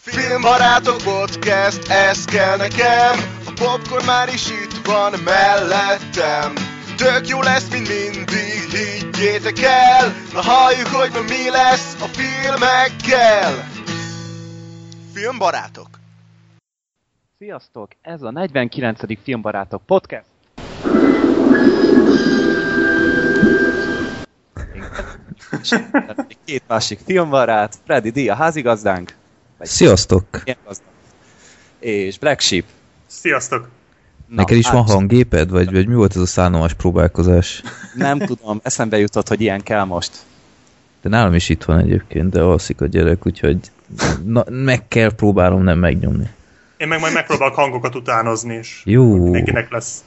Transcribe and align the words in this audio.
Filmbarátok 0.00 0.96
podcast, 0.96 1.88
ez 1.88 2.24
kell 2.24 2.56
nekem 2.56 3.18
A 3.46 3.52
popcorn 3.54 4.04
már 4.04 4.28
is 4.28 4.50
itt 4.50 4.86
van 4.86 5.12
mellettem 5.24 6.52
Tök 6.96 7.28
jó 7.28 7.42
lesz, 7.42 7.70
mint 7.70 7.88
mindig, 7.88 8.70
higgyétek 8.70 9.58
el 9.62 10.12
Na 10.32 10.40
halljuk, 10.42 10.86
hogy 10.86 11.10
ma 11.12 11.20
mi 11.20 11.50
lesz 11.50 11.94
a 12.00 12.06
filmekkel 12.06 13.68
Filmbarátok 15.14 15.88
Sziasztok! 17.38 17.88
Ez 18.02 18.22
a 18.22 18.30
49. 18.30 19.00
Filmbarátok 19.22 19.82
podcast. 19.86 20.26
Két 26.44 26.62
másik 26.68 26.98
filmbarát, 27.04 27.74
Freddy 27.84 28.10
D. 28.10 28.28
a 28.28 28.34
házigazdánk. 28.34 29.14
Vagy 29.58 29.66
Sziasztok! 29.66 30.24
ilyen 30.44 30.58
gazdag. 30.66 30.86
És 31.78 32.18
Black 32.18 32.40
Sheep. 32.40 32.64
Sziasztok! 33.06 33.68
Na, 34.26 34.34
Neked 34.34 34.56
is 34.56 34.70
van 34.70 34.84
hát, 34.84 34.90
hangéped, 34.90 35.50
vagy, 35.50 35.72
vagy 35.72 35.86
mi 35.86 35.94
volt 35.94 36.16
ez 36.16 36.22
a 36.22 36.26
szánalmas 36.26 36.74
próbálkozás? 36.74 37.62
Nem 37.94 38.18
tudom, 38.18 38.60
eszembe 38.62 38.98
jutott, 38.98 39.28
hogy 39.28 39.40
ilyen 39.40 39.62
kell 39.62 39.84
most. 39.84 40.12
De 41.02 41.08
nálam 41.08 41.34
is 41.34 41.48
itt 41.48 41.64
van 41.64 41.78
egyébként, 41.78 42.30
de 42.30 42.40
alszik 42.40 42.80
a 42.80 42.86
gyerek, 42.86 43.26
úgyhogy 43.26 43.58
na, 44.24 44.44
meg 44.48 44.88
kell 44.88 45.14
próbálom 45.14 45.62
nem 45.62 45.78
megnyomni. 45.78 46.30
Én 46.76 46.88
meg 46.88 47.00
majd 47.00 47.12
megpróbálok 47.12 47.54
hangokat 47.54 47.94
utánozni, 47.94 48.54
és 48.54 48.82
Jó. 48.84 49.22
mindenkinek 49.22 49.70
lesz. 49.70 50.04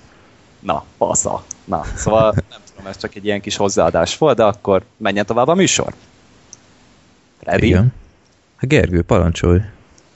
Na, 0.59 0.84
pasza. 0.98 1.43
Na, 1.66 1.84
szóval 1.95 2.34
nem 2.49 2.59
tudom, 2.70 2.88
ez 2.88 2.98
csak 2.98 3.16
egy 3.16 3.26
ilyen 3.26 3.41
kis 3.41 3.55
hozzáadás 3.55 4.18
volt, 4.18 4.38
de 4.38 4.43
akkor 4.43 4.84
menjen 4.98 5.26
tovább 5.26 5.48
a 5.48 5.55
műsor. 5.55 5.93
Freddy, 7.40 7.68
Igen. 7.68 7.93
Hát 8.59 8.70
Gergő, 8.70 9.02
parancsolj. 9.02 9.59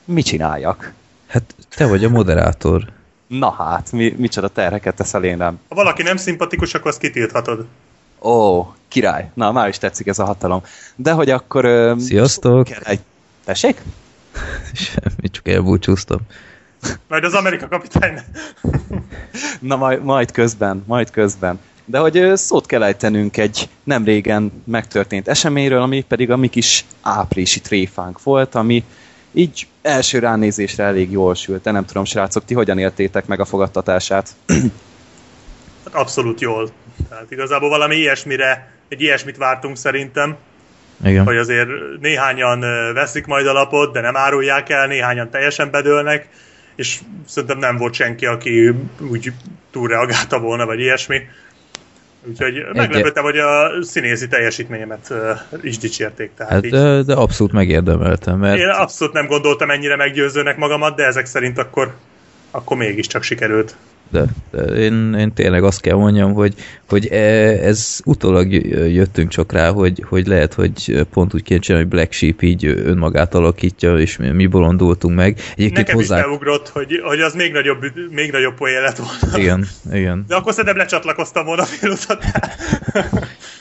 mit 0.06 0.26
csináljak? 0.26 0.94
Hát 1.28 1.56
te 1.76 1.86
vagy 1.88 2.04
a 2.04 2.10
moderátor. 2.10 2.86
Na 3.28 3.52
hát, 3.52 3.92
mi, 3.92 4.14
micsoda 4.18 4.48
terheket 4.48 4.96
teszel 4.96 5.24
én 5.24 5.38
rám. 5.38 5.60
Ha 5.70 5.76
valaki 5.76 6.02
nem 6.04 6.18
szimpatikus, 6.18 6.74
akkor 6.74 6.88
azt 6.88 7.00
kitilthatod. 7.00 7.66
Ó, 8.22 8.64
király. 8.88 9.30
Na, 9.34 9.52
már 9.52 9.68
is 9.68 9.78
tetszik 9.78 10.08
ez 10.08 10.20
a 10.20 10.26
hatalom. 10.26 10.64
De 10.96 11.12
hogy 11.12 11.30
akkor... 11.30 11.66
Ö, 11.66 11.94
Sziasztok! 12.00 12.64
Kell 12.64 12.82
egy... 12.84 13.00
Tessék? 13.46 13.82
Semmi, 14.74 15.30
csak 15.32 15.48
elbúcsúztam. 15.48 16.20
Majd 17.08 17.24
az 17.24 17.34
Amerika 17.34 17.68
kapitány. 17.68 18.20
Na, 19.60 19.76
majd, 19.76 20.04
majd 20.04 20.32
közben, 20.32 20.84
majd 20.88 21.10
közben. 21.12 21.60
De 21.86 21.98
hogy 21.98 22.32
szót 22.36 22.66
kell 22.66 22.84
ejtenünk 22.84 23.38
egy 23.38 23.70
nem 23.84 24.04
régen 24.04 24.64
megtörtént 24.66 25.28
eseményről, 25.28 25.82
ami 25.82 26.02
pedig 26.02 26.32
a 26.32 26.38
mi 26.38 26.48
kis 26.48 26.86
áprilisi 27.02 27.62
tréfánk 27.62 28.24
volt, 28.24 28.56
ami 28.56 28.84
így 29.32 29.68
első 29.82 30.20
ránézésre 30.20 30.84
elég 30.84 31.12
jól 31.12 31.36
sült. 31.36 31.64
De 31.64 31.72
nem 31.72 31.86
tudom, 31.86 32.06
srácok, 32.06 32.46
ti 32.46 32.54
hogyan 32.54 32.78
éltétek 32.78 33.26
meg 33.26 33.40
a 33.40 33.46
fogadtatását? 33.46 34.30
Hát 35.84 35.94
abszolút 35.94 36.42
jól. 36.42 36.70
Tehát 37.10 37.32
igazából 37.32 37.70
valami 37.70 37.96
ilyesmire, 37.96 38.72
egy 38.88 39.02
ilyesmit 39.02 39.38
vártunk 39.38 39.78
szerintem, 39.78 40.38
Igen. 41.06 41.26
hogy 41.26 41.38
azért 41.38 41.68
néhányan 42.00 42.60
veszik 42.94 43.26
majd 43.26 43.48
a 43.48 43.54
lapot, 43.54 43.94
de 43.94 44.02
nem 44.02 44.16
árulják 44.16 44.70
el, 44.70 44.88
néhányan 44.88 45.30
teljesen 45.30 45.72
bedőlnek, 45.72 46.28
és 46.76 47.00
szerintem 47.28 47.58
nem 47.58 47.78
volt 47.78 47.94
senki, 47.94 48.26
aki 48.26 48.76
úgy 49.12 49.32
túlreagálta 49.72 50.40
volna, 50.40 50.66
vagy 50.66 50.80
ilyesmi. 50.80 51.22
Úgyhogy 52.28 52.54
meglepődtem, 52.74 53.24
hogy 53.24 53.38
a 53.38 53.70
színészi 53.82 54.28
teljesítményemet 54.28 55.10
ö, 55.10 55.32
is 55.62 55.78
dicsérték. 55.78 56.32
Tehát 56.38 56.54
Hát 56.54 56.66
így. 56.66 56.72
de, 56.72 57.02
de 57.04 57.14
abszolút 57.14 57.54
megérdemeltem, 57.54 58.40
mert 58.40 58.60
Én 58.60 58.68
abszolút 58.68 59.14
nem 59.14 59.28
gondoltam 59.28 59.70
ennyire 59.70 59.96
meggyőzőnek 59.96 60.58
magamat, 60.58 60.96
de 60.96 61.06
ezek 61.06 61.26
szerint 61.26 61.58
akkor, 61.58 61.96
akkor 62.52 62.78
mégiscsak 62.78 63.24
sikerült. 63.24 63.76
De, 64.14 64.26
de 64.52 64.62
én, 64.62 65.14
én 65.14 65.34
tényleg 65.34 65.64
azt 65.64 65.82
kell 65.82 65.96
mondjam, 65.96 66.34
hogy, 66.34 66.54
hogy 66.90 67.08
e- 67.08 67.66
ez 67.68 68.00
utólag 68.06 68.54
jöttünk 68.94 69.30
csak 69.30 69.52
rá, 69.52 69.72
hogy, 69.72 70.04
hogy 70.10 70.28
lehet, 70.28 70.54
hogy 70.54 71.06
pont 71.14 71.34
úgy 71.34 71.44
kéne 71.44 71.60
csinálni, 71.60 71.88
hogy 71.88 71.96
Black 71.96 72.12
Sheep 72.12 72.42
így 72.42 72.66
önmagát 72.66 73.34
alakítja, 73.34 73.98
és 73.98 74.18
mi, 74.18 74.30
mi 74.30 74.46
bolondultunk 74.46 75.16
meg. 75.16 75.40
Egyébként 75.52 75.78
Nekem 75.78 75.96
hozzá... 75.96 76.18
is 76.18 76.24
beugrott, 76.24 76.70
hogy, 76.70 77.02
hogy 77.04 77.20
az 77.20 77.34
még 77.34 77.52
nagyobb, 77.52 77.86
még 78.10 78.32
nagyobb 78.32 78.56
poén 78.56 78.82
lett 78.82 78.98
volna. 78.98 79.38
Igen, 79.38 79.68
igen. 79.94 80.26
De 80.28 80.36
akkor 80.36 80.52
szerintem 80.54 80.78
lecsatlakoztam 80.78 81.46
volna 81.46 81.64
félútat. 81.64 82.24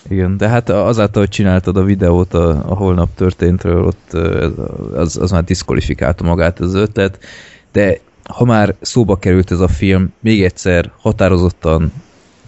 Igen, 0.09 0.37
de 0.37 0.49
hát 0.49 0.71
azáltal, 0.71 1.23
hogy 1.23 1.31
csináltad 1.31 1.77
a 1.77 1.85
videót 1.85 2.35
a, 2.35 2.49
a 2.49 2.75
holnap 2.75 3.09
történtről, 3.15 3.85
ott 3.85 4.13
az, 4.95 5.17
az 5.17 5.31
már 5.31 5.45
diszkvalifikálta 5.45 6.25
magát 6.25 6.61
az 6.61 6.75
ötlet, 6.75 7.19
de 7.73 7.99
ha 8.25 8.45
már 8.45 8.75
szóba 8.81 9.17
került 9.17 9.51
ez 9.51 9.61
a 9.61 9.69
film, 9.69 10.13
még 10.21 10.43
egyszer 10.43 10.91
határozottan 10.97 11.93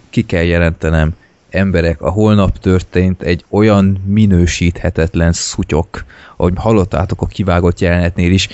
ki 0.09 0.21
kell 0.21 0.43
jelentenem, 0.43 1.13
emberek, 1.49 2.01
a 2.01 2.09
holnap 2.09 2.59
történt 2.59 3.21
egy 3.21 3.45
olyan 3.49 4.03
minősíthetetlen 4.05 5.33
szutyok, 5.33 6.05
ahogy 6.35 6.53
hallottátok 6.55 7.21
a 7.21 7.25
kivágott 7.25 7.79
jelenetnél 7.79 8.31
is, 8.31 8.49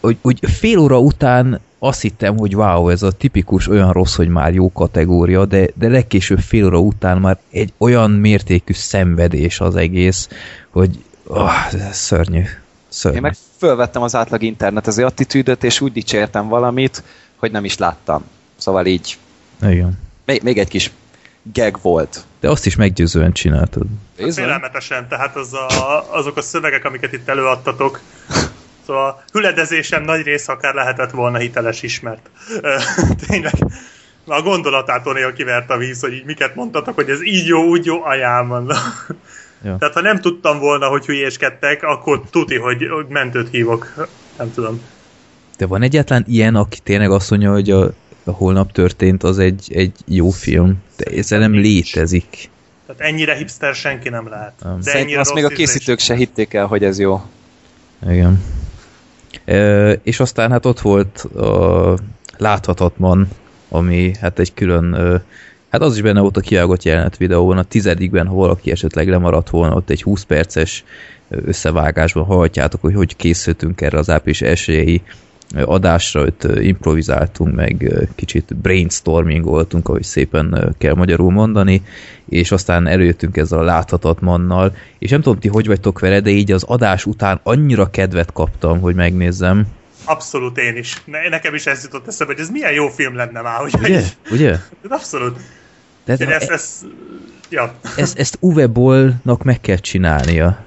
hogy, 0.00 0.16
hogy 0.22 0.38
fél 0.42 0.78
óra 0.78 0.98
után 0.98 1.60
azt 1.78 2.00
hittem, 2.00 2.36
hogy 2.36 2.54
wow, 2.54 2.88
ez 2.88 3.02
a 3.02 3.12
tipikus 3.12 3.68
olyan 3.68 3.92
rossz, 3.92 4.14
hogy 4.14 4.28
már 4.28 4.54
jó 4.54 4.72
kategória, 4.72 5.44
de, 5.44 5.68
de 5.74 5.88
legkésőbb 5.88 6.38
fél 6.38 6.64
óra 6.64 6.78
után 6.78 7.18
már 7.18 7.38
egy 7.50 7.72
olyan 7.78 8.10
mértékű 8.10 8.72
szenvedés 8.72 9.60
az 9.60 9.76
egész, 9.76 10.28
hogy 10.70 11.04
oh, 11.26 11.50
szörnyű. 11.90 12.42
Szörnyű. 12.92 13.16
Én 13.16 13.22
meg 13.22 13.36
fölvettem 13.58 14.02
az 14.02 14.14
átlag 14.14 14.42
internetező 14.42 15.04
attitűdöt, 15.04 15.64
és 15.64 15.80
úgy 15.80 15.92
dicsértem 15.92 16.48
valamit, 16.48 17.02
hogy 17.36 17.50
nem 17.50 17.64
is 17.64 17.78
láttam. 17.78 18.24
Szóval 18.56 18.86
így, 18.86 19.18
Igen. 19.62 19.98
még, 20.26 20.42
még 20.42 20.58
egy 20.58 20.68
kis 20.68 20.90
gag 21.42 21.78
volt. 21.82 22.24
De 22.40 22.50
azt 22.50 22.66
is 22.66 22.76
meggyőzően 22.76 23.32
csináltad. 23.32 23.82
Bizony. 24.16 24.44
Félelmetesen, 24.44 25.08
tehát 25.08 25.36
az 25.36 25.52
a, 25.52 26.06
azok 26.10 26.36
a 26.36 26.42
szövegek, 26.42 26.84
amiket 26.84 27.12
itt 27.12 27.28
előadtatok, 27.28 28.00
Szóval 28.86 29.08
a 29.08 29.22
hüledezésem 29.32 30.02
nagy 30.02 30.22
része 30.22 30.52
akár 30.52 30.74
lehetett 30.74 31.10
volna 31.10 31.38
hiteles 31.38 31.82
ismert. 31.82 32.30
Tényleg, 33.28 33.54
a 34.26 34.42
gondolatától 34.42 35.12
néha 35.12 35.32
kivert 35.32 35.70
a 35.70 35.76
víz, 35.76 36.00
hogy 36.00 36.12
így 36.12 36.24
miket 36.24 36.54
mondtatok, 36.54 36.94
hogy 36.94 37.10
ez 37.10 37.22
így 37.22 37.46
jó, 37.46 37.62
úgy 37.62 37.84
jó, 37.84 38.04
ajánl 38.04 38.46
mondom. 38.46 38.78
Ja. 39.64 39.76
Tehát 39.78 39.94
ha 39.94 40.00
nem 40.00 40.20
tudtam 40.20 40.58
volna, 40.58 40.86
hogy 40.86 41.06
hülyéskedtek, 41.06 41.82
akkor 41.82 42.22
tuti, 42.30 42.56
hogy, 42.56 42.88
mentőt 43.08 43.48
hívok. 43.50 44.08
Nem 44.38 44.52
tudom. 44.54 44.80
De 45.58 45.66
van 45.66 45.82
egyáltalán 45.82 46.24
ilyen, 46.28 46.54
aki 46.54 46.78
tényleg 46.80 47.10
azt 47.10 47.30
mondja, 47.30 47.52
hogy 47.52 47.70
a, 47.70 47.84
a 48.24 48.30
holnap 48.30 48.72
történt, 48.72 49.22
az 49.22 49.38
egy, 49.38 49.72
egy 49.74 49.92
jó 50.06 50.30
film. 50.30 50.82
De 50.96 51.16
ez 51.16 51.28
nem 51.28 51.50
Nincs. 51.50 51.64
létezik. 51.64 52.50
Tehát 52.86 53.12
ennyire 53.12 53.34
hipster 53.34 53.74
senki 53.74 54.08
nem 54.08 54.28
lehet. 54.28 54.52
Nem. 54.62 54.80
De 54.80 54.92
ennyire 54.92 55.20
azt 55.20 55.34
még 55.34 55.44
a 55.44 55.48
készítők 55.48 55.98
se 55.98 56.14
hitték 56.14 56.54
el, 56.54 56.66
hogy 56.66 56.84
ez 56.84 56.98
jó. 56.98 57.22
Igen. 58.08 58.42
E, 59.44 59.90
és 59.92 60.20
aztán 60.20 60.50
hát 60.50 60.66
ott 60.66 60.80
volt 60.80 61.18
a 61.18 61.98
láthatatlan, 62.36 63.28
ami 63.68 64.12
hát 64.20 64.38
egy 64.38 64.54
külön, 64.54 64.92
ö, 64.92 65.16
hát 65.72 65.82
az 65.82 65.94
is 65.94 66.02
benne 66.02 66.20
volt 66.20 66.36
a 66.36 66.40
kiágott 66.40 66.82
jelenet 66.82 67.16
videóban, 67.16 67.58
a 67.58 67.62
tizedikben, 67.62 68.26
ha 68.26 68.34
valaki 68.34 68.70
esetleg 68.70 69.08
lemaradt 69.08 69.50
volna, 69.50 69.74
ott 69.74 69.90
egy 69.90 70.02
20 70.02 70.22
perces 70.22 70.84
összevágásban 71.28 72.24
hallhatjátok, 72.24 72.80
hogy 72.80 72.94
hogy 72.94 73.16
készültünk 73.16 73.80
erre 73.80 73.98
az 73.98 74.10
április 74.10 74.42
elsőjei 74.42 75.02
adásra, 75.64 76.22
ott 76.22 76.44
ö, 76.44 76.60
improvizáltunk, 76.60 77.54
meg 77.54 77.92
kicsit 78.14 78.56
brainstormingoltunk, 78.56 79.88
ahogy 79.88 80.02
szépen 80.02 80.74
kell 80.78 80.94
magyarul 80.94 81.30
mondani, 81.30 81.82
és 82.28 82.52
aztán 82.52 82.86
előjöttünk 82.86 83.36
ezzel 83.36 83.58
a 83.58 83.62
láthatatlannal, 83.62 84.76
és 84.98 85.10
nem 85.10 85.20
tudom 85.20 85.38
ti, 85.38 85.48
hogy 85.48 85.66
vagytok 85.66 85.98
vele, 85.98 86.20
de 86.20 86.30
így 86.30 86.52
az 86.52 86.62
adás 86.62 87.06
után 87.06 87.40
annyira 87.42 87.90
kedvet 87.90 88.32
kaptam, 88.32 88.80
hogy 88.80 88.94
megnézzem. 88.94 89.66
Abszolút 90.04 90.58
én 90.58 90.76
is. 90.76 91.02
Ne, 91.04 91.28
nekem 91.28 91.54
is 91.54 91.66
ez 91.66 91.82
jutott 91.82 92.06
eszembe, 92.06 92.32
hogy 92.32 92.42
ez 92.42 92.50
milyen 92.50 92.72
jó 92.72 92.88
film 92.88 93.16
lenne 93.16 93.40
már, 93.40 93.58
hogy 93.58 93.74
Ugye? 93.82 94.02
Ugye? 94.30 94.56
Abszolút. 94.88 95.38
Tehát 96.04 96.20
Én 96.20 96.28
ezt, 96.28 96.50
ezt, 96.50 96.84
ja. 97.48 97.74
ezt, 97.96 98.18
ezt 98.18 98.36
Uwe 98.40 98.66
Bollnak 98.66 99.42
meg 99.42 99.60
kell 99.60 99.76
csinálnia. 99.76 100.64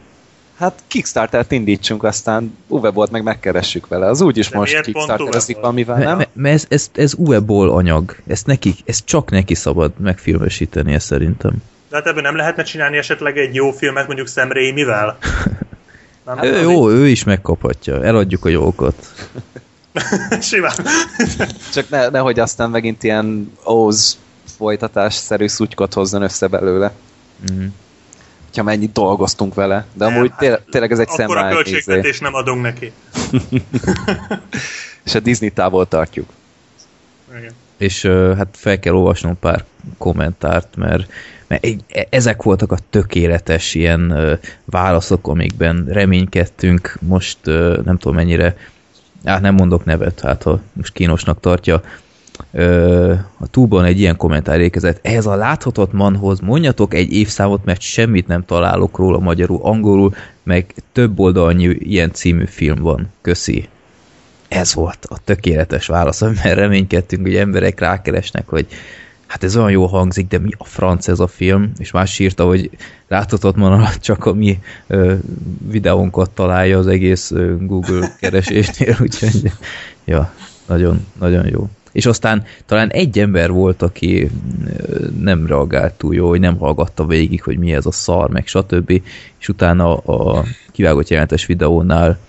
Hát 0.58 0.84
Kickstarter-t 0.88 1.52
indítsunk, 1.52 2.04
aztán 2.04 2.58
Uwe 2.68 2.90
Bolt 2.90 3.12
meg 3.12 3.24
megkeressük 3.24 3.88
vele. 3.88 4.06
Az 4.06 4.22
úgyis 4.22 4.50
De 4.50 4.58
most 4.58 4.82
Kickstarterezik 4.82 5.56
valamivel, 5.56 5.98
Mert 5.98 6.08
nem? 6.08 6.18
me, 6.18 6.28
me 6.34 6.50
ez, 6.50 6.66
ez, 6.70 6.90
ez 6.94 7.14
Uwe 7.14 7.40
Boll 7.40 7.70
anyag. 7.70 8.16
Ezt, 8.28 8.46
neki, 8.46 8.76
ezt 8.86 9.06
csak 9.06 9.32
neki 9.32 9.54
szabad 9.54 9.92
megfilmesítenie 10.00 11.00
szerintem. 11.00 11.54
De 11.90 11.96
hát 11.96 12.08
ebből 12.08 12.22
nem 12.22 12.36
lehetne 12.36 12.64
csinálni 12.64 12.98
esetleg 12.98 13.38
egy 13.38 13.56
jó 13.56 13.72
filmet 13.72 14.08
mondjuk 14.08 14.28
Sam 14.28 14.52
Raimi-vel? 14.52 15.18
Nem? 16.26 16.44
Ő, 16.44 16.62
jó, 16.62 16.90
ő 16.90 17.08
is 17.08 17.24
megkaphatja. 17.24 18.04
Eladjuk 18.04 18.46
a 18.46 18.50
jókat. 18.50 18.96
Simán. 20.42 20.76
Csak 21.74 21.90
ne, 21.90 22.08
nehogy 22.08 22.40
aztán 22.40 22.70
megint 22.70 23.04
ilyen 23.04 23.52
Oz 23.64 24.18
folytatásszerű 24.57 25.48
szutykot 25.48 25.94
hozzon 25.94 26.22
össze 26.22 26.48
belőle. 26.48 26.92
Mm. 27.52 27.66
látja, 28.56 28.63
mennyit 28.63 28.92
dolgoztunk 28.92 29.54
vele. 29.54 29.86
De 29.94 30.06
Nem, 30.06 30.16
amúgy 30.16 30.30
hát 30.30 30.40
tényleg, 30.40 30.63
tényleg 30.69 30.92
ez 30.92 31.00
egy 31.00 31.07
Akkor 31.07 31.38
a 31.38 31.50
költségvetés 31.50 32.19
nem 32.19 32.34
adunk 32.34 32.62
neki. 32.62 32.92
És 35.06 35.16
a 35.16 35.19
Disney 35.19 35.50
távol 35.50 35.88
tartjuk. 35.88 36.30
Igen. 37.38 37.54
És 37.78 38.06
hát 38.38 38.48
fel 38.52 38.80
kell 38.80 38.94
olvasnom 38.94 39.40
pár 39.40 39.63
kommentárt, 39.98 40.75
mert, 40.75 41.12
mert 41.48 41.66
e- 41.88 42.07
ezek 42.10 42.44
voltak 42.44 42.72
a 42.72 42.78
tökéletes 42.90 43.74
ilyen 43.74 44.10
ö, 44.10 44.34
válaszok, 44.66 45.28
amikben 45.28 45.86
reménykedtünk, 45.88 46.98
most 47.02 47.38
ö, 47.44 47.81
nem 47.86 47.98
tudom 47.98 48.16
mennyire, 48.16 48.57
hát 49.25 49.42
nem 49.42 49.54
mondok 49.54 49.86
nevet, 49.86 50.19
hát 50.19 50.44
ha 50.44 50.60
most 50.74 50.94
kínosnak 50.94 51.40
tartja, 51.40 51.81
a 53.38 53.48
túban 53.52 53.86
egy 53.86 54.00
ilyen 54.00 54.18
kommentár 54.18 54.60
érkezett, 54.60 55.00
ehhez 55.02 55.26
a 55.26 55.36
láthatatlanhoz 55.36 56.40
mondjatok 56.40 56.94
egy 56.94 57.14
évszámot, 57.14 57.66
mert 57.66 57.82
semmit 57.82 58.28
nem 58.28 58.46
találok 58.46 58.98
róla 58.98 59.20
magyarul, 59.20 59.60
angolul, 59.62 60.14
meg 60.44 60.74
több 60.92 61.20
oldalnyi 61.20 61.66
ilyen 61.80 62.12
című 62.12 62.46
film 62.46 62.82
van. 62.82 63.08
Köszi 63.22 63.70
ez 64.48 64.74
volt 64.74 65.06
a 65.10 65.18
tökéletes 65.24 65.88
válasz, 65.88 66.22
amiben 66.22 66.56
reménykedtünk, 66.56 67.22
hogy 67.22 67.36
emberek 67.36 67.80
rákeresnek, 67.80 68.48
hogy 68.48 68.68
hát 69.26 69.44
ez 69.44 69.58
olyan 69.58 69.72
jó 69.72 69.86
hangzik, 69.86 70.28
de 70.28 70.40
mi 70.40 70.50
a 70.58 70.66
franc 70.66 71.08
ez 71.08 71.20
a 71.20 71.28
film, 71.28 71.72
és 71.78 71.92
más 71.92 72.20
írta, 72.20 72.46
hogy 72.46 72.70
láthatatlan 73.08 73.72
alatt 73.72 74.00
csak 74.00 74.26
a 74.26 74.34
mi 74.34 74.60
ö, 74.88 75.14
videónkat 75.68 76.30
találja 76.30 76.78
az 76.78 76.88
egész 76.88 77.31
ö, 77.31 77.56
Google 77.60 78.16
keresésnél, 78.20 78.98
úgyhogy 79.06 79.52
ja, 80.06 80.34
nagyon, 80.66 81.06
nagyon 81.20 81.48
jó. 81.48 81.70
És 81.95 82.06
aztán 82.06 82.44
talán 82.65 82.89
egy 82.89 83.19
ember 83.19 83.51
volt, 83.51 83.81
aki 83.81 84.30
nem 85.19 85.47
reagált 85.47 85.94
túl 85.94 86.13
jó, 86.13 86.27
hogy 86.27 86.39
nem 86.39 86.57
hallgatta 86.57 87.06
végig, 87.06 87.44
hogy 87.44 87.57
mi 87.57 87.74
ez 87.74 87.86
a 87.86 87.92
szar, 87.92 88.30
meg 88.30 88.47
stb. 88.47 89.01
És 89.38 89.50
utána 89.50 89.97
a 89.97 90.44
kivágott 90.71 91.07
jelentes 91.07 91.45
videónál 91.45 92.19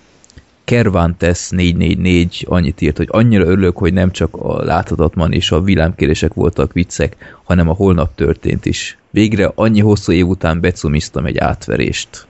Kervantes 0.63 1.49
444 1.49 2.45
annyit 2.49 2.81
írt, 2.81 2.97
hogy 2.97 3.07
annyira 3.11 3.45
örülök, 3.45 3.77
hogy 3.77 3.93
nem 3.93 4.11
csak 4.11 4.35
a 4.35 4.63
láthatatlan 4.63 5.31
és 5.31 5.51
a 5.51 5.61
villámkérések 5.61 6.33
voltak 6.33 6.73
viccek, 6.73 7.37
hanem 7.43 7.69
a 7.69 7.73
holnap 7.73 8.15
történt 8.15 8.65
is. 8.65 8.97
Végre 9.09 9.51
annyi 9.55 9.79
hosszú 9.79 10.11
év 10.11 10.27
után 10.27 10.59
becumiztam 10.59 11.25
egy 11.25 11.37
átverést. 11.37 12.27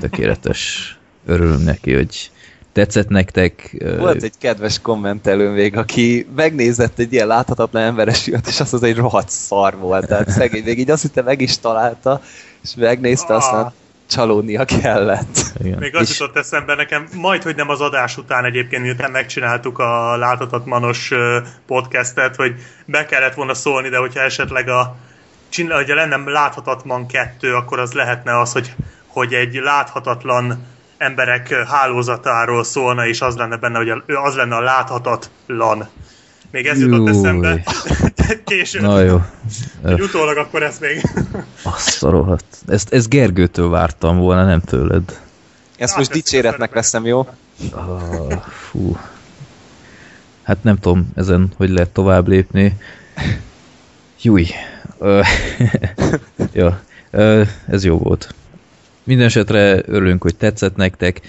Tökéletes. 0.00 0.96
Örülünk 1.26 1.64
neki, 1.64 1.92
hogy 1.92 2.30
tetszett 2.72 3.08
nektek. 3.08 3.76
Volt 3.98 4.22
egy 4.22 4.32
kedves 4.38 4.80
kommentelő 4.80 5.50
még, 5.50 5.76
aki 5.76 6.26
megnézett 6.36 6.98
egy 6.98 7.12
ilyen 7.12 7.26
láthatatlan 7.26 7.82
emberes 7.82 8.22
filmet, 8.22 8.46
és 8.46 8.60
azt 8.60 8.72
mondta, 8.72 8.90
hogy 8.90 8.98
rohadt 9.00 9.30
szar 9.30 9.76
volt. 9.76 10.06
Tehát 10.06 10.30
szegény 10.30 10.64
még 10.64 10.78
így 10.78 10.90
azt 10.90 11.02
hitte 11.02 11.22
meg 11.22 11.40
is 11.40 11.58
találta, 11.58 12.20
és 12.62 12.74
megnézte, 12.76 13.34
aztán 13.34 13.64
Ah. 13.64 13.72
csalódnia 14.06 14.64
kellett. 14.64 15.38
Igen. 15.64 15.78
Még 15.78 15.96
az 15.96 16.10
És- 16.10 16.18
jutott 16.18 16.36
eszembe 16.36 16.74
nekem, 16.74 17.06
majd, 17.16 17.42
hogy 17.42 17.56
nem 17.56 17.68
az 17.68 17.80
adás 17.80 18.16
után 18.16 18.44
egyébként, 18.44 18.82
miután 18.82 19.10
megcsináltuk 19.10 19.78
a 19.78 20.16
láthatatmanos 20.16 21.10
ö, 21.10 21.38
podcastet, 21.66 22.36
hogy 22.36 22.54
be 22.86 23.04
kellett 23.06 23.34
volna 23.34 23.54
szólni, 23.54 23.88
de 23.88 23.96
hogyha 23.98 24.20
esetleg 24.20 24.68
a 24.68 24.96
csinál, 25.48 25.76
hogyha 25.76 25.94
lenne 25.94 26.30
láthatatlan 26.30 27.06
kettő, 27.06 27.54
akkor 27.54 27.78
az 27.78 27.92
lehetne 27.92 28.40
az, 28.40 28.52
hogy, 28.52 28.74
hogy 29.06 29.32
egy 29.34 29.54
láthatatlan 29.54 30.66
emberek 31.02 31.54
hálózatáról 31.54 32.64
szólna, 32.64 33.06
és 33.06 33.20
az 33.20 33.36
lenne 33.36 33.56
benne, 33.56 33.78
hogy 33.78 33.88
a, 33.88 34.02
az 34.06 34.34
lenne 34.34 34.56
a 34.56 34.60
láthatatlan. 34.60 35.88
Még 36.50 36.66
ez 36.66 36.80
jutott 36.80 37.08
eszembe. 37.08 37.62
Később. 38.44 38.82
Na 38.82 39.00
jó. 39.00 39.20
Egy 39.84 40.00
utólag 40.00 40.36
akkor 40.36 40.62
ezt 40.62 40.80
még... 40.80 41.02
Azt 41.76 42.02
a 42.02 42.10
rohadt. 42.10 42.44
Ezt, 42.66 42.92
ezt 42.92 43.08
Gergőtől 43.08 43.68
vártam 43.68 44.18
volna, 44.18 44.44
nem 44.44 44.60
tőled. 44.60 45.20
Ezt 45.76 45.90
Hát, 45.90 45.98
most 45.98 46.10
dicséretnek 46.10 46.72
veszem, 46.72 47.06
jó? 47.06 47.28
Ah, 47.70 48.42
fú. 48.42 48.96
Hát 50.42 50.62
nem 50.62 50.78
tudom, 50.78 51.10
ezen 51.14 51.52
hogy 51.56 51.70
lehet 51.70 51.90
tovább 51.90 52.28
lépni. 52.28 52.76
Júj. 54.22 54.46
Ja, 56.52 56.80
ez 57.66 57.84
jó 57.84 57.98
volt. 57.98 58.34
Mindenesetre 59.04 59.82
örülünk, 59.86 60.22
hogy 60.22 60.36
tetszett 60.36 60.76
nektek. 60.76 61.20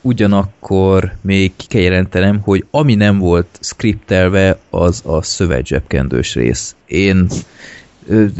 Ugyanakkor 0.00 1.12
még 1.20 1.52
ki 1.56 1.66
kell 1.66 1.80
jelentenem, 1.80 2.40
hogy 2.40 2.66
ami 2.70 2.94
nem 2.94 3.18
volt 3.18 3.58
skriptelve, 3.60 4.58
az 4.70 5.02
a 5.04 5.22
szövetzsebkendős 5.22 6.34
rész. 6.34 6.74
Én 6.86 7.28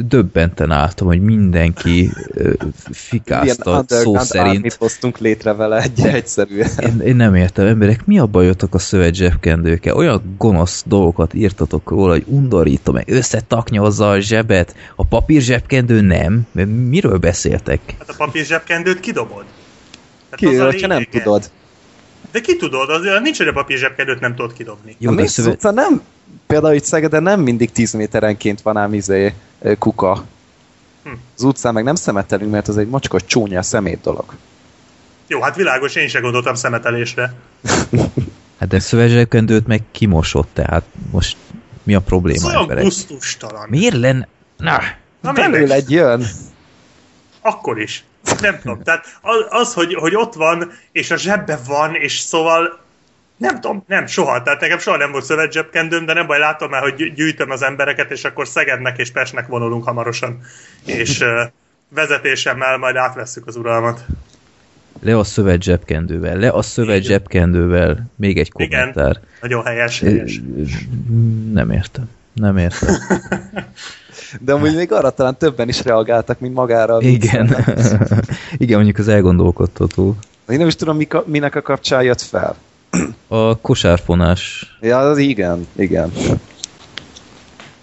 döbbenten 0.08 0.70
álltam, 0.70 1.06
hogy 1.06 1.20
mindenki 1.20 2.10
ö, 2.28 2.42
Ilyen 2.42 2.74
fikázta 2.90 3.84
szó 3.88 4.18
szerint. 4.18 4.56
armit 4.56 4.74
hoztunk 4.74 5.18
létre 5.18 5.52
vele 5.52 5.82
egy 5.82 6.00
egyszerűen. 6.00 6.68
Én, 6.78 7.00
én 7.00 7.16
nem 7.16 7.34
értem, 7.34 7.66
emberek, 7.66 8.06
mi 8.06 8.18
a 8.18 8.26
bajotok 8.26 8.74
a 8.74 8.78
szövet 8.78 9.14
zsebkendőkkel? 9.14 9.94
Olyan 9.96 10.34
gonosz 10.38 10.82
dolgokat 10.86 11.34
írtatok 11.34 11.90
róla, 11.90 12.12
hogy 12.12 12.24
undorító, 12.26 12.92
meg 12.92 13.08
összetaknyozza 13.08 14.10
a 14.10 14.20
zsebet. 14.20 14.74
A 14.96 15.04
papír 15.04 15.40
zsebkendő 15.40 16.00
nem? 16.00 16.46
Mert 16.52 16.68
Miről 16.88 17.18
beszéltek? 17.18 17.80
Hát 17.98 18.08
a 18.08 18.14
papír 18.16 18.44
zsebkendőt 18.44 19.00
kidobod. 19.00 19.44
Hát 20.30 20.38
Ki, 20.38 20.46
az 20.46 20.58
a 20.58 20.64
hogyha 20.64 20.86
nem 20.86 21.06
tudod. 21.10 21.50
De 22.34 22.40
ki 22.40 22.56
tudod, 22.56 22.90
az, 22.90 23.00
nincs, 23.22 23.38
hogy 23.38 23.48
a 23.48 23.52
papír 23.52 23.78
zsebkendőt 23.78 24.20
nem 24.20 24.34
tudod 24.34 24.52
kidobni. 24.52 24.96
Jó, 24.98 25.10
a 25.10 25.14
de 25.14 25.20
Mész 25.20 25.32
szövet... 25.32 25.54
utca 25.54 25.70
nem, 25.70 26.02
például 26.46 26.74
itt 26.74 26.84
Szegeden 26.84 27.22
nem 27.22 27.40
mindig 27.40 27.72
10 27.72 27.92
méterenként 27.92 28.60
van 28.62 28.76
ám 28.76 28.94
izé, 28.94 29.34
kuka. 29.78 30.24
Hm. 31.04 31.10
Az 31.36 31.42
utcán 31.42 31.72
meg 31.72 31.84
nem 31.84 31.94
szemetelünk, 31.94 32.50
mert 32.50 32.68
az 32.68 32.78
egy 32.78 32.88
mocskos 32.88 33.24
csúnya 33.24 33.62
szemét 33.62 34.00
dolog. 34.00 34.24
Jó, 35.26 35.40
hát 35.40 35.56
világos, 35.56 35.94
én 35.94 36.08
sem 36.08 36.22
gondoltam 36.22 36.54
szemetelésre. 36.54 37.34
Hát 38.58 38.68
de 38.68 38.78
szövet 38.78 39.08
zsebkendőt 39.08 39.66
meg 39.66 39.82
kimosott, 39.90 40.48
tehát 40.52 40.84
most 41.10 41.36
mi 41.82 41.94
a 41.94 41.98
Ez 41.98 42.04
probléma 42.04 42.46
olyan 42.46 42.60
emberek? 42.60 42.82
gusztustalan. 42.84 43.66
Miért 43.68 43.96
lenne? 43.96 44.28
Na, 44.56 44.80
Na 45.20 45.32
Belőle 45.32 45.58
mindegy, 45.58 45.70
egy 45.76 45.90
jön. 45.90 46.24
akkor 47.40 47.80
is. 47.80 48.04
Nem 48.40 48.58
tudom, 48.60 48.82
tehát 48.82 49.18
az, 49.20 49.46
az 49.48 49.74
hogy, 49.74 49.94
hogy 49.94 50.14
ott 50.14 50.34
van, 50.34 50.72
és 50.92 51.10
a 51.10 51.16
zsebbe 51.16 51.58
van, 51.66 51.94
és 51.94 52.18
szóval 52.18 52.82
nem 53.36 53.60
tudom, 53.60 53.84
nem, 53.86 54.06
soha. 54.06 54.42
Tehát 54.42 54.60
nekem 54.60 54.78
soha 54.78 54.96
nem 54.96 55.10
volt 55.10 55.24
szövet 55.24 55.52
zsebkendőm, 55.52 56.06
de 56.06 56.12
nem 56.12 56.26
baj, 56.26 56.38
látom 56.38 56.70
már, 56.70 56.82
hogy 56.82 56.94
gy- 56.94 57.14
gyűjtöm 57.14 57.50
az 57.50 57.62
embereket, 57.62 58.10
és 58.10 58.24
akkor 58.24 58.48
Szegednek 58.48 58.98
és 58.98 59.10
Pestnek 59.10 59.46
vonulunk 59.46 59.84
hamarosan. 59.84 60.40
És 60.84 61.20
uh, 61.20 61.28
vezetésemmel 61.88 62.76
majd 62.76 62.96
átvesszük 62.96 63.46
az 63.46 63.56
uralmat. 63.56 64.04
le 65.02 65.18
a 65.18 65.24
szövet 65.24 65.62
zsebkendővel, 65.62 66.36
le 66.36 66.48
a 66.50 66.62
szövet 66.62 66.96
Igen. 66.96 67.08
zsebkendővel. 67.08 68.10
Még 68.16 68.38
egy 68.38 68.50
Igen. 68.56 68.78
kommentár. 68.78 69.20
Nagyon 69.40 69.64
helyes, 69.64 70.00
helyes. 70.00 70.40
Nem 71.52 71.70
értem. 71.70 72.10
Nem 72.32 72.56
értem. 72.56 72.94
De 74.40 74.52
amúgy 74.52 74.74
még 74.80 74.92
arra 74.92 75.10
talán 75.10 75.36
többen 75.36 75.68
is 75.68 75.82
reagáltak, 75.82 76.40
mint 76.40 76.54
magára. 76.54 77.00
Igen. 77.00 77.56
Igen, 78.56 78.76
mondjuk 78.76 78.98
az 78.98 79.08
elgondolkodtató. 79.08 80.16
Én 80.48 80.58
nem 80.58 80.66
is 80.66 80.76
tudom, 80.76 80.96
mik 80.96 81.14
a, 81.14 81.24
minek 81.26 81.54
a 81.54 81.62
kapcsán 81.62 82.02
jött 82.02 82.20
fel. 82.20 82.56
A 83.28 83.56
kosárfonás. 83.58 84.74
Ja, 84.80 84.98
az 84.98 85.18
igen, 85.18 85.66
igen. 85.76 86.12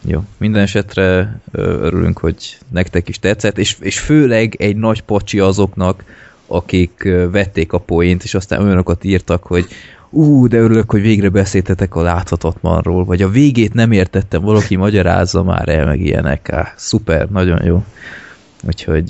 Jó, 0.06 0.24
minden 0.38 0.62
esetre 0.62 1.40
örülünk, 1.52 2.20
hogy 2.20 2.58
nektek 2.70 3.10
is 3.10 3.20
tetszett, 3.20 3.58
és, 3.58 3.78
és 3.80 4.00
főleg 4.00 4.56
egy 4.60 4.76
nagy 4.76 5.02
pacsi 5.02 5.40
azoknak, 5.40 6.04
akik 6.48 7.10
vették 7.32 7.74
a 7.74 7.78
poént, 7.78 8.24
és 8.24 8.34
aztán 8.34 8.64
olyanokat 8.64 9.04
írtak, 9.04 9.44
hogy 9.44 9.68
ú, 10.12 10.48
de 10.48 10.58
örülök, 10.58 10.92
hogy 10.92 11.02
végre 11.02 11.30
beszéltetek 11.30 11.96
a 11.96 12.02
láthatatlanról, 12.02 13.06
vagy 13.06 13.22
a 13.22 13.30
végét 13.30 13.74
nem 13.74 13.92
értettem, 13.92 14.42
valaki 14.42 14.76
magyarázza 14.76 15.44
már 15.44 15.70
el, 15.70 15.86
meg 15.86 16.00
ilyenek. 16.00 16.50
Á, 16.52 16.74
szuper, 16.76 17.28
nagyon 17.30 17.64
jó. 17.66 17.84
Úgyhogy, 18.68 19.10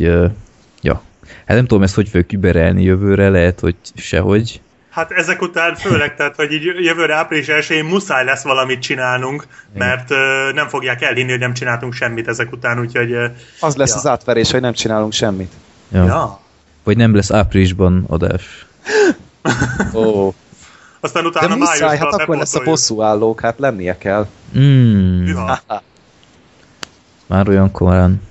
ja. 0.81 1.01
Hát 1.45 1.57
nem 1.57 1.65
tudom 1.65 1.83
ezt, 1.83 1.95
hogy 1.95 2.09
fogjuk 2.09 2.33
überelni 2.33 2.83
jövőre, 2.83 3.29
lehet, 3.29 3.59
hogy 3.59 3.75
sehogy. 3.95 4.61
Hát 4.89 5.11
ezek 5.11 5.41
után 5.41 5.75
főleg, 5.75 6.15
tehát, 6.15 6.35
hogy 6.35 6.51
így 6.53 6.63
jövőre 6.63 7.15
április 7.15 7.47
1 7.47 7.83
muszáj 7.83 8.25
lesz 8.25 8.43
valamit 8.43 8.81
csinálnunk, 8.81 9.45
mert 9.73 10.11
ö, 10.11 10.51
nem 10.53 10.67
fogják 10.67 11.01
elhinni, 11.01 11.29
hogy 11.29 11.39
nem 11.39 11.53
csináltunk 11.53 11.93
semmit 11.93 12.27
ezek 12.27 12.51
után, 12.51 12.79
úgyhogy... 12.79 13.11
Ö, 13.11 13.25
Az 13.59 13.75
lesz 13.75 13.89
Ja. 13.89 13.95
az 13.95 14.07
átverés, 14.07 14.51
hogy 14.51 14.61
nem 14.61 14.73
csinálunk 14.73 15.13
semmit. 15.13 15.51
Ja. 15.91 16.03
ja. 16.05 16.39
Vagy 16.83 16.97
nem 16.97 17.15
lesz 17.15 17.31
áprilisban 17.31 18.05
adás. 18.07 18.65
Ó. 19.93 20.33
Aztán 21.01 21.23
De 21.23 21.29
utána 21.29 21.55
muszáj, 21.55 21.79
májusban 21.79 22.11
hát 22.11 22.21
akkor 22.21 22.37
lesz 22.37 22.55
a 22.55 22.63
bosszú 22.63 23.01
állók, 23.01 23.39
hát 23.39 23.59
lennie 23.59 23.97
kell. 23.97 24.27
Mm, 24.57 25.31
már 27.25 27.47
olyan 27.47 27.71
korán. 27.71 28.21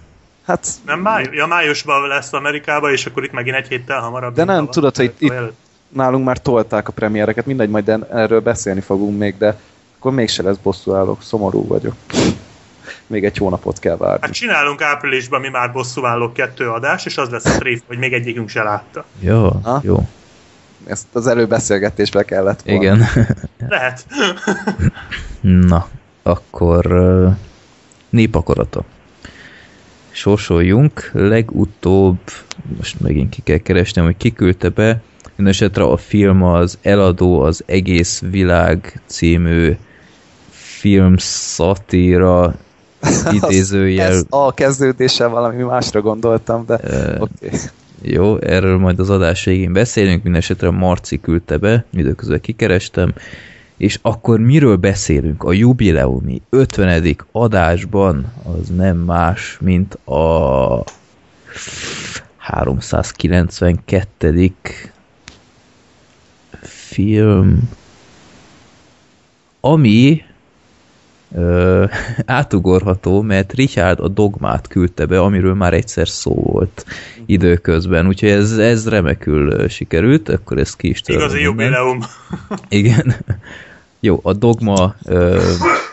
Hát, 0.46 0.66
Nem 0.86 1.00
máj, 1.00 1.28
ja, 1.32 1.46
májusban 1.46 2.08
lesz 2.08 2.32
Amerikában, 2.32 2.90
és 2.92 3.06
akkor 3.06 3.24
itt 3.24 3.32
megint 3.32 3.56
egy 3.56 3.68
héttel 3.68 4.00
hamarabb. 4.00 4.34
De 4.34 4.44
nem, 4.44 4.66
tudod, 4.68 4.96
hogy 4.96 5.12
itt- 5.18 5.30
előtt. 5.32 5.56
nálunk 5.88 6.24
már 6.24 6.38
tolták 6.38 6.88
a 6.88 6.92
premiereket, 6.92 7.46
mindegy, 7.46 7.68
majd 7.68 8.06
erről 8.12 8.40
beszélni 8.40 8.80
fogunk 8.80 9.18
még, 9.18 9.36
de 9.38 9.58
akkor 9.98 10.12
mégse 10.12 10.42
lesz 10.42 10.56
bosszú 10.56 10.94
állók, 10.94 11.22
szomorú 11.22 11.66
vagyok. 11.66 11.94
még 13.06 13.24
egy 13.24 13.36
hónapot 13.36 13.78
kell 13.78 13.96
várni. 13.96 14.18
Hát 14.20 14.32
csinálunk 14.32 14.82
áprilisban 14.82 15.40
mi 15.40 15.48
már 15.48 15.72
bosszúállók 15.72 16.32
kettő 16.32 16.68
adás, 16.70 17.04
és 17.06 17.16
az 17.16 17.28
lesz 17.28 17.44
a 17.44 17.58
tréf, 17.58 17.82
hogy 17.86 17.98
még 17.98 18.12
egyikünk 18.12 18.48
se 18.48 18.62
látta. 18.62 19.04
Ja, 19.20 19.60
Ha? 19.62 19.80
jó. 19.82 20.08
Ezt 20.84 21.06
az 21.12 21.26
előbeszélgetésbe 21.26 22.22
kellett 22.22 22.62
volna. 22.62 22.82
Igen. 22.82 23.06
Lehet. 23.68 24.06
Na, 25.70 25.88
akkor 26.22 26.86
népakarata. 28.10 28.84
Sorsoljunk. 30.10 31.10
Legutóbb, 31.12 32.18
most 32.76 33.00
megint 33.00 33.30
ki 33.30 33.42
kell 33.42 33.58
keresnem, 33.58 34.04
hogy 34.04 34.16
ki 34.16 34.32
küldte 34.32 34.68
be, 34.68 35.00
Mindenesetre 35.40 35.84
a 35.84 35.96
film 35.96 36.42
az 36.42 36.78
Eladó 36.82 37.40
az 37.40 37.62
egész 37.66 38.22
világ 38.30 39.00
című 39.06 39.76
film 40.50 41.14
szatíra 41.18 42.54
idézőjel. 43.42 44.12
Ez 44.12 44.24
a 44.28 44.54
kezdődéssel 44.54 45.28
valami 45.28 45.62
másra 45.62 46.00
gondoltam, 46.00 46.64
de 46.66 46.74
Uh, 46.74 47.22
oké. 47.22 47.46
Okay. 47.46 47.58
Jó, 48.02 48.38
erről 48.38 48.78
majd 48.78 49.00
az 49.00 49.10
adás 49.10 49.44
végén 49.44 49.72
beszélünk, 49.72 50.22
mindenesetre 50.22 50.70
Marci 50.70 51.20
küldte 51.20 51.56
be, 51.56 51.84
időközben 51.90 52.40
kikerestem, 52.40 53.14
és 53.76 53.98
akkor 54.02 54.40
miről 54.40 54.76
beszélünk? 54.76 55.42
A 55.42 55.52
jubileumi 55.52 56.42
50. 56.50 57.16
adásban 57.32 58.32
az 58.42 58.68
nem 58.68 58.96
más, 58.96 59.56
mint 59.60 59.94
a 59.94 60.84
392. 62.36 64.52
film, 66.62 67.70
ami 69.60 70.22
ö, 71.34 71.84
átugorható, 72.26 73.22
mert 73.22 73.52
Richard 73.52 74.00
a 74.00 74.08
dogmát 74.08 74.66
küldte 74.66 75.06
be, 75.06 75.20
amiről 75.20 75.54
már 75.54 75.74
egyszer 75.74 76.08
szó 76.08 76.34
volt 76.34 76.84
időközben, 77.26 78.06
úgyhogy 78.06 78.28
ez, 78.28 78.58
ez 78.58 78.88
remekül 78.88 79.68
sikerült, 79.68 80.28
akkor 80.28 80.58
ezt 80.58 80.76
ki 80.76 80.88
is 80.88 81.00
törlöm 81.00 81.24
Igazi 81.24 81.42
jubileum. 81.42 81.98
Igen. 82.68 83.14
Jó, 84.00 84.20
a 84.22 84.32
dogma, 84.32 84.94
ö, 85.04 85.36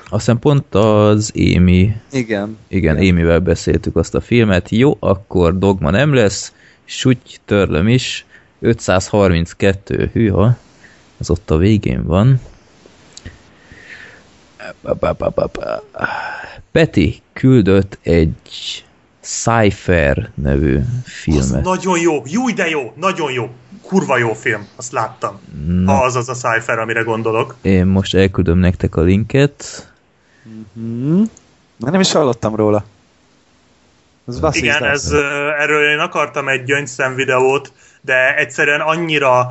azt 0.09 0.25
hiszem 0.25 0.39
pont 0.39 0.75
az 0.75 1.31
Émi, 1.33 1.95
Igen. 2.11 2.57
igen, 2.67 2.97
Émivel 2.97 3.39
beszéltük 3.39 3.95
azt 3.95 4.15
a 4.15 4.21
filmet, 4.21 4.69
jó, 4.69 4.97
akkor 4.99 5.57
dogma 5.57 5.89
nem 5.89 6.13
lesz, 6.13 6.53
suty 6.85 7.37
törlöm 7.45 7.87
is, 7.87 8.25
532, 8.59 10.09
hűha, 10.13 10.57
az 11.17 11.29
ott 11.29 11.51
a 11.51 11.57
végén 11.57 12.03
van. 12.05 12.39
Peti 16.71 17.21
küldött 17.33 17.97
egy 18.01 18.85
Cypher 19.21 20.29
nevű 20.35 20.77
Az 20.77 20.83
filmet. 21.11 21.63
nagyon 21.63 21.99
jó. 21.99 22.21
Jó, 22.25 22.49
de 22.49 22.69
jó. 22.69 22.93
Nagyon 22.95 23.31
jó. 23.31 23.49
Kurva 23.81 24.17
jó 24.17 24.33
film. 24.33 24.67
Azt 24.75 24.91
láttam. 24.91 25.39
Na, 25.67 25.91
Ha 25.93 26.03
az 26.03 26.15
az 26.15 26.29
a 26.29 26.33
Cypher, 26.33 26.79
amire 26.79 27.01
gondolok. 27.01 27.55
én 27.61 27.85
most 27.85 28.15
elküldöm 28.15 28.57
nektek 28.57 28.95
a 28.95 29.01
linket. 29.01 29.91
Hmm. 30.73 31.29
De 31.77 31.89
nem 31.91 31.99
is 31.99 32.11
hallottam 32.11 32.55
róla. 32.55 32.83
Ez 34.27 34.55
Igen, 34.55 34.83
ez, 34.83 35.11
erről 35.59 35.89
én 35.89 35.99
akartam 35.99 36.47
egy 36.47 36.63
gyöngyszem 36.63 37.15
videót, 37.15 37.71
de 38.01 38.35
egyszerűen 38.35 38.81
annyira, 38.81 39.47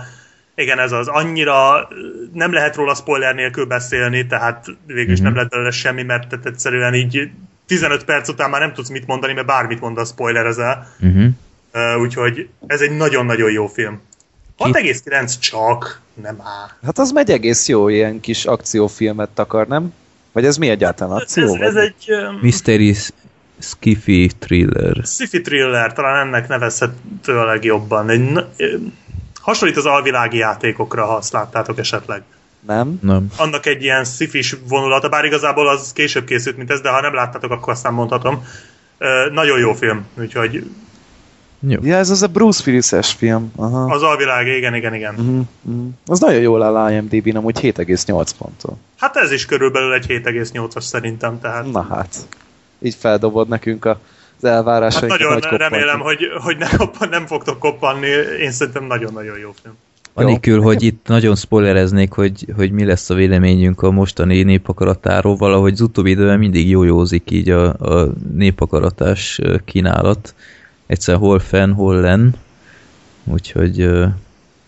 igen, 0.56 0.78
ez 0.78 0.92
az, 0.92 1.08
annyira 1.08 1.88
nem 2.32 2.52
lehet 2.52 2.76
róla 2.76 2.94
spoiler 2.94 3.34
nélkül 3.34 3.64
beszélni, 3.66 4.26
tehát 4.26 4.66
végül 4.86 5.12
is 5.12 5.18
Mhm. 5.18 5.26
nem 5.26 5.36
lett 5.36 5.48
belőle 5.50 5.70
semmi, 5.70 6.02
mert 6.02 6.28
tehát 6.28 6.46
egyszerűen 6.46 6.94
így 6.94 7.30
15 7.66 8.04
perc 8.04 8.28
után 8.28 8.50
már 8.50 8.60
nem 8.60 8.72
tudsz 8.72 8.88
mit 8.88 9.06
mondani, 9.06 9.32
mert 9.32 9.46
bármit 9.46 9.80
mond 9.80 9.98
a 9.98 10.04
spoilerezel. 10.04 10.94
Uh-huh. 11.00 11.24
Uh, 11.74 12.00
úgyhogy 12.00 12.48
ez 12.66 12.80
egy 12.80 12.96
nagyon-nagyon 12.96 13.50
jó 13.50 13.66
film. 13.66 14.00
6,9 14.58 15.38
csak, 15.40 16.00
nem 16.22 16.36
á. 16.40 16.76
Hát 16.84 16.98
az 16.98 17.10
megy 17.10 17.30
egész 17.30 17.68
jó, 17.68 17.88
ilyen 17.88 18.20
kis 18.20 18.44
akciófilmet 18.44 19.38
akar, 19.38 19.66
nem? 19.66 19.92
Vagy 20.32 20.44
ez 20.44 20.56
mi 20.56 20.68
egyáltalán 20.68 21.16
akció? 21.16 21.54
Ez, 21.54 21.60
ez 21.60 21.74
egy 21.74 21.94
um, 22.08 22.38
Mystery 22.40 22.94
Skiffy 23.58 24.30
Thriller. 24.38 24.96
sci-fi 25.04 25.40
thriller, 25.40 25.92
talán 25.92 26.26
ennek 26.26 26.48
nevezhető 26.48 27.38
a 27.38 27.44
legjobban. 27.44 28.08
Egy, 28.10 28.44
hasonlít 29.46 29.76
az 29.76 29.86
alvilági 29.86 30.36
játékokra, 30.36 31.04
ha 31.04 31.14
azt 31.14 31.32
láttátok 31.32 31.78
esetleg. 31.78 32.22
Nem? 32.66 32.98
Nem. 33.02 33.26
annak 33.36 33.66
egy 33.66 33.82
ilyen 33.82 34.04
szifis 34.04 34.56
vonulata, 34.68 35.08
bár 35.08 35.24
igazából 35.24 35.68
az 35.68 35.92
később 35.92 36.24
készült, 36.24 36.56
mint 36.56 36.70
ez, 36.70 36.80
de 36.80 36.88
ha 36.88 37.00
nem 37.00 37.14
láttátok, 37.14 37.50
akkor 37.50 37.72
aztán 37.72 37.92
mondhatom. 37.92 38.44
Ö, 38.98 39.30
nagyon 39.32 39.58
jó 39.58 39.72
film, 39.72 40.06
úgyhogy 40.18 40.70
Jó. 41.68 41.80
Ja, 41.82 41.96
ez 41.96 42.10
az 42.10 42.22
a 42.22 42.26
Bruce 42.26 42.62
Willis-es 42.66 43.12
film. 43.12 43.52
Aha. 43.56 43.94
az 43.94 44.02
alvilág, 44.02 44.46
igen, 44.46 44.74
igen, 44.74 44.94
igen. 44.94 45.14
Uh-huh, 45.14 45.40
uh-huh. 45.62 45.88
Az 46.06 46.20
nagyon 46.20 46.40
jól 46.40 46.62
áll 46.62 46.92
IMDb-n, 46.92 47.36
amúgy 47.36 47.58
7,8 47.60 48.30
ponton. 48.38 48.76
Hát 48.98 49.16
ez 49.16 49.32
is 49.32 49.46
körülbelül 49.46 49.92
egy 49.92 50.06
7,8-as 50.08 50.80
szerintem, 50.80 51.40
tehát 51.40 51.72
Na 51.72 51.86
hát. 51.90 52.16
Így 52.78 52.94
feldobod 52.94 53.48
nekünk 53.48 53.84
a, 53.84 54.00
az 54.36 54.48
hát 54.48 54.52
elvárásainkat. 54.52 55.18
nagyon 55.18 55.38
nagy 55.50 55.58
remélem, 55.58 56.00
hogy, 56.00 56.18
hogy 56.42 56.56
ne 56.56 56.68
koppan, 56.76 57.08
nem 57.08 57.26
fogtok 57.26 57.58
koppanni, 57.58 58.08
én 58.40 58.50
szerintem 58.50 58.84
nagyon-nagyon 58.84 59.38
jó 59.38 59.54
film. 59.62 59.74
Anélkül, 60.18 60.60
hogy 60.60 60.82
itt 60.82 61.06
nagyon 61.06 61.36
spoilereznék, 61.36 62.12
hogy, 62.12 62.46
hogy 62.56 62.70
mi 62.70 62.84
lesz 62.84 63.10
a 63.10 63.14
véleményünk 63.14 63.82
a 63.82 63.90
mostani 63.90 64.42
népakaratáról, 64.42 65.36
valahogy 65.36 65.72
az 65.72 65.80
utóbbi 65.80 66.10
időben 66.10 66.38
mindig 66.38 66.68
jójózik 66.68 67.30
így 67.30 67.50
a, 67.50 67.68
a 67.68 68.12
népakaratás 68.34 69.40
kínálat. 69.64 70.34
Egyszer 70.86 71.16
hol 71.16 71.38
fenn, 71.38 71.72
hol 71.72 72.00
len. 72.00 72.34
Úgyhogy 73.24 73.90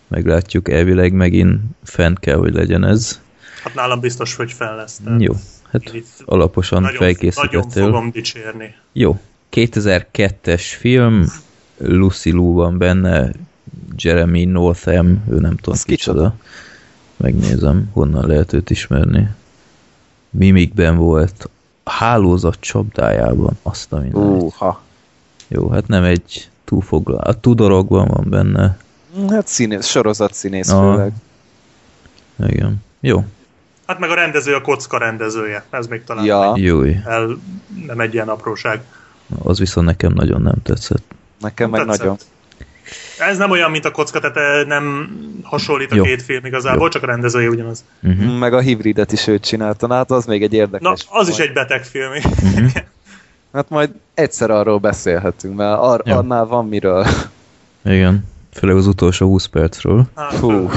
meglátjuk, 0.07 0.69
elvileg 0.69 1.13
megint 1.13 1.59
fenn 1.83 2.15
kell, 2.15 2.37
hogy 2.37 2.53
legyen 2.53 2.83
ez. 2.85 3.21
Hát 3.63 3.73
nálam 3.73 3.99
biztos, 3.99 4.35
hogy 4.35 4.51
fel 4.51 4.75
lesz. 4.75 5.01
Jó, 5.17 5.33
hát 5.71 5.93
alaposan 6.25 6.81
nagyon, 6.81 6.97
nagyon 6.97 7.13
felkészítettél. 7.13 7.83
fogom 7.83 8.11
dicsérni. 8.11 8.75
Jó, 8.93 9.19
2002-es 9.51 10.61
film, 10.61 11.25
Lucy 11.77 12.31
Liu 12.31 12.53
van 12.53 12.77
benne, 12.77 13.31
Jeremy 13.95 14.45
Northam, 14.45 15.23
ő 15.29 15.39
nem 15.39 15.55
tudom 15.55 15.73
Az 15.73 15.83
kicsoda. 15.83 16.35
Megnézem, 17.17 17.89
honnan 17.93 18.27
lehet 18.27 18.53
őt 18.53 18.69
ismerni. 18.69 19.29
Mimikben 20.29 20.97
volt, 20.97 21.49
a 21.83 21.91
hálózat 21.91 22.57
csapdájában, 22.59 23.57
azt 23.63 23.93
a 23.93 23.99
minden. 23.99 24.21
Úha. 24.21 24.81
Jó, 25.47 25.69
hát 25.69 25.87
nem 25.87 26.03
egy 26.03 26.49
túlfoglal. 26.65 27.19
A 27.19 27.39
Tudorokban 27.39 28.07
van 28.07 28.25
benne. 28.29 28.77
Hát 29.29 29.47
színész, 29.47 29.85
sorozat 29.85 30.33
színész 30.33 30.69
Aha. 30.69 30.93
főleg. 30.93 31.11
Igen. 32.47 32.83
Jó. 32.99 33.25
Hát 33.85 33.99
meg 33.99 34.09
a 34.09 34.13
rendező 34.13 34.55
a 34.55 34.61
kocka 34.61 34.97
rendezője, 34.97 35.63
ez 35.69 35.87
még 35.87 36.03
talán 36.03 36.25
Ja, 36.25 36.55
el, 37.05 37.39
nem 37.85 37.99
egy 37.99 38.13
ilyen 38.13 38.29
apróság. 38.29 38.83
Az 39.43 39.59
viszont 39.59 39.87
nekem 39.87 40.11
nagyon 40.13 40.41
nem 40.41 40.55
tetszett. 40.63 41.03
nekem 41.39 41.69
meg 41.69 41.79
Tetszett. 41.85 41.99
nagyon. 41.99 42.17
Ez 43.19 43.37
nem 43.37 43.51
olyan, 43.51 43.71
mint 43.71 43.85
a 43.85 43.91
kocka, 43.91 44.19
tehát 44.19 44.37
eh, 44.37 44.65
nem 44.67 45.09
hasonlít 45.43 45.91
a 45.91 45.95
Jó. 45.95 46.03
két 46.03 46.21
film 46.21 46.45
igazából, 46.45 46.81
Jó. 46.81 46.87
csak 46.87 47.03
a 47.03 47.05
rendezője 47.05 47.49
ugyanaz. 47.49 47.83
Uh-huh. 48.03 48.37
Meg 48.37 48.53
a 48.53 48.59
hibridet 48.59 49.11
is 49.11 49.27
őt 49.27 49.43
csinálta, 49.45 49.87
na 49.87 49.93
hát 49.95 50.11
az 50.11 50.25
még 50.25 50.43
egy 50.43 50.51
Na, 50.51 50.57
érdekes. 50.57 51.05
az 51.09 51.27
is 51.27 51.35
volt. 51.37 51.47
egy 51.47 51.53
beteg 51.53 51.83
film. 51.83 52.11
Uh-huh. 52.11 52.71
Hát 53.53 53.69
majd 53.69 53.89
egyszer 54.13 54.49
arról 54.51 54.77
beszélhetünk, 54.77 55.55
mert 55.55 55.77
ar- 55.79 56.07
Jó. 56.07 56.15
annál 56.15 56.45
van 56.45 56.67
miről. 56.67 57.05
Igen. 57.85 58.25
Főleg 58.53 58.75
az 58.75 58.87
utolsó 58.87 59.27
20 59.27 59.45
percről. 59.45 60.09
Hát, 60.15 60.33
Hú. 60.33 60.69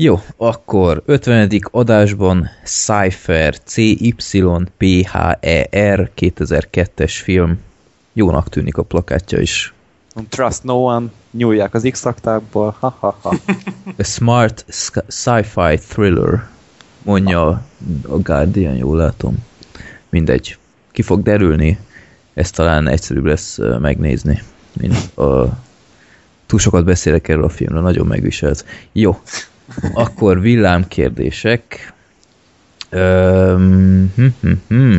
Jó, 0.00 0.20
akkor 0.36 1.02
50. 1.04 1.50
adásban 1.70 2.48
Cypher 2.64 3.58
CYPHER 3.64 5.40
2002-es 6.16 7.18
film. 7.22 7.58
Jónak 8.12 8.48
tűnik 8.48 8.76
a 8.76 8.82
plakátja 8.82 9.40
is. 9.40 9.74
Trust 10.28 10.64
no 10.64 10.74
one, 10.74 11.06
nyúlják 11.30 11.74
az 11.74 11.88
x 11.90 12.04
aktákból. 12.04 12.76
Ha, 12.78 12.96
ha, 12.98 13.18
ha. 13.22 13.36
A 13.96 14.02
smart 14.02 14.64
sci- 14.68 15.04
sci-fi 15.08 15.78
thriller, 15.88 16.48
mondja 17.02 17.48
a 18.02 18.18
Guardian, 18.18 18.76
jól 18.76 18.96
látom. 18.96 19.36
Mindegy. 20.08 20.58
Ki 20.92 21.02
fog 21.02 21.22
derülni, 21.22 21.78
ez 22.34 22.50
talán 22.50 22.88
egyszerűbb 22.88 23.24
lesz 23.24 23.58
megnézni, 23.80 24.42
mint 24.80 25.16
a... 25.16 25.58
Túl 26.46 26.58
sokat 26.58 26.84
beszélek 26.84 27.28
erről 27.28 27.44
a 27.44 27.48
filmről, 27.48 27.82
nagyon 27.82 28.06
megviselt. 28.06 28.64
Jó, 28.92 29.20
akkor 29.92 30.40
villámkérdések. 30.40 31.92
Hm, 32.90 34.04
hm, 34.16 34.50
hm. 34.68 34.98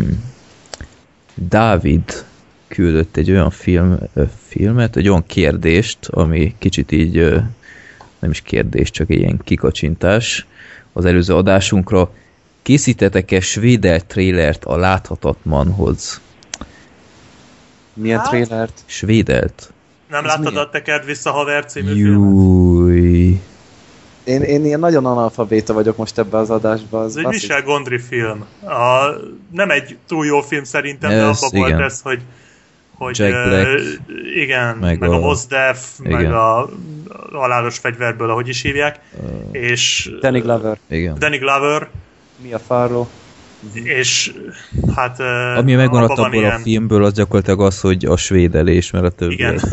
Dávid 1.36 2.26
küldött 2.68 3.18
egy 3.18 3.32
olyan 3.32 3.50
film, 3.50 3.98
filmet, 4.48 4.96
egy 4.96 5.08
olyan 5.10 5.26
kérdést, 5.26 5.98
ami 6.08 6.56
kicsit 6.58 6.92
így 6.92 7.14
nem 8.20 8.32
is 8.32 8.42
kérdés, 8.42 8.92
csak 8.92 9.10
egy 9.10 9.20
ilyen 9.20 9.40
kikacsintás 9.44 10.46
az 10.94 11.06
előző 11.06 11.36
adásunkra. 11.36 12.12
készítetek-e 12.62 13.40
svédel 13.40 14.02
trélert 14.02 14.66
a 14.66 14.78
láthatatlanhoz? 14.78 16.22
Milyen 17.94 18.20
Hát? 18.20 18.28
trailert? 18.30 18.82
Svédelt? 18.86 19.74
Nem 20.10 20.24
Ez 20.24 20.30
láttad 20.30 20.52
milyen? 20.52 20.66
a 20.66 20.70
Tekerd 20.70 21.06
vissza 21.06 21.32
haver 21.32 21.66
című 21.66 21.94
filmet? 21.94 23.40
Én, 24.30 24.42
én 24.42 24.66
ilyen 24.66 24.80
nagyon 24.80 25.06
analfabéta 25.06 25.74
vagyok 25.74 25.98
most 25.98 26.18
ebbe 26.18 26.38
az 26.38 26.50
adásba. 26.50 27.00
Az 27.02 27.18
Ez 27.18 27.24
egy 27.26 27.32
Michel 27.32 27.62
Gondry 27.64 27.98
film. 27.98 28.46
A, 28.64 29.10
nem 29.52 29.70
egy 29.70 29.98
túl 30.08 30.26
jó 30.26 30.42
film 30.42 30.64
szerintem, 30.64 31.10
de 31.10 31.16
Ez, 31.16 31.38
abban 31.42 31.60
volt 31.60 31.70
igen. 31.70 31.82
ez, 31.82 32.02
hogy 32.02 32.22
hogy 32.98 33.18
Jack 33.20 33.48
Black. 33.48 33.70
igen, 34.36 34.78
Meg 34.78 35.00
meg, 35.00 35.10
a, 35.10 35.14
a- 35.14 35.16
a 35.16 35.20
Mos 35.20 35.46
Def, 35.48 35.98
meg 36.04 36.26
a, 36.34 36.62
a 36.64 36.70
halálos 37.32 37.78
fegyverből, 37.78 38.30
ahogy 38.30 38.48
is 38.48 38.62
hívják, 38.62 39.00
és 39.52 40.12
Danny 40.22 40.40
Glover. 40.42 40.78
Igen. 40.90 41.16
Danny 41.20 41.38
Glover, 41.38 41.88
Mia 42.42 42.60
Farrow. 42.60 43.08
és 43.74 44.34
hát 44.96 45.20
Ami 45.58 45.74
megmaradt 45.76 46.12
abból 46.12 46.26
a 46.28 46.34
ilyen- 46.42 46.60
filmből, 46.62 47.04
az 47.04 47.14
gyakorlatilag 47.14 47.62
az, 47.62 47.80
hogy 47.82 48.06
a 48.06 48.18
svédelés, 48.18 48.92
mert 48.92 49.06
a 49.06 49.10
többi. 49.10 49.34
Igen. 49.34 49.60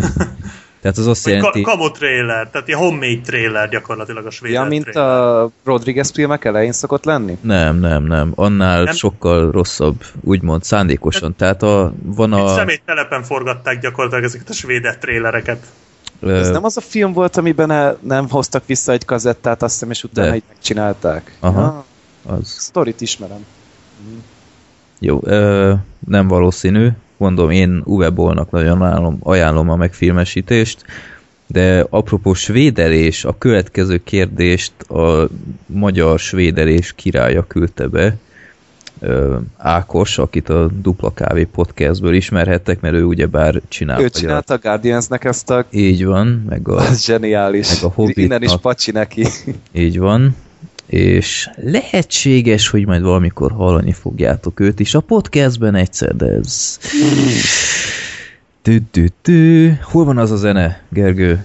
Tehát 0.86 1.00
az 1.00 1.06
azt 1.06 1.24
Vagy 1.24 1.32
jelenti... 1.34 1.60
ka- 1.60 1.76
kamu 1.76 1.90
trailer, 1.90 2.48
tehát 2.50 2.68
ilyen 2.68 2.78
homemade 2.80 3.20
trailer 3.24 3.68
gyakorlatilag 3.68 4.26
a 4.26 4.30
svéd 4.30 4.52
Ja, 4.52 4.62
mint 4.64 4.84
trailer. 4.84 5.12
a 5.12 5.50
Rodriguez 5.64 6.10
filmek 6.10 6.44
elején 6.44 6.72
szokott 6.72 7.04
lenni? 7.04 7.38
Nem, 7.40 7.78
nem, 7.78 8.02
nem. 8.04 8.32
Annál 8.34 8.82
Nem? 8.82 8.94
sokkal 8.94 9.50
rosszabb, 9.50 10.04
úgymond 10.20 10.62
szándékosan. 10.64 11.34
Tehát 11.36 11.62
a, 11.62 11.92
van 12.02 12.34
Egy 12.34 12.40
a... 12.40 12.48
személytelepen 12.54 13.22
forgatták 13.22 13.80
gyakorlatilag 13.80 14.24
ezeket 14.24 14.48
a 14.48 14.52
svéd 14.52 14.96
trailereket. 15.00 15.66
ö, 16.20 16.38
Ez 16.38 16.48
nem 16.48 16.64
az 16.64 16.76
a 16.76 16.80
film 16.80 17.12
volt, 17.12 17.36
amiben 17.36 17.96
nem 18.00 18.28
hoztak 18.28 18.66
vissza 18.66 18.92
egy 18.92 19.04
kazettát, 19.04 19.62
azt 19.62 19.72
hiszem, 19.72 19.90
és 19.90 20.04
utána 20.04 20.28
De. 20.30 20.34
így 20.36 20.42
megcsinálták. 20.48 21.36
Aha. 21.40 21.84
Ah, 22.26 22.36
az. 22.36 22.48
sztorit 22.48 23.00
ismerem. 23.00 23.44
Jó, 24.98 25.20
ö, 25.24 25.72
nem 26.08 26.28
valószínű. 26.28 26.88
Mondom, 27.16 27.50
én 27.50 27.82
Uwe 27.84 28.10
Bollnak 28.10 28.50
nagyon 28.50 28.82
ajánlom, 28.82 29.18
ajánlom 29.22 29.70
a 29.70 29.76
megfilmesítést, 29.76 30.84
de 31.46 31.86
apropó 31.90 32.34
svédelés, 32.34 33.24
a 33.24 33.38
következő 33.38 34.02
kérdést 34.04 34.72
a 34.82 35.28
magyar 35.66 36.18
svédelés 36.18 36.92
királya 36.96 37.46
küldte 37.46 37.86
be, 37.86 38.16
Ákos, 39.56 40.18
akit 40.18 40.48
a 40.48 40.70
Dupla 40.82 41.12
Kávé 41.14 41.44
podcastből 41.44 42.14
ismerhettek, 42.14 42.80
mert 42.80 42.94
ő 42.94 43.04
ugyebár 43.04 43.60
csinál. 43.68 44.02
Ő 44.02 44.08
csinálta 44.08 44.54
a 44.54 44.58
Guardiansnek 44.58 45.24
ezt 45.24 45.50
a... 45.50 45.66
Így 45.70 46.04
van, 46.04 46.44
meg 46.48 46.68
a, 46.68 46.76
Az 46.76 47.04
zseniális. 47.06 47.74
Meg 47.74 47.90
a 47.90 47.92
Hobbitnak. 47.94 48.24
Innen 48.24 48.42
is 48.42 48.56
pacsi 48.60 48.90
neki. 48.90 49.26
így 49.72 49.98
van, 49.98 50.36
és 50.86 51.50
lehetséges, 51.56 52.68
hogy 52.68 52.86
majd 52.86 53.02
valamikor 53.02 53.52
hallani 53.52 53.92
fogjátok 53.92 54.60
őt 54.60 54.80
is 54.80 54.94
a 54.94 55.00
podcastben 55.00 55.74
egyszer, 55.74 56.16
de 56.16 56.26
ez... 56.26 56.78
Tü, 58.62 58.80
tü, 58.90 59.06
tü. 59.22 59.72
Hol 59.82 60.04
van 60.04 60.18
az 60.18 60.30
a 60.30 60.36
zene, 60.36 60.80
Gergő? 60.88 61.44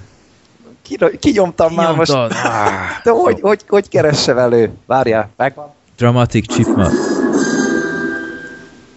Ki- 0.81 1.17
Kinyomtam 1.19 1.73
már 1.73 1.95
most. 1.95 2.11
Ah, 2.11 2.29
De 3.03 3.11
hogy, 3.11 3.39
hogy, 3.41 3.61
hogy 3.67 3.89
keressem 3.89 4.37
elő? 4.37 4.71
Várjál, 4.85 5.29
megvan. 5.37 5.73
Dramatic 5.97 6.53
Chipmunk. 6.53 6.93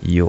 Jó. 0.01 0.29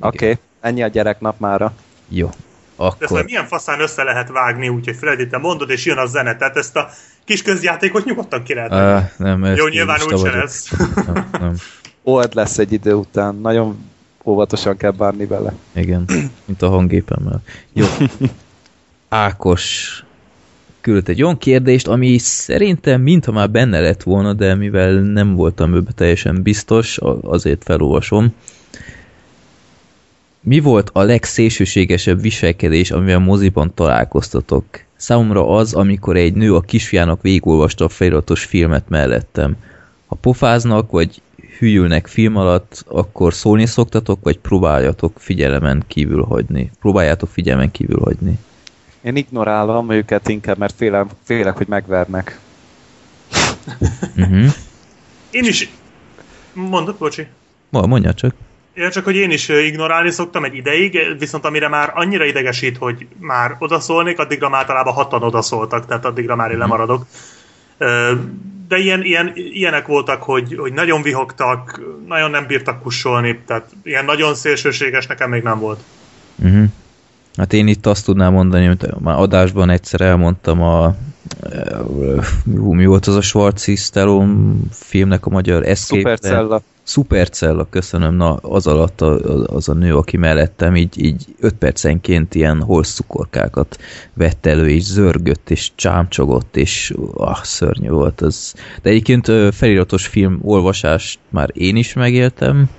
Oké, 0.00 0.24
okay. 0.24 0.38
ennyi 0.60 0.82
a 0.82 0.88
gyereknap 0.88 1.38
mára. 1.38 1.72
Jó. 2.08 2.30
De 2.76 2.84
ezt 2.84 3.02
Akkor... 3.02 3.24
milyen 3.24 3.46
faszán 3.46 3.80
össze 3.80 4.02
lehet 4.02 4.28
vágni, 4.28 4.68
úgyhogy 4.68 4.96
Freddy, 4.96 5.26
te 5.26 5.38
mondod, 5.38 5.70
és 5.70 5.84
jön 5.84 5.98
a 5.98 6.06
zene. 6.06 6.36
Tehát 6.36 6.56
ezt 6.56 6.76
a 6.76 6.88
kis 7.24 7.42
közjátékot 7.42 8.04
nyugodtan 8.04 8.42
ki 8.42 8.54
lehet. 8.54 8.72
Uh, 8.72 9.26
nem, 9.26 9.44
ez 9.44 9.56
Jó, 9.56 9.66
nyilván 9.66 10.00
úgyse 10.02 10.16
vagyok. 10.16 10.34
lesz. 10.34 10.70
Nem, 11.06 11.28
nem. 11.40 11.54
Old 12.02 12.34
lesz 12.34 12.58
egy 12.58 12.72
idő 12.72 12.94
után. 12.94 13.34
Nagyon 13.34 13.76
óvatosan 14.24 14.76
kell 14.76 14.90
bánni 14.90 15.26
vele. 15.26 15.52
Igen, 15.72 16.04
mint 16.44 16.62
a 16.62 16.68
hangépemmel. 16.68 17.42
Jó. 17.72 17.86
Ákos 19.08 19.98
küldött 20.80 21.08
egy 21.08 21.22
olyan 21.22 21.38
kérdést, 21.38 21.88
ami 21.88 22.18
szerintem 22.18 23.00
mintha 23.00 23.32
már 23.32 23.50
benne 23.50 23.80
lett 23.80 24.02
volna, 24.02 24.32
de 24.32 24.54
mivel 24.54 24.92
nem 24.92 25.34
voltam 25.34 25.74
ebbe 25.74 25.90
teljesen 25.94 26.42
biztos, 26.42 26.98
azért 27.22 27.62
felolvasom. 27.64 28.34
Mi 30.40 30.60
volt 30.60 30.90
a 30.92 31.02
legszélsőségesebb 31.02 32.20
viselkedés, 32.20 32.90
amivel 32.90 33.18
moziban 33.18 33.74
találkoztatok? 33.74 34.64
Számomra 35.04 35.48
az, 35.48 35.74
amikor 35.74 36.16
egy 36.16 36.34
nő 36.34 36.54
a 36.54 36.60
kisfiának 36.60 37.22
végigolvasta 37.22 37.84
a 37.84 37.88
feliratos 37.88 38.44
filmet 38.44 38.88
mellettem. 38.88 39.56
Ha 40.06 40.14
pofáznak, 40.14 40.90
vagy 40.90 41.22
hülyülnek 41.58 42.06
film 42.06 42.36
alatt, 42.36 42.84
akkor 42.88 43.34
szólni 43.34 43.66
szoktatok, 43.66 44.18
vagy 44.22 44.38
próbáljatok 44.38 45.12
figyelemen 45.18 45.84
kívül 45.86 46.22
hagyni? 46.22 46.70
Próbáljátok 46.80 47.28
figyelmen 47.28 47.70
kívül 47.70 48.00
hagyni. 48.00 48.38
Én 49.00 49.16
ignorálom 49.16 49.90
őket 49.90 50.28
inkább, 50.28 50.58
mert 50.58 50.74
félem, 50.76 51.08
félek, 51.22 51.56
hogy 51.56 51.68
megvernek. 51.68 52.40
Uh-huh. 54.16 54.52
Én 55.30 55.44
is... 55.44 55.70
Mondod, 56.52 56.96
bocsi. 56.96 57.26
Ma, 57.70 57.86
mondja 57.86 58.14
csak. 58.14 58.34
Ja, 58.74 58.90
csak 58.90 59.04
hogy 59.04 59.16
én 59.16 59.30
is 59.30 59.48
ignorálni 59.48 60.10
szoktam 60.10 60.44
egy 60.44 60.54
ideig, 60.54 60.98
viszont 61.18 61.44
amire 61.44 61.68
már 61.68 61.92
annyira 61.94 62.24
idegesít, 62.24 62.76
hogy 62.76 63.06
már 63.18 63.56
odaszólnék, 63.58 64.18
addigra 64.18 64.48
már 64.48 64.60
általában 64.60 64.92
hatan 64.92 65.22
odaszóltak, 65.22 65.86
tehát 65.86 66.04
addigra 66.04 66.36
már 66.36 66.50
én 66.50 66.58
lemaradok. 66.58 67.06
Ö, 67.78 68.12
De 68.68 68.76
ilyen, 68.76 69.02
ilyen, 69.02 69.32
ilyenek 69.34 69.86
voltak, 69.86 70.22
hogy, 70.22 70.56
hogy 70.56 70.72
nagyon 70.72 71.02
vihogtak, 71.02 71.80
nagyon 72.06 72.30
nem 72.30 72.46
bírtak 72.46 72.82
kussolni, 72.82 73.40
tehát 73.46 73.70
ilyen 73.82 74.04
nagyon 74.04 74.34
szélsőséges 74.34 75.06
nekem 75.06 75.30
még 75.30 75.42
nem 75.42 75.58
volt. 75.58 75.80
Uh-huh. 76.36 76.64
Hát 77.36 77.52
én 77.52 77.66
itt 77.66 77.86
azt 77.86 78.04
tudnám 78.04 78.32
mondani, 78.32 78.66
hogy 78.66 78.86
már 78.98 79.18
adásban 79.18 79.70
egyszer 79.70 80.00
elmondtam 80.00 80.62
a 80.62 80.94
hú, 82.44 82.72
mi 82.72 82.86
volt 82.86 83.06
az 83.06 83.14
a 83.14 83.20
Schwarzi 83.20 83.76
Stallone 83.76 84.54
filmnek 84.70 85.26
a 85.26 85.30
magyar 85.30 85.62
Escape 85.66 86.00
Supercella. 86.00 86.62
Supercella, 86.86 87.66
köszönöm, 87.70 88.14
na 88.14 88.34
az 88.34 88.66
alatt 88.66 89.00
a, 89.00 89.18
az 89.46 89.68
a 89.68 89.72
nő, 89.72 89.96
aki 89.96 90.16
mellettem, 90.16 90.76
így, 90.76 91.04
így 91.04 91.24
öt 91.40 91.54
percenként 91.54 92.34
ilyen 92.34 92.62
holszcukorkákat 92.62 93.78
vett 94.14 94.46
elő, 94.46 94.68
és 94.68 94.82
zörgött, 94.82 95.50
és 95.50 95.70
csámcsogott, 95.74 96.56
és 96.56 96.94
ah, 97.14 97.42
szörnyű 97.42 97.88
volt 97.88 98.20
az. 98.20 98.54
De 98.82 98.90
egyébként 98.90 99.54
feliratos 99.54 100.06
film 100.06 100.38
olvasást 100.42 101.18
már 101.28 101.50
én 101.52 101.76
is 101.76 101.92
megéltem. 101.92 102.70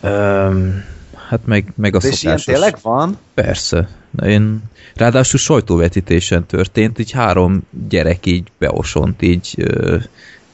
Öm, 0.00 0.84
hát 1.28 1.40
meg, 1.44 1.72
meg 1.76 1.94
a 1.94 1.98
De 1.98 2.08
és 2.08 2.22
ilyen 2.22 2.38
szokásos... 2.38 2.62
tényleg 2.62 2.78
van? 2.82 3.18
Persze. 3.34 3.88
Én, 4.24 4.62
ráadásul 4.94 5.38
sajtóvetítésen 5.38 6.46
történt, 6.46 6.98
így 6.98 7.10
három 7.10 7.62
gyerek 7.88 8.26
így 8.26 8.48
beosont, 8.58 9.22
így 9.22 9.68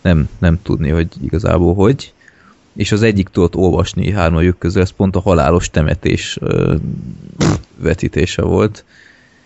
nem, 0.03 0.29
nem 0.39 0.63
tudni, 0.63 0.89
hogy 0.89 1.09
igazából 1.23 1.75
hogy. 1.75 2.13
És 2.77 2.93
az 2.93 3.03
egyik 3.03 3.29
tudott 3.29 3.57
olvasni 3.57 4.11
hármajuk 4.11 4.59
közül, 4.59 4.83
ez 4.83 4.91
pont 4.91 5.17
a 5.17 5.21
halálos 5.21 5.71
temetés 5.71 6.39
ö, 6.41 6.75
vetítése 7.77 8.43
volt. 8.43 8.85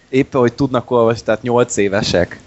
Éppen, 0.09 0.41
hogy 0.41 0.53
tudnak 0.53 0.91
olvasni, 0.91 1.25
tehát 1.25 1.43
8 1.43 1.77
évesek. 1.77 2.41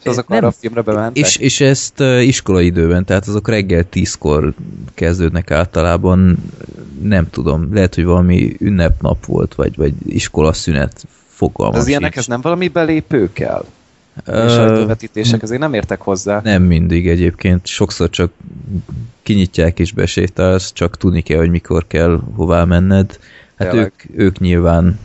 És 0.00 0.10
azok 0.10 0.28
Nem. 0.28 0.38
arra 0.38 0.46
a 0.46 0.52
filmre 0.52 0.80
bementek. 0.80 1.24
És, 1.24 1.36
és 1.36 1.60
ezt 1.60 2.00
ö, 2.00 2.18
iskolaidőben, 2.18 3.04
tehát 3.04 3.26
azok 3.26 3.48
reggel 3.48 3.88
tízkor 3.88 4.54
kezdődnek 4.94 5.50
általában, 5.50 6.38
nem 7.02 7.30
tudom, 7.30 7.74
lehet, 7.74 7.94
hogy 7.94 8.04
valami 8.04 8.56
ünnepnap 8.58 9.24
volt, 9.24 9.54
vagy, 9.54 9.76
vagy 9.76 9.92
iskolaszünet, 10.06 11.06
fogalmam 11.26 11.80
az 11.80 11.86
ilyenek, 11.86 12.12
sincs. 12.12 12.24
ez 12.24 12.30
nem 12.30 12.40
valami 12.40 12.68
belépő 12.68 13.32
kell? 13.32 13.64
Sajtóvetítések, 14.26 15.42
azért 15.42 15.60
nem 15.60 15.74
értek 15.74 16.00
hozzá. 16.00 16.40
Nem 16.44 16.62
mindig 16.62 17.08
egyébként, 17.08 17.66
sokszor 17.66 18.10
csak 18.10 18.32
kinyitják 19.22 19.78
és 19.78 19.92
besétálsz, 19.92 20.72
csak 20.72 20.96
tudni 20.96 21.20
kell, 21.20 21.38
hogy 21.38 21.50
mikor 21.50 21.86
kell 21.86 22.20
hová 22.34 22.64
menned. 22.64 23.18
Hát 23.56 23.70
Tényleg. 23.70 23.92
ők, 24.10 24.20
ők 24.20 24.38
nyilván 24.38 24.98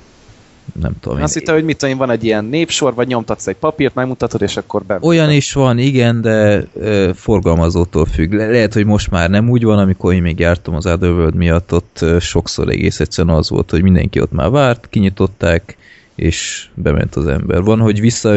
nem 0.80 0.94
tudom. 1.00 1.18
Én, 1.18 1.24
Azt 1.24 1.34
hittem, 1.34 1.56
hogy 1.56 1.64
mit 1.64 1.78
tudom 1.78 1.98
van 1.98 2.10
egy 2.10 2.24
ilyen 2.24 2.46
népsor, 2.46 2.94
vagy 2.94 3.08
nyomtatsz 3.08 3.48
egy 3.48 3.56
papírt, 3.56 3.94
megmutatod, 3.96 4.42
és 4.42 4.58
akkor 4.58 4.84
be. 4.84 4.98
olyan 5.02 5.32
is 5.32 5.54
van, 5.54 5.78
igen, 5.78 6.22
de 6.22 6.64
ö, 6.74 7.10
forgalmazótól 7.16 8.06
függ. 8.06 8.34
Le- 8.34 8.50
lehet, 8.50 8.74
hogy 8.74 8.86
most 8.86 9.12
már 9.12 9.30
nem 9.30 9.50
úgy 9.50 9.64
van, 9.64 9.78
amikor 9.80 10.14
én 10.14 10.22
még 10.22 10.40
jártam 10.40 10.76
az 10.76 10.86
Otherworld 10.86 11.36
miatt, 11.36 11.74
ott 11.74 11.98
ö, 12.02 12.20
sokszor 12.20 12.70
egész 12.70 13.00
egyszerűen 13.00 13.36
az 13.36 13.50
volt, 13.50 13.72
hogy 13.72 13.82
mindenki 13.82 14.22
ott 14.22 14.32
már 14.32 14.50
várt, 14.50 14.88
kinyitották, 14.90 15.78
és 16.22 16.68
bement 16.74 17.16
az 17.16 17.28
ember. 17.28 17.62
Van, 17.62 17.80
hogy 17.80 18.00
vissza, 18.00 18.36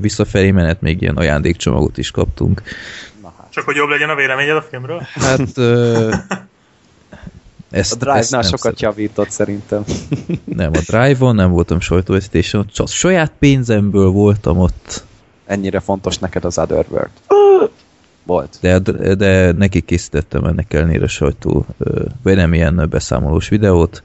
visszafelé 0.00 0.50
menet 0.50 0.80
még 0.80 1.02
ilyen 1.02 1.16
ajándékcsomagot 1.16 1.98
is 1.98 2.10
kaptunk. 2.10 2.62
Na 3.22 3.32
hát. 3.38 3.50
Csak 3.50 3.64
hogy 3.64 3.76
jobb 3.76 3.88
legyen 3.88 4.08
a 4.08 4.14
véleményed 4.14 4.56
a 4.56 4.62
filmről? 4.62 5.02
Hát 5.14 5.50
ö, 5.54 6.14
ezt, 7.70 7.92
A 7.92 7.96
Drive-nál 7.96 8.42
sokat 8.42 8.60
szeret- 8.60 8.80
javított 8.80 9.30
szerintem. 9.30 9.84
Nem, 10.44 10.70
a 10.72 10.80
Drive-on 10.86 11.34
nem 11.34 11.50
voltam 11.50 11.80
sajtóvetítésen, 11.80 12.66
csak 12.72 12.88
saját 12.88 13.32
pénzemből 13.38 14.08
voltam 14.08 14.58
ott. 14.58 15.04
Ennyire 15.46 15.80
fontos 15.80 16.18
neked 16.18 16.44
az 16.44 16.58
Otherworld. 16.58 17.10
Volt. 18.22 18.58
De, 18.60 18.78
de 19.14 19.52
neki 19.52 19.80
készítettem 19.80 20.44
ennek 20.44 20.74
ellenére 20.74 21.06
sajtó, 21.06 21.66
vagy 22.22 22.36
nem 22.36 22.54
ilyen 22.54 22.86
beszámolós 22.90 23.48
videót, 23.48 24.02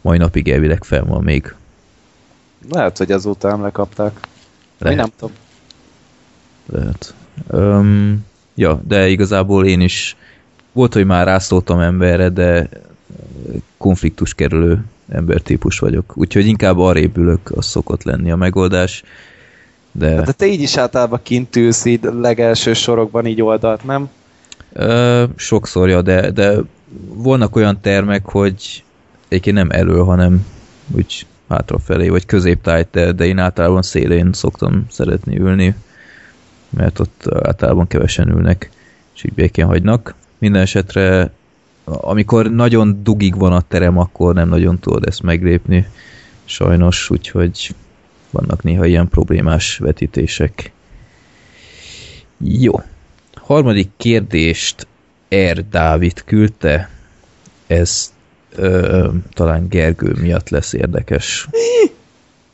mai 0.00 0.18
napig 0.18 0.48
elvileg 0.48 0.84
fel 0.84 1.04
van 1.04 1.22
még. 1.22 1.54
Lehet, 2.68 2.98
hogy 2.98 3.12
azóta 3.12 3.60
lekapták. 3.60 4.20
Mi 4.78 4.84
Lehet. 4.84 4.96
nem 4.98 5.10
tudom. 5.18 5.34
Lehet. 6.66 7.14
Um, 7.50 8.24
ja, 8.54 8.80
de 8.86 9.08
igazából 9.08 9.66
én 9.66 9.80
is 9.80 10.16
volt, 10.72 10.92
hogy 10.92 11.06
már 11.06 11.26
rászóltam 11.26 11.80
emberre, 11.80 12.28
de 12.28 12.68
konfliktus 13.76 14.34
kerülő 14.34 14.84
embertípus 15.08 15.78
vagyok. 15.78 16.12
Úgyhogy 16.16 16.46
inkább 16.46 16.78
arrébb 16.78 17.16
ülök, 17.16 17.50
az 17.54 17.66
szokott 17.66 18.02
lenni 18.02 18.30
a 18.30 18.36
megoldás. 18.36 19.02
De, 19.92 20.22
De 20.22 20.32
te 20.32 20.46
így 20.46 20.60
is 20.60 20.76
általában 20.76 21.20
kint 21.22 21.56
ülsz 21.56 21.84
így 21.84 22.00
legelső 22.02 22.72
sorokban 22.72 23.26
így 23.26 23.42
oldalt, 23.42 23.84
nem? 23.84 24.10
Ö, 24.72 25.24
sokszor, 25.36 25.88
ja, 25.88 26.02
de, 26.02 26.30
de 26.30 26.54
vannak 27.14 27.56
olyan 27.56 27.80
termek, 27.80 28.24
hogy 28.26 28.84
egyébként 29.28 29.56
nem 29.56 29.70
elő, 29.70 29.98
hanem 29.98 30.46
úgy 30.94 31.26
hátrafelé, 31.50 32.08
vagy 32.08 32.26
középtájt, 32.26 33.14
de, 33.14 33.26
én 33.26 33.38
általában 33.38 33.82
szélén 33.82 34.32
szoktam 34.32 34.86
szeretni 34.90 35.38
ülni, 35.38 35.74
mert 36.68 36.98
ott 36.98 37.24
általában 37.42 37.86
kevesen 37.86 38.28
ülnek, 38.28 38.70
és 39.14 39.24
így 39.24 39.32
békén 39.32 39.66
hagynak. 39.66 40.14
Minden 40.38 40.62
esetre, 40.62 41.32
amikor 41.84 42.50
nagyon 42.50 43.02
dugig 43.02 43.36
van 43.36 43.52
a 43.52 43.60
terem, 43.60 43.98
akkor 43.98 44.34
nem 44.34 44.48
nagyon 44.48 44.78
tudod 44.78 45.06
ezt 45.06 45.22
meglépni, 45.22 45.86
sajnos, 46.44 47.10
úgyhogy 47.10 47.74
vannak 48.30 48.62
néha 48.62 48.86
ilyen 48.86 49.08
problémás 49.08 49.78
vetítések. 49.78 50.72
Jó. 52.38 52.82
Harmadik 53.34 53.90
kérdést 53.96 54.86
R. 55.34 55.68
Dávid 55.70 56.24
küldte. 56.24 56.90
Ez 57.66 58.12
ö, 58.54 59.08
talán 59.32 59.68
Gergő 59.68 60.16
miatt 60.20 60.48
lesz 60.48 60.72
érdekes. 60.72 61.48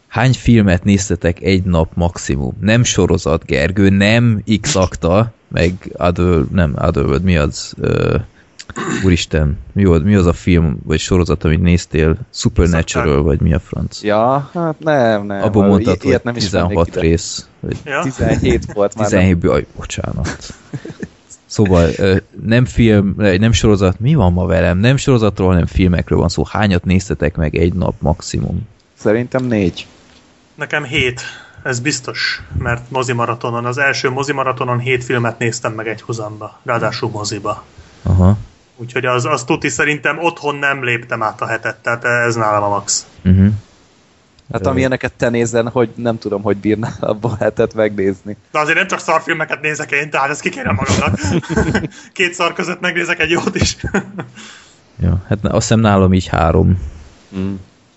Hány 0.08 0.32
filmet 0.32 0.84
néztetek 0.84 1.42
egy 1.42 1.62
nap 1.62 1.90
maximum? 1.94 2.56
Nem 2.60 2.84
sorozat, 2.84 3.44
Gergő, 3.44 3.88
nem 3.88 4.42
X-akta, 4.60 5.32
meg 5.48 5.72
Other, 5.92 6.44
nem 6.52 6.74
Otherworld, 6.80 7.22
mi 7.22 7.36
az? 7.36 7.74
Ö, 7.80 8.16
úristen, 9.04 9.58
mi, 9.72 9.84
volt, 9.84 10.04
mi 10.04 10.14
az 10.14 10.26
a 10.26 10.32
film, 10.32 10.78
vagy 10.84 10.98
sorozat, 10.98 11.44
amit 11.44 11.60
néztél? 11.62 12.16
Supernatural, 12.32 13.22
vagy 13.22 13.40
mi 13.40 13.52
a 13.54 13.58
franc? 13.58 14.02
Ja, 14.02 14.50
hát 14.52 14.78
nem, 14.78 15.26
nem. 15.26 15.42
Abban 15.42 15.66
mondtad, 15.66 16.02
hogy 16.02 16.20
nem 16.22 16.36
is 16.36 16.42
16 16.42 16.68
mennék 16.68 16.86
ide. 16.86 17.00
rész. 17.00 17.48
Vagy 17.60 17.76
Ja? 17.84 18.02
17 18.02 18.72
volt 18.72 18.94
már. 18.96 19.08
17 19.08 19.44
aj, 19.44 19.66
bocsánat. 19.76 20.36
Szóval 21.56 21.90
nem 22.44 22.64
film, 22.64 23.14
nem 23.16 23.52
sorozat, 23.52 24.00
mi 24.00 24.14
van 24.14 24.32
ma 24.32 24.46
velem? 24.46 24.78
Nem 24.78 24.96
sorozatról, 24.96 25.48
hanem 25.48 25.66
filmekről 25.66 26.18
van 26.18 26.28
szó. 26.28 26.44
Hányat 26.50 26.84
néztetek 26.84 27.36
meg 27.36 27.56
egy 27.56 27.74
nap 27.74 27.94
maximum? 27.98 28.68
Szerintem 28.94 29.44
négy. 29.44 29.86
Nekem 30.54 30.84
hét, 30.84 31.20
ez 31.62 31.80
biztos, 31.80 32.42
mert 32.58 32.90
mozimaratonon, 32.90 33.64
az 33.64 33.78
első 33.78 34.10
mozimaratonon 34.10 34.78
hét 34.78 35.04
filmet 35.04 35.38
néztem 35.38 35.72
meg 35.72 35.88
egy 35.88 36.02
hozamba, 36.02 36.60
ráadásul 36.64 37.10
moziba. 37.10 37.64
Aha. 38.02 38.38
Úgyhogy 38.76 39.04
az, 39.04 39.24
az 39.24 39.44
tuti 39.44 39.68
szerintem 39.68 40.18
otthon 40.18 40.54
nem 40.54 40.84
léptem 40.84 41.22
át 41.22 41.40
a 41.40 41.46
hetet, 41.46 41.76
tehát 41.76 42.04
ez 42.04 42.34
nálam 42.34 42.62
a 42.62 42.68
max. 42.68 43.06
Uh-huh. 43.24 43.48
Hát 44.52 44.66
Ö. 44.66 44.68
amilyeneket 44.68 45.12
te 45.12 45.28
nézzen, 45.28 45.68
hogy 45.68 45.88
nem 45.94 46.18
tudom, 46.18 46.42
hogy 46.42 46.56
bírnál 46.56 46.96
abból 47.00 47.36
hetet 47.40 47.74
megnézni. 47.74 48.36
De 48.52 48.58
azért 48.58 48.76
nem 48.76 48.86
csak 48.86 48.98
szarfilmeket 48.98 49.60
nézek 49.60 49.90
én, 49.90 50.10
tehát 50.10 50.30
ezt 50.30 50.40
kikérem 50.40 50.74
magamnak. 50.74 51.20
Két 52.12 52.34
szar 52.34 52.52
között 52.52 52.80
megnézek 52.80 53.20
egy 53.20 53.30
jót 53.30 53.54
is. 53.54 53.76
Ja, 55.02 55.22
hát 55.28 55.44
azt 55.44 55.52
hiszem 55.52 55.80
nálam 55.80 56.12
így 56.12 56.26
három. 56.26 56.78
Mm. 57.36 57.54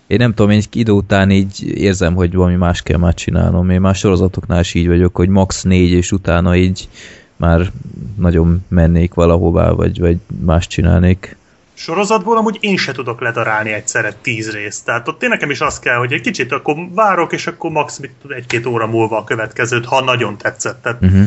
Én 0.07 0.17
nem 0.17 0.33
tudom, 0.33 0.51
én 0.51 0.57
egy 0.57 0.67
idő 0.71 0.91
után 0.91 1.31
így 1.31 1.63
érzem, 1.63 2.15
hogy 2.15 2.33
valami 2.33 2.55
más 2.55 2.81
kell 2.81 2.97
már 2.97 3.13
csinálnom. 3.13 3.69
Én 3.69 3.81
már 3.81 3.95
sorozatoknál 3.95 4.59
is 4.59 4.73
így 4.73 4.87
vagyok, 4.87 5.15
hogy 5.15 5.29
max 5.29 5.63
négy, 5.63 5.91
és 5.91 6.11
utána 6.11 6.55
így 6.55 6.89
már 7.35 7.71
nagyon 8.17 8.65
mennék 8.67 9.13
valahová, 9.13 9.69
vagy, 9.71 9.99
vagy 9.99 10.17
más 10.45 10.67
csinálnék. 10.67 11.37
Sorozatból 11.79 12.37
amúgy 12.37 12.57
én 12.59 12.77
se 12.77 12.91
tudok 12.91 13.21
ledarálni 13.21 13.71
egyszerre 13.71 14.13
tíz 14.21 14.51
részt. 14.51 14.85
Tehát 14.85 15.07
ott 15.07 15.23
én 15.23 15.29
nekem 15.29 15.49
is 15.49 15.61
az 15.61 15.79
kell, 15.79 15.95
hogy 15.95 16.13
egy 16.13 16.21
kicsit 16.21 16.51
akkor 16.51 16.75
várok, 16.93 17.33
és 17.33 17.47
akkor 17.47 17.71
max 17.71 17.97
mit 17.97 18.11
egy-két 18.27 18.65
óra 18.65 18.87
múlva 18.87 19.17
a 19.17 19.23
következőt, 19.23 19.85
ha 19.85 20.03
nagyon 20.03 20.37
tetszett. 20.37 20.81
Tehát 20.81 21.01
Uh-huh. 21.01 21.23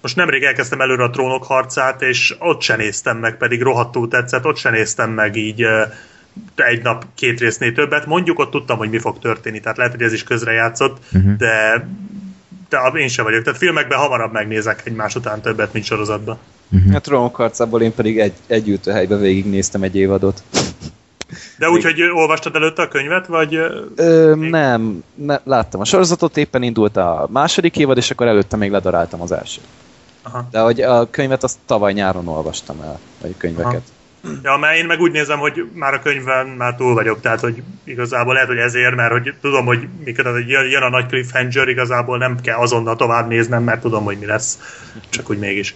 most 0.00 0.16
nemrég 0.16 0.42
elkezdtem 0.42 0.80
előre 0.80 1.02
a 1.02 1.10
trónok 1.10 1.44
harcát, 1.44 2.02
és 2.02 2.36
ott 2.38 2.60
se 2.60 2.76
néztem 2.76 3.16
meg, 3.16 3.36
pedig 3.36 3.62
rohadtul 3.62 4.08
tetszett, 4.08 4.44
ott 4.44 4.56
se 4.56 4.70
néztem 4.70 5.10
meg 5.10 5.36
így 5.36 5.66
egy 6.54 6.82
nap 6.82 7.04
két 7.14 7.40
résznél 7.40 7.72
többet. 7.72 8.06
Mondjuk 8.06 8.38
ott 8.38 8.50
tudtam, 8.50 8.78
hogy 8.78 8.90
mi 8.90 8.98
fog 8.98 9.18
történni, 9.18 9.60
tehát 9.60 9.76
lehet, 9.76 9.92
hogy 9.92 10.02
ez 10.02 10.12
is 10.12 10.22
közrejátszott, 10.22 10.98
Mhm. 11.10 11.36
de 11.36 11.88
de 12.68 12.78
én 12.94 13.08
sem 13.08 13.24
vagyok. 13.24 13.42
Tehát 13.42 13.58
filmekben 13.58 13.98
hamarabb 13.98 14.32
megnézek 14.32 14.82
egymás 14.84 15.14
után 15.14 15.40
többet, 15.40 15.72
mint 15.72 15.84
sorozatban. 15.84 16.38
Uh-huh. 16.70 16.92
Hát 16.92 17.02
Trónok 17.02 17.36
harcából 17.36 17.82
én 17.82 17.94
pedig 17.94 18.18
egy, 18.18 18.32
egy 18.46 18.68
ültőhelybe 18.68 19.16
végignéztem 19.16 19.82
egy 19.82 19.96
évadot. 19.96 20.42
De 21.58 21.70
úgy, 21.70 21.82
hogy 21.82 22.02
olvastad 22.02 22.54
előtte 22.54 22.82
a 22.82 22.88
könyvet, 22.88 23.26
vagy... 23.26 23.54
ö, 23.96 24.34
Még? 24.34 24.50
nem, 24.50 25.04
ne, 25.14 25.38
láttam 25.44 25.80
a 25.80 25.84
sorozatot, 25.84 26.36
éppen 26.36 26.62
indult 26.62 26.96
a 26.96 27.28
második 27.30 27.76
évad, 27.76 27.96
és 27.96 28.10
akkor 28.10 28.26
előtte 28.26 28.56
még 28.56 28.70
ledaráltam 28.70 29.20
az 29.20 29.32
első. 29.32 29.60
Aha. 30.22 30.48
De 30.50 30.60
hogy 30.60 30.80
a 30.80 31.10
könyvet 31.10 31.42
azt 31.42 31.58
tavaly 31.66 31.92
nyáron 31.92 32.28
olvastam 32.28 32.80
el, 32.80 32.98
vagy 33.20 33.30
a 33.34 33.38
könyveket. 33.38 33.82
Ja, 34.42 34.56
mert 34.56 34.76
én 34.76 34.86
meg 34.86 35.00
úgy 35.00 35.12
nézem, 35.12 35.38
hogy 35.38 35.68
már 35.72 35.94
a 35.94 36.00
könyvben 36.00 36.46
már 36.46 36.74
túl 36.74 36.94
vagyok, 36.94 37.20
tehát 37.20 37.40
hogy 37.40 37.62
igazából 37.84 38.32
lehet, 38.32 38.48
hogy 38.48 38.58
ezért, 38.58 38.94
mert 38.94 39.12
hogy 39.12 39.34
tudom, 39.40 39.66
hogy 39.66 39.88
mikor 40.04 40.26
az, 40.26 40.34
hogy 40.34 40.48
jön 40.48 40.68
jön 40.68 40.82
a 40.82 40.88
nagy 40.88 41.06
cliffhanger, 41.06 41.68
igazából 41.68 42.18
nem 42.18 42.40
kell 42.40 42.58
azonnal 42.58 42.96
tovább 42.96 43.28
néznem, 43.28 43.62
mert 43.62 43.80
tudom, 43.80 44.04
hogy 44.04 44.18
mi 44.18 44.26
lesz. 44.26 44.58
Csak 45.08 45.30
úgy 45.30 45.38
mégis. 45.38 45.74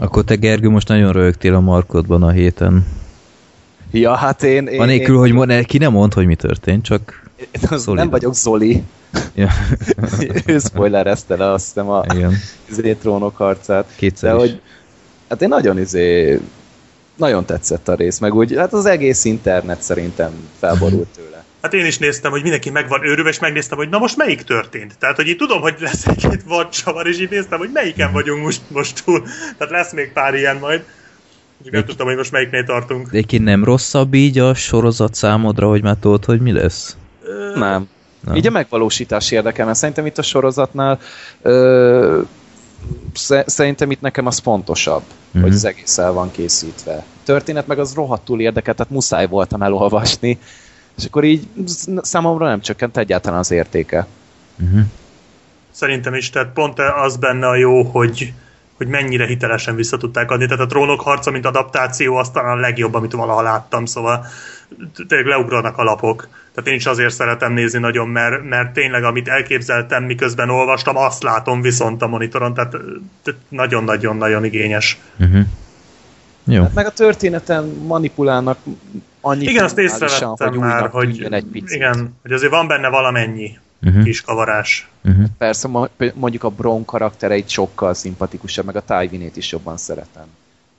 Akkor 0.00 0.24
te, 0.24 0.34
Gergő, 0.34 0.68
most 0.68 0.88
nagyon 0.88 1.12
rögtél 1.12 1.54
a 1.54 1.60
markodban 1.60 2.22
a 2.22 2.30
héten. 2.30 2.86
Ja, 3.90 4.14
hát 4.14 4.42
én... 4.42 4.66
én 4.66 4.80
Anélkül, 4.80 5.18
hogy 5.18 5.32
mond, 5.32 5.64
ki 5.64 5.78
nem 5.78 5.92
mond, 5.92 6.14
hogy 6.14 6.26
mi 6.26 6.34
történt, 6.34 6.84
csak... 6.84 7.30
én, 7.36 7.78
szolid. 7.78 8.00
nem 8.00 8.10
vagyok 8.10 8.34
Zoli. 8.34 8.82
Ja. 9.34 9.48
ő 10.46 10.58
spoilerezte 10.58 11.36
le 11.36 11.50
azt 11.50 11.64
hiszem 11.64 11.88
a 11.88 12.04
izé, 12.70 12.92
trónok 12.92 13.36
harcát. 13.36 13.92
kétszer 13.96 14.36
De 14.36 14.44
is. 14.44 14.50
hogy, 14.50 14.60
hát 15.28 15.42
én 15.42 15.48
nagyon 15.48 15.78
izé, 15.78 16.40
nagyon 17.16 17.44
tetszett 17.44 17.88
a 17.88 17.94
rész, 17.94 18.18
meg 18.18 18.34
úgy, 18.34 18.56
hát 18.56 18.72
az 18.72 18.86
egész 18.86 19.24
internet 19.24 19.82
szerintem 19.82 20.30
felborult 20.58 21.08
tőle. 21.16 21.39
Hát 21.62 21.74
én 21.74 21.86
is 21.86 21.98
néztem, 21.98 22.30
hogy 22.30 22.42
mindenki 22.42 22.70
meg 22.70 22.88
van 22.88 23.04
őrülve, 23.06 23.28
és 23.30 23.38
megnéztem, 23.38 23.78
hogy 23.78 23.88
na 23.88 23.98
most 23.98 24.16
melyik 24.16 24.42
történt. 24.42 24.98
Tehát, 24.98 25.16
hogy 25.16 25.26
így 25.28 25.36
tudom, 25.36 25.60
hogy 25.60 25.74
lesz 25.80 26.06
egy-két 26.06 26.42
vadcsavar, 26.46 27.06
és 27.06 27.18
így 27.20 27.30
néztem, 27.30 27.58
hogy 27.58 27.70
melyiken 27.72 28.12
vagyunk 28.12 28.42
most, 28.42 28.60
most 28.68 29.04
túl. 29.04 29.22
Tehát 29.58 29.72
lesz 29.72 29.92
még 29.92 30.12
pár 30.12 30.34
ilyen 30.34 30.56
majd. 30.56 30.82
Úgyhogy 31.58 31.72
nem 31.72 31.84
tudtam, 31.84 32.06
hogy 32.06 32.16
most 32.16 32.32
melyiknél 32.32 32.64
tartunk. 32.64 33.02
De 33.10 33.16
egyébként 33.16 33.44
nem 33.44 33.64
rosszabb 33.64 34.14
így 34.14 34.38
a 34.38 34.54
sorozat 34.54 35.14
számodra, 35.14 35.68
hogy 35.68 35.82
már 35.82 35.96
tudod, 36.00 36.24
hogy 36.24 36.40
mi 36.40 36.52
lesz? 36.52 36.96
Ö, 37.22 37.58
Nem. 37.58 37.88
Nem. 38.26 38.34
Így 38.34 38.46
a 38.46 38.50
megvalósítás 38.50 39.30
érdekel, 39.30 39.66
mert 39.66 39.78
szerintem 39.78 40.06
itt 40.06 40.18
a 40.18 40.22
sorozatnál 40.22 41.00
ö, 41.42 42.20
sze- 43.14 43.48
szerintem 43.48 43.90
itt 43.90 44.00
nekem 44.00 44.26
az 44.26 44.38
fontosabb, 44.38 45.02
Mhm. 45.32 45.42
hogy 45.42 45.52
az 45.52 45.64
egész 45.64 45.98
el 45.98 46.12
van 46.12 46.30
készítve. 46.30 46.92
A 46.94 47.04
történet 47.24 47.66
meg 47.66 47.78
az 47.78 47.94
rohadtul 47.94 48.40
érdekel, 48.40 48.74
tehát 48.74 48.92
muszáj 48.92 49.26
voltam 49.26 49.62
elolvasni, 49.62 50.38
és 51.00 51.06
akkor 51.06 51.24
így 51.24 51.48
sz- 51.66 52.04
számomra 52.04 52.46
nem 52.46 52.60
csökkent 52.60 52.96
egyáltalán 52.96 53.38
az 53.38 53.50
értéke. 53.50 54.06
Uh-huh. 54.62 54.80
Szerintem 55.70 56.14
is, 56.14 56.30
tehát 56.30 56.52
pont 56.52 56.78
az 56.78 57.16
benne 57.16 57.48
a 57.48 57.56
jó, 57.56 57.82
hogy, 57.82 58.32
hogy 58.76 58.86
mennyire 58.86 59.26
hitelesen 59.26 59.74
vissza 59.76 59.96
tudták 59.96 60.30
adni. 60.30 60.44
Tehát 60.44 60.60
a 60.60 60.66
trónok 60.66 61.00
harca, 61.00 61.30
mint 61.30 61.46
adaptáció, 61.46 62.16
az 62.16 62.30
talán 62.30 62.58
a 62.58 62.60
legjobb, 62.60 62.94
amit 62.94 63.12
valaha 63.12 63.42
láttam, 63.42 63.84
szóval 63.84 64.26
tényleg 65.08 65.26
leugranak 65.26 65.78
a 65.78 65.82
lapok. 65.82 66.28
Tehát 66.54 66.70
én 66.70 66.76
is 66.76 66.86
azért 66.86 67.14
szeretem 67.14 67.52
nézni 67.52 67.78
nagyon, 67.78 68.08
mert, 68.08 68.48
mert 68.48 68.72
tényleg 68.72 69.04
amit 69.04 69.28
elképzeltem, 69.28 70.04
miközben 70.04 70.50
olvastam, 70.50 70.96
azt 70.96 71.22
látom 71.22 71.60
viszont 71.60 72.02
a 72.02 72.06
monitoron, 72.06 72.54
tehát 72.54 72.76
tehát 73.22 73.40
nagyon-nagyon-nagyon 73.48 74.44
igényes. 74.44 74.98
Uh-huh. 75.18 75.40
Jó. 76.44 76.62
Hát 76.62 76.74
meg 76.74 76.86
a 76.86 76.90
történeten 76.90 77.64
manipulálnak 77.64 78.58
annyi 79.20 79.44
Igen, 79.44 79.64
azt 79.64 79.78
észrevettem 79.78 80.54
már, 80.54 80.80
újnak 80.80 80.92
hogy, 80.92 81.26
egy 81.30 81.44
picit. 81.44 81.70
igen, 81.70 82.14
hogy 82.22 82.32
azért 82.32 82.52
van 82.52 82.66
benne 82.66 82.88
valamennyi 82.88 83.58
Uh-huh. 83.86 84.04
kis 84.04 84.20
kavarás. 84.20 84.88
Uh-huh. 85.04 85.24
Persze 85.38 85.68
mo- 85.68 85.90
mondjuk 86.14 86.44
a 86.44 86.48
Bron 86.48 86.84
karaktereit 86.84 87.48
sokkal 87.48 87.94
szimpatikusabb, 87.94 88.64
meg 88.64 88.76
a 88.76 88.82
Tywinét 88.84 89.36
is 89.36 89.52
jobban 89.52 89.76
szeretem. 89.76 90.24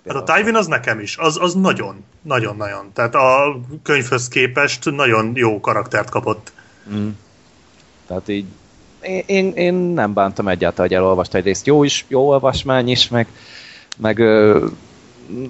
Hát 0.08 0.16
a 0.16 0.24
Tywin 0.24 0.56
az 0.56 0.68
nekem 0.68 1.00
is, 1.00 1.18
az, 1.18 1.38
az 1.42 1.54
nagyon, 1.54 2.04
nagyon-nagyon. 2.22 2.92
Tehát 2.94 3.16
a 3.16 3.60
könyvhöz 3.84 4.28
képest 4.28 4.92
nagyon 4.92 5.32
jó 5.36 5.60
karaktert 5.60 6.10
kapott. 6.10 6.52
Mm. 6.94 7.08
Tehát 8.08 8.28
így 8.28 8.46
én, 9.02 9.24
én, 9.26 9.52
én 9.56 9.74
nem 9.74 10.14
bántam 10.14 10.48
egyáltalán, 10.48 10.88
hogy 10.90 10.98
elolvasta 10.98 11.38
egy 11.38 11.44
részt. 11.44 11.66
Jó 11.66 11.84
is, 11.84 12.06
jó 12.08 12.28
olvasmány 12.28 12.90
is, 12.90 13.08
meg 13.08 13.28
meg 13.98 14.18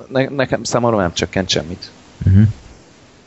ne, 0.08 0.28
nekem 0.30 0.64
számomra 0.64 0.98
nem 0.98 1.14
csökkent 1.14 1.50
semmit. 1.50 1.92
Uh-huh. 2.26 2.44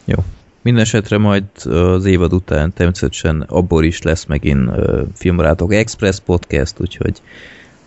Jó. 0.05 0.17
Mindenesetre 0.63 1.19
majd 1.19 1.45
az 1.65 2.05
évad 2.05 2.33
után 2.33 2.73
természetesen 2.73 3.41
abból 3.41 3.85
is 3.85 4.03
lesz 4.03 4.25
megint 4.25 4.69
uh, 4.69 5.07
Filmbarátok 5.15 5.75
Express 5.75 6.19
podcast, 6.25 6.81
úgyhogy 6.81 7.21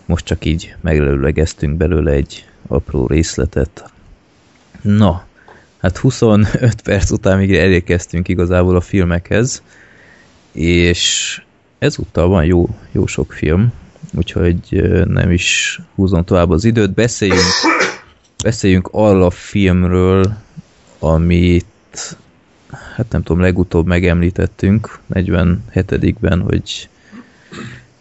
most 0.06 0.24
csak 0.24 0.44
így 0.44 0.74
megelőlegeztünk 0.80 1.76
belőle 1.76 2.10
egy 2.10 2.44
apró 2.66 3.06
részletet. 3.06 3.92
Na, 4.82 5.26
hát 5.78 5.96
25 5.96 6.80
perc 6.82 7.10
után 7.10 7.38
még 7.38 7.54
elérkeztünk 7.54 8.28
igazából 8.28 8.76
a 8.76 8.80
filmekhez, 8.80 9.62
és 10.52 11.42
ezúttal 11.78 12.28
van 12.28 12.44
jó, 12.44 12.68
jó 12.92 13.06
sok 13.06 13.32
film, 13.32 13.72
úgyhogy 14.14 14.82
nem 15.06 15.30
is 15.30 15.80
húzom 15.94 16.24
tovább 16.24 16.50
az 16.50 16.64
időt. 16.64 16.92
Beszéljünk, 16.94 17.42
beszéljünk 18.42 18.88
arról 18.92 19.22
a 19.22 19.30
filmről, 19.30 20.36
amit 20.98 21.66
hát 22.70 23.06
nem 23.10 23.22
tudom, 23.22 23.42
legutóbb 23.42 23.86
megemlítettünk, 23.86 24.98
47-ben, 25.12 26.40
hogy 26.40 26.88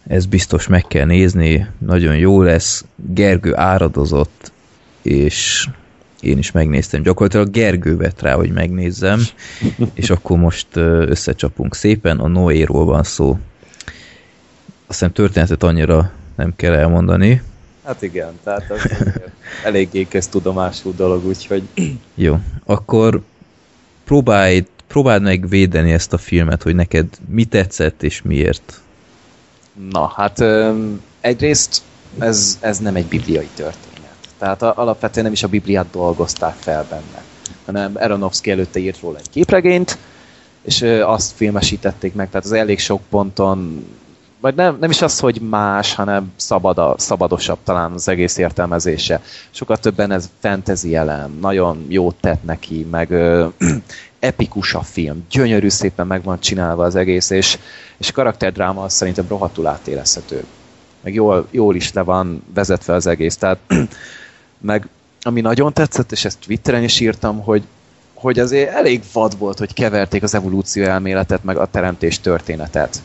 ez 0.08 0.26
biztos 0.26 0.68
meg 0.68 0.84
kell 0.88 1.06
nézni, 1.06 1.68
nagyon 1.78 2.18
jó 2.18 2.42
lesz, 2.42 2.86
Gergő 2.96 3.56
áradozott, 3.56 4.52
és 5.02 5.68
én 6.20 6.38
is 6.38 6.52
megnéztem. 6.52 7.02
Gyakorlatilag 7.02 7.50
Gergő 7.50 7.98
vett 7.98 8.22
rá, 8.22 8.34
hogy 8.34 8.52
megnézzem, 8.52 9.20
és 9.94 10.10
akkor 10.10 10.38
most 10.38 10.68
összecsapunk 10.76 11.76
szépen, 11.76 12.20
a 12.20 12.28
Noéról 12.28 12.86
van 12.86 13.04
szó. 13.04 13.30
Azt 14.88 15.00
hiszem 15.00 15.12
történetet 15.12 15.64
annyira 15.64 16.12
nem 16.36 16.54
kell 16.56 16.74
elmondani. 16.74 17.42
Hát 17.84 18.02
igen, 18.02 18.32
tehát 18.44 18.72
az 18.72 18.82
eléggé 19.64 20.08
tudomású 20.30 20.96
dolog, 20.96 21.26
úgyhogy... 21.26 21.64
Jó, 22.16 22.40
akkor 22.66 23.22
próbálj, 24.08 24.66
próbáld 24.88 25.22
meg 25.22 25.50
védeni 25.50 25.92
ezt 25.92 26.14
a 26.14 26.18
filmet, 26.18 26.64
hogy 26.64 26.76
neked 26.76 27.08
mi 27.30 27.46
tetszett 27.46 28.04
és 28.04 28.22
miért. 28.22 28.82
Na, 29.92 30.08
hát 30.16 30.44
egyrészt 31.20 31.82
ez, 32.20 32.58
ez 32.62 32.80
nem 32.80 32.96
egy 32.96 33.06
bibliai 33.06 33.48
történet. 33.56 34.16
Tehát 34.38 34.62
alapvetően 34.62 35.26
nem 35.26 35.34
is 35.34 35.44
a 35.44 35.48
Bibliát 35.48 35.88
dolgozták 35.92 36.56
fel 36.56 36.86
benne, 36.90 37.24
hanem 37.66 37.92
Aronofsky 37.96 38.52
előtte 38.52 38.80
írt 38.80 39.00
róla 39.00 39.18
egy 39.18 39.30
képregényt, 39.30 39.98
és 40.62 40.82
azt 41.02 41.32
filmesítették 41.36 42.14
meg, 42.14 42.30
tehát 42.30 42.46
az 42.46 42.52
elég 42.52 42.80
sok 42.80 43.02
ponton, 43.10 43.88
vagy 44.40 44.56
nem, 44.56 44.78
nem 44.80 44.90
is 44.90 45.02
az, 45.02 45.20
hogy 45.20 45.42
más, 45.42 45.94
hanem 45.94 46.32
szabad 46.36 47.00
szabadosabb 47.00 47.58
talán 47.64 47.92
az 47.92 48.08
egész 48.08 48.38
értelmezése. 48.38 49.22
Sokat 49.50 49.82
többen 49.82 50.12
ez 50.12 50.30
fantasy 50.40 50.96
elem, 50.96 51.38
nagyon 51.42 51.86
jót 51.88 52.16
tett 52.16 52.44
neki, 52.44 52.88
meg 52.92 53.12
ö, 53.12 53.48
epikus 54.20 54.74
a 54.74 54.82
film, 54.82 55.26
gyönyörű 55.30 55.70
szépen 55.70 56.08
meg 56.08 56.24
van 56.24 56.40
csinálva 56.40 56.84
az 56.84 56.96
egész, 56.96 57.30
és, 57.30 57.58
és 57.98 58.12
karakterdráma 58.12 58.90
szerintem 58.90 59.26
rohadtul 59.28 59.68
átérezhető. 59.68 60.46
Meg 61.02 61.14
jól, 61.14 61.48
jól 61.52 61.76
is 61.76 61.94
le 61.94 62.02
van 62.02 62.44
vezetve 62.54 62.94
az 62.94 63.08
egész, 63.08 63.38
tehát 63.38 63.60
meg 64.60 64.88
ami 65.22 65.42
nagyon 65.42 65.74
tetszett, 65.74 66.12
és 66.12 66.26
ezt 66.26 66.40
Twitteren 66.40 66.84
is 66.84 67.00
írtam, 67.00 67.42
hogy, 67.44 67.64
hogy 68.14 68.40
azért 68.40 68.74
elég 68.74 69.02
vad 69.14 69.38
volt, 69.38 69.58
hogy 69.58 69.74
keverték 69.74 70.24
az 70.24 70.36
evolúció 70.36 70.84
elméletet, 70.84 71.44
meg 71.44 71.58
a 71.58 71.66
teremtés 71.66 72.20
történetet. 72.20 73.02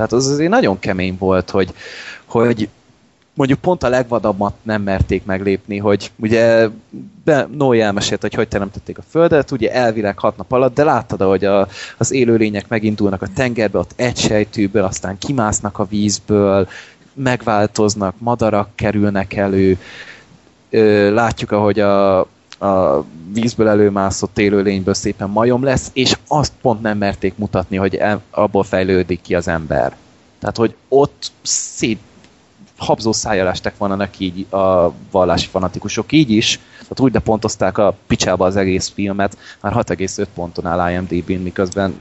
Tehát 0.00 0.14
az 0.14 0.26
azért 0.26 0.50
nagyon 0.50 0.78
kemény 0.78 1.16
volt, 1.18 1.50
hogy, 1.50 1.74
hogy 2.24 2.68
mondjuk 3.34 3.58
pont 3.58 3.82
a 3.82 3.88
legvadabbat 3.88 4.54
nem 4.62 4.82
merték 4.82 5.24
meglépni, 5.24 5.78
hogy 5.78 6.10
ugye 6.16 6.68
Noé 7.56 7.80
elmesélt, 7.80 8.20
hogy 8.20 8.34
hogy 8.34 8.48
teremtették 8.48 8.98
a 8.98 9.02
Földet, 9.10 9.50
ugye 9.50 9.72
elvileg 9.72 10.18
hat 10.18 10.36
nap 10.36 10.52
alatt, 10.52 10.74
de 10.74 10.84
láttad, 10.84 11.22
hogy 11.22 11.44
a, 11.44 11.68
az 11.98 12.12
élőlények 12.12 12.68
megindulnak 12.68 13.22
a 13.22 13.26
tengerbe, 13.34 13.78
ott 13.78 13.92
egy 13.96 14.16
sejtőből, 14.16 14.84
aztán 14.84 15.18
kimásznak 15.18 15.78
a 15.78 15.84
vízből, 15.84 16.68
megváltoznak, 17.12 18.14
madarak 18.18 18.68
kerülnek 18.74 19.34
elő, 19.34 19.78
látjuk, 21.12 21.50
ahogy 21.50 21.80
a, 21.80 22.26
a 22.60 23.04
vízből 23.32 23.68
előmászott 23.68 24.38
élőlényből 24.38 24.94
szépen 24.94 25.30
majom 25.30 25.64
lesz, 25.64 25.90
és 25.92 26.18
azt 26.28 26.52
pont 26.60 26.82
nem 26.82 26.98
merték 26.98 27.36
mutatni, 27.36 27.76
hogy 27.76 28.02
abból 28.30 28.64
fejlődik 28.64 29.20
ki 29.20 29.34
az 29.34 29.48
ember. 29.48 29.96
Tehát, 30.38 30.56
hogy 30.56 30.74
ott 30.88 31.32
szét 31.42 32.00
habzó 32.76 33.12
volna 33.78 33.94
neki 33.94 34.24
így 34.24 34.52
a 34.52 34.92
vallási 35.10 35.46
fanatikusok 35.46 36.12
így 36.12 36.30
is, 36.30 36.60
tehát 36.72 37.00
úgy 37.00 37.12
lepontozták 37.12 37.78
a 37.78 37.96
picsába 38.06 38.46
az 38.46 38.56
egész 38.56 38.92
filmet, 38.94 39.36
már 39.60 39.72
6,5 39.72 40.26
ponton 40.34 40.66
áll 40.66 40.92
IMDb-n, 40.92 41.42
miközben 41.42 42.00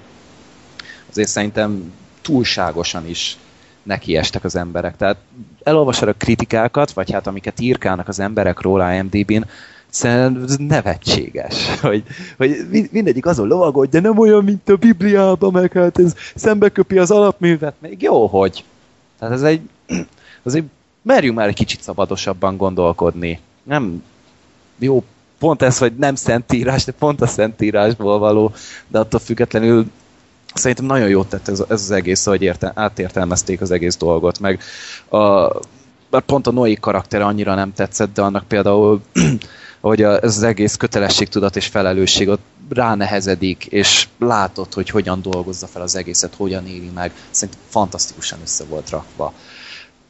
azért 1.10 1.30
szerintem 1.30 1.94
túlságosan 2.22 3.08
is 3.08 3.38
nekiestek 3.84 4.44
az 4.44 4.56
emberek. 4.56 4.98
Tehát 4.98 5.18
elolvasod 5.64 6.08
a 6.08 6.14
kritikákat, 6.14 6.92
vagy 6.92 7.12
hát 7.12 7.28
amiket 7.28 7.60
írkálnak 7.60 8.08
az 8.08 8.20
emberek 8.20 8.62
róla 8.62 8.94
IMDb-n, 8.94 9.44
Szerintem 9.90 10.44
ez 10.44 10.56
nevetséges, 10.58 11.56
hogy, 11.82 12.04
hogy 12.38 12.90
mindegyik 12.92 13.26
azon 13.26 13.48
lovagod, 13.48 13.90
de 13.90 14.00
nem 14.00 14.18
olyan, 14.18 14.44
mint 14.44 14.70
a 14.70 14.76
Bibliában, 14.76 15.52
meg 15.52 15.72
hát 15.72 16.00
ez 16.00 16.14
szembeköpi 16.36 16.98
az 16.98 17.12
alapművet, 17.12 17.74
még 17.80 18.02
jó, 18.02 18.28
hogy. 18.28 18.64
Tehát 19.20 19.34
ez 19.34 19.44
egy, 19.44 19.62
azért 20.44 20.66
merjünk 21.02 21.38
már 21.38 21.48
egy 21.48 21.56
kicsit 21.56 21.82
szabadosabban 21.82 22.58
gondolkodni. 22.58 23.40
Nem, 23.64 24.04
jó, 24.78 25.04
pont 25.40 25.62
ez, 25.62 25.78
hogy 25.78 25.94
nem 25.96 26.16
szentírás, 26.16 26.86
de 26.86 26.92
pont 26.92 27.22
a 27.22 27.28
szentírásból 27.28 28.20
való, 28.20 28.52
de 28.88 29.00
attól 29.00 29.20
függetlenül 29.20 29.86
szerintem 30.54 30.86
nagyon 30.86 31.10
jót 31.10 31.30
tett 31.30 31.48
ez, 31.48 31.60
ez 31.60 31.82
az 31.82 31.92
egész, 31.92 32.26
hogy 32.26 32.42
érte, 32.42 32.72
átértelmezték 32.76 33.62
az 33.62 33.72
egész 33.72 33.98
dolgot, 33.98 34.40
meg 34.40 34.62
a, 35.10 35.48
pont 36.26 36.48
a 36.48 36.52
Noé 36.52 36.74
karaktere 36.74 37.26
annyira 37.26 37.56
nem 37.56 37.74
tetszett, 37.74 38.14
de 38.14 38.22
annak 38.22 38.48
például 38.48 39.02
hogy 39.82 40.04
az 40.04 40.44
egész 40.44 40.76
kötelességtudat 40.76 41.56
és 41.56 41.68
felelősség 41.68 42.28
ott 42.28 42.42
ránehezedik, 42.70 43.66
és 43.66 44.08
látod, 44.20 44.74
hogy 44.74 44.90
hogyan 44.90 45.22
dolgozza 45.22 45.68
fel 45.68 45.82
az 45.82 45.96
egészet, 45.96 46.36
hogyan 46.36 46.68
éli 46.68 46.92
meg. 46.96 47.12
Szerintem 47.30 47.64
fantasztikusan 47.70 48.40
össze 48.44 48.64
volt 48.64 48.90
rakva 48.90 49.34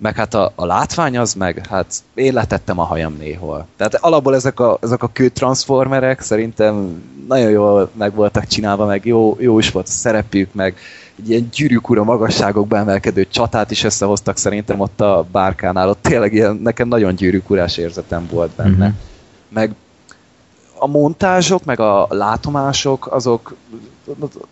meg 0.01 0.15
hát 0.15 0.34
a, 0.34 0.51
a 0.55 0.65
látvány 0.65 1.17
az 1.17 1.34
meg, 1.34 1.65
hát 1.69 1.93
én 2.13 2.34
letettem 2.34 2.79
a 2.79 2.84
hajam 2.84 3.15
néhol. 3.19 3.65
Tehát 3.77 3.95
alapból 3.95 4.36
ezek 4.36 4.60
a, 4.60 4.77
ezek 4.82 5.03
a 5.03 5.10
kőtranszformerek 5.13 6.21
szerintem 6.21 7.03
nagyon 7.27 7.49
jól 7.49 7.89
meg 7.97 8.13
voltak 8.13 8.47
csinálva, 8.47 8.86
meg 8.86 9.05
jó, 9.05 9.38
jó 9.39 9.60
is 9.60 9.71
volt 9.71 9.88
a 9.88 9.91
szerepük, 9.91 10.53
meg 10.53 10.77
egy 11.19 11.29
ilyen 11.29 11.49
gyűrűk 11.51 11.89
ura 11.89 12.03
magasságokba 12.03 12.77
emelkedő 12.77 13.27
csatát 13.29 13.71
is 13.71 13.84
összehoztak 13.84 14.38
szerintem 14.38 14.79
ott 14.79 15.01
a 15.01 15.25
bárkánál, 15.32 15.89
ott 15.89 16.01
tényleg 16.01 16.34
ilyen, 16.34 16.55
nekem 16.55 16.88
nagyon 16.88 17.15
gyűrűk 17.15 17.49
urás 17.49 17.77
érzetem 17.77 18.27
volt 18.32 18.51
benne. 18.51 18.86
Mm-hmm. 18.86 19.09
Meg 19.49 19.75
a 20.79 20.88
montázsok, 20.88 21.63
meg 21.65 21.79
a 21.79 22.07
látomások, 22.09 23.07
azok 23.12 23.55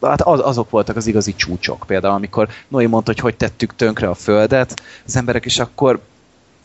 hát 0.01 0.21
az, 0.21 0.39
azok 0.43 0.69
voltak 0.69 0.95
az 0.95 1.07
igazi 1.07 1.35
csúcsok. 1.35 1.83
Például 1.87 2.13
amikor 2.13 2.49
Noé 2.67 2.85
mondta, 2.85 3.11
hogy 3.11 3.21
hogy 3.21 3.37
tettük 3.37 3.75
tönkre 3.75 4.09
a 4.09 4.13
Földet, 4.13 4.81
az 5.05 5.15
emberek 5.15 5.45
is 5.45 5.59
akkor 5.59 5.99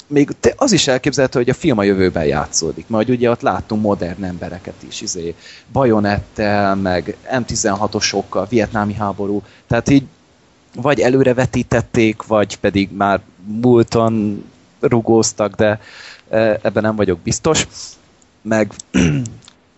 még 0.07 0.31
te, 0.41 0.53
az 0.57 0.73
is 0.73 0.87
elképzelhető, 0.87 1.39
hogy 1.39 1.49
a 1.49 1.55
film 1.55 1.79
a 1.79 1.83
jövőben 1.83 2.25
játszódik. 2.25 2.89
Majd 2.89 3.11
ugye 3.11 3.31
ott 3.31 3.41
láttunk 3.41 3.83
modern 3.83 4.25
embereket 4.25 4.83
is, 4.89 5.01
izé, 5.01 5.35
bajonettel, 5.73 6.75
meg 6.75 7.17
M16-osokkal, 7.33 8.47
vietnámi 8.49 8.95
háború. 8.95 9.43
Tehát 9.67 9.89
így 9.89 10.05
vagy 10.75 11.01
előrevetítették, 11.01 12.23
vagy 12.27 12.57
pedig 12.57 12.91
már 12.93 13.21
múlton 13.45 14.45
rugóztak, 14.81 15.55
de 15.55 15.81
e, 16.31 16.59
ebben 16.63 16.83
nem 16.83 16.97
vagyok 16.97 17.19
biztos. 17.19 17.67
Meg 18.43 18.73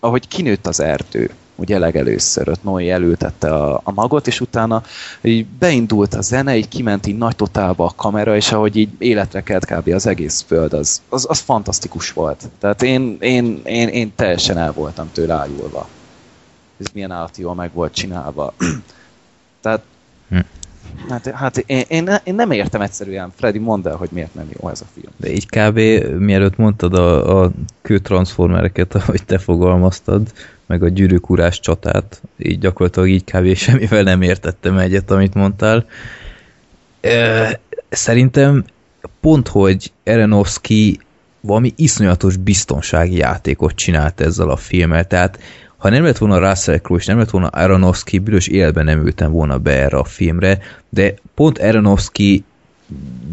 ahogy 0.00 0.28
kinőtt 0.28 0.66
az 0.66 0.80
erdő, 0.80 1.30
ugye 1.54 1.78
legelőször 1.78 2.48
ott 2.48 2.62
Noé 2.62 2.90
elültette 2.90 3.54
a, 3.54 3.80
a 3.84 3.92
magot, 3.92 4.26
és 4.26 4.40
utána 4.40 4.82
így 5.22 5.46
beindult 5.46 6.14
a 6.14 6.20
zene, 6.20 6.56
így 6.56 6.68
kiment 6.68 7.06
így 7.06 7.18
nagy 7.18 7.36
totálba 7.36 7.84
a 7.84 7.92
kamera, 7.96 8.36
és 8.36 8.52
ahogy 8.52 8.76
így 8.76 8.88
életre 8.98 9.42
kelt 9.42 9.64
kb. 9.64 9.88
az 9.88 10.06
egész 10.06 10.44
föld, 10.46 10.72
az, 10.72 11.02
az, 11.08 11.26
az 11.28 11.38
fantasztikus 11.38 12.12
volt. 12.12 12.48
Tehát 12.58 12.82
én, 12.82 13.16
én, 13.20 13.60
én, 13.64 13.88
én 13.88 14.12
teljesen 14.16 14.58
el 14.58 14.72
voltam 14.72 15.10
tőle 15.12 15.34
ájulva. 15.34 15.88
Ez 16.80 16.86
milyen 16.92 17.10
állat 17.10 17.36
jól 17.36 17.54
meg 17.54 17.72
volt 17.72 17.94
csinálva. 17.94 18.54
Tehát 19.62 19.82
hm. 20.28 20.38
Hát, 21.08 21.26
hát 21.26 21.58
én, 21.58 21.84
én, 21.88 22.10
én 22.24 22.34
nem 22.34 22.50
értem 22.50 22.80
egyszerűen, 22.80 23.32
Freddy, 23.36 23.58
mondd 23.58 23.88
el, 23.88 23.96
hogy 23.96 24.08
miért 24.12 24.34
nem 24.34 24.48
jó 24.60 24.68
ez 24.68 24.80
a 24.80 24.86
film. 24.94 25.12
De 25.16 25.32
így 25.32 25.46
kb. 25.46 25.78
mielőtt 26.18 26.56
mondtad 26.56 26.94
a, 26.94 27.42
a 27.42 27.50
kőtranszformereket, 27.82 28.94
ahogy 28.94 29.24
te 29.24 29.38
fogalmaztad, 29.38 30.32
meg 30.66 30.82
a 30.82 30.88
gyűrűkúrás 30.88 31.60
csatát, 31.60 32.22
így 32.38 32.58
gyakorlatilag 32.58 33.08
így 33.08 33.24
kb. 33.24 33.54
semmivel 33.54 34.02
nem 34.02 34.22
értettem 34.22 34.78
egyet, 34.78 35.10
amit 35.10 35.34
mondtál. 35.34 35.86
Szerintem 37.88 38.64
pont, 39.20 39.48
hogy 39.48 39.92
Erenovski 40.02 40.98
valami 41.40 41.72
iszonyatos 41.76 42.36
biztonsági 42.36 43.16
játékot 43.16 43.74
csinált 43.74 44.20
ezzel 44.20 44.48
a 44.48 44.56
filmmel, 44.56 45.06
tehát 45.06 45.38
ha 45.84 45.90
nem 45.90 46.04
lett 46.04 46.18
volna 46.18 46.48
Russell 46.48 46.78
Crowe 46.78 47.00
és 47.00 47.06
nem 47.06 47.18
lett 47.18 47.30
volna 47.30 47.46
Aronofsky, 47.46 48.18
büdös 48.18 48.46
életben 48.46 48.84
nem 48.84 49.04
ültem 49.04 49.32
volna 49.32 49.58
be 49.58 49.70
erre 49.70 49.96
a 49.96 50.04
filmre, 50.04 50.58
de 50.88 51.14
pont 51.34 51.58
Aronofsky 51.58 52.44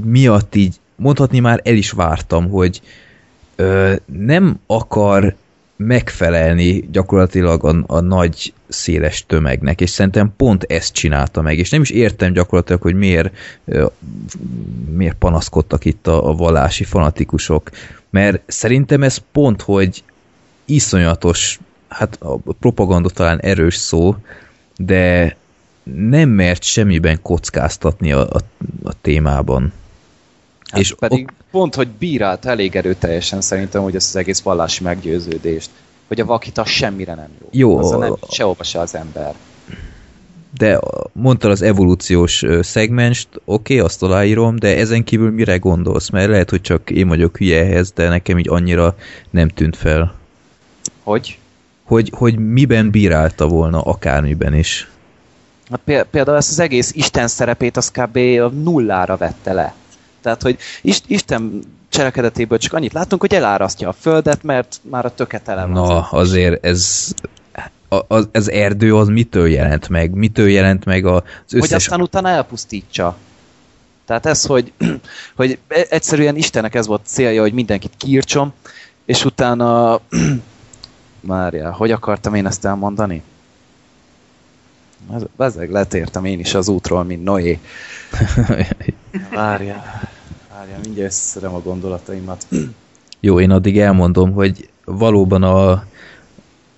miatt 0.04 0.56
így 0.56 0.76
mondhatni 0.96 1.40
már 1.40 1.62
el 1.64 1.74
is 1.74 1.92
vártam, 1.92 2.50
hogy 2.50 2.82
ö, 3.56 3.94
nem 4.06 4.60
akar 4.66 5.36
megfelelni 5.76 6.88
gyakorlatilag 6.92 7.66
a, 7.66 7.84
a 7.88 8.00
nagy 8.00 8.54
széles 8.68 9.26
tömegnek, 9.26 9.82
és 9.82 9.90
szerintem 9.90 10.34
pont 10.38 10.64
ezt 10.64 10.94
csinálta 10.94 11.42
meg, 11.42 11.58
és 11.58 11.70
nem 11.70 11.82
is 11.82 11.90
értem 11.90 12.34
gyakorlatilag, 12.34 12.82
hogy 12.82 12.96
miért, 12.96 13.36
miért 14.96 15.18
panaszkodtak 15.18 15.86
itt 15.86 16.08
a, 16.08 16.30
a 16.30 16.34
vallási 16.34 16.84
fanatikusok, 16.84 17.70
mert 18.10 18.42
szerintem 18.46 19.04
ez 19.04 19.18
pont, 19.32 19.62
hogy 19.62 20.04
iszonyatos, 20.66 21.60
hát 21.92 22.18
a 22.22 22.38
propaganda 22.60 23.10
talán 23.10 23.40
erős 23.40 23.76
szó, 23.76 24.16
de 24.78 25.36
nem 25.84 26.30
mert 26.30 26.64
semmiben 26.64 27.22
kockáztatni 27.22 28.12
a, 28.12 28.30
a, 28.30 28.40
a 28.84 28.94
témában. 29.02 29.74
Hát 30.70 30.80
és 30.80 30.96
pedig 31.00 31.24
ok... 31.24 31.34
pont, 31.52 31.76
hogy 31.76 31.88
bírált 31.88 32.46
elég 32.46 32.76
erőteljesen 32.76 33.42
szerintem, 33.42 33.82
hogy 33.82 33.96
ezt 33.96 34.08
az 34.08 34.16
egész 34.16 34.42
vallási 34.42 34.84
meggyőződést, 34.84 35.70
hogy 36.08 36.20
a 36.20 36.26
vakita 36.26 36.66
semmire 36.66 37.16
nem 37.16 37.30
jó. 37.42 37.48
Jó. 37.52 37.78
Azzal 37.78 38.00
nem 38.00 38.16
sehova 38.32 38.64
se 38.64 38.80
az 38.80 38.96
ember. 38.96 39.36
De 40.58 40.80
mondtad 41.14 41.52
az 41.52 41.62
evolúciós 41.62 42.44
szegmenst, 42.62 43.28
oké, 43.34 43.74
okay, 43.74 43.80
azt 43.86 44.04
aláírom, 44.04 44.56
de 44.56 44.78
ezen 44.78 45.04
kívül 45.04 45.32
mire 45.32 45.58
gondolsz? 45.58 46.10
Mert 46.10 46.30
lehet, 46.30 46.50
hogy 46.50 46.62
csak 46.62 46.90
én 46.90 47.08
vagyok 47.08 47.38
hülye 47.38 47.64
ehhez, 47.64 47.92
de 47.92 48.10
nekem 48.10 48.38
így 48.40 48.50
annyira 48.50 48.96
nem 49.30 49.48
tűnt 49.48 49.76
fel. 49.76 50.16
Hogy? 51.04 51.40
Hogy, 51.92 52.12
hogy 52.16 52.40
miben 52.40 52.92
bírálta 52.92 53.48
volna, 53.48 53.82
akármiben 53.82 54.54
is. 54.54 54.90
Hát 55.70 56.08
például 56.10 56.38
ezt 56.38 56.52
az 56.52 56.60
egész 56.60 56.92
Isten 56.96 57.28
szerepét 57.28 57.78
az 57.78 57.92
kb. 57.92 58.18
a 58.18 58.48
nullára 58.48 59.18
vette 59.18 59.54
le. 59.54 59.74
Tehát, 60.22 60.42
hogy 60.42 60.58
Isten 61.08 61.64
cselekedetéből 61.90 62.58
csak 62.58 62.74
annyit 62.74 62.94
látunk, 62.94 63.22
hogy 63.22 63.34
elárasztja 63.34 63.90
a 63.90 63.96
földet, 64.00 64.44
mert 64.44 64.82
már 64.90 65.06
a 65.06 65.14
töketele 65.14 65.62
van. 65.66 65.72
Na, 65.72 66.02
azért 66.10 66.66
ez 66.66 67.14
az, 68.08 68.28
az 68.32 68.52
erdő 68.52 68.96
az 68.96 69.08
mitől 69.08 69.48
jelent 69.48 69.90
meg? 69.90 70.12
Mitől 70.12 70.50
jelent 70.50 70.86
meg 70.86 71.06
az 71.06 71.22
összes... 71.52 71.70
Hogy 71.70 71.74
aztán 71.74 72.02
utána 72.02 72.30
elpusztítsa. 72.30 73.18
Tehát 74.06 74.26
ez, 74.26 74.46
hogy, 74.46 74.72
hogy 75.36 75.60
egyszerűen 75.68 76.36
Istennek 76.36 76.76
ez 76.76 76.88
volt 76.88 77.02
célja, 77.06 77.42
hogy 77.42 77.54
mindenkit 77.54 77.94
kiírtson, 77.98 78.54
és 79.06 79.26
utána... 79.26 80.00
Márja, 81.22 81.74
hogy 81.74 81.92
akartam 81.92 82.34
én 82.34 82.46
ezt 82.46 82.66
elmondani? 82.66 83.24
Bezeg, 85.38 85.72
letértem 85.72 86.26
én 86.26 86.40
is 86.40 86.54
az 86.54 86.68
útról, 86.68 87.04
mint 87.04 87.24
Noé. 87.24 87.60
Várjál. 89.34 90.10
Várjál, 90.54 90.80
mindjárt 90.84 91.12
összeszedem 91.12 91.54
a 91.54 91.62
gondolataimat. 91.62 92.48
Jó, 93.20 93.40
én 93.40 93.52
addig 93.52 93.80
elmondom, 93.80 94.32
hogy 94.32 94.70
valóban 94.86 95.44
a, 95.44 95.84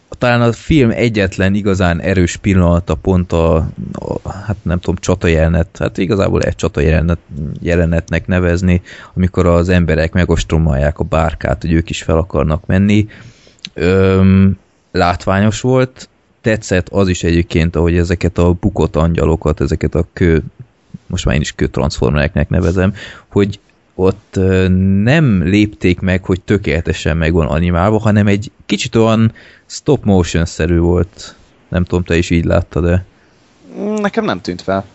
talán 0.09 0.41
a 0.41 0.51
film 0.51 0.89
egyetlen 0.91 1.53
igazán 1.53 2.01
erős 2.01 2.35
pillanata 2.35 2.95
pont 2.95 3.31
a, 3.31 3.55
a 3.93 4.29
hát 4.29 4.57
nem 4.61 4.79
tudom, 4.79 4.95
csata 4.95 5.27
jelenet, 5.27 5.77
hát 5.79 5.97
igazából 5.97 6.41
egy 6.41 6.55
csata 6.55 6.81
jelenet, 6.81 7.19
jelenetnek 7.61 8.27
nevezni, 8.27 8.81
amikor 9.13 9.45
az 9.45 9.69
emberek 9.69 10.13
megostromolják 10.13 10.99
a 10.99 11.03
bárkát, 11.03 11.61
hogy 11.61 11.71
ők 11.71 11.89
is 11.89 12.03
fel 12.03 12.17
akarnak 12.17 12.65
menni. 12.65 13.07
Öm, 13.73 14.57
látványos 14.91 15.61
volt, 15.61 16.09
tetszett 16.41 16.89
az 16.89 17.07
is 17.07 17.23
egyébként, 17.23 17.75
ahogy 17.75 17.97
ezeket 17.97 18.37
a 18.37 18.53
bukott 18.59 18.95
angyalokat, 18.95 19.61
ezeket 19.61 19.95
a 19.95 20.07
kő, 20.13 20.43
most 21.07 21.25
már 21.25 21.35
én 21.35 21.41
is 21.41 21.51
kőtranszformereknek 21.51 22.49
nevezem, 22.49 22.93
hogy 23.27 23.59
ott 23.95 24.39
nem 25.03 25.43
lépték 25.43 25.99
meg, 25.99 26.25
hogy 26.25 26.41
tökéletesen 26.41 27.17
meg 27.17 27.33
van 27.33 27.47
animálva, 27.47 27.99
hanem 27.99 28.27
egy 28.27 28.51
kicsit 28.65 28.95
olyan 28.95 29.31
stop 29.65 30.03
motion-szerű 30.03 30.79
volt. 30.79 31.35
Nem 31.67 31.83
tudom, 31.83 32.03
te 32.03 32.17
is 32.17 32.29
így 32.29 32.45
láttad 32.45 32.83
de 32.83 33.05
Nekem 33.95 34.25
nem 34.25 34.41
tűnt 34.41 34.61
fel. 34.61 34.85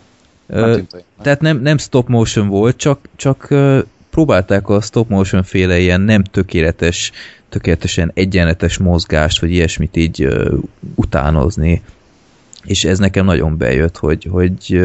Nem 0.47 0.73
tűnt 0.73 0.93
olyan. 0.93 1.07
Tehát 1.23 1.41
nem, 1.41 1.61
nem 1.61 1.79
stop 1.79 2.09
motion 2.09 2.49
volt, 2.49 2.77
csak, 2.77 3.09
csak 3.17 3.49
próbálták 4.11 4.69
a 4.69 4.81
stop 4.81 5.09
motion 5.09 5.43
féle 5.43 5.79
ilyen 5.79 6.01
nem 6.01 6.23
tökéletes, 6.23 7.13
tökéletesen 7.49 8.11
egyenletes 8.15 8.79
mozgást, 8.79 9.41
vagy 9.41 9.51
ilyesmit 9.51 9.97
így 9.97 10.25
uh, 10.25 10.59
utánozni 10.95 11.83
és 12.65 12.85
ez 12.85 12.99
nekem 12.99 13.25
nagyon 13.25 13.57
bejött, 13.57 13.97
hogy, 13.97 14.29
hogy 14.31 14.81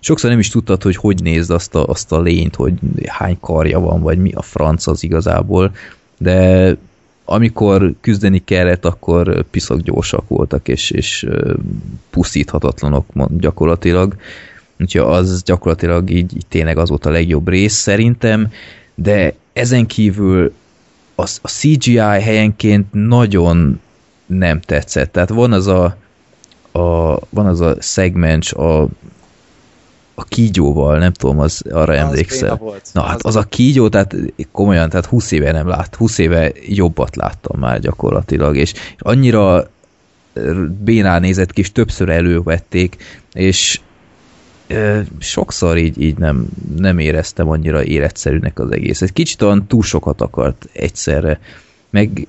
sokszor 0.00 0.30
nem 0.30 0.38
is 0.38 0.48
tudtad, 0.48 0.82
hogy 0.82 0.96
hogy 0.96 1.22
nézd 1.22 1.50
azt 1.50 1.74
a, 1.74 1.86
azt 1.86 2.12
a 2.12 2.20
lényt, 2.20 2.54
hogy 2.54 2.72
hány 3.06 3.36
karja 3.40 3.80
van, 3.80 4.00
vagy 4.00 4.18
mi 4.18 4.32
a 4.32 4.42
franc 4.42 4.86
az 4.86 5.02
igazából, 5.02 5.74
de 6.18 6.76
amikor 7.24 7.92
küzdeni 8.00 8.44
kellett, 8.44 8.84
akkor 8.84 9.44
piszok 9.50 9.80
gyorsak 9.80 10.28
voltak, 10.28 10.68
és, 10.68 10.90
és 10.90 11.26
pusztíthatatlanok 12.10 13.06
gyakorlatilag. 13.28 14.16
Úgyhogy 14.80 15.00
az 15.00 15.42
gyakorlatilag 15.42 16.10
így, 16.10 16.36
így 16.36 16.46
tényleg 16.48 16.78
az 16.78 16.88
volt 16.88 17.06
a 17.06 17.10
legjobb 17.10 17.48
rész 17.48 17.74
szerintem, 17.74 18.52
de 18.94 19.34
ezen 19.52 19.86
kívül 19.86 20.52
az, 21.14 21.38
a 21.42 21.48
CGI 21.48 21.96
helyenként 21.96 22.86
nagyon 22.92 23.80
nem 24.26 24.60
tetszett. 24.60 25.12
Tehát 25.12 25.28
van 25.28 25.52
az 25.52 25.66
a 25.66 25.96
a, 26.76 27.18
van 27.30 27.46
az 27.46 27.60
a 27.60 27.76
szegmens 27.78 28.52
a, 28.52 28.82
a 30.14 30.24
kígyóval, 30.24 30.98
nem 30.98 31.12
tudom, 31.12 31.38
az 31.38 31.62
arra 31.70 31.92
az 31.92 31.98
emlékszel. 31.98 32.60
Na 32.92 33.02
hát 33.02 33.22
az 33.22 33.36
a 33.36 33.42
kígyó, 33.42 33.88
tehát 33.88 34.14
komolyan, 34.52 34.88
tehát 34.88 35.06
20 35.06 35.30
éve 35.30 35.52
nem 35.52 35.68
lát, 35.68 35.94
20 35.94 36.18
éve 36.18 36.52
jobbat 36.66 37.16
láttam 37.16 37.60
már 37.60 37.80
gyakorlatilag, 37.80 38.56
és, 38.56 38.72
annyira 38.98 39.70
bénán 40.84 41.20
nézett 41.20 41.52
ki, 41.52 41.60
és 41.60 41.72
többször 41.72 42.08
elővették, 42.08 42.96
és 43.32 43.80
sokszor 45.18 45.76
így, 45.76 46.00
így 46.00 46.16
nem, 46.16 46.46
nem 46.78 46.98
éreztem 46.98 47.48
annyira 47.48 47.84
életszerűnek 47.84 48.58
az 48.58 48.70
egész. 48.70 49.02
Egy 49.02 49.12
kicsit 49.12 49.42
olyan 49.42 49.66
túl 49.66 49.82
sokat 49.82 50.20
akart 50.20 50.68
egyszerre, 50.72 51.40
meg 51.90 52.26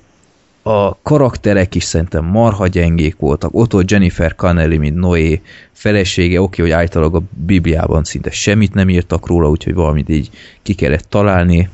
a 0.62 1.02
karakterek 1.02 1.74
is 1.74 1.84
szerintem 1.84 2.24
marha 2.24 2.66
gyengék 2.66 3.16
voltak. 3.18 3.54
Ott 3.54 3.72
volt 3.72 3.90
Jennifer 3.90 4.34
Connelly, 4.34 4.76
mint 4.76 4.96
Noé 4.96 5.40
felesége, 5.72 6.40
oké, 6.40 6.62
hogy 6.62 6.70
általában 6.70 7.22
a 7.22 7.40
Bibliában 7.46 8.04
szinte 8.04 8.30
semmit 8.30 8.74
nem 8.74 8.88
írtak 8.88 9.26
róla, 9.26 9.48
úgyhogy 9.48 9.74
valamit 9.74 10.08
így 10.08 10.30
ki 10.62 10.74
kellett 10.74 11.08
találni, 11.08 11.68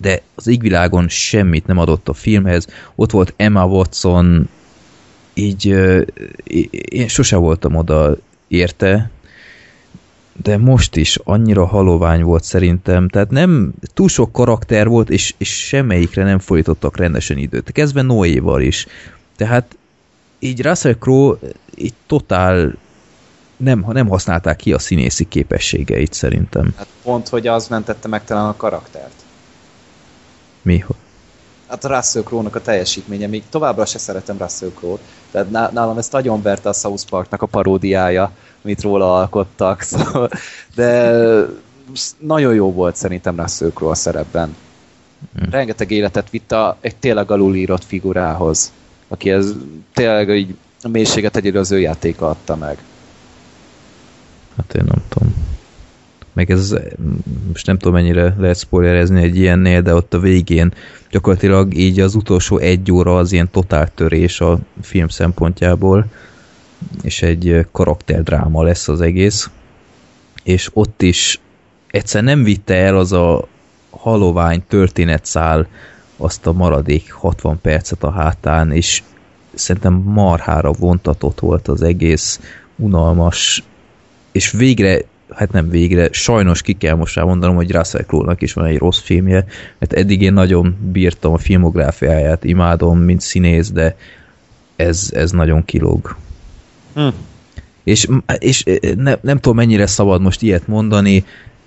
de 0.00 0.22
az 0.34 0.46
égvilágon 0.46 1.08
semmit 1.08 1.66
nem 1.66 1.78
adott 1.78 2.08
a 2.08 2.12
filmhez. 2.12 2.66
Ott 2.94 3.10
volt 3.10 3.34
Emma 3.36 3.64
Watson, 3.64 4.48
így 5.34 5.66
én 6.70 7.08
sose 7.08 7.36
voltam 7.36 7.74
oda 7.74 8.16
érte, 8.48 9.10
de 10.42 10.56
most 10.56 10.96
is 10.96 11.18
annyira 11.24 11.66
halovány 11.66 12.22
volt 12.22 12.44
szerintem, 12.44 13.08
tehát 13.08 13.30
nem 13.30 13.72
túl 13.94 14.08
sok 14.08 14.32
karakter 14.32 14.88
volt, 14.88 15.10
és, 15.10 15.34
és 15.38 15.66
semmelyikre 15.66 16.24
nem 16.24 16.38
folytottak 16.38 16.96
rendesen 16.96 17.38
időt. 17.38 17.72
Kezdve 17.72 18.02
Noéval 18.02 18.60
is. 18.60 18.86
Tehát 19.36 19.76
így 20.38 20.62
Russell 20.62 20.94
Crowe 20.94 21.38
így 21.74 21.94
totál 22.06 22.74
nem, 23.56 23.84
nem 23.88 24.08
használták 24.08 24.56
ki 24.56 24.72
a 24.72 24.78
színészi 24.78 25.28
képességeit 25.28 26.12
szerintem. 26.12 26.74
Hát 26.76 26.86
pont, 27.02 27.28
hogy 27.28 27.46
az 27.46 27.68
mentette 27.68 28.08
meg 28.08 28.24
talán 28.24 28.48
a 28.48 28.56
karaktert. 28.56 29.14
Mi? 30.62 30.84
Hát 31.68 31.84
a 31.84 31.94
Russell 31.94 32.22
Crowe-nak 32.22 32.54
a 32.54 32.60
teljesítménye, 32.60 33.26
még 33.26 33.42
továbbra 33.50 33.86
se 33.86 33.98
szeretem 33.98 34.38
Russell 34.38 34.70
Crowe-t, 34.74 35.00
tehát 35.30 35.72
nálam 35.72 35.98
ezt 35.98 36.12
nagyon 36.12 36.42
verte 36.42 36.68
a 36.68 36.72
South 36.72 37.04
Parknak 37.08 37.42
a 37.42 37.46
paródiája, 37.46 38.32
amit 38.64 38.82
róla 38.82 39.16
alkottak, 39.16 39.82
szóval, 39.90 40.30
de 40.74 41.12
nagyon 42.18 42.54
jó 42.54 42.72
volt 42.72 42.96
szerintem 42.96 43.40
Russell 43.40 43.70
Crowe 43.70 43.92
a 43.92 43.94
szerepben. 43.94 44.56
Hmm. 45.38 45.50
Rengeteg 45.50 45.90
életet 45.90 46.30
vitt 46.30 46.52
a, 46.52 46.76
egy 46.80 46.96
tényleg 46.96 47.30
alulírott 47.30 47.84
figurához, 47.84 48.72
aki 49.08 49.30
ez 49.30 49.54
tényleg 49.92 50.28
így 50.28 50.54
a 50.82 50.88
mélységet 50.88 51.36
egyedül 51.36 51.60
az 51.60 51.70
ő 51.72 51.80
játéka 51.80 52.28
adta 52.28 52.56
meg. 52.56 52.78
Hát 54.56 54.74
én 54.74 54.84
nem 54.86 55.02
tudom. 55.08 55.34
Meg 56.32 56.50
ez, 56.50 56.74
most 57.48 57.66
nem 57.66 57.78
tudom 57.78 57.94
mennyire 57.94 58.34
lehet 58.38 58.58
spoilerezni 58.58 59.22
egy 59.22 59.36
ilyennél, 59.36 59.82
de 59.82 59.94
ott 59.94 60.14
a 60.14 60.18
végén 60.18 60.74
gyakorlatilag 61.10 61.74
így 61.74 62.00
az 62.00 62.14
utolsó 62.14 62.58
egy 62.58 62.92
óra 62.92 63.16
az 63.16 63.32
ilyen 63.32 63.50
totál 63.50 63.90
törés 63.94 64.40
a 64.40 64.58
film 64.82 65.08
szempontjából, 65.08 66.06
és 67.02 67.22
egy 67.22 67.66
karakterdráma 67.72 68.62
lesz 68.62 68.88
az 68.88 69.00
egész, 69.00 69.50
és 70.42 70.70
ott 70.72 71.02
is 71.02 71.40
egyszer 71.86 72.22
nem 72.22 72.42
vitte 72.42 72.74
el 72.74 72.96
az 72.96 73.12
a 73.12 73.48
halovány 73.90 74.62
történetszál 74.68 75.66
azt 76.16 76.46
a 76.46 76.52
maradék 76.52 77.12
60 77.12 77.60
percet 77.60 78.02
a 78.02 78.10
hátán, 78.10 78.72
és 78.72 79.02
szerintem 79.54 79.94
marhára 79.94 80.72
vontatott 80.72 81.40
volt 81.40 81.68
az 81.68 81.82
egész, 81.82 82.40
unalmas, 82.76 83.62
és 84.32 84.50
végre, 84.50 84.98
hát 85.28 85.52
nem 85.52 85.68
végre, 85.68 86.08
sajnos 86.12 86.62
ki 86.62 86.72
kell 86.72 86.94
most 86.94 87.20
mondanom, 87.20 87.56
hogy 87.56 87.72
Russell 87.72 88.04
Crowe-nak 88.04 88.42
is 88.42 88.52
van 88.52 88.64
egy 88.64 88.78
rossz 88.78 89.00
filmje, 89.00 89.44
mert 89.78 89.92
eddig 89.92 90.22
én 90.22 90.32
nagyon 90.32 90.76
bírtam 90.92 91.32
a 91.32 91.38
filmográfiáját, 91.38 92.44
imádom, 92.44 92.98
mint 92.98 93.20
színész, 93.20 93.70
de 93.70 93.96
ez, 94.76 95.10
ez 95.14 95.30
nagyon 95.30 95.64
kilóg. 95.64 96.16
Hm. 96.94 97.08
És, 97.84 98.08
és 98.38 98.64
ne, 98.96 99.14
nem 99.20 99.38
tudom, 99.38 99.56
mennyire 99.56 99.86
szabad 99.86 100.20
most 100.20 100.42
ilyet 100.42 100.66
mondani, 100.66 101.24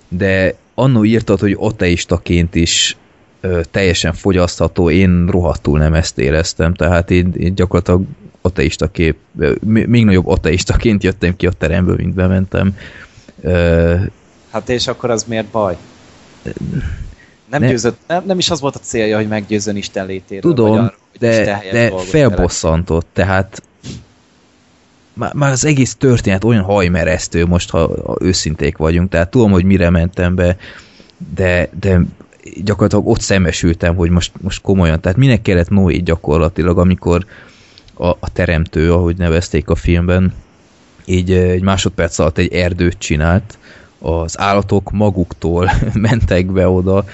de 0.08 0.54
annó 0.74 1.04
írtad, 1.04 1.40
hogy 1.40 1.56
ateistaként 1.58 2.54
is 2.54 2.96
ö, 3.40 3.60
teljesen 3.70 4.12
fogyasztható, 4.12 4.90
én 4.90 5.26
rohadtul 5.26 5.78
nem 5.78 5.94
ezt 5.94 6.18
éreztem, 6.18 6.74
tehát 6.74 7.10
én, 7.10 7.32
én 7.36 7.54
gyakorlatilag 7.54 8.02
ateista 8.40 8.88
kép, 8.88 9.16
még 9.60 10.04
nagyobb 10.04 10.26
ateistaként 10.26 11.02
jöttem 11.02 11.36
ki 11.36 11.46
a 11.46 11.50
teremből, 11.50 11.96
mint 11.96 12.14
bementem. 12.14 12.76
Ö, 13.40 13.94
hát 14.50 14.68
és 14.68 14.86
akkor 14.86 15.10
az 15.10 15.24
miért 15.24 15.46
baj? 15.46 15.76
Nem, 17.50 17.60
ne, 17.60 17.68
győzött, 17.68 17.98
nem, 18.06 18.22
nem 18.26 18.38
is 18.38 18.50
az 18.50 18.60
volt 18.60 18.74
a 18.74 18.78
célja, 18.78 19.16
hogy 19.16 19.28
meggyőzön 19.28 19.76
Isten 19.76 20.06
létéről. 20.06 20.54
Tudom, 20.54 20.72
arra, 20.72 20.94
de, 21.18 21.62
de 21.72 21.92
felbosszantott, 21.98 23.06
tehát 23.12 23.62
már, 25.16 25.52
az 25.52 25.64
egész 25.64 25.94
történet 25.94 26.44
olyan 26.44 26.62
hajmeresztő, 26.62 27.46
most 27.46 27.70
ha, 27.70 28.16
őszinték 28.20 28.76
vagyunk, 28.76 29.10
tehát 29.10 29.30
tudom, 29.30 29.50
hogy 29.50 29.64
mire 29.64 29.90
mentem 29.90 30.34
be, 30.34 30.56
de, 31.34 31.68
de 31.80 32.00
gyakorlatilag 32.64 33.08
ott 33.08 33.20
szembesültem, 33.20 33.94
hogy 33.94 34.10
most, 34.10 34.32
most 34.40 34.62
komolyan, 34.62 35.00
tehát 35.00 35.18
minek 35.18 35.42
kellett 35.42 35.68
Noé 35.68 35.96
gyakorlatilag, 35.96 36.78
amikor 36.78 37.26
a, 37.94 38.06
a 38.06 38.32
teremtő, 38.32 38.92
ahogy 38.92 39.16
nevezték 39.16 39.68
a 39.68 39.74
filmben, 39.74 40.32
így 41.04 41.32
egy 41.32 41.62
másodperc 41.62 42.18
alatt 42.18 42.38
egy 42.38 42.52
erdőt 42.52 42.98
csinált, 42.98 43.58
az 43.98 44.38
állatok 44.38 44.90
maguktól 44.90 45.70
mentek 45.94 46.46
be 46.46 46.68
oda, 46.68 47.04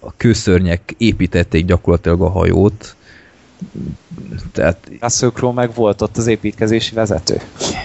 a 0.00 0.12
kőszörnyek 0.16 0.94
építették 0.98 1.64
gyakorlatilag 1.64 2.22
a 2.22 2.28
hajót, 2.28 2.96
tehát... 4.52 4.90
Russell 5.00 5.30
Crowe 5.30 5.54
meg 5.54 5.74
volt 5.74 6.02
ott 6.02 6.16
az 6.16 6.26
építkezési 6.26 6.94
vezető. 6.94 7.40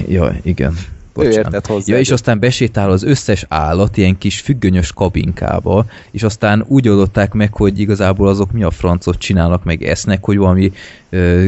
Ja, 0.07 0.35
igen. 0.43 0.77
Bocsánat. 1.15 1.37
Ő 1.37 1.39
értett 1.39 1.65
hozzá. 1.65 1.93
Ja, 1.93 1.99
és 1.99 2.11
aztán 2.11 2.39
besétál 2.39 2.91
az 2.91 3.03
összes 3.03 3.45
állat 3.47 3.97
ilyen 3.97 4.17
kis 4.17 4.39
függönyös 4.39 4.91
kabinkába, 4.91 5.85
és 6.11 6.23
aztán 6.23 6.65
úgy 6.67 6.89
oldották 6.89 7.33
meg, 7.33 7.53
hogy 7.53 7.79
igazából 7.79 8.27
azok 8.27 8.51
mi 8.51 8.63
a 8.63 8.71
francot 8.71 9.17
csinálnak, 9.17 9.63
meg 9.63 9.83
esznek, 9.83 10.25
hogy 10.25 10.37
valami 10.37 10.71
ö, 11.09 11.47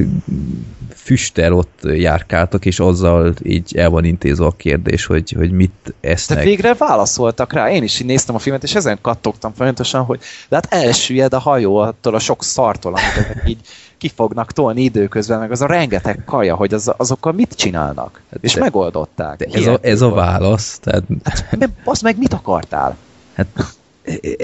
füstel 0.96 1.54
ott 1.54 1.80
járkáltak, 1.84 2.66
és 2.66 2.80
azzal 2.80 3.34
így 3.44 3.76
el 3.78 3.90
van 3.90 4.06
intézve 4.06 4.46
a 4.46 4.52
kérdés, 4.52 5.06
hogy, 5.06 5.32
hogy 5.32 5.52
mit 5.52 5.94
esznek. 6.02 6.38
De 6.38 6.44
végre 6.44 6.74
válaszoltak 6.74 7.54
rá. 7.54 7.72
Én 7.72 7.84
is 7.84 8.00
így 8.00 8.08
néztem 8.08 8.36
a 8.36 8.40
filmet, 8.40 8.64
és 8.64 8.76
ezen 8.76 8.98
kattogtam 9.02 9.54
folyamatosan, 9.54 10.04
hogy 10.04 10.20
de 10.50 10.56
hát 10.56 10.74
elsüllyed 10.74 11.34
a 11.34 11.40
hajó 11.40 11.78
attól 11.78 12.16
a 12.16 12.20
sok 12.20 12.44
szartól, 12.44 12.94
amit 12.94 13.48
így 13.48 13.60
ki 13.98 14.12
fognak 14.16 14.52
tolni 14.52 14.82
időközben, 14.82 15.40
meg 15.40 15.52
az 15.52 15.62
a 15.62 15.66
rengeteg 15.66 16.24
kaja, 16.26 16.56
hogy 16.56 16.74
az, 16.74 16.94
azokkal 16.98 17.32
mit 17.32 17.54
csinálnak. 17.56 18.22
Hát 18.32 18.44
és 18.44 18.54
de, 18.54 18.60
megoldották. 18.60 19.38
De 19.38 19.46
ez, 19.52 19.68
a, 19.68 19.78
ez 19.82 20.02
a 20.02 20.10
válasz. 20.10 20.80
Tehát... 20.80 21.04
Hát, 21.24 21.70
az 21.84 22.02
meg 22.02 22.18
mit 22.18 22.34
akartál? 22.34 22.98
Hát 23.34 23.48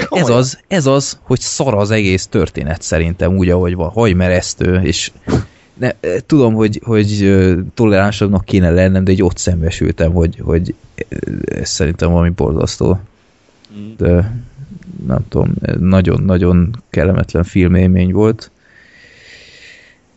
ez 0.09 0.29
az, 0.29 0.59
ez 0.67 0.85
az, 0.85 1.19
hogy 1.21 1.39
szar 1.39 1.73
az 1.73 1.91
egész 1.91 2.27
történet 2.27 2.81
szerintem 2.81 3.37
úgy, 3.37 3.49
ahogy 3.49 3.75
van, 3.75 3.89
hajmeresztő, 3.89 4.81
és 4.81 5.11
ne, 5.73 5.91
tudom, 6.25 6.53
hogy, 6.53 6.81
hogy 6.83 7.35
toleránsabbnak 7.73 8.45
kéne 8.45 8.69
lennem, 8.69 9.03
de 9.03 9.11
egy 9.11 9.23
ott 9.23 9.37
szembesültem, 9.37 10.11
hogy, 10.13 10.39
hogy 10.43 10.75
ez 11.45 11.69
szerintem 11.69 12.11
valami 12.11 12.29
borzasztó. 12.29 12.99
Mm. 13.77 13.91
De 13.97 14.33
nem 15.07 15.27
tudom, 15.29 15.53
nagyon-nagyon 15.79 16.83
kellemetlen 16.89 17.43
filmélmény 17.43 18.11
volt. 18.11 18.51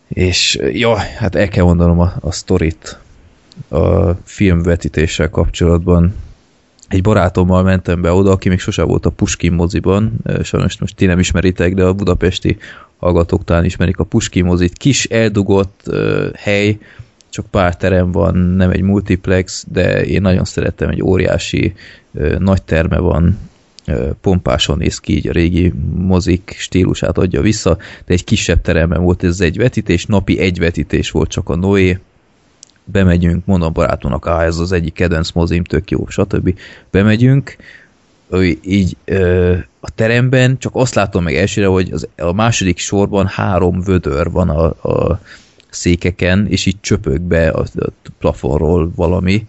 És 0.08 0.58
jó, 0.72 0.94
hát 0.94 1.34
el 1.34 1.48
kell 1.48 1.64
mondanom 1.64 2.00
a, 2.00 2.12
a 2.20 2.32
sztorit 2.32 2.98
a 3.68 4.10
filmvetítéssel 4.24 5.30
kapcsolatban. 5.30 6.14
Egy 6.88 7.02
barátommal 7.02 7.62
mentem 7.62 8.00
be 8.00 8.12
oda, 8.12 8.30
aki 8.30 8.48
még 8.48 8.58
sose 8.58 8.82
volt 8.82 9.06
a 9.06 9.10
Puskin 9.10 9.52
moziban, 9.52 10.12
sajnos 10.42 10.78
most 10.78 10.96
ti 10.96 11.06
nem 11.06 11.18
ismeritek, 11.18 11.74
de 11.74 11.84
a 11.84 11.92
budapesti 11.92 12.56
hallgatók 12.98 13.44
talán 13.44 13.64
ismerik 13.64 13.98
a 13.98 14.04
Puskin 14.04 14.44
mozit. 14.44 14.78
Kis 14.78 15.04
eldugott 15.04 15.80
uh, 15.86 16.32
hely, 16.34 16.78
csak 17.30 17.46
pár 17.46 17.76
terem 17.76 18.12
van, 18.12 18.36
nem 18.36 18.70
egy 18.70 18.80
multiplex, 18.80 19.66
de 19.72 20.04
én 20.04 20.20
nagyon 20.20 20.44
szeretem, 20.44 20.88
egy 20.88 21.02
óriási 21.02 21.74
uh, 22.10 22.38
nagy 22.38 22.62
terme 22.62 22.98
van, 22.98 23.38
pompáson 24.20 24.78
néz 24.78 24.98
ki, 24.98 25.16
így 25.16 25.28
a 25.28 25.32
régi 25.32 25.72
mozik 25.94 26.54
stílusát 26.58 27.18
adja 27.18 27.40
vissza, 27.40 27.76
de 28.06 28.12
egy 28.12 28.24
kisebb 28.24 28.60
teremben 28.60 29.02
volt 29.02 29.24
ez 29.24 29.40
egy 29.40 29.56
vetítés, 29.56 30.06
napi 30.06 30.38
egy 30.38 30.58
vetítés 30.58 31.10
volt 31.10 31.30
csak 31.30 31.48
a 31.48 31.56
Noé, 31.56 31.98
bemegyünk, 32.84 33.44
mondom 33.44 33.72
barátunknak, 33.72 34.24
ah, 34.24 34.42
ez 34.42 34.58
az 34.58 34.72
egyik 34.72 34.92
kedvenc 34.92 35.32
mozim, 35.32 35.64
tök 35.64 35.90
jó, 35.90 36.06
stb. 36.08 36.58
Bemegyünk, 36.90 37.56
így 38.62 38.96
ö, 39.04 39.54
a 39.80 39.90
teremben 39.90 40.58
csak 40.58 40.72
azt 40.74 40.94
látom 40.94 41.22
meg 41.22 41.34
elsőre, 41.34 41.66
hogy 41.66 41.90
az, 41.92 42.08
a 42.16 42.32
második 42.32 42.78
sorban 42.78 43.26
három 43.26 43.80
vödör 43.80 44.30
van 44.30 44.48
a, 44.48 44.64
a 44.88 45.20
székeken, 45.70 46.46
és 46.48 46.66
így 46.66 46.80
csöpög 46.80 47.20
be 47.20 47.48
a, 47.48 47.64
a 47.76 47.90
plafonról 48.18 48.90
valami. 48.94 49.46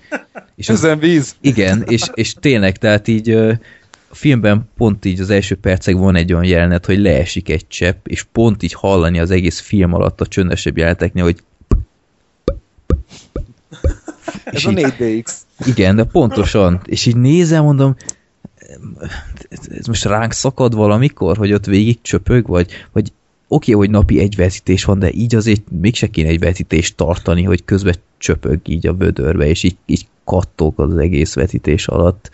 És 0.56 0.70
Ezen 0.70 1.00
víz! 1.00 1.36
Igen, 1.42 1.84
és, 1.88 2.02
és 2.14 2.34
tényleg, 2.34 2.78
tehát 2.78 3.08
így 3.08 3.38
a 4.08 4.16
filmben 4.16 4.70
pont 4.78 5.06
így 5.06 5.20
az 5.20 5.30
első 5.30 5.56
percekben 5.56 6.04
van 6.04 6.16
egy 6.16 6.34
olyan 6.34 6.46
jelenet, 6.46 6.86
hogy 6.86 7.00
leesik 7.00 7.50
egy 7.50 7.68
csepp, 7.68 8.08
és 8.08 8.24
pont 8.24 8.64
így 8.64 8.74
hallani 8.74 9.20
az 9.20 9.32
egész 9.32 9.60
film 9.60 9.94
alatt 9.94 10.22
a 10.22 10.28
csöndesebb 10.28 10.78
jeleneteknél, 10.78 11.24
hogy 11.24 11.44
Ez 14.46 14.66
a 14.66 14.70
4DX. 14.70 15.34
Igen, 15.66 15.96
de 15.96 16.04
pontosan. 16.04 16.82
És 16.86 17.06
így 17.06 17.16
nézem, 17.16 17.64
mondom, 17.64 17.96
ez 19.70 19.86
most 19.88 20.06
ránk 20.06 20.32
szakad 20.32 20.76
valamikor, 20.76 21.38
hogy 21.38 21.54
ott 21.54 21.66
végig 21.66 22.02
csöpög, 22.02 22.48
vagy, 22.48 22.72
vagy 22.92 23.12
oké, 23.48 23.74
okay, 23.74 23.86
hogy 23.86 23.96
napi 23.96 24.20
egy 24.20 24.36
vetítés 24.36 24.84
van, 24.84 25.00
de 25.00 25.12
így 25.12 25.36
azért 25.36 25.64
mégse 25.82 26.08
kéne 26.08 26.30
egy 26.30 26.40
vetítést 26.40 26.96
tartani, 26.96 27.44
hogy 27.44 27.66
közben 27.66 27.96
csöpög 28.18 28.60
így 28.68 28.88
a 28.88 28.94
vödörbe, 28.94 29.48
és 29.48 29.64
így, 29.64 29.78
így 29.86 30.08
kattog 30.24 30.80
az 30.80 30.98
egész 30.98 31.34
vetítés 31.34 31.88
alatt. 31.88 32.30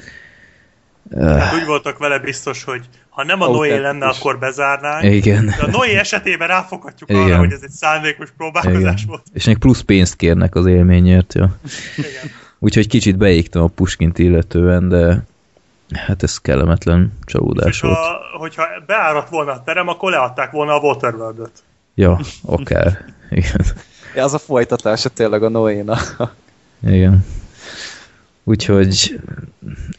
Hát 1.20 1.54
úgy 1.54 1.66
voltak 1.66 1.98
vele 1.98 2.20
biztos, 2.20 2.64
hogy 2.64 2.82
ha 3.10 3.24
nem 3.24 3.42
a 3.42 3.48
Noé 3.48 3.78
lenne, 3.78 4.06
akkor 4.06 4.40
bezárnánk. 4.40 5.04
Igen. 5.04 5.46
De 5.46 5.64
a 5.64 5.70
Noé 5.70 5.96
esetében 6.06 6.48
ráfoghatjuk 6.48 7.10
Igen. 7.10 7.22
arra, 7.22 7.38
hogy 7.38 7.52
ez 7.52 7.62
egy 7.64 7.70
szándékos 7.70 8.30
próbálkozás 8.38 9.02
Igen. 9.02 9.08
volt. 9.08 9.24
És 9.34 9.46
még 9.46 9.58
plusz 9.58 9.82
pénzt 9.82 10.16
kérnek 10.16 10.56
az 10.56 10.66
élményért, 10.66 11.34
ja. 11.34 11.56
Igen. 11.98 12.32
Úgyhogy 12.60 12.88
kicsit 12.88 13.18
beégtem 13.18 13.62
a 13.62 13.68
Puskint 13.68 14.20
illetően, 14.20 14.90
de 14.90 15.24
hát 16.08 16.24
ez 16.24 16.38
kellemetlen 16.38 17.18
csalódás 17.26 17.80
volt. 17.80 17.96
Ha, 17.96 18.20
hogyha 18.38 18.64
beáradt 18.86 19.30
volna 19.30 19.52
a 19.52 19.64
terem, 19.66 19.88
akkor 19.88 20.12
leadták 20.12 20.52
volna 20.52 20.74
a 20.74 20.80
Waterworld-öt. 20.80 21.64
Ja, 21.96 22.20
akár. 22.46 23.06
Igen. 23.30 23.66
Ja, 24.16 24.24
az 24.24 24.34
a 24.34 24.38
folytatása 24.38 25.10
tényleg 25.10 25.44
a 25.44 25.50
Noénak. 25.50 26.34
Igen. 26.88 27.26
Úgyhogy 28.44 29.20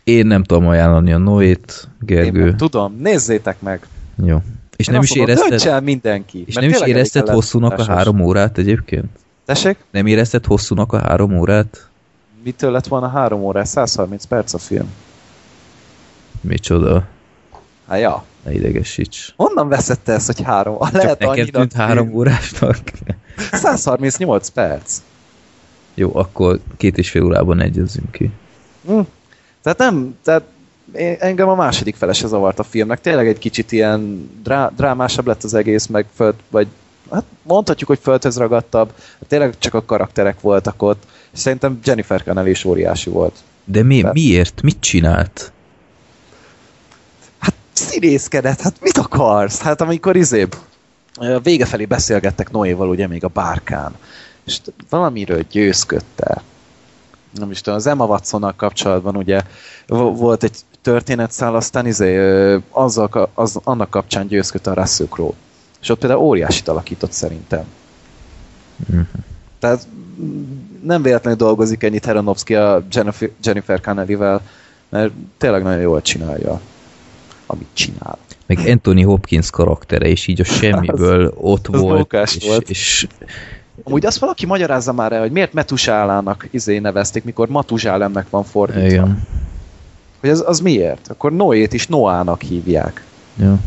én 0.04 0.26
nem 0.26 0.42
tudom 0.42 0.66
ajánlani 0.66 1.12
a 1.12 1.18
Noét, 1.18 1.88
Gergő. 2.00 2.46
Én 2.46 2.56
tudom, 2.56 2.96
nézzétek 3.00 3.60
meg! 3.60 3.86
Jó. 4.24 4.38
És 4.76 4.86
nem 4.86 5.02
is 5.02 5.10
érezted... 5.14 5.82
mindenki. 5.82 6.44
És 6.46 6.54
nem 6.54 6.68
is 6.68 6.80
érezted 6.80 7.28
hosszúnak 7.28 7.78
a 7.78 7.84
három 7.84 8.20
órát 8.20 8.58
egyébként? 8.58 9.06
Tessék? 9.44 9.76
Nem 9.90 10.06
érezted 10.06 10.44
hosszúnak 10.44 10.92
a 10.92 10.98
három 10.98 11.38
órát? 11.38 11.88
Mitől 12.44 12.70
lett 12.70 12.86
volna 12.86 13.08
három 13.08 13.40
órás? 13.40 13.68
130 13.68 14.24
perc 14.24 14.54
a 14.54 14.58
film. 14.58 14.92
Micsoda? 16.40 17.04
Hát 17.88 18.00
ja. 18.00 18.24
Ne 18.44 18.52
idegesíts. 18.52 19.32
Honnan 19.36 19.68
veszette 19.68 20.12
ezt, 20.12 20.26
hogy 20.26 20.42
három? 20.42 20.78
Csak 20.78 20.92
Lehet 20.92 21.18
neked 21.18 21.50
tűnt 21.50 21.72
három 21.72 22.12
órásnak? 22.14 22.78
138 23.52 24.48
perc. 24.48 25.02
Jó, 25.94 26.10
akkor 26.14 26.60
két 26.76 26.98
és 26.98 27.10
fél 27.10 27.24
órában 27.24 27.60
egyezünk 27.60 28.10
ki. 28.10 28.30
Hm. 28.86 29.00
Tehát 29.62 29.78
nem, 29.78 30.18
tehát 30.22 30.42
én, 30.94 31.16
engem 31.18 31.48
a 31.48 31.54
második 31.54 31.94
felese 31.94 32.26
zavart 32.26 32.58
a 32.58 32.62
filmnek. 32.62 33.00
Tényleg 33.00 33.28
egy 33.28 33.38
kicsit 33.38 33.72
ilyen 33.72 34.30
drá, 34.42 34.70
drámásabb 34.76 35.26
lett 35.26 35.44
az 35.44 35.54
egész, 35.54 35.86
meg 35.86 36.06
föld, 36.14 36.34
vagy 36.50 36.66
hát 37.10 37.24
mondhatjuk, 37.42 37.88
hogy 37.88 37.98
földhöz 38.02 38.36
ragadtabb. 38.36 38.92
Tényleg 39.28 39.58
csak 39.58 39.74
a 39.74 39.84
karakterek 39.84 40.40
voltak 40.40 40.82
ott. 40.82 41.02
Szerintem 41.32 41.78
Jennifer 41.84 42.22
Connelly 42.22 42.50
is 42.50 42.64
óriási 42.64 43.10
volt. 43.10 43.34
De 43.64 43.82
mi, 43.82 43.98
Tehát... 43.98 44.14
miért? 44.14 44.62
Mit 44.62 44.80
csinált? 44.80 45.52
színészkedett, 47.74 48.60
hát 48.60 48.74
mit 48.80 48.98
akarsz? 48.98 49.60
Hát 49.60 49.80
amikor 49.80 50.16
izé, 50.16 50.46
a 51.14 51.38
vége 51.38 51.64
felé 51.64 51.84
beszélgettek 51.84 52.50
Noéval 52.50 52.88
ugye 52.88 53.06
még 53.06 53.24
a 53.24 53.28
bárkán, 53.28 53.94
és 54.46 54.60
valamiről 54.90 55.44
győzködte. 55.50 56.42
Nem 57.30 57.50
is 57.50 57.60
tudom, 57.60 57.78
az 57.78 57.86
Emma 57.86 58.04
watson 58.04 58.52
kapcsolatban 58.56 59.16
ugye 59.16 59.42
volt 59.86 60.42
egy 60.42 60.56
történetszál, 60.82 61.54
aztán 61.54 61.86
izé, 61.86 62.60
azzal, 62.70 63.30
az, 63.34 63.60
annak 63.64 63.90
kapcsán 63.90 64.26
győzködte 64.26 64.70
a 64.70 64.74
Russell 64.74 65.06
Crowe. 65.06 65.34
És 65.80 65.88
ott 65.88 65.98
például 65.98 66.20
óriásit 66.20 66.68
alakított 66.68 67.12
szerintem. 67.12 67.64
Mm-hmm. 68.92 69.02
Tehát 69.58 69.86
nem 70.82 71.02
véletlenül 71.02 71.38
dolgozik 71.38 71.82
ennyit 71.82 72.04
Heronovsky 72.04 72.54
a 72.54 72.84
Jennifer, 72.90 73.30
Jennifer 73.42 73.80
Connelly-vel, 73.80 74.40
mert 74.88 75.12
tényleg 75.38 75.62
nagyon 75.62 75.80
jól 75.80 76.02
csinálja, 76.02 76.60
amit 77.46 77.68
csinál. 77.72 78.18
Meg 78.46 78.58
Anthony 78.66 79.04
Hopkins 79.04 79.50
karaktere 79.50 80.08
is 80.08 80.26
így 80.26 80.40
a 80.40 80.44
semmiből 80.60 81.26
az, 81.26 81.32
ott 81.36 81.68
az 81.68 81.80
volt, 81.80 82.12
és, 82.12 82.46
volt. 82.46 82.70
És... 82.70 83.06
Amúgy 83.86 84.06
azt 84.06 84.18
valaki 84.18 84.46
magyarázza 84.46 84.92
már 84.92 85.12
el, 85.12 85.20
hogy 85.20 85.32
miért 85.32 85.52
Metusálának 85.52 86.48
izé 86.50 86.78
nevezték, 86.78 87.24
mikor 87.24 87.48
Matuzsálemnek 87.48 88.30
van 88.30 88.44
fordítva. 88.44 88.86
Igen. 88.86 89.26
Hogy 90.20 90.30
az, 90.30 90.44
az 90.46 90.60
miért? 90.60 91.08
Akkor 91.08 91.32
Noét 91.32 91.72
is 91.72 91.86
Noának 91.86 92.42
hívják. 92.42 93.04
Ja. 93.36 93.58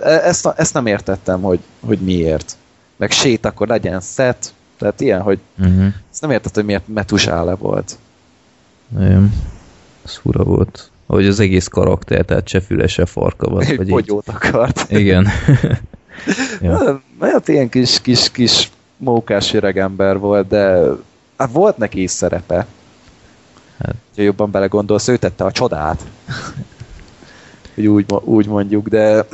E- 0.00 0.08
ezt, 0.10 0.46
ezt 0.56 0.74
nem 0.74 0.86
értettem, 0.86 1.42
hogy, 1.42 1.60
hogy 1.80 1.98
miért. 1.98 2.56
Meg 2.96 3.10
sét, 3.10 3.46
akkor 3.46 3.68
legyen 3.68 4.00
szet. 4.00 4.54
Tehát 4.78 5.00
ilyen, 5.00 5.20
hogy 5.20 5.38
uh-huh. 5.58 5.86
ezt 6.10 6.20
nem 6.20 6.30
értettem, 6.30 6.54
hogy 6.54 6.64
miért 6.64 6.88
Metusále 6.88 7.54
volt. 7.54 7.98
Igen. 8.98 9.34
Ez 10.04 10.16
fura 10.16 10.44
volt. 10.44 10.90
Ahogy 11.06 11.26
az 11.26 11.40
egész 11.40 11.66
karakter, 11.66 12.24
tehát 12.24 12.48
se 12.48 12.60
füle, 12.60 12.86
se 12.86 13.06
farka 13.06 13.48
van. 13.48 13.62
Egy 13.62 13.88
bogyót 13.88 14.28
így. 14.28 14.34
akart. 14.34 14.90
Igen. 14.90 15.28
ja. 16.62 17.02
Hát 17.20 17.48
ilyen 17.48 17.68
kis, 17.68 18.00
kis, 18.00 18.30
kis 18.30 18.70
mókás 19.00 19.54
öregember 19.54 20.18
volt, 20.18 20.48
de 20.48 20.82
hát 21.36 21.52
volt 21.52 21.76
neki 21.76 22.02
is 22.02 22.10
szerepe. 22.10 22.66
Hát. 23.78 23.94
Ha 24.16 24.22
jobban 24.22 24.50
belegondolsz, 24.50 25.08
ő 25.08 25.16
tette 25.16 25.44
a 25.44 25.52
csodát. 25.52 26.06
hogy 27.74 27.86
úgy, 27.86 28.06
úgy 28.24 28.46
mondjuk, 28.46 28.88
de 28.88 29.26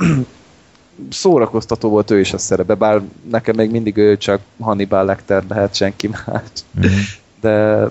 szórakoztató 1.10 1.88
volt 1.88 2.10
ő 2.10 2.20
is 2.20 2.32
a 2.32 2.38
szerepe, 2.38 2.74
bár 2.74 3.02
nekem 3.30 3.56
még 3.56 3.70
mindig 3.70 3.96
ő 3.96 4.16
csak 4.16 4.40
Hannibal 4.60 5.04
Lecter 5.04 5.44
lehet, 5.48 5.74
senki 5.74 6.08
más. 6.08 6.42
Mm-hmm. 6.78 7.00
De 7.40 7.88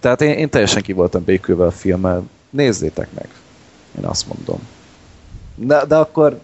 tehát 0.00 0.20
én, 0.20 0.30
én 0.30 0.48
teljesen 0.48 0.82
ki 0.82 0.92
voltam 0.92 1.24
békülve 1.24 1.64
a 1.64 1.70
filmmel. 1.70 2.22
Nézzétek 2.50 3.08
meg. 3.14 3.28
Én 3.98 4.04
azt 4.04 4.26
mondom. 4.28 4.58
De, 5.54 5.84
de 5.84 5.96
akkor 5.96 6.40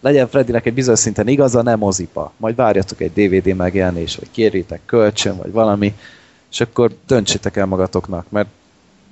legyen 0.00 0.28
Freddynek 0.28 0.66
egy 0.66 0.74
bizonyos 0.74 0.98
szinten 0.98 1.28
igaza, 1.28 1.62
nem 1.62 1.78
mozipa. 1.78 2.32
Majd 2.36 2.56
várjatok 2.56 3.00
egy 3.00 3.12
DVD 3.12 3.56
megjelenés, 3.56 4.16
vagy 4.16 4.30
kérjétek 4.30 4.80
kölcsön, 4.86 5.36
vagy 5.36 5.52
valami, 5.52 5.94
és 6.50 6.60
akkor 6.60 6.90
döntsétek 7.06 7.56
el 7.56 7.66
magatoknak, 7.66 8.30
mert 8.30 8.48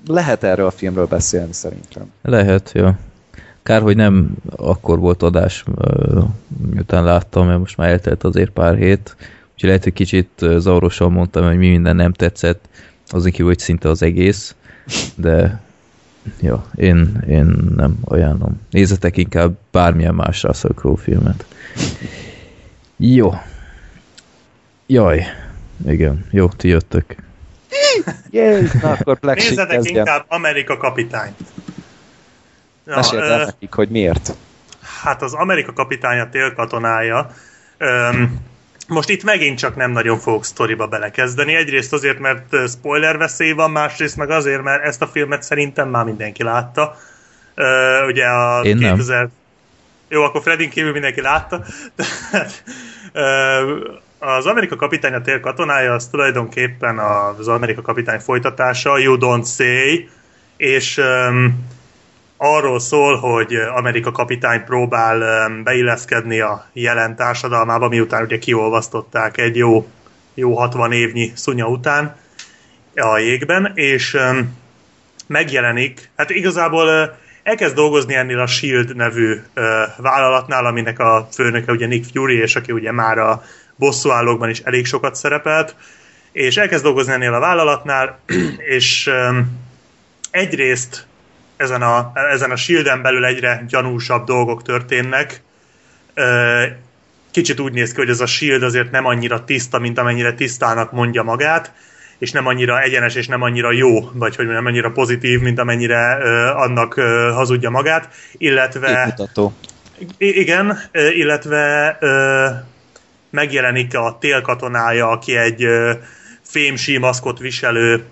lehet 0.07 0.43
erről 0.43 0.67
a 0.67 0.71
filmről 0.71 1.07
beszélni 1.07 1.53
szerintem. 1.53 2.13
Lehet, 2.23 2.73
jó. 2.75 2.89
Kár, 3.63 3.83
hogy 3.83 3.97
nem 3.97 4.35
akkor 4.57 4.99
volt 4.99 5.23
adás, 5.23 5.65
miután 6.71 7.05
láttam, 7.05 7.47
mert 7.47 7.59
most 7.59 7.77
már 7.77 7.89
eltelt 7.89 8.25
azért 8.25 8.51
pár 8.51 8.77
hét, 8.77 9.17
úgyhogy 9.53 9.69
lehet, 9.69 9.83
hogy 9.83 9.93
kicsit 9.93 10.29
zavarosan 10.57 11.13
mondtam, 11.13 11.47
hogy 11.47 11.57
mi 11.57 11.69
minden 11.69 11.97
nem 11.97 12.13
tetszett, 12.13 12.69
azon 13.09 13.31
kívül, 13.31 13.47
hogy 13.47 13.59
szinte 13.59 13.89
az 13.89 14.03
egész, 14.03 14.55
de 15.15 15.61
jó, 16.41 16.65
én, 16.75 17.25
én 17.29 17.57
nem 17.77 17.99
ajánlom. 18.05 18.61
Nézzetek 18.71 19.17
inkább 19.17 19.57
bármilyen 19.71 20.15
más 20.15 20.43
Russell 20.43 20.73
Crowe 20.75 21.03
filmet. 21.03 21.47
Jó. 22.97 23.35
Jaj. 24.87 25.27
Igen, 25.87 26.27
jó, 26.31 26.49
ti 26.49 26.69
jöttök. 26.69 27.17
Yay! 28.31 28.69
Na, 28.83 28.91
akkor 28.91 29.19
Black 29.19 29.39
Nézzetek 29.39 29.85
inkább 29.85 30.25
Amerika 30.29 30.77
kapitányt. 30.77 31.37
Meséld 32.85 33.23
el 33.23 33.45
nekik, 33.45 33.73
hogy 33.73 33.89
miért. 33.89 34.35
Hát 35.03 35.23
az 35.23 35.35
Amerika 35.35 35.73
kapitánya 35.73 36.29
télkatonája 36.29 37.31
öm, 37.79 38.41
most 38.89 39.09
itt 39.09 39.25
megint 39.25 39.59
csak 39.59 39.77
nem 39.77 39.91
nagyon 39.91 40.19
fogok 40.19 40.45
sztoriba 40.45 40.87
belekezdeni. 40.87 41.55
Egyrészt 41.55 41.93
azért, 41.93 42.19
mert 42.19 42.69
spoiler 42.69 43.19
veszély 43.19 43.53
van, 43.53 43.71
másrészt 43.71 44.17
meg 44.17 44.31
azért, 44.31 44.63
mert 44.63 44.85
ezt 44.85 45.03
a 45.03 45.07
filmet 45.07 45.43
szerintem 45.43 45.89
már 45.89 46.05
mindenki 46.05 46.43
látta. 46.43 46.97
Uh, 47.57 48.07
ugye 48.07 48.25
a 48.25 48.63
Én 48.63 48.79
2000... 48.79 49.19
Nem. 49.19 49.31
Jó, 50.09 50.23
akkor 50.23 50.43
Fredin 50.43 50.71
kívül 50.71 50.93
mindenki 50.93 51.21
látta. 51.21 51.65
Tehát, 51.97 52.63
uh, 53.15 53.97
az 54.19 54.47
Amerika 54.47 54.77
kapitány 54.77 55.13
a 55.13 55.21
tél 55.21 55.41
katonája, 55.41 55.93
az 55.93 56.07
tulajdonképpen 56.07 56.99
az 56.99 57.49
Amerika 57.49 57.83
kapitány 57.83 58.21
folytatása, 58.21 58.99
You 58.99 59.17
Don't 59.21 59.55
Say, 59.55 60.09
és 60.57 60.97
um, 60.97 61.67
arról 62.37 62.81
szól, 62.81 63.17
hogy 63.17 63.55
Amerika 63.55 64.13
kapitány 64.13 64.65
próbál 64.65 65.49
beilleszkedni 65.63 66.41
a 66.41 66.67
jelen 66.73 67.17
társadalmába, 67.17 67.89
miután 67.89 68.23
ugye 68.23 68.39
kiolvasztották 68.39 69.39
egy 69.39 69.57
jó, 69.57 69.87
jó 70.35 70.55
60 70.57 70.93
évnyi 70.93 71.33
szunya 71.35 71.67
után 71.67 72.17
a 72.95 73.19
jégben, 73.19 73.73
és 73.75 74.17
megjelenik, 75.27 76.11
hát 76.17 76.31
igazából 76.31 77.17
elkezd 77.43 77.75
dolgozni 77.75 78.15
ennél 78.15 78.41
a 78.41 78.47
SHIELD 78.47 78.97
nevű 78.97 79.41
vállalatnál, 79.97 80.67
aminek 80.67 80.99
a 80.99 81.29
főnöke 81.33 81.73
ugye 81.73 81.87
Nick 81.87 82.11
Fury, 82.13 82.39
és 82.39 82.57
aki 82.57 82.73
ugye 82.73 82.93
már 82.93 83.19
a 83.19 83.43
bosszúállókban 83.77 84.49
is 84.49 84.59
elég 84.59 84.87
sokat 84.87 85.15
szerepelt, 85.15 85.75
és 86.33 86.57
elkezd 86.57 86.83
dolgozni 86.83 87.13
ennél 87.13 87.35
a 87.35 87.41
vállalatnál, 87.41 88.19
és 88.77 89.11
egyrészt 90.31 91.07
ezen 91.57 91.83
a, 91.83 92.13
ezen 92.15 92.51
a 92.51 92.57
shielden 92.57 93.03
belül 93.03 93.25
egyre 93.25 93.65
gyanúsabb 93.69 94.27
dolgok 94.27 94.63
történnek. 94.63 95.41
Kicsit 97.31 97.61
úgy 97.61 97.73
néz 97.73 97.93
ki, 97.93 97.97
hogy 97.97 98.09
ez 98.09 98.21
a 98.21 98.27
shield 98.27 98.63
azért 98.63 98.91
nem 98.91 99.07
annyira 99.07 99.45
tiszta, 99.45 99.79
mint 99.79 99.99
amennyire 99.99 100.35
tisztának 100.35 100.93
mondja 100.93 101.23
magát, 101.23 101.73
és 102.19 102.31
nem 102.31 102.47
annyira 102.47 102.83
egyenes, 102.83 103.15
és 103.15 103.27
nem 103.27 103.43
annyira 103.43 103.73
jó, 103.73 104.11
vagy 104.13 104.37
hogy 104.37 104.47
nem 104.47 104.67
annyira 104.67 104.91
pozitív, 104.91 105.41
mint 105.41 105.59
amennyire 105.59 106.13
annak 106.53 106.95
hazudja 107.35 107.71
magát, 107.71 108.09
illetve... 108.33 109.15
Igen, 110.19 110.79
illetve 110.93 111.99
megjelenik 113.31 113.97
a 113.97 114.17
télkatonája, 114.21 115.09
aki 115.09 115.37
egy 115.37 115.67
fémsí 116.43 116.99
maszkot 116.99 117.39
viselő 117.39 118.05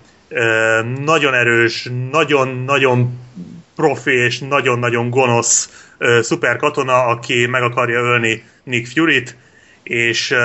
nagyon 1.03 1.33
erős, 1.33 1.89
nagyon-nagyon 2.11 3.19
profi 3.75 4.11
és 4.11 4.39
nagyon-nagyon 4.39 5.09
gonosz 5.09 5.87
szuperkatona, 6.21 7.05
aki 7.05 7.45
meg 7.45 7.61
akarja 7.61 7.99
ölni 7.99 8.43
Nick 8.63 8.87
Fury-t, 8.87 9.37
és 9.83 10.35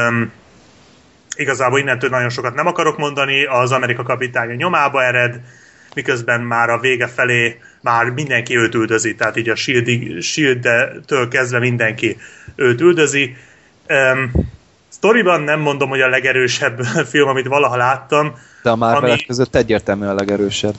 igazából 1.37 1.79
innentől 1.79 2.11
nagyon 2.11 2.29
sokat 2.29 2.55
nem 2.55 2.67
akarok 2.67 2.99
mondani, 2.99 3.45
az 3.45 3.73
Amerika 3.73 4.03
kapitánya 4.03 4.55
nyomába 4.55 5.05
ered, 5.05 5.41
miközben 5.95 6.41
már 6.41 6.71
a 6.71 6.79
vége 6.79 7.07
felé 7.07 7.61
már 7.81 8.11
mindenki 8.11 8.57
őt 8.57 8.75
üldözi, 8.75 9.15
tehát 9.15 9.37
így 9.37 9.49
a 9.49 9.55
Shield-től 10.21 11.29
kezdve 11.29 11.59
mindenki 11.59 12.17
őt 12.57 12.81
üldözi. 12.81 13.37
Um, 13.89 14.31
Storyban 14.93 15.41
nem 15.41 15.61
mondom, 15.61 15.89
hogy 15.89 16.01
a 16.01 16.09
legerősebb 16.09 16.85
film, 17.11 17.29
amit 17.29 17.47
valaha 17.47 17.77
láttam. 17.77 18.35
De 18.63 18.71
a 18.71 18.77
Marvelek 18.77 19.11
ami... 19.11 19.25
között 19.27 19.55
egyértelmű 19.55 20.07
a 20.07 20.15
legerősebb. 20.15 20.75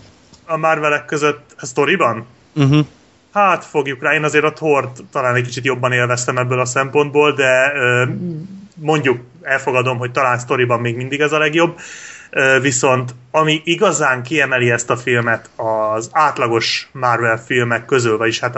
A 0.45 0.57
Marvelek 0.57 1.05
között 1.05 1.55
a 1.59 1.65
Storyban? 1.65 2.25
Uh-huh. 2.55 2.86
Hát 3.34 3.65
fogjuk 3.65 4.01
rá, 4.01 4.13
én 4.13 4.23
azért 4.23 4.43
a 4.43 4.53
thor 4.53 4.91
talán 5.11 5.36
egy 5.36 5.45
kicsit 5.45 5.65
jobban 5.65 5.91
élveztem 5.91 6.38
ebből 6.38 6.59
a 6.59 6.65
szempontból, 6.65 7.34
de 7.34 7.73
mondjuk 8.75 9.19
elfogadom, 9.41 9.97
hogy 9.97 10.11
talán 10.11 10.39
sztoriban 10.39 10.79
még 10.79 10.95
mindig 10.95 11.19
ez 11.19 11.32
a 11.32 11.38
legjobb. 11.38 11.79
Viszont 12.61 13.15
ami 13.32 13.61
igazán 13.63 14.23
kiemeli 14.23 14.71
ezt 14.71 14.89
a 14.89 14.97
filmet 14.97 15.49
az 15.55 16.09
átlagos 16.11 16.89
Marvel 16.91 17.43
filmek 17.45 17.86
közül, 17.86 18.17
vagyis 18.17 18.39
hát 18.39 18.57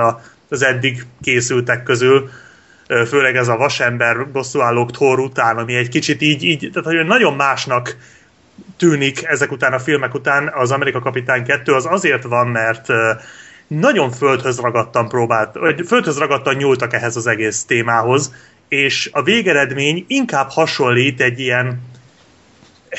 az 0.50 0.64
eddig 0.64 1.06
készültek 1.22 1.84
közül, 1.84 2.30
főleg 3.08 3.36
ez 3.36 3.48
a 3.48 3.58
vasember 3.58 4.32
bosszúállók 4.32 4.92
Thor 4.92 5.20
után, 5.20 5.58
ami 5.58 5.76
egy 5.76 5.90
kicsit 5.90 6.22
így, 6.22 6.44
így 6.44 6.70
tehát 6.74 6.98
hogy 6.98 7.06
nagyon 7.06 7.34
másnak 7.34 7.96
tűnik 8.84 9.24
ezek 9.24 9.52
után 9.52 9.74
a 9.74 9.80
filmek 9.80 10.14
után 10.14 10.52
az 10.54 10.72
Amerika 10.72 11.00
Kapitány 11.00 11.44
2, 11.44 11.74
az 11.74 11.86
azért 11.86 12.24
van, 12.24 12.48
mert 12.48 12.88
nagyon 13.68 14.12
földhöz 14.12 14.60
ragadtan 14.60 15.08
próbált, 15.08 15.56
vagy 15.56 15.88
földhöz 15.88 16.18
ragadtan 16.18 16.56
nyúltak 16.56 16.94
ehhez 16.94 17.16
az 17.16 17.28
egész 17.28 17.64
témához, 17.64 18.34
és 18.68 19.10
a 19.14 19.24
végeredmény 19.24 20.06
inkább 20.08 20.50
hasonlít 20.50 21.22
egy 21.22 21.40
ilyen 21.40 21.82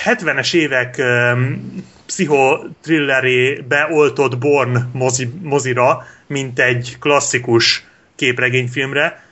70-es 0.05 0.55
évek 0.55 0.97
um, 0.99 1.75
pszichotrilleré 2.07 3.65
beoltott 3.69 4.39
Born 4.39 4.91
mozi, 4.93 5.29
mozira, 5.43 6.07
mint 6.27 6.59
egy 6.59 6.97
klasszikus 7.01 7.85
képregényfilmre, 8.17 9.25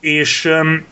és 0.00 0.44
um, 0.44 0.84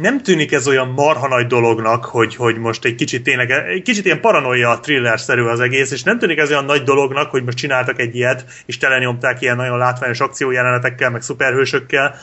nem 0.00 0.22
tűnik 0.22 0.52
ez 0.52 0.68
olyan 0.68 0.88
marha 0.88 1.28
nagy 1.28 1.46
dolognak, 1.46 2.04
hogy, 2.04 2.36
hogy 2.36 2.58
most 2.58 2.84
egy 2.84 2.94
kicsit 2.94 3.22
tényleg, 3.22 3.50
egy 3.50 3.82
kicsit 3.82 4.04
ilyen 4.04 4.20
paranoia 4.20 4.80
thriller-szerű 4.80 5.42
az 5.42 5.60
egész, 5.60 5.90
és 5.90 6.02
nem 6.02 6.18
tűnik 6.18 6.38
ez 6.38 6.50
olyan 6.50 6.64
nagy 6.64 6.82
dolognak, 6.82 7.30
hogy 7.30 7.44
most 7.44 7.56
csináltak 7.56 8.00
egy 8.00 8.16
ilyet, 8.16 8.44
és 8.66 8.78
telenyomták 8.78 9.40
ilyen 9.40 9.56
nagyon 9.56 9.78
látványos 9.78 10.20
akciójelenetekkel, 10.20 11.10
meg 11.10 11.22
szuperhősökkel, 11.22 12.14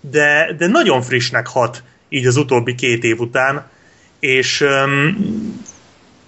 de, 0.00 0.54
de 0.58 0.66
nagyon 0.66 1.02
frissnek 1.02 1.46
hat 1.46 1.82
így 2.08 2.26
az 2.26 2.36
utóbbi 2.36 2.74
két 2.74 3.04
év 3.04 3.20
után, 3.20 3.70
és 4.20 4.60
um, 4.60 5.16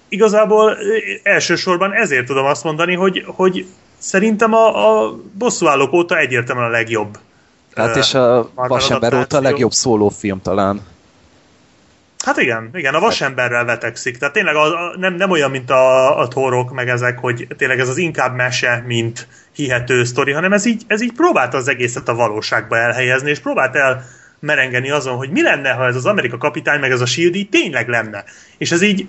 igazából 0.09 0.77
elsősorban 1.23 1.93
ezért 1.93 2.25
tudom 2.25 2.45
azt 2.45 2.63
mondani, 2.63 2.95
hogy, 2.95 3.23
hogy 3.25 3.65
szerintem 3.97 4.53
a, 4.53 4.67
a 4.67 5.15
bosszúállók 5.37 5.93
óta 5.93 6.17
egyértelműen 6.17 6.67
a 6.67 6.71
legjobb. 6.71 7.17
Hát 7.75 7.95
és 7.95 8.13
a 8.13 8.49
Vasember 8.55 9.13
óta 9.13 9.37
a 9.37 9.41
legjobb 9.41 9.71
szólófilm 9.71 10.41
talán. 10.41 10.81
Hát 12.23 12.37
igen, 12.37 12.69
igen, 12.73 12.93
a 12.93 12.99
vasemberrel 12.99 13.65
vetekszik. 13.65 14.17
Tehát 14.17 14.33
tényleg 14.33 14.55
a, 14.55 14.63
a, 14.63 14.97
nem, 14.97 15.13
nem 15.13 15.29
olyan, 15.29 15.51
mint 15.51 15.69
a, 15.69 16.19
a 16.19 16.27
torok, 16.27 16.73
meg 16.73 16.89
ezek, 16.89 17.19
hogy 17.19 17.47
tényleg 17.57 17.79
ez 17.79 17.89
az 17.89 17.97
inkább 17.97 18.35
mese, 18.35 18.83
mint 18.87 19.27
hihető 19.55 20.03
sztori, 20.03 20.31
hanem 20.31 20.53
ez 20.53 20.65
így, 20.65 20.83
ez 20.87 21.01
így 21.01 21.13
próbálta 21.13 21.57
az 21.57 21.67
egészet 21.67 22.07
a 22.07 22.15
valóságba 22.15 22.77
elhelyezni, 22.77 23.29
és 23.29 23.39
próbált 23.39 23.75
el 23.75 24.05
merengeni 24.39 24.89
azon, 24.89 25.15
hogy 25.15 25.29
mi 25.29 25.41
lenne, 25.41 25.71
ha 25.71 25.85
ez 25.85 25.95
az 25.95 26.05
Amerika 26.05 26.37
kapitány, 26.37 26.79
meg 26.79 26.91
ez 26.91 27.01
a 27.01 27.05
Shield 27.05 27.35
így 27.35 27.49
tényleg 27.49 27.87
lenne. 27.87 28.23
És 28.57 28.71
ez 28.71 28.81
így 28.81 29.07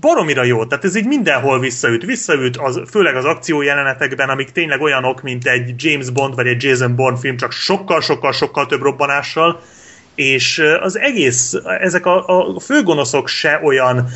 baromira 0.00 0.42
jó, 0.42 0.64
tehát 0.64 0.84
ez 0.84 0.96
így 0.96 1.06
mindenhol 1.06 1.60
visszaüt. 1.60 2.04
Visszaüt, 2.04 2.56
az, 2.56 2.80
főleg 2.90 3.16
az 3.16 3.24
akció 3.24 3.62
jelenetekben, 3.62 4.28
amik 4.28 4.50
tényleg 4.50 4.80
olyanok, 4.80 5.22
mint 5.22 5.46
egy 5.46 5.74
James 5.76 6.10
Bond 6.10 6.34
vagy 6.34 6.46
egy 6.46 6.62
Jason 6.62 6.96
Bourne 6.96 7.18
film, 7.18 7.36
csak 7.36 7.52
sokkal-sokkal-sokkal 7.52 8.66
több 8.66 8.82
robbanással, 8.82 9.60
és 10.14 10.62
az 10.80 10.98
egész, 10.98 11.54
ezek 11.64 12.06
a, 12.06 12.26
a 12.56 12.60
főgonoszok 12.60 13.28
se 13.28 13.60
olyan 13.62 14.08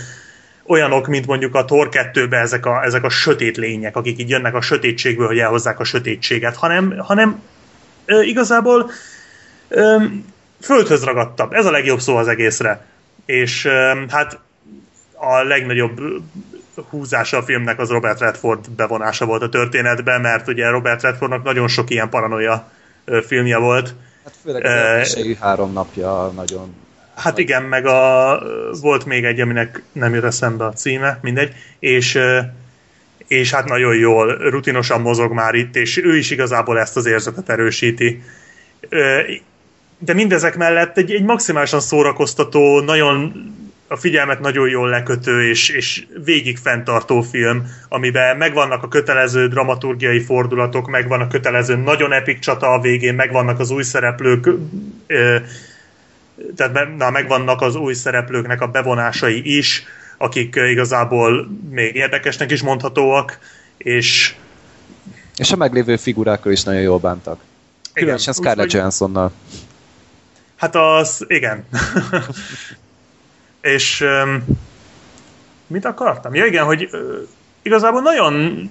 olyanok, 0.67 1.07
mint 1.07 1.27
mondjuk 1.27 1.55
a 1.55 1.65
Thor 1.65 1.89
2-ben 1.91 2.41
ezek 2.41 2.67
a, 2.67 2.85
ezek 2.85 3.05
a 3.05 3.09
sötét 3.09 3.57
lények, 3.57 3.97
akik 3.97 4.19
így 4.19 4.31
jönnek 4.31 4.55
a 4.55 4.61
sötétségből, 4.61 5.27
hogy 5.27 5.39
elhozzák 5.39 5.81
a 5.81 5.85
sötétséget, 5.85 6.57
hanem, 6.57 6.99
hanem 6.99 7.43
e, 8.07 8.23
igazából 8.23 8.91
e, 9.69 10.11
földhöz 10.61 11.05
ragadtabb. 11.05 11.53
Ez 11.53 11.67
a 11.67 11.71
legjobb 11.71 12.01
szó 12.01 12.17
az 12.17 12.29
egészre. 12.29 12.87
És 13.27 13.65
e, 13.65 13.97
hát 14.09 14.39
a 15.13 15.43
legnagyobb 15.43 16.01
húzása 16.91 17.37
a 17.37 17.43
filmnek 17.43 17.79
az 17.79 17.89
Robert 17.89 18.21
Redford 18.21 18.71
bevonása 18.71 19.27
volt 19.27 19.43
a 19.43 19.49
történetben, 19.49 20.21
mert 20.21 20.49
ugye 20.49 20.69
Robert 20.69 21.03
Redfordnak 21.03 21.43
nagyon 21.43 21.69
sok 21.69 21.91
ilyen 21.91 22.09
paranoia 22.09 22.71
filmje 23.27 23.57
volt, 23.57 23.95
főleg 24.47 24.65
az 24.65 25.17
uh, 25.17 25.37
három 25.39 25.73
napja 25.73 26.33
nagyon... 26.35 26.75
Hát 27.15 27.39
igen, 27.39 27.63
meg 27.63 27.87
a, 27.87 28.39
volt 28.81 29.05
még 29.05 29.25
egy, 29.25 29.41
aminek 29.41 29.83
nem 29.93 30.15
jött 30.15 30.25
eszembe 30.25 30.65
a 30.65 30.73
címe, 30.73 31.19
mindegy, 31.23 31.53
és, 31.79 32.19
és 33.27 33.51
hát 33.51 33.69
nagyon 33.69 33.97
jól, 33.97 34.37
rutinosan 34.51 35.01
mozog 35.01 35.33
már 35.33 35.55
itt, 35.55 35.77
és 35.77 35.97
ő 35.97 36.17
is 36.17 36.31
igazából 36.31 36.79
ezt 36.79 36.97
az 36.97 37.07
érzetet 37.07 37.49
erősíti. 37.49 38.23
De 39.99 40.13
mindezek 40.13 40.57
mellett 40.57 40.99
egy, 40.99 41.11
egy 41.11 41.25
maximálisan 41.25 41.81
szórakoztató, 41.81 42.81
nagyon 42.81 43.33
a 43.89 43.97
figyelmet 43.97 44.41
nagyon 44.41 44.69
jól 44.69 44.89
lekötő 44.89 45.49
és, 45.49 45.69
és 45.69 46.07
végig 46.25 46.59
fenntartó 46.59 47.21
film, 47.21 47.71
amiben 47.89 48.37
megvannak 48.37 48.83
a 48.83 48.89
kötelező 48.89 49.49
dramaturgiai 49.49 50.21
fordulatok, 50.21 50.87
megvan 50.87 51.21
a 51.21 51.29
kötelező 51.29 51.77
nagyon 51.77 52.13
epik 52.13 52.39
csata 52.39 52.73
a 52.73 52.81
végén, 52.81 53.15
megvannak 53.15 53.59
az 53.59 53.71
új 53.71 53.83
szereplők, 53.83 54.49
ö, 55.07 55.37
tehát 56.57 56.97
na, 56.97 57.11
megvannak 57.11 57.61
az 57.61 57.75
új 57.75 57.95
szereplőknek 57.95 58.61
a 58.61 58.67
bevonásai 58.67 59.57
is, 59.57 59.85
akik 60.19 60.57
igazából 60.71 61.49
még 61.71 61.95
érdekesnek 61.95 62.51
is 62.51 62.63
mondhatóak, 62.63 63.39
és 63.77 64.35
és 65.37 65.53
a 65.53 65.57
meglévő 65.57 65.97
figurákkal 65.97 66.53
is 66.53 66.63
nagyon 66.63 66.81
jól 66.81 66.99
bántak. 66.99 67.41
Különösen 67.93 68.33
Scarlett 68.33 68.73
Johanssonnal. 68.73 69.33
Hát 70.57 70.75
az, 70.75 71.25
igen. 71.29 71.65
És 73.75 74.01
um, 74.01 74.45
mit 75.67 75.85
akartam? 75.85 76.35
Ja 76.35 76.45
igen, 76.45 76.65
hogy 76.65 76.89
uh, 76.93 77.01
igazából 77.63 78.01
nagyon 78.01 78.71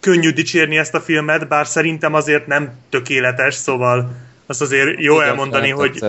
könnyű 0.00 0.30
dicsérni 0.30 0.78
ezt 0.78 0.94
a 0.94 1.00
filmet, 1.00 1.48
bár 1.48 1.66
szerintem 1.66 2.14
azért 2.14 2.46
nem 2.46 2.70
tökéletes, 2.90 3.54
szóval 3.54 4.10
azt 4.46 4.60
azért 4.60 5.00
jó 5.00 5.14
igen, 5.14 5.26
elmondani, 5.26 5.70
hogy... 5.70 6.04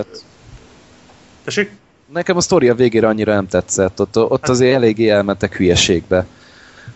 Tessék? 1.44 1.70
Nekem 2.12 2.36
a 2.36 2.40
sztori 2.40 2.68
a 2.68 2.74
végére 2.74 3.08
annyira 3.08 3.34
nem 3.34 3.48
tetszett, 3.48 4.00
ott, 4.00 4.16
ott 4.16 4.40
hát, 4.40 4.48
azért 4.48 4.74
eléggé 4.74 5.08
elmentek 5.08 5.56
hülyeségbe. 5.56 6.26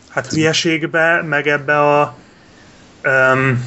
Hát 0.08 0.26
hülyeségbe, 0.26 1.22
meg 1.22 1.46
ebbe 1.46 1.78
a... 1.80 2.16
Um, 3.04 3.64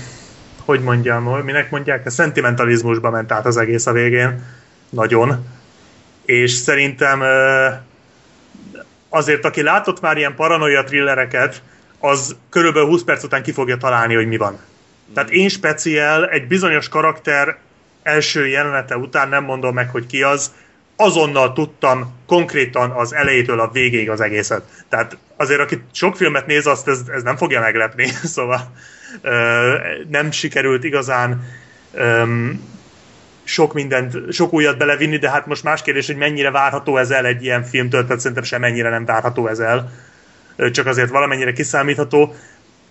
hogy 0.65 0.81
mondjam, 0.81 1.23
minek 1.23 1.71
mondják? 1.71 2.05
A 2.05 2.09
szentimentalizmusba 2.09 3.09
ment 3.09 3.31
át 3.31 3.45
az 3.45 3.57
egész 3.57 3.85
a 3.85 3.91
végén. 3.91 4.43
Nagyon 4.89 5.45
és 6.25 6.51
szerintem 6.51 7.23
azért, 9.09 9.45
aki 9.45 9.61
látott 9.61 10.01
már 10.01 10.17
ilyen 10.17 10.35
paranoia 10.35 10.83
thrillereket, 10.83 11.61
az 11.99 12.35
körülbelül 12.49 12.89
20 12.89 13.03
perc 13.03 13.23
után 13.23 13.43
ki 13.43 13.51
fogja 13.51 13.77
találni, 13.77 14.15
hogy 14.15 14.27
mi 14.27 14.37
van. 14.37 14.59
Tehát 15.13 15.29
én 15.29 15.49
speciál 15.49 16.29
egy 16.29 16.47
bizonyos 16.47 16.89
karakter 16.89 17.57
első 18.03 18.47
jelenete 18.47 18.97
után 18.97 19.29
nem 19.29 19.43
mondom 19.43 19.73
meg, 19.73 19.89
hogy 19.89 20.05
ki 20.05 20.23
az, 20.23 20.53
azonnal 20.95 21.53
tudtam 21.53 22.13
konkrétan 22.27 22.91
az 22.91 23.13
elejétől 23.13 23.59
a 23.59 23.71
végéig 23.71 24.09
az 24.09 24.21
egészet. 24.21 24.63
Tehát 24.89 25.17
azért, 25.37 25.59
aki 25.59 25.81
sok 25.91 26.15
filmet 26.15 26.45
néz, 26.45 26.67
azt 26.67 26.87
ez, 26.87 27.01
ez 27.13 27.23
nem 27.23 27.37
fogja 27.37 27.59
meglepni, 27.59 28.05
szóval 28.35 28.71
ö, 29.21 29.73
nem 30.09 30.31
sikerült 30.31 30.83
igazán 30.83 31.43
sok 33.45 33.73
mindent, 33.73 34.31
sok 34.31 34.53
újat 34.53 34.77
belevinni, 34.77 35.17
de 35.17 35.29
hát 35.29 35.45
most 35.45 35.63
más 35.63 35.81
kérdés, 35.81 36.07
hogy 36.07 36.15
mennyire 36.15 36.51
várható 36.51 36.97
ez 36.97 37.09
el 37.09 37.25
egy 37.25 37.43
ilyen 37.43 37.63
filmtől, 37.63 38.03
tehát 38.03 38.19
szerintem 38.19 38.43
sem 38.43 38.61
mennyire 38.61 38.89
nem 38.89 39.05
várható 39.05 39.47
ez 39.47 39.59
el, 39.59 39.91
csak 40.71 40.85
azért 40.85 41.09
valamennyire 41.09 41.53
kiszámítható. 41.53 42.33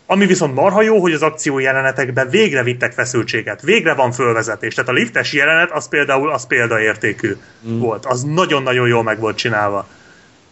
Ami 0.06 0.26
viszont 0.26 0.54
marha 0.54 0.82
jó, 0.82 1.00
hogy 1.00 1.12
az 1.12 1.22
akció 1.22 1.58
jelenetekben 1.58 2.28
végre 2.28 2.62
vittek 2.62 2.92
feszültséget, 2.92 3.62
végre 3.62 3.94
van 3.94 4.12
fölvezetés. 4.12 4.74
Tehát 4.74 4.90
a 4.90 4.92
liftes 4.92 5.32
jelenet 5.32 5.70
az 5.70 5.88
például 5.88 6.30
az 6.30 6.46
példaértékű 6.46 7.36
mm. 7.68 7.78
volt. 7.78 8.06
Az 8.06 8.22
nagyon-nagyon 8.22 8.88
jól 8.88 9.02
meg 9.02 9.20
volt 9.20 9.36
csinálva. 9.36 9.86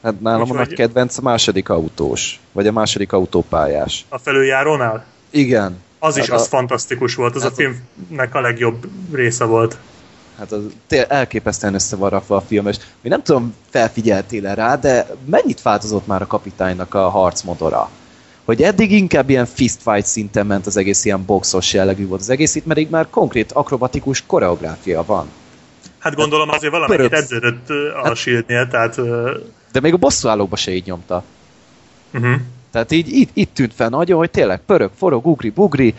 Hát 0.03 0.20
nálam 0.20 0.42
Úgy, 0.42 0.50
a 0.50 0.55
nagy 0.55 0.74
kedvenc 0.74 1.18
a 1.18 1.22
második 1.22 1.68
autós, 1.68 2.40
vagy 2.53 2.66
a 2.66 2.72
második 2.72 3.12
autópályás. 3.12 4.05
A 4.09 4.18
felüljárónál? 4.18 5.05
Igen. 5.30 5.80
Az 5.98 6.16
is, 6.16 6.28
hát 6.28 6.38
az 6.38 6.44
a... 6.44 6.48
fantasztikus 6.48 7.14
volt, 7.14 7.34
az 7.34 7.42
hát 7.42 7.50
a 7.50 7.55
filmnek 7.55 8.34
a 8.34 8.40
legjobb 8.40 8.86
része 9.12 9.44
volt. 9.44 9.76
Hát 10.38 10.52
az 10.52 10.62
elképesztően 11.08 11.74
össze 11.74 11.96
van 11.96 12.10
rakva 12.10 12.36
a 12.36 12.40
film, 12.40 12.66
és 12.66 12.76
mi 13.00 13.08
nem 13.08 13.22
tudom, 13.22 13.54
felfigyeltél 13.70 14.54
rá, 14.54 14.76
de 14.76 15.06
mennyit 15.24 15.62
változott 15.62 16.06
már 16.06 16.22
a 16.22 16.26
kapitánynak 16.26 16.94
a 16.94 17.08
harcmodora? 17.08 17.90
Hogy 18.44 18.62
eddig 18.62 18.92
inkább 18.92 19.30
ilyen 19.30 19.46
fistfight 19.46 20.06
szinten 20.06 20.46
ment 20.46 20.66
az 20.66 20.76
egész 20.76 21.04
ilyen 21.04 21.24
boxos 21.24 21.72
jellegű 21.72 22.06
volt 22.06 22.20
az 22.20 22.30
egész, 22.30 22.54
itt 22.54 22.64
pedig 22.64 22.90
már 22.90 23.10
konkrét 23.10 23.52
akrobatikus 23.52 24.26
koreográfia 24.26 25.04
van. 25.04 25.28
Hát 25.98 26.14
gondolom 26.14 26.48
azért 26.48 26.72
valamit 26.72 26.96
Pörög... 26.96 27.12
edződött 27.12 27.68
a 27.70 28.06
hát, 28.06 28.16
shieldnél, 28.16 28.68
tehát... 28.68 29.00
De 29.72 29.80
még 29.80 29.92
a 29.92 29.96
bosszúállókba 29.96 30.56
se 30.56 30.70
így 30.70 30.86
nyomta. 30.86 31.22
Uh-huh. 32.14 32.34
Tehát 32.72 32.92
így 32.92 33.08
itt, 33.08 33.30
itt 33.32 33.54
tűnt 33.54 33.74
fel 33.74 33.88
nagyon, 33.88 34.18
hogy 34.18 34.30
tényleg 34.30 34.60
pörög, 34.66 34.90
forog, 34.96 35.26
ugri, 35.26 35.50
bugri, 35.50 35.94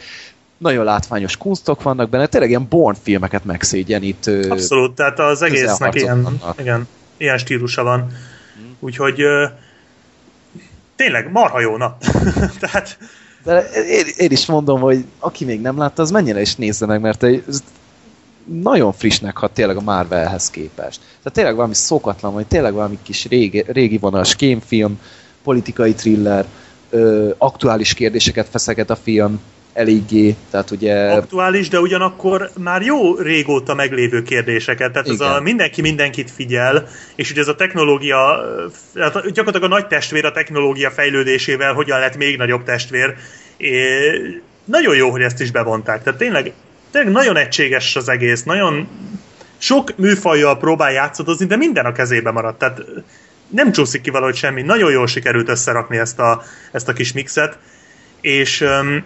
nagyon 0.63 0.85
látványos 0.85 1.37
kunstok 1.37 1.81
vannak 1.81 2.09
benne, 2.09 2.27
tényleg 2.27 2.49
ilyen 2.49 2.67
Born 2.69 2.97
filmeket 3.01 3.45
megszégyenít. 3.45 4.31
Abszolút, 4.49 4.95
tehát 4.95 5.19
az 5.19 5.41
egésznek 5.41 5.95
ilyen, 5.95 6.39
igen, 6.57 6.87
ilyen 7.17 7.37
stílusa 7.37 7.83
van. 7.83 8.11
Úgyhogy 8.79 9.21
tényleg 10.95 11.31
marha 11.31 11.59
jó, 11.59 11.77
na. 11.77 11.97
tehát... 12.59 12.97
De 13.43 13.69
én, 13.71 14.05
én, 14.17 14.31
is 14.31 14.45
mondom, 14.45 14.79
hogy 14.79 15.05
aki 15.19 15.45
még 15.45 15.61
nem 15.61 15.77
látta, 15.77 16.01
az 16.01 16.11
mennyire 16.11 16.41
is 16.41 16.55
nézze 16.55 16.85
meg, 16.85 17.01
mert 17.01 17.23
ez 17.23 17.63
nagyon 18.61 18.93
frissnek 18.93 19.37
hat 19.37 19.51
tényleg 19.51 19.77
a 19.77 19.81
Marvelhez 19.81 20.49
képest. 20.49 20.99
Tehát 20.99 21.33
tényleg 21.33 21.55
valami 21.55 21.73
szokatlan, 21.73 22.33
vagy 22.33 22.45
tényleg 22.45 22.73
valami 22.73 22.99
kis 23.01 23.25
régi, 23.25 23.63
régi 23.67 23.97
vonalas 23.97 24.35
kémfilm, 24.35 24.99
politikai 25.43 25.93
thriller, 25.93 26.45
ö, 26.89 27.31
aktuális 27.37 27.93
kérdéseket 27.93 28.47
feszeget 28.47 28.89
a 28.89 28.95
film, 28.95 29.39
eléggé, 29.73 30.35
tehát 30.51 30.71
ugye... 30.71 31.11
Aktuális, 31.11 31.69
de 31.69 31.79
ugyanakkor 31.79 32.49
már 32.57 32.81
jó 32.81 33.15
régóta 33.15 33.73
meglévő 33.73 34.21
kérdéseket, 34.21 34.91
tehát 34.91 35.07
Igen. 35.07 35.21
ez 35.21 35.35
a 35.35 35.41
mindenki 35.41 35.81
mindenkit 35.81 36.31
figyel, 36.31 36.87
és 37.15 37.31
ugye 37.31 37.41
ez 37.41 37.47
a 37.47 37.55
technológia, 37.55 38.43
hát 38.95 39.13
gyakorlatilag 39.13 39.63
a 39.63 39.67
nagy 39.67 39.87
testvér 39.87 40.25
a 40.25 40.31
technológia 40.31 40.91
fejlődésével 40.91 41.73
hogyan 41.73 41.99
lett 41.99 42.17
még 42.17 42.37
nagyobb 42.37 42.63
testvér, 42.63 43.13
é, 43.57 43.71
nagyon 44.65 44.95
jó, 44.95 45.09
hogy 45.09 45.21
ezt 45.21 45.41
is 45.41 45.51
bevonták, 45.51 46.03
tehát 46.03 46.19
tényleg 46.19 46.53
tényleg 46.93 47.11
nagyon 47.11 47.37
egységes 47.37 47.95
az 47.95 48.09
egész, 48.09 48.43
nagyon 48.43 48.87
sok 49.57 49.97
műfajjal 49.97 50.57
próbál 50.57 50.91
játszadozni, 50.91 51.45
de 51.45 51.55
minden 51.55 51.85
a 51.85 51.91
kezébe 51.91 52.31
maradt. 52.31 52.59
Tehát 52.59 52.81
nem 53.47 53.71
csúszik 53.71 54.01
ki 54.01 54.09
valahogy 54.09 54.35
semmi. 54.35 54.61
Nagyon 54.61 54.91
jól 54.91 55.07
sikerült 55.07 55.49
összerakni 55.49 55.97
ezt 55.97 56.19
a, 56.19 56.43
ezt 56.71 56.87
a 56.87 56.93
kis 56.93 57.13
mixet, 57.13 57.57
és 58.21 58.61
um, 58.61 59.03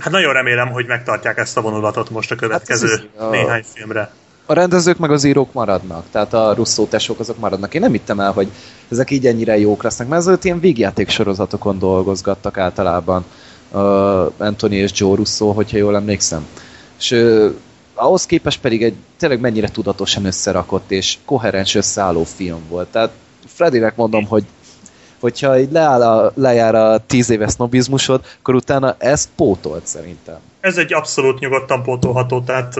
hát 0.00 0.12
nagyon 0.12 0.32
remélem, 0.32 0.70
hogy 0.70 0.86
megtartják 0.86 1.38
ezt 1.38 1.56
a 1.56 1.60
vonulatot 1.60 2.10
most 2.10 2.30
a 2.30 2.34
következő 2.34 3.10
hát 3.18 3.26
a... 3.26 3.30
néhány 3.30 3.62
filmre. 3.74 4.10
A 4.46 4.52
rendezők 4.52 4.98
meg 4.98 5.10
az 5.10 5.24
írók 5.24 5.52
maradnak, 5.52 6.04
tehát 6.10 6.34
a 6.34 6.54
Russo 6.54 6.84
tesók 6.84 7.20
azok 7.20 7.38
maradnak. 7.38 7.74
Én 7.74 7.80
nem 7.80 7.92
hittem 7.92 8.20
el, 8.20 8.32
hogy 8.32 8.48
ezek 8.88 9.10
így 9.10 9.26
ennyire 9.26 9.58
jók 9.58 9.82
lesznek, 9.82 10.08
mert 10.08 10.20
ezelőtt 10.20 10.44
ilyen 10.44 10.60
végjáték 10.60 11.08
sorozatokon 11.08 11.78
dolgozgattak 11.78 12.58
általában 12.58 13.24
uh, 13.70 13.80
Anthony 14.36 14.72
és 14.72 14.90
Joe 14.94 15.16
Russo, 15.16 15.52
hogyha 15.52 15.76
jól 15.76 15.96
emlékszem. 15.96 16.46
És 16.98 17.10
uh, 17.10 17.54
ahhoz 17.94 18.26
képest 18.26 18.60
pedig 18.60 18.82
egy 18.82 18.94
tényleg 19.18 19.40
mennyire 19.40 19.68
tudatosan 19.68 20.24
összerakott 20.24 20.90
és 20.90 21.18
koherens 21.24 21.74
összeálló 21.74 22.24
film 22.24 22.60
volt. 22.68 22.88
Tehát 22.88 23.10
Fredinek 23.46 23.96
mondom, 23.96 24.26
hogy 24.26 24.44
hogyha 25.22 25.58
így 25.58 25.72
leáll 25.72 26.02
a, 26.02 26.32
lejár 26.34 26.74
a 26.74 26.98
tíz 27.06 27.30
éves 27.30 27.50
sznobizmusod, 27.50 28.24
akkor 28.38 28.54
utána 28.54 28.94
ez 28.98 29.28
pótolt 29.36 29.86
szerintem. 29.86 30.38
Ez 30.60 30.76
egy 30.76 30.92
abszolút 30.92 31.38
nyugodtan 31.38 31.82
pótolható, 31.82 32.40
tehát 32.40 32.74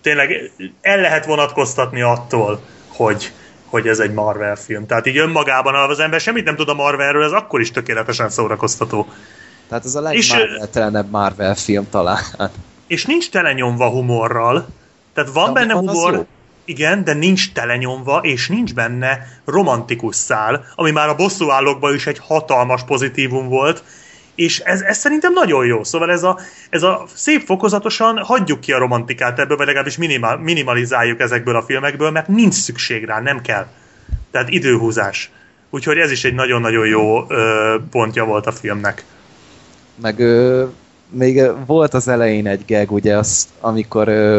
tényleg 0.00 0.52
el 0.80 1.00
lehet 1.00 1.26
vonatkoztatni 1.26 2.00
attól, 2.00 2.60
hogy, 2.88 3.32
hogy 3.66 3.86
ez 3.86 3.98
egy 3.98 4.12
Marvel 4.12 4.56
film. 4.56 4.86
Tehát 4.86 5.06
így 5.06 5.16
önmagában, 5.16 5.74
ha 5.74 5.80
az 5.80 5.98
ember 5.98 6.20
semmit 6.20 6.44
nem 6.44 6.56
tud 6.56 6.68
a 6.68 6.74
Marvelről, 6.74 7.24
ez 7.24 7.32
akkor 7.32 7.60
is 7.60 7.70
tökéletesen 7.70 8.30
szórakoztató. 8.30 9.06
Tehát 9.68 9.84
ez 9.84 9.94
a 9.94 10.00
legmarvel 10.00 11.06
Marvel 11.10 11.54
film 11.54 11.88
talán. 11.90 12.22
És 12.86 13.04
nincs 13.06 13.30
telenyomva 13.30 13.88
humorral, 13.88 14.66
tehát 15.14 15.32
van 15.32 15.52
de 15.52 15.60
benne 15.60 15.72
humor, 15.72 16.26
igen, 16.64 17.04
de 17.04 17.12
nincs 17.12 17.52
telenyomva, 17.52 18.18
és 18.22 18.48
nincs 18.48 18.74
benne 18.74 19.18
romantikus 19.44 20.16
szál, 20.16 20.64
ami 20.74 20.90
már 20.90 21.08
a 21.08 21.14
bosszúállókban 21.14 21.94
is 21.94 22.06
egy 22.06 22.18
hatalmas 22.18 22.82
pozitívum 22.84 23.48
volt, 23.48 23.82
és 24.34 24.58
ez, 24.58 24.80
ez 24.80 24.98
szerintem 24.98 25.32
nagyon 25.32 25.66
jó. 25.66 25.84
Szóval 25.84 26.10
ez 26.10 26.22
a, 26.22 26.38
ez 26.70 26.82
a 26.82 27.04
szép 27.14 27.44
fokozatosan 27.44 28.18
hagyjuk 28.18 28.60
ki 28.60 28.72
a 28.72 28.78
romantikát 28.78 29.38
ebből, 29.38 29.56
vagy 29.56 29.66
legalábbis 29.66 29.96
minimál, 29.96 30.36
minimalizáljuk 30.36 31.20
ezekből 31.20 31.56
a 31.56 31.62
filmekből, 31.62 32.10
mert 32.10 32.28
nincs 32.28 32.54
szükség 32.54 33.04
rá, 33.04 33.20
nem 33.20 33.40
kell. 33.40 33.66
Tehát 34.30 34.48
időhúzás. 34.48 35.30
Úgyhogy 35.70 35.98
ez 35.98 36.10
is 36.10 36.24
egy 36.24 36.34
nagyon-nagyon 36.34 36.86
jó 36.86 37.24
ö, 37.28 37.76
pontja 37.90 38.24
volt 38.24 38.46
a 38.46 38.52
filmnek. 38.52 39.04
Meg 40.02 40.18
ö, 40.18 40.64
még 41.10 41.42
volt 41.66 41.94
az 41.94 42.08
elején 42.08 42.46
egy 42.46 42.64
gag, 42.66 42.92
ugye, 42.92 43.16
az, 43.16 43.48
amikor 43.60 44.08
ö, 44.08 44.38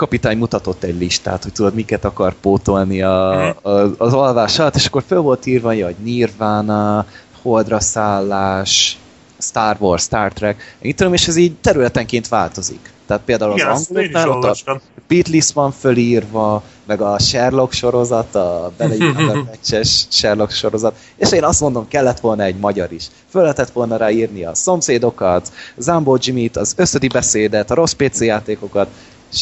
kapitány 0.00 0.38
mutatott 0.38 0.82
egy 0.82 0.98
listát, 0.98 1.42
hogy 1.42 1.52
tudod, 1.52 1.74
miket 1.74 2.04
akar 2.04 2.34
pótolni 2.40 3.02
a, 3.02 3.48
a, 3.48 3.94
az 3.98 4.12
alvás 4.12 4.58
alatt, 4.58 4.74
és 4.74 4.86
akkor 4.86 5.02
föl 5.06 5.20
volt 5.20 5.46
írva, 5.46 5.68
hogy 5.68 5.94
Nirvana, 6.02 7.06
Holdra 7.42 7.80
szállás, 7.80 8.98
Star 9.38 9.76
Wars, 9.78 10.02
Star 10.02 10.32
Trek, 10.32 10.76
így 10.82 10.94
tudom, 10.94 11.12
és 11.12 11.28
ez 11.28 11.36
így 11.36 11.54
területenként 11.60 12.28
változik. 12.28 12.90
Tehát 13.06 13.22
például 13.24 13.52
Igen, 13.52 13.68
az 13.68 13.88
angoloknál 13.88 14.28
ott 14.28 14.66
a 14.66 14.80
Beatles 15.08 15.52
van 15.52 15.72
fölírva, 15.72 16.62
meg 16.86 17.00
a 17.00 17.18
Sherlock 17.18 17.72
sorozat, 17.72 18.34
a 18.34 18.72
beleírhatás 18.76 20.06
Sherlock 20.18 20.50
sorozat, 20.52 20.96
és 21.16 21.32
én 21.32 21.44
azt 21.44 21.60
mondom, 21.60 21.88
kellett 21.88 22.20
volna 22.20 22.42
egy 22.42 22.56
magyar 22.56 22.92
is. 22.92 23.06
Föl 23.30 23.42
lehetett 23.42 23.70
volna 23.70 23.96
rá 23.96 24.10
írni 24.10 24.44
a 24.44 24.54
szomszédokat, 24.54 25.52
Zambó 25.76 26.18
Jimmy-t, 26.20 26.56
az 26.56 26.74
összödi 26.76 27.08
beszédet, 27.08 27.70
a 27.70 27.74
rossz 27.74 27.92
PC 27.92 28.20
játékokat, 28.20 28.88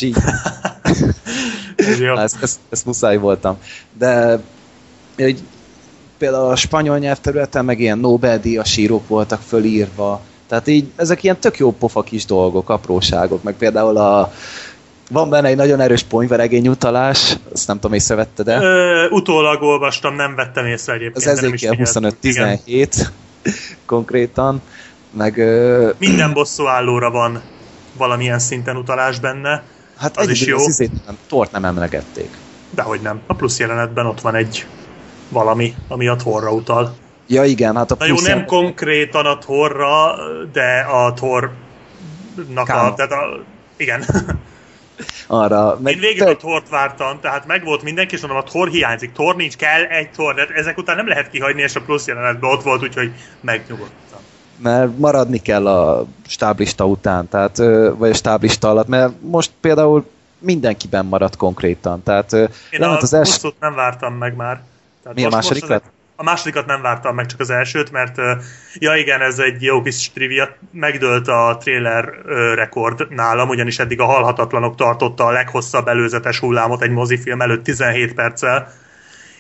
így. 0.01 0.17
ezt, 2.17 2.43
ezt, 2.43 2.59
ezt 2.71 2.87
muszáj 2.87 3.17
voltam. 3.17 3.59
De 3.99 4.41
egy, 5.17 5.41
például 6.19 6.51
a 6.51 6.57
spanyol 6.57 6.99
nyelvterületen 6.99 7.65
meg 7.65 7.81
ilyen 7.81 7.99
Nobel-díjas 7.99 8.77
írók 8.77 9.09
voltak 9.09 9.41
fölírva, 9.41 10.21
tehát 10.49 10.67
így 10.67 10.87
ezek 10.97 11.23
ilyen 11.23 11.41
tök 11.41 11.59
jó 11.59 11.73
pofa 11.73 12.03
kis 12.03 12.25
dolgok, 12.25 12.71
apróságok, 12.71 13.43
meg 13.43 13.55
például 13.55 13.97
a 13.97 14.33
van 15.11 15.31
benne 15.31 15.49
egy 15.49 15.57
nagyon 15.57 15.81
erős 15.81 16.03
ponyveregény 16.03 16.69
utalás, 16.69 17.37
azt 17.53 17.67
nem 17.67 17.79
tudom, 17.79 17.93
észrevette, 17.93 18.43
de... 18.43 18.61
Ö, 18.61 19.09
utólag 19.09 19.63
olvastam, 19.63 20.15
nem 20.15 20.35
vettem 20.35 20.67
észre 20.67 20.93
egyébként. 20.93 21.17
Az 21.17 21.27
Ezékiel 21.27 21.77
25-17 21.79 23.07
konkrétan, 23.87 24.63
meg... 25.11 25.39
Ö... 25.39 25.91
Minden 25.99 26.33
bosszúállóra 26.33 27.11
van 27.11 27.43
valamilyen 27.97 28.39
szinten 28.39 28.77
utalás 28.77 29.19
benne. 29.19 29.63
Hát 29.99 30.17
az 30.17 30.29
is 30.29 30.47
jó. 30.47 30.57
Az 30.57 30.67
izét 30.67 31.07
nem, 31.07 31.19
tort 31.29 31.53
nem 31.53 31.65
emlegették. 31.65 32.31
Dehogy 32.71 33.01
nem. 33.01 33.21
A 33.27 33.35
plusz 33.35 33.59
jelenetben 33.59 34.07
ott 34.07 34.21
van 34.21 34.35
egy 34.35 34.67
valami, 35.29 35.75
ami 35.89 36.07
a 36.07 36.17
Thorra 36.17 36.53
utal. 36.53 36.95
Ja 37.27 37.45
igen, 37.45 37.77
hát 37.77 37.91
a. 37.91 37.97
Na 37.99 38.07
jó, 38.07 38.21
nem 38.21 38.45
konkrétan 38.45 39.27
a 39.27 39.39
Thorra, 39.39 40.15
de 40.53 40.81
a 40.81 41.13
Thornak 41.13 42.69
a... 42.69 42.95
Tehát 42.95 43.13
a 43.13 43.45
igen. 43.77 44.05
Arra. 45.27 45.79
Meg 45.83 45.95
Én 45.95 46.01
végig 46.01 46.19
te... 46.19 46.31
a 46.31 46.37
Thort 46.37 46.69
vártam, 46.69 47.21
tehát 47.21 47.47
meg 47.47 47.65
volt 47.65 47.83
mindenki, 47.83 48.15
és 48.15 48.21
mondom, 48.21 48.39
a 48.39 48.43
Thor 48.43 48.69
hiányzik. 48.69 49.13
Thor 49.13 49.37
nincs, 49.37 49.57
kell 49.57 49.85
egy 49.85 50.11
Thor, 50.11 50.35
de 50.35 50.47
ezek 50.47 50.79
után 50.79 50.97
nem 50.97 51.09
lehet 51.09 51.31
kihagyni, 51.31 51.63
és 51.63 51.75
a 51.75 51.81
plusz 51.81 52.07
jelenetben 52.07 52.51
ott 52.51 52.63
volt, 52.63 52.83
úgyhogy 52.83 53.13
megnyugodtam. 53.41 54.21
Mert 54.63 54.99
maradni 54.99 55.39
kell 55.39 55.67
a 55.67 56.07
stáblista 56.27 56.87
után, 56.87 57.29
tehát, 57.29 57.57
vagy 57.97 58.11
a 58.11 58.15
stáblista 58.15 58.69
alatt, 58.69 58.89
mert 58.89 59.13
most 59.21 59.51
például 59.61 60.07
mindenkiben 60.39 61.07
maradt 61.07 61.37
konkrétan. 61.37 62.03
Tehát, 62.03 62.33
Én 62.71 62.83
a 62.83 62.97
az 62.97 63.13
első... 63.13 63.49
nem 63.61 63.75
vártam 63.75 64.15
meg 64.15 64.37
már. 64.37 64.61
Tehát 65.03 65.19
Mi 65.19 65.25
a 65.25 65.29
második? 65.29 65.65
A 66.21 66.23
másodikat 66.23 66.67
nem 66.67 66.83
vártam 66.83 67.15
meg, 67.15 67.27
csak 67.27 67.41
az 67.41 67.51
elsőt, 67.51 67.91
mert 67.91 68.17
ja 68.75 68.97
igen, 68.97 69.21
ez 69.21 69.39
egy 69.39 69.63
jó 69.63 69.83
kis 69.83 70.11
trivia, 70.11 70.49
megdőlt 70.71 71.29
a 71.29 71.57
trailer 71.61 72.05
rekord 72.55 73.07
nálam, 73.11 73.49
ugyanis 73.49 73.79
eddig 73.79 74.01
a 74.01 74.05
Halhatatlanok 74.05 74.77
tartotta 74.77 75.27
a 75.27 75.31
leghosszabb 75.31 75.89
előzetes 75.89 76.39
hullámot 76.39 76.83
egy 76.83 76.91
mozifilm 76.91 77.41
előtt 77.41 77.65
17 77.65 78.15
perccel, 78.15 78.73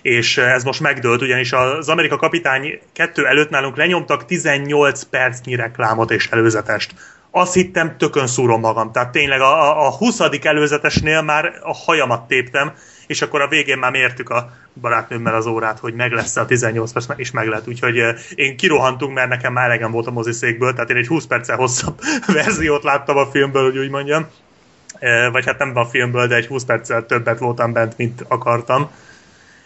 és 0.02 0.36
ez 0.36 0.64
most 0.64 0.80
megdőlt, 0.80 1.22
ugyanis 1.22 1.52
az 1.52 1.88
Amerika 1.88 2.16
Kapitány 2.16 2.80
2 2.92 3.26
előtt 3.26 3.50
nálunk 3.50 3.76
lenyomtak 3.76 4.24
18 4.24 5.02
percnyi 5.02 5.54
reklámot 5.54 6.10
és 6.10 6.28
előzetest. 6.30 6.94
Azt 7.30 7.54
hittem, 7.54 7.96
tökön 7.96 8.26
szúrom 8.26 8.60
magam. 8.60 8.92
Tehát 8.92 9.12
tényleg 9.12 9.40
a, 9.40 9.86
a 9.86 9.90
20. 9.90 10.20
előzetesnél 10.42 11.22
már 11.22 11.52
a 11.62 11.74
hajamat 11.74 12.28
téptem, 12.28 12.72
és 13.06 13.22
akkor 13.22 13.40
a 13.40 13.48
végén 13.48 13.78
már 13.78 13.90
mértük 13.90 14.30
a 14.30 14.52
barátnőmmel 14.80 15.34
az 15.34 15.46
órát, 15.46 15.78
hogy 15.78 15.94
meg 15.94 16.12
lesz 16.12 16.36
a 16.36 16.46
18 16.46 16.92
perc, 16.92 17.06
és 17.16 17.30
meg 17.30 17.48
lett. 17.48 17.68
Úgyhogy 17.68 18.02
én 18.34 18.56
kirohantunk, 18.56 19.14
mert 19.14 19.28
nekem 19.28 19.52
már 19.52 19.64
elegem 19.64 19.90
volt 19.90 20.06
a 20.06 20.10
moziszékből, 20.10 20.72
tehát 20.72 20.90
én 20.90 20.96
egy 20.96 21.06
20 21.06 21.26
perccel 21.26 21.56
hosszabb 21.56 22.00
verziót 22.26 22.82
láttam 22.82 23.16
a 23.16 23.26
filmből, 23.26 23.64
hogy 23.64 23.78
úgy 23.78 23.90
mondjam. 23.90 24.26
Vagy 25.32 25.46
hát 25.46 25.58
nem 25.58 25.76
a 25.76 25.84
filmből, 25.84 26.26
de 26.26 26.34
egy 26.34 26.46
20 26.46 26.64
perccel 26.64 27.06
többet 27.06 27.38
voltam 27.38 27.72
bent, 27.72 27.96
mint 27.96 28.24
akartam. 28.28 28.90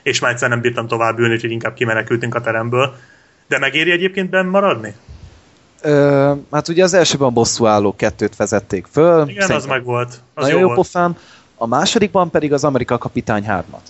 És 0.02 0.20
már 0.20 0.30
egyszer 0.30 0.48
nem 0.48 0.60
bírtam 0.60 0.86
tovább 0.86 1.18
ülni, 1.18 1.34
úgyhogy 1.34 1.50
inkább 1.50 1.74
kimenekültünk 1.74 2.34
a 2.34 2.40
teremből. 2.40 2.94
De 3.48 3.58
megéri 3.58 3.90
egyébként 3.90 4.30
benn 4.30 4.46
maradni? 4.46 4.94
Ö, 5.80 6.32
hát 6.50 6.68
ugye 6.68 6.82
az 6.82 6.94
elsőben 6.94 7.32
bosszú 7.32 7.66
álló 7.66 7.96
kettőt 7.96 8.36
vezették 8.36 8.86
föl. 8.90 9.28
Igen, 9.28 9.50
az 9.50 9.66
meg 9.66 9.84
volt. 9.84 10.20
Az 10.34 10.44
nagyon 10.44 10.60
jó, 10.60 10.68
jó 10.68 10.74
pofán. 10.74 11.16
A 11.56 11.66
másodikban 11.66 12.30
pedig 12.30 12.52
az 12.52 12.64
Amerika 12.64 12.98
Kapitány 12.98 13.44
3-at. 13.48 13.88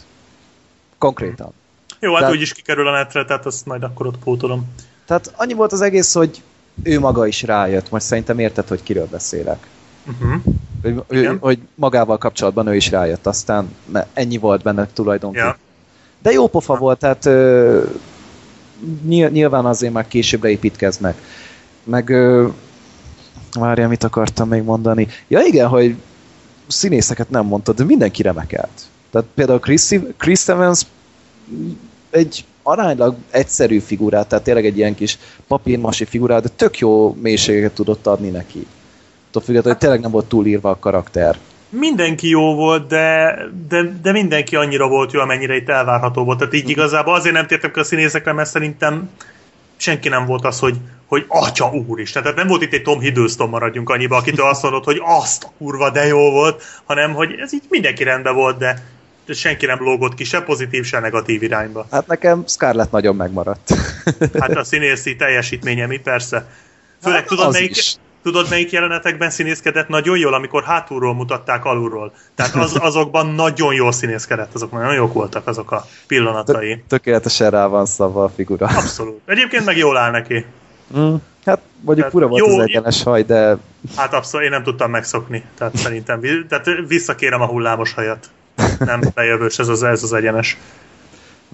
Konkrétan. 0.99 1.53
Jó, 2.01 2.11
hát 2.11 2.19
tehát, 2.19 2.35
úgy 2.35 2.41
is 2.41 2.53
kikerül 2.53 2.89
a 2.89 2.93
netre, 2.93 3.25
tehát 3.25 3.47
azt 3.47 3.67
majd 3.67 3.83
akkor 3.83 4.07
ott 4.07 4.19
pótolom. 4.19 4.75
Tehát 5.07 5.33
annyi 5.37 5.53
volt 5.53 5.73
az 5.73 5.81
egész, 5.81 6.15
hogy 6.15 6.43
ő 6.83 6.99
maga 6.99 7.27
is 7.27 7.43
rájött. 7.43 7.91
Most 7.91 8.05
szerintem 8.05 8.39
érted, 8.39 8.69
hogy 8.69 8.83
kiről 8.83 9.07
beszélek. 9.11 9.67
Uh-huh. 10.07 10.43
Hogy, 10.83 11.05
ő, 11.09 11.37
hogy 11.41 11.59
magával 11.75 12.19
kapcsolatban 12.19 12.67
ő 12.67 12.75
is 12.75 12.91
rájött, 12.91 13.27
aztán 13.27 13.75
ennyi 14.13 14.37
volt 14.37 14.63
benne 14.63 14.87
tulajdonképpen. 14.93 15.47
Ja. 15.47 15.57
De 16.23 16.31
jó 16.31 16.47
pofa 16.47 16.77
volt, 16.77 16.99
tehát 16.99 17.27
ö, 17.27 17.83
nyilván 19.09 19.65
azért 19.65 19.93
már 19.93 20.09
később 20.09 20.45
építkeznek. 20.45 21.17
Meg 21.85 22.09
ö, 22.09 22.49
várja, 23.53 23.89
mit 23.89 24.05
akartam 24.05 24.49
még 24.49 24.63
mondani. 24.63 25.09
Ja 25.29 25.41
igen, 25.41 25.69
hogy 25.69 25.97
színészeket 26.67 27.31
nem 27.31 27.47
mondtad, 27.47 27.77
de 27.77 27.85
mindenki 27.85 28.23
remekelt. 28.23 28.83
Tehát 29.11 29.29
például 29.35 29.59
Chris, 29.59 29.89
Chris 30.17 30.49
Evans 30.49 30.87
egy 32.11 32.45
aránylag 32.63 33.15
egyszerű 33.31 33.79
figurát, 33.79 34.29
tehát 34.29 34.45
tényleg 34.45 34.67
egy 34.67 34.77
ilyen 34.77 34.95
kis 34.95 35.19
papírmasi 35.47 36.05
figurát, 36.05 36.43
de 36.43 36.49
tök 36.49 36.79
jó 36.79 37.17
mélységeket 37.23 37.73
tudott 37.73 38.07
adni 38.07 38.29
neki. 38.29 38.67
Attól 39.29 39.43
függetlenül, 39.43 39.73
hogy 39.73 39.81
tényleg 39.81 40.01
nem 40.01 40.11
volt 40.11 40.27
túlírva 40.27 40.71
a 40.71 40.79
karakter. 40.79 41.39
Mindenki 41.79 42.29
jó 42.29 42.55
volt, 42.55 42.87
de, 42.87 43.37
de, 43.69 43.83
de 44.03 44.13
mindenki 44.13 44.57
annyira 44.57 44.89
volt 44.89 45.13
jó, 45.13 45.21
amennyire 45.21 45.55
itt 45.55 45.69
elvárható 45.69 46.25
volt. 46.25 46.39
Tehát 46.39 46.55
így 46.55 46.69
igazából 46.69 47.15
azért 47.15 47.35
nem 47.35 47.47
tértem 47.47 47.73
ki 47.73 47.79
a 47.79 47.85
színészekre, 47.85 48.33
mert 48.33 48.49
szerintem 48.49 49.11
senki 49.77 50.09
nem 50.09 50.27
volt 50.27 50.45
az, 50.45 50.59
hogy 50.59 50.77
hogy 51.13 51.25
atya 51.29 51.71
úr 51.71 52.01
is. 52.01 52.11
Tehát 52.11 52.35
nem 52.35 52.47
volt 52.47 52.63
itt 52.63 52.73
egy 52.73 52.83
Tom 52.83 53.01
Hiddleston 53.01 53.49
maradjunk 53.49 53.91
annyiba, 53.91 54.17
akitől 54.17 54.47
azt 54.47 54.63
mondod, 54.63 54.85
hogy 54.85 55.01
azt 55.05 55.51
kurva 55.59 55.91
de 55.91 56.07
jó 56.07 56.31
volt, 56.31 56.63
hanem 56.85 57.13
hogy 57.13 57.35
ez 57.39 57.53
így 57.55 57.63
mindenki 57.69 58.05
rendben 58.05 58.35
volt, 58.35 58.59
de 58.59 58.83
senki 59.29 59.67
nem 59.67 59.79
lógott 59.81 60.15
ki, 60.15 60.25
se 60.25 60.41
pozitív, 60.41 60.85
se 60.85 61.01
negatív 61.01 61.43
irányba. 61.43 61.87
Hát 61.91 62.07
nekem 62.07 62.45
Scarlett 62.47 62.91
nagyon 62.91 63.17
megmaradt. 63.17 63.75
Hát 64.41 64.57
a 64.57 64.65
színészi 64.65 65.17
teljesítménye 65.17 65.87
mi 65.87 65.99
persze. 65.99 66.47
Főleg 67.03 67.19
Hát 67.19 67.29
tudod, 67.29 67.53
melyik, 67.53 67.71
is. 67.71 67.95
Tudod, 68.23 68.47
melyik 68.51 68.71
jelenetekben 68.71 69.31
színészkedett 69.31 69.89
nagyon 69.89 70.19
jól, 70.19 70.35
amikor 70.35 70.63
hátulról 70.63 71.15
mutatták 71.15 71.65
alulról. 71.65 72.13
Tehát 72.35 72.55
az, 72.55 72.77
azokban 72.89 73.27
nagyon 73.27 73.75
jól 73.75 73.93
színészkedett, 73.93 74.55
azok 74.55 74.73
nagyon 74.73 74.95
jók 74.95 75.13
voltak 75.13 75.47
azok 75.47 75.71
a 75.71 75.87
pillanatai. 76.07 76.85
Tökéletesen 76.89 77.51
rá 77.51 77.67
van 77.67 77.87
szabva 77.87 78.25
a 78.25 78.29
figura. 78.29 78.67
Abszolút. 78.67 79.21
Egyébként 79.27 79.65
meg 79.65 79.77
jól 79.77 79.97
áll 79.97 80.11
neki. 80.11 80.45
Mm. 80.97 81.15
Hát 81.45 81.61
mondjuk 81.81 81.97
Tehát 81.97 82.11
fura 82.11 82.27
volt 82.27 82.47
jó- 82.47 82.59
az 82.59 82.65
egyenes 82.65 83.03
haj, 83.03 83.23
de 83.23 83.57
Hát 83.97 84.15
abszolút, 84.15 84.47
én 84.47 84.53
nem 84.53 84.63
tudtam 84.63 84.91
megszokni. 84.91 85.45
Tehát 85.59 85.77
szerintem, 85.77 86.21
tehát 86.49 86.67
visszakérem 86.87 87.41
a 87.41 87.47
hullámos 87.47 87.93
hajat. 87.93 88.31
Nem 88.79 89.01
bejövős 89.15 89.59
ez 89.59 89.69
az, 89.69 89.83
ez 89.83 90.03
az 90.03 90.13
egyenes. 90.13 90.57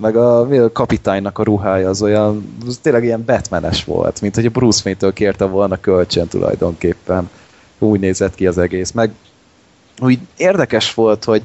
Meg 0.01 0.17
a, 0.17 0.45
mi 0.45 0.59
a 0.59 0.73
kapitánynak 0.73 1.39
a 1.39 1.43
ruhája 1.43 1.89
az 1.89 2.03
olyan, 2.03 2.57
az 2.67 2.79
tényleg 2.83 3.05
ilyen 3.05 3.25
Batmanes 3.25 3.85
volt, 3.85 4.21
mint 4.21 4.35
hogy 4.35 4.47
a 4.47 4.51
Bruce 4.51 4.81
Wayne-től 4.85 5.13
kérte 5.13 5.45
volna 5.45 5.81
kölcsön 5.81 6.29
tulajdonképpen. 6.29 7.31
Úgy 7.79 8.01
nézett 8.01 8.35
ki 8.35 8.47
az 8.47 8.59
egész. 8.59 8.91
Meg 8.91 9.11
úgy 10.01 10.19
érdekes 10.37 10.95
volt, 10.95 11.25
hogy, 11.25 11.43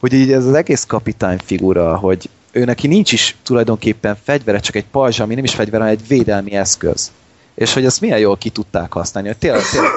hogy 0.00 0.12
így 0.12 0.32
ez 0.32 0.46
az 0.46 0.54
egész 0.54 0.84
kapitány 0.84 1.38
figura, 1.44 1.96
hogy 1.96 2.30
ő 2.52 2.64
neki 2.64 2.86
nincs 2.86 3.12
is 3.12 3.36
tulajdonképpen 3.42 4.16
fegyvere, 4.24 4.58
csak 4.58 4.74
egy 4.74 4.86
pajzs, 4.86 5.20
ami 5.20 5.34
nem 5.34 5.44
is 5.44 5.54
fegyver, 5.54 5.80
hanem 5.80 5.94
egy 5.94 6.06
védelmi 6.08 6.52
eszköz. 6.52 7.12
És 7.54 7.74
hogy 7.74 7.84
ezt 7.84 8.00
milyen 8.00 8.18
jól 8.18 8.36
ki 8.36 8.50
tudták 8.50 8.92
használni, 8.92 9.28
hogy 9.28 9.38
tényleg, 9.38 9.62
tényleg 9.72 9.90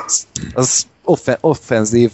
az, 0.53 0.87
offen, 1.03 1.37
offenzív 1.41 2.11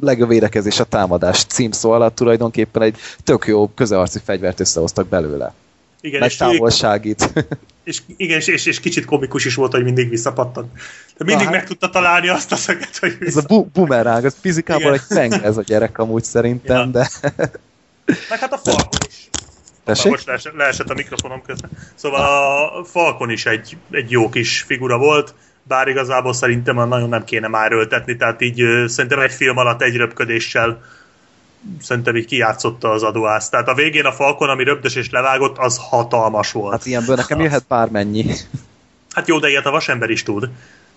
legjobb 0.00 0.28
védekezés 0.28 0.80
a 0.80 0.84
támadás 0.84 1.44
címszó 1.44 1.90
alatt 1.90 2.14
tulajdonképpen 2.14 2.82
egy 2.82 2.96
tök 3.24 3.46
jó 3.46 3.68
közearci 3.74 4.18
fegyvert 4.24 4.60
összehoztak 4.60 5.08
belőle. 5.08 5.54
Igen, 6.00 6.20
Meg 6.20 6.28
és, 6.30 6.36
távolságít. 6.36 7.32
és, 7.84 8.02
igen, 8.16 8.38
és, 8.46 8.66
és, 8.66 8.80
kicsit 8.80 9.04
komikus 9.04 9.44
is 9.44 9.54
volt, 9.54 9.72
hogy 9.72 9.84
mindig 9.84 10.08
visszapattan. 10.08 10.70
De 11.16 11.24
mindig 11.24 11.44
Na, 11.44 11.50
meg 11.50 11.58
hát- 11.60 11.68
tudta 11.68 11.90
találni 11.90 12.28
azt 12.28 12.52
a 12.52 12.56
szöget, 12.56 12.96
hogy 12.98 13.16
Ez 13.20 13.36
a 13.36 13.42
bu- 13.46 13.68
bumeráng, 13.72 14.24
az 14.24 14.36
fizikából 14.40 14.82
Igen. 14.94 14.94
egy 15.08 15.16
penge 15.16 15.42
ez 15.42 15.56
a 15.56 15.62
gyerek 15.62 15.98
amúgy 15.98 16.24
szerintem, 16.24 16.76
Ja. 16.76 16.86
de 16.86 17.10
Meg 18.30 18.38
hát 18.38 18.52
a 18.52 18.58
Falcon 18.58 19.00
is. 19.08 19.28
tessék? 19.84 20.10
Most 20.10 20.26
leesett, 20.26 20.54
leesett 20.54 20.90
a 20.90 20.94
mikrofonom 20.94 21.42
közben. 21.46 21.70
Szóval 21.94 22.20
a 22.80 22.84
Falcon 22.84 23.30
is 23.30 23.46
egy, 23.46 23.76
egy 23.90 24.10
jó 24.10 24.28
kis 24.28 24.60
figura 24.66 24.98
volt, 24.98 25.34
bár 25.68 25.88
igazából 25.88 26.32
szerintem 26.32 26.88
nagyon 26.88 27.08
nem 27.08 27.24
kéne 27.24 27.48
már 27.48 27.72
öltetni, 27.72 28.16
tehát 28.16 28.40
így 28.40 28.62
szerintem 28.86 29.20
egy 29.20 29.32
film 29.32 29.56
alatt 29.56 29.82
egy 29.82 29.96
röpködéssel 29.96 30.82
szerintem 31.80 32.16
így 32.16 32.26
kijátszotta 32.26 32.90
az 32.90 33.02
adóász. 33.02 33.48
Tehát 33.48 33.68
a 33.68 33.74
végén 33.74 34.04
a 34.04 34.12
Falcon, 34.12 34.48
ami 34.48 34.64
röpdös 34.64 34.94
és 34.94 35.10
levágott, 35.10 35.58
az 35.58 35.78
hatalmas 35.80 36.52
volt. 36.52 36.72
Hát 36.72 36.86
ilyenből 36.86 37.16
nekem 37.16 37.40
jöhet 37.40 37.64
bármennyi. 37.68 38.24
Hát 39.10 39.28
jó, 39.28 39.38
de 39.38 39.48
ilyet 39.48 39.66
a 39.66 39.70
vasember 39.70 40.10
is 40.10 40.22
tud. 40.22 40.48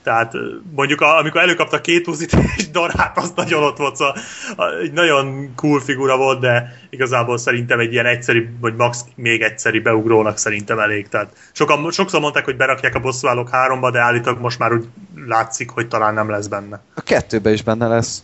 Tehát 0.03 0.33
mondjuk 0.75 1.01
a, 1.01 1.17
amikor 1.17 1.41
előkapta 1.41 1.81
két 1.81 2.07
uzit 2.07 2.33
és 2.57 2.69
darát, 2.69 3.17
az 3.17 3.33
nagyon 3.35 3.63
ott 3.63 3.77
volt, 3.77 3.95
szóval 3.95 4.15
a, 4.55 4.63
egy 4.81 4.91
nagyon 4.91 5.51
cool 5.55 5.79
figura 5.79 6.17
volt, 6.17 6.39
de 6.39 6.77
igazából 6.89 7.37
szerintem 7.37 7.79
egy 7.79 7.93
ilyen 7.93 8.05
egyszerű, 8.05 8.49
vagy 8.59 8.75
max 8.75 9.05
még 9.15 9.41
egyszerű 9.41 9.81
beugrónak 9.81 10.37
szerintem 10.37 10.79
elég. 10.79 11.09
Tehát 11.09 11.35
sokan, 11.51 11.91
sokszor 11.91 12.19
mondták, 12.19 12.45
hogy 12.45 12.57
berakják 12.57 12.95
a 12.95 12.99
bosszúállók 12.99 13.49
háromba, 13.49 13.91
de 13.91 13.99
állítólag 13.99 14.39
most 14.39 14.59
már 14.59 14.73
úgy 14.73 14.85
látszik, 15.27 15.69
hogy 15.69 15.87
talán 15.87 16.13
nem 16.13 16.29
lesz 16.29 16.47
benne. 16.47 16.79
A 16.95 17.01
kettőben 17.01 17.53
is 17.53 17.63
benne 17.63 17.87
lesz. 17.87 18.23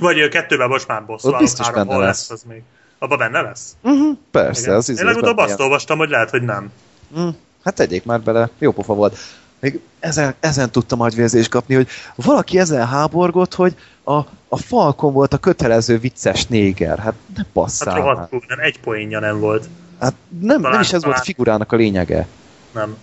Vagy 0.00 0.20
ö, 0.20 0.28
kettőben 0.28 0.68
most 0.68 0.88
már 0.88 1.04
bosszúállók 1.04 1.40
biztos 1.40 1.66
három, 1.66 1.82
benne 1.82 1.94
hol 1.94 2.04
lesz. 2.04 2.28
lesz 2.28 2.42
az 2.42 2.48
még? 2.48 2.62
Abba 2.98 3.16
benne 3.16 3.40
lesz? 3.40 3.76
Uh-huh, 3.82 4.16
persze, 4.30 4.62
Igen. 4.62 4.74
az 4.74 4.88
Én 4.88 5.04
legutóbb 5.04 5.36
azt 5.36 5.60
olvastam, 5.60 5.98
hogy 5.98 6.08
lehet, 6.08 6.30
hogy 6.30 6.42
nem. 6.42 6.72
Mm, 7.18 7.28
hát 7.64 7.74
tegyék 7.74 8.04
már 8.04 8.20
bele, 8.20 8.50
jó 8.58 8.72
pofa 8.72 8.94
volt. 8.94 9.16
Még 9.60 9.80
ezen, 9.98 10.34
ezen 10.40 10.70
tudtam 10.70 11.00
agyvérzést 11.00 11.48
kapni, 11.48 11.74
hogy 11.74 11.88
valaki 12.14 12.58
ezen 12.58 12.86
háborgott, 12.86 13.54
hogy 13.54 13.74
a, 14.04 14.12
a 14.48 14.56
Falcon 14.56 15.12
volt 15.12 15.32
a 15.34 15.38
kötelező 15.38 15.98
vicces 15.98 16.46
néger. 16.46 16.98
Hát 16.98 17.14
ne 17.34 17.36
Hát 17.36 17.46
passzál 17.52 17.94
már. 17.94 18.02
rohadt 18.02 18.28
cool, 18.30 18.42
nem, 18.48 18.58
egy 18.58 18.80
poénja 18.80 19.18
nem 19.20 19.38
volt. 19.38 19.68
Hát 20.00 20.14
nem, 20.40 20.56
Talán- 20.56 20.72
nem 20.72 20.80
is 20.80 20.86
ez 20.86 20.92
volt 20.92 21.02
talán- 21.02 21.20
a 21.20 21.24
figurának 21.24 21.72
a 21.72 21.76
lényege. 21.76 22.26
Nem. 22.74 22.96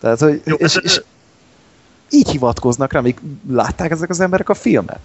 Tehát, 0.00 0.18
hogy, 0.18 0.42
Jó, 0.44 0.54
és, 0.54 0.74
hát, 0.74 0.84
és 0.84 1.02
így 2.10 2.30
hivatkoznak 2.30 2.92
rá, 2.92 3.00
még 3.00 3.16
látták 3.50 3.90
ezek 3.90 4.10
az 4.10 4.20
emberek 4.20 4.48
a 4.48 4.54
filmet? 4.54 5.00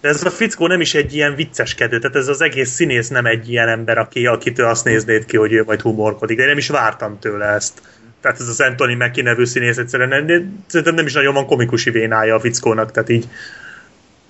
De 0.00 0.08
ez 0.08 0.24
a 0.24 0.30
fickó 0.30 0.66
nem 0.66 0.80
is 0.80 0.94
egy 0.94 1.14
ilyen 1.14 1.34
vicceskedő, 1.34 1.98
tehát 1.98 2.16
ez 2.16 2.28
az 2.28 2.40
egész 2.40 2.70
színész 2.70 3.08
nem 3.08 3.26
egy 3.26 3.50
ilyen 3.50 3.68
ember, 3.68 3.98
aki, 3.98 4.26
akitől 4.26 4.66
azt 4.66 4.84
néznéd 4.84 5.24
ki, 5.24 5.36
hogy 5.36 5.52
ő 5.52 5.62
majd 5.66 5.80
humorkodik, 5.80 6.36
de 6.36 6.42
én 6.42 6.48
nem 6.48 6.58
is 6.58 6.68
vártam 6.68 7.18
tőle 7.18 7.46
ezt. 7.46 7.82
Tehát 8.20 8.40
ez 8.40 8.48
az 8.48 8.60
Anthony 8.60 8.96
Mackie 8.96 9.22
nevű 9.22 9.44
színész 9.44 9.76
egyszerűen 9.76 10.08
nem, 10.08 10.64
szerintem 10.66 10.94
nem 10.94 11.06
is 11.06 11.12
nagyon 11.12 11.34
van 11.34 11.46
komikusi 11.46 11.90
vénája 11.90 12.34
a 12.34 12.40
fickónak, 12.40 12.90
tehát 12.90 13.08
így 13.08 13.28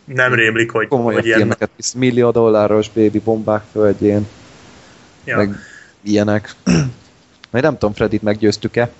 nem 0.05 0.35
rémlik, 0.35 0.71
hogy, 0.71 0.89
Komolyabb 0.89 1.21
hogy 1.21 1.27
ilyen... 1.27 1.57
visz, 1.77 1.93
millió 1.93 2.31
dolláros 2.31 2.89
baby 2.89 3.19
bombák 3.19 3.63
földjén, 3.73 4.27
Ja. 5.25 5.37
meg 5.37 5.55
ilyenek. 6.03 6.55
Majd 7.51 7.65
nem 7.65 7.73
tudom, 7.73 7.95
Fredit 7.95 8.23
meggyőztük-e? 8.23 8.91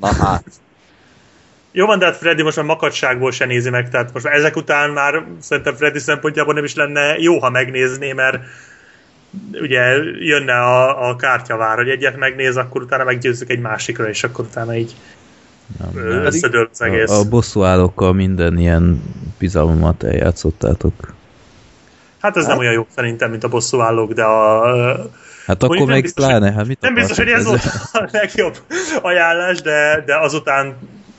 Na 0.00 0.14
hát. 0.14 0.44
Jó 1.72 1.86
van, 1.86 1.98
de 1.98 2.04
hát 2.04 2.16
Freddy 2.16 2.42
most 2.42 2.56
már 2.56 2.64
makadságból 2.64 3.30
se 3.30 3.44
nézi 3.44 3.70
meg, 3.70 3.90
tehát 3.90 4.12
most 4.12 4.26
ezek 4.26 4.56
után 4.56 4.90
már 4.90 5.24
szerintem 5.40 5.74
Freddy 5.74 5.98
szempontjából 5.98 6.54
nem 6.54 6.64
is 6.64 6.74
lenne 6.74 7.18
jó, 7.18 7.38
ha 7.38 7.50
megnézné, 7.50 8.12
mert 8.12 8.38
ugye 9.52 9.80
jönne 10.18 10.54
a, 10.54 11.08
a 11.08 11.16
kártyavár, 11.16 11.76
hogy 11.76 11.88
egyet 11.88 12.16
megnéz, 12.16 12.56
akkor 12.56 12.82
utána 12.82 13.04
meggyőzzük 13.04 13.50
egy 13.50 13.60
másikra, 13.60 14.08
és 14.08 14.24
akkor 14.24 14.44
utána 14.44 14.74
így 14.74 14.94
Nem, 15.78 16.24
összedől 16.24 16.68
az 16.72 16.82
egész. 16.82 17.10
A, 17.10 17.18
a 17.18 17.28
bosszúállókkal 17.28 18.12
minden 18.12 18.58
ilyen 18.58 19.02
bizalmat 19.38 20.02
eljátszottátok. 20.02 21.14
Hát 22.20 22.36
ez 22.36 22.46
nem 22.46 22.58
olyan 22.58 22.72
jó 22.72 22.86
szerintem, 22.94 23.30
mint 23.30 23.44
a 23.44 23.48
bosszúállók, 23.48 24.12
de 24.12 24.24
a... 24.24 24.62
Hát 25.46 25.62
akkor 25.62 25.86
meg 25.86 26.02
biztos, 26.02 26.24
pláne, 26.24 26.52
hát 26.52 26.66
mit 26.66 26.80
Nem 26.80 26.94
biztos, 26.94 27.16
hogy 27.16 27.28
ez 27.28 27.44
volt 27.44 27.64
a 27.92 28.08
legjobb 28.12 28.58
ajánlás, 29.02 29.60
de, 29.62 30.02
de 30.06 30.18
azután, 30.18 30.76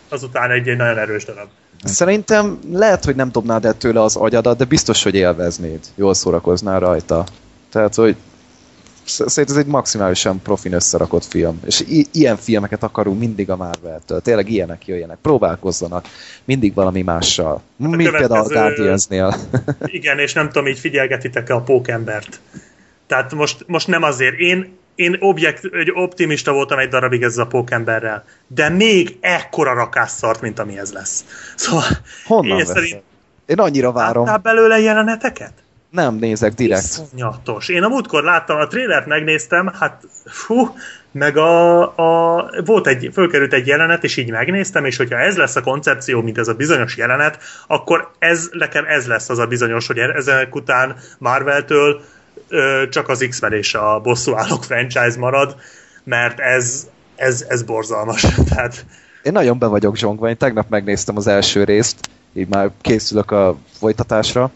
azután 0.09 0.51
egy, 0.51 0.67
egy 0.67 0.77
nagyon 0.77 0.97
erős 0.97 1.25
darab. 1.25 1.47
Szerintem 1.83 2.59
lehet, 2.71 3.05
hogy 3.05 3.15
nem 3.15 3.31
dobnád 3.31 3.65
el 3.65 3.77
tőle 3.77 4.01
az 4.01 4.15
agyadat, 4.15 4.57
de 4.57 4.65
biztos, 4.65 5.03
hogy 5.03 5.15
élveznéd. 5.15 5.79
Jól 5.95 6.13
szórakoznál 6.13 6.79
rajta. 6.79 7.23
Tehát, 7.71 7.95
hogy 7.95 8.15
sz- 9.03 9.29
szerintem 9.29 9.57
ez 9.57 9.63
egy 9.65 9.71
maximálisan 9.71 10.41
profin 10.41 10.73
összerakott 10.73 11.25
film. 11.25 11.59
És 11.65 11.79
i- 11.79 12.07
ilyen 12.11 12.37
filmeket 12.37 12.83
akarunk 12.83 13.19
mindig 13.19 13.49
a 13.49 13.55
Marvel-től. 13.55 14.21
Tényleg 14.21 14.49
ilyenek 14.49 14.85
jöjjenek. 14.87 15.17
Próbálkozzanak. 15.21 16.05
Mindig 16.43 16.73
valami 16.73 17.01
mással. 17.01 17.61
Mint 17.75 18.09
például 18.09 18.45
a 18.45 18.47
Guardians-nél. 18.47 19.35
Igen, 19.85 20.19
és 20.19 20.33
nem 20.33 20.47
tudom, 20.47 20.67
így 20.67 20.79
figyelgetitek-e 20.79 21.53
a 21.55 21.61
pókembert. 21.61 22.39
Tehát 23.07 23.33
most, 23.33 23.63
most 23.67 23.87
nem 23.87 24.03
azért. 24.03 24.39
Én, 24.39 24.77
én 24.95 25.17
objekt, 25.19 25.65
egy 25.73 25.91
optimista 25.93 26.51
voltam 26.53 26.79
egy 26.79 26.89
darabig 26.89 27.21
ezzel 27.21 27.43
a 27.43 27.47
pókemberrel, 27.47 28.23
de 28.47 28.69
még 28.69 29.17
ekkora 29.19 29.73
rakásszart, 29.73 30.41
mint 30.41 30.59
ami 30.59 30.77
ez 30.77 30.91
lesz. 30.91 31.25
Szóval 31.55 31.83
Honnan 32.25 32.57
én 32.57 32.65
szerint 32.65 33.01
Én 33.45 33.59
annyira 33.59 33.91
várom. 33.91 34.41
belőle 34.41 34.79
jeleneteket? 34.79 35.53
Nem 35.91 36.15
nézek 36.15 36.53
direkt. 36.53 36.83
Iszonyatos. 36.83 37.69
Én 37.69 37.83
a 37.83 37.87
múltkor 37.87 38.23
láttam, 38.23 38.57
a 38.57 38.67
trélert 38.67 39.05
megnéztem, 39.05 39.71
hát 39.79 40.03
fú, 40.25 40.75
meg 41.11 41.37
a, 41.37 41.81
a, 41.81 42.49
volt 42.65 42.87
egy, 42.87 43.09
fölkerült 43.13 43.53
egy 43.53 43.67
jelenet, 43.67 44.03
és 44.03 44.17
így 44.17 44.31
megnéztem, 44.31 44.85
és 44.85 44.97
hogyha 44.97 45.17
ez 45.17 45.37
lesz 45.37 45.55
a 45.55 45.61
koncepció, 45.61 46.21
mint 46.21 46.37
ez 46.37 46.47
a 46.47 46.53
bizonyos 46.53 46.97
jelenet, 46.97 47.39
akkor 47.67 48.11
ez, 48.19 48.49
nekem 48.51 48.85
ez 48.85 49.07
lesz 49.07 49.29
az 49.29 49.39
a 49.39 49.45
bizonyos, 49.45 49.87
hogy 49.87 49.97
ezek 49.97 50.55
után 50.55 50.95
Marvel-től 51.17 52.01
ö, 52.47 52.83
csak 52.89 53.09
az 53.09 53.25
X-Men 53.29 53.53
és 53.53 53.73
a 53.73 53.99
bosszúállók 54.03 54.63
franchise 54.63 55.19
marad, 55.19 55.55
mert 56.03 56.39
ez, 56.39 56.87
ez, 57.15 57.45
ez 57.47 57.63
borzalmas. 57.63 58.21
Tehát 58.49 58.85
Én 59.23 59.31
nagyon 59.31 59.59
be 59.59 59.65
vagyok 59.65 59.95
zsongva, 59.95 60.29
én 60.29 60.37
tegnap 60.37 60.69
megnéztem 60.69 61.17
az 61.17 61.27
első 61.27 61.63
részt, 61.63 62.09
így 62.33 62.47
már 62.47 62.69
készülök 62.81 63.31
a 63.31 63.57
folytatásra. 63.79 64.51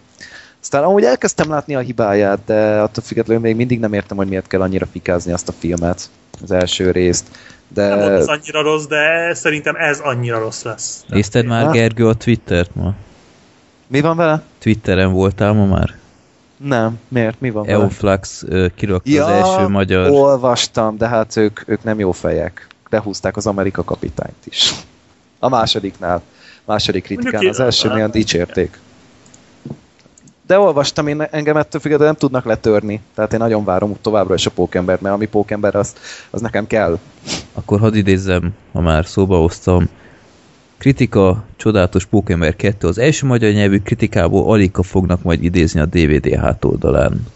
Aztán 0.65 0.83
amúgy 0.83 1.03
elkezdtem 1.03 1.49
látni 1.49 1.75
a 1.75 1.79
hibáját, 1.79 2.39
de 2.45 2.79
attól 2.79 3.03
függetlenül 3.03 3.43
még 3.43 3.55
mindig 3.55 3.79
nem 3.79 3.93
értem, 3.93 4.17
hogy 4.17 4.27
miért 4.27 4.47
kell 4.47 4.61
annyira 4.61 4.85
fikázni 4.85 5.31
azt 5.31 5.49
a 5.49 5.51
filmet, 5.51 6.09
az 6.43 6.51
első 6.51 6.91
részt. 6.91 7.27
De 7.67 7.87
nem 7.87 7.99
volt 7.99 8.19
az 8.19 8.27
annyira 8.27 8.61
rossz, 8.61 8.85
de 8.85 9.33
szerintem 9.33 9.75
ez 9.75 9.99
annyira 9.99 10.39
rossz 10.39 10.63
lesz. 10.63 11.03
Nézted 11.07 11.45
már? 11.45 11.71
Gergő, 11.71 12.07
a 12.07 12.13
Twittert 12.13 12.75
ma? 12.75 12.93
mi 13.87 14.01
van 14.01 14.17
vele? 14.17 14.41
Twitteren 14.59 15.11
voltál 15.11 15.53
ma 15.53 15.65
már? 15.65 15.97
Nem, 16.57 16.99
miért? 17.07 17.39
Mi 17.41 17.49
van 17.49 17.65
vele? 17.65 17.77
Eoflux 17.77 18.43
ö, 18.47 18.67
kirakta 18.75 19.25
az 19.25 19.29
első 19.31 19.67
magyar... 19.67 20.09
olvastam, 20.09 20.97
de 20.97 21.07
hát 21.07 21.35
ők, 21.35 21.59
ők 21.65 21.83
nem 21.83 21.99
jó 21.99 22.11
fejek. 22.11 22.67
behúzták 22.89 23.37
az 23.37 23.47
Amerika 23.47 23.83
kapitányt 23.83 24.45
is. 24.45 24.73
A 25.39 25.49
másodiknál. 25.49 26.21
Második 26.63 27.03
kritikán, 27.03 27.47
az 27.47 27.59
én- 27.59 27.65
elsőnél 27.65 28.07
dicsérték. 28.07 28.79
De 30.47 30.59
olvastam, 30.59 31.07
én 31.07 31.21
engem 31.21 31.57
ettől 31.57 31.81
függetlenül 31.81 32.05
nem 32.05 32.15
tudnak 32.15 32.45
letörni. 32.45 33.01
Tehát 33.15 33.33
én 33.33 33.39
nagyon 33.39 33.63
várom 33.63 33.95
továbbra 34.01 34.33
is 34.33 34.45
a 34.45 34.51
pókembert, 34.51 35.01
mert 35.01 35.15
ami 35.15 35.25
pókember, 35.25 35.75
az, 35.75 35.95
az 36.29 36.41
nekem 36.41 36.67
kell. 36.67 36.99
Akkor 37.53 37.79
hadd 37.79 37.95
idézzem, 37.95 38.53
ha 38.71 38.81
már 38.81 39.05
szóba 39.05 39.37
hoztam. 39.37 39.89
Kritika, 40.77 41.43
Csodálatos 41.55 42.05
Pókember 42.05 42.55
2. 42.55 42.87
Az 42.87 42.97
első 42.97 43.25
magyar 43.25 43.51
nyelvű 43.51 43.79
kritikából 43.79 44.51
alig 44.51 44.71
fognak 44.81 45.23
majd 45.23 45.43
idézni 45.43 45.79
a 45.79 45.85
DVD 45.85 46.35
hátoldalán. 46.35 47.27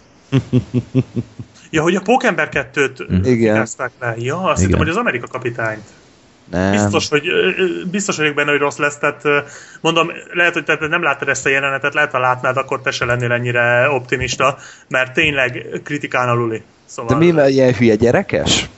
Ja, 1.72 1.82
hogy 1.82 1.96
a 1.96 2.02
Pókember 2.02 2.50
2-t 2.52 3.06
Igen. 3.08 3.22
kritikázták 3.22 3.92
le. 4.00 4.14
Ja, 4.18 4.42
azt 4.42 4.58
Igen. 4.58 4.66
hittem, 4.66 4.80
hogy 4.80 4.90
az 4.90 4.96
Amerika 4.96 5.28
kapitányt. 5.28 5.84
Nem. 6.52 6.72
Biztos, 6.72 7.10
hogy, 7.10 7.24
biztos 7.92 8.18
vagyok 8.18 8.34
benne, 8.36 8.52
hogy 8.52 8.60
rossz 8.60 8.78
lesz, 8.78 8.98
tehát 8.98 9.24
mondom, 9.82 10.12
lehet, 10.34 10.54
hogy 10.54 10.64
te 10.64 10.78
nem 10.88 11.04
láttad 11.04 11.28
ezt 11.28 11.46
a 11.46 11.50
jelenetet, 11.50 11.94
lehet, 11.94 12.12
ha 12.12 12.20
látnád, 12.20 12.58
akkor 12.58 12.82
te 12.82 12.92
se 12.92 13.06
lennél 13.06 13.32
ennyire 13.32 13.90
optimista, 13.90 14.58
mert 14.88 15.14
tényleg 15.14 15.66
kritikán 15.84 16.30
aluli. 16.30 16.64
Szóval, 16.86 17.12
De 17.12 17.26
mi 17.26 17.32
mert 17.32 17.50
ilyen 17.50 17.74
hülye 17.74 17.96
gyerekes? 17.96 18.70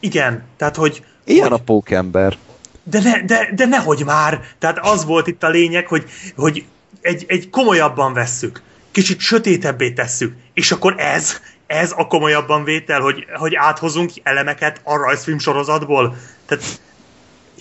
Igen, 0.00 0.42
tehát 0.56 0.76
hogy, 0.76 1.04
Ilyen 1.24 1.48
hogy 1.48 1.60
a 1.60 1.64
pókember. 1.64 2.36
de, 2.82 3.00
ne, 3.00 3.22
de, 3.22 3.48
de 3.54 3.66
nehogy 3.66 4.04
már, 4.04 4.40
tehát 4.58 4.78
az 4.82 5.04
volt 5.04 5.26
itt 5.26 5.42
a 5.42 5.48
lényeg, 5.48 5.86
hogy, 5.86 6.04
hogy 6.36 6.64
egy, 7.00 7.24
egy 7.28 7.50
komolyabban 7.50 8.12
vesszük, 8.12 8.62
kicsit 8.90 9.20
sötétebbé 9.20 9.90
tesszük, 9.90 10.34
és 10.54 10.72
akkor 10.72 10.94
ez, 10.98 11.40
ez 11.66 11.92
a 11.96 12.06
komolyabban 12.06 12.64
vétel, 12.64 13.00
hogy, 13.00 13.26
hogy 13.34 13.54
áthozunk 13.54 14.10
elemeket 14.22 14.80
a 14.84 14.96
rajzfilm 14.96 15.38
sorozatból. 15.38 16.16
Tehát 16.46 16.80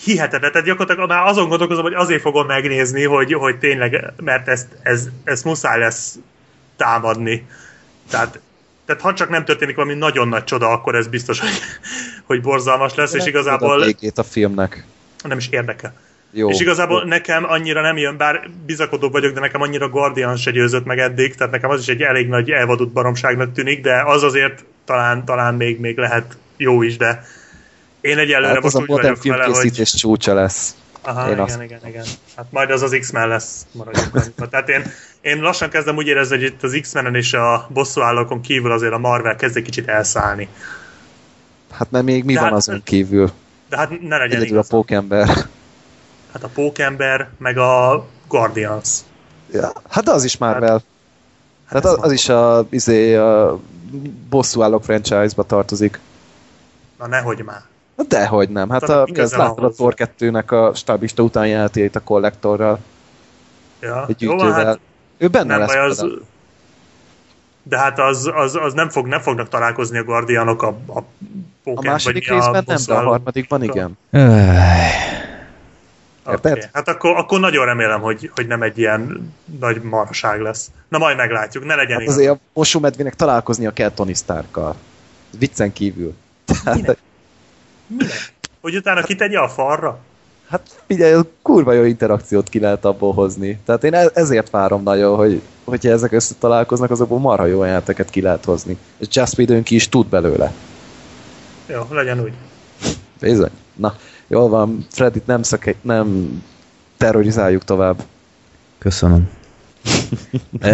hihetetlen, 0.03 0.51
tehát 0.51 0.67
gyakorlatilag 0.67 1.09
már 1.09 1.27
azon 1.27 1.47
gondolkozom, 1.47 1.83
hogy 1.83 1.93
azért 1.93 2.21
fogom 2.21 2.47
megnézni, 2.47 3.03
hogy, 3.03 3.33
hogy 3.33 3.57
tényleg, 3.57 4.13
mert 4.23 4.47
ezt, 4.47 4.67
ez, 4.81 5.07
ez 5.23 5.43
muszáj 5.43 5.79
lesz 5.79 6.15
támadni. 6.75 7.47
Tehát, 8.09 8.39
tehát 8.85 9.01
ha 9.01 9.13
csak 9.13 9.29
nem 9.29 9.45
történik 9.45 9.75
valami 9.75 9.93
nagyon 9.93 10.27
nagy 10.27 10.43
csoda, 10.43 10.69
akkor 10.69 10.95
ez 10.95 11.07
biztos, 11.07 11.39
hogy, 11.39 11.59
hogy 12.23 12.41
borzalmas 12.41 12.95
lesz, 12.95 13.13
és 13.13 13.23
A 13.23 13.27
igazából 13.27 13.83
végét 13.83 14.17
a 14.17 14.23
filmnek. 14.23 14.85
nem 15.23 15.37
is 15.37 15.47
érdekel. 15.49 15.93
Jó. 16.31 16.49
És 16.49 16.59
igazából 16.59 17.03
nekem 17.03 17.43
annyira 17.43 17.81
nem 17.81 17.97
jön, 17.97 18.17
bár 18.17 18.49
bizakodó 18.65 19.09
vagyok, 19.09 19.33
de 19.33 19.39
nekem 19.39 19.61
annyira 19.61 19.89
Guardian 19.89 20.35
se 20.35 20.51
győzött 20.51 20.85
meg 20.85 20.99
eddig, 20.99 21.35
tehát 21.35 21.53
nekem 21.53 21.69
az 21.69 21.79
is 21.79 21.87
egy 21.87 22.01
elég 22.01 22.27
nagy 22.27 22.49
elvadott 22.49 22.91
baromságnak 22.91 23.53
tűnik, 23.53 23.81
de 23.81 24.03
az 24.05 24.23
azért 24.23 24.63
talán, 24.85 25.25
talán 25.25 25.55
még, 25.55 25.79
még 25.79 25.97
lehet 25.97 26.37
jó 26.57 26.81
is, 26.81 26.97
de 26.97 27.25
én 28.07 28.17
egyelőre 28.17 28.47
Hát 28.47 28.57
az 28.57 28.63
most 28.63 28.75
a 28.75 28.79
úgy 28.79 28.87
modern 28.87 29.15
vagyok 29.21 29.37
vele, 29.37 29.57
hogy... 29.57 29.71
csúcsa 29.83 30.33
lesz. 30.33 30.75
Aha, 31.01 31.25
Én 31.25 31.31
igen, 31.31 31.43
azt- 31.43 31.61
igen, 31.61 31.79
igen. 31.87 32.05
Hát 32.35 32.45
majd 32.49 32.69
az 32.71 32.81
az 32.81 32.97
X-Men 32.99 33.27
lesz, 33.27 33.65
maradjunk 33.71 34.15
annyiba. 34.15 34.47
Tehát 34.47 34.69
én, 34.69 34.91
én 35.21 35.41
lassan 35.41 35.69
kezdem 35.69 35.95
úgy 35.95 36.07
érezni, 36.07 36.35
hogy 36.35 36.45
itt 36.45 36.63
az 36.63 36.77
X-menen 36.81 37.15
és 37.15 37.33
a 37.33 37.67
bosszúállókon 37.73 38.41
kívül 38.41 38.71
azért 38.71 38.93
a 38.93 38.97
Marvel 38.97 39.35
kezd 39.35 39.57
egy 39.57 39.63
kicsit 39.63 39.87
elszállni. 39.87 40.47
Hát 41.71 41.91
mert 41.91 42.05
még 42.05 42.23
mi 42.23 42.33
De 42.33 42.39
van 42.39 42.49
hát- 42.49 42.57
azon 42.57 42.81
kívül? 42.83 43.31
De 43.69 43.77
hát 43.77 44.01
ne 44.01 44.17
legyen 44.17 44.41
Egyedül 44.41 44.57
a 44.59 44.63
pókember. 44.69 45.27
Hát 46.33 46.43
a 46.43 46.47
Pókember, 46.53 47.29
meg 47.37 47.57
a 47.57 48.05
Guardians. 48.27 48.89
Ja, 49.51 49.71
hát 49.89 50.03
de 50.03 50.11
az 50.11 50.23
is 50.23 50.37
már 50.37 50.51
Hát- 50.53 50.61
vel. 50.61 50.83
Ez 51.69 51.85
az, 51.85 51.97
az 52.01 52.11
is 52.11 52.29
a, 52.29 52.67
izé, 52.69 53.15
a 53.15 53.59
bosszúállók 54.29 54.83
franchise-ba 54.83 55.43
tartozik. 55.43 55.99
Na 56.99 57.07
nehogy 57.07 57.43
már. 57.43 57.61
Dehogy 58.07 58.49
nem. 58.49 58.69
Hát 58.69 58.85
Tehát 58.85 59.07
a, 59.09 59.13
van 59.13 59.27
láttad 59.37 59.63
a? 59.63 59.69
Thor 59.69 59.93
2-nek 59.97 60.45
a 60.47 60.75
stábista 60.75 61.23
utánjáratét 61.23 61.95
a 61.95 61.99
kollektorral, 62.03 62.79
Ja. 63.81 64.05
egy 64.07 64.21
Jó, 64.21 64.39
hát 64.39 64.79
ő 65.17 65.27
benne 65.27 65.47
nem 65.47 65.59
lesz. 65.59 65.73
baj, 65.73 65.85
az, 65.85 65.99
például. 65.99 66.21
de 67.63 67.77
hát 67.77 67.99
az, 67.99 68.31
az, 68.35 68.55
az 68.55 68.73
nem, 68.73 68.89
fog, 68.89 69.07
nem 69.07 69.19
fognak 69.19 69.47
találkozni 69.49 69.97
a 69.97 70.03
Guardianok 70.03 70.61
a, 70.63 70.67
a 70.67 70.97
A 70.97 71.03
Pokémon, 71.63 71.91
második 71.93 72.27
vagy 72.29 72.37
részben 72.37 72.63
nem, 72.67 72.77
de 72.87 72.93
a 72.93 73.03
harmadikban 73.03 73.63
igen. 73.63 73.97
Érted? 76.29 76.51
Okay. 76.51 76.63
Hát 76.73 76.87
akkor, 76.87 77.15
akkor 77.17 77.39
nagyon 77.39 77.65
remélem, 77.65 78.01
hogy, 78.01 78.31
hogy 78.35 78.47
nem 78.47 78.61
egy 78.61 78.77
ilyen 78.77 79.33
nagy 79.59 79.81
marhaság 79.81 80.41
lesz. 80.41 80.71
Na 80.87 80.97
majd 80.97 81.17
meglátjuk, 81.17 81.65
ne 81.65 81.75
legyen 81.75 81.91
Hát 81.93 82.01
igaz. 82.01 82.15
azért 82.15 82.31
a 82.31 82.37
mosómedvének 82.53 83.15
találkoznia 83.15 83.71
kell 83.71 83.89
Tony 83.89 84.13
Starkkal. 84.13 84.75
Viccen 85.39 85.73
kívül. 85.73 86.13
Tehát, 86.63 86.97
Minek? 87.87 88.33
Hogy 88.61 88.75
utána 88.75 89.01
kitegye 89.01 89.39
a 89.39 89.49
falra? 89.49 89.99
hát 90.49 90.61
figyelj, 90.85 91.21
kurva 91.41 91.71
jó 91.71 91.83
interakciót 91.83 92.49
ki 92.49 92.59
lehet 92.59 92.85
abból 92.85 93.13
hozni. 93.13 93.59
Tehát 93.65 93.83
én 93.83 93.93
e- 93.93 94.11
ezért 94.13 94.49
várom 94.49 94.83
nagyon, 94.83 95.15
hogy 95.15 95.41
hogyha 95.63 95.89
ezek 95.89 96.11
összetalálkoznak, 96.11 96.91
azokból 96.91 97.19
marha 97.19 97.45
jó 97.45 97.63
jeleneteket 97.63 98.09
ki 98.09 98.21
lehet 98.21 98.45
hozni. 98.45 98.77
És 98.97 99.07
Just 99.11 99.63
ki 99.63 99.75
is 99.75 99.89
tud 99.89 100.07
belőle. 100.07 100.51
Jó, 101.65 101.81
legyen 101.89 102.19
úgy. 102.19 102.33
Bizony. 103.19 103.51
Na, 103.75 103.93
jól 104.27 104.49
van, 104.49 104.85
Fredit 104.91 105.25
nem, 105.25 105.43
szake, 105.43 105.75
nem 105.81 106.27
terrorizáljuk 106.97 107.63
tovább. 107.63 108.03
köszönöm. 108.77 109.29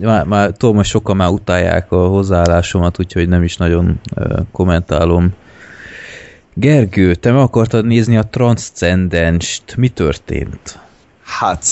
Már, 0.00 0.24
már 0.24 0.50
tudom, 0.50 0.76
hogy 0.76 0.84
sokan 0.84 1.16
már 1.16 1.28
utálják 1.28 1.92
a 1.92 2.06
hozzáállásomat, 2.06 2.98
úgyhogy 2.98 3.28
nem 3.28 3.42
is 3.42 3.56
nagyon 3.56 4.00
kommentálom. 4.52 5.34
Gergő, 6.60 7.14
te 7.14 7.32
meg 7.32 7.40
akartad 7.40 7.84
nézni 7.84 8.16
a 8.16 8.22
Transcendenst. 8.22 9.76
Mi 9.76 9.88
történt? 9.88 10.78
Hát, 11.22 11.64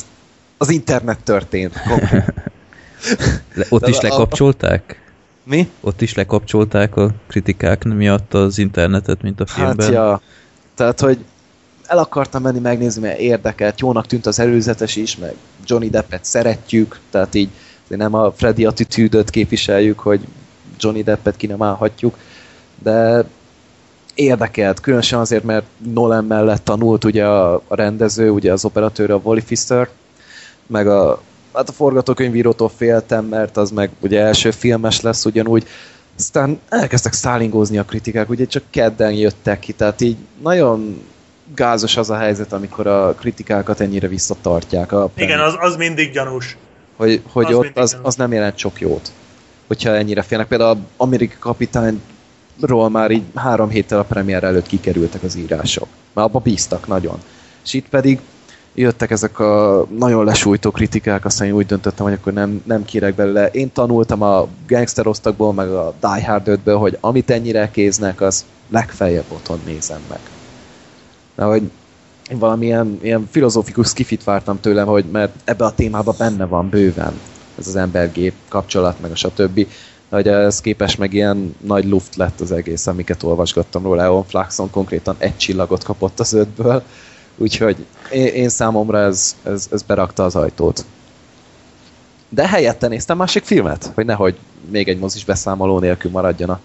az 0.56 0.68
internet 0.70 1.18
történt. 1.18 1.74
Le, 3.54 3.66
ott 3.68 3.80
De 3.82 3.88
is 3.88 3.96
a- 3.98 4.02
lekapcsolták? 4.02 5.00
Mi? 5.42 5.70
Ott 5.80 6.00
is 6.02 6.14
lekapcsolták 6.14 6.96
a 6.96 7.10
kritikák 7.26 7.84
miatt 7.84 8.34
az 8.34 8.58
internetet, 8.58 9.22
mint 9.22 9.40
a 9.40 9.46
filmben? 9.46 9.86
Hát 9.86 9.94
ja, 9.94 10.20
tehát, 10.74 11.00
hogy 11.00 11.18
el 11.86 11.98
akartam 11.98 12.42
menni 12.42 12.58
megnézni, 12.58 13.02
mert 13.02 13.18
érdekelt, 13.18 13.80
jónak 13.80 14.06
tűnt 14.06 14.26
az 14.26 14.38
előzetes 14.38 14.96
is, 14.96 15.16
meg 15.16 15.34
Johnny 15.64 15.90
Deppet 15.90 16.24
szeretjük, 16.24 16.98
tehát 17.10 17.34
így 17.34 17.48
nem 17.88 18.14
a 18.14 18.32
Freddy 18.32 18.64
attitűdöt 18.64 19.30
képviseljük, 19.30 19.98
hogy 19.98 20.20
Johnny 20.78 21.02
Deppet 21.02 21.36
ki 21.36 21.46
nem 21.46 21.62
állhatjuk, 21.62 22.16
de 22.82 23.24
érdekelt, 24.16 24.80
különösen 24.80 25.18
azért, 25.18 25.44
mert 25.44 25.64
Nolan 25.92 26.24
mellett 26.24 26.64
tanult 26.64 27.04
ugye 27.04 27.26
a, 27.26 27.62
rendező, 27.68 28.30
ugye 28.30 28.52
az 28.52 28.64
operatőr, 28.64 29.10
a 29.10 29.20
Wally 29.22 29.40
Pfister, 29.40 29.88
meg 30.66 30.88
a, 30.88 31.22
hát 31.54 31.68
a 31.68 31.72
forgatókönyvírótól 31.72 32.70
féltem, 32.76 33.24
mert 33.24 33.56
az 33.56 33.70
meg 33.70 33.90
ugye 34.00 34.20
első 34.20 34.50
filmes 34.50 35.00
lesz 35.00 35.24
ugyanúgy, 35.24 35.66
aztán 36.18 36.60
elkezdtek 36.68 37.12
szállingózni 37.12 37.78
a 37.78 37.84
kritikák, 37.84 38.28
ugye 38.28 38.46
csak 38.46 38.62
kedden 38.70 39.12
jöttek 39.12 39.58
ki, 39.58 39.72
tehát 39.72 40.00
így 40.00 40.16
nagyon 40.42 41.02
gázos 41.54 41.96
az 41.96 42.10
a 42.10 42.16
helyzet, 42.16 42.52
amikor 42.52 42.86
a 42.86 43.14
kritikákat 43.14 43.80
ennyire 43.80 44.08
visszatartják. 44.08 44.92
A 44.92 45.10
Igen, 45.14 45.40
az, 45.40 45.54
az 45.58 45.76
mindig 45.76 46.12
gyanús. 46.12 46.56
hogy, 46.96 47.22
hogy 47.32 47.46
az 47.46 47.54
ott 47.54 47.76
az, 47.78 47.90
gyanús. 47.90 48.06
az 48.06 48.14
nem 48.14 48.32
jelent 48.32 48.58
sok 48.58 48.80
jót. 48.80 49.12
Hogyha 49.66 49.96
ennyire 49.96 50.22
félnek. 50.22 50.46
Például 50.46 50.78
amerikai 50.96 51.36
kapitányról 52.60 52.90
már 52.90 53.10
így 53.10 53.22
három 53.34 53.68
héttel 53.68 53.98
a 53.98 54.02
premier 54.02 54.44
előtt 54.44 54.66
kikerültek 54.66 55.22
az 55.22 55.36
írások. 55.36 55.88
Már 56.12 56.24
abba 56.24 56.38
bíztak 56.38 56.86
nagyon. 56.86 57.18
És 57.64 57.72
itt 57.72 57.88
pedig 57.88 58.20
jöttek 58.74 59.10
ezek 59.10 59.38
a 59.38 59.86
nagyon 59.98 60.24
lesújtó 60.24 60.70
kritikák, 60.70 61.24
aztán 61.24 61.46
én 61.46 61.52
úgy 61.52 61.66
döntöttem, 61.66 62.04
hogy 62.04 62.14
akkor 62.14 62.32
nem, 62.32 62.62
nem 62.64 62.84
kérek 62.84 63.14
belőle. 63.14 63.46
Én 63.46 63.72
tanultam 63.72 64.22
a 64.22 64.46
gangsterosztakból, 64.68 65.52
meg 65.52 65.68
a 65.68 65.94
Die 66.00 66.26
Hard 66.26 66.60
5-ből, 66.64 66.76
hogy 66.78 66.98
amit 67.00 67.30
ennyire 67.30 67.70
kéznek, 67.70 68.20
az 68.20 68.44
legfeljebb 68.68 69.24
otthon 69.28 69.60
nézem 69.64 70.00
meg. 70.08 70.20
De 71.34 71.44
hogy 71.44 71.62
én 72.30 72.38
valamilyen 72.38 72.98
ilyen 73.02 73.28
filozófikus 73.30 73.88
skifit 73.88 74.24
vártam 74.24 74.60
tőlem, 74.60 74.86
hogy 74.86 75.04
mert 75.04 75.34
ebbe 75.44 75.64
a 75.64 75.74
témába 75.74 76.14
benne 76.18 76.44
van 76.44 76.68
bőven 76.68 77.12
ez 77.58 77.66
az 77.66 77.76
embergép 77.76 78.34
kapcsolat, 78.48 79.00
meg 79.00 79.10
a 79.10 79.14
stb. 79.14 79.66
Hogy 80.08 80.28
ez 80.28 80.60
képes 80.60 80.96
meg 80.96 81.12
ilyen 81.12 81.56
nagy 81.60 81.84
luft 81.84 82.16
lett 82.16 82.40
az 82.40 82.52
egész, 82.52 82.86
amiket 82.86 83.22
olvasgattam 83.22 83.82
róla. 83.82 84.02
Eon 84.02 84.24
Flaxon 84.24 84.70
konkrétan 84.70 85.16
egy 85.18 85.36
csillagot 85.36 85.84
kapott 85.84 86.20
az 86.20 86.32
ötből, 86.32 86.82
úgyhogy 87.36 87.76
én, 88.12 88.26
én 88.26 88.48
számomra 88.48 88.98
ez, 88.98 89.36
ez, 89.42 89.68
ez 89.72 89.82
berakta 89.82 90.24
az 90.24 90.36
ajtót. 90.36 90.84
De 92.28 92.48
helyette 92.48 92.88
néztem 92.88 93.16
másik 93.16 93.44
filmet, 93.44 93.90
hogy 93.94 94.04
nehogy 94.04 94.36
még 94.70 94.88
egy 94.88 94.98
mozis 94.98 95.24
beszámoló 95.24 95.78
nélkül 95.78 96.10
maradjon 96.10 96.50
a 96.50 96.60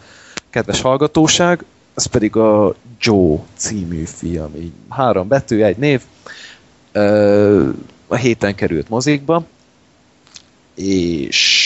kedves 0.50 0.82
hallgatóság. 0.82 1.66
Ez 1.96 2.06
pedig 2.06 2.36
a 2.36 2.76
Joe 3.00 3.38
című 3.56 4.04
film. 4.06 4.56
Így 4.56 4.72
három 4.89 5.28
betű, 5.28 5.62
egy 5.62 5.78
név. 5.78 6.02
A 8.08 8.16
héten 8.16 8.56
került 8.56 8.89
mozikba. 8.89 9.44
És, 10.76 11.61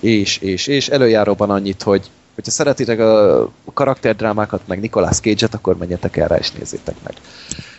és, 0.00 0.38
és, 0.38 0.66
és 0.66 0.88
előjáróban 0.88 1.50
annyit, 1.50 1.82
hogy 1.82 2.10
hogyha 2.34 2.50
szeretitek 2.50 2.98
a 2.98 3.50
karakterdrámákat, 3.74 4.60
meg 4.66 4.80
Nicolas 4.80 5.20
Cage-et, 5.20 5.54
akkor 5.54 5.76
menjetek 5.76 6.16
erre 6.16 6.36
és 6.36 6.52
nézzétek 6.52 6.94
meg. 7.04 7.14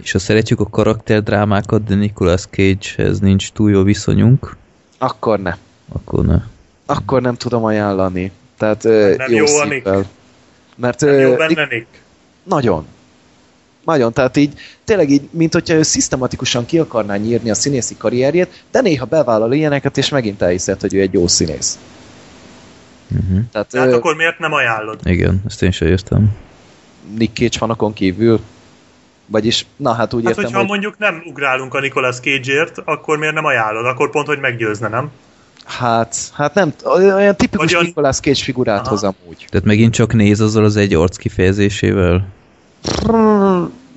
És 0.03 0.11
ha 0.11 0.19
szeretjük 0.19 0.59
a 0.59 0.69
karakterdrámákat, 0.69 1.83
de 1.83 1.95
Nicolas 1.95 2.45
Cage-hez 2.49 3.19
nincs 3.19 3.51
túl 3.51 3.71
jó 3.71 3.83
viszonyunk, 3.83 4.57
Akkor 4.97 5.39
ne. 5.39 5.55
akkor 5.93 6.25
ne. 6.25 6.37
Akkor 6.85 7.21
nem 7.21 7.35
tudom 7.35 7.63
ajánlani. 7.63 8.31
Tehát 8.57 8.83
Nem 9.17 9.31
jó, 9.31 9.45
jó 9.45 9.57
a. 9.57 9.65
Nick? 9.65 9.89
Mert 10.75 11.01
Nem 11.01 11.19
jó 11.19 11.35
benne, 11.35 11.67
Nick? 11.69 11.87
Nagyon. 12.43 12.85
Nagyon, 13.85 14.13
tehát 14.13 14.37
így 14.37 14.53
tényleg 14.83 15.09
így, 15.09 15.29
mint 15.31 15.53
hogyha 15.53 15.73
ő 15.73 15.81
szisztematikusan 15.81 16.65
ki 16.65 16.79
akarná 16.79 17.15
nyírni 17.15 17.49
a 17.49 17.55
színészi 17.55 17.97
karrierjét, 17.97 18.63
de 18.71 18.81
néha 18.81 19.05
bevállal 19.05 19.53
ilyeneket, 19.53 19.97
és 19.97 20.09
megint 20.09 20.41
elhiszed, 20.41 20.81
hogy 20.81 20.93
ő 20.93 21.01
egy 21.01 21.13
jó 21.13 21.27
színész. 21.27 21.79
Uh-huh. 23.11 23.39
Tehát 23.51 23.67
Tehát 23.67 23.87
ö, 23.87 23.95
akkor 23.95 24.15
miért 24.15 24.39
nem 24.39 24.53
ajánlod? 24.53 24.99
Igen, 25.03 25.41
ezt 25.47 25.63
én 25.63 25.71
sem 25.71 25.87
értem. 25.87 26.29
Nick 27.17 27.35
Cage 27.37 27.57
fanokon 27.57 27.93
kívül, 27.93 28.39
vagyis, 29.25 29.65
na 29.75 29.93
hát 29.93 30.13
úgy 30.13 30.21
Hát, 30.23 30.29
értem, 30.29 30.43
hogyha 30.43 30.59
hogy 30.59 30.67
mondjuk 30.67 30.97
nem 30.97 31.23
ugrálunk 31.25 31.73
a 31.73 31.79
Nicolas 31.79 32.19
Cage-ért, 32.19 32.77
akkor 32.85 33.17
miért 33.17 33.33
nem 33.33 33.45
ajánlod? 33.45 33.85
Akkor 33.85 34.09
pont, 34.09 34.27
hogy 34.27 34.39
meggyőzne, 34.39 34.87
nem? 34.87 35.09
hát, 35.65 36.15
hát 36.33 36.53
nem, 36.53 36.73
olyan 36.83 37.35
tipikus 37.35 37.71
olyan- 37.73 37.85
Nicolas 37.85 38.19
Cage 38.19 38.43
figurát 38.43 38.79
Aha. 38.79 38.89
hoz 38.89 39.03
amúgy. 39.03 39.45
Tehát 39.49 39.65
megint 39.65 39.93
csak 39.93 40.13
néz 40.13 40.41
azzal 40.41 40.63
az 40.63 40.75
egy 40.75 40.93
arc 40.93 41.17
kifejezésével? 41.17 42.27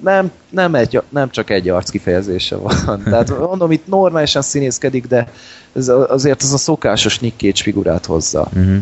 Nem, 0.00 0.30
nem, 0.48 0.74
egy, 0.74 1.02
nem 1.08 1.30
csak 1.30 1.50
egy 1.50 1.68
arc 1.68 1.90
kifejezése 1.90 2.56
van. 2.56 3.02
Tehát 3.04 3.38
mondom, 3.38 3.72
itt 3.72 3.86
normálisan 3.86 4.42
színészkedik, 4.42 5.06
de 5.06 5.28
ez 5.72 5.88
azért 5.88 6.42
az 6.42 6.52
a 6.52 6.58
szokásos 6.58 7.18
Nick 7.18 7.38
Cage 7.40 7.62
figurát 7.62 8.06
hozza. 8.06 8.48
Uh-huh. 8.54 8.76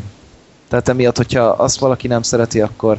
Tehát 0.73 0.89
emiatt, 0.89 1.17
hogyha 1.17 1.43
azt 1.43 1.79
valaki 1.79 2.07
nem 2.07 2.23
szereti, 2.23 2.61
akkor, 2.61 2.99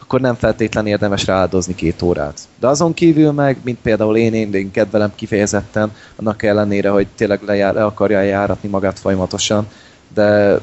akkor 0.00 0.20
nem 0.20 0.34
feltétlen 0.34 0.86
érdemes 0.86 1.26
rááldozni 1.26 1.74
két 1.74 2.02
órát. 2.02 2.40
De 2.60 2.66
azon 2.66 2.94
kívül 2.94 3.32
meg, 3.32 3.58
mint 3.64 3.78
például 3.82 4.16
én, 4.16 4.34
én, 4.34 4.54
én 4.54 4.70
kedvelem 4.70 5.12
kifejezetten, 5.14 5.92
annak 6.16 6.42
ellenére, 6.42 6.88
hogy 6.88 7.06
tényleg 7.14 7.42
lejár, 7.42 7.74
le 7.74 7.84
akarja 7.84 8.20
járatni 8.20 8.68
magát 8.68 8.98
folyamatosan, 8.98 9.66
de 10.14 10.58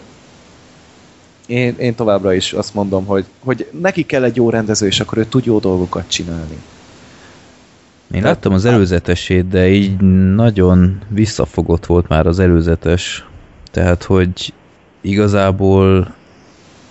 én, 1.46 1.76
én 1.78 1.96
továbbra 1.96 2.34
is 2.34 2.54
azt 2.54 2.74
mondom, 2.74 3.06
hogy, 3.06 3.26
hogy 3.40 3.70
neki 3.82 4.04
kell 4.04 4.24
egy 4.24 4.36
jó 4.36 4.50
rendező, 4.50 4.86
és 4.86 5.00
akkor 5.00 5.18
ő 5.18 5.26
tud 5.26 5.46
jó 5.46 5.60
dolgokat 5.60 6.08
csinálni. 6.08 6.58
Én 8.12 8.22
láttam 8.22 8.54
az 8.54 8.66
előzetesét, 8.66 9.48
de 9.48 9.70
így 9.70 9.98
nagyon 10.36 11.02
visszafogott 11.08 11.86
volt 11.86 12.08
már 12.08 12.28
az 12.28 12.40
előzetes. 12.40 13.28
Tehát, 13.72 14.04
hogy 14.04 14.54
igazából 15.02 16.14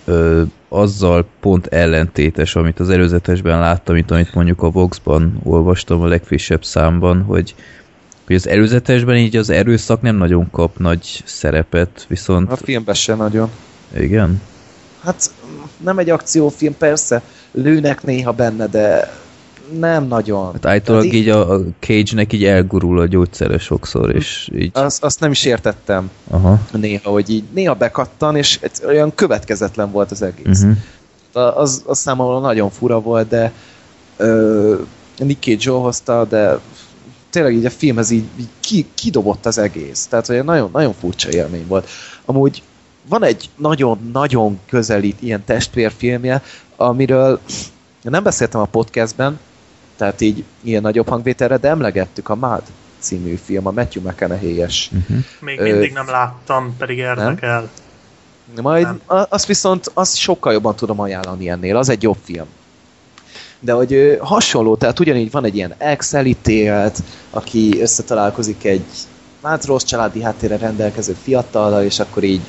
ö, 0.05 0.41
azzal 0.69 1.25
pont 1.39 1.67
ellentétes, 1.67 2.55
amit 2.55 2.79
az 2.79 2.89
előzetesben 2.89 3.59
láttam, 3.59 3.95
mint 3.95 4.11
amit 4.11 4.33
mondjuk 4.33 4.61
a 4.61 4.69
Vox-ban 4.69 5.39
olvastam 5.43 6.01
a 6.01 6.07
legfrissebb 6.07 6.63
számban, 6.63 7.21
hogy, 7.21 7.55
hogy 8.25 8.35
az 8.35 8.47
előzetesben 8.47 9.17
így 9.17 9.35
az 9.35 9.49
erőszak 9.49 10.01
nem 10.01 10.15
nagyon 10.15 10.49
kap 10.51 10.77
nagy 10.77 11.21
szerepet, 11.25 12.05
viszont 12.07 12.51
A 12.51 12.55
filmben 12.55 12.95
se 12.95 13.15
nagyon. 13.15 13.49
igen. 13.97 14.41
Hát 15.03 15.31
nem 15.77 15.97
egy 15.97 16.09
akciófilm, 16.09 16.77
persze, 16.77 17.21
lőnek 17.51 18.03
néha 18.03 18.31
benne, 18.31 18.67
de 18.67 19.13
nem 19.79 20.07
nagyon. 20.07 20.51
Hát 20.51 20.65
állítólag 20.65 21.01
Tehát 21.01 21.15
így 21.15 21.29
a, 21.29 21.53
a 21.53 21.59
Cage-nek 21.79 22.33
így 22.33 22.43
elgurul 22.43 22.99
a 22.99 23.05
gyógyszere 23.05 23.57
sokszor, 23.57 24.15
és 24.15 24.49
így... 24.55 24.71
Azt, 24.73 25.03
azt 25.03 25.19
nem 25.19 25.31
is 25.31 25.45
értettem 25.45 26.09
Aha. 26.29 26.59
néha, 26.71 27.09
hogy 27.09 27.29
így 27.29 27.43
néha 27.53 27.73
bekattan, 27.73 28.35
és 28.35 28.59
olyan 28.85 29.15
következetlen 29.15 29.91
volt 29.91 30.11
az 30.11 30.21
egész. 30.21 30.63
Uh-huh. 30.63 31.59
Az, 31.59 31.83
az 31.85 31.99
számomra 31.99 32.39
nagyon 32.39 32.69
fura 32.69 32.99
volt, 32.99 33.27
de 33.27 33.51
ö, 34.17 34.75
Nick 35.17 35.43
Cage 35.43 35.69
hozta, 35.69 36.25
de 36.25 36.59
tényleg 37.29 37.53
így 37.53 37.65
a 37.65 37.69
filmhez 37.69 38.09
így, 38.09 38.25
így 38.39 38.49
ki, 38.59 38.85
kidobott 38.93 39.45
az 39.45 39.57
egész. 39.57 40.05
Tehát 40.05 40.29
olyan 40.29 40.45
nagyon, 40.45 40.69
nagyon 40.73 40.93
furcsa 40.93 41.31
élmény 41.31 41.67
volt. 41.67 41.89
Amúgy 42.25 42.63
van 43.09 43.23
egy 43.23 43.49
nagyon-nagyon 43.55 44.59
közelít 44.69 45.21
ilyen 45.21 45.43
testvérfilmje, 45.45 46.41
amiről 46.75 47.39
nem 48.01 48.23
beszéltem 48.23 48.61
a 48.61 48.65
podcastben, 48.65 49.39
tehát 50.03 50.21
így 50.21 50.43
ilyen 50.61 50.81
nagyobb 50.81 51.07
hangvételre, 51.07 51.57
de 51.57 51.69
emlegettük 51.69 52.29
a 52.29 52.35
Mad 52.35 52.61
című 52.99 53.35
film, 53.35 53.67
a 53.67 53.71
Matthew 53.71 54.03
McConaughey-es. 54.03 54.89
Uh-huh. 54.93 55.17
Még 55.39 55.59
Ö, 55.59 55.63
mindig 55.63 55.93
nem 55.93 56.07
láttam, 56.07 56.75
pedig 56.77 56.97
érdekel. 56.97 57.69
Majd 58.61 58.85
Nem. 58.85 59.25
azt 59.29 59.45
viszont 59.45 59.91
azt 59.93 60.15
sokkal 60.15 60.53
jobban 60.53 60.75
tudom 60.75 60.99
ajánlani 60.99 61.49
ennél, 61.49 61.77
az 61.77 61.89
egy 61.89 62.03
jobb 62.03 62.17
film. 62.23 62.45
De 63.59 63.71
hogy 63.71 63.93
ö, 63.93 64.15
hasonló, 64.19 64.75
tehát 64.75 64.99
ugyanígy 64.99 65.31
van 65.31 65.45
egy 65.45 65.55
ilyen 65.55 65.73
ex 65.77 66.13
elítélt, 66.13 67.03
aki 67.29 67.81
összetalálkozik 67.81 68.63
egy 68.63 68.85
hát 69.43 69.65
rossz 69.65 69.83
családi 69.83 70.21
háttérre 70.21 70.57
rendelkező 70.57 71.15
fiatallal, 71.23 71.83
és 71.83 71.99
akkor 71.99 72.23
így 72.23 72.41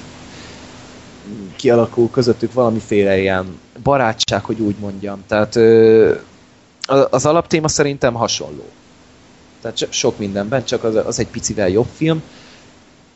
kialakul 1.56 2.10
közöttük 2.10 2.52
valamiféle 2.52 3.18
ilyen 3.18 3.58
barátság, 3.82 4.44
hogy 4.44 4.60
úgy 4.60 4.76
mondjam. 4.78 5.24
Tehát 5.26 5.56
ö, 5.56 6.14
az 6.86 7.26
alaptéma 7.26 7.68
szerintem 7.68 8.14
hasonló. 8.14 8.64
Tehát 9.60 9.76
so- 9.76 9.92
sok 9.92 10.18
mindenben, 10.18 10.64
csak 10.64 10.84
az, 10.84 10.94
az 10.94 11.18
egy 11.18 11.28
picivel 11.28 11.68
jobb 11.68 11.88
film, 11.96 12.22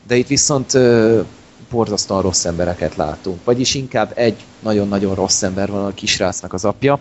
de 0.06 0.16
itt 0.16 0.26
viszont 0.26 0.74
ö, 0.74 1.20
borzasztóan 1.70 2.22
rossz 2.22 2.44
embereket 2.44 2.96
látunk. 2.96 3.44
Vagyis 3.44 3.74
inkább 3.74 4.12
egy 4.14 4.44
nagyon-nagyon 4.60 5.14
rossz 5.14 5.42
ember 5.42 5.70
van 5.70 5.84
a 5.84 5.94
kisrácnak 5.94 6.52
az 6.52 6.64
apja, 6.64 6.98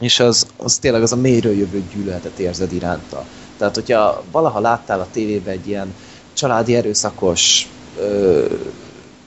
és 0.00 0.20
az, 0.20 0.46
az 0.56 0.78
tényleg 0.78 1.02
az 1.02 1.12
a 1.12 1.16
mélyről 1.16 1.56
jövő 1.56 1.82
gyűlöletet 1.94 2.38
érzed 2.38 2.72
iránta. 2.72 3.24
Tehát, 3.56 3.74
hogyha 3.74 4.22
valaha 4.30 4.60
láttál 4.60 5.00
a 5.00 5.08
tévében 5.12 5.52
egy 5.54 5.68
ilyen 5.68 5.94
családi 6.32 6.74
erőszakos 6.74 7.68
ö, 7.98 8.44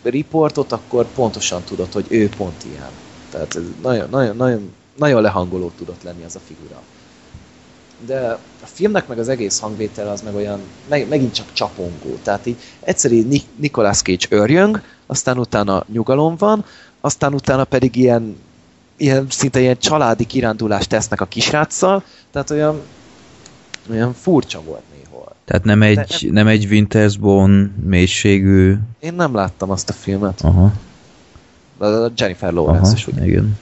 riportot, 0.04 0.72
akkor 0.72 1.06
pontosan 1.16 1.64
tudod, 1.64 1.94
hogy 1.94 2.06
ő 2.10 2.30
pont 2.30 2.64
ilyen. 2.66 2.90
Tehát 3.32 3.60
nagyon, 3.82 4.08
nagyon, 4.10 4.36
nagyon, 4.36 4.74
nagyon 4.98 5.22
lehangoló 5.22 5.72
tudott 5.78 6.04
lenni 6.04 6.24
az 6.24 6.36
a 6.36 6.40
figura. 6.46 6.82
De 8.06 8.32
a 8.64 8.66
filmnek 8.66 9.08
meg 9.08 9.20
az 9.20 9.30
egész 9.30 9.60
hangvétel 9.60 10.10
az 10.10 10.22
meg 10.22 10.36
olyan, 10.36 10.60
meg, 10.90 11.08
megint 11.08 11.34
csak 11.34 11.54
csapongó. 11.54 12.18
Tehát 12.24 12.46
így 12.46 12.58
egyszerű 12.80 13.28
Ni- 13.28 13.44
Nicolas 13.56 14.02
Cage 14.02 14.26
örjöng, 14.30 14.82
aztán 15.06 15.38
utána 15.38 15.84
nyugalom 15.92 16.36
van, 16.38 16.66
aztán 17.02 17.34
utána 17.34 17.64
pedig 17.64 17.96
ilyen, 17.96 18.38
ilyen 18.98 19.26
szinte 19.30 19.60
ilyen 19.60 19.78
családi 19.78 20.26
kirándulást 20.26 20.90
tesznek 20.90 21.22
a 21.22 21.26
kisráccal, 21.26 22.04
tehát 22.32 22.50
olyan, 22.50 22.82
olyan 23.90 24.14
furcsa 24.14 24.62
volt 24.62 24.84
néhol. 24.98 25.36
Tehát 25.46 25.64
nem 25.64 25.82
egy, 25.82 26.28
nem 26.32 26.48
egy 26.48 26.66
Wintersbone 26.66 27.70
mélységű... 27.86 28.76
Én 29.00 29.14
nem 29.14 29.36
láttam 29.36 29.70
azt 29.72 29.90
a 29.90 29.94
filmet. 29.94 30.42
Aha, 30.42 30.72
A 31.78 32.12
Jennifer 32.16 32.54
Lawrence 32.54 32.88
aha, 32.88 32.96
is, 32.96 33.08
ugye? 33.08 33.26
igen. 33.26 33.60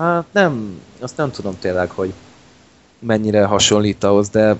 Hát 0.00 0.24
nem, 0.32 0.80
azt 1.00 1.16
nem 1.16 1.30
tudom 1.30 1.58
tényleg, 1.58 1.90
hogy 1.90 2.12
mennyire 2.98 3.44
hasonlít 3.44 4.04
ahhoz, 4.04 4.28
de 4.28 4.56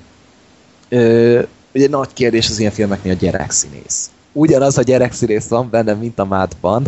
ö, 0.89 1.41
ugye 1.75 1.89
nagy 1.89 2.13
kérdés 2.13 2.49
az 2.49 2.59
ilyen 2.59 2.73
filmeknél 2.73 3.13
a 3.13 3.17
gyerekszínész. 3.17 4.11
Ugyanaz 4.33 4.79
a 4.79 4.83
gyerekszínész 4.83 5.49
van 5.49 5.71
benne, 5.71 5.95
mint 5.95 6.19
a 6.19 6.25
mádban, 6.25 6.87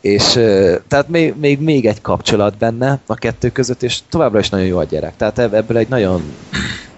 és 0.00 0.36
ö, 0.36 0.76
tehát 0.88 1.08
még, 1.08 1.34
még, 1.36 1.60
még 1.60 1.86
egy 1.86 2.00
kapcsolat 2.00 2.56
benne 2.56 3.00
a 3.06 3.14
kettő 3.14 3.50
között, 3.50 3.82
és 3.82 3.98
továbbra 4.08 4.38
is 4.38 4.48
nagyon 4.48 4.66
jó 4.66 4.78
a 4.78 4.84
gyerek. 4.84 5.16
Tehát 5.16 5.38
ebb- 5.38 5.54
ebből 5.54 5.76
egy 5.76 5.88
nagyon 5.88 6.22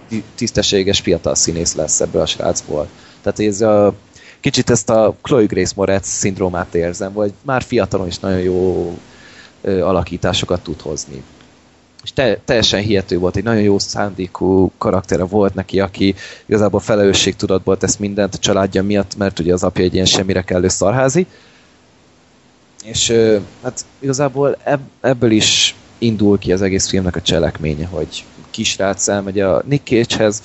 ti- 0.08 0.24
tisztességes 0.34 1.00
fiatal 1.00 1.34
színész 1.34 1.74
lesz 1.74 2.00
ebből 2.00 2.22
a 2.22 2.26
srácból. 2.26 2.88
Tehát 3.22 3.40
ez 3.40 3.60
a, 3.60 3.94
kicsit 4.40 4.70
ezt 4.70 4.90
a 4.90 5.16
Chloe 5.22 5.44
Grace 5.44 5.72
Moretz 5.76 6.08
szindrómát 6.08 6.74
érzem, 6.74 7.12
vagy 7.12 7.32
már 7.42 7.62
fiatalon 7.62 8.06
is 8.06 8.18
nagyon 8.18 8.40
jó 8.40 8.92
alakításokat 9.62 10.62
tud 10.62 10.80
hozni. 10.80 11.22
És 12.02 12.12
te, 12.12 12.38
teljesen 12.44 12.80
hihető 12.80 13.18
volt, 13.18 13.36
egy 13.36 13.44
nagyon 13.44 13.62
jó 13.62 13.78
szándékú 13.78 14.70
karaktere 14.78 15.24
volt 15.24 15.54
neki, 15.54 15.80
aki 15.80 16.14
igazából 16.46 16.80
felelősségtudatból 16.80 17.76
tesz 17.76 17.96
mindent 17.96 18.34
a 18.34 18.38
családja 18.38 18.82
miatt, 18.82 19.16
mert 19.16 19.38
ugye 19.38 19.52
az 19.52 19.62
apja 19.62 19.84
egy 19.84 19.94
ilyen 19.94 20.06
semmire 20.06 20.42
kellő 20.42 20.68
szarházi. 20.68 21.26
És 22.84 23.12
hát 23.62 23.84
igazából 23.98 24.56
ebb, 24.64 24.80
ebből 25.00 25.30
is 25.30 25.74
indul 25.98 26.38
ki 26.38 26.52
az 26.52 26.62
egész 26.62 26.88
filmnek 26.88 27.16
a 27.16 27.22
cselekménye, 27.22 27.86
hogy 27.86 28.24
kisrác 28.50 29.08
elmegy 29.08 29.40
a 29.40 29.62
Nick 29.66 29.86
Cage-hez, 29.86 30.42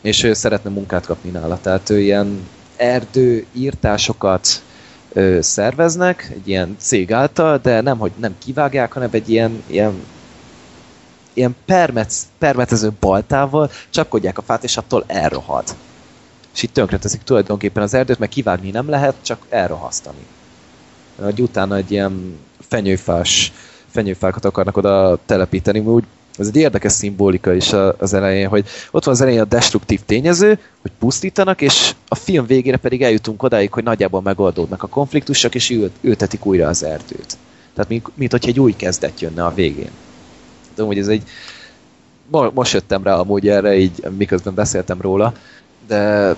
és 0.00 0.22
ő 0.22 0.32
szeretne 0.32 0.70
munkát 0.70 1.06
kapni 1.06 1.30
nála. 1.30 1.58
Tehát 1.60 1.90
ő 1.90 2.00
ilyen 2.00 2.48
erdő 2.76 3.46
írtásokat 3.52 4.62
szerveznek, 5.40 6.30
egy 6.34 6.48
ilyen 6.48 6.76
cég 6.78 7.12
által, 7.12 7.58
de 7.58 7.80
nem, 7.80 7.98
hogy 7.98 8.12
nem 8.16 8.34
kivágják, 8.38 8.92
hanem 8.92 9.08
egy 9.12 9.30
ilyen, 9.30 9.62
ilyen 9.66 9.94
ilyen 11.32 11.56
permet, 11.64 12.12
permetező 12.38 12.92
baltával 13.00 13.70
csapkodják 13.90 14.38
a 14.38 14.42
fát, 14.42 14.64
és 14.64 14.76
attól 14.76 15.04
elrohad. 15.06 15.64
És 16.54 16.62
itt 16.62 16.72
tönkreteszik 16.72 17.22
tulajdonképpen 17.22 17.82
az 17.82 17.94
erdőt, 17.94 18.18
mert 18.18 18.32
kivágni 18.32 18.70
nem 18.70 18.88
lehet, 18.88 19.14
csak 19.22 19.46
elrohasztani. 19.48 20.26
Hogy 21.22 21.40
utána 21.40 21.76
egy 21.76 21.90
ilyen 21.90 22.38
fenyőfás, 22.68 23.52
fenyőfákat 23.86 24.44
akarnak 24.44 24.76
oda 24.76 25.18
telepíteni, 25.26 25.78
úgy 25.78 26.04
ez 26.38 26.46
egy 26.46 26.56
érdekes 26.56 26.92
szimbolika 26.92 27.52
is 27.52 27.72
az 27.98 28.12
elején, 28.12 28.48
hogy 28.48 28.66
ott 28.90 29.04
van 29.04 29.14
az 29.14 29.20
elején 29.20 29.40
a 29.40 29.44
destruktív 29.44 30.00
tényező, 30.06 30.58
hogy 30.82 30.90
pusztítanak, 30.98 31.60
és 31.60 31.94
a 32.08 32.14
film 32.14 32.46
végére 32.46 32.76
pedig 32.76 33.02
eljutunk 33.02 33.42
odáig, 33.42 33.72
hogy 33.72 33.84
nagyjából 33.84 34.22
megoldódnak 34.22 34.82
a 34.82 34.86
konfliktusok, 34.86 35.54
és 35.54 35.70
ült, 35.70 35.92
ültetik 36.00 36.46
újra 36.46 36.68
az 36.68 36.82
erdőt. 36.82 37.36
Tehát 37.74 37.90
mint, 37.90 38.06
mint 38.14 38.30
hogyha 38.30 38.48
egy 38.48 38.60
új 38.60 38.76
kezdet 38.76 39.20
jönne 39.20 39.44
a 39.44 39.54
végén. 39.54 39.90
Tudom, 40.74 40.86
hogy 40.86 40.98
ez 40.98 41.08
egy... 41.08 41.22
Most 42.54 42.72
jöttem 42.72 43.02
rá 43.02 43.14
amúgy 43.14 43.48
erre, 43.48 43.76
így 43.76 44.04
miközben 44.16 44.54
beszéltem 44.54 45.00
róla, 45.00 45.32
de... 45.86 46.36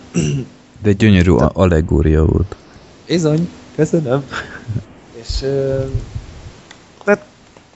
De 0.82 0.92
gyönyörű 0.92 1.34
de... 1.34 1.44
allegória 1.44 2.24
volt. 2.24 2.56
Bizony, 3.06 3.48
köszönöm. 3.74 4.24
és 5.20 5.38
tehát 5.38 6.21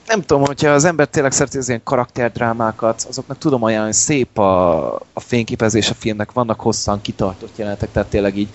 nem 0.07 0.21
tudom, 0.21 0.43
hogyha 0.45 0.69
az 0.69 0.83
ember 0.85 1.07
tényleg 1.07 1.31
szereti 1.31 1.57
az 1.57 1.67
ilyen 1.67 1.81
karakterdrámákat, 1.83 3.05
azoknak 3.09 3.37
tudom 3.37 3.63
ajánlani, 3.63 3.91
hogy 3.91 4.01
szép 4.01 4.37
a, 4.37 4.93
a 4.95 5.19
fényképezés 5.19 5.89
a 5.89 5.93
filmnek, 5.93 6.31
vannak 6.31 6.59
hosszan 6.59 7.01
kitartott 7.01 7.57
jelenetek, 7.57 7.91
tehát 7.91 8.09
tényleg 8.09 8.37
így 8.37 8.49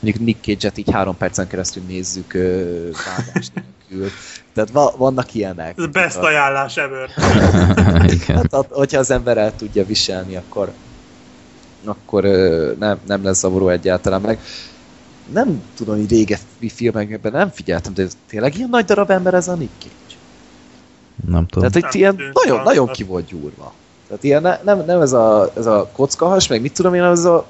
mondjuk 0.00 0.24
Nick 0.24 0.44
Cage-et 0.44 0.78
így 0.78 0.90
három 0.90 1.16
percen 1.16 1.46
keresztül 1.46 1.82
nézzük 1.86 2.32
vágás 3.06 3.48
nélkül. 3.54 4.10
Tehát 4.54 4.70
va, 4.70 4.94
vannak 4.96 5.34
ilyenek. 5.34 5.78
Ez 5.78 5.86
best 5.86 6.16
ajánlás 6.16 6.76
ever. 6.76 7.08
hát, 8.26 8.66
hogyha 8.70 8.98
az 8.98 9.10
ember 9.10 9.38
el 9.38 9.56
tudja 9.56 9.86
viselni, 9.86 10.36
akkor 10.36 10.72
akkor 11.84 12.22
nem, 12.78 12.98
nem 13.06 13.24
lesz 13.24 13.38
zavaró 13.38 13.68
egyáltalán 13.68 14.20
meg. 14.20 14.38
Nem 15.32 15.62
tudom, 15.76 15.96
hogy 15.96 16.10
régebbi 16.10 16.68
filmekben 16.68 17.32
nem 17.32 17.50
figyeltem, 17.50 17.94
de 17.94 18.06
tényleg 18.28 18.56
ilyen 18.56 18.68
nagy 18.68 18.84
darab 18.84 19.10
ember 19.10 19.34
ez 19.34 19.48
a 19.48 19.54
Nick 19.54 19.70
Cage. 19.78 20.05
Nem 21.24 21.46
tudom. 21.46 21.70
Tehát 21.70 21.88
itt 21.88 22.00
ilyen 22.00 22.30
nagyon, 22.32 22.62
nagyon 22.62 22.86
ki 22.86 23.04
volt 23.04 23.26
gyúrva. 23.26 23.72
Tehát 24.08 24.24
ilyen 24.24 24.42
ne, 24.42 24.58
nem, 24.62 24.84
nem 24.84 25.00
ez 25.00 25.12
a, 25.12 25.52
ez 25.56 25.66
a 25.66 25.90
kockahas, 25.92 26.46
meg 26.46 26.60
mit 26.60 26.72
tudom 26.72 26.94
én, 26.94 27.02
ez 27.02 27.24
a 27.24 27.46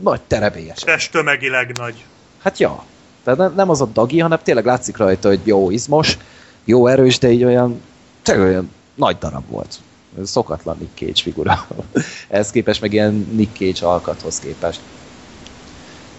nagy 0.00 0.20
terebélyes. 0.20 0.78
Testtömegileg 0.78 1.76
nagy. 1.78 2.04
Hát 2.38 2.58
ja. 2.58 2.84
Tehát 3.24 3.38
nem, 3.38 3.52
nem 3.54 3.70
az 3.70 3.80
a 3.80 3.86
dagi, 3.86 4.18
hanem 4.18 4.38
tényleg 4.42 4.64
látszik 4.64 4.96
rajta, 4.96 5.28
hogy 5.28 5.40
jó 5.44 5.70
izmos, 5.70 6.16
jó 6.64 6.86
erős, 6.86 7.18
de 7.18 7.30
így 7.30 7.44
olyan, 7.44 7.82
tényleg 8.22 8.46
olyan 8.46 8.70
nagy 8.94 9.18
darab 9.18 9.48
volt. 9.48 9.78
Szokatlan 10.24 10.76
Nick 10.78 10.98
Cage 10.98 11.22
figura. 11.22 11.66
Ehhez 12.28 12.50
képest 12.50 12.80
meg 12.80 12.92
ilyen 12.92 13.28
Nick 13.32 13.56
Cage 13.56 13.86
alkathoz 13.86 14.38
képest. 14.38 14.80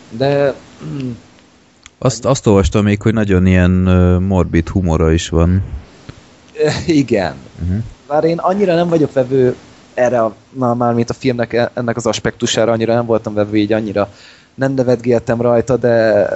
De 0.09 0.53
azt, 1.99 2.25
azt 2.25 2.47
olvastam 2.47 2.83
még, 2.83 3.01
hogy 3.01 3.13
nagyon 3.13 3.45
ilyen 3.45 3.71
morbid 4.21 4.67
humora 4.67 5.11
is 5.11 5.29
van. 5.29 5.63
Igen. 6.85 7.33
Uh-huh. 7.61 7.83
Bár 8.07 8.23
én 8.23 8.37
annyira 8.37 8.75
nem 8.75 8.89
vagyok 8.89 9.13
vevő 9.13 9.55
erre, 9.93 10.21
a, 10.23 10.35
na 10.49 10.73
már 10.73 10.93
mint 10.93 11.09
a 11.09 11.13
filmnek 11.13 11.53
e, 11.53 11.71
ennek 11.73 11.95
az 11.95 12.05
aspektusára, 12.05 12.71
annyira 12.71 12.93
nem 12.93 13.05
voltam 13.05 13.33
vevő, 13.33 13.57
így 13.57 13.73
annyira 13.73 14.09
nem 14.55 14.73
nevetgéltem 14.73 15.41
rajta, 15.41 15.77
de 15.77 16.27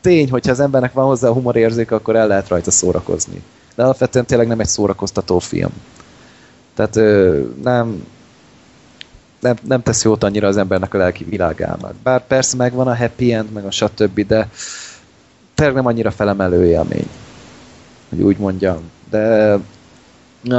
tény, 0.00 0.30
hogyha 0.30 0.50
az 0.50 0.60
embernek 0.60 0.92
van 0.92 1.04
hozzá 1.04 1.28
a 1.28 1.32
humorérzék, 1.32 1.90
akkor 1.90 2.16
el 2.16 2.26
lehet 2.26 2.48
rajta 2.48 2.70
szórakozni. 2.70 3.42
De 3.74 3.82
alapvetően 3.82 4.26
tényleg 4.26 4.46
nem 4.46 4.60
egy 4.60 4.66
szórakoztató 4.66 5.38
film. 5.38 5.70
Tehát 6.74 6.94
nem, 7.62 8.06
nem, 9.40 9.56
nem 9.66 9.82
tesz 9.82 10.04
jót 10.04 10.24
annyira 10.24 10.48
az 10.48 10.56
embernek 10.56 10.94
a 10.94 10.98
lelki 10.98 11.24
világának. 11.24 11.94
Bár 12.02 12.26
persze 12.26 12.56
megvan 12.56 12.86
a 12.86 12.96
happy 12.96 13.32
end, 13.32 13.50
meg 13.50 13.64
a 13.64 13.70
stb., 13.70 14.26
de 14.26 14.48
tényleg 15.54 15.74
nem 15.74 15.86
annyira 15.86 16.10
felemelő 16.10 16.66
élmény, 16.66 17.08
hogy 18.08 18.22
úgy 18.22 18.38
mondjam. 18.38 18.90
De 19.10 19.56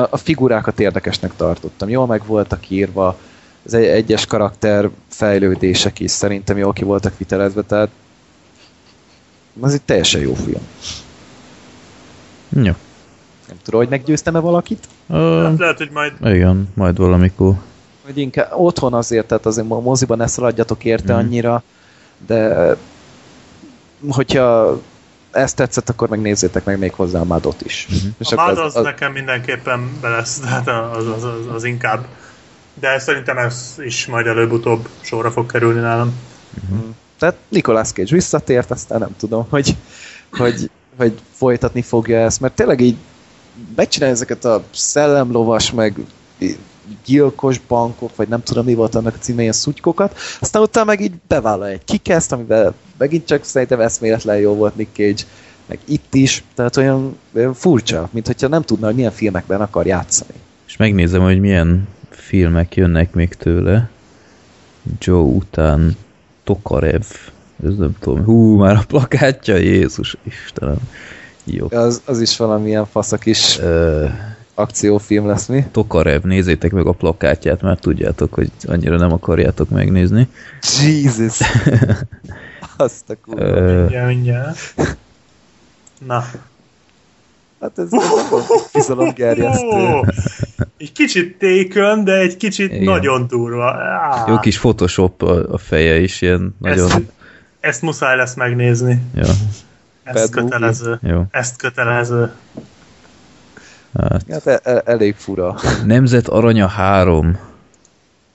a 0.09 0.17
figurákat 0.17 0.79
érdekesnek 0.79 1.35
tartottam. 1.35 1.89
Jól 1.89 2.05
meg 2.05 2.25
voltak 2.25 2.69
írva, 2.69 3.17
az 3.65 3.73
egyes 3.73 4.25
karakter 4.25 4.89
fejlődések 5.07 5.99
is 5.99 6.11
szerintem 6.11 6.57
jól 6.57 6.73
ki 6.73 6.83
voltak 6.83 7.17
vitelezve, 7.17 7.61
tehát 7.61 7.89
ez 9.63 9.73
egy 9.73 9.81
teljesen 9.81 10.21
jó 10.21 10.33
film. 10.33 10.67
Ja. 12.49 12.75
Nem 13.47 13.57
tudom, 13.63 13.79
hogy 13.79 13.89
meggyőztem-e 13.89 14.39
valakit? 14.39 14.87
Uh, 15.07 15.43
hát 15.43 15.59
lehet, 15.59 15.77
hogy 15.77 15.89
majd... 15.93 16.13
Igen, 16.23 16.69
majd 16.73 16.97
valamikor 16.97 17.55
hogy 18.05 18.17
inkább 18.17 18.51
otthon 18.53 18.93
azért, 18.93 19.27
tehát 19.27 19.45
azért 19.45 19.71
a 19.71 19.79
moziban 19.79 20.17
ne 20.17 20.27
szaladjatok 20.27 20.83
érte 20.83 21.13
mm. 21.13 21.17
annyira, 21.17 21.63
de 22.27 22.75
hogyha 24.09 24.79
ezt 25.31 25.55
tetszett, 25.55 25.89
akkor 25.89 26.09
megnézzétek 26.09 26.63
meg 26.63 26.79
még 26.79 26.93
hozzá 26.93 27.19
a 27.19 27.23
Mádot 27.23 27.61
is. 27.61 27.87
Mm-hmm. 27.91 28.09
És 28.17 28.31
a 28.31 28.35
Mád 28.35 28.57
az, 28.57 28.75
az, 28.75 28.83
nekem 28.83 29.11
mindenképpen 29.11 29.97
be 30.01 30.09
lesz, 30.09 30.39
tehát 30.39 30.67
az, 30.67 31.07
az, 31.07 31.23
az, 31.23 31.53
az 31.53 31.63
inkább. 31.63 32.05
De 32.73 32.99
szerintem 32.99 33.37
ez 33.37 33.75
is 33.77 34.05
majd 34.05 34.27
előbb-utóbb 34.27 34.87
sorra 35.01 35.31
fog 35.31 35.51
kerülni 35.51 35.79
nálam. 35.79 36.13
Mm-hmm. 36.65 36.89
Tehát 37.19 37.35
Nicolas 37.49 37.91
Cage 37.91 38.13
visszatért, 38.15 38.71
aztán 38.71 38.99
nem 38.99 39.15
tudom, 39.17 39.45
hogy, 39.49 39.75
hogy, 40.31 40.69
hogy 40.97 41.19
folytatni 41.33 41.81
fogja 41.81 42.19
ezt, 42.19 42.39
mert 42.39 42.53
tényleg 42.53 42.79
így 42.79 42.95
megcsinálja 43.75 44.13
ezeket 44.15 44.45
a 44.45 44.63
szellemlovas, 44.71 45.71
meg 45.71 45.95
gyilkos 47.05 47.59
bankok, 47.67 48.15
vagy 48.15 48.27
nem 48.27 48.43
tudom 48.43 48.65
mi 48.65 48.73
volt 48.73 48.95
annak 48.95 49.15
a 49.15 49.17
címe, 49.19 49.41
ilyen 49.41 49.53
szutykokat, 49.53 50.17
aztán 50.39 50.61
utána 50.61 50.85
meg 50.85 50.99
így 51.01 51.13
bevállal 51.27 51.67
egy 51.67 51.83
kikeszt, 51.85 52.31
amiben 52.31 52.73
megint 52.97 53.25
csak 53.25 53.43
szerintem 53.43 53.79
eszméletlen 53.79 54.37
jó 54.37 54.53
volt 54.53 54.75
Nick 54.75 54.95
Cage, 54.95 55.23
meg 55.65 55.79
itt 55.85 56.13
is, 56.13 56.43
tehát 56.55 56.77
olyan, 56.77 57.17
olyan 57.35 57.53
furcsa, 57.53 58.09
mint 58.11 58.27
hogyha 58.27 58.47
nem 58.47 58.61
tudna, 58.61 58.85
hogy 58.85 58.95
milyen 58.95 59.11
filmekben 59.11 59.61
akar 59.61 59.85
játszani. 59.85 60.33
És 60.67 60.77
megnézem, 60.77 61.21
hogy 61.21 61.39
milyen 61.39 61.87
filmek 62.09 62.75
jönnek 62.75 63.13
még 63.13 63.33
tőle. 63.33 63.89
Joe 64.99 65.21
után 65.21 65.97
Tokarev, 66.43 67.03
ez 67.63 67.75
nem 67.77 67.95
tudom, 67.99 68.23
hú, 68.23 68.55
már 68.55 68.75
a 68.75 68.83
plakátja, 68.87 69.55
Jézus 69.55 70.17
Istenem. 70.23 70.77
Jó. 71.43 71.67
Az, 71.69 72.01
az 72.05 72.21
is 72.21 72.37
valamilyen 72.37 72.85
faszak 72.85 73.25
is. 73.25 73.57
Uh, 73.57 74.09
akciófilm 74.61 75.27
lesz 75.27 75.47
mi? 75.47 75.65
Tokarev, 75.71 76.23
nézzétek 76.23 76.71
meg 76.71 76.85
a 76.85 76.91
plakátját, 76.91 77.61
mert 77.61 77.81
tudjátok, 77.81 78.33
hogy 78.33 78.51
annyira 78.63 78.97
nem 78.97 79.11
akarjátok 79.11 79.69
megnézni. 79.69 80.27
Jesus! 80.83 81.39
Azt 82.77 83.09
a 83.09 83.15
kurva. 83.25 83.89
Na. 86.05 86.23
Hát 87.61 87.79
ez 87.79 87.89
izalomgerjesztő. 88.73 90.01
Egy 90.77 90.91
kicsit 90.91 91.37
tékön, 91.37 92.03
de 92.03 92.13
egy 92.17 92.37
kicsit 92.37 92.71
Igen. 92.71 92.83
nagyon 92.83 93.27
durva. 93.27 93.71
Ah. 93.71 94.29
Jó 94.29 94.39
kis 94.39 94.59
Photoshop 94.59 95.21
a, 95.21 95.53
a 95.53 95.57
feje 95.57 95.99
is, 95.99 96.21
ilyen 96.21 96.55
nagyon... 96.59 96.89
Ezt, 96.89 97.01
ezt 97.59 97.81
muszáj 97.81 98.15
lesz 98.15 98.33
megnézni. 98.33 99.01
Ja. 99.15 99.25
Ezt 100.03 100.31
kötelező. 100.31 100.99
Jó. 101.01 101.23
Ezt 101.31 101.57
kötelező. 101.57 102.31
Hát, 103.99 104.23
hát 104.31 104.47
e- 104.47 104.59
e- 104.63 104.81
elég 104.85 105.15
fura. 105.15 105.55
Nemzet 105.85 106.27
aranya 106.27 106.67
három. 106.67 107.39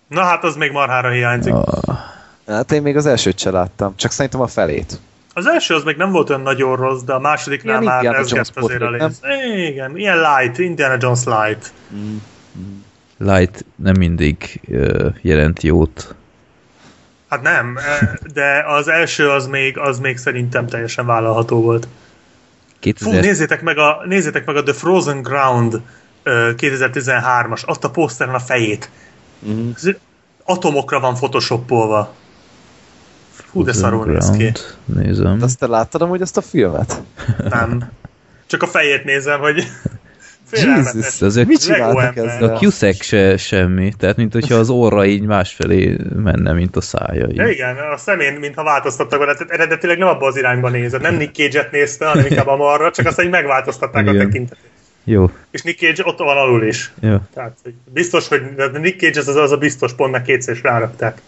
Na 0.08 0.22
hát 0.22 0.44
az 0.44 0.56
még 0.56 0.72
marhára 0.72 1.10
hiányzik. 1.10 1.52
Ah. 1.52 1.98
Hát 2.46 2.72
én 2.72 2.82
még 2.82 2.96
az 2.96 3.06
elsőt 3.06 3.38
se 3.38 3.50
láttam, 3.50 3.92
csak 3.96 4.10
szerintem 4.10 4.40
a 4.40 4.46
felét. 4.46 4.98
Az 5.34 5.46
első 5.46 5.74
az 5.74 5.82
még 5.82 5.96
nem 5.96 6.10
volt 6.10 6.28
olyan 6.28 6.42
nagyon 6.42 6.76
rossz, 6.76 7.02
de 7.02 7.12
a 7.12 7.18
másodiknál 7.18 7.80
már 7.80 8.04
ez 8.04 8.32
azért 8.54 8.82
a 8.82 8.90
léz. 8.90 9.20
Igen, 9.68 9.96
ilyen 9.96 10.16
light, 10.16 10.58
Indiana 10.58 10.96
Jones 11.00 11.24
light. 11.24 11.72
Mm. 11.94 12.16
Mm. 12.58 12.82
Light 13.16 13.64
nem 13.76 13.94
mindig 13.98 14.60
uh, 14.68 15.14
jelent 15.20 15.62
jót. 15.62 16.14
Hát 17.28 17.42
nem, 17.42 17.78
de 18.34 18.64
az 18.66 18.88
első 18.88 19.30
az 19.30 19.46
még, 19.46 19.78
az 19.78 19.98
még 19.98 20.16
szerintem 20.16 20.66
teljesen 20.66 21.06
vállalható 21.06 21.62
volt. 21.62 21.88
2000... 22.80 23.14
Fú, 23.14 23.20
nézzétek 23.20 23.62
meg, 23.62 23.78
a, 23.78 24.02
nézzétek 24.04 24.46
meg 24.46 24.56
a 24.56 24.62
The 24.62 24.72
Frozen 24.72 25.22
Ground 25.22 25.74
uh, 25.74 25.82
2013-as, 26.56 27.64
azt 27.64 27.84
a 27.84 27.90
poszteren 27.90 28.34
a 28.34 28.38
fejét. 28.38 28.90
Mm. 29.48 29.70
Atomokra 30.44 31.00
van 31.00 31.14
photoshopolva. 31.14 32.14
Fú, 33.30 33.64
de 33.64 33.72
szarul 33.72 34.04
néz 34.06 34.30
ki. 34.30 34.52
Nézem. 34.84 35.38
De 35.38 35.44
azt 35.44 35.58
te 35.58 35.66
láttad 35.66 36.08
hogy 36.08 36.20
ezt 36.20 36.36
a 36.36 36.40
filmet? 36.40 37.02
Nem. 37.38 37.90
Csak 38.46 38.62
a 38.62 38.66
fejét 38.66 39.04
nézem, 39.04 39.40
hogy 39.40 39.66
Jesus, 40.52 41.22
azért 41.22 41.46
mit 41.46 41.60
csináltak 41.60 42.16
ezzel? 42.16 42.54
A 42.54 42.58
Cusack 42.58 43.02
se 43.02 43.36
semmi, 43.36 43.92
tehát 43.98 44.16
mint 44.16 44.32
hogyha 44.32 44.54
az 44.54 44.70
orra 44.70 45.06
így 45.06 45.22
másfelé 45.22 45.96
menne, 46.16 46.52
mint 46.52 46.76
a 46.76 46.80
szája. 46.80 47.26
Így. 47.28 47.36
Ja, 47.36 47.48
igen, 47.48 47.76
a 47.76 47.96
szemén, 47.96 48.32
mintha 48.32 48.64
változtattak 48.64 49.18
volna, 49.18 49.34
tehát 49.34 49.52
eredetileg 49.52 49.98
nem 49.98 50.08
abban 50.08 50.28
az 50.28 50.36
irányba 50.36 50.68
nézett, 50.68 51.00
nem 51.00 51.14
Nick 51.14 51.34
Cage-et 51.34 51.70
nézte, 51.70 52.06
hanem 52.06 52.26
inkább 52.30 52.46
a 52.46 52.56
marra, 52.56 52.90
csak 52.90 53.06
aztán 53.06 53.24
így 53.24 53.30
megváltoztatták 53.30 54.02
igen. 54.02 54.16
a 54.16 54.18
tekintetét. 54.18 54.70
Jó. 55.04 55.30
És 55.50 55.62
Nick 55.62 55.78
Cage 55.78 56.02
ott 56.04 56.18
van 56.18 56.36
alul 56.36 56.64
is. 56.64 56.92
Jó. 57.00 57.16
Tehát 57.34 57.56
biztos, 57.92 58.28
hogy 58.28 58.42
Nick 58.72 59.00
Cage 59.00 59.20
az, 59.20 59.36
az 59.36 59.52
a 59.52 59.56
biztos 59.56 59.92
pontnak 59.92 60.22
kétszer 60.22 60.54
is 60.54 60.62
rárakták. 60.62 61.20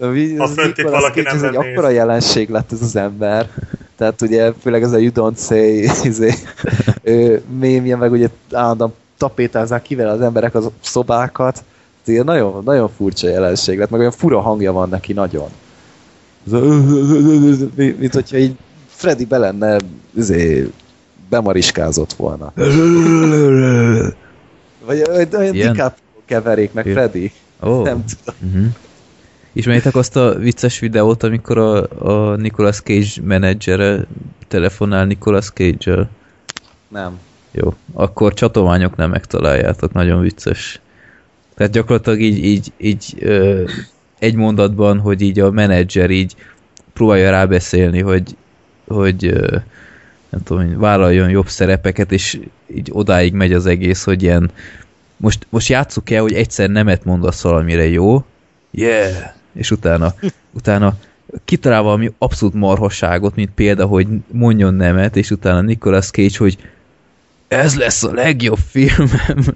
A, 0.00 0.06
a 0.38 0.46
fönt 0.46 0.78
itt 0.78 0.88
valaki 0.88 1.20
nem 1.20 1.44
egy 1.44 1.56
akkora 1.56 1.88
jelenség 1.88 2.48
lett 2.48 2.72
ez 2.72 2.82
az 2.82 2.96
ember. 2.96 3.48
Tehát 3.96 4.22
ugye 4.22 4.52
főleg 4.60 4.82
ez 4.82 4.92
a 4.92 4.98
you 4.98 5.10
don't 5.14 5.38
say 5.38 5.88
izé, 6.10 6.34
mémje, 7.58 7.96
meg 7.96 8.12
ugye 8.12 8.28
állandóan 8.52 8.94
tapétázzák 9.18 9.82
kivel 9.82 10.08
az 10.08 10.20
emberek 10.20 10.54
az 10.54 10.70
szobákat. 10.80 11.64
Ez 12.02 12.12
ilyen 12.12 12.24
nagyon, 12.24 12.62
nagyon 12.64 12.88
furcsa 12.96 13.28
jelenség 13.28 13.78
lett, 13.78 13.90
meg 13.90 14.00
olyan 14.00 14.12
fura 14.12 14.40
hangja 14.40 14.72
van 14.72 14.88
neki 14.88 15.12
nagyon. 15.12 15.48
Mint, 17.76 18.14
hogyha 18.14 18.36
így 18.36 18.56
Freddy 18.86 19.24
be 19.24 19.38
lenne 19.38 19.78
izé, 20.14 20.70
bemariskázott 21.28 22.12
volna. 22.12 22.52
Vagy 24.86 25.02
olyan? 25.10 25.52
DiCaprio 25.52 26.20
keverék 26.24 26.72
meg. 26.72 26.86
Freddy. 26.86 27.32
Ó. 27.62 27.82
Nem 27.82 28.04
tudom. 28.04 28.34
Uh-huh. 28.52 28.66
Ismeritek 29.56 29.94
azt 29.94 30.16
a 30.16 30.34
vicces 30.34 30.78
videót, 30.78 31.22
amikor 31.22 31.58
a, 31.58 31.86
a 32.32 32.36
Nicolas 32.36 32.80
Cage 32.80 33.22
menedzsere 33.22 34.06
telefonál 34.48 35.06
Nicolas 35.06 35.50
Cage-el? 35.50 36.10
Nem. 36.88 37.18
Jó, 37.50 37.74
akkor 37.92 38.34
csatolmányoknál 38.34 39.08
megtaláljátok, 39.08 39.92
nagyon 39.92 40.20
vicces. 40.20 40.80
Tehát 41.54 41.72
gyakorlatilag 41.72 42.20
így, 42.20 42.44
így, 42.44 42.72
így 42.78 43.14
ö, 43.20 43.64
egy 44.18 44.34
mondatban, 44.34 44.98
hogy 44.98 45.20
így 45.20 45.40
a 45.40 45.50
menedzser 45.50 46.10
így 46.10 46.34
próbálja 46.92 47.30
rábeszélni, 47.30 48.00
hogy, 48.00 48.36
hogy 48.86 49.26
ö, 49.26 49.56
nem 50.28 50.42
tudom, 50.42 50.66
hogy 50.66 50.76
vállaljon 50.76 51.30
jobb 51.30 51.48
szerepeket, 51.48 52.12
és 52.12 52.40
így 52.74 52.88
odáig 52.92 53.32
megy 53.32 53.52
az 53.52 53.66
egész, 53.66 54.04
hogy 54.04 54.22
ilyen 54.22 54.50
most, 55.16 55.46
most 55.50 55.68
játsszuk 55.68 56.10
el, 56.10 56.22
hogy 56.22 56.34
egyszer 56.34 56.70
nemet 56.70 57.04
mondasz 57.04 57.42
valamire, 57.42 57.88
jó? 57.88 58.24
Yeah! 58.70 59.34
És 59.56 59.70
utána, 59.70 60.14
utána 60.52 60.94
kitalál 61.44 61.82
valami 61.82 62.12
abszolút 62.18 62.54
marhasságot, 62.54 63.34
mint 63.34 63.50
példa, 63.50 63.86
hogy 63.86 64.06
mondjon 64.30 64.74
nemet, 64.74 65.16
és 65.16 65.30
utána 65.30 65.60
Nicolas 65.60 66.10
Cage, 66.10 66.38
hogy 66.38 66.58
ez 67.48 67.76
lesz 67.76 68.02
a 68.02 68.12
legjobb 68.12 68.58
filmem. 68.70 69.54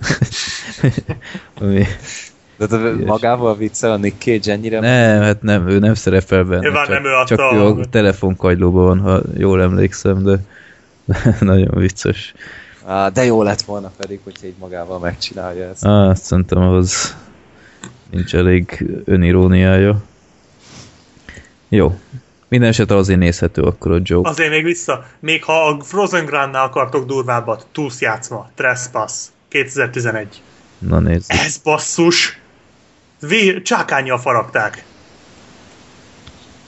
Ami, 1.61 1.85
De 2.57 2.67
te 2.67 2.77
magával 3.05 3.57
viccel 3.57 3.93
a 3.93 3.97
Nick 3.97 4.23
Cage 4.23 4.53
ennyire? 4.53 4.81
nem, 4.81 5.23
hát 5.23 5.43
nem, 5.43 5.69
ő 5.69 5.79
nem 5.79 5.95
szerepel 5.95 6.45
benne. 6.45 6.61
Nyilván 6.61 6.85
csak, 6.87 6.95
nem 6.95 7.05
ő 7.05 7.15
adta 7.15 7.27
csak 7.27 7.39
a 7.39 7.55
ő 7.55 7.61
a 7.61 7.85
telefonkagylóban 7.85 8.85
van, 8.85 9.01
ha 9.01 9.21
jól 9.37 9.63
emlékszem, 9.63 10.23
de 10.23 10.39
nagyon 11.41 11.71
vicces. 11.75 12.35
Á, 12.87 13.09
de 13.09 13.25
jó 13.25 13.43
lett 13.43 13.63
volna 13.63 13.91
pedig, 13.97 14.21
hogyha 14.25 14.47
így 14.47 14.55
magával 14.59 14.99
megcsinálja 14.99 15.69
ezt. 15.69 15.87
Á, 15.87 15.91
azt 15.91 16.23
szerintem 16.23 16.63
ahhoz 16.63 17.17
nincs 18.11 18.35
elég 18.35 18.87
öniróniája. 19.05 20.03
Jó. 21.69 22.01
Minden 22.49 22.69
esetre 22.69 22.97
azért 22.97 23.19
nézhető 23.19 23.63
akkor 23.63 23.93
a 23.93 23.99
joke. 24.03 24.29
Azért 24.29 24.51
még 24.51 24.65
vissza, 24.65 25.07
még 25.21 25.45
ha 25.45 25.67
a 25.67 25.83
Frozen 25.83 26.25
Grandnál 26.25 26.65
akartok 26.65 27.07
durvábbat, 27.07 27.67
túlsz 27.73 28.01
játszma, 28.01 28.51
Trespass, 28.55 29.13
2011. 29.49 30.43
Na 30.79 30.99
nézzük. 30.99 31.25
Ez 31.29 31.57
basszus! 31.57 32.39
Vé, 33.21 33.63
csákányjal 33.63 34.19
faragták. 34.19 34.85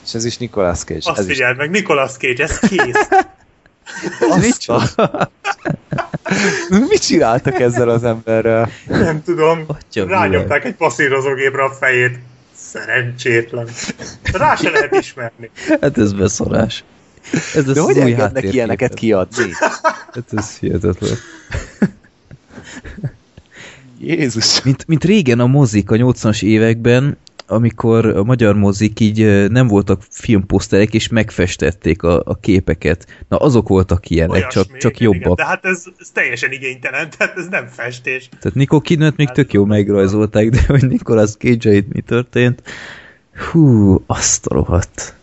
És 0.05 0.13
ez 0.13 0.25
is 0.25 0.37
Nicolas 0.37 0.83
Cage. 0.83 0.99
Azt 1.03 1.19
ez 1.19 1.27
is. 1.27 1.31
figyeld 1.31 1.57
meg, 1.57 1.69
Nicolas 1.69 2.11
Cage, 2.11 2.43
ez 2.43 2.59
kész. 2.59 3.07
Azt 4.29 4.69
a... 4.69 4.81
Mit 6.89 7.05
csináltak 7.05 7.59
ezzel 7.59 7.89
az 7.89 8.03
emberrel? 8.03 8.69
Nem 8.87 9.23
tudom. 9.23 9.65
Rányomták 9.93 10.65
egy 10.65 10.75
passzírozógépre 10.75 11.63
a 11.63 11.69
fejét. 11.69 12.19
Szerencsétlen. 12.55 13.67
Rá 14.31 14.55
se 14.55 14.69
lehet 14.69 14.95
ismerni. 14.95 15.49
Hát 15.81 15.97
ez 15.97 16.13
beszarás. 16.13 16.83
Ez 17.55 17.63
De 17.63 17.81
hogy 17.81 17.97
engednek 17.97 18.53
ilyeneket 18.53 18.93
kiadni? 18.93 19.51
Hát 20.13 20.25
ez 20.35 20.57
hihetetlen. 20.57 21.17
Jézus. 23.99 24.61
Mint, 24.61 24.87
mint 24.87 25.03
régen 25.03 25.39
a 25.39 25.47
mozik 25.47 25.91
a 25.91 25.95
80-as 25.95 26.43
években, 26.43 27.17
amikor 27.47 28.05
a 28.05 28.23
magyar 28.23 28.55
mozik 28.55 28.99
így 28.99 29.49
nem 29.49 29.67
voltak 29.67 30.01
filmposzterek, 30.09 30.93
és 30.93 31.07
megfestették 31.07 32.03
a, 32.03 32.21
a 32.25 32.35
képeket. 32.35 33.07
Na 33.27 33.37
azok 33.37 33.67
voltak 33.67 34.09
ilyenek, 34.09 34.35
Olyasmi, 34.35 34.51
csak, 34.51 34.77
csak 34.77 34.99
igen, 34.99 35.13
jobbak. 35.13 35.21
Igen, 35.21 35.35
de 35.35 35.45
hát 35.45 35.65
ez, 35.65 35.83
ez 35.99 36.09
teljesen 36.09 36.51
igénytelen, 36.51 37.09
tehát 37.17 37.37
ez 37.37 37.47
nem 37.47 37.67
festés. 37.67 38.29
Tehát 38.39 38.57
Nico 38.57 38.79
Kidnet 38.79 39.15
még 39.15 39.29
tök 39.29 39.53
jó 39.53 39.65
megrajzolták, 39.65 40.49
de 40.49 40.61
hogy 40.67 40.87
Nicolas 40.87 41.35
cage 41.35 41.83
mi 41.93 42.01
történt, 42.01 42.63
hú, 43.51 44.03
azt 44.05 44.45
a 44.45 44.53
rohadt. 44.53 45.15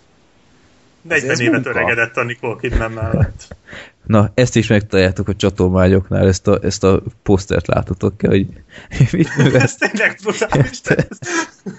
40 1.02 1.30
ez 1.30 1.40
évet 1.40 1.52
munka. 1.64 1.70
öregedett 1.70 2.16
a 2.16 2.22
Nicole 2.22 2.56
Kidman 2.60 2.90
mellett. 2.90 3.56
Na, 4.06 4.30
ezt 4.34 4.56
is 4.56 4.66
megtaláljátok 4.66 5.28
a 5.28 5.34
csatolmányoknál, 5.34 6.26
ezt 6.26 6.46
a, 6.46 6.58
ezt 6.62 6.84
a 6.84 7.02
posztert 7.22 7.66
látotok 7.66 8.16
kell, 8.18 8.30
hogy 8.30 8.46
mit 9.12 9.36
művel. 9.36 9.60
Ez 9.60 9.74
tényleg 9.76 10.18
brutális. 10.22 10.80
ez- 10.84 11.06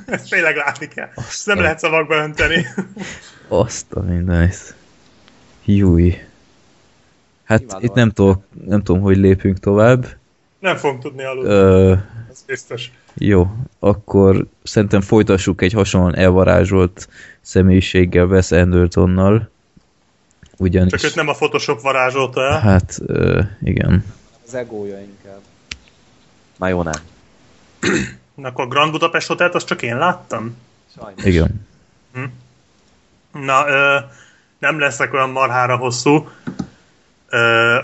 Ezt 0.05 0.29
tényleg 0.29 0.55
látni 0.55 0.87
kell. 0.87 1.09
Ezt 1.15 1.45
nem 1.45 1.59
lehet 1.59 1.79
szavakba 1.79 2.15
önteni. 2.15 2.65
Azt 3.47 3.85
a 3.93 3.99
mindenit. 4.01 4.75
Júj. 5.65 6.17
Hát 7.43 7.61
Imádom. 7.61 7.83
itt 7.83 7.93
nem, 7.93 8.09
tudok, 8.11 8.43
nem 8.65 8.83
tudom, 8.83 9.01
hogy 9.01 9.17
lépünk 9.17 9.59
tovább. 9.59 10.05
Nem 10.61 10.75
fogunk 10.75 11.01
tudni 11.01 11.23
aludni, 11.23 11.49
Ö, 11.49 11.93
ez 12.29 12.43
biztos. 12.45 12.91
jó, 13.13 13.47
akkor 13.79 14.45
szerintem 14.63 15.01
folytassuk 15.01 15.61
egy 15.61 15.73
hasonlóan 15.73 16.15
elvarázsolt 16.15 17.07
személyiséggel 17.41 18.25
Wes 18.25 18.51
Andersonnal. 18.51 19.49
Ugyanis... 20.57 20.91
Csak 20.91 21.03
őt 21.03 21.15
nem 21.15 21.27
a 21.27 21.33
Photoshop 21.33 21.81
varázsolta 21.81 22.41
el. 22.41 22.59
Hát, 22.59 22.99
ö, 23.05 23.41
igen. 23.61 24.05
Az 24.45 24.53
egója 24.53 24.99
inkább. 24.99 25.39
Na 26.57 26.67
jó, 26.67 26.81
nem. 26.81 27.01
Na, 28.35 28.47
Akkor 28.47 28.65
a 28.65 28.67
Grand 28.67 28.91
Budapest 28.91 29.27
Hotelt 29.27 29.55
azt 29.55 29.67
csak 29.67 29.81
én 29.81 29.97
láttam. 29.97 30.57
Sajnos. 30.97 31.23
Igen. 31.23 31.67
Na, 33.31 33.67
ö, 33.67 33.97
nem 34.59 34.79
leszek 34.79 35.13
olyan 35.13 35.29
marhára 35.29 35.77
hosszú. 35.77 36.27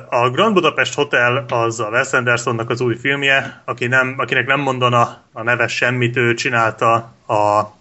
A 0.09 0.29
Grand 0.29 0.53
Budapest 0.53 0.93
Hotel 0.93 1.45
az 1.49 1.79
a 1.79 1.89
Wes 1.89 2.13
Andersonnak 2.13 2.69
az 2.69 2.81
új 2.81 2.95
filmje, 2.95 3.61
aki 3.65 3.87
nem, 3.87 4.15
akinek 4.17 4.45
nem 4.45 4.59
mondana 4.59 5.21
a 5.33 5.43
neve 5.43 5.67
semmit, 5.67 6.17
ő 6.17 6.33
csinálta 6.33 6.93
a 7.27 7.73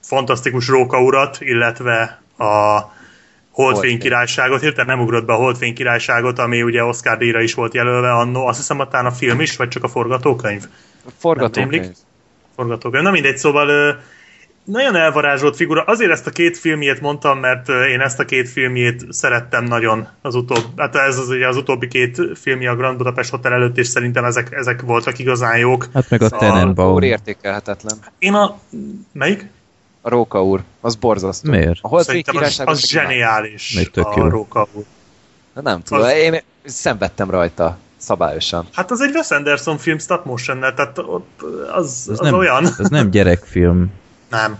fantasztikus 0.00 0.68
Róka 0.68 1.02
urat, 1.02 1.36
illetve 1.40 2.20
a 2.38 2.80
Holdfény 3.50 3.98
királyságot, 3.98 4.60
hirtelen 4.60 4.96
nem 4.96 5.04
ugrott 5.04 5.24
be 5.24 5.32
a 5.32 5.36
Holdfény 5.36 5.74
királyságot, 5.74 6.38
ami 6.38 6.62
ugye 6.62 6.84
Oscar 6.84 7.16
díjra 7.16 7.40
is 7.40 7.54
volt 7.54 7.74
jelölve 7.74 8.12
annó, 8.12 8.46
azt 8.46 8.58
hiszem, 8.58 8.80
a 8.90 9.10
film 9.10 9.40
is, 9.40 9.56
vagy 9.56 9.68
csak 9.68 9.84
a 9.84 9.88
forgatókönyv? 9.88 10.62
Forgatókönyv. 11.18 11.70
rémlik? 11.70 11.96
forgatókönyv. 12.56 13.04
Na 13.04 13.10
mindegy, 13.10 13.36
szóval 13.36 13.98
nagyon 14.64 14.96
elvarázsolt 14.96 15.56
figura. 15.56 15.82
Azért 15.82 16.10
ezt 16.10 16.26
a 16.26 16.30
két 16.30 16.58
filmjét 16.58 17.00
mondtam, 17.00 17.38
mert 17.38 17.68
én 17.68 18.00
ezt 18.00 18.20
a 18.20 18.24
két 18.24 18.48
filmjét 18.48 19.04
szerettem 19.12 19.64
nagyon 19.64 20.08
az 20.22 20.34
utóbbi, 20.34 20.66
hát 20.76 20.94
ez 20.96 21.18
az 21.18 21.28
ugye 21.28 21.48
az 21.48 21.56
utóbbi 21.56 21.88
két 21.88 22.20
filmje 22.34 22.70
a 22.70 22.76
Grand 22.76 22.96
Budapest 22.96 23.30
Hotel 23.30 23.52
előtt, 23.52 23.78
és 23.78 23.86
szerintem 23.86 24.24
ezek, 24.24 24.52
ezek 24.52 24.80
voltak 24.80 25.18
igazán 25.18 25.58
jók. 25.58 25.88
Hát 25.94 26.10
meg 26.10 26.22
a 26.22 26.28
Szóval- 26.28 26.48
Tenenbaum. 26.50 26.94
Úr 26.94 27.02
értékelhetetlen. 27.02 27.96
Én 28.18 28.34
a... 28.34 28.58
Melyik? 29.12 29.46
A 30.00 30.08
Róka 30.08 30.44
úr. 30.44 30.60
Az 30.80 30.94
borzasztó. 30.94 31.50
Miért? 31.50 31.78
A 31.82 32.02
Szerintem 32.02 32.36
az, 32.36 32.62
az 32.64 32.86
zseniális. 32.88 33.74
Még 33.76 33.90
tök 33.90 34.06
a 34.06 34.14
jó. 34.16 34.28
Róka 34.28 34.66
úr. 34.72 34.84
De 35.54 35.60
nem 35.60 35.82
tudom, 35.82 36.02
Az- 36.04 36.12
én 36.12 36.40
szenvedtem 36.64 37.30
rajta 37.30 37.78
szabályosan. 37.96 38.66
Hát 38.72 38.90
az 38.90 39.00
egy 39.00 39.14
Wes 39.14 39.30
Anderson 39.30 39.78
film 39.78 39.98
stop 39.98 40.24
motion 40.24 40.60
tehát 40.60 40.98
ott 40.98 41.42
az, 41.72 42.06
Ez 42.10 42.18
az 42.18 42.18
nem, 42.18 42.34
olyan. 42.34 42.64
ez 42.64 42.88
nem 42.88 43.10
gyerekfilm. 43.10 43.90
Nem. 44.32 44.58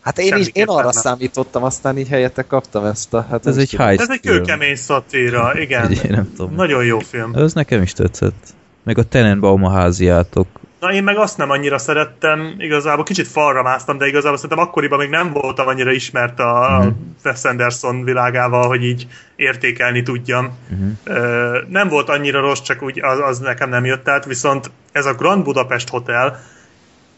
Hát 0.00 0.18
én 0.18 0.36
is, 0.36 0.48
én 0.52 0.66
arra 0.66 0.82
nem. 0.82 0.92
számítottam, 0.92 1.62
aztán 1.64 1.98
így 1.98 2.08
helyette 2.08 2.42
kaptam 2.42 2.84
ezt 2.84 3.14
a... 3.14 3.26
Hát 3.30 3.46
Ez 3.46 3.56
egy 3.56 3.70
high 3.70 4.00
Ez 4.00 4.10
egy 4.10 4.20
kőkemény 4.20 4.76
szatíra, 4.76 5.60
igen. 5.60 5.88
Egy, 5.90 6.10
nem 6.10 6.32
tudom. 6.36 6.54
Nagyon 6.54 6.84
jó 6.84 6.98
film. 6.98 7.34
Ez 7.34 7.52
nekem 7.52 7.82
is 7.82 7.92
tetszett. 7.92 8.46
Meg 8.82 8.98
a 8.98 9.02
Tenenbaum 9.02 9.64
a 9.64 9.70
háziátok. 9.70 10.46
Na 10.80 10.92
én 10.92 11.04
meg 11.04 11.16
azt 11.16 11.36
nem 11.36 11.50
annyira 11.50 11.78
szerettem, 11.78 12.54
igazából 12.58 13.04
kicsit 13.04 13.28
falra 13.28 13.62
másztam, 13.62 13.98
de 13.98 14.06
igazából 14.06 14.36
szerintem 14.36 14.66
akkoriban 14.66 14.98
még 14.98 15.08
nem 15.08 15.32
voltam 15.32 15.66
annyira 15.66 15.90
ismert 15.92 16.38
a 16.38 16.78
Mhm. 16.80 16.88
Wes 17.24 17.44
Anderson 17.44 18.04
világával, 18.04 18.66
hogy 18.66 18.84
így 18.84 19.06
értékelni 19.36 20.02
tudjam. 20.02 20.58
Uh-huh. 20.70 20.88
Ö, 21.04 21.58
nem 21.68 21.88
volt 21.88 22.08
annyira 22.08 22.40
rossz, 22.40 22.60
csak 22.60 22.82
úgy 22.82 23.00
az, 23.02 23.18
az 23.18 23.38
nekem 23.38 23.68
nem 23.68 23.84
jött 23.84 24.08
át, 24.08 24.24
viszont 24.24 24.70
ez 24.92 25.06
a 25.06 25.14
Grand 25.14 25.44
Budapest 25.44 25.88
Hotel, 25.88 26.40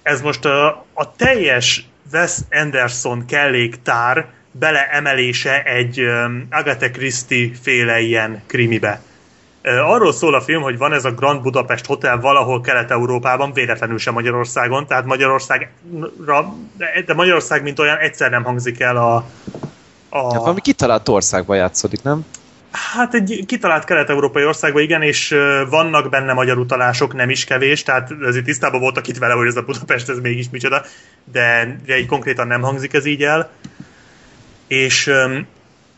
ez 0.06 0.20
most 0.20 0.44
a, 0.44 0.84
a 0.92 1.14
teljes 1.16 1.88
Wes 2.12 2.38
Anderson 2.50 3.26
kelléktár 3.26 4.26
beleemelése 4.50 5.62
egy 5.62 6.00
Agatha 6.50 6.90
Christie 6.90 7.50
féle 7.62 8.00
ilyen 8.00 8.42
krimibe. 8.46 9.00
Arról 9.62 10.12
szól 10.12 10.34
a 10.34 10.40
film, 10.40 10.62
hogy 10.62 10.78
van 10.78 10.92
ez 10.92 11.04
a 11.04 11.10
Grand 11.10 11.42
Budapest 11.42 11.86
Hotel 11.86 12.20
valahol 12.20 12.60
Kelet-Európában, 12.60 13.52
véletlenül 13.52 13.98
sem 13.98 14.14
Magyarországon, 14.14 14.86
tehát 14.86 15.04
Magyarországra, 15.04 15.68
de 17.06 17.14
Magyarország 17.14 17.62
mint 17.62 17.78
olyan 17.78 17.96
egyszer 17.96 18.30
nem 18.30 18.44
hangzik 18.44 18.80
el 18.80 18.96
a, 18.96 19.14
A... 20.08 20.32
Hát 20.32 20.40
valami 20.40 20.60
kitalált 20.60 21.08
országban 21.08 21.56
játszódik, 21.56 22.02
nem? 22.02 22.24
Hát 22.70 23.14
egy 23.14 23.44
kitalált 23.46 23.84
kelet-európai 23.84 24.44
országban, 24.44 24.82
igen, 24.82 25.02
és 25.02 25.36
vannak 25.70 26.10
benne 26.10 26.32
magyar 26.32 26.58
utalások, 26.58 27.14
nem 27.14 27.30
is 27.30 27.44
kevés, 27.44 27.82
tehát 27.82 28.10
ezért 28.26 28.44
tisztában 28.44 28.80
voltak 28.80 29.08
itt 29.08 29.18
vele, 29.18 29.34
hogy 29.34 29.46
ez 29.46 29.56
a 29.56 29.62
Budapest, 29.62 30.08
ez 30.08 30.18
mégis 30.18 30.50
micsoda, 30.50 30.82
de, 31.24 31.76
de 31.86 31.98
így 31.98 32.06
konkrétan 32.06 32.46
nem 32.46 32.62
hangzik 32.62 32.92
ez 32.92 33.04
így 33.04 33.22
el. 33.22 33.50
És 34.66 35.10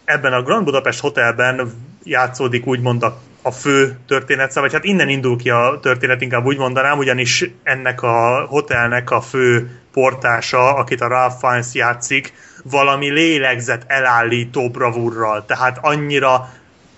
ebben 0.05 0.33
a 0.33 0.43
Grand 0.43 0.65
Budapest 0.65 1.01
Hotelben 1.01 1.73
játszódik 2.05 2.67
úgymond 2.67 3.03
a, 3.03 3.21
a 3.43 3.51
fő 3.51 3.99
történet, 4.07 4.55
vagy 4.55 4.73
hát 4.73 4.85
innen 4.85 5.09
indul 5.09 5.37
ki 5.37 5.51
a 5.51 5.79
történet, 5.83 6.21
inkább 6.21 6.45
úgy 6.45 6.59
mondanám, 6.59 6.99
ugyanis 6.99 7.51
ennek 7.63 8.03
a 8.03 8.47
hotelnek 8.49 9.11
a 9.11 9.21
fő 9.21 9.78
portása, 9.93 10.75
akit 10.75 11.01
a 11.01 11.09
Ralph 11.09 11.37
Fiennes 11.41 11.67
játszik, 11.73 12.33
valami 12.65 13.11
lélegzet 13.11 13.85
elállító 13.87 14.71
bravúrral, 14.71 15.45
tehát 15.47 15.79
annyira 15.81 16.49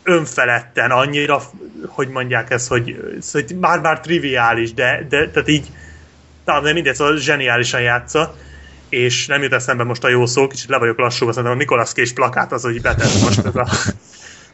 önfeledten, 0.03 0.91
annyira, 0.91 1.43
hogy 1.87 2.09
mondják 2.09 2.51
ezt, 2.51 2.69
hogy, 2.69 3.19
hogy 3.33 3.57
már-már 3.61 4.01
triviális, 4.01 4.75
de, 4.75 5.07
de 5.09 5.31
tehát 5.31 5.49
így, 5.49 5.67
talán 6.45 6.62
de 6.62 6.73
mindegy, 6.73 6.95
szóval 6.95 7.17
zseniálisan 7.17 7.81
játsza, 7.81 8.35
és 8.89 9.27
nem 9.27 9.43
jut 9.43 9.53
eszembe 9.53 9.85
most 9.85 10.05
a 10.05 10.09
jó 10.09 10.27
szó, 10.27 10.47
kicsit 10.47 10.69
le 10.69 10.79
vagyok 10.79 10.99
lassú, 10.99 11.29
szerintem 11.29 11.53
a 11.53 11.55
Nicolas 11.55 11.93
Cage 11.93 12.12
plakát 12.15 12.53
az, 12.53 12.62
hogy 12.62 12.81
betett 12.81 13.23
most 13.23 13.45
ez 13.45 13.57
a... 13.57 13.69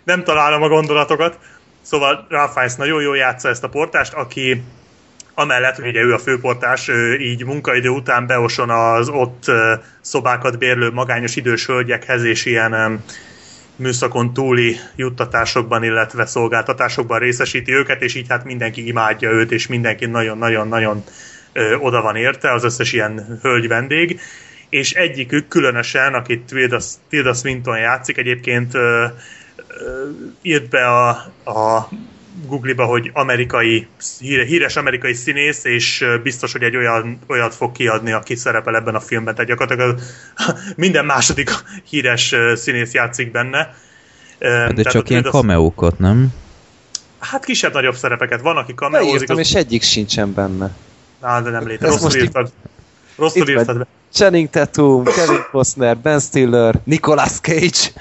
nem 0.05 0.25
találom 0.25 0.63
a 0.63 0.69
gondolatokat. 0.69 1.39
Szóval 1.83 2.27
Ralph 2.29 2.53
Fiennes 2.53 2.75
nagyon 2.75 3.03
jól 3.03 3.17
játsza 3.17 3.49
ezt 3.49 3.65
a 3.65 3.69
portást, 3.69 4.13
aki 4.13 4.63
amellett, 5.39 5.77
hogy 5.77 5.87
ugye 5.87 6.01
ő 6.01 6.13
a 6.13 6.19
főportás, 6.19 6.91
így 7.19 7.45
munkaidő 7.45 7.89
után 7.89 8.27
beoson 8.27 8.71
az 8.71 9.09
ott 9.09 9.45
szobákat 10.01 10.59
bérlő 10.59 10.91
magányos 10.91 11.37
idős 11.37 11.67
hölgyekhez, 11.67 12.25
és 12.25 12.45
ilyen 12.45 13.05
műszakon 13.77 14.33
túli 14.33 14.77
juttatásokban, 14.97 15.85
illetve 15.85 16.27
szolgáltatásokban 16.27 17.19
részesíti 17.19 17.73
őket, 17.73 18.03
és 18.03 18.15
így 18.15 18.29
hát 18.29 18.45
mindenki 18.45 18.87
imádja 18.87 19.31
őt, 19.31 19.53
és 19.53 19.67
mindenki 19.67 20.07
nagyon-nagyon-nagyon 20.07 21.05
oda 21.79 22.03
van 22.03 22.17
érte, 22.17 22.53
az 22.53 22.65
összes 22.65 22.93
ilyen 22.93 23.39
hölgy 23.43 23.69
vendég, 23.69 24.21
és 24.69 24.93
egyikük 24.93 25.49
különösen, 25.49 26.15
akit 26.15 26.45
Tilda, 26.45 26.79
Tilda 27.09 27.33
Swinton 27.33 27.79
játszik, 27.79 28.17
egyébként 28.17 28.73
írt 30.43 30.69
be 30.69 30.87
a, 30.87 31.09
a 31.51 31.89
Google-ba, 32.47 32.85
hogy 32.85 33.11
amerikai, 33.15 33.87
híres 34.19 34.77
amerikai 34.77 35.13
színész, 35.13 35.65
és 35.65 36.05
biztos, 36.23 36.53
hogy 36.53 36.63
egy 36.63 36.77
olyan, 36.77 37.19
olyat 37.27 37.55
fog 37.55 37.73
kiadni, 37.73 38.13
aki 38.13 38.35
szerepel 38.35 38.77
ebben 38.77 38.95
a 38.95 39.01
filmben. 39.01 39.35
Tehát 39.35 39.51
gyakorlatilag 39.51 40.01
minden 40.77 41.05
második 41.05 41.51
híres 41.89 42.35
színész 42.55 42.93
játszik 42.93 43.31
benne. 43.31 43.75
De 44.39 44.49
Tehát 44.49 44.89
csak 44.89 45.11
ilyen 45.11 45.23
kameókat, 45.23 45.99
nem? 45.99 46.35
Hát 47.19 47.45
kisebb-nagyobb 47.45 47.95
szerepeket. 47.95 48.41
Van, 48.41 48.57
aki 48.57 48.75
kameózik. 48.75 49.31
Az... 49.31 49.39
és 49.39 49.55
egyik 49.55 49.83
sincsen 49.83 50.35
benne. 50.35 50.71
Á, 51.21 51.41
de 51.41 51.51
nem 51.51 51.67
létezik. 51.67 52.01
Rosszul 52.01 52.21
írtad. 52.21 52.53
Rosszul 53.17 53.49
írtad 53.49 53.79
be. 53.79 53.87
Channing 54.16 54.48
Tatum, 54.48 55.05
Kevin 55.05 55.44
Costner, 55.51 55.97
Ben 55.97 56.20
Stiller, 56.20 56.74
Nicolas 56.84 57.40
Cage. 57.40 57.93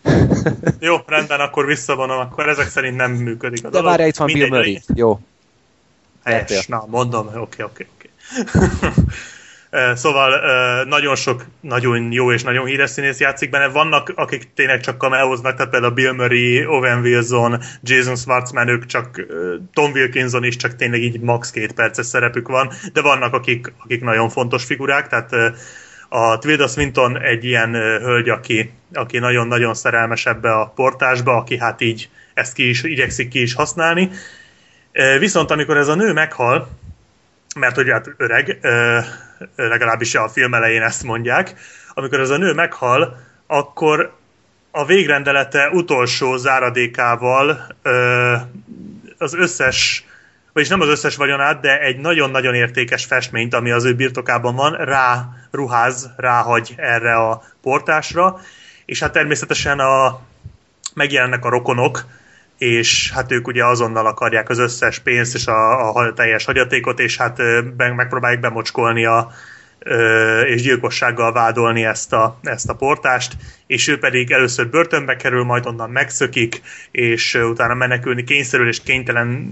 Jó, 0.80 0.96
rendben, 1.06 1.40
akkor 1.40 1.66
visszavonom, 1.66 2.18
akkor 2.18 2.48
ezek 2.48 2.68
szerint 2.68 2.96
nem 2.96 3.12
működik 3.12 3.64
a 3.64 3.68
De 3.68 3.82
várj, 3.82 4.06
itt 4.06 4.16
van 4.16 4.32
Bill 4.32 4.48
Murray. 4.48 4.80
Jó. 4.94 5.20
Helyes, 6.24 6.66
na, 6.66 6.84
mondom, 6.86 7.26
oké, 7.34 7.62
oké, 7.62 7.86
oké. 7.96 8.10
Szóval 9.94 10.30
nagyon 10.84 11.16
sok 11.16 11.44
nagyon 11.60 12.12
jó 12.12 12.32
és 12.32 12.42
nagyon 12.42 12.66
híres 12.66 12.90
színész 12.90 13.20
játszik 13.20 13.50
benne. 13.50 13.68
Vannak, 13.68 14.12
akik 14.14 14.52
tényleg 14.54 14.80
csak 14.80 14.98
kameóznak, 14.98 15.56
tehát 15.56 15.70
például 15.70 15.92
Bill 15.92 16.12
Murray, 16.12 16.66
Owen 16.66 17.00
Wilson, 17.00 17.60
Jason 17.82 18.16
Schwartzman, 18.16 18.68
ők 18.68 18.86
csak 18.86 19.26
Tom 19.72 19.92
Wilkinson 19.92 20.44
is 20.44 20.56
csak 20.56 20.76
tényleg 20.76 21.02
így 21.02 21.20
max. 21.20 21.50
két 21.50 21.72
perces 21.72 22.06
szerepük 22.06 22.48
van, 22.48 22.70
de 22.92 23.00
vannak, 23.00 23.34
akik, 23.34 23.72
akik 23.84 24.02
nagyon 24.02 24.28
fontos 24.28 24.64
figurák, 24.64 25.08
tehát 25.08 25.30
a 26.08 26.38
Tilda 26.38 26.66
Swinton 26.66 27.20
egy 27.20 27.44
ilyen 27.44 27.72
hölgy, 28.00 28.28
aki, 28.28 28.70
aki 28.92 29.18
nagyon-nagyon 29.18 29.74
szerelmes 29.74 30.26
ebbe 30.26 30.52
a 30.52 30.72
portásba, 30.74 31.36
aki 31.36 31.58
hát 31.58 31.80
így 31.80 32.08
ezt 32.34 32.52
ki 32.52 32.68
is, 32.68 32.82
igyekszik 32.82 33.28
ki 33.28 33.42
is 33.42 33.54
használni. 33.54 34.10
Viszont 35.18 35.50
amikor 35.50 35.76
ez 35.76 35.88
a 35.88 35.94
nő 35.94 36.12
meghal, 36.12 36.68
mert 37.56 37.74
hogy 37.74 37.90
hát 37.90 38.10
öreg, 38.16 38.58
legalábbis 39.56 40.14
a 40.14 40.28
film 40.28 40.54
elején 40.54 40.82
ezt 40.82 41.02
mondják, 41.02 41.54
amikor 41.94 42.20
ez 42.20 42.30
a 42.30 42.36
nő 42.36 42.52
meghal, 42.52 43.16
akkor 43.46 44.16
a 44.70 44.84
végrendelete 44.84 45.68
utolsó 45.68 46.36
záradékával 46.36 47.66
az 49.18 49.34
összes, 49.34 50.04
vagyis 50.52 50.68
nem 50.68 50.80
az 50.80 50.88
összes 50.88 51.16
vagyonát, 51.16 51.60
de 51.60 51.80
egy 51.80 51.98
nagyon-nagyon 51.98 52.54
értékes 52.54 53.04
festményt, 53.04 53.54
ami 53.54 53.70
az 53.70 53.84
ő 53.84 53.94
birtokában 53.94 54.54
van, 54.54 54.72
rá 54.72 55.28
ruház, 55.50 56.10
ráhagy 56.16 56.74
erre 56.76 57.14
a 57.14 57.42
portásra, 57.62 58.40
és 58.84 59.00
hát 59.00 59.12
természetesen 59.12 59.78
a, 59.78 60.20
megjelennek 60.94 61.44
a 61.44 61.48
rokonok, 61.48 62.04
és 62.58 63.10
hát 63.14 63.32
ők 63.32 63.46
ugye 63.46 63.64
azonnal 63.64 64.06
akarják 64.06 64.48
az 64.48 64.58
összes 64.58 64.98
pénzt 64.98 65.34
és 65.34 65.46
a, 65.46 65.94
a 65.94 66.12
teljes 66.12 66.44
hagyatékot, 66.44 67.00
és 67.00 67.16
hát 67.16 67.38
megpróbálják 67.76 68.40
bemocskolni 68.40 69.04
a, 69.04 69.30
és 70.46 70.62
gyilkossággal 70.62 71.32
vádolni 71.32 71.84
ezt 71.84 72.12
a, 72.12 72.38
ezt 72.42 72.68
a 72.68 72.74
portást, 72.74 73.36
és 73.66 73.88
ő 73.88 73.98
pedig 73.98 74.30
először 74.30 74.68
börtönbe 74.68 75.16
kerül, 75.16 75.44
majd 75.44 75.66
onnan 75.66 75.90
megszökik, 75.90 76.62
és 76.90 77.34
utána 77.34 77.74
menekülni 77.74 78.24
kényszerül, 78.24 78.68
és 78.68 78.82
kénytelen 78.82 79.50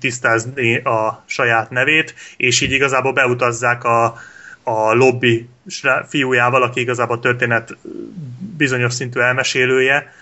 tisztázni 0.00 0.76
a 0.76 1.24
saját 1.26 1.70
nevét, 1.70 2.14
és 2.36 2.60
így 2.60 2.72
igazából 2.72 3.12
beutazzák 3.12 3.84
a, 3.84 4.04
a 4.62 4.92
lobby 4.92 5.48
fiújával, 6.08 6.62
aki 6.62 6.80
igazából 6.80 7.16
a 7.16 7.20
történet 7.20 7.76
bizonyos 8.56 8.94
szintű 8.94 9.20
elmesélője, 9.20 10.12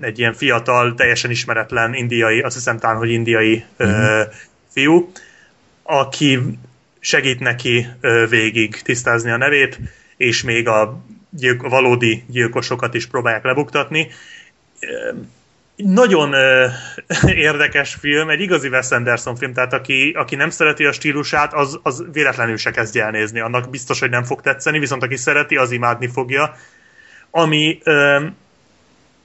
egy 0.00 0.18
ilyen 0.18 0.32
fiatal, 0.32 0.94
teljesen 0.94 1.30
ismeretlen 1.30 1.94
indiai, 1.94 2.40
azt 2.40 2.54
hiszem 2.54 2.78
talán, 2.78 2.96
hogy 2.96 3.10
indiai 3.10 3.64
mm-hmm. 3.82 4.20
fiú, 4.68 5.12
aki 5.82 6.38
segít 7.00 7.40
neki 7.40 7.86
végig 8.28 8.82
tisztázni 8.82 9.30
a 9.30 9.36
nevét, 9.36 9.80
és 10.16 10.42
még 10.42 10.68
a, 10.68 11.04
gyilk, 11.30 11.68
valódi 11.68 12.24
gyilkosokat 12.28 12.94
is 12.94 13.06
próbálják 13.06 13.44
lebuktatni. 13.44 14.08
Nagyon 15.76 16.34
érdekes 17.48 17.94
film, 17.94 18.28
egy 18.28 18.40
igazi 18.40 18.68
Wes 18.68 18.90
Anderson 18.90 19.36
film, 19.36 19.52
tehát 19.52 19.72
aki, 19.72 20.12
aki 20.16 20.34
nem 20.34 20.50
szereti 20.50 20.84
a 20.84 20.92
stílusát, 20.92 21.54
az, 21.54 21.78
az 21.82 22.04
véletlenül 22.12 22.56
se 22.56 22.70
kezdje 22.70 23.04
elnézni. 23.04 23.40
Annak 23.40 23.70
biztos, 23.70 24.00
hogy 24.00 24.10
nem 24.10 24.24
fog 24.24 24.40
tetszeni, 24.40 24.78
viszont 24.78 25.02
aki 25.02 25.16
szereti, 25.16 25.56
az 25.56 25.70
imádni 25.70 26.08
fogja. 26.08 26.56
Ami 27.30 27.78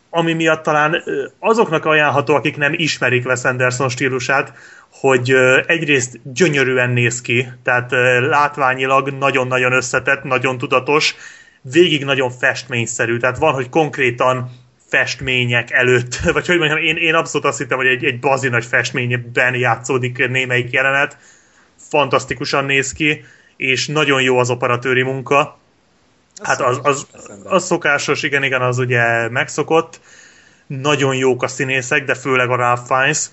ami 0.10 0.34
miatt 0.34 0.64
talán 0.64 1.04
azoknak 1.40 1.86
ajánlható, 1.86 2.36
akik 2.36 2.58
nem 2.58 2.74
ismerik 2.76 3.26
Wes 3.26 3.44
Anderson 3.44 3.90
stílusát, 3.90 4.54
hogy 4.92 5.36
egyrészt 5.66 6.20
gyönyörűen 6.24 6.90
néz 6.90 7.22
ki, 7.22 7.48
tehát 7.64 7.92
látványilag 8.20 9.10
nagyon-nagyon 9.10 9.72
összetett, 9.72 10.24
nagyon 10.24 10.58
tudatos, 10.58 11.16
végig 11.62 12.06
nagyon 12.06 12.32
festményszerű, 12.32 13.18
tehát 13.18 13.38
van, 13.38 13.54
hogy 13.54 13.70
konkrétan 13.70 14.52
festmények 14.90 15.72
előtt, 15.72 16.20
vagy 16.34 16.48
hogy 16.48 16.58
mondjam, 16.58 16.80
én, 16.80 16.96
én 16.96 17.14
abszolút 17.14 17.48
azt 17.48 17.58
hittem, 17.58 17.78
hogy 17.78 17.88
egy, 17.88 18.04
egy 18.04 18.20
bazi 18.20 18.50
nagy 18.50 18.66
festményben 18.66 19.56
játszódik 19.56 20.28
némelyik 20.28 20.72
jelenet, 20.72 21.18
fantasztikusan 21.78 22.66
néz 22.66 22.94
ki, 22.94 23.24
és 23.58 23.88
nagyon 23.88 24.22
jó 24.22 24.38
az 24.38 24.50
operatőri 24.50 25.02
munka, 25.02 25.60
Hát 26.42 26.62
az, 26.62 26.80
az, 26.84 27.08
az 27.44 27.66
szokásos, 27.66 28.24
igen, 28.24 28.44
igen, 28.44 28.62
az 28.62 28.78
ugye 28.78 29.30
megszokott. 29.30 30.00
Nagyon 30.68 31.16
jók 31.16 31.44
a 31.44 31.48
színészek, 31.48 32.06
de 32.06 32.16
főleg 32.16 32.50
a 32.50 32.56
Ralph 32.56 32.82
Fiennes, 32.88 33.30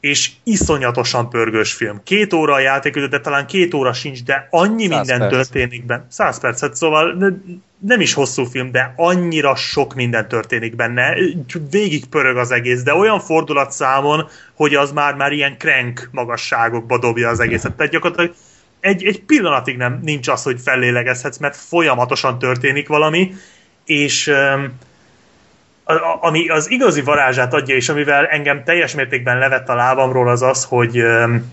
és 0.00 0.30
iszonyatosan 0.42 1.28
pörgős 1.28 1.72
film. 1.72 2.00
Két 2.04 2.32
óra 2.32 2.54
a 2.54 2.58
játékidő, 2.58 3.06
de 3.06 3.20
talán 3.20 3.46
két 3.46 3.74
óra 3.74 3.92
sincs, 3.92 4.24
de 4.24 4.48
annyi 4.50 4.86
minden 4.86 5.18
perc. 5.18 5.32
történik 5.32 5.86
benne. 5.86 6.06
Száz 6.08 6.40
percet, 6.40 6.76
szóval 6.76 7.32
nem 7.78 8.00
is 8.00 8.14
hosszú 8.14 8.44
film, 8.44 8.70
de 8.70 8.92
annyira 8.96 9.56
sok 9.56 9.94
minden 9.94 10.28
történik 10.28 10.76
benne. 10.76 11.16
Végig 11.70 12.06
pörög 12.06 12.36
az 12.36 12.50
egész, 12.50 12.82
de 12.82 12.94
olyan 12.94 13.20
fordulatszámon, 13.20 14.28
hogy 14.54 14.74
az 14.74 14.92
már 14.92 15.14
már 15.14 15.32
ilyen 15.32 15.58
crank 15.58 16.08
magasságokba 16.12 16.98
dobja 16.98 17.28
az 17.28 17.40
egészet. 17.40 17.72
Tehát 17.72 17.92
gyakorlatilag 17.92 18.34
egy, 18.84 19.04
egy 19.04 19.22
pillanatig 19.22 19.76
nem 19.76 20.00
nincs 20.02 20.28
az, 20.28 20.42
hogy 20.42 20.60
fellélegezhetsz, 20.60 21.38
mert 21.38 21.56
folyamatosan 21.56 22.38
történik 22.38 22.88
valami, 22.88 23.34
és 23.84 24.26
um, 24.26 24.72
ami 26.20 26.48
az 26.48 26.70
igazi 26.70 27.00
varázsát 27.00 27.54
adja, 27.54 27.74
és 27.74 27.88
amivel 27.88 28.26
engem 28.26 28.64
teljes 28.64 28.94
mértékben 28.94 29.38
levett 29.38 29.68
a 29.68 29.74
lábamról, 29.74 30.28
az 30.28 30.42
az, 30.42 30.64
hogy, 30.64 31.00
um, 31.00 31.52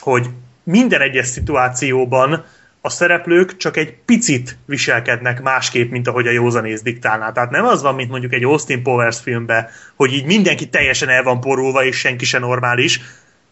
hogy 0.00 0.26
minden 0.62 1.00
egyes 1.00 1.26
szituációban 1.26 2.44
a 2.80 2.88
szereplők 2.88 3.56
csak 3.56 3.76
egy 3.76 3.94
picit 4.04 4.56
viselkednek 4.66 5.42
másképp, 5.42 5.90
mint 5.90 6.08
ahogy 6.08 6.26
a 6.26 6.30
józanész 6.30 6.82
diktálná. 6.82 7.32
Tehát 7.32 7.50
nem 7.50 7.64
az 7.64 7.82
van, 7.82 7.94
mint 7.94 8.10
mondjuk 8.10 8.32
egy 8.32 8.44
Austin 8.44 8.82
Powers 8.82 9.20
filmbe, 9.20 9.70
hogy 9.96 10.12
így 10.12 10.24
mindenki 10.24 10.68
teljesen 10.68 11.08
el 11.08 11.22
van 11.22 11.40
porulva, 11.40 11.84
és 11.84 11.96
senki 11.96 12.24
se 12.24 12.38
normális, 12.38 13.00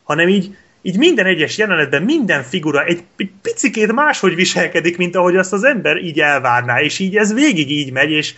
hanem 0.03 0.29
így, 0.29 0.57
így 0.83 0.97
minden 0.97 1.27
egyes 1.27 1.59
jelenetben 1.59 2.03
minden 2.03 2.43
figura 2.43 2.85
egy, 2.85 3.03
egy 3.17 3.31
picikét 3.43 3.93
máshogy 3.93 4.35
viselkedik, 4.35 4.97
mint 4.97 5.17
ahogy 5.17 5.37
azt 5.37 5.53
az 5.53 5.65
ember 5.65 5.97
így 5.97 6.21
elvárná, 6.21 6.81
és 6.81 6.99
így 6.99 7.17
ez 7.17 7.35
végig 7.35 7.71
így 7.71 7.93
megy, 7.93 8.11
és 8.11 8.35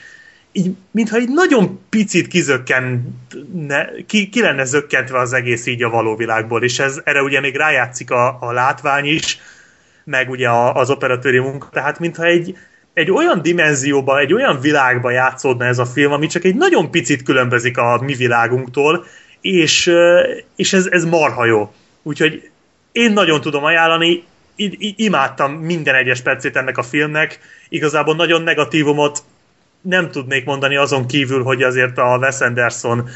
így, 0.52 0.70
mintha 0.90 1.16
egy 1.16 1.28
nagyon 1.28 1.80
picit 1.88 2.26
kizökken, 2.26 3.16
ne, 3.52 3.86
ki, 4.06 4.28
ki 4.28 4.40
lenne 4.40 4.64
zökkentve 4.64 5.18
az 5.18 5.32
egész 5.32 5.66
így 5.66 5.82
a 5.82 5.90
való 5.90 6.16
világból, 6.16 6.62
és 6.62 6.78
ez, 6.78 7.00
erre 7.04 7.22
ugye 7.22 7.40
még 7.40 7.56
rájátszik 7.56 8.10
a, 8.10 8.36
a 8.40 8.52
látvány 8.52 9.06
is, 9.06 9.38
meg 10.04 10.30
ugye 10.30 10.50
az 10.50 10.90
operatőri 10.90 11.38
munka, 11.38 11.68
tehát 11.72 11.98
mintha 11.98 12.24
egy, 12.24 12.56
egy 12.94 13.10
olyan 13.10 13.42
dimenzióban, 13.42 14.18
egy 14.18 14.32
olyan 14.32 14.60
világban 14.60 15.12
játszódna 15.12 15.64
ez 15.64 15.78
a 15.78 15.86
film, 15.86 16.12
ami 16.12 16.26
csak 16.26 16.44
egy 16.44 16.54
nagyon 16.54 16.90
picit 16.90 17.22
különbözik 17.22 17.78
a 17.78 18.00
mi 18.04 18.14
világunktól, 18.14 19.04
és, 19.40 19.92
és 20.56 20.72
ez, 20.72 20.86
ez 20.86 21.04
marha 21.04 21.44
jó. 21.44 21.72
Úgyhogy 22.02 22.50
én 22.92 23.12
nagyon 23.12 23.40
tudom 23.40 23.64
ajánlani, 23.64 24.24
imádtam 24.96 25.52
minden 25.52 25.94
egyes 25.94 26.20
percét 26.20 26.56
ennek 26.56 26.78
a 26.78 26.82
filmnek, 26.82 27.38
igazából 27.68 28.14
nagyon 28.14 28.42
negatívumot 28.42 29.22
nem 29.80 30.10
tudnék 30.10 30.44
mondani 30.44 30.76
azon 30.76 31.06
kívül, 31.06 31.42
hogy 31.42 31.62
azért 31.62 31.98
a 31.98 32.16
Wes 32.20 32.40
Anderson 32.40 33.08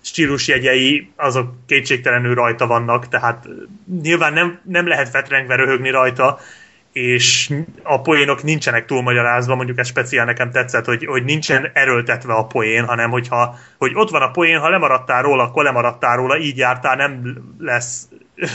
stílusjegyei 0.00 1.10
azok 1.16 1.54
kétségtelenül 1.66 2.34
rajta 2.34 2.66
vannak, 2.66 3.08
tehát 3.08 3.48
nyilván 4.02 4.32
nem, 4.32 4.60
nem 4.62 4.86
lehet 4.86 5.10
vetrengve 5.10 5.54
röhögni 5.54 5.90
rajta, 5.90 6.40
és 6.96 7.52
a 7.82 8.00
poénok 8.00 8.42
nincsenek 8.42 8.86
túlmagyarázva, 8.86 9.54
mondjuk 9.54 9.78
ez 9.78 9.86
speciál 9.86 10.24
nekem 10.24 10.50
tetszett, 10.50 10.84
hogy, 10.84 11.04
hogy 11.04 11.24
nincsen 11.24 11.70
erőltetve 11.72 12.32
a 12.32 12.44
poén, 12.44 12.84
hanem 12.84 13.10
hogyha, 13.10 13.58
hogy 13.78 13.90
ott 13.94 14.10
van 14.10 14.22
a 14.22 14.30
poén, 14.30 14.58
ha 14.58 14.68
lemaradtál 14.68 15.22
róla, 15.22 15.42
akkor 15.42 15.64
lemaradtál 15.64 16.16
róla, 16.16 16.38
így 16.38 16.56
jártál, 16.56 16.96
nem 16.96 17.38
lesz 17.58 18.08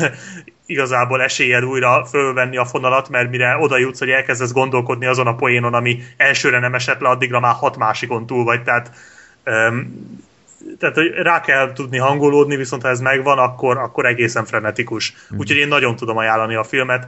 igazából 0.65 1.21
esélyed 1.21 1.63
újra 1.63 2.05
fölvenni 2.05 2.57
a 2.57 2.65
fonalat, 2.65 3.09
mert 3.09 3.29
mire 3.29 3.57
oda 3.57 3.77
jutsz, 3.77 3.99
hogy 3.99 4.09
elkezdesz 4.09 4.51
gondolkodni 4.51 5.05
azon 5.05 5.27
a 5.27 5.35
poénon, 5.35 5.73
ami 5.73 5.99
elsőre 6.17 6.59
nem 6.59 6.73
esett 6.73 6.99
le, 6.99 7.09
addigra 7.09 7.39
már 7.39 7.53
hat 7.53 7.77
másikon 7.77 8.25
túl 8.25 8.43
vagy, 8.43 8.63
tehát 8.63 8.91
um, 9.45 9.93
tehát 10.79 10.95
hogy 10.95 11.09
rá 11.09 11.41
kell 11.41 11.73
tudni 11.73 11.97
hangolódni, 11.97 12.55
viszont 12.55 12.81
ha 12.81 12.87
ez 12.87 12.99
megvan, 12.99 13.37
akkor, 13.37 13.77
akkor 13.77 14.05
egészen 14.05 14.45
frenetikus. 14.45 15.13
Mm. 15.33 15.37
Úgyhogy 15.37 15.57
én 15.57 15.67
nagyon 15.67 15.95
tudom 15.95 16.17
ajánlani 16.17 16.55
a 16.55 16.63
filmet. 16.63 17.07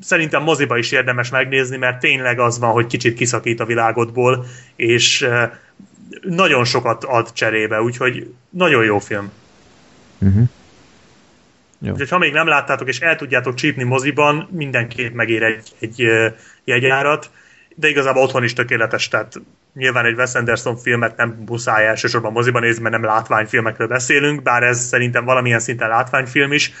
Szerintem 0.00 0.42
moziba 0.42 0.78
is 0.78 0.92
érdemes 0.92 1.30
megnézni, 1.30 1.76
mert 1.76 2.00
tényleg 2.00 2.38
az 2.38 2.58
van, 2.58 2.70
hogy 2.70 2.86
kicsit 2.86 3.14
kiszakít 3.14 3.60
a 3.60 3.64
világodból, 3.64 4.46
és 4.76 5.28
nagyon 6.22 6.64
sokat 6.64 7.04
ad 7.04 7.32
cserébe, 7.32 7.80
úgyhogy 7.80 8.34
nagyon 8.50 8.84
jó 8.84 8.98
film. 8.98 9.32
Mm-hmm. 10.24 10.42
Jó. 11.80 11.92
Úgyhogy 11.92 12.08
ha 12.08 12.18
még 12.18 12.32
nem 12.32 12.46
láttátok, 12.46 12.88
és 12.88 13.00
el 13.00 13.16
tudjátok 13.16 13.54
csípni 13.54 13.82
moziban, 13.82 14.48
mindenképp 14.50 15.14
megér 15.14 15.42
egy, 15.42 15.72
egy 15.78 16.08
jegyárat, 16.64 17.30
de 17.74 17.88
igazából 17.88 18.22
otthon 18.22 18.44
is 18.44 18.52
tökéletes, 18.52 19.08
tehát 19.08 19.40
nyilván 19.74 20.04
egy 20.04 20.14
Wes 20.14 20.34
Anderson 20.34 20.76
filmet 20.76 21.16
nem 21.16 21.42
muszáj 21.46 21.86
elsősorban 21.86 22.32
moziban 22.32 22.62
nézni, 22.62 22.82
mert 22.82 22.94
nem 22.94 23.04
látványfilmekről 23.04 23.88
beszélünk, 23.88 24.42
bár 24.42 24.62
ez 24.62 24.80
szerintem 24.80 25.24
valamilyen 25.24 25.60
szinten 25.60 25.88
látványfilm 25.88 26.52
is, 26.52 26.72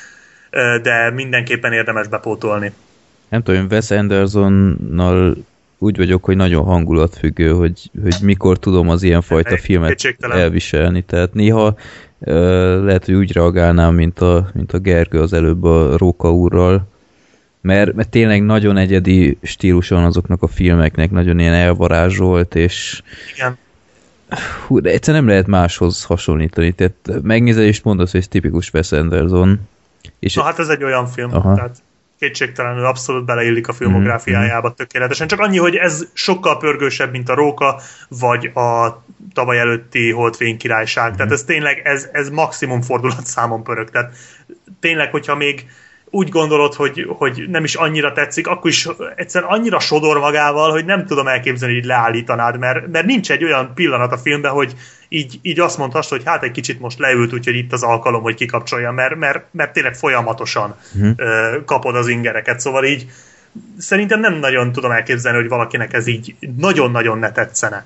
de 0.82 1.10
mindenképpen 1.14 1.72
érdemes 1.72 2.08
bepótolni. 2.08 2.72
Nem 3.28 3.42
tudom, 3.42 3.66
Wes 3.70 3.90
Andersonnal 3.90 5.36
úgy 5.78 5.96
vagyok, 5.96 6.24
hogy 6.24 6.36
nagyon 6.36 6.64
hangulatfüggő, 6.64 7.50
hogy, 7.50 7.90
hogy 8.02 8.16
mikor 8.22 8.58
tudom 8.58 8.88
az 8.88 9.02
ilyenfajta 9.02 9.56
filmet 9.56 10.16
elviselni. 10.18 11.02
Tehát 11.02 11.34
néha 11.34 11.76
lehet, 12.84 13.04
hogy 13.04 13.14
úgy 13.14 13.32
reagálnám, 13.32 13.94
mint 13.94 14.18
a, 14.20 14.50
mint 14.54 14.72
a 14.72 14.78
Gergő 14.78 15.20
az 15.20 15.32
előbb 15.32 15.64
a 15.64 15.96
Róka 15.96 16.32
úrral, 16.32 16.88
mert, 17.60 17.94
mert 17.94 18.08
tényleg 18.08 18.42
nagyon 18.42 18.76
egyedi 18.76 19.38
stílusa 19.42 19.94
van 19.94 20.04
azoknak 20.04 20.42
a 20.42 20.46
filmeknek, 20.46 21.10
nagyon 21.10 21.38
ilyen 21.38 21.52
elvarázsolt, 21.52 22.54
és 22.54 23.02
Igen. 23.34 23.58
Hú, 24.66 24.80
de 24.80 24.90
egyszerűen 24.90 25.22
nem 25.22 25.32
lehet 25.32 25.46
máshoz 25.46 26.04
hasonlítani. 26.04 26.72
Tehát 26.72 27.22
megnézed 27.22 27.64
és 27.64 27.82
mondasz, 27.82 28.10
hogy 28.10 28.20
ez 28.20 28.28
tipikus 28.28 28.72
Wes 28.72 28.92
Anderson. 28.92 29.60
És 30.18 30.34
Na 30.34 30.42
hát 30.42 30.58
ez 30.58 30.68
egy 30.68 30.84
olyan 30.84 31.06
film, 31.06 31.34
Aha. 31.34 31.54
tehát 31.54 31.76
kétségtelenül 32.18 32.84
abszolút 32.84 33.24
beleillik 33.24 33.68
a 33.68 33.72
filmográfiájába 33.72 34.66
mm-hmm. 34.66 34.76
tökéletesen. 34.76 35.26
Csak 35.26 35.40
annyi, 35.40 35.58
hogy 35.58 35.76
ez 35.76 36.06
sokkal 36.12 36.58
pörgősebb, 36.58 37.10
mint 37.10 37.28
a 37.28 37.34
Róka, 37.34 37.80
vagy 38.08 38.46
a 38.46 39.02
tavaly 39.32 39.58
előtti 39.58 40.10
Holdfény 40.10 40.56
királyság. 40.56 41.06
Mm-hmm. 41.06 41.16
Tehát 41.16 41.32
ez 41.32 41.44
tényleg, 41.44 41.80
ez, 41.84 42.08
ez 42.12 42.30
maximum 42.30 42.82
fordulat 42.82 43.26
számon 43.26 43.62
pörög. 43.62 43.90
Tehát 43.90 44.14
tényleg, 44.80 45.10
hogyha 45.10 45.34
még 45.34 45.66
úgy 46.14 46.28
gondolod, 46.28 46.74
hogy, 46.74 47.06
hogy 47.08 47.44
nem 47.48 47.64
is 47.64 47.74
annyira 47.74 48.12
tetszik, 48.12 48.46
akkor 48.46 48.70
is 48.70 48.88
egyszer 49.16 49.44
annyira 49.46 49.80
sodor 49.80 50.18
magával, 50.18 50.70
hogy 50.70 50.84
nem 50.84 51.06
tudom 51.06 51.28
elképzelni, 51.28 51.74
hogy 51.74 51.84
leállítanád, 51.84 52.58
mert, 52.58 52.86
mert 52.86 53.06
nincs 53.06 53.30
egy 53.30 53.44
olyan 53.44 53.72
pillanat 53.74 54.12
a 54.12 54.18
filmben, 54.18 54.52
hogy 54.52 54.74
így, 55.14 55.38
így 55.42 55.60
azt 55.60 55.78
mondhass, 55.78 56.08
hogy 56.08 56.22
hát 56.24 56.42
egy 56.42 56.50
kicsit 56.50 56.80
most 56.80 56.98
leült, 56.98 57.32
úgyhogy 57.32 57.54
itt 57.54 57.72
az 57.72 57.82
alkalom, 57.82 58.22
hogy 58.22 58.34
kikapcsolja, 58.34 58.90
mert, 58.90 59.16
mert, 59.16 59.44
mert 59.50 59.72
tényleg 59.72 59.94
folyamatosan 59.94 60.74
uh-huh. 60.94 61.64
kapod 61.64 61.96
az 61.96 62.08
ingereket, 62.08 62.60
szóval 62.60 62.84
így 62.84 63.06
szerintem 63.78 64.20
nem 64.20 64.34
nagyon 64.34 64.72
tudom 64.72 64.90
elképzelni, 64.90 65.38
hogy 65.38 65.48
valakinek 65.48 65.92
ez 65.92 66.06
így 66.06 66.34
nagyon-nagyon 66.56 67.18
ne 67.18 67.32
tetszene. 67.32 67.84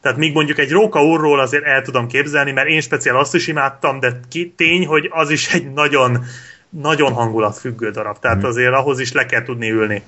Tehát 0.00 0.18
míg 0.18 0.32
mondjuk 0.32 0.58
egy 0.58 0.70
Róka 0.70 1.04
úrról 1.04 1.40
azért 1.40 1.64
el 1.64 1.82
tudom 1.82 2.06
képzelni, 2.06 2.52
mert 2.52 2.68
én 2.68 2.80
speciál 2.80 3.16
azt 3.16 3.34
is 3.34 3.46
imádtam, 3.46 4.00
de 4.00 4.20
tény, 4.56 4.86
hogy 4.86 5.10
az 5.12 5.30
is 5.30 5.54
egy 5.54 5.72
nagyon 5.72 6.24
nagyon 6.68 7.12
hangulatfüggő 7.12 7.90
darab, 7.90 8.18
tehát 8.18 8.42
mm. 8.42 8.46
azért 8.46 8.72
ahhoz 8.72 9.00
is 9.00 9.12
le 9.12 9.26
kell 9.26 9.42
tudni 9.42 9.70
ülni. 9.70 10.02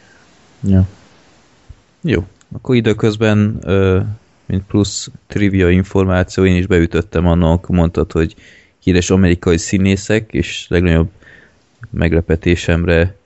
Ja. 0.61 0.83
Jó, 2.01 2.27
akkor 2.53 2.75
időközben 2.75 3.61
mint 4.49 4.65
plusz 4.67 5.11
trivia 5.27 5.71
információ, 5.71 6.45
én 6.45 6.57
is 6.57 6.67
beütöttem 6.67 7.27
annak, 7.27 7.67
mondtad, 7.67 8.13
hogy 8.13 8.35
híres 8.79 9.11
amerikai 9.11 9.57
színészek, 9.57 10.33
és 10.33 10.67
legnagyobb 10.69 11.11
meglepetésemre 11.91 13.17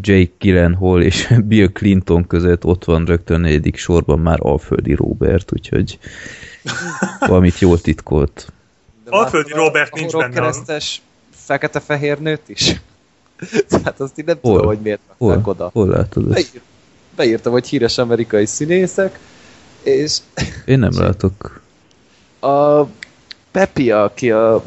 Jake 0.00 0.30
Gyllenhaal 0.38 1.02
és 1.02 1.34
Bill 1.48 1.68
Clinton 1.68 2.26
között 2.26 2.64
ott 2.64 2.84
van 2.84 3.04
rögtön 3.04 3.40
negyedik 3.40 3.76
sorban 3.76 4.18
már 4.18 4.38
Alföldi 4.40 4.94
Robert, 4.94 5.52
úgyhogy 5.52 5.98
valamit 7.18 7.58
jól 7.58 7.80
titkolt. 7.80 8.52
Alföldi 9.08 9.52
Robert 9.52 9.94
nincs 9.94 10.12
benne. 10.12 10.34
keresztes 10.34 11.02
fekete-fehér 11.30 12.18
nőt 12.18 12.48
is. 12.48 12.80
Tehát 13.68 14.00
azt 14.00 14.18
így 14.18 14.24
nem 14.24 14.38
hol? 14.40 14.52
tudom, 14.52 14.66
hogy 14.66 14.78
miért 14.82 15.00
rakták 15.18 15.46
oda. 15.46 15.70
Hol 15.72 15.88
látod 15.88 16.32
ezt? 16.32 16.60
beírtam, 17.16 17.52
hogy 17.52 17.68
híres 17.68 17.98
amerikai 17.98 18.46
színészek, 18.46 19.18
és... 19.82 20.18
Én 20.64 20.78
nem 20.78 20.92
látok. 20.92 21.60
A 22.40 22.82
Pepi, 23.50 23.90
aki 23.90 24.30
a 24.30 24.64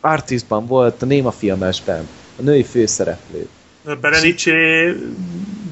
Artistban 0.00 0.66
volt 0.66 1.02
a 1.02 1.06
Néma 1.06 1.30
filmesben, 1.30 2.08
a 2.38 2.42
női 2.42 2.62
főszereplő. 2.62 3.48
Berenice 4.00 4.52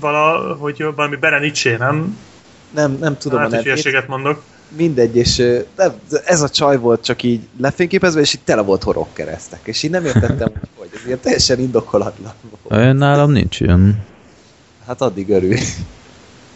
valahogy 0.00 0.84
valami 0.94 1.16
Berenice, 1.16 1.76
nem? 1.76 2.18
Nem, 2.74 2.96
nem 3.00 3.18
tudom 3.18 3.38
hát, 3.38 3.52
a 3.52 3.56
nevét. 3.56 4.06
mondok 4.06 4.42
mindegy, 4.76 5.16
és 5.16 5.42
ez 6.24 6.42
a 6.42 6.48
csaj 6.48 6.76
volt 6.76 7.04
csak 7.04 7.22
így 7.22 7.40
lefényképezve, 7.60 8.20
és 8.20 8.34
itt 8.34 8.44
tele 8.44 8.62
volt 8.62 8.82
horog 8.82 9.06
keresztek, 9.12 9.60
és 9.62 9.82
így 9.82 9.90
nem 9.90 10.04
értettem, 10.04 10.52
hogy 10.78 10.88
ez 10.94 11.06
ilyen 11.06 11.20
teljesen 11.20 11.58
indokolatlan 11.58 12.32
volt. 12.62 12.82
Én 12.82 12.94
nálam 12.94 13.30
nincs 13.30 13.60
ilyen. 13.60 14.04
Hát 14.86 15.00
addig 15.00 15.28
örül. 15.28 15.56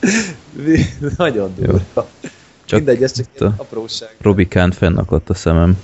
Nagyon 1.17 1.55
durva. 1.59 2.09
Csak 2.65 2.79
mindegy, 2.79 3.03
ez 3.03 3.13
csak 3.13 3.27
egy 3.35 3.43
apróság. 3.57 4.17
Robikán 4.21 4.71
fennakadt 4.71 5.31
a 5.31 5.35
szemem. 5.35 5.79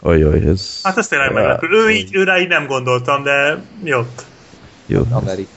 Ajaj, 0.00 0.46
ez... 0.46 0.80
Hát 0.82 0.98
ez 0.98 1.08
tényleg 1.08 1.32
meglepő. 1.32 1.66
Ő 1.70 1.90
így, 1.90 2.14
őre 2.14 2.40
így 2.40 2.48
nem 2.48 2.66
gondoltam, 2.66 3.22
de 3.22 3.62
jó. 3.82 4.06
Jó. 4.86 5.02
Amerik. 5.10 5.48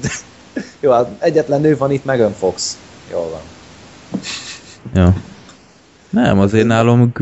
Jó, 0.80 0.92
hát 0.92 1.08
egyetlen 1.18 1.60
nő 1.60 1.76
van 1.76 1.90
itt, 1.90 2.04
Megan 2.04 2.32
Fox. 2.32 2.78
Jól 3.10 3.30
van. 3.30 3.40
Ja. 4.94 5.14
Nem, 6.10 6.38
azért 6.38 6.66
nálam 6.66 7.12
a 7.14 7.20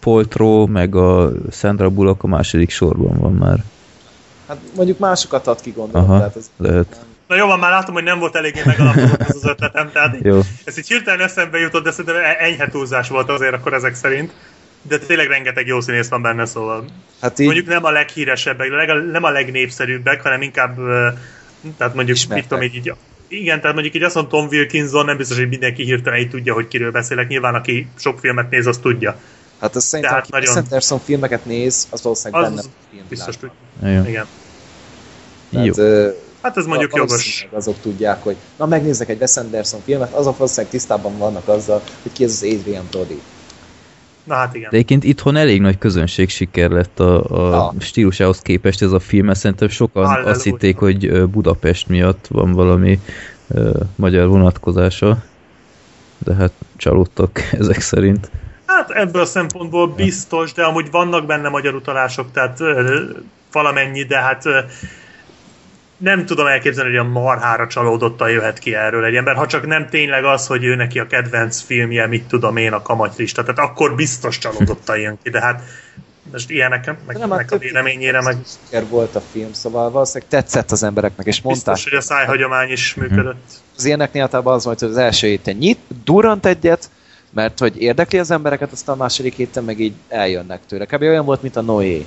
Poltro 0.00 0.66
meg 0.66 0.94
a 0.94 1.32
Sandra 1.50 1.90
Bullock 1.90 2.22
a 2.22 2.26
második 2.26 2.70
sorban 2.70 3.18
van 3.18 3.32
már. 3.32 3.64
Hát 4.46 4.58
mondjuk 4.76 4.98
másokat 4.98 5.46
ad 5.46 5.60
ki 5.60 5.70
gondolom. 5.70 6.10
Aha, 6.10 6.18
tehát 6.18 6.36
ez 6.36 6.50
lehet. 6.56 7.04
Na 7.26 7.36
jó 7.36 7.46
van, 7.46 7.58
már 7.58 7.70
látom, 7.70 7.94
hogy 7.94 8.02
nem 8.02 8.18
volt 8.18 8.36
eléggé 8.36 8.62
megalapozott 8.64 9.20
az, 9.20 9.34
az 9.34 9.44
ötletem, 9.44 9.90
tehát 9.92 10.16
jó. 10.22 10.40
ez 10.64 10.78
így 10.78 10.88
hirtelen 10.88 11.20
eszembe 11.20 11.58
jutott, 11.58 11.84
de 11.84 11.90
szerintem 11.90 12.22
enyhe 12.38 12.68
túlzás 12.68 13.08
volt 13.08 13.30
azért 13.30 13.54
akkor 13.54 13.72
ezek 13.74 13.94
szerint. 13.94 14.32
De 14.82 14.98
tényleg 14.98 15.26
rengeteg 15.28 15.66
jó 15.66 15.80
színész 15.80 16.08
van 16.08 16.22
benne, 16.22 16.46
szóval. 16.46 16.84
Hát 17.20 17.38
így... 17.38 17.46
Mondjuk 17.46 17.66
nem 17.66 17.84
a 17.84 17.90
leghíresebbek, 17.90 18.68
nem 19.12 19.24
a 19.24 19.30
legnépszerűbbek, 19.30 20.22
hanem 20.22 20.42
inkább 20.42 20.76
Tehát 21.76 21.94
mondjuk, 21.94 22.16
Ismertek. 22.16 22.36
mit 22.36 22.48
tudom, 22.48 22.64
így, 22.64 22.74
így 22.74 22.94
igen, 23.28 23.60
tehát 23.60 23.74
mondjuk 23.74 23.94
így 23.94 24.02
azt 24.02 24.14
mondom, 24.14 24.40
Tom 24.40 24.48
Wilkinson, 24.48 25.04
nem 25.04 25.16
biztos, 25.16 25.36
hogy 25.36 25.48
mindenki 25.48 25.84
hirtelen 25.84 26.18
így 26.18 26.30
tudja, 26.30 26.54
hogy 26.54 26.68
kiről 26.68 26.90
beszélek. 26.90 27.28
Nyilván, 27.28 27.54
aki 27.54 27.88
sok 27.98 28.18
filmet 28.18 28.50
néz, 28.50 28.66
az 28.66 28.78
tudja. 28.78 29.16
Hát 29.60 29.74
az 29.74 29.84
szerintem, 29.84 30.14
Tehát 30.14 30.28
aki 30.30 30.38
nagyon- 30.40 30.56
Anderson 30.56 30.98
filmeket 30.98 31.44
néz, 31.44 31.86
az 31.90 32.02
valószínűleg 32.02 32.42
Az 32.42 32.48
benne 32.48 32.60
van 32.62 32.70
a 32.70 32.86
filmvilágban. 32.90 33.08
Biztos 33.08 33.36
tudja. 33.36 33.90
Ja. 33.90 34.08
Igen. 34.08 34.26
Tehát, 35.50 35.66
Jó. 35.66 35.72
Hát 36.44 36.56
ez 36.56 36.66
mondjuk 36.66 36.94
jogos. 36.96 37.48
azok 37.52 37.80
tudják, 37.80 38.22
hogy 38.22 38.36
na 38.56 38.66
megnézek 38.66 39.08
egy 39.08 39.20
Wes 39.20 39.36
Anderson 39.36 39.80
filmet, 39.84 40.12
azok 40.12 40.36
valószínűleg 40.36 40.70
tisztában 40.70 41.18
vannak 41.18 41.48
azzal, 41.48 41.82
hogy 42.02 42.12
ki 42.12 42.24
ez 42.24 42.30
az 42.30 42.42
Adrian 42.58 42.84
Brody. 42.90 43.20
Na 44.24 44.34
hát 44.34 44.54
igen. 44.54 44.68
De 44.70 44.76
egyébként 44.76 45.04
itthon 45.04 45.36
elég 45.36 45.60
nagy 45.60 45.78
közönség 45.78 46.28
siker 46.28 46.70
lett 46.70 47.00
a, 47.00 47.24
a 47.24 47.50
Ja. 47.50 47.72
stílusához 47.80 48.38
képest 48.40 48.82
ez 48.82 48.92
a 48.92 48.98
film, 48.98 49.26
mert 49.26 49.38
szerintem 49.38 49.68
sokan 49.68 50.04
Halleluja. 50.06 50.30
azt 50.34 50.42
hitték, 50.42 50.76
hogy 50.76 51.28
Budapest 51.28 51.88
miatt 51.88 52.26
van 52.28 52.52
valami 52.52 53.00
ö, 53.48 53.70
magyar 53.94 54.28
vonatkozása, 54.28 55.22
de 56.18 56.34
hát 56.34 56.52
csalódtak 56.76 57.38
ezek 57.60 57.80
szerint. 57.80 58.30
Hát 58.66 58.90
ebből 58.90 59.22
a 59.22 59.26
szempontból 59.26 59.88
biztos, 59.88 60.52
de 60.52 60.62
amúgy 60.62 60.90
vannak 60.90 61.26
benne 61.26 61.48
magyar 61.48 61.74
utalások, 61.74 62.32
tehát 62.32 62.60
ö, 62.60 63.02
valamennyi, 63.52 64.02
de 64.02 64.18
hát 64.18 64.46
ö, 64.46 64.58
nem 66.04 66.26
tudom 66.26 66.46
elképzelni, 66.46 66.96
hogy 66.96 67.06
a 67.06 67.10
marhára 67.10 67.66
csalódottan 67.66 68.30
jöhet 68.30 68.58
ki 68.58 68.74
erről 68.74 69.04
egy 69.04 69.14
ember, 69.14 69.34
ha 69.34 69.46
csak 69.46 69.66
nem 69.66 69.88
tényleg 69.88 70.24
az, 70.24 70.46
hogy 70.46 70.64
ő 70.64 70.74
neki 70.74 70.98
a 70.98 71.06
kedvenc 71.06 71.60
filmje, 71.60 72.06
mit 72.06 72.24
tudom 72.24 72.56
én, 72.56 72.72
a 72.72 72.82
kamatyrista, 72.82 73.42
tehát 73.42 73.70
akkor 73.70 73.94
biztos 73.94 74.38
csalódottan 74.38 74.98
jön 74.98 75.18
ki, 75.22 75.30
de 75.30 75.40
hát 75.40 75.62
most 76.32 76.50
ilyenek, 76.50 76.86
meg, 77.06 77.16
Nem, 77.18 77.30
hát 77.30 77.38
meg 77.38 77.52
a 77.52 77.58
véleményére, 77.58 78.22
meg 78.22 78.36
siker 78.64 78.88
volt 78.88 79.14
a 79.14 79.22
film, 79.32 79.52
szóval 79.52 79.90
valószínűleg 79.90 80.28
tetszett 80.28 80.70
az 80.70 80.82
embereknek, 80.82 81.26
és 81.26 81.40
mondták, 81.40 81.74
biztos, 81.74 81.90
hogy 81.90 81.98
a 81.98 82.02
szájhagyomány 82.02 82.70
is 82.70 82.94
működött. 82.94 83.50
az 83.76 83.84
ilyeneknél 83.84 84.22
általában 84.22 84.54
az 84.54 84.64
volt, 84.64 84.78
hogy 84.78 84.88
az 84.88 84.96
első 84.96 85.26
héten 85.26 85.56
nyit, 85.56 85.78
durrant 86.04 86.46
egyet, 86.46 86.90
mert 87.30 87.58
hogy 87.58 87.82
érdekli 87.82 88.18
az 88.18 88.30
embereket, 88.30 88.72
aztán 88.72 88.94
a 88.94 88.98
második 88.98 89.34
héten 89.34 89.64
meg 89.64 89.80
így 89.80 89.94
eljönnek 90.08 90.60
tőle. 90.66 90.84
Kb. 90.84 91.02
olyan 91.02 91.24
volt, 91.24 91.42
mint 91.42 91.56
a 91.56 91.60
Noé 91.60 92.06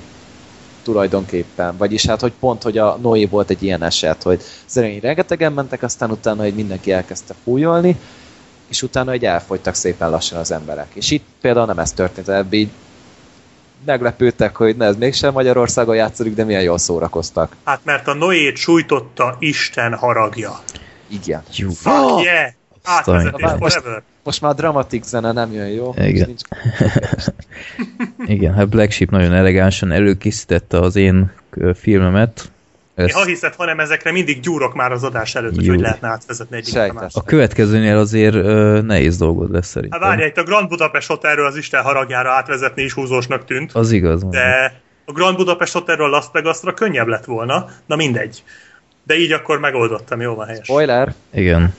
tulajdonképpen. 0.88 1.76
Vagyis 1.76 2.06
hát, 2.06 2.20
hogy 2.20 2.32
pont, 2.40 2.62
hogy 2.62 2.78
a 2.78 2.98
Noé 3.02 3.24
volt 3.24 3.50
egy 3.50 3.62
ilyen 3.62 3.82
eset, 3.82 4.22
hogy 4.22 4.42
szerint 4.66 5.02
rengetegen 5.02 5.52
mentek, 5.52 5.82
aztán 5.82 6.10
utána 6.10 6.42
hogy 6.42 6.54
mindenki 6.54 6.92
elkezdte 6.92 7.34
fújolni, 7.44 7.96
és 8.68 8.82
utána 8.82 9.12
egy 9.12 9.24
elfogytak 9.24 9.74
szépen 9.74 10.10
lassan 10.10 10.38
az 10.38 10.50
emberek. 10.50 10.86
És 10.94 11.10
itt 11.10 11.24
például 11.40 11.66
nem 11.66 11.78
ez 11.78 11.92
történt, 11.92 12.28
ebből 12.28 12.58
így 12.58 12.68
meglepődtek, 13.84 14.56
hogy 14.56 14.76
ne, 14.76 14.86
ez 14.86 14.96
mégsem 14.96 15.32
Magyarországon 15.32 15.96
játszódik, 15.96 16.34
de 16.34 16.44
milyen 16.44 16.62
jól 16.62 16.78
szórakoztak. 16.78 17.56
Hát 17.64 17.80
mert 17.84 18.08
a 18.08 18.14
Noét 18.14 18.56
sújtotta 18.56 19.36
Isten 19.38 19.94
haragja. 19.94 20.60
Igen. 21.08 21.42
Jó. 21.56 21.68
Fuck 21.68 22.22
yeah! 22.24 22.52
Átvezetés 22.82 23.50
forever. 23.58 24.02
Most 24.28 24.40
már 24.40 24.50
a 24.50 24.54
dramatik 24.54 25.02
zene 25.02 25.32
nem 25.32 25.52
jön 25.52 25.68
jó. 25.68 25.94
Igen. 25.96 26.26
Nincs... 26.26 26.40
Igen, 28.34 28.54
hát 28.54 28.68
Black 28.68 28.90
Sheep 28.90 29.10
nagyon 29.10 29.32
elegánsan 29.32 29.92
előkészítette 29.92 30.78
az 30.78 30.96
én 30.96 31.32
filmemet. 31.74 32.50
Én 32.96 33.04
Ezt 33.04 33.14
ha 33.14 33.24
hiszed, 33.24 33.54
hanem 33.54 33.80
ezekre 33.80 34.12
mindig 34.12 34.40
gyúrok 34.40 34.74
már 34.74 34.92
az 34.92 35.04
adás 35.04 35.34
előtt, 35.34 35.54
hogy 35.54 35.64
Jó. 35.64 35.72
hogy 35.72 35.80
lehetne 35.80 36.08
átvezetni 36.08 36.56
egyik 36.56 36.76
a 36.76 37.08
a 37.12 37.22
következőnél 37.22 37.96
azért 37.96 38.34
ö, 38.34 38.80
nehéz 38.82 39.18
dolgod 39.18 39.50
lesz 39.50 39.62
Hát 39.64 39.72
szerintem. 39.72 40.00
várjál, 40.00 40.28
itt 40.28 40.36
a 40.36 40.42
Grand 40.42 40.68
Budapest 40.68 41.08
Hotelről 41.08 41.46
az 41.46 41.56
Isten 41.56 41.82
haragjára 41.82 42.30
átvezetni 42.30 42.82
is 42.82 42.92
húzósnak 42.92 43.44
tűnt, 43.44 43.72
Az 43.72 43.92
igaz. 43.92 44.24
de 44.24 44.80
a 45.04 45.12
Grand 45.12 45.36
Budapest 45.36 45.72
Hotelről 45.72 46.08
Las 46.08 46.24
Vegasra 46.32 46.74
könnyebb 46.74 47.06
lett 47.06 47.24
volna, 47.24 47.68
na 47.86 47.96
mindegy. 47.96 48.42
De 49.02 49.14
így 49.14 49.32
akkor 49.32 49.58
megoldottam, 49.58 50.20
jó 50.20 50.34
van 50.34 50.46
helyes. 50.46 50.64
Spoiler! 50.64 51.14
Igen. 51.30 51.74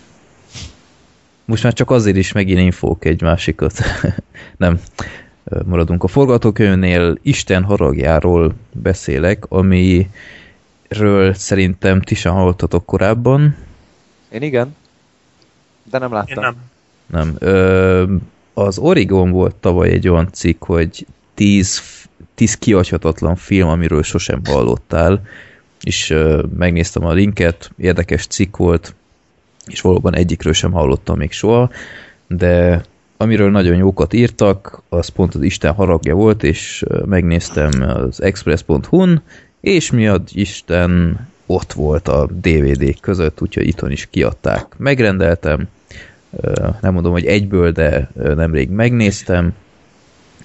Most 1.49 1.63
már 1.63 1.73
csak 1.73 1.91
azért 1.91 2.17
is 2.17 2.31
megint 2.31 2.59
infók 2.59 3.05
egy 3.05 3.21
másikat. 3.21 3.73
Nem. 4.57 4.79
Maradunk 5.65 6.03
a 6.03 6.07
forgatókönyvnél. 6.07 7.17
Isten 7.21 7.63
haragjáról 7.63 8.53
beszélek, 8.71 9.45
amiről 9.47 11.33
szerintem 11.33 12.01
ti 12.01 12.15
sem 12.15 12.33
hallottatok 12.33 12.85
korábban. 12.85 13.55
Én 14.31 14.41
igen. 14.41 14.75
De 15.83 15.97
nem 15.97 16.09
Én 16.09 16.13
láttam. 16.13 16.43
nem. 16.43 16.55
Nem. 17.05 17.35
Ö, 17.39 18.13
az 18.53 18.77
Oregon 18.77 19.31
volt 19.31 19.55
tavaly 19.55 19.89
egy 19.89 20.07
olyan 20.07 20.29
cikk, 20.31 20.63
hogy 20.65 21.05
10, 21.33 21.81
10 22.35 22.55
kiadhatatlan 22.55 23.35
film, 23.35 23.67
amiről 23.67 24.03
sosem 24.03 24.41
hallottál, 24.45 25.21
és 25.81 26.09
ö, 26.09 26.43
megnéztem 26.57 27.05
a 27.05 27.11
linket, 27.13 27.71
érdekes 27.77 28.27
cikk 28.27 28.57
volt, 28.57 28.93
és 29.65 29.81
valóban 29.81 30.15
egyikről 30.15 30.53
sem 30.53 30.71
hallottam 30.71 31.17
még 31.17 31.31
soha, 31.31 31.69
de 32.27 32.83
amiről 33.17 33.51
nagyon 33.51 33.75
jókat 33.75 34.13
írtak, 34.13 34.81
az 34.89 35.07
pont 35.07 35.35
az 35.35 35.41
Isten 35.41 35.73
haragja 35.73 36.15
volt, 36.15 36.43
és 36.43 36.85
megnéztem 37.05 37.69
az 37.81 38.21
express.hu-n, 38.21 39.21
és 39.61 39.91
miatt 39.91 40.27
Isten 40.31 41.19
ott 41.45 41.73
volt 41.73 42.07
a 42.07 42.29
DVD 42.41 42.99
között, 42.99 43.41
úgyhogy 43.41 43.67
itthon 43.67 43.91
is 43.91 44.07
kiadták. 44.09 44.65
Megrendeltem, 44.77 45.67
nem 46.81 46.93
mondom, 46.93 47.11
hogy 47.11 47.25
egyből, 47.25 47.71
de 47.71 48.11
nemrég 48.13 48.69
megnéztem, 48.69 49.53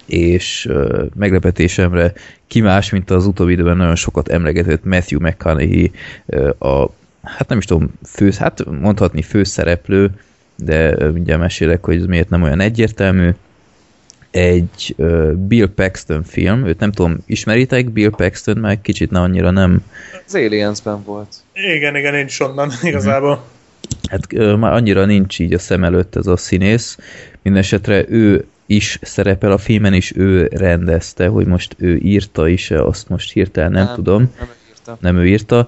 és 0.05 0.69
meglepetésemre 1.15 2.13
ki 2.47 2.61
más, 2.61 2.89
mint 2.89 3.09
az 3.09 3.25
utóbbi 3.25 3.51
időben 3.51 3.77
nagyon 3.77 3.95
sokat 3.95 4.27
emlegetett 4.27 4.83
Matthew 4.83 5.19
McConaughey, 5.19 5.91
a, 6.57 6.85
hát 7.25 7.47
nem 7.47 7.57
is 7.57 7.65
tudom, 7.65 7.91
fő, 8.03 8.31
hát 8.37 8.65
mondhatni 8.65 9.21
főszereplő, 9.21 10.09
de 10.55 11.11
mindjárt 11.11 11.41
mesélek, 11.41 11.85
hogy 11.85 11.95
ez 11.95 12.05
miért 12.05 12.29
nem 12.29 12.43
olyan 12.43 12.59
egyértelmű. 12.59 13.29
Egy 14.31 14.93
ö, 14.97 15.31
Bill 15.47 15.67
Paxton 15.75 16.23
film, 16.23 16.65
őt 16.65 16.79
nem 16.79 16.91
tudom, 16.91 17.17
ismeritek 17.25 17.89
Bill 17.89 18.09
Paxton, 18.09 18.57
meg 18.57 18.81
kicsit 18.81 19.11
ne 19.11 19.19
annyira 19.19 19.51
nem, 19.51 19.83
Az 20.27 20.35
Aliensben 20.35 21.03
volt. 21.03 21.35
Igen, 21.53 21.95
igen, 21.95 22.13
én 22.13 22.25
is 22.25 22.39
onnan 22.39 22.71
igazából. 22.81 23.43
Hát 24.09 24.33
ö, 24.33 24.55
már 24.55 24.73
annyira 24.73 25.05
nincs 25.05 25.39
így 25.39 25.53
a 25.53 25.59
szem 25.59 25.83
előtt 25.83 26.15
ez 26.15 26.27
a 26.27 26.37
színész. 26.37 26.97
Mindenesetre 27.41 28.05
ő 28.09 28.45
is 28.65 28.99
szerepel 29.01 29.51
a 29.51 29.57
filmen, 29.57 29.93
és 29.93 30.13
ő 30.15 30.49
rendezte, 30.51 31.27
hogy 31.27 31.45
most 31.45 31.75
ő 31.77 31.97
írta 31.97 32.47
is 32.47 32.71
azt 32.71 33.09
most 33.09 33.31
hirtelen 33.31 33.71
nem, 33.71 33.85
Nem. 33.85 33.95
tudom. 33.95 34.31
Nem 34.39 34.47
írta. 34.69 34.97
Nem 35.01 35.17
ő 35.17 35.27
írta. 35.27 35.67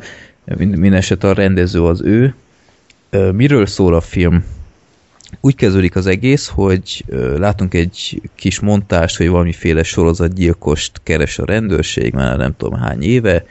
Mind- 0.55 0.77
Mindenesetre 0.77 1.29
a 1.29 1.33
rendező 1.33 1.83
az 1.83 2.01
ő. 2.01 2.35
Miről 3.31 3.65
szól 3.65 3.93
a 3.93 4.01
film? 4.01 4.45
Úgy 5.39 5.55
kezdődik 5.55 5.95
az 5.95 6.05
egész, 6.05 6.47
hogy 6.47 7.05
látunk 7.37 7.73
egy 7.73 8.21
kis 8.35 8.59
montást, 8.59 9.17
hogy 9.17 9.27
valamiféle 9.27 9.83
sorozatgyilkost 9.83 10.99
keres 11.03 11.39
a 11.39 11.45
rendőrség, 11.45 12.13
már 12.13 12.37
nem 12.37 12.55
tudom 12.57 12.79
hány 12.79 13.03
éve, 13.03 13.45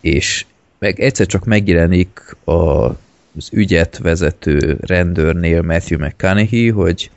és 0.00 0.44
meg 0.78 1.00
egyszer 1.00 1.26
csak 1.26 1.44
megjelenik 1.44 2.36
a, 2.44 2.52
az 2.52 3.48
ügyet 3.50 3.98
vezető 3.98 4.78
rendőrnél 4.80 5.62
Matthew 5.62 6.04
McConaughey, 6.04 6.68
hogy 6.68 7.10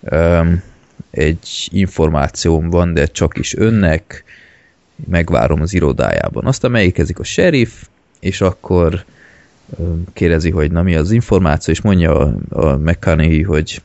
um, 0.00 0.62
egy 1.10 1.68
információm 1.72 2.70
van, 2.70 2.94
de 2.94 3.06
csak 3.06 3.38
is 3.38 3.54
önnek, 3.56 4.24
megvárom 5.08 5.60
az 5.60 5.74
irodájában. 5.74 6.46
Aztán 6.46 6.70
megérkezik 6.70 7.18
a 7.18 7.24
sheriff, 7.24 7.72
és 8.26 8.40
akkor 8.40 9.04
kérdezi, 10.12 10.50
hogy 10.50 10.72
na 10.72 10.82
mi 10.82 10.96
az 10.96 11.10
információ, 11.10 11.72
és 11.72 11.80
mondja 11.80 12.18
a, 12.18 12.34
a 12.48 12.76
McConaughey, 12.76 13.42
hogy 13.42 13.82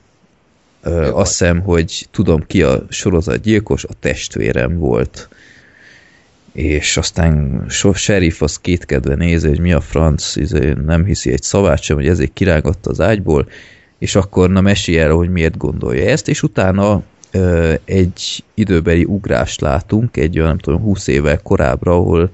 ö, 0.82 1.10
azt 1.12 1.30
hiszem, 1.30 1.60
hogy 1.60 2.08
tudom 2.12 2.44
ki 2.48 2.64
a 2.64 2.86
sorozatgyilkos, 2.90 3.84
a 3.84 3.94
testvérem 4.00 4.78
volt. 4.78 5.30
És 6.52 6.98
aztán 6.98 7.66
so 7.70 7.94
sheriff 7.94 8.42
az 8.42 8.58
kétkedve 8.58 9.16
nézi, 9.16 9.48
hogy 9.48 9.60
mi 9.60 9.74
a 9.74 9.82
franc, 9.82 10.36
izé, 10.36 10.74
nem 10.86 11.06
hiszi 11.06 11.32
egy 11.32 11.44
szavát 11.44 11.82
sem, 11.82 11.96
hogy 11.96 12.08
ezért 12.08 12.34
kirángatta 12.34 12.90
az 12.90 13.02
ágyból, 13.02 13.48
és 14.00 14.16
akkor 14.16 14.50
na 14.50 14.62
mesélj 14.62 15.00
el, 15.00 15.12
hogy 15.12 15.30
miért 15.30 15.58
gondolja 15.58 16.10
ezt, 16.10 16.28
és 16.28 16.44
utána 16.44 17.04
ö, 17.32 17.74
egy 17.86 18.44
időbeli 18.54 19.04
ugrást 19.04 19.62
látunk, 19.62 20.18
egy 20.18 20.38
olyan, 20.38 20.48
nem 20.48 20.58
tudom, 20.58 20.82
20 20.82 21.08
évvel 21.08 21.42
korábbra, 21.42 21.92
ahol 21.92 22.30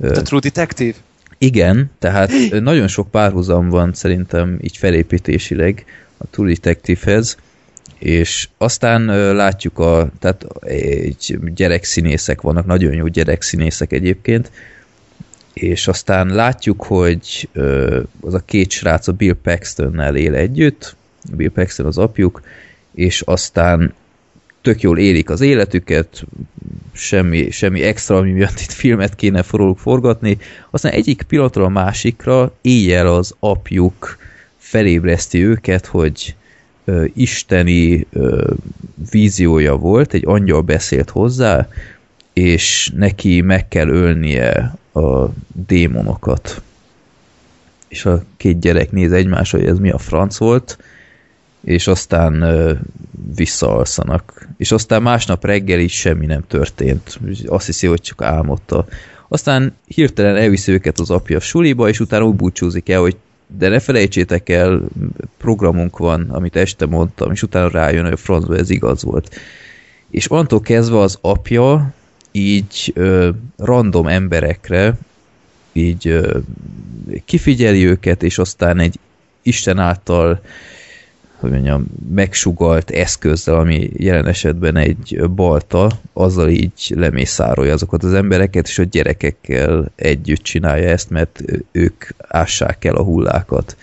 ö, 0.00 0.10
The 0.10 0.22
True 0.22 0.40
Detective? 0.40 0.96
Igen, 1.38 1.90
tehát 1.98 2.30
nagyon 2.60 2.88
sok 2.88 3.10
párhuzam 3.10 3.68
van 3.68 3.92
szerintem 3.92 4.58
így 4.62 4.76
felépítésileg 4.76 5.84
a 6.16 6.26
True 6.30 6.48
Detective-hez, 6.48 7.36
és 7.98 8.48
aztán 8.58 9.34
látjuk 9.34 9.78
a, 9.78 10.10
tehát 10.18 10.46
egy 10.60 11.38
gyerekszínészek 11.54 12.40
vannak, 12.40 12.66
nagyon 12.66 12.92
jó 12.92 13.06
gyerekszínészek 13.06 13.92
egyébként, 13.92 14.50
és 15.52 15.88
aztán 15.88 16.26
látjuk, 16.28 16.82
hogy 16.82 17.48
az 18.20 18.34
a 18.34 18.42
két 18.44 18.70
srác 18.70 19.08
a 19.08 19.12
Bill 19.12 19.36
Paxtonnel 19.42 20.16
él 20.16 20.34
együtt, 20.34 20.96
Bill 21.32 21.50
Paxton 21.50 21.86
az 21.86 21.98
apjuk, 21.98 22.42
és 22.94 23.20
aztán 23.20 23.94
tök 24.64 24.80
jól 24.80 24.98
élik 24.98 25.30
az 25.30 25.40
életüket, 25.40 26.24
semmi, 26.92 27.50
semmi 27.50 27.82
extra, 27.82 28.16
ami 28.16 28.30
miatt 28.30 28.60
itt 28.60 28.72
filmet 28.72 29.14
kéne 29.14 29.42
forróluk 29.42 29.78
forgatni. 29.78 30.38
Aztán 30.70 30.92
egyik 30.92 31.22
pillanatról 31.22 31.64
a 31.64 31.68
másikra 31.68 32.52
éjjel 32.60 33.06
az 33.06 33.34
apjuk 33.38 34.18
felébreszti 34.56 35.44
őket, 35.44 35.86
hogy 35.86 36.34
ö, 36.84 37.04
isteni 37.14 38.06
ö, 38.12 38.52
víziója 39.10 39.76
volt, 39.76 40.14
egy 40.14 40.26
angyal 40.26 40.60
beszélt 40.60 41.10
hozzá, 41.10 41.68
és 42.32 42.90
neki 42.96 43.40
meg 43.40 43.68
kell 43.68 43.88
ölnie 43.88 44.74
a 44.92 45.28
démonokat. 45.66 46.62
És 47.88 48.04
a 48.04 48.24
két 48.36 48.60
gyerek 48.60 48.90
néz 48.90 49.12
egymásra, 49.12 49.58
hogy 49.58 49.68
ez 49.68 49.78
mi 49.78 49.90
a 49.90 49.98
franc 49.98 50.36
volt, 50.36 50.78
és 51.64 51.86
aztán 51.86 52.42
ö, 52.42 52.72
visszaalszanak. 53.36 54.48
És 54.56 54.72
aztán 54.72 55.02
másnap 55.02 55.44
reggel 55.44 55.78
is 55.78 55.92
semmi 55.92 56.26
nem 56.26 56.44
történt. 56.46 57.18
Azt 57.46 57.66
hiszi, 57.66 57.86
hogy 57.86 58.00
csak 58.00 58.22
álmodta. 58.22 58.86
Aztán 59.28 59.74
hirtelen 59.86 60.36
elviszi 60.36 60.72
őket 60.72 60.98
az 60.98 61.10
apja 61.10 61.36
a 61.36 61.40
suliba, 61.40 61.88
és 61.88 62.00
utána 62.00 62.24
úgy 62.24 62.34
búcsúzik 62.34 62.88
el, 62.88 63.00
hogy 63.00 63.16
de 63.46 63.68
ne 63.68 63.78
felejtsétek 63.78 64.48
el, 64.48 64.82
programunk 65.38 65.98
van, 65.98 66.30
amit 66.30 66.56
este 66.56 66.86
mondtam, 66.86 67.32
és 67.32 67.42
utána 67.42 67.68
rájön, 67.68 68.02
hogy 68.02 68.12
a 68.12 68.16
francba 68.16 68.56
ez 68.56 68.70
igaz 68.70 69.02
volt. 69.02 69.34
És 70.10 70.30
onnantól 70.30 70.60
kezdve 70.60 70.98
az 70.98 71.18
apja 71.20 71.92
így 72.32 72.92
ö, 72.94 73.28
random 73.56 74.06
emberekre 74.06 74.98
így 75.72 76.08
ö, 76.08 76.38
kifigyeli 77.24 77.86
őket, 77.86 78.22
és 78.22 78.38
aztán 78.38 78.78
egy 78.78 78.98
Isten 79.42 79.78
által 79.78 80.40
hogy 81.36 81.50
mondjam, 81.50 81.86
megsugalt 82.14 82.90
eszközzel, 82.90 83.54
ami 83.54 83.90
jelen 83.96 84.26
esetben 84.26 84.76
egy 84.76 85.30
balta, 85.34 85.90
azzal 86.12 86.48
így 86.48 86.92
lemészárolja 86.94 87.72
azokat 87.72 88.04
az 88.04 88.12
embereket, 88.12 88.66
és 88.66 88.78
a 88.78 88.82
gyerekekkel 88.82 89.90
együtt 89.94 90.42
csinálja 90.42 90.88
ezt, 90.88 91.10
mert 91.10 91.42
ők 91.72 92.04
ássák 92.18 92.84
el 92.84 92.94
a 92.94 93.02
hullákat. 93.02 93.76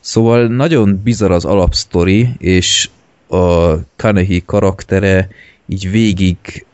Szóval 0.00 0.46
nagyon 0.46 1.00
bizarr 1.04 1.30
az 1.30 1.44
alapsztori, 1.44 2.28
és 2.38 2.88
a 3.28 3.74
Kanehi 3.96 4.42
karaktere 4.46 5.28
így 5.66 5.90
végig 5.90 6.66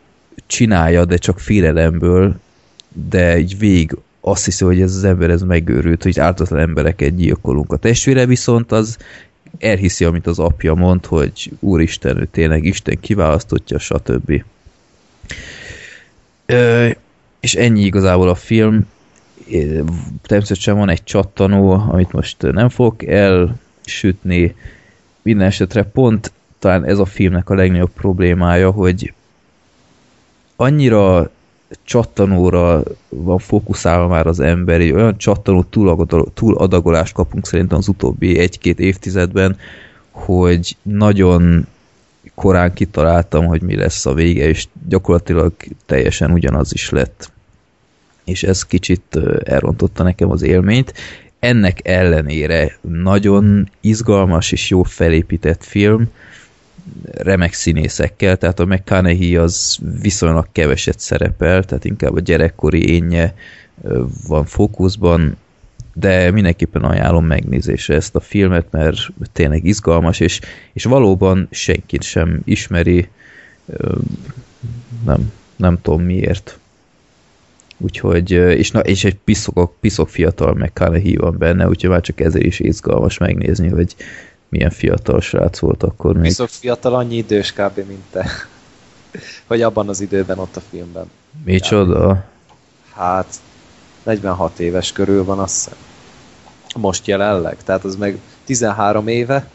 csinálja, 0.46 1.04
de 1.04 1.16
csak 1.16 1.40
félelemből, 1.40 2.36
de 3.10 3.38
így 3.38 3.58
végig 3.58 3.96
azt 4.20 4.44
hiszi, 4.44 4.64
hogy 4.64 4.80
ez 4.80 4.96
az 4.96 5.04
ember 5.04 5.30
ez 5.30 5.42
megőrült, 5.42 6.02
hogy 6.02 6.18
ártatlan 6.18 6.60
embereket 6.60 7.16
gyilkolunk. 7.16 7.72
A 7.72 7.76
testvére 7.76 8.26
viszont 8.26 8.72
az 8.72 8.96
elhiszi, 9.58 10.04
amit 10.04 10.26
az 10.26 10.38
apja 10.38 10.74
mond, 10.74 11.06
hogy 11.06 11.52
úristen, 11.60 12.18
ő 12.20 12.28
tényleg 12.30 12.64
Isten 12.64 13.00
kiválasztottja, 13.00 13.78
stb. 13.78 14.42
Ö, 16.46 16.88
és 17.40 17.54
ennyi 17.54 17.84
igazából 17.84 18.28
a 18.28 18.34
film. 18.34 18.86
Természetesen 20.22 20.76
van 20.76 20.88
egy 20.88 21.04
csattanó, 21.04 21.70
amit 21.70 22.12
most 22.12 22.42
nem 22.42 22.68
fogok 22.68 23.06
elsütni. 23.06 24.54
Minden 25.22 25.46
esetre 25.46 25.82
pont 25.82 26.32
talán 26.58 26.84
ez 26.84 26.98
a 26.98 27.04
filmnek 27.04 27.50
a 27.50 27.54
legnagyobb 27.54 27.92
problémája, 27.94 28.70
hogy 28.70 29.12
annyira 30.56 31.30
csattanóra 31.84 32.82
van 33.08 33.38
fókuszálva 33.38 34.06
már 34.06 34.26
az 34.26 34.40
ember, 34.40 34.80
egy 34.80 34.92
olyan 34.92 35.18
csattanó 35.18 35.62
túladagolást 36.34 37.14
kapunk 37.14 37.46
szerintem 37.46 37.78
az 37.78 37.88
utóbbi 37.88 38.38
egy-két 38.38 38.80
évtizedben, 38.80 39.56
hogy 40.10 40.76
nagyon 40.82 41.66
korán 42.34 42.72
kitaláltam, 42.72 43.46
hogy 43.46 43.62
mi 43.62 43.76
lesz 43.76 44.06
a 44.06 44.14
vége, 44.14 44.48
és 44.48 44.66
gyakorlatilag 44.88 45.52
teljesen 45.86 46.30
ugyanaz 46.30 46.72
is 46.72 46.90
lett. 46.90 47.30
És 48.24 48.42
ez 48.42 48.62
kicsit 48.62 49.18
elrontotta 49.44 50.02
nekem 50.02 50.30
az 50.30 50.42
élményt. 50.42 50.92
Ennek 51.38 51.88
ellenére 51.88 52.78
nagyon 52.80 53.70
izgalmas 53.80 54.52
és 54.52 54.70
jó 54.70 54.82
felépített 54.82 55.64
film, 55.64 56.10
remek 57.12 57.52
színészekkel, 57.52 58.36
tehát 58.36 58.60
a 58.60 58.64
McConaughey 58.64 59.36
az 59.36 59.78
viszonylag 60.00 60.46
keveset 60.52 60.98
szerepel, 60.98 61.64
tehát 61.64 61.84
inkább 61.84 62.14
a 62.14 62.20
gyerekkori 62.20 62.92
énje 62.92 63.34
van 64.26 64.44
fókuszban, 64.44 65.36
de 65.94 66.30
mindenképpen 66.30 66.82
ajánlom 66.82 67.26
megnézésre 67.26 67.94
ezt 67.94 68.16
a 68.16 68.20
filmet, 68.20 68.66
mert 68.70 68.98
tényleg 69.32 69.64
izgalmas, 69.64 70.20
és, 70.20 70.40
és 70.72 70.84
valóban 70.84 71.48
senkit 71.50 72.02
sem 72.02 72.40
ismeri, 72.44 73.08
nem, 75.04 75.32
nem 75.56 75.78
tudom 75.82 76.02
miért. 76.02 76.58
Úgyhogy, 77.78 78.30
és, 78.30 78.70
na, 78.70 78.80
és 78.80 79.04
egy 79.04 79.16
piszok, 79.24 79.74
piszok 79.80 80.08
fiatal 80.08 80.54
McConaughey 80.54 81.16
van 81.16 81.38
benne, 81.38 81.68
úgyhogy 81.68 81.90
már 81.90 82.00
csak 82.00 82.20
ezért 82.20 82.44
is 82.44 82.60
izgalmas 82.60 83.18
megnézni, 83.18 83.68
hogy 83.68 83.96
milyen 84.48 84.70
fiatal 84.70 85.20
srác 85.20 85.58
volt 85.58 85.82
akkor 85.82 86.14
még. 86.14 86.22
Viszont 86.22 86.50
fiatal 86.50 86.94
annyi 86.94 87.16
idős 87.16 87.52
kb. 87.52 87.76
mint 87.76 88.04
te. 88.10 88.30
Vagy 89.48 89.62
abban 89.62 89.88
az 89.88 90.00
időben 90.00 90.38
ott 90.38 90.56
a 90.56 90.60
filmben. 90.70 91.10
Micsoda? 91.44 92.24
Hát, 92.94 93.26
46 94.02 94.58
éves 94.58 94.92
körül 94.92 95.24
van 95.24 95.38
azt 95.38 95.54
hiszem. 95.54 95.78
Most 96.76 97.06
jelenleg, 97.06 97.56
tehát 97.64 97.84
az 97.84 97.96
meg 97.96 98.18
13 98.44 99.08
éve, 99.08 99.50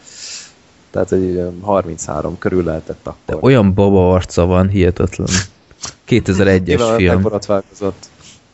tehát 0.92 1.12
egy 1.12 1.48
33 1.62 2.38
körül 2.38 2.64
lehetett 2.64 3.08
akkor. 3.08 3.16
De 3.26 3.38
olyan 3.40 3.74
baba 3.74 4.14
arca 4.14 4.46
van, 4.46 4.70
hihetetlen. 4.70 5.28
2001-es 6.08 6.94
film. 6.96 7.28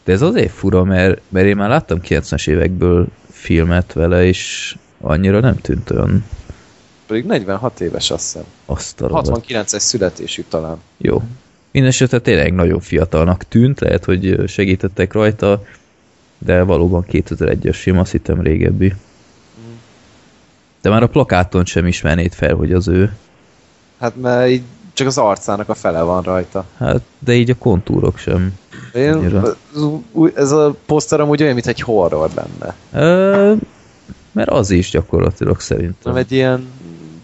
De 0.04 0.14
ez 0.14 0.22
azért 0.22 0.52
fura, 0.52 0.84
mert, 0.84 1.22
mert 1.30 1.46
én 1.46 1.56
már 1.56 1.70
láttam 1.70 2.00
90-es 2.04 2.48
évekből 2.48 3.08
filmet 3.32 3.94
vele, 3.94 4.26
és 4.26 4.76
annyira 5.02 5.40
nem 5.40 5.56
tűnt 5.56 5.90
olyan. 5.90 6.26
Pedig 7.08 7.26
46 7.26 7.82
éves 7.82 8.12
azt 8.12 8.24
hiszem. 8.24 8.44
Azt 8.66 8.96
69-es 9.00 9.80
születésű 9.80 10.44
talán. 10.50 10.78
Jó. 10.98 11.22
Mindenesetre 11.72 12.20
tényleg 12.20 12.54
nagyon 12.54 12.80
fiatalnak 12.80 13.44
tűnt, 13.44 13.80
lehet, 13.80 14.06
hogy 14.06 14.44
segítettek 14.48 15.14
rajta, 15.14 15.64
de 16.38 16.64
valóban 16.64 17.06
2001-es 17.12 17.76
film, 17.76 17.98
azt 17.98 18.12
hittem 18.12 18.42
régebbi. 18.42 18.94
De 20.82 20.90
már 20.90 21.04
a 21.04 21.08
plakáton 21.08 21.66
sem 21.66 21.86
ismernéd 21.86 22.34
fel, 22.34 22.56
hogy 22.56 22.74
az 22.74 22.88
ő. 22.88 23.16
Hát 24.00 24.16
mert 24.16 24.50
így 24.50 24.64
csak 24.94 25.08
az 25.08 25.18
arcának 25.18 25.70
a 25.70 25.74
fele 25.74 26.02
van 26.02 26.22
rajta. 26.22 26.66
Hát, 26.78 27.02
de 27.20 27.34
így 27.34 27.50
a 27.50 27.56
kontúrok 27.58 28.18
sem. 28.18 28.54
Én, 28.94 29.42
ez 30.36 30.52
a 30.52 30.76
poszter 30.86 31.20
amúgy 31.20 31.42
olyan, 31.42 31.54
mint 31.54 31.68
egy 31.68 31.82
horror 31.82 32.30
lenne. 32.34 32.76
Mert 34.38 34.50
az 34.50 34.70
is 34.70 34.90
gyakorlatilag 34.90 35.60
szerintem. 35.60 36.14
Nem 36.14 36.16
egy 36.16 36.32
ilyen 36.32 36.68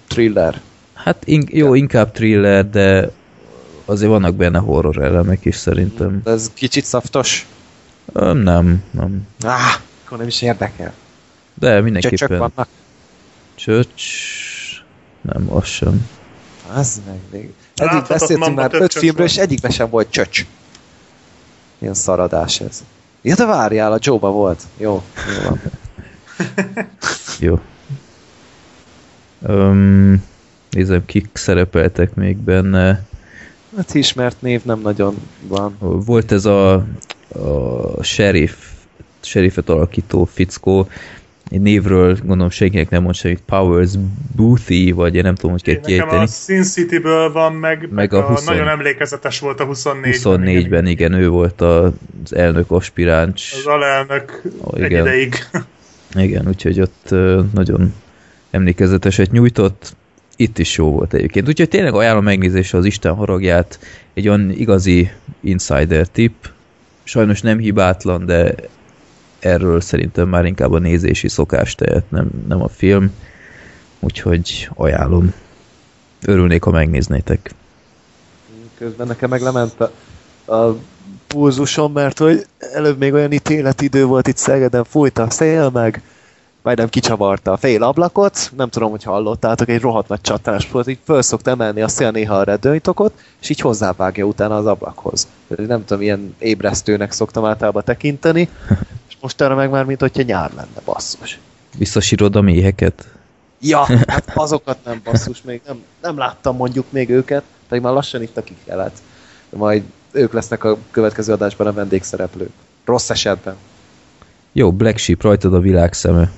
thriller. 0.07 0.61
Hát 0.94 1.27
in, 1.27 1.48
jó, 1.52 1.73
inkább 1.73 2.11
thriller, 2.11 2.69
de 2.69 3.11
azért 3.85 4.11
vannak 4.11 4.35
benne 4.35 4.60
horror 4.60 5.02
elemek 5.02 5.45
is 5.45 5.56
szerintem. 5.56 6.22
De 6.23 6.31
ez 6.31 6.52
kicsit 6.53 6.85
szaftos? 6.85 7.48
Nem, 8.14 8.38
nem. 8.38 8.84
nem. 8.91 9.27
Ah, 9.41 9.60
akkor 10.06 10.18
nem 10.18 10.27
is 10.27 10.41
érdekel. 10.41 10.94
De 11.53 11.81
mindenképpen. 11.81 12.18
Csöcsök 12.18 12.38
vannak? 12.38 12.68
Csöcs... 13.56 14.03
Nem, 15.22 15.53
az 15.53 15.65
sem. 15.65 16.10
Az 16.73 17.02
meg 17.06 17.19
még. 17.31 17.53
Eddig 17.76 18.03
beszéltünk 18.07 18.56
már 18.56 18.73
öt 18.73 18.94
filmről, 18.94 19.26
és 19.26 19.38
egyikben 19.38 19.72
sem 19.72 19.90
volt 19.90 20.10
csöcs. 20.10 20.45
Milyen 21.77 21.94
szaradás 21.94 22.60
ez. 22.60 22.84
Ja, 23.22 23.35
de 23.35 23.45
várjál, 23.45 23.91
a 23.91 23.98
joe 24.02 24.18
volt. 24.19 24.61
Jó, 24.77 25.03
jó 25.27 25.49
van. 25.49 25.61
Jó. 27.39 27.60
Um, 29.39 30.23
nézem, 30.69 31.05
kik 31.05 31.30
szerepeltek 31.34 32.14
még 32.14 32.38
benne. 32.38 33.05
Hát 33.76 33.93
ismert 33.93 34.41
név 34.41 34.64
nem 34.64 34.80
nagyon 34.80 35.15
van. 35.47 35.77
Volt 35.80 36.31
ez 36.31 36.45
a, 36.45 36.73
a 37.27 38.03
sheriff, 38.03 38.55
sheriffet 39.22 39.69
alakító 39.69 40.26
fickó, 40.26 40.88
egy 41.49 41.61
névről 41.61 42.18
gondolom 42.23 42.49
senkinek 42.49 42.89
nem 42.89 43.01
mond 43.01 43.15
semmit, 43.15 43.41
Powers 43.45 43.91
Boothie, 44.35 44.93
vagy 44.93 45.15
én 45.15 45.22
nem 45.22 45.35
tudom, 45.35 45.51
hogy 45.51 45.61
kell 45.61 45.80
kiejteni. 45.80 46.11
Nekem 46.11 46.23
a 46.23 46.27
Sin 46.27 46.64
City-ből 46.64 47.31
van, 47.31 47.53
meg, 47.53 47.80
meg, 47.80 47.91
meg 47.91 48.14
a, 48.14 48.22
20... 48.22 48.45
nagyon 48.45 48.68
emlékezetes 48.68 49.39
volt 49.39 49.60
a 49.60 49.68
24-ben. 49.68 50.11
24-ben, 50.14 50.64
igen, 50.65 50.88
igen, 50.88 51.14
ő 51.14 51.30
volt 51.30 51.61
az 51.61 51.91
elnök 52.30 52.72
aspiráns. 52.72 53.53
Az 53.53 53.65
alelnök 53.65 54.41
oh, 54.57 54.84
egy 54.84 54.91
ideig. 54.91 55.35
Igen, 56.15 56.48
úgyhogy 56.48 56.81
ott 56.81 57.10
nagyon 57.53 57.94
emlékezeteset 58.52 59.31
nyújtott. 59.31 59.95
Itt 60.35 60.57
is 60.57 60.77
jó 60.77 60.91
volt 60.91 61.14
egyébként. 61.14 61.48
Úgyhogy 61.48 61.69
tényleg 61.69 61.94
ajánlom 61.94 62.23
megnézésre 62.23 62.77
az 62.77 62.85
Isten 62.85 63.14
haragját. 63.14 63.80
Egy 64.14 64.27
olyan 64.27 64.52
igazi 64.52 65.11
insider 65.41 66.07
tip. 66.07 66.49
Sajnos 67.03 67.41
nem 67.41 67.57
hibátlan, 67.57 68.26
de 68.26 68.56
erről 69.40 69.81
szerintem 69.81 70.30
már 70.30 70.45
inkább 70.45 70.72
a 70.72 70.80
nézési 70.80 71.27
szokás 71.27 71.76
tehet, 71.76 72.11
nem, 72.11 72.30
nem 72.48 72.61
a 72.61 72.68
film. 72.68 73.11
Úgyhogy 73.99 74.69
ajánlom. 74.73 75.34
Örülnék, 76.26 76.64
ha 76.64 76.72
megnéznétek. 76.72 77.52
közben 78.77 79.07
nekem 79.07 79.30
meg 79.30 79.41
lement 79.41 79.80
a, 79.80 79.91
a 80.53 80.77
pulzusom, 81.34 81.91
mert 81.91 82.18
hogy 82.18 82.45
előbb 82.73 82.97
még 82.97 83.14
olyan 83.14 83.31
ítéletidő 83.31 84.05
volt 84.05 84.27
itt 84.27 84.38
Szegeden, 84.38 84.84
fújta 84.84 85.23
a 85.23 85.30
szél, 85.30 85.69
meg 85.69 86.01
majdnem 86.61 86.89
kicsavarta 86.89 87.51
a 87.51 87.57
fél 87.57 87.84
ablakot, 87.84 88.51
nem 88.55 88.69
tudom, 88.69 88.91
hogy 88.91 89.03
hallottátok, 89.03 89.69
egy 89.69 89.81
rohadt 89.81 90.07
nagy 90.07 90.22
csatás 90.22 90.72
volt, 90.72 90.88
így 90.88 90.99
föl 91.03 91.22
szokta 91.22 91.51
emelni 91.51 91.81
a 91.81 91.88
szél 91.88 92.11
néha 92.11 92.35
a 92.35 92.43
redőnytokot, 92.43 93.14
és 93.41 93.49
így 93.49 93.60
hozzávágja 93.60 94.26
utána 94.26 94.57
az 94.57 94.65
ablakhoz. 94.65 95.27
Nem 95.47 95.85
tudom, 95.85 96.01
ilyen 96.01 96.35
ébresztőnek 96.39 97.11
szoktam 97.11 97.45
általában 97.45 97.84
tekinteni, 97.84 98.49
és 99.10 99.18
most 99.22 99.41
arra 99.41 99.55
meg 99.55 99.69
már, 99.69 99.85
mint 99.85 99.99
hogyha 99.99 100.23
nyár 100.23 100.51
lenne, 100.55 100.81
basszus. 100.85 101.39
Visszasírod 101.77 102.35
a 102.35 102.41
méheket? 102.41 103.07
Ja, 103.60 103.85
hát 104.14 104.31
azokat 104.34 104.77
nem 104.85 105.01
basszus, 105.03 105.41
még 105.41 105.61
nem, 105.68 105.84
nem 106.01 106.18
láttam 106.18 106.55
mondjuk 106.55 106.85
még 106.89 107.10
őket, 107.10 107.43
pedig 107.68 107.84
már 107.84 107.93
lassan 107.93 108.22
itt 108.22 108.38
a 108.38 108.43
kikelet. 108.43 109.01
De 109.49 109.57
majd 109.57 109.84
ők 110.14 110.34
lesznek 110.34 110.64
a 110.64 110.77
következő 110.91 111.34
adásban 111.34 111.68
a 111.68 111.73
vendégszereplők. 111.73 112.52
Rossz 112.85 113.10
esetben. 113.10 113.56
Jó, 114.52 114.72
Black 114.72 114.98
Sheep, 114.98 115.22
rajtad 115.22 115.53
a 115.53 115.60
világ 115.60 115.94
szeme. 115.94 116.31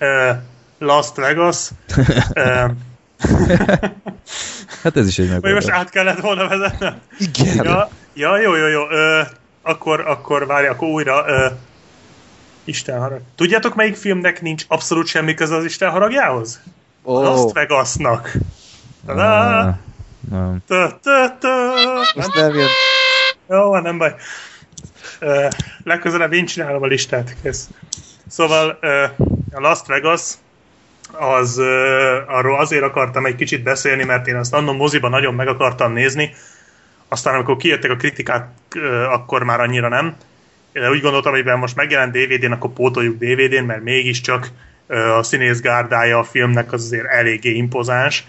Uh, 0.00 0.36
Las 0.78 1.06
Vegas. 1.14 1.70
Uh, 2.34 2.70
Hát 4.82 4.96
ez 4.96 5.06
is 5.06 5.18
egy 5.18 5.28
vagy 5.28 5.52
most 5.52 5.66
megoldás. 5.66 5.78
át 5.78 5.90
kellett 5.90 6.20
volna 6.20 6.48
vezetnem? 6.48 7.00
Igen. 7.18 7.64
Ja, 7.64 7.88
ja 8.14 8.38
jó, 8.40 8.54
jó, 8.56 8.66
jó. 8.66 8.82
Uh, 8.82 9.26
akkor, 9.62 10.00
akkor 10.00 10.46
várj, 10.46 10.66
akkor 10.66 10.88
újra. 10.88 11.22
Uh, 11.22 11.52
Isten 12.64 12.98
harag. 12.98 13.20
Tudjátok, 13.36 13.74
melyik 13.74 13.96
filmnek 13.96 14.42
nincs 14.42 14.64
abszolút 14.68 15.06
semmi 15.06 15.34
köze 15.34 15.54
az 15.54 15.64
Isten 15.64 15.90
haragjához? 15.90 16.60
Ó, 17.04 17.22
Las 17.22 17.52
Vegasnak. 17.52 18.32
Tadá! 19.06 19.60
Ah, 19.60 19.74
nem. 20.30 20.62
Most 22.14 22.34
nem 22.34 22.54
jön. 22.54 22.68
Jó, 23.48 23.68
van, 23.68 23.82
nem 23.82 23.98
baj. 23.98 24.14
Legközelebb 25.84 26.32
én 26.32 26.46
csinálom 26.46 26.82
a 26.82 26.86
listát, 26.86 27.36
kész. 27.42 27.68
Szóval 28.28 28.78
a 29.52 29.60
Las 29.60 29.78
Vegas 29.86 30.22
az 31.12 31.58
arról 32.26 32.58
azért 32.58 32.82
akartam 32.82 33.26
egy 33.26 33.34
kicsit 33.34 33.62
beszélni, 33.62 34.04
mert 34.04 34.26
én 34.26 34.36
azt 34.36 34.54
annól 34.54 34.74
moziban 34.74 35.10
nagyon 35.10 35.34
meg 35.34 35.48
akartam 35.48 35.92
nézni, 35.92 36.34
aztán 37.08 37.34
amikor 37.34 37.56
kijöttek 37.56 37.90
a 37.90 37.96
kritikák, 37.96 38.48
akkor 39.10 39.42
már 39.42 39.60
annyira 39.60 39.88
nem. 39.88 40.16
De 40.72 40.90
úgy 40.90 41.00
gondoltam, 41.00 41.32
hogy 41.32 41.44
most 41.44 41.76
megjelent 41.76 42.12
DVD-n, 42.12 42.52
akkor 42.52 42.70
pótoljuk 42.70 43.18
DVD-n, 43.18 43.64
mert 43.64 43.82
mégiscsak 43.82 44.48
a 45.18 45.22
színész 45.22 45.60
gárdája 45.60 46.18
a 46.18 46.24
filmnek 46.24 46.72
az 46.72 46.82
azért 46.82 47.06
eléggé 47.06 47.50
impozáns. 47.50 48.24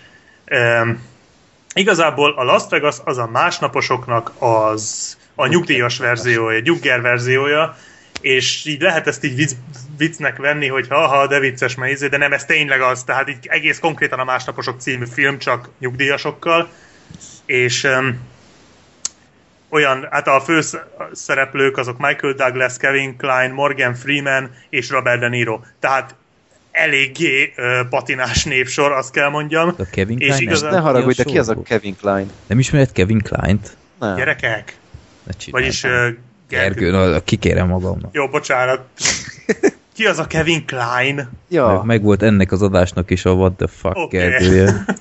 Igazából 1.74 2.34
a 2.38 2.44
Las 2.44 2.64
Vegas 2.70 2.98
az 3.04 3.18
a 3.18 3.28
másnaposoknak 3.28 4.32
az 4.40 5.18
a 5.36 5.48
nyugdíjas 5.48 5.98
verziója, 5.98 6.60
nyugger 6.60 7.02
verziója, 7.02 7.78
és 8.22 8.66
így 8.66 8.82
lehet 8.82 9.08
ezt 9.08 9.24
így 9.24 9.36
vicc, 9.36 9.52
viccnek 9.98 10.38
venni, 10.38 10.68
hogy 10.68 10.88
ha-ha, 10.88 11.28
de 11.28 11.40
vicces 11.40 11.76
mert 11.76 12.10
de 12.10 12.18
nem, 12.18 12.34
ez 12.34 12.46
tényleg 12.46 12.82
az, 12.82 13.04
tehát 13.04 13.30
így 13.30 13.48
egész 13.48 13.80
konkrétan 13.80 14.20
a 14.20 14.24
Másnaposok 14.24 14.80
című 14.80 15.06
film, 15.06 15.38
csak 15.38 15.70
nyugdíjasokkal, 15.80 16.70
és 17.46 17.84
um, 17.84 18.30
olyan, 19.70 20.08
hát 20.12 20.28
a 20.28 20.42
fő 20.42 20.60
szereplők 21.12 21.78
azok 21.78 21.98
Michael 21.98 22.34
Douglas, 22.34 22.78
Kevin 22.78 23.18
Klein, 23.18 23.52
Morgan 23.52 23.96
Freeman 23.96 24.52
és 24.70 24.90
Robert 24.90 25.20
De 25.20 25.28
Niro. 25.28 25.60
Tehát 25.80 26.16
eléggé 26.72 27.54
uh, 27.58 27.90
patinás 27.90 28.44
népsor, 28.44 28.92
azt 28.92 29.12
kell 29.12 29.30
mondjam. 29.30 29.74
A 29.78 29.84
Kevin 29.92 30.18
És 30.18 30.28
Klein? 30.28 30.42
igazán- 30.42 30.74
Ne 30.74 30.80
haragudj, 30.80 31.18
de 31.18 31.24
ki 31.24 31.38
az 31.38 31.50
a. 31.50 31.62
Kevin 31.62 31.96
Klein? 31.96 32.32
Nem 32.48 32.60
ismered 32.60 32.92
Kevin 32.92 33.20
Klein-t? 33.22 33.78
Nem. 34.00 34.16
Gyerekek? 34.16 34.76
Ne. 35.24 35.34
Vagyis 35.52 35.84
uh, 35.84 36.08
Gergő, 36.50 36.92
na, 36.92 37.20
kikérem 37.20 37.68
magamnak. 37.68 38.14
Jó, 38.14 38.28
bocsánat. 38.28 38.82
Ki 39.96 40.06
az 40.06 40.20
a 40.20 40.28
Kevin 40.28 40.66
Klein? 40.66 41.30
Ja, 41.48 41.68
Meg, 41.68 41.84
meg 41.84 42.04
volt 42.04 42.22
ennek 42.24 42.52
az 42.52 42.62
adásnak 42.62 43.10
is 43.10 43.26
a 43.26 43.32
What 43.32 43.54
the 43.54 43.68
fuck 43.68 43.98
Oké. 43.98 44.18
Gergője. 44.18 44.74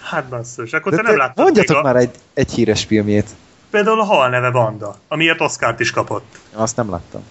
Hát 0.00 0.24
basszus, 0.28 0.72
akkor 0.72 0.90
de 0.92 0.96
te 0.96 1.02
nem 1.02 1.12
te 1.12 1.18
láttad 1.18 1.44
mondjatok 1.44 1.76
a, 1.76 1.82
már 1.82 1.96
egy, 1.96 2.10
egy 2.34 2.52
híres 2.52 2.84
filmjét. 2.84 3.26
például 3.70 4.00
a 4.00 4.04
Hal 4.04 4.28
neve 4.28 4.50
Banda, 4.50 4.98
amiért 5.08 5.40
Oscárt 5.40 5.80
is 5.80 5.90
kapott. 5.90 6.38
Azt 6.52 6.76
nem 6.76 6.90
láttam. 6.90 7.22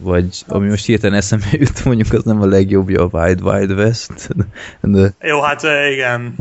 Vagy 0.00 0.44
ami 0.46 0.68
most 0.68 0.86
hirtelen 0.86 1.16
eszembe 1.16 1.46
jut, 1.52 1.84
mondjuk 1.84 2.12
az 2.12 2.22
nem 2.24 2.40
a 2.42 2.46
legjobbja 2.46 3.08
a 3.10 3.18
Wild 3.20 3.42
Wild 3.42 3.70
West. 3.70 4.28
De 4.80 5.12
Jó, 5.20 5.40
hát 5.40 5.62
igen. 5.62 6.34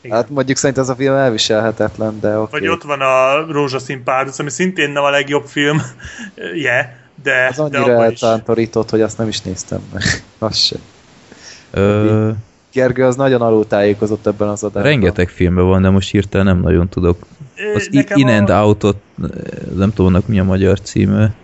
igen. 0.00 0.16
Hát 0.16 0.30
mondjuk 0.30 0.56
szerintem 0.56 0.84
ez 0.84 0.90
a 0.90 0.94
film 0.94 1.14
elviselhetetlen, 1.14 2.20
de 2.20 2.38
oké. 2.38 2.50
Vagy 2.50 2.68
ott 2.68 2.82
van 2.82 3.00
a 3.00 3.46
Rózsaszín 3.52 4.02
Párduc, 4.04 4.38
ami 4.38 4.50
szintén 4.50 4.90
nem 4.90 5.02
a 5.02 5.10
legjobb 5.10 5.44
film, 5.46 5.82
je, 6.64 6.96
de, 7.22 7.46
Az 7.50 7.58
annyira 7.58 8.02
eltántorított, 8.02 8.90
hogy 8.90 9.00
azt 9.00 9.18
nem 9.18 9.28
is 9.28 9.40
néztem 9.40 9.80
meg. 9.92 10.02
Az 10.38 10.56
se. 10.56 10.76
ö, 11.70 12.30
Gergő 12.72 13.04
az 13.04 13.16
nagyon 13.16 13.40
alultájékozott 13.40 14.26
ebben 14.26 14.48
az 14.48 14.62
adásban. 14.62 14.82
rengeteg 14.82 15.28
filmben 15.28 15.64
van, 15.64 15.82
de 15.82 15.90
most 15.90 16.10
hirtelen 16.10 16.46
nem 16.46 16.60
nagyon 16.60 16.88
tudok. 16.88 17.18
Az 17.74 17.88
nekem 17.90 18.18
In 18.18 18.26
a- 18.28 18.32
and 18.32 18.50
Out-ot, 18.50 18.96
nem 19.76 19.88
tudom, 19.92 20.06
annak 20.06 20.26
mi 20.26 20.38
a 20.38 20.44
magyar 20.44 20.80
címe. 20.80 21.34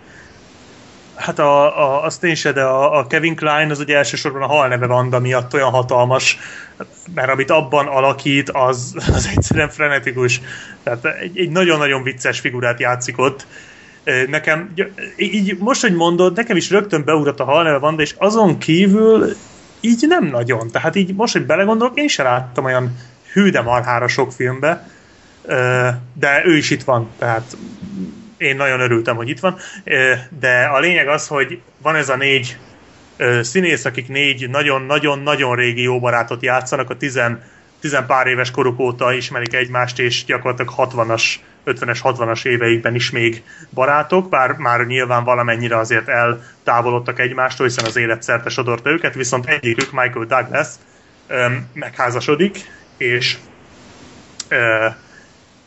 Hát 1.19 1.39
a, 1.39 1.79
a, 1.79 2.03
azt 2.03 2.23
én 2.23 2.35
se, 2.35 2.51
de 2.51 2.63
a, 2.63 2.97
a 2.97 3.07
Kevin 3.07 3.35
Klein 3.35 3.69
az 3.69 3.79
ugye 3.79 3.97
elsősorban 3.97 4.41
a 4.41 4.47
hal 4.47 4.67
neve 4.67 4.85
Vanda 4.85 5.19
miatt 5.19 5.53
olyan 5.53 5.69
hatalmas, 5.69 6.37
mert 7.13 7.29
amit 7.31 7.51
abban 7.51 7.87
alakít, 7.87 8.49
az, 8.49 8.93
az 9.15 9.29
egyszerűen 9.35 9.69
frenetikus. 9.69 10.41
Tehát 10.83 11.05
egy, 11.05 11.39
egy 11.39 11.49
nagyon-nagyon 11.49 12.03
vicces 12.03 12.39
figurát 12.39 12.79
játszik 12.79 13.17
ott. 13.17 13.45
Nekem, 14.27 14.71
gy- 14.75 14.91
így 15.17 15.57
most, 15.57 15.81
hogy 15.81 15.93
mondod, 15.93 16.35
nekem 16.35 16.57
is 16.57 16.69
rögtön 16.69 17.03
beugrott 17.03 17.39
a 17.39 17.43
hal 17.43 17.63
neve 17.63 17.77
Vanda, 17.77 18.01
és 18.01 18.15
azon 18.17 18.57
kívül 18.57 19.35
így 19.79 20.05
nem 20.07 20.25
nagyon. 20.25 20.71
Tehát 20.71 20.95
így 20.95 21.15
most, 21.15 21.33
hogy 21.33 21.45
belegondolok, 21.45 21.99
én 21.99 22.07
se 22.07 22.23
láttam 22.23 22.65
olyan 22.65 22.97
hű 23.33 23.49
de 23.49 23.61
marhára 23.61 24.07
sok 24.07 24.31
filmbe, 24.31 24.89
de 26.13 26.41
ő 26.45 26.57
is 26.57 26.69
itt 26.69 26.83
van, 26.83 27.09
tehát 27.17 27.57
én 28.39 28.55
nagyon 28.55 28.79
örültem, 28.79 29.15
hogy 29.15 29.29
itt 29.29 29.39
van, 29.39 29.57
de 30.39 30.63
a 30.63 30.79
lényeg 30.79 31.07
az, 31.07 31.27
hogy 31.27 31.61
van 31.77 31.95
ez 31.95 32.09
a 32.09 32.15
négy 32.15 32.57
színész, 33.41 33.85
akik 33.85 34.07
négy 34.07 34.49
nagyon-nagyon-nagyon 34.49 35.55
régi 35.55 35.81
jó 35.81 35.99
barátot 35.99 36.43
játszanak, 36.43 36.89
a 36.89 36.97
tizen, 36.97 37.43
tizen 37.79 38.05
pár 38.05 38.27
éves 38.27 38.51
koruk 38.51 38.79
óta 38.79 39.13
ismerik 39.13 39.53
egymást, 39.53 39.99
és 39.99 40.25
gyakorlatilag 40.25 40.73
60-as, 40.77 41.23
50-es, 41.65 41.99
60-as 42.03 42.45
éveikben 42.45 42.95
is 42.95 43.11
még 43.11 43.43
barátok, 43.73 44.29
bár 44.29 44.51
már 44.51 44.85
nyilván 44.85 45.23
valamennyire 45.23 45.77
azért 45.77 46.07
eltávolodtak 46.07 47.19
egymástól, 47.19 47.67
hiszen 47.67 47.85
az 47.85 47.95
élet 47.95 48.23
szerte 48.23 48.49
sodorta 48.49 48.89
őket, 48.89 49.13
viszont 49.13 49.45
egyikük, 49.45 49.91
Michael 49.91 50.25
Douglas, 50.25 50.67
megházasodik, 51.73 52.57
és 52.97 53.37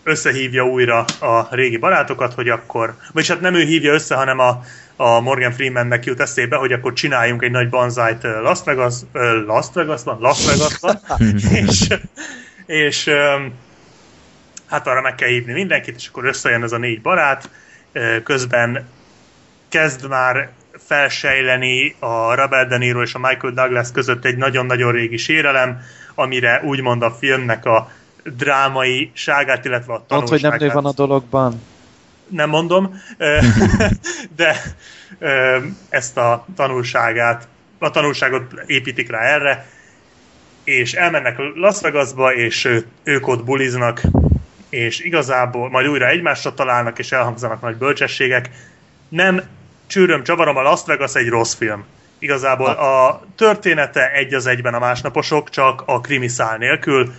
összehívja 0.02 0.66
újra 0.66 1.04
a 1.20 1.46
régi 1.50 1.76
barátokat, 1.76 2.34
hogy 2.34 2.48
akkor, 2.48 2.94
vagyis 3.12 3.28
hát 3.30 3.40
nem 3.40 3.54
ő 3.54 3.62
hívja 3.64 3.92
össze, 3.92 4.14
hanem 4.14 4.38
a, 4.38 4.62
a 4.96 5.20
Morgan 5.20 5.52
Freemannek 5.52 6.04
jut 6.04 6.20
eszébe, 6.20 6.56
hogy 6.56 6.72
akkor 6.72 6.92
csináljunk 6.92 7.42
egy 7.42 7.50
nagy 7.50 7.68
banzájt 7.68 8.22
Las 8.22 8.58
Vegas, 8.64 8.94
Las 9.46 9.66
Vegasban, 9.74 10.20
Las 10.20 10.46
Vegasban, 10.46 11.00
és, 11.66 11.86
és 12.66 13.10
hát 14.66 14.86
arra 14.86 15.00
meg 15.00 15.14
kell 15.14 15.28
hívni 15.28 15.52
mindenkit, 15.52 15.96
és 15.96 16.08
akkor 16.08 16.24
összejön 16.24 16.62
ez 16.62 16.72
a 16.72 16.78
négy 16.78 17.00
barát, 17.00 17.50
közben 18.24 18.88
kezd 19.68 20.08
már 20.08 20.50
felsejleni 20.86 21.96
a 21.98 22.34
Robert 22.34 22.68
De 22.68 22.76
Niro 22.76 23.02
és 23.02 23.14
a 23.14 23.18
Michael 23.18 23.52
Douglas 23.52 23.90
között 23.92 24.24
egy 24.24 24.36
nagyon-nagyon 24.36 24.92
régi 24.92 25.16
sérelem, 25.16 25.80
amire 26.14 26.60
úgymond 26.64 27.02
a 27.02 27.10
filmnek 27.10 27.64
a 27.64 27.90
drámai 28.24 29.10
ságát, 29.14 29.64
illetve 29.64 29.94
a 29.94 30.04
Mondd, 30.08 30.28
hogy 30.28 30.42
nem 30.42 30.50
nő 30.50 30.58
tanulságát 30.58 30.82
van 30.82 30.86
a 30.86 30.92
dologban. 30.92 31.62
nem 32.28 32.48
mondom, 32.48 33.00
de 34.36 34.56
ezt 35.88 36.16
a 36.16 36.46
tanulságát, 36.56 37.48
a 37.78 37.90
tanulságot 37.90 38.62
építik 38.66 39.10
rá 39.10 39.20
erre, 39.20 39.66
és 40.64 40.92
elmennek 40.92 41.36
Las 41.54 41.80
Vegasba, 41.80 42.34
és 42.34 42.68
ők 43.02 43.28
ott 43.28 43.44
buliznak, 43.44 44.02
és 44.68 45.00
igazából 45.00 45.70
majd 45.70 45.86
újra 45.86 46.06
egymásra 46.08 46.54
találnak, 46.54 46.98
és 46.98 47.12
elhangzanak 47.12 47.60
nagy 47.60 47.76
bölcsességek. 47.76 48.50
Nem 49.08 49.42
csűröm, 49.86 50.22
csavarom, 50.22 50.56
a 50.56 50.62
Las 50.62 50.80
Vegas 50.86 51.14
egy 51.14 51.28
rossz 51.28 51.54
film. 51.54 51.84
Igazából 52.18 52.70
a 52.70 53.22
története 53.36 54.10
egy 54.10 54.34
az 54.34 54.46
egyben 54.46 54.74
a 54.74 54.78
másnaposok, 54.78 55.50
csak 55.50 55.82
a 55.86 56.00
krimi 56.00 56.28
szál 56.28 56.56
nélkül. 56.56 57.12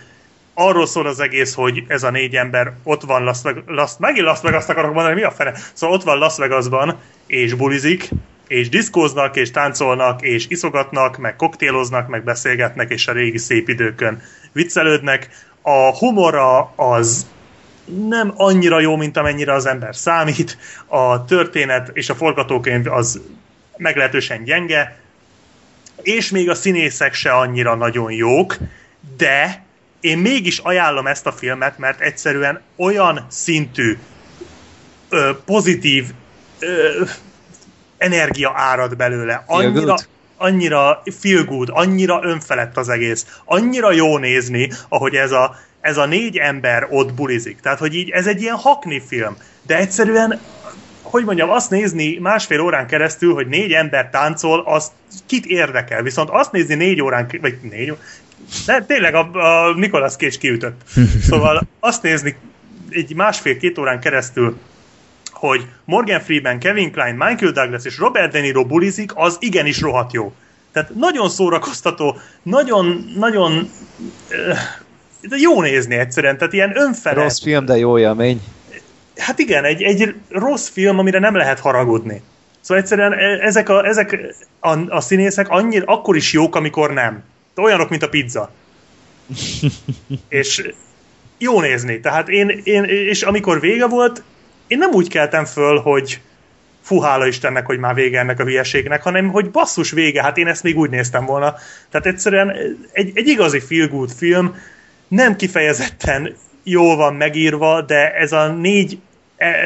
Arról 0.53 0.85
szól 0.85 1.07
az 1.07 1.19
egész, 1.19 1.53
hogy 1.53 1.84
ez 1.88 2.03
a 2.03 2.09
négy 2.09 2.35
ember 2.35 2.73
ott 2.84 3.01
van 3.01 3.23
Las 3.23 3.41
Vegas, 3.41 3.63
Las, 3.67 3.91
megint 3.97 4.25
Las 4.25 4.41
Vegas 4.41 4.67
akarok 4.67 4.93
mondani, 4.93 5.15
mi 5.15 5.23
a 5.23 5.31
fene? 5.31 5.53
Szóval 5.73 5.95
ott 5.95 6.03
van 6.03 6.17
Las 6.17 6.38
Vegasban, 6.38 6.99
és 7.27 7.53
bulizik, 7.53 8.09
és 8.47 8.69
diszkóznak, 8.69 9.35
és 9.35 9.51
táncolnak, 9.51 10.21
és 10.21 10.45
iszogatnak, 10.47 11.17
meg 11.17 11.35
koktéloznak, 11.35 12.07
meg 12.07 12.23
beszélgetnek, 12.23 12.91
és 12.91 13.07
a 13.07 13.11
régi 13.11 13.38
szép 13.38 13.69
időkön 13.69 14.21
viccelődnek. 14.51 15.30
A 15.61 15.97
humora 15.97 16.73
az 16.75 17.25
nem 18.07 18.34
annyira 18.35 18.80
jó, 18.80 18.95
mint 18.95 19.17
amennyire 19.17 19.53
az 19.53 19.65
ember 19.65 19.95
számít. 19.95 20.57
A 20.85 21.25
történet 21.25 21.89
és 21.93 22.09
a 22.09 22.15
forgatókönyv 22.15 22.91
az 22.91 23.21
meglehetősen 23.77 24.43
gyenge, 24.43 24.97
és 26.01 26.30
még 26.30 26.49
a 26.49 26.55
színészek 26.55 27.13
se 27.13 27.31
annyira 27.31 27.75
nagyon 27.75 28.11
jók, 28.11 28.57
de 29.17 29.62
én 30.03 30.17
mégis 30.17 30.57
ajánlom 30.57 31.07
ezt 31.07 31.25
a 31.25 31.31
filmet, 31.31 31.77
mert 31.77 32.01
egyszerűen 32.01 32.61
olyan 32.75 33.25
szintű 33.30 33.97
ö, 35.09 35.31
pozitív 35.45 36.05
ö, 36.59 37.03
energia 37.97 38.51
árad 38.55 38.95
belőle. 38.95 39.43
Annyira, 39.47 39.95
annyira 40.38 41.03
feel 41.19 41.43
good, 41.43 41.69
annyira 41.71 42.19
önfelett 42.23 42.77
az 42.77 42.89
egész. 42.89 43.25
Annyira 43.45 43.91
jó 43.91 44.17
nézni, 44.17 44.71
ahogy 44.89 45.15
ez 45.15 45.31
a, 45.31 45.55
ez 45.81 45.97
a 45.97 46.05
négy 46.05 46.38
ember 46.38 46.88
ott 46.89 47.13
bulizik. 47.13 47.59
Tehát, 47.59 47.80
hogy 47.80 47.95
így 47.95 48.09
ez 48.09 48.27
egy 48.27 48.41
ilyen 48.41 48.55
hakni 48.55 49.01
film. 49.07 49.38
De 49.61 49.77
egyszerűen 49.77 50.39
hogy 51.14 51.26
mondjam, 51.26 51.49
azt 51.49 51.69
nézni 51.69 52.18
másfél 52.22 52.60
órán 52.60 52.88
keresztül, 52.88 53.34
hogy 53.34 53.48
négy 53.48 53.72
ember 53.72 54.10
táncol, 54.10 54.64
azt 54.65 54.91
kit 55.26 55.45
érdekel. 55.45 56.02
Viszont 56.02 56.30
azt 56.30 56.52
nézni 56.52 56.76
négy 56.76 57.02
órán, 57.02 57.27
vagy 57.41 57.57
négy, 57.61 57.94
de 58.65 58.84
tényleg 58.88 59.15
a, 59.15 59.30
a 59.31 59.73
Nicolas 59.73 60.15
Cage 60.15 60.38
kiütött. 60.38 60.81
Szóval 61.30 61.68
azt 61.80 62.02
nézni 62.02 62.35
egy 62.90 63.15
másfél-két 63.15 63.77
órán 63.77 63.99
keresztül, 63.99 64.57
hogy 65.31 65.68
Morgan 65.85 66.19
Freeman, 66.19 66.60
Kevin 66.60 66.91
Klein, 66.91 67.15
Michael 67.15 67.52
Douglas 67.52 67.85
és 67.85 67.98
Robert 67.98 68.31
De 68.31 68.40
Niro 68.40 68.65
bulizik, 68.65 69.11
az 69.15 69.38
igenis 69.40 69.81
rohadt 69.81 70.14
jó. 70.14 70.34
Tehát 70.72 70.95
nagyon 70.95 71.30
szórakoztató, 71.30 72.18
nagyon, 72.44 73.14
nagyon 73.18 73.69
de 75.22 75.35
jó 75.38 75.61
nézni 75.61 75.95
egyszerűen, 75.95 76.38
tehát 76.38 76.53
ilyen 76.53 76.72
önfelett. 76.76 77.23
Rossz 77.23 77.41
film, 77.41 77.65
de 77.65 77.77
jó 77.77 77.99
élmény. 77.99 78.41
Hát 79.24 79.40
igen, 79.40 79.64
egy, 79.64 79.82
egy 79.82 80.16
rossz 80.30 80.70
film, 80.70 81.00
amire 81.00 81.20
nem 81.20 81.36
lehet 81.36 81.60
haragudni. 81.60 82.22
Szóval 82.62 82.84
egyszerűen 82.84 83.14
ezek 83.41 83.70
a, 83.70 83.86
ezek 83.86 84.36
a, 84.60 84.95
a 84.95 85.02
színészek 85.02 85.50
annyira, 85.50 85.86
akkor 85.86 86.16
is 86.16 86.34
jók, 86.34 86.56
amikor 86.56 86.94
nem. 86.94 87.24
De 87.56 87.62
olyanok, 87.62 87.90
mint 87.90 88.04
a 88.04 88.10
pizza. 88.10 88.52
és 90.30 90.70
jó 91.38 91.62
nézni. 91.62 92.00
Tehát 92.00 92.30
én, 92.30 92.62
én, 92.64 92.84
és 92.84 93.22
amikor 93.22 93.60
vége 93.60 93.86
volt, 93.86 94.24
én 94.68 94.78
nem 94.78 94.91
úgy 94.91 95.10
keltem 95.10 95.45
föl, 95.45 95.80
hogy 95.80 96.22
fú, 96.82 97.00
hála 97.00 97.28
Istennek, 97.28 97.66
hogy 97.66 97.80
már 97.80 97.94
vége 97.94 98.20
ennek 98.20 98.40
a 98.40 98.44
hülyeségnek, 98.44 99.04
hanem 99.04 99.30
hogy 99.30 99.52
basszus 99.52 99.91
vége, 99.91 100.22
hát 100.22 100.38
én 100.38 100.48
ezt 100.48 100.64
még 100.64 100.78
úgy 100.78 100.90
néztem 100.90 101.26
volna. 101.26 101.56
Tehát 101.90 102.08
egyszerűen 102.08 102.56
egy, 102.91 103.12
egy 103.14 103.28
igazi 103.28 103.60
feel 103.60 103.88
good 103.88 104.12
film, 104.12 104.56
nem 105.08 105.36
kifejezetten 105.36 106.36
jól 106.64 106.95
van 106.95 107.16
megírva, 107.16 107.82
de 107.82 108.14
ez 108.14 108.32
a 108.32 108.48
négy 108.48 109.00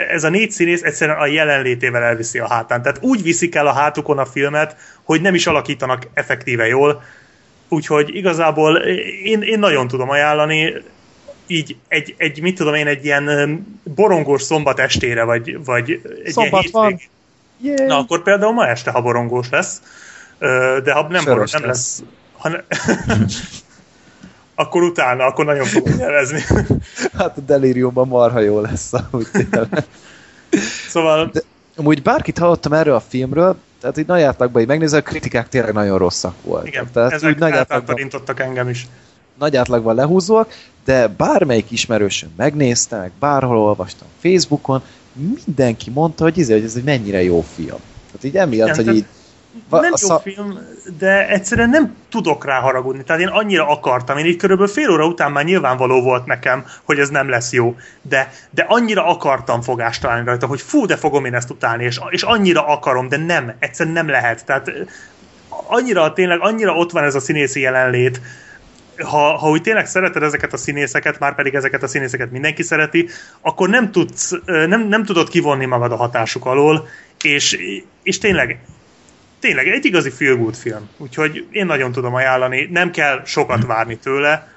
ez 0.09 0.23
a 0.23 0.29
négy 0.29 0.51
színész 0.51 0.83
egyszerűen 0.83 1.17
a 1.17 1.25
jelenlétével 1.25 2.03
elviszi 2.03 2.39
a 2.39 2.47
hátán. 2.47 2.81
Tehát 2.81 2.99
úgy 3.01 3.23
viszik 3.23 3.55
el 3.55 3.67
a 3.67 3.73
hátukon 3.73 4.17
a 4.17 4.25
filmet, 4.25 4.75
hogy 5.03 5.21
nem 5.21 5.33
is 5.33 5.47
alakítanak 5.47 6.07
effektíve 6.13 6.67
jól. 6.67 7.03
Úgyhogy 7.69 8.15
igazából 8.15 8.75
én, 9.23 9.41
én 9.41 9.59
nagyon 9.59 9.87
tudom 9.87 10.09
ajánlani, 10.09 10.73
így 11.47 11.75
egy, 11.87 12.15
egy, 12.17 12.41
mit 12.41 12.55
tudom 12.55 12.73
én, 12.73 12.87
egy 12.87 13.05
ilyen 13.05 13.65
borongós 13.83 14.41
szombat 14.41 14.79
estére, 14.79 15.23
vagy, 15.23 15.63
vagy 15.65 16.01
egy 16.23 16.31
Szombat 16.31 16.61
ilyen 16.61 16.71
van. 16.71 16.99
Yeah. 17.61 17.87
Na, 17.87 17.97
akkor 17.97 18.23
például 18.23 18.53
ma 18.53 18.67
este, 18.67 18.91
ha 18.91 19.01
borongós 19.01 19.49
lesz, 19.49 19.81
de 20.83 20.91
ha 20.93 21.07
nem, 21.09 21.23
borong, 21.23 21.47
Sörös 21.47 21.51
nem 21.51 21.65
lesz, 21.65 22.03
hanem 22.37 22.61
akkor 24.59 24.83
utána, 24.83 25.25
akkor 25.25 25.45
nagyon 25.45 25.65
fogom 25.65 25.99
élvezni. 25.99 26.39
Hát 27.17 27.37
a 27.37 27.41
delíriumban 27.41 28.07
marha 28.07 28.39
jó 28.39 28.59
lesz, 28.59 28.91
tényleg. 29.31 29.85
Szóval 30.89 31.29
De- 31.33 31.41
Amúgy 31.75 32.01
bárkit 32.01 32.37
hallottam 32.37 32.73
erről 32.73 32.95
a 32.95 32.99
filmről, 32.99 33.55
tehát 33.81 33.97
így 33.97 34.05
nagy 34.05 34.21
átlagban 34.21 34.61
így 34.61 34.67
megnézve, 34.67 34.97
a 34.97 35.01
kritikák 35.01 35.49
tényleg 35.49 35.73
nagyon 35.73 35.97
rosszak 35.97 36.33
voltak. 36.43 36.67
igen, 36.67 36.89
tehát 36.93 37.11
ezek 37.11 37.29
úgy 37.29 37.37
nagy 37.37 37.51
átlagban, 37.51 38.09
engem 38.35 38.69
is. 38.69 38.87
nagy 39.39 39.55
átlagban 39.55 39.95
lehúzóak, 39.95 40.53
de 40.85 41.07
bármelyik 41.07 41.71
ismerősöm 41.71 42.29
megnézte, 42.37 42.97
meg 42.97 43.11
bárhol 43.19 43.57
olvastam 43.57 44.07
Facebookon, 44.21 44.81
mindenki 45.13 45.89
mondta, 45.89 46.23
hogy, 46.23 46.37
izé, 46.37 46.53
hogy 46.53 46.63
ez 46.63 46.75
egy 46.75 46.83
mennyire 46.83 47.23
jó 47.23 47.41
film. 47.55 47.79
Tehát 48.05 48.23
így 48.23 48.37
emiatt, 48.37 48.73
Igen, 48.73 48.85
hogy 48.85 48.95
így... 48.95 49.05
Va- 49.69 49.81
nem 49.81 49.93
jó 50.07 50.17
film, 50.17 50.59
de 50.97 51.27
egyszerűen 51.27 51.69
nem 51.69 51.95
tudok 52.09 52.45
rá 52.45 52.59
haragudni. 52.59 53.03
Tehát 53.03 53.21
én 53.21 53.27
annyira 53.27 53.67
akartam, 53.67 54.17
én 54.17 54.25
így 54.25 54.35
körülbelül 54.35 54.73
fél 54.73 54.89
óra 54.89 55.05
után 55.05 55.31
már 55.31 55.43
nyilvánvaló 55.43 56.01
volt 56.01 56.25
nekem, 56.25 56.65
hogy 56.83 56.99
ez 56.99 57.09
nem 57.09 57.29
lesz 57.29 57.51
jó, 57.51 57.75
de, 58.01 58.31
de 58.49 58.65
annyira 58.67 59.05
akartam 59.05 59.61
fogást 59.61 60.01
találni 60.01 60.25
rajta, 60.25 60.47
hogy 60.47 60.61
fú, 60.61 60.85
de 60.85 60.97
fogom 60.97 61.25
én 61.25 61.33
ezt 61.33 61.49
utálni, 61.49 61.83
és, 61.83 61.99
és 62.09 62.21
annyira 62.21 62.67
akarom, 62.67 63.09
de 63.09 63.17
nem, 63.17 63.53
egyszerűen 63.59 63.95
nem 63.95 64.09
lehet. 64.09 64.45
Tehát 64.45 64.71
annyira, 65.49 66.13
tényleg 66.13 66.39
annyira 66.41 66.73
ott 66.73 66.91
van 66.91 67.03
ez 67.03 67.15
a 67.15 67.19
színészi 67.19 67.59
jelenlét, 67.59 68.21
ha, 69.03 69.37
ha 69.37 69.49
úgy 69.49 69.61
tényleg 69.61 69.87
szereted 69.87 70.23
ezeket 70.23 70.53
a 70.53 70.57
színészeket, 70.57 71.19
már 71.19 71.35
pedig 71.35 71.55
ezeket 71.55 71.83
a 71.83 71.87
színészeket 71.87 72.31
mindenki 72.31 72.63
szereti, 72.63 73.09
akkor 73.41 73.69
nem, 73.69 73.91
tudsz, 73.91 74.33
nem, 74.45 74.87
nem 74.87 75.03
tudod 75.03 75.29
kivonni 75.29 75.65
magad 75.65 75.91
a 75.91 75.95
hatásuk 75.95 76.45
alól, 76.45 76.87
és, 77.21 77.57
és 78.03 78.17
tényleg 78.17 78.59
tényleg 79.39 79.67
egy 79.67 79.85
igazi 79.85 80.09
feel 80.09 80.51
film. 80.53 80.89
Úgyhogy 80.97 81.45
én 81.51 81.65
nagyon 81.65 81.91
tudom 81.91 82.13
ajánlani, 82.13 82.69
nem 82.71 82.91
kell 82.91 83.21
sokat 83.25 83.65
várni 83.65 83.97
tőle, 83.97 84.47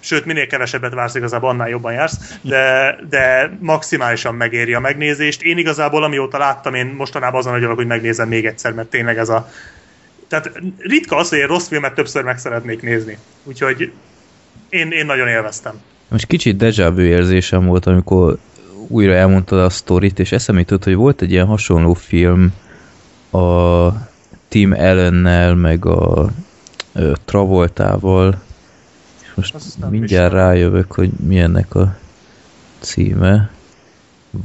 sőt, 0.00 0.24
minél 0.24 0.46
kevesebbet 0.46 0.94
vársz, 0.94 1.14
igazából 1.14 1.48
annál 1.48 1.68
jobban 1.68 1.92
jársz, 1.92 2.38
de, 2.42 2.96
de 3.08 3.56
maximálisan 3.60 4.34
megéri 4.34 4.74
a 4.74 4.80
megnézést. 4.80 5.42
Én 5.42 5.58
igazából, 5.58 6.04
amióta 6.04 6.38
láttam, 6.38 6.74
én 6.74 6.86
mostanában 6.86 7.40
azon 7.40 7.54
agyalok, 7.54 7.76
hogy 7.76 7.86
megnézem 7.86 8.28
még 8.28 8.46
egyszer, 8.46 8.72
mert 8.72 8.88
tényleg 8.88 9.18
ez 9.18 9.28
a... 9.28 9.50
Tehát 10.28 10.52
ritka 10.78 11.16
az, 11.16 11.28
hogy 11.28 11.38
egy 11.38 11.46
rossz 11.46 11.68
filmet 11.68 11.94
többször 11.94 12.22
meg 12.22 12.38
szeretnék 12.38 12.82
nézni. 12.82 13.18
Úgyhogy 13.44 13.92
én, 14.68 14.90
én 14.90 15.06
nagyon 15.06 15.28
élveztem. 15.28 15.80
Most 16.08 16.26
kicsit 16.26 16.62
déjà 16.62 16.92
vu 16.94 17.00
érzésem 17.00 17.66
volt, 17.66 17.86
amikor 17.86 18.38
újra 18.88 19.12
elmondtad 19.12 19.58
a 19.58 19.70
sztorit, 19.70 20.18
és 20.18 20.32
eszembe 20.32 20.60
jutott, 20.60 20.84
hogy 20.84 20.94
volt 20.94 21.22
egy 21.22 21.30
ilyen 21.30 21.46
hasonló 21.46 21.94
film 21.94 22.52
a 23.30 23.88
Tim 24.48 24.72
Allennel, 24.72 25.54
meg 25.54 25.86
a 25.86 26.26
ö, 26.92 27.12
Travoltával, 27.24 28.38
és 29.22 29.32
most 29.34 29.54
Azt 29.54 29.78
nem 29.78 29.90
mindjárt 29.90 30.32
rájövök, 30.32 30.92
hogy 30.92 31.10
milyennek 31.26 31.74
a 31.74 31.96
címe. 32.78 33.50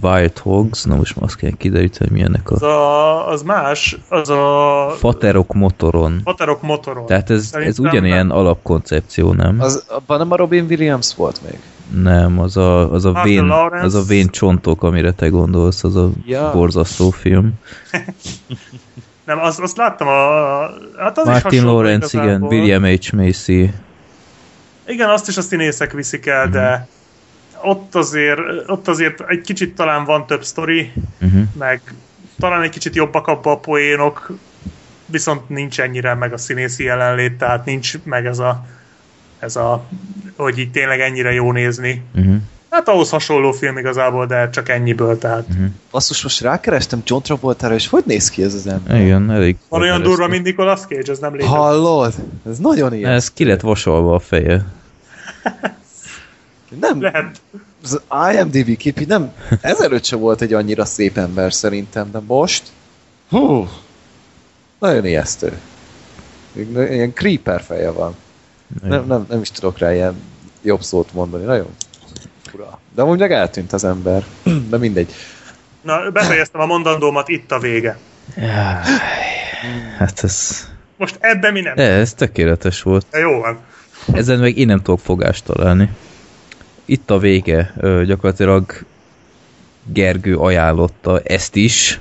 Wild 0.01 0.37
Hogs, 0.37 0.83
na 0.83 0.95
most 0.95 1.15
már 1.15 1.25
azt 1.25 1.35
kell 1.35 1.51
kideríteni, 1.57 2.09
hogy 2.09 2.11
milyennek 2.11 2.51
Az, 2.51 2.61
a 2.61 2.93
a, 3.23 3.31
az 3.31 3.41
más, 3.41 3.97
az 4.09 4.29
a 4.29 4.93
Faterok 4.97 5.53
motoron. 5.53 6.21
Faterok 6.23 6.61
motoron. 6.61 7.05
Tehát 7.05 7.29
ez, 7.29 7.49
ez 7.53 7.79
ugyanilyen 7.79 8.31
alapkoncepció, 8.31 9.33
nem? 9.33 9.59
Az, 9.59 9.85
abban 9.87 10.17
nem 10.17 10.31
a 10.31 10.35
Robin 10.35 10.65
Williams 10.69 11.15
volt 11.15 11.41
még? 11.43 11.59
Nem, 11.89 12.39
az 12.39 12.57
a, 12.57 12.91
az 12.91 13.05
a, 13.05 13.21
vén, 13.23 13.49
az 13.49 13.95
a 13.95 14.03
vén 14.03 14.27
csontok, 14.29 14.83
amire 14.83 15.11
te 15.11 15.27
gondolsz, 15.27 15.83
az 15.83 15.95
a 15.95 16.09
Ja. 16.25 16.51
borzasztó 16.53 17.09
film. 17.09 17.53
Nem, 19.25 19.39
azt, 19.39 19.59
azt 19.59 19.77
láttam 19.77 20.07
a... 20.07 20.11
Hát 20.97 21.17
az 21.17 21.25
is 21.25 21.31
Martin 21.31 21.41
hasonló 21.43 21.71
Lawrence, 21.81 22.17
igen, 22.17 22.23
igazából. 22.23 22.49
William 22.49 22.83
H. 22.83 23.13
Macy. 23.13 23.73
Igen, 24.87 25.09
azt 25.09 25.27
is 25.27 25.37
a 25.37 25.41
színészek 25.41 25.91
viszik 25.91 26.25
el, 26.25 26.49
de 26.49 26.87
ott 27.63 27.95
azért, 27.95 28.39
ott 28.67 28.87
azért 28.87 29.23
egy 29.27 29.41
kicsit 29.41 29.75
talán 29.75 30.05
van 30.05 30.25
több 30.25 30.43
sztori, 30.43 30.91
Uh-huh. 31.21 31.41
meg 31.57 31.81
talán 32.39 32.61
egy 32.61 32.69
kicsit 32.69 32.95
jobbak 32.95 33.27
abba 33.27 33.51
a 33.51 33.57
poénok, 33.57 34.31
viszont 35.05 35.49
nincs 35.49 35.79
ennyire 35.79 36.13
meg 36.13 36.33
a 36.33 36.37
színészi 36.37 36.83
jelenlét, 36.83 37.37
tehát 37.37 37.65
nincs 37.65 37.93
meg 38.03 38.25
ez 38.25 38.39
a, 38.39 38.65
ez 39.43 39.55
a 39.55 39.83
hogy 40.35 40.57
így 40.57 40.71
tényleg 40.71 40.99
ennyire 40.99 41.31
jó 41.31 41.51
nézni. 41.51 42.03
Uh-huh. 42.15 42.35
Hát 42.69 42.89
ahhoz 42.89 43.09
hasonló 43.09 43.51
film 43.51 43.77
igazából, 43.77 44.25
de 44.25 44.49
csak 44.49 44.69
ennyiből, 44.69 45.17
tehát 45.17 45.47
Basszus, 45.91 46.23
most 46.23 46.41
rákerestem 46.41 47.01
John 47.05 47.21
Travoltára, 47.23 47.73
és 47.73 47.87
hogy 47.87 48.03
néz 48.05 48.29
ki 48.29 48.43
ez 48.43 48.53
az 48.53 48.67
ember? 48.67 49.01
Igen, 49.01 49.31
elég. 49.31 49.57
van 49.69 49.81
olyan 49.81 50.01
durva, 50.01 50.27
mint 50.27 50.43
Nicolas 50.43 50.79
Cage, 50.79 51.11
ez 51.11 51.19
nem 51.19 51.31
létezik. 51.31 51.55
Hallod? 51.55 52.13
Ez 52.49 52.57
nagyon 52.57 52.93
ilyen. 52.93 53.11
Ez 53.11 53.31
ki 53.31 53.45
lett 53.45 53.61
vasalva 53.61 54.15
a 54.15 54.19
feje. 54.19 54.65
Nem, 56.79 57.01
Lehet. 57.01 57.41
az 57.83 58.01
IMDb 58.33 58.77
kép 58.77 58.99
így 58.99 59.07
nem, 59.07 59.33
ezelőtt 59.61 60.03
se 60.03 60.15
volt 60.15 60.41
egy 60.41 60.53
annyira 60.53 60.85
szép 60.85 61.17
ember 61.17 61.53
szerintem, 61.53 62.11
de 62.11 62.19
most, 62.27 62.63
hú, 63.29 63.67
nagyon 64.79 65.05
ijesztő. 65.05 65.57
Ilyen 66.75 67.13
creeper 67.13 67.61
feje 67.61 67.91
van. 67.91 68.15
Nem, 68.81 69.05
nem, 69.05 69.25
nem 69.29 69.41
is 69.41 69.51
tudok 69.51 69.77
rá 69.77 69.93
ilyen 69.93 70.15
jobb 70.61 70.81
szót 70.81 71.13
mondani, 71.13 71.43
nagyon 71.43 71.67
fura. 72.43 72.79
De 72.95 73.01
amúgy 73.01 73.19
meg 73.19 73.31
eltűnt 73.31 73.73
az 73.73 73.83
ember. 73.83 74.25
De 74.69 74.77
mindegy. 74.77 75.11
Na, 75.81 76.09
befejeztem 76.11 76.61
a 76.61 76.65
mondandómat, 76.65 77.27
itt 77.29 77.51
a 77.51 77.59
vége. 77.59 77.97
Jaj, 78.35 78.81
Hát 79.97 80.23
ez... 80.23 80.67
Most 80.97 81.17
ebben 81.19 81.53
mi 81.53 81.61
nem? 81.61 81.73
Ez 81.77 82.13
tökéletes 82.13 82.81
volt. 82.81 83.05
De 83.11 83.19
jó 83.19 83.39
van. 83.39 83.59
Ezen 84.13 84.39
meg 84.39 84.57
én 84.57 84.65
nem 84.65 84.81
tudok 84.81 84.99
fogást 84.99 85.43
találni. 85.43 85.89
itt 86.85 87.09
a 87.09 87.17
vége. 87.17 87.73
Ö, 87.77 88.03
gyakorlatilag 88.05 88.85
Gergő 89.85 90.35
ajánlotta 90.37 91.19
ezt 91.19 91.55
is. 91.55 91.99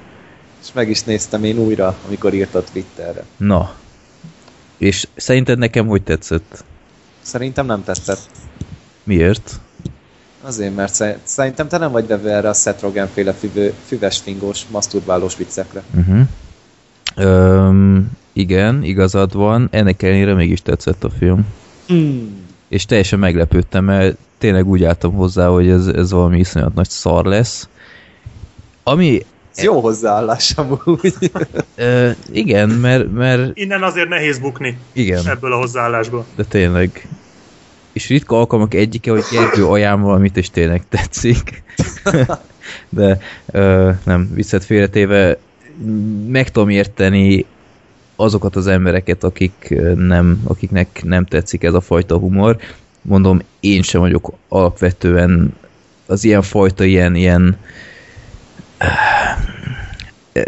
És 0.63 0.73
meg 0.73 0.89
is 0.89 1.03
néztem 1.03 1.45
én 1.45 1.59
újra, 1.59 1.97
amikor 2.07 2.35
írt 2.35 2.55
a 2.55 2.63
Twitterre. 2.73 3.25
Na. 3.37 3.75
És 4.83 5.07
szerinted 5.17 5.59
nekem 5.59 5.87
hogy 5.87 6.03
tetszett? 6.03 6.65
Szerintem 7.21 7.67
nem 7.67 7.85
tetszett. 7.85 8.21
Miért? 9.05 9.61
Azért, 10.41 10.75
mert 10.75 10.95
sze- 10.95 11.19
szerintem 11.23 11.69
te 11.69 11.79
nem 11.79 11.93
vagy 11.93 12.07
vevő 12.07 12.31
erre 12.31 12.49
a 12.49 12.53
Seth 12.53 12.83
Rogen 12.83 13.09
féle 13.09 13.35
füves 13.87 14.19
fingós, 14.19 14.67
maszturbálós 14.71 15.37
viccekre. 15.37 15.83
Uh-huh. 15.95 16.21
Öm, 17.17 18.11
igen, 18.33 18.83
igazad 18.83 19.33
van. 19.33 19.69
Ennek 19.71 20.03
ellenére 20.03 20.35
mégis 20.35 20.63
tetszett 20.63 21.05
a 21.05 21.11
film. 21.11 21.47
Hmm. 21.87 22.47
És 22.69 22.85
teljesen 22.85 23.19
meglepődtem, 23.19 23.85
mert 23.85 24.17
tényleg 24.39 24.67
úgy 24.67 24.85
álltam 24.85 25.13
hozzá, 25.13 25.47
hogy 25.47 25.69
ez, 25.69 25.87
ez 25.87 26.11
valami 26.11 26.39
iszonyat 26.39 26.75
nagy 26.75 26.89
szar 26.89 27.25
lesz. 27.25 27.69
Ami, 28.83 29.27
Ez 29.55 29.63
jó 29.65 29.81
hozzáállás 29.81 30.51
amúgy. 30.57 31.15
ö, 31.75 32.11
igen, 32.33 32.69
mert, 32.69 33.13
mert 33.13 33.59
Innen 33.59 33.83
azért 33.83 34.09
nehéz 34.09 34.39
bukni 34.39 34.79
igen, 34.93 35.29
ebből 35.29 35.53
a 35.53 35.57
hozzáállásból. 35.57 36.25
de 36.37 36.45
tényleg. 36.45 37.09
És 37.93 38.09
ritka 38.09 38.39
alkalmak 38.39 38.75
egyike, 38.75 39.11
hogy 39.11 39.25
Gergő 39.31 39.67
ajánl 39.67 40.03
valamit, 40.03 40.37
és 40.37 40.51
tényleg 40.51 40.83
tetszik. 40.89 41.63
de 42.89 43.19
ö, 43.53 43.91
nem, 44.05 44.31
viccet 44.35 44.65
félretéve 44.65 45.39
meg 46.27 46.51
tudom 46.51 46.69
érteni 46.69 47.47
azokat 48.17 48.57
az 48.57 48.67
embereket, 48.67 49.25
akik 49.25 49.75
nem, 49.95 50.43
akiknek 50.45 51.01
nem 51.05 51.25
tetszik 51.25 51.63
ez 51.63 51.75
a 51.75 51.81
fajta 51.81 52.17
humor. 52.17 52.57
Mondom, 53.03 53.41
én 53.61 53.83
sem 53.83 54.01
vagyok 54.01 54.33
alapvetően 54.49 55.55
az 56.07 56.25
ilyen 56.25 56.43
fajta, 56.43 56.85
ilyen, 56.85 57.15
ilyen 57.15 57.57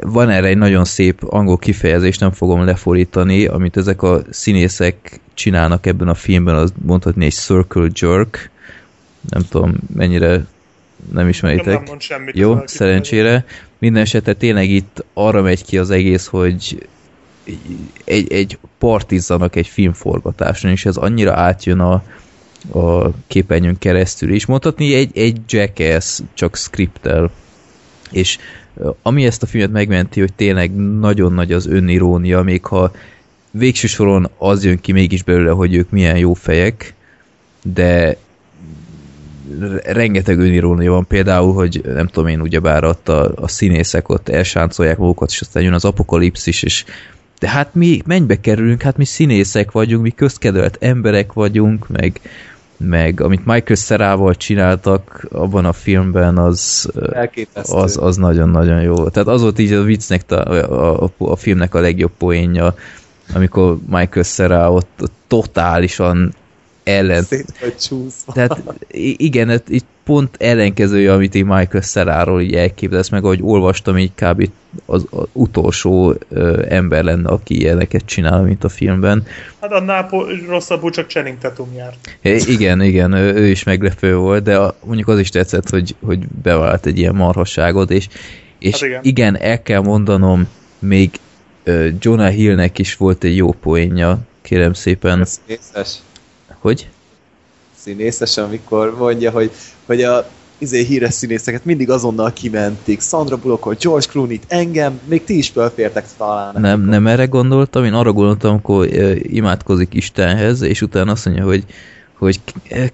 van 0.01 0.31
erre 0.31 0.47
egy 0.47 0.57
nagyon 0.57 0.85
szép 0.85 1.23
angol 1.23 1.59
kifejezés, 1.59 2.19
nem 2.19 2.33
fogom 2.33 2.65
lefordítani, 2.65 3.47
amit 3.47 3.77
ezek 3.77 4.03
a 4.03 4.23
színészek 4.31 5.21
csinálnak 5.35 5.87
ebben 5.87 6.09
a 6.09 6.15
filmben, 6.15 6.55
az 6.55 6.73
mondhatni 6.83 7.25
egy 7.25 7.33
circle 7.33 7.89
jerk. 7.95 8.51
Nem 9.31 9.43
tudom, 9.49 9.75
mennyire 9.95 10.29
nem 10.29 10.47
Nem, 11.13 11.29
ismeritek. 11.29 11.75
nem 11.75 11.83
mond 11.87 12.01
semmit. 12.01 12.37
Jó, 12.37 12.59
szerencsére. 12.65 13.45
Minden 13.79 14.03
esetre 14.03 14.33
tényleg 14.33 14.71
itt 14.71 15.05
arra 15.15 15.43
megy 15.43 15.65
ki 15.65 15.79
az 15.79 15.91
egész, 15.91 16.27
hogy 16.27 16.89
egy, 18.05 18.33
egy 18.33 18.59
partizzanak 18.79 19.57
egy 19.57 19.67
filmforgatáson, 19.67 20.71
és 20.71 20.87
ez 20.87 20.97
annyira 20.97 21.35
átjön 21.35 21.81
a, 21.81 22.03
a 22.79 23.11
képernyőn 23.27 23.79
keresztül 23.79 24.33
is. 24.33 24.47
Mondhatni 24.47 24.95
egy, 24.95 25.19
egy 25.19 25.39
jackass, 25.49 26.21
csak 26.35 26.57
scriptel. 26.57 27.31
És 28.15 28.39
ami 29.03 29.27
ezt 29.27 29.43
a 29.43 29.47
filmet 29.47 29.71
megmenti, 29.71 30.21
hogy 30.21 30.33
tényleg 30.33 30.75
nagyon 30.99 31.33
nagy 31.33 31.53
az 31.53 31.67
önirónia, 31.67 32.43
még 32.43 32.65
ha 32.65 32.93
végső 33.51 33.87
soron 33.87 34.31
az 34.39 34.65
jön 34.65 34.81
ki 34.81 34.93
mégis 34.93 35.23
belőle, 35.23 35.51
hogy 35.51 35.75
ők 35.75 35.91
milyen 35.91 36.19
jó 36.19 36.35
fejek, 36.35 36.95
de 37.63 38.17
re- 39.61 39.93
rengeteg 39.93 40.39
önirónia 40.39 40.91
van, 40.91 41.07
például, 41.07 41.53
hogy 41.53 41.81
nem 41.85 42.07
tudom 42.07 42.29
én, 42.29 42.41
ugyebár 42.41 42.85
ott 42.85 43.09
a, 43.09 43.33
a 43.37 43.49
színészek 43.49 44.09
ott 44.09 44.29
elsáncolják 44.29 44.99
magukat, 44.99 45.31
és 45.31 45.41
aztán 45.41 45.63
jön 45.63 45.73
az 45.73 45.85
apokalipszis, 45.85 46.63
és 46.63 46.85
de 47.39 47.49
hát 47.49 47.75
mi 47.75 48.03
mennybe 48.07 48.41
kerülünk, 48.41 48.83
hát 48.83 48.97
mi 48.97 49.05
színészek 49.05 49.71
vagyunk, 49.71 50.03
mi 50.03 50.11
közkedvelt 50.11 50.77
emberek 50.81 51.33
vagyunk, 51.33 51.89
meg, 51.89 52.21
meg 52.77 53.21
amit 53.21 53.47
Michael 53.47 53.75
Szerával 53.75 54.35
csináltak 54.35 55.27
abban 55.31 55.65
a 55.65 55.73
filmben, 55.73 56.39
az, 56.39 56.91
Elképesztő. 57.13 57.77
az, 57.77 57.99
az 58.01 58.17
nagyon-nagyon 58.17 58.83
jó. 58.83 59.09
Tehát 59.09 59.29
az 59.29 59.43
volt 59.43 59.59
így 59.59 59.73
a 59.73 59.83
viccnek, 59.83 60.23
a, 60.29 60.35
a, 60.35 61.03
a, 61.03 61.11
a 61.19 61.37
filmnek 61.37 61.75
a 61.75 61.81
legjobb 61.81 62.13
poénja, 62.19 62.75
amikor 63.35 63.77
Michael 63.87 64.25
Cera 64.25 64.73
ott, 64.73 64.91
ott 65.01 65.13
totálisan 65.27 66.35
ellen 66.85 67.23
Szét 67.23 67.53
vagy 67.61 67.77
csúszva. 67.77 68.33
tehát 68.33 68.63
igen, 69.17 69.49
ez 69.49 69.61
itt 69.69 69.85
pont 70.05 70.37
ellenkezője, 70.39 71.13
amit 71.13 71.35
én 71.35 71.45
Michael 71.47 71.83
Szeráról 71.83 72.41
így 72.41 72.55
elképzelsz, 72.55 73.09
meg 73.09 73.25
ahogy 73.25 73.39
olvastam, 73.43 73.99
így 73.99 74.11
kb. 74.15 74.49
az, 74.87 75.07
az 75.11 75.25
utolsó 75.33 76.15
ö, 76.29 76.63
ember 76.69 77.05
lenne, 77.05 77.29
aki 77.29 77.61
ilyeneket 77.61 78.05
csinál, 78.05 78.43
mint 78.43 78.65
a 78.65 78.69
filmben. 78.69 79.27
Hát 79.61 79.73
annál 79.73 80.07
po- 80.07 80.29
rosszabbul 80.49 80.91
csak 80.91 81.09
Channing 81.09 81.39
Tatum 81.39 81.69
járt. 81.77 81.97
É, 82.23 82.37
igen, 82.47 82.83
igen, 82.83 83.13
ő, 83.13 83.35
ő 83.35 83.47
is 83.47 83.63
meglepő 83.63 84.17
volt, 84.17 84.43
de 84.43 84.57
a, 84.57 84.77
mondjuk 84.85 85.09
az 85.09 85.19
is 85.19 85.29
tetszett, 85.29 85.69
hogy, 85.71 85.95
hogy 86.03 86.19
bevált 86.43 86.87
egy 86.87 86.99
ilyen 86.99 87.15
marhasságot, 87.15 87.91
és, 87.91 88.09
és 88.59 88.73
Hát 88.73 88.83
igen. 88.83 89.01
igen. 89.03 89.37
el 89.39 89.63
kell 89.63 89.81
mondanom, 89.81 90.49
még 90.79 91.11
ö, 91.65 91.89
Jonah 92.01 92.31
Hillnek 92.31 92.79
is 92.79 92.97
volt 92.97 93.25
egy 93.25 93.37
jó 93.37 93.51
poénja, 93.53 94.19
kérem 94.43 94.73
szépen. 94.73 95.25
Színészes. 95.25 95.97
Hogy? 96.65 96.89
Színészes, 97.77 98.37
amikor 98.37 98.97
mondja, 98.99 99.31
hogy, 99.31 99.51
hogy 99.87 100.03
a 100.03 100.29
izé 100.59 100.83
híres 100.85 101.15
színészeket 101.15 101.65
mindig 101.65 101.91
azonnal 101.91 102.33
kimentik. 102.33 103.01
Sandra 103.01 103.37
Bullockot, 103.37 103.83
George 103.83 104.07
Clooney-t, 104.07 104.45
engem, 104.49 105.01
még 105.05 105.25
ti 105.25 105.37
is 105.37 105.49
fölfértek 105.49 106.07
talán. 106.17 106.61
Nem, 106.61 106.81
nem 106.81 107.07
erre 107.07 107.25
gondoltam, 107.25 107.85
én 107.85 107.93
arra 107.93 108.13
gondoltam, 108.13 108.51
amikor 108.51 108.89
imádkozik 109.23 109.95
Istenhez, 109.95 110.61
és 110.61 110.83
utána 110.83 111.13
azt 111.13 111.25
mondja, 111.25 111.45
hogy, 111.45 111.65
hogy 112.19 112.41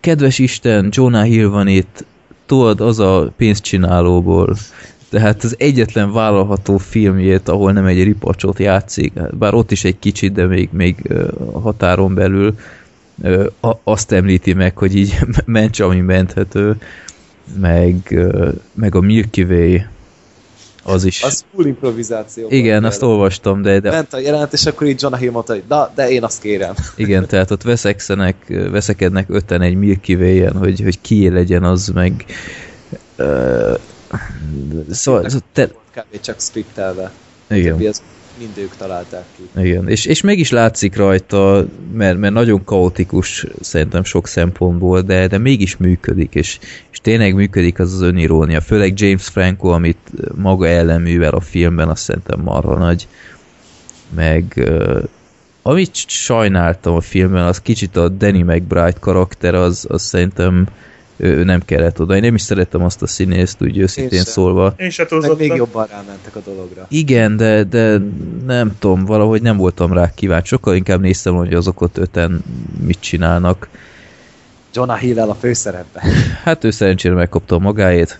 kedves 0.00 0.38
Isten, 0.38 0.88
Jonah 0.90 1.24
Hill 1.24 1.48
van 1.48 1.68
itt, 1.68 2.04
tudod, 2.46 2.80
az 2.80 2.98
a 2.98 3.32
pénzcsinálóból. 3.36 4.56
Tehát 5.08 5.44
az 5.44 5.54
egyetlen 5.58 6.12
vállalható 6.12 6.76
filmjét, 6.76 7.48
ahol 7.48 7.72
nem 7.72 7.84
egy 7.84 8.02
ripacsot 8.02 8.58
játszik, 8.58 9.12
bár 9.38 9.54
ott 9.54 9.70
is 9.70 9.84
egy 9.84 9.98
kicsit, 9.98 10.32
de 10.32 10.46
még, 10.46 10.68
még 10.72 11.12
határon 11.52 12.14
belül 12.14 12.54
azt 13.84 14.12
említi 14.12 14.52
meg, 14.52 14.78
hogy 14.78 14.96
így 14.96 15.18
ments, 15.44 15.80
ami 15.80 16.00
menthető, 16.00 16.76
meg, 17.60 18.18
meg 18.74 18.94
a 18.94 19.00
Milky 19.00 19.42
Way, 19.42 19.78
az 20.82 21.04
is. 21.04 21.22
Az 21.22 21.44
full 21.54 21.66
improvizáció. 21.66 22.46
Igen, 22.50 22.84
azt 22.84 23.02
olvastam, 23.02 23.62
de, 23.62 23.80
de 23.80 23.90
Ment 23.90 24.12
a 24.12 24.18
jelent, 24.18 24.52
és 24.52 24.66
akkor 24.66 24.86
így 24.86 25.02
Jonah 25.02 25.20
Hill 25.20 25.30
mondta, 25.30 25.52
hogy 25.52 25.62
na, 25.68 25.92
de 25.94 26.10
én 26.10 26.24
azt 26.24 26.40
kérem. 26.40 26.74
Igen, 26.96 27.26
tehát 27.26 27.50
ott 27.50 27.62
veszekszenek, 27.62 28.36
veszekednek 28.70 29.26
öten 29.28 29.62
egy 29.62 29.74
Milky 29.74 30.14
Way-en, 30.14 30.56
hogy, 30.56 30.80
hogy 30.80 31.00
ki 31.00 31.28
legyen 31.28 31.64
az, 31.64 31.88
meg 31.88 32.24
uh, 33.18 33.78
szóval, 34.90 35.28
szóval 35.28 35.46
te, 35.52 35.66
Kb. 35.66 36.20
csak 36.20 36.40
scriptelve. 36.40 37.12
igen, 37.50 37.72
Többi 37.72 37.86
az 37.86 38.02
mind 38.40 38.58
ők 38.58 38.76
találták 38.76 39.24
ki. 39.36 39.60
igen. 39.62 39.88
És, 39.88 40.04
és 40.04 40.20
meg 40.20 40.38
is 40.38 40.50
látszik 40.50 40.96
rajta, 40.96 41.64
mert, 41.92 42.18
mert 42.18 42.34
nagyon 42.34 42.64
kaotikus 42.64 43.46
szerintem 43.60 44.04
sok 44.04 44.26
szempontból, 44.26 45.00
de, 45.00 45.26
de 45.26 45.38
mégis 45.38 45.76
működik, 45.76 46.34
és, 46.34 46.58
és 46.90 46.98
tényleg 46.98 47.34
működik 47.34 47.78
az 47.78 47.92
az 47.92 48.00
önirónia, 48.00 48.60
főleg 48.60 49.00
James 49.00 49.28
Franco, 49.28 49.68
amit 49.68 50.10
maga 50.34 50.66
ellen 50.66 51.00
művel 51.00 51.32
a 51.32 51.40
filmben, 51.40 51.88
azt 51.88 52.02
szerintem 52.02 52.40
marha 52.40 52.78
nagy. 52.78 53.08
Meg 54.14 54.70
amit 55.62 55.94
sajnáltam 55.94 56.94
a 56.94 57.00
filmben, 57.00 57.44
az 57.44 57.60
kicsit 57.60 57.96
a 57.96 58.08
Danny 58.08 58.44
McBride 58.44 58.96
karakter, 59.00 59.54
az, 59.54 59.86
az 59.88 60.02
szerintem 60.02 60.66
ő, 61.20 61.44
nem 61.44 61.64
kellett 61.64 62.00
oda. 62.00 62.14
Én 62.14 62.20
nem 62.20 62.34
is 62.34 62.42
szerettem 62.42 62.84
azt 62.84 63.02
a 63.02 63.06
színészt, 63.06 63.62
úgy 63.62 63.78
őszintén 63.78 64.22
sem. 64.22 64.32
szólva. 64.32 64.74
Én 64.76 64.90
se 64.90 65.06
Meg 65.10 65.36
még 65.36 65.52
jobban 65.54 65.86
rámentek 65.86 66.36
a 66.36 66.40
dologra. 66.44 66.86
Igen, 66.88 67.36
de, 67.36 67.64
de 67.64 67.98
nem 68.46 68.76
tudom, 68.78 69.04
valahogy 69.04 69.42
nem 69.42 69.56
voltam 69.56 69.92
rá 69.92 70.10
kíváncsi. 70.14 70.48
Sokkal 70.48 70.74
inkább 70.74 71.00
néztem, 71.00 71.34
hogy 71.34 71.54
azok 71.54 71.80
ott 71.80 71.98
öten 71.98 72.44
mit 72.86 73.00
csinálnak. 73.00 73.68
Jonah 74.74 74.98
hill 74.98 75.20
a 75.20 75.34
főszerepben. 75.34 76.02
Hát 76.44 76.64
ő 76.64 76.70
szerencsére 76.70 77.14
megkapta 77.14 77.54
a 77.54 77.58
magáét. 77.58 78.18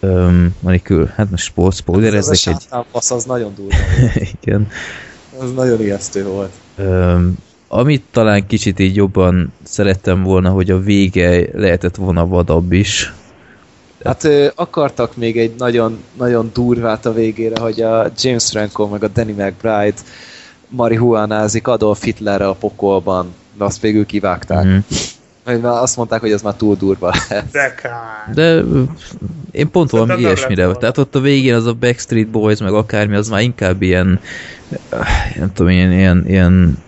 Um, 0.00 0.54
Manikül, 0.60 1.10
hát 1.14 1.30
most 1.30 1.44
sport, 1.44 1.72
Ez 1.72 1.78
a 1.78 1.82
spoilerezzek 1.82 2.32
egy... 2.32 2.60
sátánfasz, 2.60 3.10
az 3.10 3.24
nagyon 3.24 3.54
durva. 3.54 3.76
Igen. 4.42 4.68
Az 5.38 5.52
nagyon 5.52 5.80
ijesztő 5.80 6.24
volt. 6.24 6.52
Um, 6.78 7.36
amit 7.76 8.02
talán 8.10 8.46
kicsit 8.46 8.78
így 8.78 8.96
jobban 8.96 9.52
szerettem 9.62 10.22
volna, 10.22 10.50
hogy 10.50 10.70
a 10.70 10.78
vége 10.78 11.46
lehetett 11.52 11.96
volna 11.96 12.26
vadabb 12.26 12.72
is. 12.72 13.14
Hát 14.04 14.24
ö, 14.24 14.46
akartak 14.54 15.16
még 15.16 15.38
egy 15.38 15.54
nagyon, 15.58 15.98
nagyon 16.18 16.50
durvát 16.52 17.06
a 17.06 17.12
végére, 17.12 17.60
hogy 17.60 17.80
a 17.80 18.10
James 18.20 18.50
Franco 18.50 18.86
meg 18.86 19.04
a 19.04 19.08
Danny 19.08 19.34
McBride 19.34 20.00
marihuánázik 20.68 21.66
Adolf 21.66 22.02
Hitlerre 22.02 22.48
a 22.48 22.54
pokolban, 22.54 23.34
de 23.58 23.64
azt 23.64 23.80
végül 23.80 24.06
kivágták. 24.06 24.64
Mm. 24.64 24.76
Mert 25.44 25.62
már 25.62 25.82
azt 25.82 25.96
mondták, 25.96 26.20
hogy 26.20 26.32
az 26.32 26.42
már 26.42 26.54
túl 26.54 26.76
durva 26.76 27.14
lehet. 27.28 27.50
De. 27.50 27.74
De 28.34 28.62
én 29.50 29.70
pont 29.70 29.90
valami 29.90 30.10
lett 30.10 30.20
ilyesmire. 30.20 30.72
Tehát 30.72 30.98
ott 30.98 31.14
a 31.14 31.20
végén 31.20 31.54
az 31.54 31.66
a 31.66 31.72
Backstreet 31.72 32.28
Boys, 32.28 32.58
meg 32.58 32.72
akármi, 32.72 33.16
az 33.16 33.28
már 33.28 33.40
inkább 33.40 33.82
ilyen, 33.82 34.20
nem 35.38 35.52
tudom, 35.52 35.72
ilyen, 35.72 35.92
ilyen, 35.92 36.24
ilyen 36.26 36.83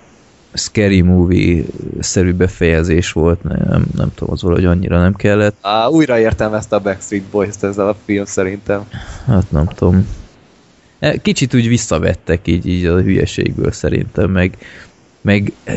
scary 0.56 1.00
movie-szerű 1.00 2.32
befejezés 2.32 3.12
volt, 3.12 3.42
nem, 3.42 3.86
nem 3.96 4.12
tudom, 4.14 4.32
az 4.32 4.42
valahogy 4.42 4.64
annyira 4.64 5.00
nem 5.00 5.14
kellett. 5.14 5.56
Á, 5.60 5.86
újra 5.86 6.18
értelmezte 6.18 6.76
a 6.76 6.80
Backstreet 6.80 7.24
Boys-t 7.24 7.64
ezzel 7.64 7.88
a 7.88 7.96
film 8.04 8.24
szerintem. 8.24 8.88
Hát 9.26 9.50
nem 9.50 9.66
tudom. 9.66 10.08
E, 10.98 11.16
Kicsit 11.16 11.54
úgy 11.54 11.68
visszavettek 11.68 12.46
így, 12.46 12.66
így 12.66 12.84
a 12.84 13.00
hülyeségből 13.00 13.72
szerintem, 13.72 14.30
meg, 14.30 14.58
meg 15.20 15.52
e, 15.64 15.76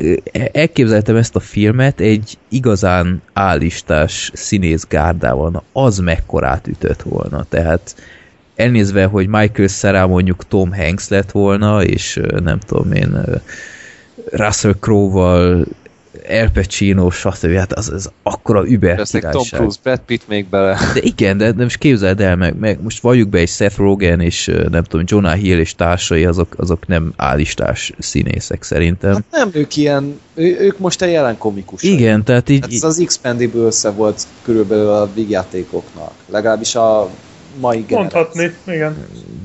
elképzeltem 0.52 1.16
ezt 1.16 1.36
a 1.36 1.40
filmet 1.40 2.00
egy 2.00 2.38
igazán 2.50 3.22
állistás 3.34 4.32
színész 4.34 4.86
gárdával, 4.88 5.50
na 5.50 5.64
az 5.72 5.98
mekkorát 5.98 6.68
ütött 6.68 7.02
volna, 7.02 7.46
tehát 7.50 7.96
elnézve, 8.56 9.06
hogy 9.06 9.28
Michael 9.28 9.68
Cera 9.68 10.08
mondjuk 10.08 10.48
Tom 10.48 10.74
Hanks 10.74 11.08
lett 11.08 11.32
volna, 11.32 11.84
és 11.84 12.20
nem 12.44 12.60
tudom 12.60 12.92
én, 12.92 13.26
Russell 14.32 14.76
Crowe-val, 14.80 15.66
El 16.28 16.50
Pacino, 16.52 17.10
stb. 17.10 17.54
Hát 17.54 17.74
az, 17.74 17.90
az 17.90 18.12
akkora 18.24 18.68
über 18.68 18.96
Persze 18.96 19.20
Tom. 19.20 19.44
Cruise, 19.44 19.80
Brad 19.84 20.00
Pitt 20.06 20.28
még 20.28 20.46
bele. 20.46 20.78
De 20.94 21.02
igen, 21.02 21.38
de, 21.38 21.52
de 21.52 21.64
most 21.64 21.78
képzeld 21.78 22.22
el, 22.22 22.36
meg, 22.36 22.60
meg 22.60 22.82
most 22.82 23.02
valljuk 23.02 23.30
be 23.30 23.40
egy 23.40 23.50
Seth 23.50 23.78
Rogen 23.78 24.20
és 24.20 24.52
nem 24.72 24.84
tudom, 24.84 25.06
Jonah 25.10 25.38
Hill 25.38 25.60
és 25.60 25.76
társai, 25.76 26.26
azok, 26.26 26.54
azok 26.58 26.88
nem 26.88 27.14
állistás 27.16 27.92
színészek 27.98 28.64
szerintem. 28.64 29.14
Hát 29.14 29.24
nem 29.32 29.50
ők 29.54 29.76
ilyen, 29.76 30.20
ő, 30.34 30.58
ők 30.60 30.78
most 30.78 31.02
egy 31.02 31.12
jelen 31.12 31.38
komikus. 31.38 31.84
igen, 31.84 32.24
tehát 32.24 32.50
így, 32.50 32.62
Hát 32.62 32.72
ez 32.72 32.84
az 32.84 33.00
Expendables 33.00 33.84
volt 33.96 34.24
körülbelül 34.42 34.90
a 34.90 35.10
vígjátékoknak. 35.14 36.12
Legalábbis 36.26 36.76
a 36.76 37.10
mai 37.60 37.86
generáció. 37.88 38.20
Mondhatni, 38.20 38.74
igen. 38.74 38.98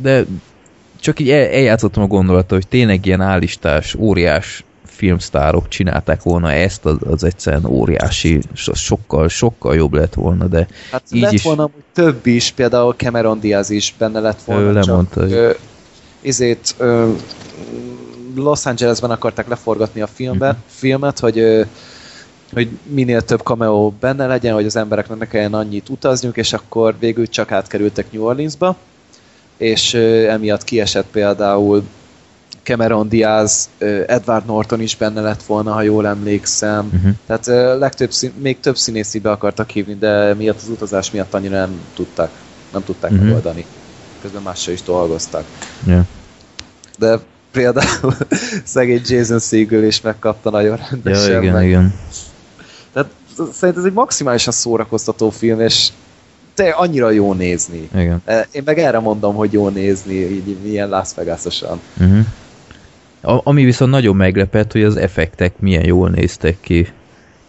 de 0.02 0.24
csak 1.00 1.20
így 1.20 1.30
el, 1.30 1.46
eljátszottam 1.46 2.02
a 2.02 2.06
gondolata, 2.06 2.54
hogy 2.54 2.68
tényleg 2.68 3.06
ilyen 3.06 3.20
állistás, 3.20 3.94
óriás 3.94 4.63
filmsztárok 4.94 5.68
csinálták 5.68 6.22
volna 6.22 6.52
ezt, 6.52 6.84
az, 6.84 6.96
az 7.10 7.24
egyszerűen 7.24 7.64
óriási, 7.64 8.40
so- 8.54 8.76
sokkal, 8.76 9.28
sokkal 9.28 9.74
jobb 9.74 9.92
lett 9.92 10.14
volna, 10.14 10.46
de 10.46 10.66
Hát 10.90 11.02
Így 11.10 11.22
lett 11.22 11.32
is. 11.32 11.42
volna 11.42 11.68
több 11.92 12.26
is, 12.26 12.50
például 12.50 12.94
Cameron 12.96 13.40
Diaz 13.40 13.70
is 13.70 13.94
benne 13.98 14.20
lett 14.20 14.42
volna. 14.42 14.62
Ő 14.62 14.74
csak, 14.74 14.84
lemondta, 14.84 15.20
hogy- 15.20 15.32
Ö, 15.32 15.50
izét, 16.20 16.74
ö, 16.78 17.10
Los 18.36 18.66
Angelesben 18.66 19.10
akarták 19.10 19.48
leforgatni 19.48 20.00
a 20.00 20.06
filmbe, 20.06 20.48
Mhm. 20.48 20.56
filmet, 20.66 21.18
hogy 21.18 21.38
ö, 21.38 21.62
hogy 22.52 22.68
minél 22.86 23.22
több 23.22 23.40
cameo 23.40 23.90
benne 24.00 24.26
legyen, 24.26 24.54
hogy 24.54 24.66
az 24.66 24.76
embereknek 24.76 25.18
ne 25.18 25.26
kelljen 25.26 25.54
annyit 25.54 25.88
utazniuk, 25.88 26.36
és 26.36 26.52
akkor 26.52 26.94
végül 26.98 27.28
csak 27.28 27.52
átkerültek 27.52 28.12
New 28.12 28.22
Orleansba, 28.24 28.76
és 29.56 29.94
ö, 29.94 30.28
emiatt 30.28 30.64
kiesett 30.64 31.06
például 31.12 31.82
Cameron 32.64 33.08
Diaz, 33.08 33.68
Edward 34.06 34.46
Norton 34.46 34.80
is 34.80 34.96
benne 34.96 35.20
lett 35.20 35.42
volna, 35.42 35.72
ha 35.72 35.82
jól 35.82 36.06
emlékszem. 36.06 36.90
uh-huh. 36.94 37.12
Tehát 37.26 37.78
legtöbb 37.78 38.10
még 38.38 38.60
több 38.60 38.76
színészt 38.76 39.20
be 39.22 39.30
akartak 39.30 39.70
hívni, 39.70 39.94
de 39.94 40.34
miatt 40.34 40.56
az 40.56 40.68
utazás 40.68 41.10
miatt 41.10 41.34
annyira 41.34 41.56
nem 41.56 41.80
tudták, 41.94 42.30
nem 42.72 42.84
tudták 42.84 43.10
uh-huh. 43.10 43.26
megoldani. 43.26 43.64
Közben 44.22 44.42
mással 44.42 44.72
is 44.72 44.82
dolgoztak. 44.82 45.44
ja. 45.86 46.04
De 46.98 47.18
például 47.50 48.16
szegény 48.64 49.00
Jason 49.04 49.38
Segel 49.38 49.84
is 49.84 50.00
megkapta 50.00 50.50
nagyon 50.50 50.78
ja, 50.78 50.86
rendesen. 50.90 51.42
igen, 51.42 51.54
meg. 51.54 51.66
igen. 51.66 51.94
Tehát 52.92 53.10
szerintem 53.52 53.84
ez 53.84 53.84
egy 53.84 53.92
maximálisan 53.92 54.52
szórakoztató 54.52 55.30
film, 55.30 55.60
és 55.60 55.88
te 56.54 56.68
annyira 56.70 57.10
jó 57.10 57.32
nézni. 57.32 57.88
igen. 57.94 58.22
Én 58.50 58.62
meg 58.64 58.78
erre 58.78 58.98
mondom, 58.98 59.34
hogy 59.34 59.52
jó 59.52 59.68
nézni, 59.68 60.14
így 60.14 60.58
ilyen 60.66 60.88
Las 60.88 61.08
Vegas-osan. 61.14 61.80
Uh-huh. 62.00 62.26
Ami 63.24 63.64
viszont 63.64 63.90
nagyon 63.90 64.16
meglepett, 64.16 64.72
hogy 64.72 64.82
az 64.82 64.96
effektek 64.96 65.58
milyen 65.58 65.84
jól 65.84 66.10
néztek 66.10 66.56
ki. 66.60 66.88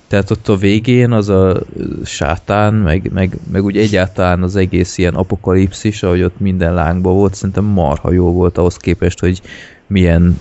Tehát 0.07 0.31
ott 0.31 0.47
a 0.47 0.55
végén 0.55 1.11
az 1.11 1.29
a 1.29 1.61
sátán, 2.05 2.73
meg, 2.73 3.09
meg, 3.13 3.37
meg 3.51 3.63
úgy 3.63 3.77
egyáltalán 3.77 4.43
az 4.43 4.55
egész 4.55 4.97
ilyen 4.97 5.15
apokalipszis, 5.15 6.03
ahogy 6.03 6.23
ott 6.23 6.39
minden 6.39 6.73
lángba 6.73 7.11
volt, 7.11 7.35
szerintem 7.35 7.63
marha 7.63 8.11
jó 8.11 8.31
volt 8.31 8.57
ahhoz 8.57 8.77
képest, 8.77 9.19
hogy 9.19 9.41
milyen 9.87 10.39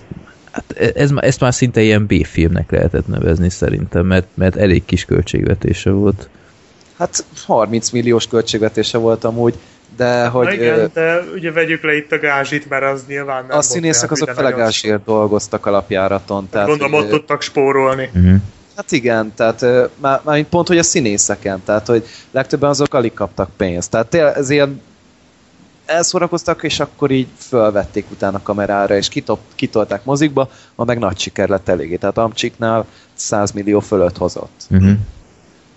Hát 0.55 0.95
ez, 0.95 1.11
ezt 1.17 1.41
már 1.41 1.55
szinte 1.55 1.83
ilyen 1.83 2.07
B-filmnek 2.07 2.71
lehetett 2.71 3.07
nevezni 3.07 3.51
szerintem, 3.51 4.07
mert, 4.07 4.27
mert 4.35 4.57
elég 4.57 4.85
kis 4.85 5.05
költségvetése 5.05 5.91
volt. 5.91 6.29
Hát 6.99 7.25
30 7.47 7.91
milliós 7.91 8.27
költségvetése 8.27 8.99
volt 8.99 9.25
amúgy, 9.25 9.55
de 9.97 10.27
hogy 10.27 10.45
Na 10.45 10.53
ö, 10.53 10.55
igen, 10.55 10.91
de 10.95 11.21
ugye 11.35 11.53
vegyük 11.53 11.83
le 11.83 11.97
itt 11.97 12.13
a 12.13 12.19
gázsit, 12.19 12.69
mert 12.69 12.85
az 12.85 13.05
nyilván 13.09 13.45
nem 13.49 13.59
a 13.59 13.63
színészek 13.63 14.11
azok 14.11 14.29
fele 14.29 14.51
gázsért 14.51 15.05
dolgoztak 15.05 15.67
alapjáraton. 15.67 16.49
Tehát, 16.49 16.69
Gondolom 16.69 16.93
hogy, 16.93 17.03
ott 17.03 17.11
tudtak 17.11 17.43
spórolni. 17.43 18.11
Uh-huh. 18.15 18.37
Hát 18.77 18.93
igen, 18.93 19.33
tehát 19.35 19.65
már, 19.97 20.21
már 20.25 20.43
pont, 20.43 20.69
hogy 20.69 20.79
a 20.79 20.83
színészeken, 20.83 21.63
tehát 21.65 21.87
hogy 21.87 22.07
legtöbben 22.31 22.71
azok 22.71 22.95
alig 22.95 23.13
kaptak 23.13 23.51
pénzt. 23.57 23.91
Tehát 23.91 24.15
ez 24.37 24.51
ilyen 24.51 24.83
elszórakoztak, 25.87 26.63
és 26.63 26.81
akkor 26.81 27.11
így 27.11 27.27
fölvették 27.37 28.11
utána 28.11 28.43
kamerára, 28.43 28.97
és 28.97 29.09
kitop, 29.09 29.39
kitolták 29.55 30.05
mozikba, 30.05 30.51
ma 30.75 30.85
meg 30.85 30.99
nagy 30.99 31.19
siker 31.19 31.49
lett 31.49 31.69
eléggé. 31.69 31.97
Tehát 31.97 32.19
Amcsiknál 32.19 32.87
100 33.15 33.51
millió 33.51 33.81
fölött 33.81 34.17
hozott. 34.17 34.67
Uh-huh. 34.71 34.93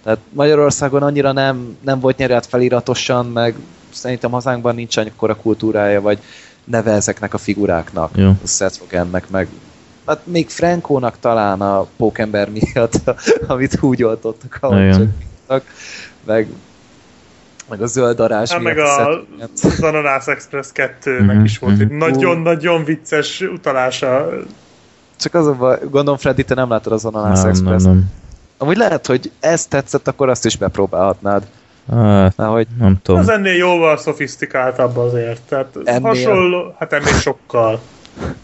Tehát 0.04 0.20
Magyarországon 0.30 1.04
annyira 1.04 1.32
nem, 1.32 1.78
nem 1.82 2.00
volt 2.00 2.18
nyerelt 2.18 2.46
feliratosan, 2.46 3.26
meg 3.26 3.56
szerintem 3.98 4.32
hazánkban 4.32 4.76
nincs 4.76 4.98
akkora 4.98 5.36
kultúrája, 5.36 6.02
vagy 6.02 6.20
neve 6.64 6.92
ezeknek 6.92 7.34
a 7.34 7.38
figuráknak. 7.38 8.12
Jó. 8.16 8.28
A 8.28 8.48
Seth 8.48 8.80
Rogennek, 8.80 9.30
meg 9.30 9.48
hát 10.06 10.20
még 10.24 10.50
Frankónak 10.50 11.20
talán 11.20 11.62
a 11.62 11.86
pókember 11.98 12.50
miatt, 12.50 13.02
amit 13.48 13.78
úgy 13.82 14.04
oltottak, 14.04 14.58
ahogy 14.62 14.80
Igen. 14.80 15.14
csak 15.48 15.64
meg, 16.26 16.48
meg 17.70 17.82
a 17.82 17.86
zöld 17.86 18.16
darázs 18.16 18.52
Hát 18.52 18.62
meg 18.62 18.78
a, 18.78 19.20
az 19.64 19.82
Ananász 19.82 20.28
Express 20.28 20.68
2-nek 20.74 21.20
Mhm, 21.20 21.44
is 21.44 21.60
volt 21.60 21.80
egy 21.80 21.88
mhm. 21.88 21.98
nagyon-nagyon 21.98 22.84
vicces 22.84 23.42
utalása. 23.42 24.30
Csak 25.20 25.34
az 25.34 25.48
a 25.48 25.54
baj, 25.54 25.80
gondolom 25.90 26.18
Freddy, 26.18 26.44
te 26.44 26.54
nem 26.54 26.70
látod 26.70 26.94
az 26.94 27.06
Ananász 27.06 27.44
Nem, 27.44 27.52
nem, 27.52 27.52
Express. 27.52 27.84
nem. 27.84 28.12
Amúgy 28.58 28.78
lehet, 28.78 29.06
hogy 29.06 29.32
ez 29.40 29.66
tetszett, 29.66 30.08
akkor 30.08 30.30
azt 30.30 30.46
is 30.46 30.58
bepróbálhatnád. 30.58 31.48
Hát, 31.92 32.38
Na, 32.38 32.48
hogy 32.48 32.68
nem 32.80 32.98
tudom. 33.04 33.20
Az 33.20 33.30
ennél 33.30 33.54
jóval 33.56 33.98
szofisztikáltabb 33.98 34.98
azért. 34.98 35.42
Tehát 35.42 35.76
Ennél? 35.84 36.02
hasonló, 36.02 36.76
hát 36.80 36.94
ennél 36.94 37.14
sokkal 37.20 37.80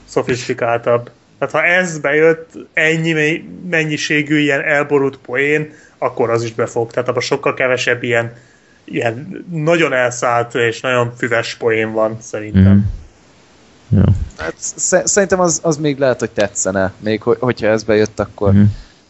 szofisztikáltabb. 0.05 1.09
Tehát 1.39 1.53
ha 1.53 1.63
ez 1.63 1.99
bejött, 1.99 2.49
ennyi 2.73 3.11
me- 3.13 3.69
mennyiségű 3.69 4.37
ilyen 4.39 4.61
elborult 4.61 5.17
poén, 5.17 5.73
akkor 5.97 6.29
az 6.29 6.43
is 6.43 6.53
befog. 6.53 6.91
Tehát 6.91 7.09
abban 7.09 7.21
sokkal 7.21 7.53
kevesebb 7.53 8.03
ilyen, 8.03 8.33
ilyen 8.83 9.45
nagyon 9.51 9.93
elszállt 9.93 10.55
és 10.55 10.81
nagyon 10.81 11.13
füves 11.17 11.55
poén 11.55 11.91
van 11.91 12.17
szerintem. 12.21 12.61
Mhm. 13.87 13.97
Jó. 13.99 14.03
Hát 14.37 14.53
sz- 14.57 15.07
szerintem 15.07 15.39
az, 15.39 15.59
az 15.63 15.77
még 15.77 15.97
lehet, 15.97 16.19
hogy 16.19 16.31
tetszene. 16.31 16.93
Még 16.99 17.21
hogy, 17.21 17.37
hogyha 17.39 17.67
ez 17.67 17.83
bejött, 17.83 18.19
akkor 18.19 18.51
Mhm. 18.51 18.63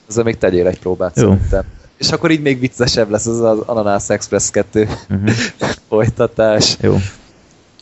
azzal 0.10 0.23
még 0.23 0.38
tegyél 0.38 0.68
egy 0.68 0.80
próbát 0.80 1.15
Jó. 1.15 1.23
szerintem. 1.23 1.64
És 2.03 2.11
akkor 2.11 2.31
így 2.31 2.41
még 2.41 2.59
viccesebb 2.59 3.09
lesz 3.09 3.25
az 3.25 3.41
az 3.41 3.59
Ananász 3.65 4.09
Express 4.09 4.49
2 4.49 4.88
Mhm. 5.07 5.27
folytatás. 5.89 6.77
Jó. 6.81 6.97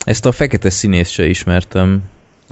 Ezt 0.04 0.26
a 0.26 0.32
fekete 0.32 0.70
színészt 0.70 1.10
se 1.10 1.26
ismertem. 1.26 2.02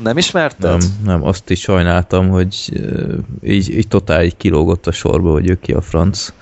Nem 0.03 0.19
ismerted? 0.19 0.71
Nem, 0.71 0.81
nem, 1.05 1.25
azt 1.25 1.51
is 1.51 1.61
sajnáltam, 1.61 2.29
hogy 2.29 2.71
ö, 2.75 3.15
így, 3.43 3.71
így 3.77 3.89
totál 3.89 4.25
így 4.25 4.37
kilógott 4.37 4.87
a 4.87 4.93
sorba, 4.93 5.31
hogy 5.33 5.51
ő 5.51 5.59
ki 5.61 5.73
a 5.73 5.81
franc. 5.81 6.33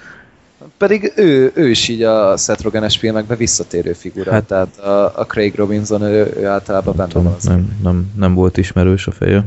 Pedig 0.77 1.13
ő, 1.17 1.51
ő 1.55 1.69
is 1.71 1.89
így 1.89 2.03
a 2.03 2.37
Seth 2.37 2.63
Rogen-es 2.63 2.97
filmekben 2.97 3.37
visszatérő 3.37 3.93
figura. 3.93 4.31
Hát, 4.33 4.51
Hát- 4.51 4.69
tehát 4.79 4.89
a, 4.91 5.21
a 5.21 5.25
Craig 5.25 5.55
Robinson, 5.55 6.03
ő, 6.03 6.33
ő 6.41 6.47
általában 6.47 6.97
benne 6.97 7.13
van. 7.13 7.27
Az. 7.27 7.45
nem, 7.45 7.79
nem, 7.83 8.13
nem 8.17 8.35
volt 8.35 8.57
ismerős 8.57 9.07
a 9.07 9.11
feje. 9.11 9.45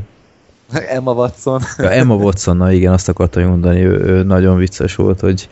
Emma 0.96 1.12
Watson. 1.12 1.60
Ja, 1.78 1.90
Emma 1.90 2.14
Watson, 2.14 2.56
na 2.56 2.72
igen, 2.72 2.92
azt 2.92 3.08
akartam 3.08 3.44
mondani, 3.44 3.80
ő, 3.80 4.00
ő 4.00 4.22
nagyon 4.22 4.56
vicces 4.56 4.94
volt, 4.94 5.20
hogy 5.20 5.48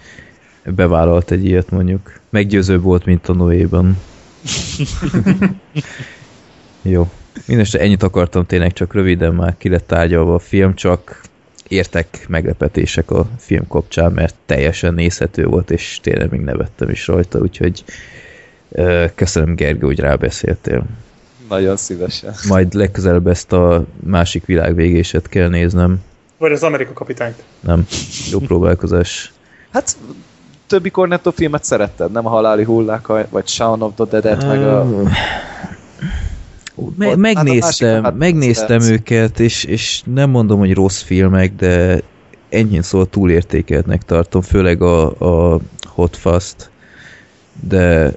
bevállalt 0.65 1.31
egy 1.31 1.45
ilyet 1.45 1.71
mondjuk. 1.71 2.21
Meggyőzőbb 2.31 2.83
volt, 2.83 3.05
mint 3.05 3.29
a 3.29 3.33
Noéban. 3.33 3.99
Jó. 6.83 7.11
Mindenesetre 7.47 7.87
ennyit 7.87 8.03
akartam 8.03 8.47
tényleg, 8.47 8.73
csak 8.73 8.95
röviden 8.95 9.35
már 9.35 9.55
ki 9.59 9.69
lett 9.69 9.87
tárgyalva 9.87 10.35
a 10.35 10.39
film, 10.39 10.75
csak 10.75 11.21
értek 11.69 12.25
meglepetések 12.29 13.11
a 13.11 13.27
film 13.39 13.67
kapcsán, 13.67 14.13
mert 14.13 14.35
teljesen 14.47 14.95
nézhető 14.95 15.47
volt, 15.47 15.71
és 15.71 15.99
tényleg 16.03 16.31
még 16.31 16.41
nevettem 16.41 16.91
is 16.91 17.07
rajta, 17.07 17.39
úgyhogy 17.39 17.85
köszönöm 19.15 19.55
Gergő, 19.55 19.87
hogy 19.87 20.01
rábeszéltél. 20.01 20.85
Nagyon 21.51 21.77
szívesen. 21.77 22.35
Majd 22.49 22.75
legközelebb 22.75 23.27
ezt 23.27 23.53
a 23.53 23.85
másik 24.05 24.45
világvégéset 24.45 25.29
kell 25.29 25.49
néznem. 25.49 26.01
Vagy 26.39 26.53
az 26.53 26.63
Amerika 26.63 26.93
kapitányt. 26.93 27.43
Nem, 27.61 27.87
jó 28.31 28.39
próbálkozás. 28.39 29.33
Hát 29.73 29.97
többi 30.67 30.91
Cornetto 30.91 31.31
filmet 31.31 31.65
szeretted? 31.65 32.13
Nem 32.13 32.27
a 32.27 32.29
Haláli 32.29 32.65
hullák, 32.65 33.07
vagy 33.31 33.49
Shaun 33.49 33.83
of 33.83 33.93
the 33.95 34.05
Dead-et, 34.05 34.47
meg 34.47 34.63
a... 34.63 34.87
Me- 36.97 37.09
hát 37.09 37.17
a 37.17 37.19
megnéztem, 37.19 38.05
hát 38.05 38.17
megnéztem 38.17 38.81
őket, 38.81 39.41
és, 39.41 39.65
és 39.65 40.03
nem 40.15 40.31
mondom, 40.31 40.59
hogy 40.59 40.75
rossz 40.75 41.01
filmek, 41.01 41.55
de 41.55 42.01
enyhén 42.49 42.83
szóval 42.83 43.07
túlértékeltnek 43.07 44.03
tartom, 44.03 44.43
főleg 44.43 44.83
a, 44.83 45.55
a 45.55 45.61
Hot 45.89 46.17
Fast, 46.17 46.71
de 47.69 48.13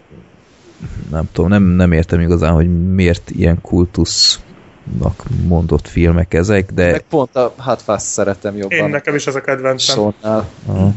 nem 1.12 1.30
tudom, 1.32 1.50
nem, 1.50 1.64
nem 1.64 1.92
értem 1.92 2.20
igazán, 2.20 2.54
hogy 2.54 2.94
miért 2.94 3.30
ilyen 3.30 3.62
kultusznak 3.62 5.24
mondott 5.48 5.88
filmek 5.88 6.34
ezek, 6.34 6.72
de... 6.72 6.92
Meg 6.92 7.04
pont 7.10 7.36
a 7.36 7.54
Hot 7.58 7.82
Fast 7.82 8.06
szeretem 8.06 8.56
jobban. 8.56 8.78
Én 8.78 8.90
nekem 8.90 9.16
is 9.16 9.28
ez 9.28 9.36
a 9.36 9.42
kedvencem. 9.42 9.96
Sonnál. 9.96 10.50
A, 10.68 10.94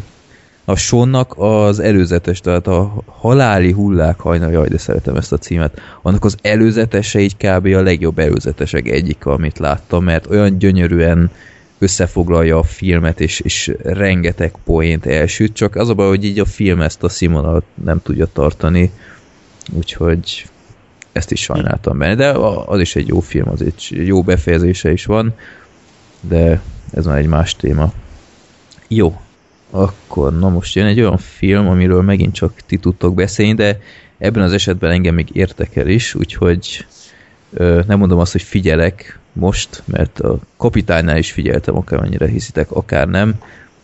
a 0.64 0.76
Sonnak 0.76 1.34
az 1.36 1.80
előzetes, 1.80 2.40
tehát 2.40 2.66
a 2.66 2.92
haláli 3.06 3.72
hullák 3.72 4.20
hajnal, 4.20 4.50
jaj, 4.50 4.68
de 4.68 4.78
szeretem 4.78 5.16
ezt 5.16 5.32
a 5.32 5.38
címet, 5.38 5.80
annak 6.02 6.24
az 6.24 6.36
előzetese 6.42 7.18
így 7.18 7.36
kb. 7.36 7.66
a 7.66 7.82
legjobb 7.82 8.18
előzetesek 8.18 8.88
egyik, 8.88 9.26
amit 9.26 9.58
láttam, 9.58 10.04
mert 10.04 10.26
olyan 10.26 10.58
gyönyörűen 10.58 11.30
összefoglalja 11.78 12.58
a 12.58 12.62
filmet, 12.62 13.20
és, 13.20 13.40
és 13.40 13.74
rengeteg 13.82 14.52
poént 14.64 15.06
elsüt, 15.06 15.54
csak 15.54 15.76
az 15.76 15.88
a 15.88 15.94
baj, 15.94 16.08
hogy 16.08 16.24
így 16.24 16.38
a 16.38 16.44
film 16.44 16.80
ezt 16.80 17.02
a 17.02 17.08
színvonalat 17.08 17.64
nem 17.84 18.02
tudja 18.02 18.26
tartani, 18.32 18.90
úgyhogy 19.72 20.46
ezt 21.12 21.30
is 21.30 21.40
sajnáltam 21.40 21.98
benne, 21.98 22.14
de 22.14 22.28
az 22.66 22.80
is 22.80 22.96
egy 22.96 23.08
jó 23.08 23.20
film, 23.20 23.48
az 23.48 23.62
egy 23.62 23.86
jó 23.90 24.22
befejezése 24.22 24.92
is 24.92 25.04
van, 25.04 25.34
de 26.20 26.60
ez 26.92 27.06
már 27.06 27.18
egy 27.18 27.26
más 27.26 27.56
téma. 27.56 27.92
Jó, 28.88 29.20
akkor 29.70 30.38
na 30.38 30.48
most 30.48 30.74
jön 30.74 30.86
egy 30.86 31.00
olyan 31.00 31.18
film, 31.18 31.68
amiről 31.68 32.02
megint 32.02 32.34
csak 32.34 32.52
ti 32.66 32.76
tudtok 32.76 33.14
beszélni, 33.14 33.54
de 33.54 33.78
ebben 34.18 34.42
az 34.42 34.52
esetben 34.52 34.90
engem 34.90 35.14
még 35.14 35.28
érdekel 35.32 35.86
is, 35.86 36.14
úgyhogy 36.14 36.86
ö, 37.52 37.80
nem 37.86 37.98
mondom 37.98 38.18
azt, 38.18 38.32
hogy 38.32 38.42
figyelek 38.42 39.18
most, 39.32 39.82
mert 39.84 40.20
a 40.20 40.38
kapitánynál 40.56 41.18
is 41.18 41.32
figyeltem, 41.32 41.76
akármennyire 41.76 42.28
hiszitek, 42.28 42.70
akár 42.70 43.08
nem, 43.08 43.34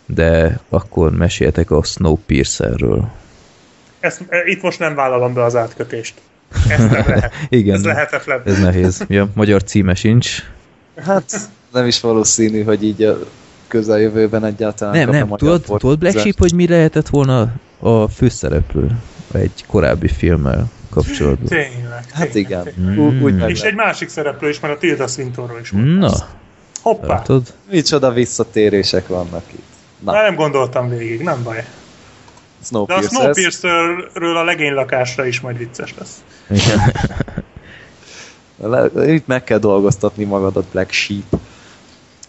de 0.07 0.61
akkor 0.69 1.17
meséltek 1.17 1.71
a 1.71 1.83
Snowpiercerről. 1.83 3.11
Ezt, 4.03 4.21
e, 4.29 4.37
itt 4.45 4.63
most 4.63 4.79
nem 4.79 4.95
vállalom 4.95 5.35
be 5.35 5.43
az 5.45 5.57
átkötést. 5.57 6.15
Ezt 6.69 6.91
nem 6.91 7.05
lehet. 7.07 7.33
Igen, 7.49 7.75
Ez 7.75 7.85
lehetetlen. 7.85 8.43
ez 8.45 8.61
nehéz. 8.61 9.05
Ja, 9.09 9.29
magyar 9.35 9.63
címe 9.63 9.95
sincs. 9.95 10.43
Hát 11.05 11.37
nem 11.73 11.87
is 11.87 12.01
valószínű, 12.01 12.63
hogy 12.65 12.85
így 12.85 13.03
a 13.03 13.19
közeljövőben 13.69 14.45
egyáltalán 14.45 14.95
Nem, 14.95 15.11
nem, 15.11 15.37
tudod, 15.37 15.63
tudod 15.63 15.99
Black. 15.99 16.19
Sheep, 16.19 16.39
hogy 16.39 16.55
mi 16.55 16.67
lehetett 16.69 17.09
volna 17.09 17.53
a 17.79 18.09
főszereplő 18.09 18.91
egy 19.33 19.65
korábbi 19.67 20.09
filmmel 20.09 20.71
kapcsolatban? 20.91 21.47
Tényleg. 21.49 22.05
Hát 22.13 22.29
tényleg, 22.31 22.37
igen, 22.37 22.63
tényleg. 22.75 22.99
Ú- 22.99 23.23
úgy 23.23 23.37
meg 23.37 23.51
És 23.51 23.61
egy 23.61 23.75
másik 23.75 24.09
szereplő 24.09 24.49
is, 24.49 24.61
mert 24.61 24.75
a 24.75 24.79
Tilda 24.79 25.07
Swintonról 25.07 25.59
is 25.61 25.71
volt. 25.71 25.99
Na, 25.99 26.13
Hoppá! 26.83 27.07
látod? 27.07 27.47
Micsoda 27.71 28.13
visszatérések 28.13 29.07
vannak 29.07 29.45
itt. 29.53 29.63
Na, 29.99 30.13
Már 30.13 30.23
nem 30.25 30.35
gondoltam 30.35 30.89
végig, 30.89 31.21
nem 31.23 31.43
baj. 31.43 31.65
De 32.71 32.95
a 32.95 33.03
Snowpiercer. 33.03 33.51
Snowpiercerről 33.51 34.37
a 34.37 34.45
legénylakásra 34.45 35.27
is 35.27 35.41
majd 35.41 35.59
vicces 35.59 35.95
lesz. 35.99 36.25
Igen. 36.51 36.93
Itt 39.15 39.27
meg 39.27 39.45
kell 39.45 39.59
dolgoztatni 39.59 40.25
magadat, 40.25 40.65
Black 40.65 40.91
Sheep. 40.91 41.41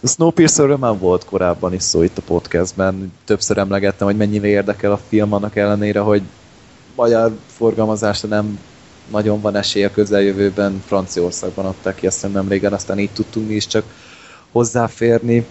A 0.02 0.06
Snowpiercerről 0.06 0.76
már 0.76 0.98
volt 0.98 1.24
korábban 1.24 1.74
is 1.74 1.82
szó 1.82 2.02
itt 2.02 2.18
a 2.18 2.22
podcastben. 2.22 3.12
Többször 3.24 3.58
emlegettem, 3.58 4.06
hogy 4.06 4.16
mennyire 4.16 4.46
érdekel 4.46 4.92
a 4.92 5.00
film, 5.08 5.32
annak 5.32 5.56
ellenére, 5.56 6.00
hogy 6.00 6.22
magyar 6.94 7.32
forgalmazásra 7.56 8.28
nem 8.28 8.58
nagyon 9.10 9.40
van 9.40 9.56
esély 9.56 9.84
a 9.84 9.90
közeljövőben. 9.90 10.82
Franciaországban 10.86 11.66
adták 11.66 11.94
ki 11.94 12.06
ezt 12.06 12.32
nem 12.32 12.48
régen, 12.48 12.72
aztán 12.72 12.98
így 12.98 13.10
tudtunk 13.10 13.48
mi 13.48 13.54
is 13.54 13.66
csak 13.66 13.84
hozzáférni 14.52 15.46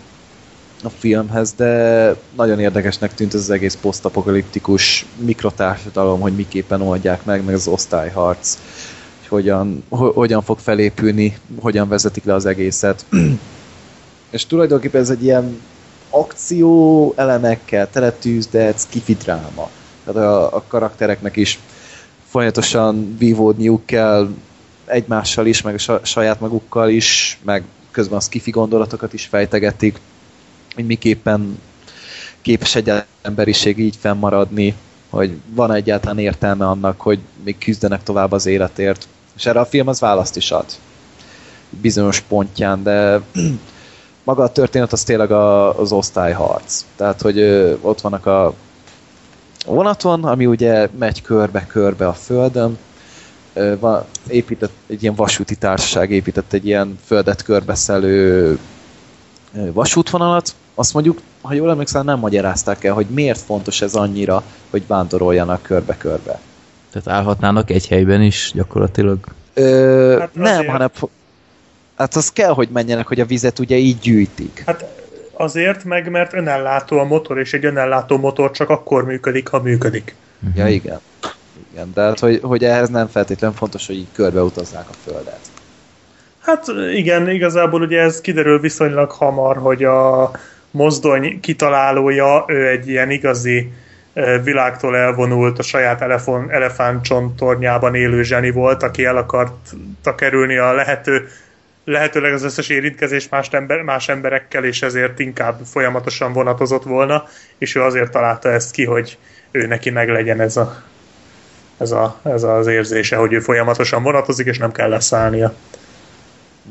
a 0.85 0.89
filmhez, 0.89 1.53
de 1.53 2.15
nagyon 2.35 2.59
érdekesnek 2.59 3.13
tűnt 3.13 3.33
ez 3.33 3.39
az 3.39 3.49
egész 3.49 3.75
posztapokaliptikus 3.75 5.05
mikrotársadalom, 5.15 6.19
hogy 6.19 6.35
miképpen 6.35 6.81
oldják 6.81 7.25
meg, 7.25 7.45
meg 7.45 7.53
az 7.53 7.67
osztályharc, 7.67 8.57
hogy 9.19 9.27
hogyan, 9.27 9.83
ho- 9.89 10.15
hogyan 10.15 10.41
fog 10.41 10.59
felépülni, 10.59 11.37
hogyan 11.59 11.87
vezetik 11.87 12.23
le 12.23 12.33
az 12.33 12.45
egészet. 12.45 13.05
És 14.29 14.45
tulajdonképpen 14.45 15.01
ez 15.01 15.09
egy 15.09 15.23
ilyen 15.23 15.61
akció 16.09 17.13
elemekkel 17.15 17.89
teletűzdett 17.89 18.79
skifi 18.79 19.13
dráma. 19.13 19.69
Tehát 20.05 20.21
a, 20.21 20.55
a 20.55 20.63
karaktereknek 20.67 21.35
is 21.35 21.59
folyamatosan 22.27 23.15
vívódniuk 23.17 23.85
kell 23.85 24.29
egymással 24.85 25.45
is, 25.45 25.61
meg 25.61 25.73
a 25.73 25.77
sa- 25.77 26.05
saját 26.05 26.39
magukkal 26.39 26.89
is, 26.89 27.39
meg 27.43 27.63
közben 27.91 28.17
a 28.17 28.21
skifi 28.21 28.51
gondolatokat 28.51 29.13
is 29.13 29.25
fejtegetik, 29.25 29.99
hogy 30.75 30.85
miképpen 30.85 31.59
képes 32.41 32.75
egy 32.75 32.91
emberiség 33.21 33.79
így 33.79 33.95
fennmaradni, 33.99 34.75
hogy 35.09 35.37
van 35.53 35.71
egyáltalán 35.71 36.19
értelme 36.19 36.67
annak, 36.67 37.01
hogy 37.01 37.19
még 37.43 37.57
küzdenek 37.57 38.03
tovább 38.03 38.31
az 38.31 38.45
életért. 38.45 39.07
És 39.35 39.45
erre 39.45 39.59
a 39.59 39.65
film 39.65 39.87
az 39.87 39.99
választ 39.99 40.35
is 40.35 40.51
ad. 40.51 40.65
Bizonyos 41.69 42.19
pontján, 42.19 42.83
de 42.83 43.21
maga 44.23 44.43
a 44.43 44.51
történet 44.51 44.91
az 44.91 45.03
tényleg 45.03 45.31
a, 45.31 45.79
az 45.79 45.91
osztályharc. 45.91 46.85
Tehát, 46.95 47.21
hogy 47.21 47.39
ott 47.81 48.01
vannak 48.01 48.25
a 48.25 48.53
vonaton, 49.65 50.23
ami 50.23 50.45
ugye 50.45 50.89
megy 50.97 51.21
körbe-körbe 51.21 52.07
a 52.07 52.13
földön, 52.13 52.77
épített, 54.27 54.71
egy 54.87 55.01
ilyen 55.01 55.15
vasúti 55.15 55.55
társaság 55.55 56.11
épített 56.11 56.53
egy 56.53 56.65
ilyen 56.65 56.99
földet 57.05 57.43
körbeszelő 57.43 58.59
vasútvonalat, 59.51 60.55
azt 60.75 60.93
mondjuk, 60.93 61.19
ha 61.41 61.53
jól 61.53 61.69
emlékszem, 61.69 62.05
nem 62.05 62.19
magyarázták 62.19 62.83
el, 62.83 62.93
hogy 62.93 63.05
miért 63.09 63.39
fontos 63.39 63.81
ez 63.81 63.93
annyira, 63.95 64.43
hogy 64.69 64.83
vándoroljanak 64.87 65.61
körbe-körbe. 65.61 66.39
Tehát 66.91 67.19
állhatnának 67.19 67.69
egy 67.69 67.87
helyben 67.87 68.21
is 68.21 68.51
gyakorlatilag. 68.55 69.17
Ö, 69.53 70.15
Hát 70.19 70.35
nem, 70.35 70.53
azért- 70.53 70.71
hanem 70.71 70.89
hát 71.97 72.15
az 72.15 72.31
kell, 72.31 72.51
hogy 72.53 72.69
menjenek, 72.69 73.07
hogy 73.07 73.19
a 73.19 73.25
vizet 73.25 73.59
ugye 73.59 73.75
így 73.77 73.99
gyűjtik. 73.99 74.63
Hát 74.65 74.85
azért 75.33 75.83
meg, 75.83 76.09
mert 76.09 76.33
önellátó 76.33 76.99
a 76.99 77.03
motor, 77.03 77.39
és 77.39 77.53
egy 77.53 77.65
önellátó 77.65 78.17
motor 78.17 78.51
csak 78.51 78.69
akkor 78.69 79.05
működik, 79.05 79.47
ha 79.47 79.61
működik. 79.61 80.15
Ja, 80.55 80.67
igen. 80.67 80.99
Igen, 81.71 81.91
de 81.93 82.01
hát, 82.01 82.19
hogy, 82.19 82.39
hogy 82.43 82.63
ehhez 82.63 82.89
nem 82.89 83.07
feltétlenül 83.07 83.55
fontos, 83.57 83.87
hogy 83.87 83.95
így 83.95 84.07
körbeutazzák 84.11 84.85
a 84.89 84.93
földet. 85.03 85.39
Hát 86.39 86.65
igen, 86.93 87.29
igazából 87.29 87.81
ugye 87.81 88.01
ez 88.01 88.21
kiderül 88.21 88.59
viszonylag 88.59 89.11
hamar, 89.11 89.57
hogy 89.57 89.83
a 89.83 90.31
mozdony 90.73 91.39
kitalálója, 91.39 92.45
ő 92.47 92.67
egy 92.67 92.89
ilyen 92.89 93.09
igazi 93.09 93.71
világtól 94.43 94.97
elvonult, 94.97 95.59
a 95.59 95.63
saját 95.63 96.01
elefon, 96.01 96.51
elefántcsontornyában 96.51 97.95
élő 97.95 98.23
zseni 98.23 98.51
volt, 98.51 98.83
aki 98.83 99.05
el 99.05 99.17
akarta 99.17 100.15
kerülni 100.15 100.57
a 100.57 100.73
lehető 100.73 101.27
lehetőleg 101.85 102.33
az 102.33 102.43
összes 102.43 102.69
érintkezés 102.69 103.29
más, 103.29 103.47
ember, 103.51 103.81
más 103.81 104.09
emberekkel, 104.09 104.63
és 104.63 104.81
ezért 104.81 105.19
inkább 105.19 105.59
folyamatosan 105.65 106.33
vonatozott 106.33 106.83
volna, 106.83 107.23
és 107.57 107.75
ő 107.75 107.81
azért 107.81 108.11
találta 108.11 108.49
ezt 108.49 108.71
ki, 108.71 108.85
hogy 108.85 109.17
ő 109.51 109.67
neki 109.67 109.89
meg 109.89 110.09
legyen 110.09 110.39
ez, 110.39 110.57
a, 110.57 110.83
ez, 111.77 111.91
a, 111.91 112.19
ez 112.23 112.43
az 112.43 112.67
érzése, 112.67 113.15
hogy 113.15 113.33
ő 113.33 113.39
folyamatosan 113.39 114.03
vonatozik, 114.03 114.47
és 114.47 114.57
nem 114.57 114.71
kell 114.71 114.89
leszállnia. 114.89 115.53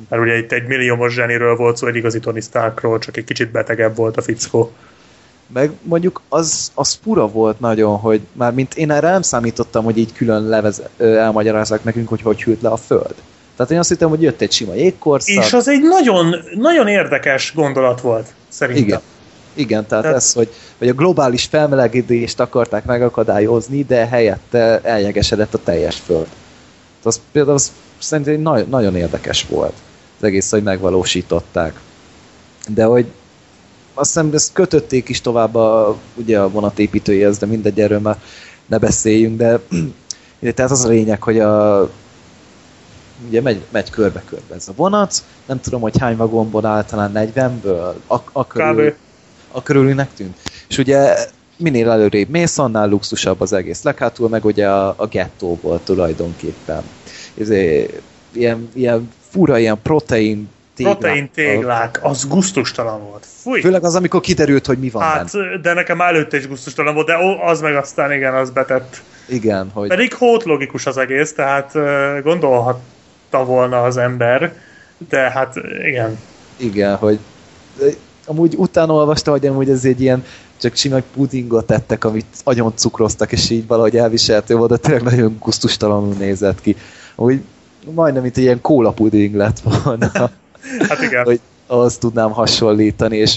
Mert 0.08 0.22
ugye 0.22 0.38
itt 0.38 0.52
egy 0.52 0.66
milliómos 0.66 1.14
zseniről 1.14 1.56
volt 1.56 1.76
szó, 1.76 1.86
egy 1.86 1.96
igazi 1.96 2.20
Tony 2.20 2.40
Starkról, 2.40 2.98
csak 2.98 3.16
egy 3.16 3.24
kicsit 3.24 3.50
betegebb 3.50 3.96
volt 3.96 4.16
a 4.16 4.22
fickó. 4.22 4.72
Meg 5.52 5.70
mondjuk 5.82 6.20
az, 6.28 6.70
az 6.74 6.98
fura 7.02 7.28
volt 7.28 7.60
nagyon, 7.60 7.98
hogy 7.98 8.20
már 8.32 8.52
mint 8.52 8.74
én 8.74 8.90
erre 8.90 9.10
nem 9.10 9.22
számítottam, 9.22 9.84
hogy 9.84 9.98
így 9.98 10.12
külön 10.12 10.48
levez, 10.48 10.82
elmagyarázzák 10.98 11.84
nekünk, 11.84 12.08
hogy 12.08 12.22
hogy 12.22 12.42
hűlt 12.42 12.62
le 12.62 12.68
a 12.68 12.76
föld. 12.76 13.14
Tehát 13.56 13.72
én 13.72 13.78
azt 13.78 13.88
hittem, 13.88 14.08
hogy 14.08 14.22
jött 14.22 14.40
egy 14.40 14.52
sima 14.52 14.74
jégkorszak. 14.74 15.44
És 15.44 15.52
az 15.52 15.68
egy 15.68 15.82
nagyon, 15.82 16.34
nagyon 16.54 16.88
érdekes 16.88 17.52
gondolat 17.54 18.00
volt, 18.00 18.34
szerintem. 18.48 18.84
Igen. 18.84 19.00
Igen, 19.54 19.86
tehát 19.86 20.04
Tehát- 20.04 20.18
ez, 20.18 20.32
hogy, 20.32 20.48
hogy 20.78 20.88
a 20.88 20.92
globális 20.92 21.44
felmelegedést 21.44 22.40
akarták 22.40 22.84
megakadályozni, 22.84 23.84
de 23.84 24.06
helyette 24.06 24.80
eljegesedett 24.82 25.54
a 25.54 25.58
teljes 25.64 25.96
föld. 25.96 26.26
Tehát 26.26 27.06
az 27.06 27.20
például 27.32 27.54
az 27.54 27.72
szerintem 28.02 28.56
egy 28.56 28.68
nagyon, 28.68 28.96
érdekes 28.96 29.46
volt. 29.48 29.74
Az 30.18 30.24
egész, 30.24 30.50
hogy 30.50 30.62
megvalósították. 30.62 31.80
De 32.68 32.84
hogy 32.84 33.06
azt 33.94 34.12
hiszem, 34.12 34.30
ezt 34.32 34.52
kötötték 34.52 35.08
is 35.08 35.20
tovább 35.20 35.54
a, 35.54 35.96
ugye 36.14 36.40
a 36.40 36.50
vonatépítőjéhez, 36.50 37.38
de 37.38 37.46
mindegy, 37.46 37.80
erről 37.80 38.00
már 38.00 38.16
ne 38.66 38.78
beszéljünk, 38.78 39.36
de 39.36 39.60
tehát 40.54 40.70
az 40.70 40.84
a 40.84 40.88
lényeg, 40.88 41.22
hogy 41.22 41.38
a 41.38 41.90
ugye 43.26 43.40
megy, 43.40 43.62
megy 43.70 43.90
körbe-körbe 43.90 44.54
ez 44.54 44.68
a 44.68 44.72
vonat, 44.76 45.24
nem 45.46 45.60
tudom, 45.60 45.80
hogy 45.80 45.98
hány 45.98 46.16
vagonból 46.16 46.66
áll, 46.66 46.84
talán 46.84 47.12
40-ből, 47.14 47.92
a, 48.06 48.16
a 48.32 48.46
körül, 48.46 48.94
a 49.52 49.62
körülinek 49.62 50.14
tűnt. 50.14 50.36
És 50.68 50.78
ugye 50.78 51.14
minél 51.56 51.90
előrébb 51.90 52.28
mész, 52.28 52.58
annál 52.58 52.88
luxusabb 52.88 53.40
az 53.40 53.52
egész. 53.52 53.82
Leghátul 53.82 54.28
meg 54.28 54.44
ugye 54.44 54.68
a, 54.68 54.94
a 54.96 55.06
gettóból 55.06 55.80
tulajdonképpen. 55.84 56.82
Ez 57.40 57.50
ilyen, 58.32 58.70
ilyen 58.72 59.12
fura, 59.30 59.58
ilyen 59.58 59.78
protein 59.82 60.48
téglák. 60.76 60.98
Protein 60.98 61.30
téglák, 61.34 61.98
az 62.02 62.28
gusztustalan 62.28 63.02
volt. 63.02 63.26
Fúj! 63.42 63.60
Főleg 63.60 63.84
az, 63.84 63.94
amikor 63.94 64.20
kiderült, 64.20 64.66
hogy 64.66 64.78
mi 64.78 64.90
van 64.90 65.02
Hát, 65.02 65.32
benne. 65.32 65.56
de 65.60 65.72
nekem 65.72 66.00
előtte 66.00 66.36
is 66.36 66.48
gusztustalan 66.48 66.94
volt, 66.94 67.06
de 67.06 67.16
az 67.46 67.60
meg 67.60 67.76
aztán 67.76 68.12
igen, 68.12 68.34
az 68.34 68.50
betett. 68.50 69.02
Igen, 69.28 69.70
hogy 69.72 69.88
Pedig 69.88 70.14
hót 70.14 70.44
logikus 70.44 70.86
az 70.86 70.96
egész, 70.96 71.32
tehát 71.32 71.72
gondolhatta 72.22 73.44
volna 73.44 73.82
az 73.82 73.96
ember, 73.96 74.54
de 75.08 75.18
hát 75.18 75.54
igen. 75.88 76.18
igen, 76.56 76.96
hogy 76.96 77.18
amúgy 78.26 78.54
utána 78.56 78.92
olvasta, 78.92 79.30
hogy 79.30 79.46
amúgy 79.46 79.70
ez 79.70 79.84
egy 79.84 80.00
ilyen 80.00 80.24
csak 80.60 80.74
sima 80.74 80.98
pudingot 81.14 81.66
tettek, 81.66 82.04
amit 82.04 82.26
agyon 82.44 82.72
cukroztak, 82.74 83.32
és 83.32 83.50
így 83.50 83.66
valahogy 83.66 83.96
elviselhető 83.96 84.54
volt, 84.56 84.70
de 84.70 84.76
tényleg 84.76 85.02
nagyon 85.02 85.36
gusztustalanul 85.40 86.14
nézett 86.18 86.60
ki. 86.60 86.76
Amúgy 87.14 87.40
majdnem, 87.94 88.24
egy 88.24 88.38
ilyen 88.38 88.60
kóla 88.60 88.90
puding 88.90 89.34
lett 89.34 89.58
volna. 89.60 90.10
Hát 90.88 91.02
igen. 91.02 91.24
hogy 91.24 91.40
azt 91.66 92.00
tudnám 92.00 92.30
hasonlítani, 92.30 93.16
és 93.16 93.36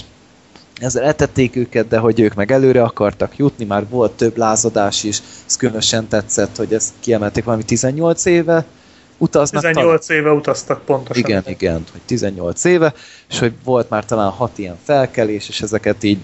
ezzel 0.80 1.04
etették 1.04 1.56
őket, 1.56 1.88
de 1.88 1.98
hogy 1.98 2.20
ők 2.20 2.34
meg 2.34 2.52
előre 2.52 2.82
akartak 2.82 3.36
jutni, 3.36 3.64
már 3.64 3.88
volt 3.88 4.12
több 4.12 4.36
lázadás 4.36 5.04
is, 5.04 5.22
ez 5.46 5.56
különösen 5.56 6.08
tetszett, 6.08 6.56
hogy 6.56 6.74
ezt 6.74 6.92
kiemelték 7.00 7.44
valami 7.44 7.62
18 7.62 8.24
éve, 8.24 8.64
utaznak 9.18 9.62
18 9.62 10.08
éve 10.08 10.30
utaztak 10.30 10.84
pontosan. 10.84 11.22
igen, 11.22 11.42
igen, 11.46 11.84
hogy 11.92 12.00
18 12.06 12.64
éve, 12.64 12.94
és 13.28 13.38
hogy 13.38 13.52
volt 13.64 13.90
már 13.90 14.04
talán 14.04 14.30
hat 14.30 14.58
ilyen 14.58 14.78
felkelés, 14.84 15.48
és 15.48 15.60
ezeket 15.60 16.02
így 16.02 16.18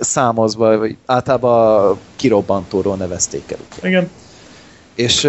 számozva, 0.00 0.78
vagy 0.78 0.96
általában 1.06 1.98
kirobbantóról 2.16 2.96
nevezték 2.96 3.50
el. 3.50 3.58
Ugye. 3.78 3.88
Igen. 3.88 4.10
És 4.94 5.28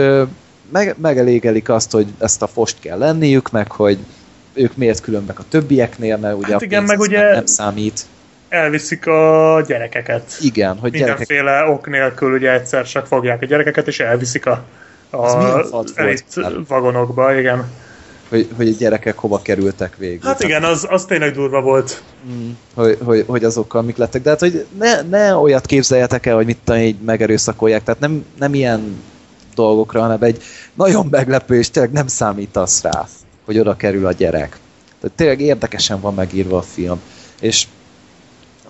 meg, 0.74 0.96
megelégelik 1.02 1.70
azt, 1.70 1.92
hogy 1.92 2.08
ezt 2.20 2.42
a 2.42 2.48
fost 2.48 2.80
kell 2.80 2.98
lenniük, 2.98 3.52
meg 3.52 3.72
hogy 3.72 3.98
ők 4.54 4.78
miért 4.78 5.02
különbek 5.02 5.40
a 5.40 5.44
többieknél, 5.50 6.18
mert 6.18 6.38
ugye 6.38 6.52
Hát 6.52 6.62
a 6.62 6.66
igen, 6.66 6.84
meg 6.84 7.00
ugye- 7.00 7.34
nem 7.34 7.46
számít. 7.46 8.02
Elviszik 8.50 9.08
a 9.08 9.64
gyerekeket. 9.68 10.38
Igen, 10.42 10.78
hogy 10.78 10.92
gyerekek 10.92 11.28
Mindenféle 11.28 11.70
ok 11.70 11.88
nélkül 11.90 12.34
ugye 12.34 12.54
egyszer 12.54 12.86
csak 12.86 13.08
fogják 13.08 13.42
a 13.42 13.46
gyerekeket, 13.46 13.88
és 13.88 14.00
elviszik 14.00 14.46
a, 14.46 14.64
a 15.10 15.84
elit 15.96 16.26
vagonokba, 16.68 17.40
igen. 17.40 17.66
hogy, 18.30 18.48
hogy 18.56 18.68
a 18.68 18.76
gyerekek 18.80 19.18
hova 19.18 19.42
kerültek 19.42 19.98
végül. 19.98 20.30
Hát 20.30 20.44
igen, 20.44 20.64
az, 20.64 20.88
az 20.90 21.06
tényleg 21.06 21.34
durva 21.34 21.62
volt. 21.62 22.04
Mm, 22.32 22.50
hogy, 22.74 22.98
hogy, 23.04 23.24
hogy 23.28 23.44
azokkal 23.44 23.82
mik 23.82 23.98
lettek. 23.98 24.22
De 24.22 24.30
hát, 24.30 24.40
hogy 24.40 24.66
ne, 24.78 25.02
ne 25.02 25.36
olyat 25.36 25.66
képzeljetek 25.66 26.26
el, 26.26 26.36
hogy 26.36 26.46
mit 26.46 26.72
így 26.76 27.00
megerőszakolják. 27.06 27.84
Tehát 27.84 28.00
nem, 28.00 28.26
nem 28.40 28.54
ilyen 28.54 29.02
dolgokra, 29.54 30.02
hanem 30.02 30.22
egy 30.22 30.44
nagyon 30.74 31.08
meglepő, 31.10 31.58
és 31.58 31.70
tényleg 31.70 31.92
nem 31.92 32.08
számítasz 32.08 32.82
rá, 32.82 33.08
hogy 33.46 33.60
oda 33.60 33.76
kerül 33.76 34.06
a 34.06 34.12
gyerek. 34.12 34.60
Tehát 35.02 35.18
tényleg 35.18 35.40
érdekesen 35.42 36.00
van 36.00 36.14
megírva 36.14 36.58
a 36.58 36.62
film. 36.62 37.00
És 37.42 37.68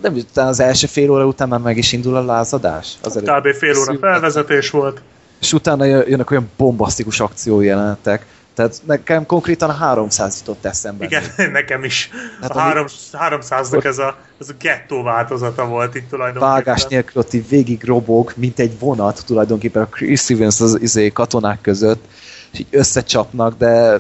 nem 0.02 0.18
talán 0.34 0.50
az 0.50 0.60
első 0.60 0.88
fél 0.88 1.12
óra 1.12 1.26
után 1.26 1.48
már 1.48 1.60
meg 1.60 1.78
is 1.78 1.92
indul 1.92 2.16
a 2.16 2.26
lázadás. 2.26 2.94
Az 3.02 3.20
Kb. 3.24 3.48
fél 3.48 3.78
óra 3.78 3.98
felvezetés 4.00 4.70
volt. 4.70 5.02
és 5.40 5.54
utána 5.54 5.86
jö- 5.86 6.08
jönnek 6.08 6.32
olyan 6.32 6.50
bombasztikus 6.58 7.20
akciójelenetek. 7.20 8.26
Tehát 8.54 8.82
nekem 8.86 9.26
konkrétan 9.26 9.70
a 9.70 9.74
300 9.74 10.40
jutott 10.40 10.66
eszembe. 10.66 11.06
Igen, 11.06 11.24
nekem 11.52 11.84
is. 11.84 12.10
Hát 12.42 12.52
a 12.52 12.54
ami- 12.54 12.90
három, 13.12 13.42
300-nak 13.42 13.86
ez 13.86 13.98
a, 13.98 14.18
ez 14.40 14.50
a 14.50 14.54
gettó 14.60 15.04
változata 15.04 15.66
volt 15.66 15.96
itt 15.96 16.10
tulajdonképpen. 16.10 16.54
vágás 16.54 16.86
nélkül 16.86 17.22
ott 17.22 17.34
így 17.34 17.50
végig 17.50 17.84
robog, 17.84 18.34
mint 18.36 18.60
egy 18.60 18.80
vonat 18.80 19.24
tulajdonképpen 19.26 19.82
a 19.82 19.88
Chris 19.88 20.30
Evans 20.30 20.62
az 20.62 20.82
izé, 20.82 21.10
katonák 21.10 21.62
között, 21.62 22.06
és 22.52 22.60
így 22.60 22.68
összecsapnak, 22.72 23.58
de 23.58 24.00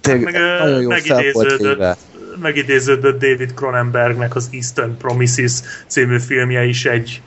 tényleg 0.00 0.24
Meg, 0.24 0.34
ö, 0.34 0.58
nagyon 0.58 0.80
jó 0.80 0.90
fel 0.90 1.32
volt 1.32 1.56
véve. 1.56 1.96
megidéződött 2.40 3.20
David 3.20 3.54
Cronenbergnek 3.54 4.34
az 4.34 4.48
Eastern 4.52 4.96
Promises 4.96 5.52
című 5.86 6.18
filmje 6.18 6.64
is 6.64 6.84
egy 6.84 7.22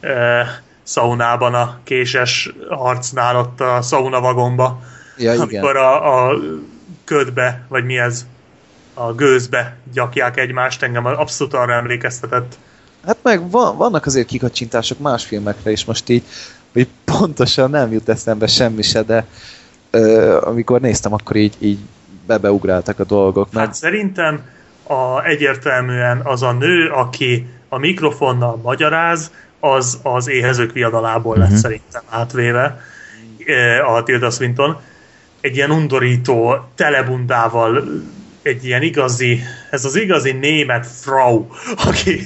e, 0.00 0.46
szaunában 0.82 1.54
a 1.54 1.78
késes 1.84 2.52
harcnál 2.68 3.36
ott 3.36 3.60
a 3.60 3.82
szauna 3.82 4.20
vagomba, 4.20 4.82
Ja, 5.16 5.32
igen. 5.32 5.40
amikor 5.40 5.76
a, 5.76 6.28
a 6.28 6.38
ködbe, 7.04 7.62
vagy 7.68 7.84
mi 7.84 7.98
ez, 7.98 8.26
a 8.94 9.12
gőzbe 9.12 9.76
gyakják 9.92 10.38
egymást, 10.38 10.82
engem 10.82 11.06
abszolút 11.06 11.54
arra 11.54 11.72
emlékeztetett. 11.72 12.54
Hát 13.06 13.16
meg 13.22 13.50
van, 13.50 13.76
vannak 13.76 14.06
azért 14.06 14.26
kikacsintások 14.26 14.98
más 14.98 15.24
filmekre 15.24 15.70
is 15.70 15.84
most 15.84 16.08
így, 16.08 16.22
hogy 16.72 16.88
pontosan 17.04 17.70
nem 17.70 17.92
jut 17.92 18.08
eszembe 18.08 18.46
semmi 18.46 18.82
se, 18.82 19.02
de 19.02 19.26
ö, 19.90 20.38
amikor 20.44 20.80
néztem, 20.80 21.12
akkor 21.12 21.36
így, 21.36 21.54
így 21.58 21.78
bebeugráltak 22.26 22.98
a 22.98 23.04
dolgok. 23.04 23.48
Hát 23.54 23.74
szerintem 23.74 24.40
a, 24.82 25.22
egyértelműen 25.24 26.20
az 26.24 26.42
a 26.42 26.52
nő, 26.52 26.88
aki 26.88 27.46
a 27.68 27.78
mikrofonnal 27.78 28.56
magyaráz, 28.62 29.30
az 29.60 29.98
az 30.02 30.28
éhezők 30.28 30.72
viadalából 30.72 31.36
lett 31.36 31.48
Mhm. 31.48 31.56
szerintem 31.58 32.02
átvéve 32.08 32.80
a 33.94 34.02
Tilda 34.02 34.30
Swinton. 34.30 34.80
Egy 35.42 35.56
ilyen 35.56 35.70
undorító, 35.70 36.64
telebundával, 36.74 37.84
egy 38.42 38.64
ilyen 38.64 38.82
igazi, 38.82 39.40
ez 39.70 39.84
az 39.84 39.96
igazi 39.96 40.32
német 40.32 40.86
frau, 40.86 41.46
aki 41.86 42.24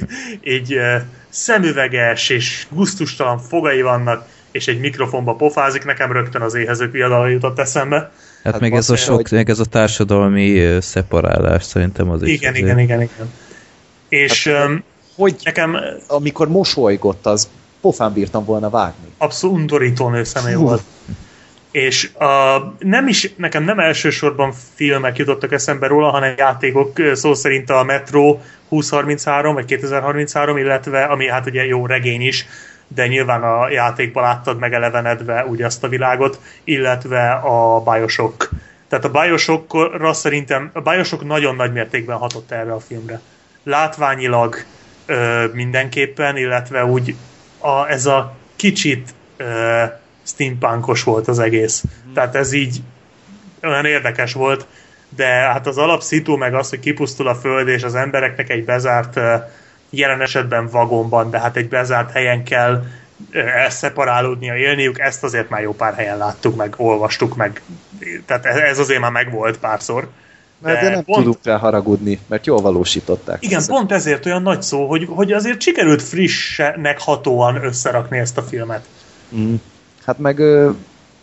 eh, 0.69 1.03
szemüveges 1.29 2.29
és 2.29 2.67
guztustalan 2.71 3.39
fogai 3.39 3.83
vannak, 3.83 4.27
és 4.51 4.69
egy 4.69 4.81
mikrofonba 4.81 5.35
pofázik, 5.35 5.85
nekem 5.85 6.13
rögtön 6.13 6.43
az 6.43 6.55
éhezők 6.55 6.93
viadala 6.93 7.29
jutott 7.29 7.59
eszembe. 7.59 7.97
Hát, 8.43 8.53
Hát 8.53 8.61
meg 8.61 8.75
ez 8.75 8.91
a 8.91 8.97
sok, 8.97 9.15
mondja, 9.15 9.37
meg 9.37 9.51
ez 9.51 9.59
a 9.59 9.65
társadalmi 9.65 10.79
szeparálás 10.81 11.65
szerintem 11.65 12.11
az 12.11 12.23
is. 12.23 12.29
Igen, 12.29 12.51
azért. 12.51 12.65
igen, 12.65 12.79
igen, 12.79 13.03
igen. 13.03 13.33
És 14.09 14.47
Hát, 14.47 14.57
hát, 14.57 14.83
hogy 15.17 15.37
nekem 15.43 15.77
amikor 16.07 16.49
mosolygott, 16.49 17.27
az 17.27 17.49
pofán 17.81 18.13
bírtam 18.13 18.45
volna 18.45 18.71
vágni. 18.71 19.07
abszolút 19.19 19.57
undorító 19.57 20.09
nőszemély 20.09 20.55
Hú. 20.55 20.63
volt. 20.63 20.83
És 21.77 22.11
a, 22.12 22.59
nem 22.78 23.09
is, 23.09 23.35
nekem 23.36 23.65
nem 23.65 23.78
elsősorban 23.78 24.53
filmek 24.74 25.16
jutottak 25.16 25.53
eszembe 25.53 25.86
róla, 25.86 26.11
hanem 26.11 26.35
játékok, 26.36 27.01
szó 27.12 27.35
szerint 27.35 27.70
a 27.70 27.82
Metro 27.82 28.39
2033, 28.69 29.55
vagy 29.55 29.65
2033, 29.65 30.57
illetve, 30.57 31.05
ami 31.05 31.28
hát 31.28 31.47
ugye 31.47 31.66
jó 31.66 31.86
regény 31.86 32.20
is, 32.23 32.47
de 32.89 33.07
nyilván 33.07 33.43
a 33.43 33.70
játékban 33.70 34.23
láttad 34.23 34.59
megelevenedve 34.59 35.47
úgy 35.47 35.62
azt 35.62 35.85
a 35.85 35.89
világot, 35.89 36.40
illetve 36.65 37.31
a 37.32 37.81
Bioshock. 37.81 38.51
Tehát 38.89 39.05
a 39.05 39.11
Bioshockra 39.11 40.12
szerintem, 40.12 40.70
a 40.73 40.81
Bioshock 40.81 41.24
nagyon 41.24 41.57
nagy 41.57 41.73
mértékben 41.73 42.16
hatott 42.16 42.51
erre 42.51 42.73
a 42.73 42.81
filmre. 42.81 43.20
Látványilag 43.62 44.57
ö, 45.07 45.44
mindenképpen, 45.53 46.36
illetve 46.36 46.85
úgy 46.85 47.15
a, 47.59 47.89
ez 47.89 48.07
a 48.07 48.36
kicsit 48.57 49.15
ö, 49.36 49.85
steampunkos 50.27 51.03
volt 51.03 51.28
az 51.28 51.39
egész. 51.39 51.85
Mm. 52.09 52.12
Tehát 52.12 52.35
ez 52.35 52.53
így 52.53 52.81
olyan 53.62 53.85
érdekes 53.85 54.32
volt, 54.32 54.66
de 55.09 55.27
hát 55.27 55.66
az 55.66 55.78
alapszitu 55.78 56.36
meg 56.36 56.55
az, 56.55 56.69
hogy 56.69 56.81
kipusztul 56.81 57.28
a 57.28 57.35
föld, 57.35 57.69
és 57.69 57.82
az 57.82 57.94
embereknek 57.94 58.51
egy 58.51 58.65
bezárt, 58.65 59.20
jelen 59.90 60.20
esetben 60.20 60.69
vagonban, 60.69 61.31
de 61.31 61.40
hát 61.40 61.57
egy 61.57 61.69
bezárt 61.69 62.12
helyen 62.12 62.44
kell 62.44 62.85
elszeparálódnia, 63.32 64.57
élniük, 64.57 64.98
ezt 64.98 65.24
azért 65.24 65.48
már 65.48 65.62
jó 65.62 65.73
pár 65.73 65.94
helyen 65.94 66.16
láttuk, 66.16 66.57
meg 66.57 66.74
olvastuk, 66.77 67.36
meg 67.36 67.62
tehát 68.27 68.47
ez 68.47 68.57
ez 68.57 68.78
azért 68.78 69.01
már 69.01 69.11
megvolt 69.11 69.59
párszor. 69.59 70.09
Mert 70.59 70.81
de, 70.81 70.89
de 70.89 70.94
nem 70.94 71.05
pont- 71.05 71.19
tudunk 71.19 71.39
rá 71.43 71.57
haragudni, 71.57 72.20
mert 72.27 72.47
jól 72.47 72.61
valósították. 72.61 73.43
Igen, 73.43 73.59
ezt. 73.59 73.69
pont 73.69 73.93
ezért 73.93 74.27
olyan 74.27 74.43
nagy 74.43 74.62
szó, 74.62 74.89
hogy, 74.89 75.07
hogy 75.11 75.32
azért 75.32 75.61
sikerült 75.61 76.03
frissnek 76.03 77.01
hatóan 77.01 77.65
összerakni 77.65 78.19
ezt 78.19 78.39
a 78.39 78.43
filmet. 78.43 78.86
Mm. 79.36 79.55
Hát 80.07 80.19
meg 80.19 80.43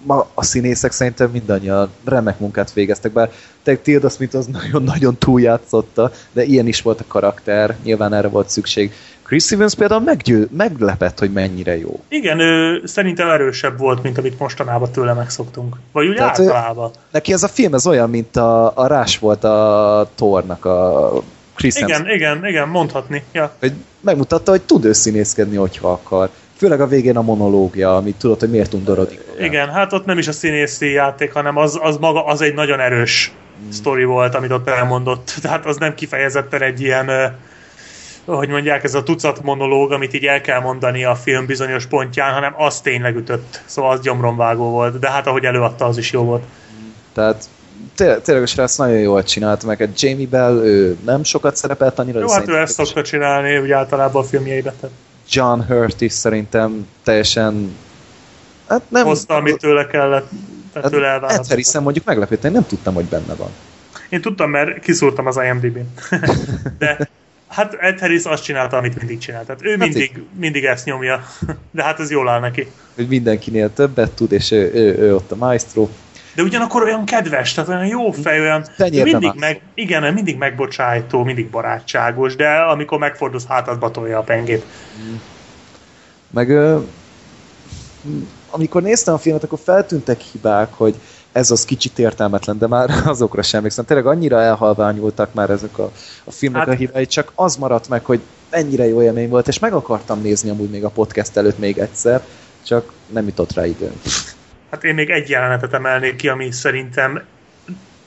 ma 0.06 0.28
a 0.34 0.44
színészek 0.44 0.92
szerintem 0.92 1.30
mindannyian 1.32 1.90
remek 2.06 2.40
munkát 2.40 2.74
végeztek, 2.74 3.12
bár 3.12 3.32
te 3.64 3.76
Tilda 3.76 4.10
Smith 4.10 4.36
az 4.36 4.46
nagyon-nagyon 4.46 5.18
túljátszotta, 5.18 6.12
de 6.32 6.44
ilyen 6.44 6.68
is 6.68 6.82
volt 6.82 7.00
a 7.00 7.04
karakter, 7.08 7.76
nyilván 7.84 8.14
erre 8.14 8.28
volt 8.28 8.50
szükség. 8.50 8.94
Chris 9.24 9.52
Evans 9.52 9.76
például 9.76 10.02
meggyő, 10.02 10.48
meglepett, 10.58 11.20
hogy 11.20 11.32
mennyire 11.32 11.78
jó. 11.78 12.00
Igen, 12.08 12.40
ő 12.40 12.82
szerintem 12.86 13.30
erősebb 13.30 13.78
volt, 13.78 14.04
mint 14.04 14.18
amit 14.18 14.40
mostanában 14.40 14.92
tőle 14.92 15.14
megszoktunk. 15.14 15.76
Vagy 15.92 16.08
úgy 16.08 16.16
Tehát 16.16 16.40
ő- 16.40 16.44
általában. 16.48 16.92
Neki 17.12 17.34
ez 17.34 17.44
a 17.44 17.48
film 17.48 17.74
ez 17.74 17.88
olyan, 17.88 18.10
mint 18.10 18.36
a, 18.36 18.78
a 18.78 18.88
Rás 18.88 19.20
volt 19.20 19.44
a 19.44 20.10
Thornak, 20.16 20.66
a 20.66 21.12
Chris 21.56 21.76
Igen, 21.76 21.90
Hemsworth, 21.90 22.16
igen, 22.16 22.46
igen, 22.46 22.68
mondhatni. 22.68 23.24
Ja. 23.32 23.52
hogy 23.60 23.74
megmutatta, 24.00 24.52
hogy 24.52 24.62
tud 24.62 24.86
ő 24.86 24.94
színészkedni, 24.94 25.56
hogyha 25.56 25.92
akar. 25.92 26.30
Főleg 26.64 26.82
a 26.82 26.88
végén 26.88 27.18
a 27.18 27.22
monológia, 27.22 27.96
amit 27.96 28.16
tudod, 28.16 28.40
hogy 28.40 28.50
miért 28.50 28.74
undorodik. 28.74 29.20
Igen, 29.40 29.70
hát 29.70 29.94
ott 29.94 30.06
nem 30.06 30.18
is 30.18 30.28
a 30.28 30.32
színészi 30.32 30.92
játék, 30.92 31.34
hanem 31.34 31.58
az, 31.58 31.80
az 31.82 31.98
maga, 31.98 32.26
az 32.26 32.42
egy 32.42 32.54
nagyon 32.54 32.80
erős 32.80 33.32
Hmm. 33.64 33.72
sztori 33.72 34.04
volt, 34.04 34.36
amit 34.36 34.52
ott 34.52 34.68
elmondott. 34.68 35.34
Tehát 35.42 35.66
az 35.66 35.78
nem 35.78 35.94
kifejezetten 35.94 36.62
egy 36.62 36.82
ilyen, 36.82 37.36
hogy 38.26 38.50
mondják, 38.50 38.84
ez 38.84 38.94
a 38.94 39.04
tucat 39.04 39.44
monológ, 39.44 39.92
amit 39.92 40.14
így 40.14 40.26
el 40.26 40.42
kell 40.42 40.60
mondani 40.60 41.04
a 41.04 41.16
film 41.16 41.46
bizonyos 41.46 41.86
pontján, 41.86 42.34
hanem 42.34 42.54
az 42.58 42.82
tényleg 42.82 43.16
ütött. 43.16 43.62
Szóval 43.66 43.92
az 43.92 44.02
gyomronvágó 44.02 44.70
volt. 44.70 45.00
De 45.00 45.10
hát 45.10 45.28
ahogy 45.28 45.44
előadta, 45.44 45.86
az 45.86 45.98
is 45.98 46.12
jó 46.12 46.24
volt. 46.24 46.44
Tehát 47.14 47.46
tényleg, 47.96 48.22
tényleg 48.22 48.44
a 48.44 48.48
srác 48.48 48.76
nagyon 48.76 49.00
jól 49.00 49.24
csinálta, 49.24 49.68
meg 49.68 49.82
a 49.82 49.86
Jamie 49.96 50.28
Bell, 50.28 50.62
ő 50.64 50.98
nem 51.06 51.24
sokat 51.24 51.56
szerepelt 51.56 52.00
annyira. 52.00 52.20
Jó, 52.20 52.30
hát 52.30 52.48
ő 52.48 52.58
ezt 52.58 52.74
szokta 52.74 53.02
csinálni, 53.02 53.58
úgy 53.58 53.72
általában 53.72 54.24
a 54.24 54.26
filmjeiben. 54.26 54.74
Tehát 54.80 54.96
John 55.30 55.60
Hurt 55.60 56.02
is 56.02 56.12
szerintem 56.12 56.88
teljesen... 57.04 57.76
Hát 58.68 58.82
nem... 58.90 59.06
hozta, 59.06 59.36
amit 59.36 59.58
tőle 59.58 59.88
kellett, 59.88 60.30
tehát 60.74 60.92
tőle 60.92 61.08
hát. 61.08 61.32
Ed 61.32 61.48
Harrison 61.48 61.84
mondjuk 61.84 62.06
meglepődtem, 62.06 62.50
én 62.50 62.58
nem 62.58 62.68
tudtam, 62.68 62.94
hogy 62.94 63.06
benne 63.06 63.34
van. 63.34 63.50
Én 64.10 64.22
tudtam, 64.22 64.50
mert 64.50 64.80
kiszúrtam 64.80 65.26
az 65.26 65.40
IMDb-n. 65.44 65.94
De 66.80 67.10
hát 67.54 67.74
Ed 67.74 68.00
Harris 68.00 68.24
azt 68.24 68.44
csinálta, 68.44 68.78
amit 68.78 68.96
mindig 68.98 69.18
csinált. 69.18 69.46
Tehát 69.46 69.66
ő 69.66 69.78
mindig, 69.78 70.24
mindig 70.40 70.64
ezt 70.64 70.86
nyomja. 70.86 71.24
De 71.72 71.84
hát 71.84 72.00
ez 72.00 72.12
jól 72.12 72.30
áll 72.30 72.40
neki. 72.40 72.68
Hogy 72.96 73.08
mindenkinél 73.08 73.74
többet 73.74 74.12
tud, 74.12 74.32
és 74.32 74.52
ő, 74.52 74.72
ő, 74.74 74.98
ő 74.98 75.16
ott 75.16 75.32
a 75.32 75.36
maestro. 75.36 75.90
De 76.36 76.44
ugyanakkor 76.44 76.84
olyan 76.84 77.06
kedves, 77.06 77.54
tehát 77.54 77.70
olyan 77.70 77.86
jó 77.86 78.12
fej, 78.12 78.40
olyan 78.40 78.66
mindig 79.04 79.32
meg, 79.40 79.62
igen, 79.74 80.14
mindig 80.14 80.38
megbocsájtó, 80.38 81.24
mindig 81.24 81.50
barátságos, 81.50 82.36
de 82.36 82.50
amikor 82.50 82.98
megfordulsz, 82.98 83.46
hátadba 83.48 83.92
tolja 83.92 84.18
a 84.18 84.22
pengét. 84.22 84.66
Meg 86.32 86.50
ö, 86.50 86.80
amikor 88.50 88.82
néztem 88.82 89.14
a 89.14 89.18
filmet, 89.18 89.44
akkor 89.44 89.60
feltűntek 89.64 90.20
hibák, 90.20 90.74
hogy 90.74 90.96
ez 91.32 91.52
az 91.52 91.66
kicsit 91.66 92.00
értelmetlen, 92.00 92.58
de 92.58 92.68
már 92.68 92.90
azokra 93.06 93.42
sem 93.42 93.58
emlékszem. 93.58 93.86
Tényleg 93.86 94.06
annyira 94.06 94.42
elhalványultak 94.42 95.34
már 95.34 95.50
ezek 95.50 95.78
a, 95.78 95.92
a 96.24 96.32
filmek 96.32 96.60
Hát- 96.60 96.70
a 96.76 96.78
hibái, 96.78 97.06
csak 97.06 97.32
az 97.36 97.56
maradt 97.56 97.90
meg, 97.90 98.06
hogy 98.06 98.22
ennyire 98.50 98.88
jó 98.88 99.02
élmény 99.02 99.30
volt, 99.30 99.48
és 99.48 99.60
meg 99.60 99.74
akartam 99.74 100.22
nézni 100.22 100.50
amúgy 100.50 100.70
még 100.70 100.84
a 100.84 100.90
podcast 100.90 101.38
előtt 101.38 101.60
még 101.60 101.78
egyszer, 101.78 102.22
csak 102.66 102.92
nem 103.14 103.26
jutott 103.26 103.54
rá 103.54 103.66
időm. 103.66 104.02
Hát 104.74 104.84
én 104.84 104.94
még 104.94 105.10
egy 105.10 105.30
jelenetet 105.30 105.74
emelnék 105.74 106.16
ki, 106.16 106.28
ami 106.28 106.52
szerintem 106.52 107.24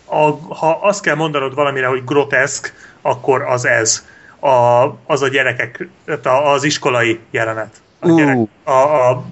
a, 0.05 0.55
ha 0.55 0.79
azt 0.83 1.03
kell 1.03 1.15
mondanod 1.15 1.55
valamire, 1.55 1.87
hogy 1.87 2.05
groteszk, 2.05 2.75
akkor 3.03 3.43
az 3.43 3.65
ez. 3.65 4.07
A, 4.41 4.85
az 5.07 5.23
a 5.23 5.29
gyerekek, 5.29 5.89
az 6.23 6.65
iskolai 6.65 7.21
jelenet. 7.31 7.83
A, 7.99 8.11
gyerek, 8.11 8.39
a, 8.65 8.71
a 8.71 9.25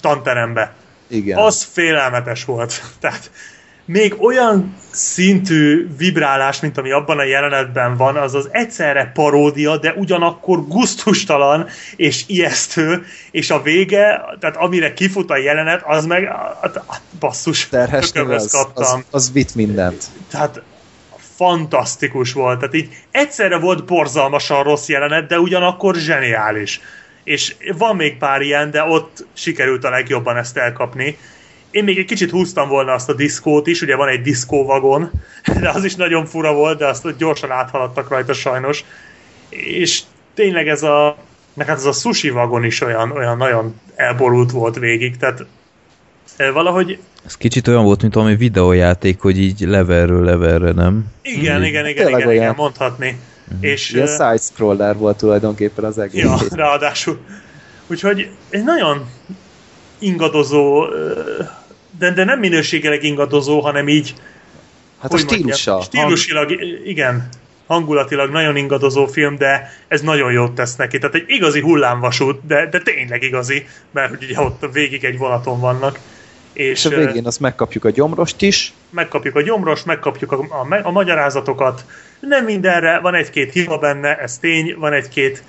tanterembe. 0.00 0.74
Igen. 1.06 1.38
Az 1.38 1.62
félelmetes 1.62 2.44
volt. 2.44 2.82
Tehát 3.00 3.30
még 3.88 4.14
olyan 4.18 4.76
szintű 4.90 5.88
vibrálás, 5.96 6.60
mint 6.60 6.78
ami 6.78 6.90
abban 6.90 7.18
a 7.18 7.24
jelenetben 7.24 7.96
van, 7.96 8.16
az 8.16 8.34
az 8.34 8.48
egyszerre 8.52 9.10
paródia, 9.14 9.76
de 9.76 9.92
ugyanakkor 9.92 10.66
guztustalan 10.66 11.68
és 11.96 12.24
ijesztő, 12.26 13.04
és 13.30 13.50
a 13.50 13.62
vége, 13.62 14.24
tehát 14.40 14.56
amire 14.56 14.92
kifut 14.92 15.30
a 15.30 15.36
jelenet, 15.36 15.82
az 15.86 16.06
meg, 16.06 16.24
hát, 16.60 16.82
basszus, 17.18 17.68
terhes 17.68 18.12
az, 18.12 18.50
kaptam. 18.50 18.84
az, 18.98 19.04
az 19.10 19.32
vitt 19.32 19.54
mindent. 19.54 20.04
Tehát 20.30 20.62
fantasztikus 21.36 22.32
volt. 22.32 22.58
Tehát 22.58 22.74
így 22.74 22.88
egyszerre 23.10 23.58
volt 23.58 23.84
borzalmasan 23.84 24.62
rossz 24.62 24.88
jelenet, 24.88 25.26
de 25.26 25.40
ugyanakkor 25.40 25.94
zseniális. 25.94 26.80
És 27.24 27.54
van 27.78 27.96
még 27.96 28.18
pár 28.18 28.40
ilyen, 28.40 28.70
de 28.70 28.82
ott 28.82 29.26
sikerült 29.32 29.84
a 29.84 29.90
legjobban 29.90 30.36
ezt 30.36 30.56
elkapni. 30.56 31.18
Én 31.70 31.84
még 31.84 31.98
egy 31.98 32.04
kicsit 32.04 32.30
húztam 32.30 32.68
volna 32.68 32.92
azt 32.92 33.08
a 33.08 33.14
diszkót 33.14 33.66
is, 33.66 33.82
ugye 33.82 33.96
van 33.96 34.08
egy 34.08 34.22
diszkóvagon, 34.22 35.10
de 35.60 35.68
az 35.68 35.84
is 35.84 35.94
nagyon 35.94 36.26
fura 36.26 36.54
volt, 36.54 36.78
de 36.78 36.86
azt 36.86 37.16
gyorsan 37.16 37.50
áthaladtak 37.50 38.08
rajta 38.08 38.32
sajnos. 38.32 38.84
És 39.48 40.00
tényleg 40.34 40.68
ez 40.68 40.82
a, 40.82 41.16
meg 41.54 41.66
hát 41.66 41.76
ez 41.76 41.84
a 41.84 41.92
sushi 41.92 42.30
vagon 42.30 42.64
is 42.64 42.80
olyan, 42.80 43.10
olyan 43.10 43.36
nagyon 43.36 43.80
elborult 43.94 44.50
volt 44.50 44.78
végig, 44.78 45.16
tehát 45.16 45.46
eh, 46.36 46.52
valahogy 46.52 46.98
Ez 47.26 47.36
kicsit 47.36 47.68
olyan 47.68 47.84
volt, 47.84 48.02
mint 48.02 48.14
valami 48.14 48.36
videójáték, 48.36 49.20
hogy 49.20 49.38
így 49.38 49.60
levelről 49.60 50.24
levelre, 50.24 50.72
nem? 50.72 51.04
igen, 51.22 51.60
Mm. 51.60 51.64
igen, 51.64 51.86
igen, 51.86 52.04
Tényleg 52.04 52.20
igen, 52.20 52.28
olyan. 52.28 52.42
igen, 52.42 52.54
mondhatni. 52.56 53.18
És, 53.60 53.90
Ilyen 53.90 54.06
side-scroller 54.06 54.96
volt 54.96 55.16
tulajdonképpen 55.16 55.84
az 55.84 55.98
egész. 55.98 56.22
Ja, 56.22 56.36
ráadásul. 56.50 57.18
Úgyhogy 57.86 58.30
egy 58.50 58.64
nagyon 58.64 59.10
ingadozó, 59.98 60.84
de, 61.98 62.10
de 62.10 62.24
nem 62.24 62.38
minőségileg 62.38 63.02
ingadozó, 63.04 63.60
hanem 63.60 63.88
így, 63.88 64.14
Hát 65.00 65.12
a 65.12 65.14
hogy 65.14 65.24
mondjam, 65.24 65.56
stílusa. 65.56 65.82
stílusilag, 65.82 66.50
igen, 66.84 67.28
hangulatilag 67.66 68.30
nagyon 68.30 68.56
ingadozó 68.56 69.06
film, 69.06 69.36
de 69.36 69.72
ez 69.88 70.00
nagyon 70.00 70.32
jót 70.32 70.52
tesz 70.52 70.76
neki. 70.76 70.98
Tehát 70.98 71.14
egy 71.14 71.24
igazi 71.26 71.60
hullámvasút, 71.60 72.46
de, 72.46 72.66
de 72.66 72.80
tényleg 72.80 73.22
igazi, 73.22 73.66
mert 73.90 74.08
hogy 74.08 74.24
ugye 74.24 74.40
ott 74.40 74.68
végig 74.72 75.04
egy 75.04 75.18
vonaton 75.18 75.60
vannak. 75.60 75.98
És, 76.52 76.64
És 76.70 76.84
a 76.84 76.88
végén 76.88 77.26
azt 77.26 77.40
megkapjuk 77.40 77.84
a 77.84 77.90
gyomrost 77.90 78.42
is. 78.42 78.72
megkapjuk 78.90 79.36
a 79.36 79.42
gyomros, 79.42 79.82
megkapjuk 79.82 80.32
a, 80.32 80.36
a, 80.36 80.80
a 80.82 80.90
magyarázatokat. 80.90 81.84
Nem 82.20 82.44
mindenre, 82.44 82.98
van 82.98 83.14
egy-két 83.14 83.52
hiba 83.52 83.78
benne, 83.78 84.16
ez 84.16 84.38
tény, 84.38 84.74
van 84.78 84.92
egy-két 84.92 85.42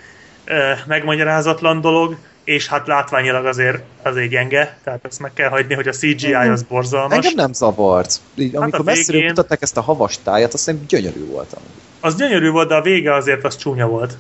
uh, 0.47 0.55
megmagyarázatlan 0.88 1.81
dolog, 1.81 2.15
és 2.49 2.67
hát 2.67 2.88
látványilag 2.88 3.45
azért 3.45 3.84
azért 4.03 4.30
gyenge, 4.30 4.77
tehát 4.84 5.05
ezt 5.05 5.19
meg 5.19 5.34
kell 5.34 5.49
hagyni, 5.49 5.73
hogy 5.73 5.88
a 5.88 5.91
CGI 5.91 6.34
az 6.34 6.63
borzalmas. 6.63 7.15
Engem 7.15 7.34
nem 7.35 7.53
zavart. 7.53 8.19
Így, 8.35 8.51
Hát 8.53 8.61
amikor 8.61 8.84
messziről 8.84 9.11
végén- 9.15 9.27
mutatták 9.27 9.61
ezt 9.61 9.77
a 9.77 9.81
havas 9.81 10.17
tájat, 10.23 10.53
azt 10.53 10.63
szerintem 10.63 10.88
gyönyörű 10.99 11.26
volt. 11.26 11.53
amúgy. 11.53 11.69
Az 11.99 12.15
gyönyörű 12.15 12.49
volt, 12.49 12.67
de 12.67 12.76
a 12.76 12.81
vége 12.81 13.13
azért 13.13 13.43
az 13.45 13.57
csúnya 13.57 13.88
volt. 13.88 14.17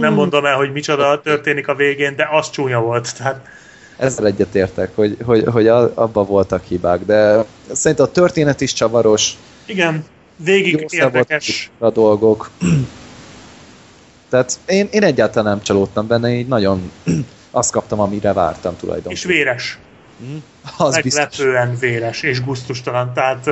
Nem 0.00 0.14
mondom 0.14 0.44
el, 0.44 0.56
hogy 0.56 0.72
micsoda 0.72 1.20
történik 1.20 1.68
a 1.68 1.74
végén, 1.74 2.16
de 2.16 2.28
az 2.32 2.50
csúnya 2.50 2.80
volt. 2.80 3.16
Tehát 3.16 3.46
Ezzel 3.96 4.26
egyetértek, 4.26 4.90
hogy, 4.94 5.16
hogy, 5.24 5.44
hogy 5.52 5.68
abban 5.68 6.26
voltak 6.26 6.64
hibák, 6.64 7.04
de 7.04 7.44
szerintem 7.72 8.06
a 8.06 8.10
történet 8.10 8.60
is 8.60 8.72
csavaros, 8.72 9.32
igen, 9.66 10.04
végig 10.36 10.72
jó 10.72 10.98
érdekes. 11.04 11.70
a 11.78 11.90
dolgok. 11.90 12.50
Tehát 14.28 14.58
én, 14.66 14.88
én 14.90 15.02
egyáltalán 15.02 15.52
nem 15.52 15.62
csalódtam 15.62 16.06
benne, 16.06 16.32
így 16.34 16.46
nagyon 16.48 16.92
azt 17.52 17.70
kaptam, 17.72 18.00
amire 18.00 18.32
vártam 18.32 18.72
És 18.72 18.80
tulajdonképpen. 18.80 19.30
véres. 19.30 19.78
Az 20.78 21.00
biztos. 21.00 21.38
meglepően 21.38 21.76
véres 21.78 22.22
és 22.22 22.44
guztustalan. 22.44 23.12
Tehát 23.12 23.46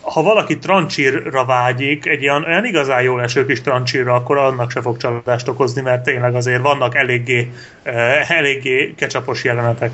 ha 0.00 0.22
valaki 0.22 0.58
trancsírra 0.58 1.44
vágyik, 1.44 2.06
egy 2.06 2.28
olyan, 2.28 2.44
olyan 2.44 2.64
igazán 2.64 3.02
jól 3.02 3.22
eső 3.22 3.46
kis 3.46 3.60
trancsírra, 3.60 4.14
akkor 4.14 4.36
annak 4.36 4.70
se 4.70 4.80
fog 4.80 4.96
csalódást 4.96 5.48
okozni, 5.48 5.80
mert 5.80 6.02
tényleg 6.02 6.34
azért 6.34 6.62
vannak 6.62 6.94
eléggé, 6.94 7.52
eléggé 8.28 8.94
kecsapos 8.96 9.44
jelenetek. 9.44 9.90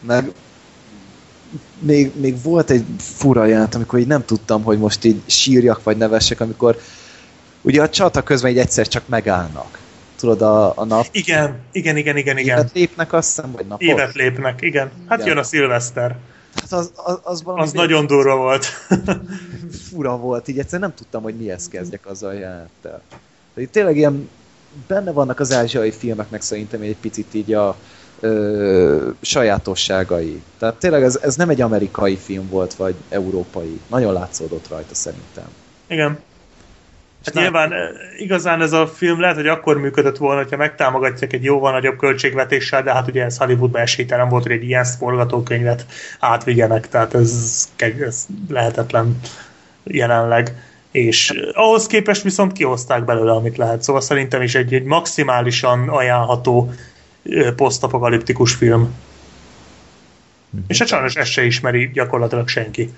Meg 0.00 0.32
még, 1.78 2.10
még 2.20 2.42
volt 2.42 2.70
egy 2.70 2.84
fura 2.98 3.44
jelent, 3.44 3.74
amikor 3.74 3.98
így 3.98 4.06
nem 4.06 4.24
tudtam, 4.24 4.62
hogy 4.62 4.78
most 4.78 5.04
így 5.04 5.20
sírjak 5.26 5.82
vagy 5.82 5.96
nevessek, 5.96 6.40
amikor 6.40 6.80
ugye 7.60 7.82
a 7.82 7.88
csata 7.88 8.22
közben 8.22 8.50
így 8.50 8.58
egyszer 8.58 8.88
csak 8.88 9.08
megállnak. 9.08 9.78
Tudod, 10.20 10.42
a, 10.42 10.72
a 10.76 10.84
nap 10.84 11.06
Igen, 11.10 11.58
igen, 11.72 11.96
igen, 11.96 12.16
igen, 12.16 12.38
igen. 12.38 12.58
évet 12.58 12.72
lépnek 12.72 13.12
azt 13.12 13.28
hiszem, 13.28 13.52
vagy 13.52 13.66
napot? 13.66 13.88
Évet 13.88 14.14
lépnek, 14.14 14.62
igen. 14.62 14.90
Hát 15.08 15.18
Igen. 15.18 15.30
jön 15.30 15.38
a 15.38 15.42
szilveszter. 15.42 16.16
Hát 16.54 16.72
az, 16.72 16.92
az, 16.96 17.18
az, 17.22 17.42
valami 17.42 17.62
Az 17.62 17.72
nagyon 17.72 18.06
durva 18.06 18.36
volt. 18.36 18.64
fura 19.90 20.16
volt, 20.16 20.48
így 20.48 20.58
egyszerűen 20.58 20.88
nem 20.88 20.94
tudtam, 20.98 21.22
hogy 21.22 21.34
mihez 21.34 21.68
kezdjek 21.68 22.06
azzal 22.06 22.30
a 22.30 22.32
jelenettel. 22.32 23.02
De 23.54 23.60
itt 23.60 23.72
tényleg 23.72 23.96
ilyen 23.96 24.28
benne 24.86 25.12
vannak 25.12 25.40
az 25.40 25.52
ázsiai 25.52 25.90
filmeknek 25.90 26.42
szerintem 26.42 26.80
egy 26.80 26.96
picit 27.00 27.34
így 27.34 27.52
a 27.52 27.76
ö, 28.20 29.08
sajátosságai. 29.20 30.42
Tehát 30.58 30.74
tényleg 30.74 31.02
ez, 31.02 31.18
ez 31.22 31.36
nem 31.36 31.48
egy 31.48 31.60
amerikai 31.60 32.16
film 32.16 32.48
volt, 32.48 32.74
vagy 32.74 32.94
európai. 33.08 33.80
Nagyon 33.86 34.12
látszódott 34.12 34.68
rajta 34.68 34.94
szerintem. 34.94 35.48
Igen. 35.86 36.18
Hát 37.24 37.34
nyilván 37.34 37.72
eh, 37.72 37.88
igazán 38.18 38.60
ez 38.62 38.72
a 38.72 38.86
film 38.86 39.20
lehet, 39.20 39.36
hogy 39.36 39.46
akkor 39.46 39.78
működött 39.78 40.16
volna, 40.16 40.42
hogyha 40.42 40.56
megtámogatják 40.56 41.32
egy 41.32 41.44
jóval 41.44 41.72
nagyobb 41.72 41.96
költségvetéssel, 41.96 42.82
de 42.82 42.92
hát 42.92 43.08
ugye 43.08 43.24
ez 43.24 43.36
Hollywoodba 43.36 43.78
esélytelen 43.78 44.28
volt, 44.28 44.42
hogy 44.42 44.52
egy 44.52 44.64
ilyen 44.64 44.84
forgatókönyvet 44.84 45.86
átvigyenek, 46.18 46.88
tehát 46.88 47.14
ez, 47.14 47.68
ez 47.76 48.26
lehetetlen 48.48 49.20
jelenleg. 49.84 50.54
És 50.90 51.30
eh, 51.30 51.48
ahhoz 51.52 51.86
képest 51.86 52.22
viszont 52.22 52.52
kihozták 52.52 53.04
belőle, 53.04 53.32
amit 53.32 53.56
lehet. 53.56 53.82
Szóval 53.82 54.02
szerintem 54.02 54.42
is 54.42 54.54
egy, 54.54 54.74
egy 54.74 54.84
maximálisan 54.84 55.88
ajánlható 55.88 56.72
eh, 57.22 57.50
posztapokaliptikus 57.52 58.54
film. 58.54 58.94
És 60.66 60.78
hát 60.78 60.88
sajnos 60.88 61.14
ezt 61.14 61.30
se 61.30 61.44
ismeri 61.44 61.90
gyakorlatilag 61.92 62.48
senki. 62.48 62.90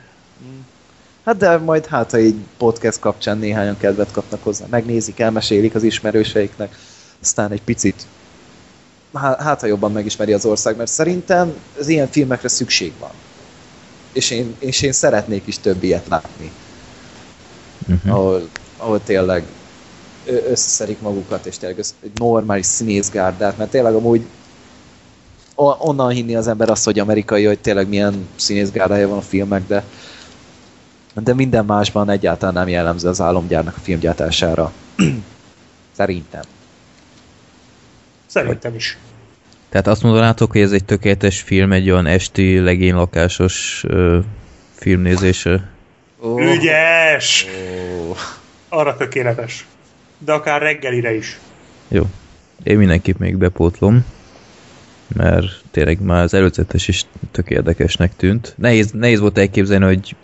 Hát 1.24 1.36
de 1.36 1.56
majd 1.56 1.86
hát, 1.86 2.10
ha 2.10 2.18
így 2.18 2.34
podcast 2.58 2.98
kapcsán 2.98 3.38
néhányan 3.38 3.76
kedvet 3.76 4.10
kapnak 4.10 4.42
hozzá, 4.42 4.64
megnézik, 4.70 5.20
elmesélik 5.20 5.74
az 5.74 5.82
ismerőseiknek, 5.82 6.78
aztán 7.20 7.50
egy 7.50 7.62
picit 7.62 8.06
hát, 9.14 9.60
ha 9.60 9.66
jobban 9.66 9.92
megismeri 9.92 10.32
az 10.32 10.44
ország, 10.44 10.76
mert 10.76 10.90
szerintem 10.90 11.54
az 11.78 11.88
ilyen 11.88 12.08
filmekre 12.08 12.48
szükség 12.48 12.92
van. 12.98 13.10
És 14.12 14.30
én, 14.30 14.56
és 14.58 14.82
én 14.82 14.92
szeretnék 14.92 15.46
is 15.46 15.58
több 15.58 15.82
ilyet 15.82 16.08
látni, 16.08 16.52
Uh-huh. 17.88 18.14
ahol, 18.14 18.48
ahol 18.76 19.02
tényleg 19.02 19.44
összeszedik 20.26 21.00
magukat, 21.00 21.46
és 21.46 21.58
tényleg 21.58 21.78
össze, 21.78 21.92
egy 22.02 22.10
normális 22.14 22.66
színészgárdát, 22.66 23.58
mert 23.58 23.70
tényleg 23.70 23.94
amúgy 23.94 24.26
onnan 25.78 26.10
hinni 26.10 26.36
az 26.36 26.48
ember 26.48 26.70
azt, 26.70 26.84
hogy 26.84 26.98
amerikai, 26.98 27.44
hogy 27.44 27.58
tényleg 27.58 27.88
milyen 27.88 28.28
színészgárdája 28.36 29.08
van 29.08 29.18
a 29.18 29.22
filmek, 29.22 29.66
de 29.66 29.84
de 31.14 31.34
minden 31.34 31.64
másban 31.64 32.10
egyáltalán 32.10 32.54
nem 32.54 32.68
jellemző 32.68 33.08
az 33.08 33.20
álomgyárnak 33.20 33.76
a 33.76 33.80
filmgyártására. 33.80 34.72
Szerintem. 35.96 36.42
Szerintem 38.26 38.74
is. 38.74 38.98
Tehát 39.68 39.86
azt 39.86 40.02
mondanátok, 40.02 40.52
hogy 40.52 40.60
ez 40.60 40.72
egy 40.72 40.84
tökéletes 40.84 41.40
film, 41.40 41.72
egy 41.72 41.90
olyan 41.90 42.06
esti 42.06 42.58
legénylakásos 42.58 43.84
ö, 43.88 44.18
filmnézése? 44.74 45.70
Oh. 46.18 46.40
Ügyes! 46.40 47.46
Oh. 48.08 48.16
Arra 48.68 48.96
tökéletes. 48.96 49.66
De 50.18 50.32
akár 50.32 50.60
reggelire 50.60 51.14
is. 51.14 51.38
Jó. 51.88 52.02
Én 52.62 52.76
mindenképp 52.76 53.18
még 53.18 53.36
bepótlom, 53.36 54.04
mert 55.14 55.62
tényleg 55.70 56.00
már 56.00 56.22
az 56.22 56.34
előzetes 56.34 56.88
is 56.88 57.06
tök 57.30 57.50
érdekesnek 57.50 58.16
tűnt. 58.16 58.54
Nehéz, 58.56 58.90
nehéz 58.90 59.20
volt 59.20 59.38
elképzelni, 59.38 59.84
hogy 59.84 60.16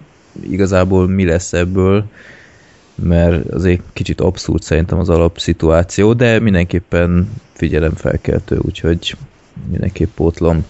igazából 0.43 1.09
mi 1.09 1.25
lesz 1.25 1.53
ebből, 1.53 2.05
mert 2.95 3.51
azért 3.51 3.81
kicsit 3.93 4.21
abszurd 4.21 4.63
szerintem 4.63 4.99
az 4.99 5.09
alapszituáció, 5.09 6.13
de 6.13 6.41
mindenképpen 6.41 7.31
figyelemfelkeltő, 7.53 8.59
úgyhogy 8.63 9.17
mindenképp 9.71 10.15
pótlom. 10.15 10.65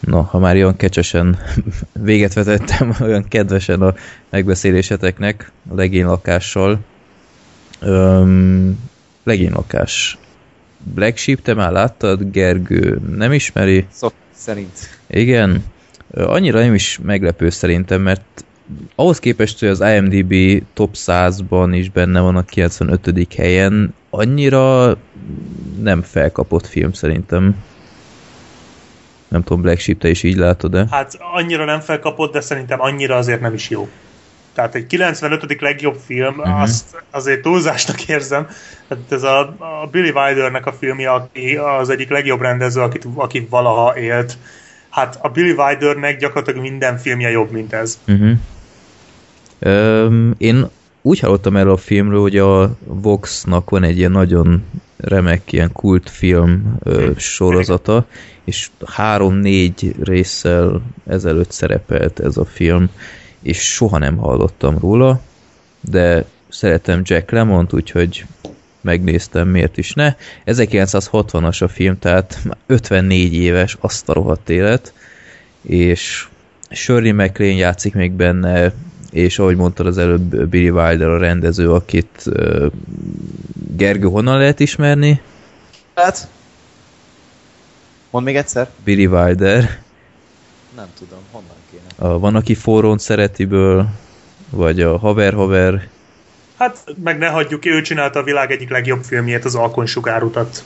Na, 0.00 0.22
ha 0.22 0.38
már 0.38 0.54
olyan 0.54 0.76
kecsesen 0.76 1.38
véget 2.02 2.32
vetettem, 2.32 2.94
olyan 3.00 3.28
kedvesen 3.28 3.82
a 3.82 3.94
megbeszéléseteknek 4.30 5.52
a 5.68 5.74
legénylakással. 5.74 6.78
Öm, 7.80 8.78
legénylakás. 9.22 10.18
Black 10.94 11.16
Sheep, 11.16 11.42
te 11.42 11.54
már 11.54 11.72
láttad? 11.72 12.30
Gergő 12.30 13.00
nem 13.16 13.32
ismeri? 13.32 13.86
Szok 13.92 14.12
szerint. 14.34 14.98
Igen. 15.06 15.64
Annyira 16.14 16.60
nem 16.60 16.74
is 16.74 16.98
meglepő 17.02 17.50
szerintem, 17.50 18.00
mert 18.00 18.44
ahhoz 18.94 19.18
képest, 19.18 19.58
hogy 19.58 19.68
az 19.68 19.80
IMDb 19.80 20.62
top 20.74 20.94
100-ban 20.94 21.70
is 21.72 21.90
benne 21.90 22.20
van 22.20 22.36
a 22.36 22.44
95. 22.44 23.34
helyen, 23.36 23.94
annyira 24.10 24.96
nem 25.80 26.02
felkapott 26.02 26.66
film 26.66 26.92
szerintem. 26.92 27.56
Nem 29.28 29.42
tudom, 29.42 29.62
Black 29.62 29.80
Sheep, 29.80 29.98
te 29.98 30.08
is 30.08 30.22
így 30.22 30.36
látod-e? 30.36 30.86
Hát 30.90 31.18
annyira 31.34 31.64
nem 31.64 31.80
felkapott, 31.80 32.32
de 32.32 32.40
szerintem 32.40 32.80
annyira 32.80 33.16
azért 33.16 33.40
nem 33.40 33.54
is 33.54 33.70
jó. 33.70 33.88
Tehát 34.52 34.74
egy 34.74 34.86
95. 34.86 35.60
legjobb 35.60 35.96
film, 36.06 36.38
uh-huh. 36.38 36.60
azt 36.60 37.02
azért 37.10 37.42
túlzásnak 37.42 38.08
érzem. 38.08 38.48
Tehát 38.88 39.12
ez 39.12 39.22
a, 39.22 39.38
a 39.58 39.88
Billy 39.90 40.10
Wildernek 40.10 40.66
a 40.66 40.72
filmje, 40.72 41.10
aki 41.10 41.56
az 41.56 41.88
egyik 41.88 42.10
legjobb 42.10 42.40
rendező, 42.40 42.80
akit, 42.80 43.06
aki 43.14 43.46
valaha 43.50 43.98
élt. 43.98 44.38
Hát 44.90 45.18
a 45.22 45.28
Billy 45.28 45.52
Wildernek 45.52 46.18
gyakorlatilag 46.18 46.60
minden 46.60 46.98
filmje 46.98 47.30
jobb, 47.30 47.50
mint 47.50 47.72
ez. 47.72 47.98
Uh-huh. 48.08 48.30
Öm, 49.60 50.34
én 50.38 50.68
úgy 51.02 51.18
hallottam 51.18 51.56
erről 51.56 51.72
a 51.72 51.76
filmről, 51.76 52.20
hogy 52.20 52.36
a 52.36 52.76
Vox-nak 52.84 53.70
van 53.70 53.82
egy 53.82 53.98
ilyen 53.98 54.10
nagyon 54.10 54.62
remek 54.96 55.52
ilyen 55.52 55.72
kultfilm 55.72 56.76
ö, 56.82 57.10
sorozata, 57.16 58.06
és 58.44 58.70
három-négy 58.86 59.94
résszel 60.02 60.82
ezelőtt 61.06 61.50
szerepelt 61.50 62.20
ez 62.20 62.36
a 62.36 62.44
film, 62.44 62.90
és 63.42 63.72
soha 63.72 63.98
nem 63.98 64.16
hallottam 64.16 64.78
róla, 64.78 65.20
de 65.80 66.24
szeretem 66.48 67.00
Jack 67.04 67.30
Lemont, 67.30 67.72
úgyhogy 67.72 68.24
megnéztem, 68.80 69.48
miért 69.48 69.78
is 69.78 69.92
ne. 69.92 70.14
1960-as 70.46 71.62
a 71.62 71.68
film, 71.68 71.98
tehát 71.98 72.38
már 72.44 72.56
54 72.66 73.34
éves, 73.34 73.76
azt 73.80 74.08
a 74.08 74.12
rohadt 74.12 74.50
élet, 74.50 74.92
és 75.62 76.28
Shirley 76.70 77.14
MacLaine 77.14 77.58
játszik 77.58 77.94
még 77.94 78.12
benne, 78.12 78.72
és 79.10 79.38
ahogy 79.38 79.56
mondtad 79.56 79.86
az 79.86 79.98
előbb, 79.98 80.48
Billy 80.48 80.70
Wilder 80.70 81.08
a 81.08 81.18
rendező, 81.18 81.72
akit 81.72 82.22
uh, 82.26 82.66
Gergő 83.76 84.06
honnan 84.06 84.38
lehet 84.38 84.60
ismerni? 84.60 85.20
Hát? 85.94 86.28
Mondd 88.10 88.24
még 88.24 88.36
egyszer? 88.36 88.70
Billy 88.84 89.06
Wilder. 89.06 89.80
Nem 90.76 90.86
tudom, 90.98 91.18
honnan 91.30 91.56
kéne. 91.70 92.10
A 92.10 92.18
Van, 92.18 92.34
aki 92.34 92.54
forrón 92.54 92.98
szeretiből, 92.98 93.88
vagy 94.50 94.80
a 94.80 94.98
Haver 94.98 95.32
Haver. 95.32 95.88
Hát 96.56 96.84
meg 97.02 97.18
ne 97.18 97.28
hagyjuk, 97.28 97.66
ő 97.66 97.80
csinálta 97.80 98.18
a 98.18 98.22
világ 98.22 98.50
egyik 98.50 98.70
legjobb 98.70 99.02
filmjét, 99.02 99.44
az 99.44 99.54
Alkonysugárutat. 99.54 100.64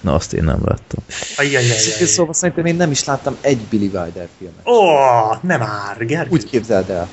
Na, 0.00 0.14
azt 0.14 0.32
én 0.32 0.44
nem 0.44 0.60
láttam. 0.64 1.04
Ajjajjajjaj. 1.36 2.06
Szóval 2.06 2.34
szerintem 2.34 2.66
én 2.66 2.74
nem 2.74 2.90
is 2.90 3.04
láttam 3.04 3.36
egy 3.40 3.58
Billy 3.70 3.90
Wilder 3.92 4.28
filmet. 4.38 4.66
Ó, 4.66 4.82
nem 5.40 5.60
már, 5.60 6.06
Gergő. 6.06 6.30
Úgy 6.30 6.44
képzeld 6.44 6.90
el. 6.90 7.08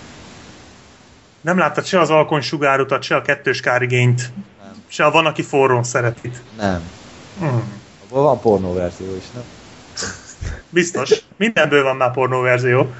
Nem 1.41 1.57
láttad 1.57 1.85
se 1.85 1.99
az 1.99 2.09
Alkonysugárutat, 2.09 3.01
se 3.03 3.15
a 3.15 3.21
kettős 3.21 3.59
kárigényt, 3.59 4.31
Nem. 4.63 4.83
se 4.87 5.05
a 5.05 5.11
Van, 5.11 5.25
aki 5.25 5.41
forrón 5.41 5.83
szeretít. 5.83 6.41
Nem. 6.57 6.81
Hmm. 7.39 7.63
Van 8.09 8.39
pornó 8.39 8.73
verzió 8.73 9.15
is, 9.15 9.23
nem? 9.33 9.43
Biztos. 10.69 11.23
Mindenből 11.35 11.83
van 11.83 11.95
már 11.95 12.11
pornó 12.11 12.41
verzió. 12.41 12.91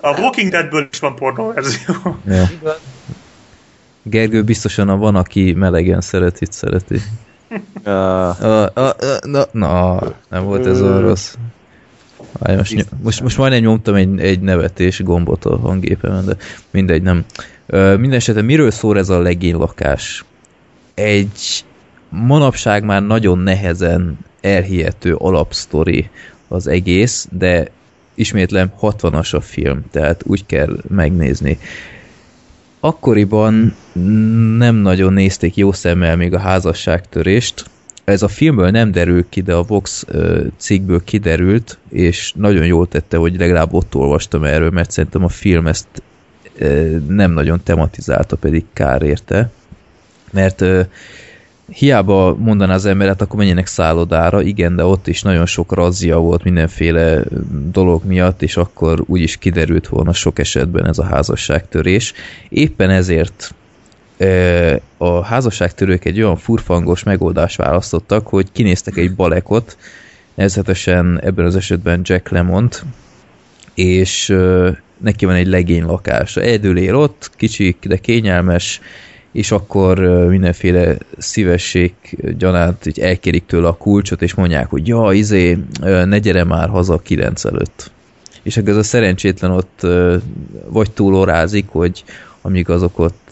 A 0.00 0.20
Walking 0.20 0.50
Deadből 0.50 0.88
is 0.90 0.98
van 0.98 1.14
pornó 1.14 1.52
verzió. 1.52 1.94
Ja. 2.26 2.48
Gergő 4.02 4.42
biztosan 4.42 4.88
a 4.88 4.96
Van, 4.96 5.16
aki 5.16 5.52
melegen 5.52 6.00
szereti, 6.00 6.46
szereti. 6.50 7.00
Uh, 7.84 7.92
a, 8.44 8.62
a, 8.74 8.96
na, 9.20 9.44
na, 9.50 10.00
nem 10.28 10.44
volt 10.44 10.66
ez 10.66 10.82
olyan 10.82 11.00
rossz. 11.00 11.34
Várj, 12.32 12.56
most, 12.56 12.86
most, 13.02 13.20
most 13.20 13.36
majdnem 13.36 13.60
nyomtam 13.60 13.94
egy, 13.94 14.20
egy 14.20 14.40
nevetés 14.40 15.02
gombot 15.02 15.44
a 15.44 15.58
hangépemen, 15.58 16.24
de 16.24 16.36
mindegy, 16.70 17.02
nem. 17.02 17.24
Ö, 17.66 17.96
minden 17.96 18.18
esetre 18.18 18.42
miről 18.42 18.70
szól 18.70 18.98
ez 18.98 19.08
a 19.08 19.20
legénylakás? 19.20 20.24
Egy 20.94 21.64
manapság 22.08 22.84
már 22.84 23.02
nagyon 23.02 23.38
nehezen 23.38 24.18
elhihető 24.40 25.14
alapsztori 25.14 26.10
az 26.48 26.66
egész, 26.66 27.28
de 27.30 27.70
ismétlem 28.14 28.72
60-as 28.80 29.34
a 29.34 29.40
film, 29.40 29.84
tehát 29.90 30.22
úgy 30.26 30.46
kell 30.46 30.76
megnézni. 30.88 31.58
Akkoriban 32.80 33.74
nem 34.56 34.74
nagyon 34.74 35.12
nézték 35.12 35.56
jó 35.56 35.72
szemmel 35.72 36.16
még 36.16 36.34
a 36.34 36.38
házasságtörést. 36.38 37.64
Ez 38.08 38.22
a 38.22 38.28
filmből 38.28 38.70
nem 38.70 38.92
derül 38.92 39.28
ki, 39.28 39.40
de 39.40 39.54
a 39.54 39.62
Vox 39.62 40.06
cikkből 40.56 41.04
kiderült, 41.04 41.78
és 41.88 42.32
nagyon 42.36 42.66
jól 42.66 42.88
tette, 42.88 43.16
hogy 43.16 43.36
legalább 43.38 43.72
ott 43.72 43.94
olvastam 43.94 44.44
erről, 44.44 44.70
mert 44.70 44.90
szerintem 44.90 45.24
a 45.24 45.28
film 45.28 45.66
ezt 45.66 45.86
nem 47.08 47.32
nagyon 47.32 47.60
tematizálta, 47.62 48.36
pedig 48.36 48.64
kár 48.72 49.02
érte. 49.02 49.50
Mert 50.30 50.64
hiába 51.68 52.36
mondaná 52.38 52.74
az 52.74 52.86
ember, 52.86 53.08
hát 53.08 53.22
akkor 53.22 53.38
menjenek 53.38 53.66
szállodára, 53.66 54.42
igen, 54.42 54.76
de 54.76 54.84
ott 54.84 55.06
is 55.06 55.22
nagyon 55.22 55.46
sok 55.46 55.72
razzia 55.72 56.18
volt 56.18 56.44
mindenféle 56.44 57.22
dolog 57.72 58.04
miatt, 58.04 58.42
és 58.42 58.56
akkor 58.56 59.02
úgy 59.06 59.20
is 59.20 59.36
kiderült 59.36 59.88
volna 59.88 60.12
sok 60.12 60.38
esetben 60.38 60.86
ez 60.86 60.98
a 60.98 61.04
házasságtörés. 61.04 62.12
Éppen 62.48 62.90
ezért 62.90 63.54
a 64.96 65.24
házasságtörők 65.24 66.04
egy 66.04 66.22
olyan 66.22 66.36
furfangos 66.36 67.02
megoldást 67.02 67.56
választottak, 67.56 68.26
hogy 68.26 68.52
kinéztek 68.52 68.96
egy 68.96 69.14
balekot, 69.14 69.76
nevezetesen 70.34 71.20
ebben 71.22 71.44
az 71.44 71.56
esetben 71.56 72.00
Jack 72.04 72.28
Lemont, 72.28 72.84
és 73.74 74.36
neki 74.98 75.24
van 75.24 75.34
egy 75.34 75.46
legény 75.46 75.84
lakása. 75.84 76.40
Egyedül 76.40 76.78
él 76.78 76.94
ott, 76.94 77.30
kicsi, 77.36 77.76
de 77.82 77.96
kényelmes, 77.96 78.80
és 79.32 79.50
akkor 79.50 79.98
mindenféle 80.28 80.96
szívesség 81.18 81.94
gyanánt 82.38 82.86
így 82.86 83.00
elkérik 83.00 83.46
tőle 83.46 83.68
a 83.68 83.76
kulcsot, 83.76 84.22
és 84.22 84.34
mondják, 84.34 84.70
hogy 84.70 84.88
ja, 84.88 85.12
izé, 85.12 85.58
ne 85.80 86.18
gyere 86.18 86.44
már 86.44 86.68
haza 86.68 86.98
kilenc 86.98 87.44
előtt. 87.44 87.90
És 88.42 88.56
akkor 88.56 88.68
ez 88.68 88.76
a 88.76 88.82
szerencsétlen 88.82 89.50
ott 89.50 89.86
vagy 90.68 90.90
túlorázik, 90.90 91.66
hogy 91.68 92.04
amíg 92.42 92.68
azok 92.68 92.98
ott 92.98 93.30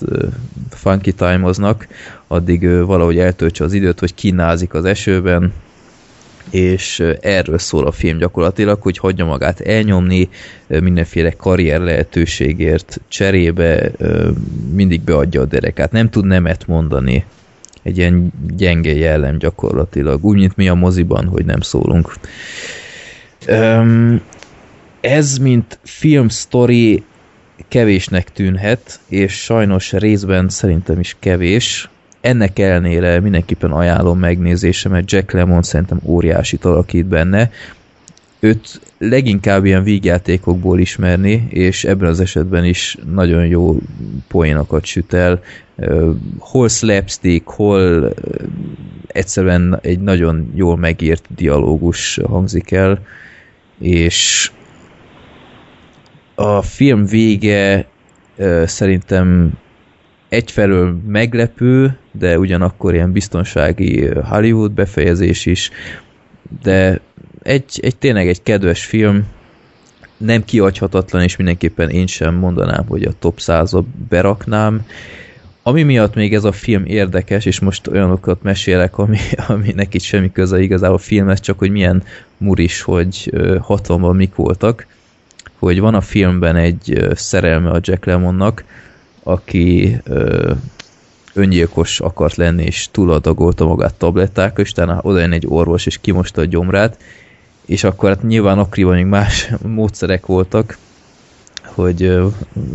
funky 0.70 1.12
time-oznak, 1.12 1.88
addig 2.26 2.84
valahogy 2.84 3.18
eltöltse 3.18 3.64
az 3.64 3.72
időt, 3.72 4.00
hogy 4.00 4.14
kínázik 4.14 4.74
az 4.74 4.84
esőben, 4.84 5.52
és 6.50 7.02
erről 7.20 7.58
szól 7.58 7.86
a 7.86 7.92
film 7.92 8.18
gyakorlatilag, 8.18 8.82
hogy 8.82 8.98
hagyja 8.98 9.24
magát 9.24 9.60
elnyomni, 9.60 10.28
mindenféle 10.66 11.30
karrier 11.30 11.80
lehetőségért 11.80 13.00
cserébe 13.08 13.90
mindig 14.72 15.00
beadja 15.00 15.40
a 15.40 15.44
derekát. 15.44 15.92
Nem 15.92 16.10
tud 16.10 16.24
nemet 16.24 16.66
mondani. 16.66 17.24
Egy 17.82 17.98
ilyen 17.98 18.32
gyenge 18.56 18.94
jellem 18.94 19.38
gyakorlatilag. 19.38 20.24
Úgy, 20.24 20.36
mint 20.36 20.56
mi 20.56 20.68
a 20.68 20.74
moziban, 20.74 21.26
hogy 21.26 21.44
nem 21.44 21.60
szólunk. 21.60 22.14
Ez, 25.00 25.38
mint 25.38 25.78
filmsztori 25.82 27.04
kevésnek 27.68 28.32
tűnhet, 28.32 29.00
és 29.08 29.32
sajnos 29.32 29.92
részben 29.92 30.48
szerintem 30.48 31.00
is 31.00 31.16
kevés. 31.18 31.88
Ennek 32.20 32.58
ellenére 32.58 33.20
mindenképpen 33.20 33.70
ajánlom 33.70 34.18
megnézése, 34.18 34.88
mert 34.88 35.10
Jack 35.10 35.30
Lemmon 35.30 35.62
szerintem 35.62 36.00
óriásit 36.04 36.64
alakít 36.64 37.06
benne. 37.06 37.50
őt 38.40 38.80
leginkább 38.98 39.64
ilyen 39.64 39.82
vígjátékokból 39.82 40.78
ismerni, 40.78 41.46
és 41.50 41.84
ebben 41.84 42.08
az 42.08 42.20
esetben 42.20 42.64
is 42.64 42.96
nagyon 43.12 43.46
jó 43.46 43.76
poénokat 44.28 44.84
süt 44.84 45.12
el. 45.12 45.42
Hol 46.38 46.68
slapstick, 46.68 47.48
hol 47.48 48.12
egyszerűen 49.06 49.78
egy 49.82 50.00
nagyon 50.00 50.52
jól 50.54 50.76
megírt 50.76 51.24
dialógus 51.34 52.20
hangzik 52.28 52.70
el, 52.70 53.00
és 53.78 54.50
a 56.36 56.62
film 56.62 57.04
vége 57.06 57.86
szerintem 58.64 59.52
egyfelől 60.28 60.96
meglepő, 61.06 61.98
de 62.12 62.38
ugyanakkor 62.38 62.94
ilyen 62.94 63.12
biztonsági 63.12 64.06
Hollywood 64.06 64.72
befejezés 64.72 65.46
is, 65.46 65.70
de 66.62 67.00
egy, 67.42 67.80
egy 67.82 67.96
tényleg 67.96 68.28
egy 68.28 68.42
kedves 68.42 68.84
film, 68.84 69.26
nem 70.16 70.44
kiadhatatlan, 70.44 71.22
és 71.22 71.36
mindenképpen 71.36 71.90
én 71.90 72.06
sem 72.06 72.34
mondanám, 72.34 72.84
hogy 72.88 73.02
a 73.02 73.12
top 73.18 73.40
100 73.40 73.76
beraknám. 74.08 74.86
Ami 75.62 75.82
miatt 75.82 76.14
még 76.14 76.34
ez 76.34 76.44
a 76.44 76.52
film 76.52 76.84
érdekes, 76.84 77.44
és 77.44 77.60
most 77.60 77.86
olyanokat 77.86 78.42
mesélek, 78.42 78.98
ami, 78.98 79.18
aminek 79.48 79.94
itt 79.94 80.02
semmi 80.02 80.32
köze 80.32 80.60
igazából 80.60 80.96
a 80.96 81.00
filmhez, 81.00 81.40
csak 81.40 81.58
hogy 81.58 81.70
milyen 81.70 82.02
muris, 82.36 82.82
hogy 82.82 83.30
60-ban 83.32 84.16
mik 84.16 84.34
voltak, 84.34 84.86
hogy 85.58 85.80
van 85.80 85.94
a 85.94 86.00
filmben 86.00 86.56
egy 86.56 87.08
szerelme 87.14 87.70
a 87.70 87.80
Jack 87.80 88.04
Lemonnak, 88.04 88.64
aki 89.22 89.96
ö, 90.04 90.52
öngyilkos 91.34 92.00
akart 92.00 92.36
lenni, 92.36 92.64
és 92.64 92.88
túladagolta 92.90 93.66
magát 93.66 93.94
tablettákkal, 93.94 94.64
és 94.64 94.70
utána 94.70 95.00
oda 95.02 95.18
jön 95.18 95.32
egy 95.32 95.46
orvos, 95.48 95.86
és 95.86 95.98
kimosta 96.00 96.40
a 96.40 96.44
gyomrát, 96.44 96.98
és 97.66 97.84
akkor 97.84 98.08
hát 98.08 98.22
nyilván 98.22 98.58
akkoriban 98.58 98.94
még 98.94 99.04
más 99.04 99.50
módszerek 99.62 100.26
voltak, 100.26 100.78
hogy 101.62 102.00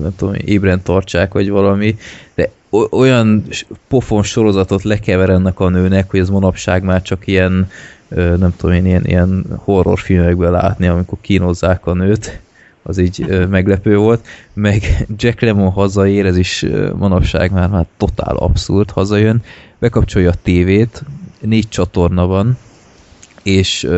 nem 0.02 0.16
tudom, 0.16 0.34
ébren 0.46 0.84
tartsák, 0.84 1.34
vagy 1.34 1.50
valami, 1.50 1.98
de 2.36 2.52
olyan 2.90 3.44
pofon 3.88 4.24
sorozatot 4.24 4.84
lekever 4.84 5.30
ennek 5.30 5.60
a 5.60 5.70
nőnek, 5.70 6.10
hogy 6.12 6.20
ez 6.20 6.30
manapság 6.30 6.84
már 6.84 7.02
csak 7.02 7.28
ilyen, 7.28 7.70
nem 8.16 8.54
tudom 8.58 8.76
én, 8.76 8.86
ilyen, 8.86 9.06
ilyen 9.06 9.46
horrorfilmekben 9.56 10.52
látni, 10.52 10.88
amikor 10.88 11.18
kínozzák 11.22 11.86
a 11.86 11.94
nőt, 11.94 12.40
az 12.84 12.98
így 12.98 13.48
meglepő 13.50 13.98
volt, 13.98 14.26
meg 14.54 15.06
Jack 15.18 15.42
Lemmon 15.42 15.72
hazaér, 15.72 16.26
ez 16.26 16.38
is 16.38 16.66
manapság 16.98 17.52
már, 17.52 17.70
már 17.70 17.86
totál 17.98 18.36
abszurd, 18.36 18.92
hazajön, 18.92 19.44
bekapcsolja 19.80 20.30
a 20.30 20.42
tévét, 20.44 21.04
négy 21.40 21.70
csatorna 21.70 22.26
van, 22.26 22.58
és 23.44 23.90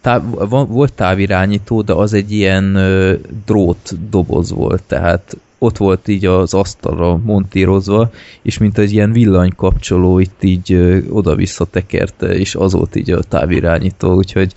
táv, 0.00 0.22
volt 0.68 0.92
távirányító, 0.92 1.82
de 1.82 1.92
az 1.92 2.12
egy 2.12 2.32
ilyen 2.32 2.74
ö, 2.74 3.14
drót 3.46 4.08
doboz 4.10 4.52
volt, 4.52 4.82
tehát 4.86 5.36
ott 5.58 5.76
volt 5.76 6.08
így 6.08 6.24
az 6.24 6.54
asztalra 6.54 7.16
montírozva, 7.16 8.10
és 8.42 8.58
mint 8.58 8.78
egy 8.78 8.92
ilyen 8.92 9.12
villanykapcsoló 9.12 10.18
itt 10.18 10.42
így 10.42 10.74
oda-vissza 11.10 11.64
tekerte, 11.64 12.26
és 12.26 12.54
az 12.54 12.72
volt 12.72 12.96
így 12.96 13.10
a 13.10 13.22
távirányító, 13.22 14.14
úgyhogy 14.14 14.54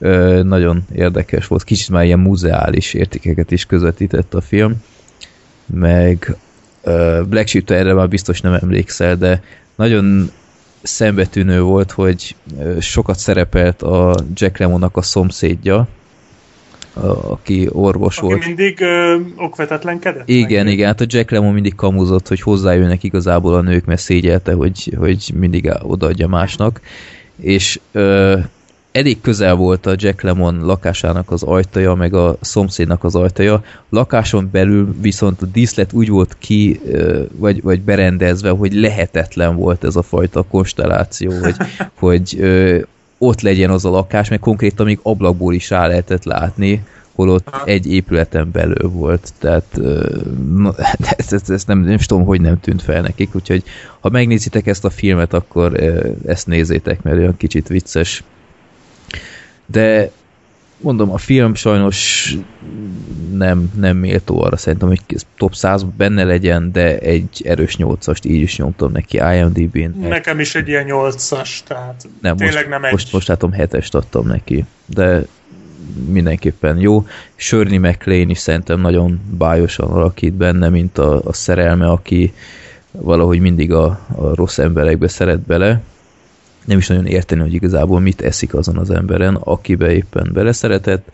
ö, 0.00 0.42
nagyon 0.42 0.82
érdekes 0.94 1.46
volt. 1.46 1.64
Kicsit 1.64 1.88
már 1.88 2.04
ilyen 2.04 2.18
muzeális 2.18 2.94
értékeket 2.94 3.50
is 3.50 3.66
közvetített 3.66 4.34
a 4.34 4.40
film, 4.40 4.74
meg 5.66 6.36
ö, 6.82 7.22
Black 7.28 7.46
sheep 7.48 7.70
erre 7.70 7.94
már 7.94 8.08
biztos 8.08 8.40
nem 8.40 8.52
emlékszel, 8.54 9.16
de 9.16 9.42
nagyon 9.74 10.30
szembetűnő 10.82 11.60
volt, 11.60 11.90
hogy 11.90 12.36
sokat 12.80 13.18
szerepelt 13.18 13.82
a 13.82 14.14
Jack 14.34 14.58
Lemonnak 14.58 14.96
a 14.96 15.02
szomszédja, 15.02 15.88
aki 17.28 17.68
orvos 17.72 18.18
Aki 18.18 18.26
volt. 18.26 18.46
mindig 18.46 18.80
ö, 18.80 19.16
okvetetlenkedett? 19.36 20.28
Igen, 20.28 20.64
meg? 20.64 20.72
igen, 20.72 20.86
hát 20.86 21.00
a 21.00 21.04
Jack 21.08 21.30
Lemmon 21.30 21.52
mindig 21.52 21.74
kamuzott, 21.74 22.28
hogy 22.28 22.40
hozzájönnek 22.40 23.02
igazából 23.02 23.54
a 23.54 23.60
nők, 23.60 23.84
mert 23.84 24.00
szégyelte, 24.00 24.52
hogy, 24.52 24.94
hogy 24.98 25.32
mindig 25.34 25.72
odaadja 25.82 26.28
másnak. 26.28 26.80
És 27.40 27.80
ö, 27.92 28.38
elég 28.92 29.20
közel 29.20 29.54
volt 29.54 29.86
a 29.86 29.94
Jack 29.96 30.22
Lemmon 30.22 30.64
lakásának 30.64 31.30
az 31.30 31.42
ajtaja, 31.42 31.94
meg 31.94 32.14
a 32.14 32.36
szomszédnak 32.40 33.04
az 33.04 33.14
ajtaja. 33.14 33.64
Lakáson 33.88 34.48
belül 34.52 34.94
viszont 35.00 35.42
a 35.42 35.46
díszlet 35.46 35.92
úgy 35.92 36.08
volt 36.08 36.36
ki, 36.38 36.80
vagy, 37.32 37.62
vagy 37.62 37.80
berendezve, 37.80 38.50
hogy 38.50 38.72
lehetetlen 38.72 39.56
volt 39.56 39.84
ez 39.84 39.96
a 39.96 40.02
fajta 40.02 40.42
konstelláció, 40.42 41.32
hogy, 41.42 41.56
hogy 41.98 42.40
ott 43.18 43.40
legyen 43.40 43.70
az 43.70 43.84
a 43.84 43.90
lakás, 43.90 44.28
meg 44.28 44.38
konkrétan 44.38 44.86
még 44.86 44.98
ablakból 45.02 45.54
is 45.54 45.70
rá 45.70 45.86
lehetett 45.86 46.24
látni, 46.24 46.82
holott 47.14 47.56
egy 47.64 47.92
épületen 47.92 48.50
belül 48.52 48.88
volt, 48.88 49.32
tehát 49.38 49.80
na, 50.56 50.74
ezt, 51.16 51.32
ezt, 51.32 51.50
ezt 51.50 51.66
nem, 51.66 51.78
nem 51.78 51.94
is 51.94 52.06
tudom, 52.06 52.24
hogy 52.24 52.40
nem 52.40 52.60
tűnt 52.60 52.82
fel 52.82 53.00
nekik, 53.00 53.34
úgyhogy 53.34 53.62
ha 54.00 54.08
megnézitek 54.08 54.66
ezt 54.66 54.84
a 54.84 54.90
filmet, 54.90 55.34
akkor 55.34 55.80
ezt 56.26 56.46
nézzétek, 56.46 57.02
mert 57.02 57.16
olyan 57.16 57.36
kicsit 57.36 57.68
vicces. 57.68 58.22
De 59.70 60.10
mondom, 60.80 61.10
a 61.10 61.18
film 61.18 61.54
sajnos 61.54 62.30
nem, 63.32 63.72
nem 63.76 63.96
méltó 63.96 64.42
arra 64.42 64.56
szerintem, 64.56 64.88
hogy 64.88 65.00
top 65.36 65.54
100 65.54 65.82
benne 65.96 66.24
legyen, 66.24 66.72
de 66.72 66.98
egy 66.98 67.42
erős 67.44 67.76
8-ast 67.78 68.24
így 68.24 68.40
is 68.40 68.56
nyomtam 68.56 68.92
neki 68.92 69.16
IMDb-n. 69.16 70.08
Nekem 70.08 70.40
is 70.40 70.54
egy 70.54 70.68
ilyen 70.68 70.84
nyolcas, 70.84 71.62
tehát 71.66 72.08
Nem, 72.20 72.36
tényleg 72.36 72.56
most, 72.56 72.68
nem 72.68 72.84
egy. 72.84 72.92
most, 72.92 73.12
most 73.12 73.28
látom 73.28 73.52
hetest 73.52 73.94
adtam 73.94 74.26
neki, 74.26 74.64
de 74.86 75.26
mindenképpen 76.08 76.78
jó. 76.78 77.06
Shirley 77.34 77.80
MacLaine 77.80 78.30
is 78.30 78.38
szerintem 78.38 78.80
nagyon 78.80 79.20
bájosan 79.30 79.90
alakít 79.90 80.34
benne, 80.34 80.68
mint 80.68 80.98
a, 80.98 81.20
a 81.24 81.32
szerelme, 81.32 81.86
aki 81.86 82.32
valahogy 82.90 83.40
mindig 83.40 83.72
a, 83.72 83.86
a 84.14 84.34
rossz 84.34 84.58
emberekbe 84.58 85.08
szeret 85.08 85.40
bele. 85.40 85.80
Nem 86.70 86.78
is 86.78 86.86
nagyon 86.86 87.06
érteni, 87.06 87.40
hogy 87.40 87.54
igazából 87.54 88.00
mit 88.00 88.20
eszik 88.20 88.54
azon 88.54 88.76
az 88.76 88.90
emberen, 88.90 89.34
akibe 89.34 89.92
éppen 89.92 90.30
beleszeretett, 90.32 91.08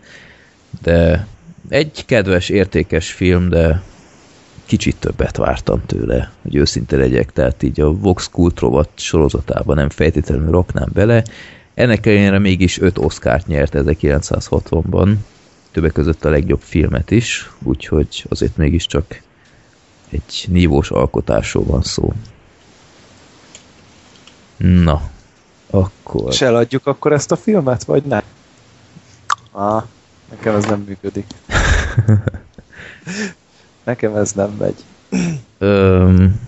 de 0.81 1.27
egy 1.69 2.05
kedves, 2.05 2.49
értékes 2.49 3.11
film, 3.11 3.49
de 3.49 3.81
kicsit 4.65 4.95
többet 4.95 5.37
vártam 5.37 5.85
tőle, 5.85 6.31
hogy 6.41 6.55
őszinte 6.55 6.97
legyek, 6.97 7.31
tehát 7.31 7.63
így 7.63 7.81
a 7.81 7.93
Vox 7.93 8.29
Cult 8.29 8.59
rovat 8.59 8.89
sorozatában 8.95 9.75
nem 9.75 9.89
feltétlenül 9.89 10.51
raknám 10.51 10.89
bele. 10.93 11.23
Ennek 11.73 12.05
ellenére 12.05 12.39
mégis 12.39 12.79
5 12.79 12.97
Oscárt 12.97 13.47
nyert 13.47 13.73
1960-ban, 13.77 15.13
többek 15.71 15.91
között 15.91 16.25
a 16.25 16.29
legjobb 16.29 16.61
filmet 16.61 17.11
is, 17.11 17.51
úgyhogy 17.63 18.25
azért 18.29 18.57
mégiscsak 18.57 19.21
egy 20.09 20.45
nívós 20.47 20.91
alkotásról 20.91 21.65
van 21.65 21.83
szó. 21.83 22.13
Na, 24.57 25.15
akkor... 25.69 26.31
És 26.31 26.41
eladjuk 26.41 26.85
akkor 26.87 27.11
ezt 27.13 27.31
a 27.31 27.35
filmet, 27.35 27.83
vagy 27.83 28.03
nem? 28.03 28.21
Ah, 29.51 29.83
nekem 30.29 30.55
ez 30.55 30.65
nem 30.65 30.79
működik. 30.87 31.25
nekem 33.83 34.15
ez 34.15 34.31
nem 34.31 34.49
megy. 34.59 34.75
Öm, 35.57 36.39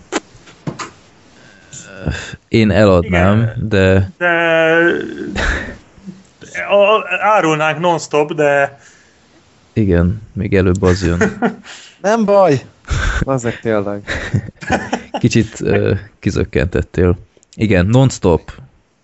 én 2.47 2.71
eladnám, 2.71 3.37
Igen. 3.41 3.67
de 3.67 4.11
De 4.17 4.27
a- 6.69 7.05
árulnánk 7.19 7.79
non-stop, 7.79 8.33
de 8.33 8.79
igen, 9.73 10.21
még 10.33 10.55
előbb 10.55 10.81
az 10.81 11.03
jön. 11.05 11.37
Nem 12.01 12.25
baj! 12.25 12.61
Azek 13.23 13.59
tényleg. 13.59 14.01
Kicsit 15.19 15.59
uh, 15.59 15.97
kizökkentettél. 16.19 17.17
Igen, 17.55 17.85
non-stop. 17.85 18.51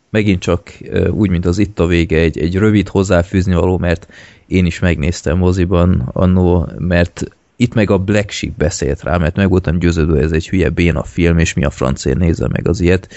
Megint 0.09 0.42
csak 0.42 0.72
úgy, 1.09 1.30
mint 1.30 1.45
az 1.45 1.58
itt 1.58 1.80
a 1.80 1.85
vége, 1.85 2.17
egy, 2.17 2.40
egy 2.40 2.56
rövid 2.56 2.88
hozzáfűzni 2.88 3.53
való, 3.53 3.77
mert 3.77 4.08
én 4.48 4.66
is 4.66 4.80
megnéztem 4.80 5.38
moziban 5.38 6.09
annó, 6.14 6.69
mert 6.77 7.24
itt 7.56 7.74
meg 7.74 7.90
a 7.90 7.98
Black 7.98 8.30
Sheep 8.30 8.53
beszélt 8.58 9.03
rá, 9.03 9.17
mert 9.17 9.35
meg 9.35 9.50
voltam 9.50 9.80
győződve, 9.80 10.19
ez 10.22 10.32
egy 10.32 10.50
hülye 10.50 10.69
béna 10.69 11.03
film, 11.03 11.38
és 11.38 11.53
mi 11.53 11.64
a 11.64 11.69
francér 11.69 12.17
nézze 12.17 12.48
meg 12.48 12.67
az 12.67 12.82
ilyet. 12.82 13.14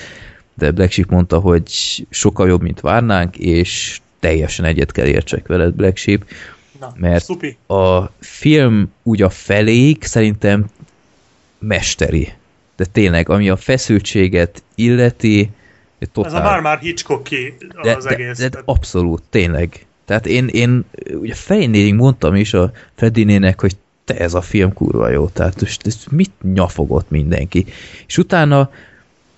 De 0.54 0.70
Black 0.70 0.92
Sheep 0.92 1.10
mondta, 1.10 1.38
hogy 1.38 1.70
sokkal 2.10 2.48
jobb, 2.48 2.62
mint 2.62 2.80
várnánk, 2.80 3.36
és 3.36 4.00
teljesen 4.20 4.64
egyet 4.64 4.92
kell 4.92 5.06
értsek 5.06 5.46
veled, 5.46 5.74
Black 5.74 5.96
Sheep, 5.96 6.24
na, 6.80 6.92
Mert- 6.96 7.24
szupi. 7.24 7.56
a 7.66 8.04
film 8.20 8.92
úgy 9.02 9.22
a 9.22 9.30
feléig 9.30 10.02
szerintem 10.02 10.66
mesteri. 11.58 12.32
De 12.76 12.84
tényleg, 12.84 13.28
ami 13.28 13.48
a 13.48 13.56
feszültséget 13.56 14.62
illeti, 14.74 15.50
Ez 15.98 16.08
totál. 16.12 16.40
a 16.40 16.42
már-már 16.42 16.78
Hitchcocki 16.78 17.54
de, 17.82 17.96
az 17.96 18.04
de, 18.04 18.10
egész. 18.10 18.38
de, 18.38 18.48
tehát- 18.48 18.68
abszolút, 18.68 19.22
tényleg. 19.30 19.86
Tehát 20.04 20.26
én, 20.26 20.46
én 20.46 20.84
ugye 21.12 21.34
fejnélig 21.34 21.94
mondtam 21.94 22.34
is 22.34 22.54
a 22.54 22.72
Fredinének, 22.94 23.60
hogy 23.60 23.76
te 24.04 24.16
ez 24.16 24.34
a 24.34 24.40
film 24.40 24.72
kurva 24.72 25.08
jó, 25.08 25.28
tehát 25.28 25.60
most 25.60 25.86
ez 25.86 26.04
mit 26.10 26.30
nyafogott 26.54 27.10
mindenki. 27.10 27.64
És 28.06 28.18
utána 28.18 28.70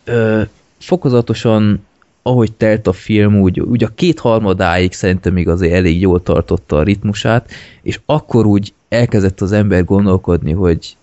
ö, 0.05 0.43
fokozatosan 0.79 1.85
ahogy 2.23 2.53
telt 2.53 2.87
a 2.87 2.93
film, 2.93 3.41
úgy, 3.41 3.61
úgy 3.61 3.85
a 3.85 3.89
kétharmadáig 3.95 4.93
szerintem 4.93 5.33
még 5.33 5.49
azért 5.49 5.73
elég 5.73 6.01
jól 6.01 6.23
tartotta 6.23 6.77
a 6.77 6.83
ritmusát, 6.83 7.51
és 7.83 8.01
akkor 8.07 8.47
úgy 8.47 8.73
elkezdett 8.89 9.41
az 9.41 9.53
ember 9.53 9.85
gondolkodni, 9.85 10.53
hogy 10.53 10.97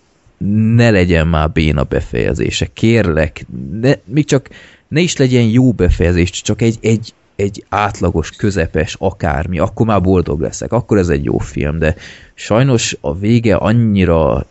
ne 0.74 0.90
legyen 0.90 1.26
már 1.26 1.50
béna 1.50 1.82
befejezése, 1.82 2.66
kérlek, 2.72 3.46
ne, 3.80 3.92
még 4.04 4.24
csak 4.24 4.48
ne 4.88 5.00
is 5.00 5.16
legyen 5.16 5.44
jó 5.44 5.72
befejezés, 5.72 6.30
csak 6.30 6.62
egy, 6.62 6.78
egy, 6.80 7.14
egy 7.36 7.64
átlagos, 7.68 8.30
közepes, 8.30 8.96
akármi, 8.98 9.58
akkor 9.58 9.86
már 9.86 10.00
boldog 10.00 10.40
leszek, 10.40 10.72
akkor 10.72 10.98
ez 10.98 11.08
egy 11.08 11.24
jó 11.24 11.38
film, 11.38 11.78
de 11.78 11.96
sajnos 12.34 12.96
a 13.00 13.18
vége 13.18 13.56
annyira 13.56 14.46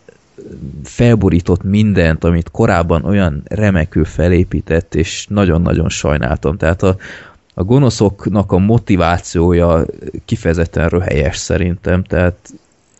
felborított 0.84 1.62
mindent, 1.62 2.24
amit 2.24 2.50
korábban 2.50 3.04
olyan 3.04 3.42
remekül 3.44 4.04
felépített, 4.04 4.94
és 4.94 5.26
nagyon-nagyon 5.28 5.88
sajnáltam. 5.88 6.56
Tehát 6.56 6.82
a, 6.82 6.96
a 7.54 7.64
gonoszoknak 7.64 8.52
a 8.52 8.58
motivációja 8.58 9.84
kifejezetten 10.24 10.88
röhelyes 10.88 11.36
szerintem, 11.36 12.04
tehát 12.04 12.50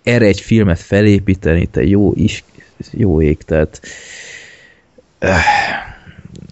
erre 0.02 0.26
egy 0.26 0.40
filmet 0.40 0.78
felépíteni, 0.78 1.66
te 1.66 1.84
jó 1.84 2.12
is, 2.14 2.44
jó 2.90 3.22
ég, 3.22 3.42
tehát 3.42 3.80
eh, 5.18 5.42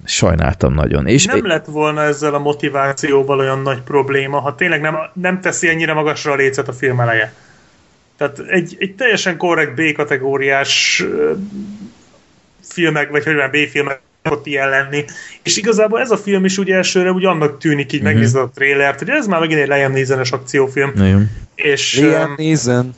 sajnáltam 0.08 0.74
nagyon. 0.74 1.06
És 1.06 1.24
nem 1.24 1.46
lett 1.46 1.64
volna 1.64 2.02
ezzel 2.02 2.34
a 2.34 2.38
motivációval 2.38 3.38
olyan 3.38 3.62
nagy 3.62 3.80
probléma, 3.80 4.40
ha 4.40 4.54
tényleg 4.54 4.80
nem, 4.80 4.96
nem 5.12 5.40
teszi 5.40 5.68
ennyire 5.68 5.92
magasra 5.92 6.32
a 6.32 6.36
lécet 6.36 6.68
a 6.68 6.72
film 6.72 7.00
eleje. 7.00 7.32
Tehát 8.16 8.38
egy, 8.38 8.76
egy 8.78 8.94
teljesen 8.94 9.36
korrekt 9.36 9.74
B-kategóriás 9.74 11.04
filmek, 12.62 13.10
vagy 13.10 13.24
hogy 13.24 13.34
B-filmek 13.50 14.00
ott 14.30 14.46
ilyen 14.46 14.68
lenni. 14.68 15.04
És 15.42 15.56
igazából 15.56 16.00
ez 16.00 16.10
a 16.10 16.16
film 16.16 16.44
is 16.44 16.58
ugye 16.58 16.74
elsőre 16.74 17.10
úgy 17.10 17.24
annak 17.24 17.58
tűnik, 17.58 17.92
így 17.92 18.00
uh-huh. 18.00 18.12
megnézed 18.12 18.42
a 18.42 18.50
trélert, 18.54 18.98
hogy 18.98 19.08
ez 19.08 19.26
már 19.26 19.40
megint 19.40 19.60
egy 19.60 19.68
Liam 19.68 19.92
Neeson-es 19.92 20.30
akciófilm. 20.30 20.92
Nagyon. 20.94 21.30
És, 21.54 21.98
Liam 21.98 22.34
Neeson. 22.36 22.94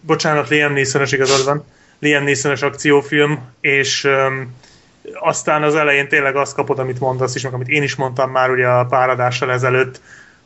Bocsánat, 0.00 0.48
Liam 0.48 0.72
Neeson-es 0.72 1.12
igazad 1.12 1.44
van. 1.44 1.64
Liam 1.98 2.24
Neeson-es 2.24 2.62
akciófilm, 2.62 3.38
és 3.60 4.04
um, 4.04 4.54
aztán 5.12 5.62
az 5.62 5.74
elején 5.74 6.08
tényleg 6.08 6.36
azt 6.36 6.54
kapod, 6.54 6.78
amit 6.78 7.00
mondasz 7.00 7.34
is, 7.34 7.42
meg 7.42 7.52
amit 7.52 7.68
én 7.68 7.82
is 7.82 7.94
mondtam 7.94 8.30
már 8.30 8.50
ugye 8.50 8.66
a 8.66 8.84
páradással 8.84 9.52
ezelőtt, 9.52 10.00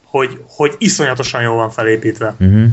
hogy, 0.04 0.42
hogy 0.46 0.74
iszonyatosan 0.78 1.42
jól 1.42 1.56
van 1.56 1.70
felépítve. 1.70 2.34
Uh-huh. 2.40 2.68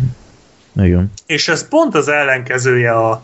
Igen. 0.75 1.11
És 1.25 1.47
ez 1.47 1.67
pont 1.67 1.95
az 1.95 2.07
ellenkezője 2.07 2.91
a 2.91 3.23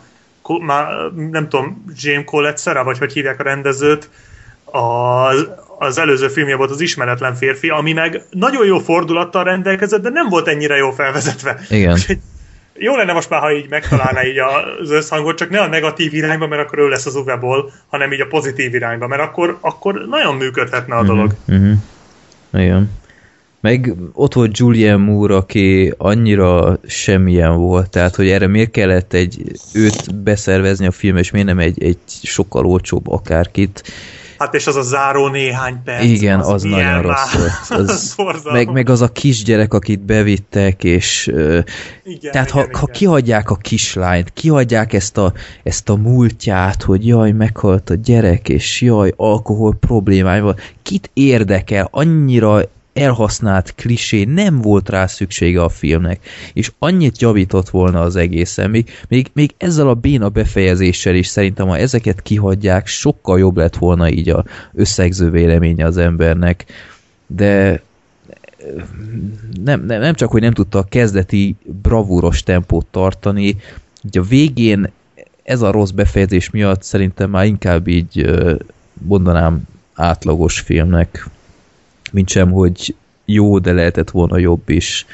már 0.60 1.12
nem 1.32 1.50
tudom, 1.50 1.86
James 1.96 2.26
Collett 2.26 2.64
vagy 2.64 2.98
hogy 2.98 3.14
hívják 3.14 3.40
a 3.40 3.44
rendezőt, 3.44 4.10
az, 4.66 5.48
az 5.80 5.98
előző 5.98 6.28
filmje 6.28 6.56
volt 6.56 6.72
az 6.72 6.82
Ismeretlen 6.82 7.36
férfi, 7.36 7.70
ami 7.70 7.94
meg 7.94 8.22
nagyon 8.30 8.66
jó 8.66 8.80
fordulattal 8.80 9.44
rendelkezett, 9.44 10.02
de 10.02 10.10
nem 10.10 10.30
volt 10.30 10.48
ennyire 10.48 10.76
jó 10.76 10.92
felvezetve. 10.92 11.60
Igen. 11.70 11.98
Jó 12.74 12.96
lenne 12.96 13.14
most 13.14 13.30
már, 13.30 13.42
ha 13.42 13.54
így 13.54 13.70
megtalálná 13.70 14.26
így 14.26 14.38
az 14.82 14.92
összhangot, 14.92 15.38
csak 15.38 15.50
ne 15.50 15.60
a 15.60 15.68
negatív 15.68 16.14
irányba, 16.14 16.48
mert 16.48 16.62
akkor 16.62 16.80
ő 16.80 16.90
lesz 16.90 17.06
az 17.06 17.16
uveból, 17.16 17.72
hanem 17.88 18.14
így 18.14 18.22
a 18.22 18.28
pozitív 18.28 18.74
irányba, 18.74 19.08
mert 19.08 19.22
akkor, 19.22 19.58
akkor 19.62 20.06
nagyon 20.10 20.36
működhetne 20.36 20.96
a 20.96 21.04
dolog. 21.04 21.34
Uh-huh. 21.48 21.66
Uh-huh. 22.52 22.64
Igen. 22.64 23.00
Meg 23.62 23.94
ott 24.14 24.34
volt 24.34 24.58
Julian 24.58 25.00
Moore, 25.00 25.36
aki 25.36 25.94
annyira 25.98 26.80
semmilyen 26.88 27.56
volt, 27.56 27.90
tehát 27.90 28.16
hogy 28.16 28.30
erre 28.30 28.48
miért 28.48 28.72
kellett 28.72 29.14
egy 29.14 29.42
őt 29.74 30.16
beszervezni 30.16 30.86
a 30.86 30.92
film, 30.92 31.18
és 31.18 31.32
miért 31.32 31.48
nem 31.48 31.60
egy, 31.60 31.84
egy 31.84 31.98
sokkal 32.24 32.66
olcsóbb 32.66 33.08
akárkit. 33.08 33.84
Hát 34.42 34.54
és 34.54 34.68
az 34.68 34.76
a 34.76 34.82
záró 34.82 35.28
néhány 35.28 35.84
perc. 35.84 36.04
Igen, 36.04 36.40
az, 36.40 36.48
az 36.48 36.64
nagyon 36.64 37.02
rossz 37.02 37.34
volt. 37.68 37.90
Az, 37.90 38.16
meg, 38.52 38.72
meg 38.72 38.90
az 38.90 39.02
a 39.02 39.08
kisgyerek, 39.08 39.74
akit 39.74 40.00
bevittek, 40.00 40.84
és 40.84 41.28
igen, 41.28 42.32
tehát 42.32 42.48
igen, 42.50 42.52
ha, 42.52 42.62
igen. 42.62 42.80
ha 42.80 42.86
kihagyják 42.86 43.50
a 43.50 43.56
kislányt, 43.56 44.34
kihagyják 44.34 44.94
ezt 44.94 45.18
a, 45.18 45.34
ezt 45.64 45.90
a 45.90 45.96
múltját, 45.96 46.84
hogy 46.84 47.08
jaj, 47.08 47.32
meghalt 47.32 47.90
a 47.90 47.96
gyerek, 47.96 48.50
és 48.50 48.82
jaj, 48.82 49.14
alkohol 49.16 49.76
problémája 49.80 50.56
kit 50.84 51.10
érdekel, 51.14 51.88
annyira 51.92 52.62
elhasznált 52.94 53.76
klisé, 53.76 54.24
nem 54.24 54.62
volt 54.62 54.90
rá 54.90 55.06
szüksége 55.06 55.64
a 55.64 55.70
filmnek, 55.70 56.26
és 56.54 56.72
annyit 56.80 57.22
javított 57.22 57.70
volna 57.70 58.02
az 58.02 58.16
egészen, 58.16 58.70
még, 58.70 58.90
még, 59.08 59.30
még 59.34 59.54
ezzel 59.58 59.88
a 59.88 59.94
béna 59.94 60.30
befejezéssel 60.30 61.16
is 61.16 61.28
szerintem, 61.28 61.68
ha 61.68 61.78
ezeket 61.78 62.22
kihagyják, 62.22 62.88
sokkal 62.88 63.40
jobb 63.40 63.58
lett 63.58 63.76
volna 63.76 64.10
így 64.10 64.30
a 64.30 64.46
összegző 64.74 65.30
véleménye 65.30 65.86
az 65.86 65.98
embernek, 65.98 66.66
de 67.28 67.82
nem, 69.64 69.86
nem, 69.86 70.00
nem 70.00 70.14
csak, 70.14 70.32
hogy 70.32 70.42
nem 70.42 70.54
tudta 70.54 70.80
a 70.80 70.84
kezdeti 70.90 71.56
bravúros 71.82 72.44
tempót 72.44 72.86
tartani, 72.86 73.56
hogy 74.02 74.18
a 74.18 74.24
végén 74.24 74.92
ez 75.44 75.62
a 75.62 75.72
rossz 75.72 75.90
befejezés 75.90 76.50
miatt 76.50 76.84
szerintem 76.84 77.30
már 77.30 77.46
inkább 77.46 77.88
így 77.88 78.32
mondanám 78.94 79.62
átlagos 79.94 80.60
filmnek 80.60 81.30
mint 82.12 82.30
sem, 82.30 82.52
hogy 82.52 82.96
jó, 83.26 83.60
de 83.60 83.72
lehetett 83.72 84.10
volna 84.10 84.38
jobb 84.38 84.70
is. 84.70 85.06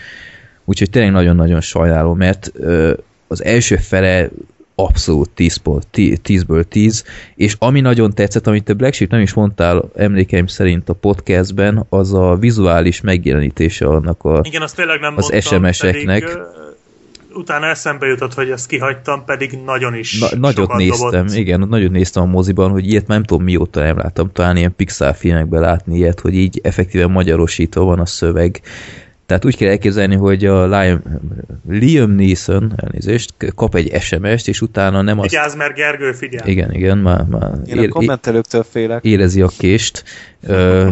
Úgyhogy 0.66 0.90
tényleg 0.90 1.12
nagyon-nagyon 1.12 1.62
sajnálom, 1.62 2.18
mert 2.18 2.52
ö, 2.54 2.94
az 3.28 3.44
első 3.44 3.76
fele 3.76 4.30
abszolút 4.76 5.30
10 5.30 5.62
10-ből 5.94 6.64
10, 6.64 7.04
és 7.36 7.56
ami 7.60 7.82
nagyon 7.82 8.14
tetszett, 8.14 8.48
amit 8.48 8.64
te 8.64 8.74
Black 8.74 8.94
Sheep 8.94 9.12
nem 9.12 9.22
is 9.22 9.34
mondtál 9.34 9.90
emlékeim 9.96 10.48
szerint 10.48 10.90
a 10.90 10.94
podcastben, 10.94 11.86
az 11.90 12.14
a 12.14 12.36
vizuális 12.36 13.02
megjelenítése 13.02 13.86
annak 13.86 14.24
a, 14.24 14.42
Igen, 14.44 14.62
azt 14.62 14.76
tényleg 14.76 15.00
nem 15.00 15.14
az 15.18 15.34
SMS-eknek. 15.40 16.24
Pedig, 16.24 16.38
utána 17.38 17.66
eszembe 17.66 18.08
jutott, 18.08 18.34
hogy 18.34 18.50
ezt 18.50 18.68
kihagytam, 18.68 19.26
pedig 19.26 19.60
nagyon 19.66 19.96
is 19.96 20.20
Na, 20.20 20.28
Nagyot 20.38 20.74
néztem, 20.76 21.12
dobott. 21.12 21.34
igen, 21.36 21.60
nagyon 21.60 21.92
néztem 21.92 22.24
a 22.24 22.26
moziban, 22.26 22.72
hogy 22.72 22.88
ilyet 22.88 23.08
nem 23.08 23.24
tudom 23.24 23.44
mióta 23.44 23.84
nem 23.84 23.98
láttam, 23.98 24.32
talán 24.32 24.58
ilyen 24.58 24.76
Pixar 24.76 25.16
filmekben 25.16 25.62
látni 25.62 25.98
ilyet, 25.98 26.20
hogy 26.20 26.34
így 26.36 26.60
effektíven 26.64 27.12
magyarosítva 27.12 27.84
van 27.84 28.00
a 28.00 28.06
szöveg. 28.06 28.62
Tehát 29.26 29.46
úgy 29.46 29.58
kell 29.58 29.70
elképzelni, 29.70 30.16
hogy 30.16 30.46
a 30.46 30.68
Liam, 30.68 31.02
Liam 31.70 32.12
Neeson, 32.12 32.74
elnézést, 32.76 33.34
kap 33.56 33.76
egy 33.76 34.02
SMS-t, 34.02 34.48
és 34.48 34.62
utána 34.62 35.02
nem 35.02 35.20
az... 35.20 35.30
Vigyázz, 35.30 35.56
mert 35.56 35.76
Gergő, 35.76 36.12
figyel! 36.12 36.48
Igen, 36.48 36.74
igen, 36.74 36.98
már, 36.98 37.24
már 37.24 37.52
Én 37.66 37.78
ér, 37.78 37.86
a 37.86 37.90
kommentelőktől 37.90 38.66
félek. 38.70 39.04
Érezi 39.04 39.42
a 39.42 39.48
kést. 39.58 40.04
Ö, 40.48 40.90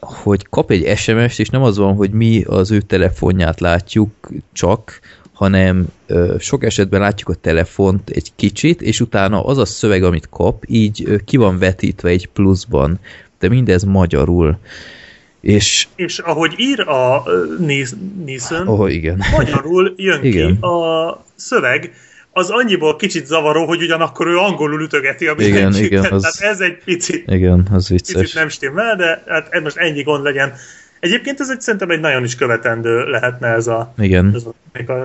hogy 0.00 0.46
kap 0.50 0.70
egy 0.70 0.96
SMS-t, 0.96 1.38
és 1.38 1.48
nem 1.48 1.62
az 1.62 1.78
van, 1.78 1.94
hogy 1.94 2.10
mi 2.10 2.42
az 2.42 2.70
ő 2.70 2.80
telefonját 2.80 3.60
látjuk 3.60 4.10
csak, 4.52 5.00
hanem 5.36 5.86
ö, 6.06 6.34
sok 6.38 6.64
esetben 6.64 7.00
látjuk 7.00 7.28
a 7.28 7.34
telefont 7.34 8.10
egy 8.10 8.32
kicsit, 8.36 8.82
és 8.82 9.00
utána 9.00 9.44
az 9.44 9.58
a 9.58 9.64
szöveg, 9.64 10.02
amit 10.02 10.28
kap, 10.30 10.64
így 10.66 11.02
ö, 11.06 11.16
ki 11.24 11.36
van 11.36 11.58
vetítve 11.58 12.08
egy 12.08 12.26
pluszban, 12.26 12.98
de 13.38 13.48
mindez 13.48 13.84
magyarul. 13.84 14.58
És, 15.40 15.86
és 15.96 16.18
ahogy 16.18 16.54
ír 16.56 16.80
a 16.80 17.22
Neeson, 18.24 18.68
oh, 18.68 18.92
igen. 18.92 19.22
magyarul 19.36 19.94
jön 19.96 20.24
igen. 20.24 20.58
ki 20.60 20.66
a 20.66 21.24
szöveg, 21.34 21.92
az 22.32 22.50
annyiból 22.50 22.96
kicsit 22.96 23.26
zavaró, 23.26 23.66
hogy 23.66 23.82
ugyanakkor 23.82 24.26
ő 24.26 24.36
angolul 24.36 24.82
ütögeti 24.82 25.26
a 25.26 25.34
igen, 25.38 25.74
igen, 25.74 26.12
az, 26.12 26.22
Tehát 26.22 26.52
ez 26.52 26.60
egy 26.60 26.78
picit, 26.84 27.30
igen, 27.30 27.68
az 27.72 27.88
vicces. 27.88 28.20
picit 28.20 28.34
nem 28.34 28.48
stimmel, 28.48 28.96
de 28.96 29.22
hát 29.26 29.62
most 29.62 29.76
ennyi 29.76 30.02
gond 30.02 30.22
legyen. 30.22 30.52
Egyébként 31.00 31.40
ez 31.40 31.50
egy, 31.50 31.60
szerintem 31.60 31.90
egy 31.90 32.00
nagyon 32.00 32.24
is 32.24 32.34
követendő 32.34 33.04
lehetne 33.04 33.48
ez 33.48 33.66
a... 33.66 33.92
Igen. 33.98 34.32
Ez 34.34 34.42
a, 34.44 34.54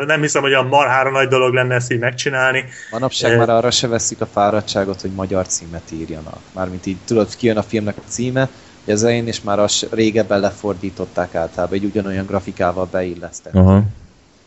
nem 0.05 0.21
hiszem, 0.21 0.41
hogy 0.41 0.53
a 0.53 0.63
marhára 0.63 1.11
nagy 1.11 1.27
dolog 1.27 1.53
lenne 1.53 1.75
ezt 1.75 1.91
így 1.91 1.99
megcsinálni. 1.99 2.63
Manapság 2.91 3.31
e... 3.31 3.37
már 3.37 3.49
arra 3.49 3.71
se 3.71 3.87
veszik 3.87 4.21
a 4.21 4.25
fáradtságot, 4.25 5.01
hogy 5.01 5.11
magyar 5.11 5.47
címet 5.47 5.91
írjanak. 5.93 6.39
Mármint 6.53 6.85
így 6.85 6.97
tudod, 7.05 7.35
kijön 7.35 7.57
a 7.57 7.63
filmnek 7.63 7.97
a 7.97 8.07
címe, 8.07 8.49
hogy 8.85 8.93
az 8.93 9.03
elején 9.03 9.27
és 9.27 9.41
már 9.41 9.59
az 9.59 9.87
régebben 9.91 10.39
lefordították 10.39 11.35
általában, 11.35 11.77
egy 11.77 11.85
ugyanolyan 11.85 12.25
grafikával 12.25 12.87
beillesztették. 12.91 13.61
Aha. 13.61 13.83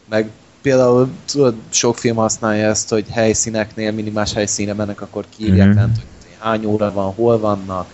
Meg 0.08 0.28
például 0.62 1.08
tudod, 1.30 1.54
sok 1.70 1.98
film 1.98 2.16
használja 2.16 2.68
ezt, 2.68 2.88
hogy 2.88 3.06
helyszíneknél, 3.10 3.92
minimális 3.92 4.32
helyszíne 4.32 4.72
mennek, 4.72 5.00
akkor 5.00 5.24
kiírják 5.36 5.66
mm-hmm. 5.66 5.76
lent, 5.76 5.96
hogy 5.96 6.36
hány 6.38 6.64
óra 6.64 6.92
van, 6.92 7.12
hol 7.12 7.38
vannak, 7.38 7.86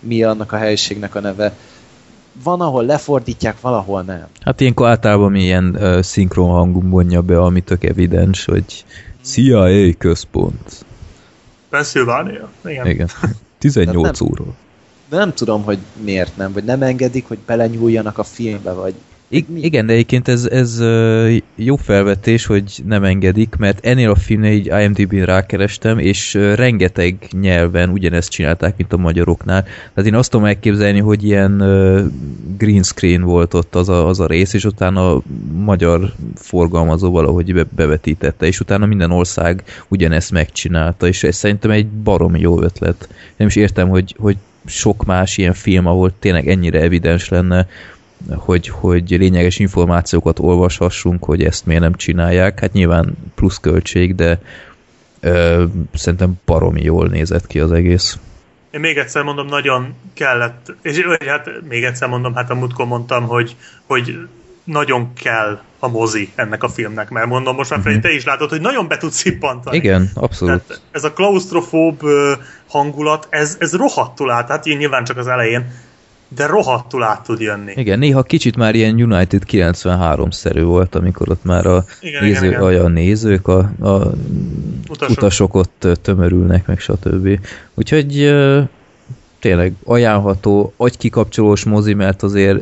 mi 0.00 0.22
annak 0.22 0.52
a 0.52 0.56
helyiségnek 0.56 1.14
a 1.14 1.20
neve 1.20 1.52
van, 2.42 2.60
ahol 2.60 2.84
lefordítják, 2.84 3.60
valahol 3.60 4.02
nem. 4.02 4.26
Hát 4.40 4.60
ilyenkor 4.60 4.88
általában 4.88 5.34
ilyen 5.34 5.76
uh, 5.80 6.00
szinkron 6.02 6.48
hangú 6.48 6.80
mondja 6.80 7.22
be, 7.22 7.40
ami 7.40 7.60
tök 7.60 7.84
evidens, 7.84 8.44
hogy 8.44 8.84
CIA 9.22 9.94
központ. 9.98 10.84
Pennsylvania? 11.68 12.48
Igen. 12.64 12.86
Igen. 12.86 13.08
18 13.58 14.20
óra. 14.20 14.44
Nem 15.10 15.34
tudom, 15.34 15.64
hogy 15.64 15.78
miért 16.00 16.36
nem, 16.36 16.52
vagy 16.52 16.64
nem 16.64 16.82
engedik, 16.82 17.28
hogy 17.28 17.38
belenyúljanak 17.46 18.18
a 18.18 18.24
filmbe, 18.24 18.72
vagy 18.72 18.94
I- 19.30 19.46
igen, 19.54 19.86
de 19.86 19.92
egyébként 19.92 20.28
ez, 20.28 20.44
ez 20.44 20.82
jó 21.54 21.76
felvetés, 21.76 22.46
hogy 22.46 22.82
nem 22.86 23.04
engedik, 23.04 23.54
mert 23.58 23.86
ennél 23.86 24.10
a 24.10 24.14
filmnél 24.14 24.52
így 24.52 24.66
IMDb-n 24.66 25.24
rákerestem, 25.24 25.98
és 25.98 26.34
rengeteg 26.34 27.16
nyelven 27.40 27.90
ugyanezt 27.90 28.30
csinálták, 28.30 28.76
mint 28.76 28.92
a 28.92 28.96
magyaroknál. 28.96 29.62
Tehát 29.62 30.10
én 30.10 30.14
azt 30.14 30.30
tudom 30.30 30.46
elképzelni, 30.46 30.98
hogy 30.98 31.24
ilyen 31.24 31.56
green 32.58 32.82
screen 32.82 33.22
volt 33.22 33.54
ott 33.54 33.74
az 33.74 33.88
a, 33.88 34.06
az 34.08 34.20
a 34.20 34.26
rész, 34.26 34.52
és 34.52 34.64
utána 34.64 35.14
a 35.14 35.22
magyar 35.52 36.12
forgalmazó 36.34 37.10
valahogy 37.10 37.54
be, 37.54 37.64
bevetítette, 37.76 38.46
és 38.46 38.60
utána 38.60 38.86
minden 38.86 39.10
ország 39.10 39.62
ugyanezt 39.88 40.30
megcsinálta, 40.30 41.06
és 41.06 41.22
ez 41.22 41.36
szerintem 41.36 41.70
egy 41.70 41.86
baromi 41.86 42.40
jó 42.40 42.62
ötlet. 42.62 43.08
Nem 43.36 43.48
is 43.48 43.56
értem, 43.56 43.88
hogy, 43.88 44.14
hogy 44.18 44.36
sok 44.66 45.04
más 45.04 45.38
ilyen 45.38 45.54
film, 45.54 45.86
ahol 45.86 46.12
tényleg 46.18 46.48
ennyire 46.48 46.80
evidens 46.80 47.28
lenne, 47.28 47.66
hogy, 48.36 48.68
hogy 48.68 49.10
lényeges 49.10 49.58
információkat 49.58 50.38
olvashassunk, 50.38 51.24
hogy 51.24 51.44
ezt 51.44 51.66
miért 51.66 51.82
nem 51.82 51.94
csinálják. 51.94 52.60
Hát 52.60 52.72
nyilván 52.72 53.16
plusz 53.34 53.58
költség, 53.58 54.14
de 54.14 54.40
ö, 55.20 55.64
szerintem 55.94 56.40
baromi 56.44 56.82
jól 56.82 57.06
nézett 57.06 57.46
ki 57.46 57.60
az 57.60 57.72
egész. 57.72 58.18
Én 58.70 58.80
még 58.80 58.96
egyszer 58.96 59.22
mondom, 59.22 59.46
nagyon 59.46 59.94
kellett, 60.14 60.74
és 60.82 61.00
hát 61.26 61.50
még 61.68 61.84
egyszer 61.84 62.08
mondom, 62.08 62.34
hát 62.34 62.50
a 62.50 62.54
múltkor 62.54 62.86
mondtam, 62.86 63.26
hogy, 63.26 63.56
hogy 63.86 64.28
nagyon 64.64 65.12
kell 65.12 65.60
a 65.78 65.88
mozi 65.88 66.32
ennek 66.34 66.62
a 66.62 66.68
filmnek, 66.68 67.10
mert 67.10 67.26
mondom, 67.26 67.56
most 67.56 67.70
már 67.70 67.78
uh-huh. 67.78 68.00
te 68.00 68.10
is 68.10 68.24
látod, 68.24 68.50
hogy 68.50 68.60
nagyon 68.60 68.88
be 68.88 68.96
tud 68.96 69.10
szippantani. 69.12 69.76
Igen, 69.76 70.10
abszolút. 70.14 70.62
Tehát 70.62 70.82
ez 70.90 71.04
a 71.04 71.12
klaustrofób 71.12 72.02
hangulat, 72.68 73.26
ez, 73.30 73.56
ez 73.60 73.76
rohadtul 73.76 74.30
át, 74.30 74.48
hát 74.48 74.66
én 74.66 74.76
nyilván 74.76 75.04
csak 75.04 75.16
az 75.16 75.26
elején, 75.26 75.70
de 76.28 76.46
rohadtul 76.46 77.02
át 77.02 77.22
tud 77.22 77.40
jönni. 77.40 77.72
Igen, 77.76 77.98
néha 77.98 78.22
kicsit 78.22 78.56
már 78.56 78.74
ilyen 78.74 78.94
United 78.94 79.42
93-szerű 79.50 80.62
volt, 80.62 80.94
amikor 80.94 81.30
ott 81.30 81.44
már 81.44 81.66
a, 81.66 81.84
Igen, 82.00 82.24
néző, 82.24 82.46
igen, 82.46 82.70
igen. 82.70 82.84
a 82.84 82.88
nézők, 82.88 83.48
a, 83.48 83.58
a 83.80 84.12
utasok. 84.88 85.16
Utasok. 85.16 85.54
ott 85.54 85.86
tömörülnek, 86.02 86.66
meg 86.66 86.78
stb. 86.78 87.40
Úgyhogy 87.74 88.34
tényleg 89.38 89.72
ajánlható, 89.84 90.72
agykikapcsolós 90.76 91.64
mozi, 91.64 91.94
mert 91.94 92.22
azért 92.22 92.58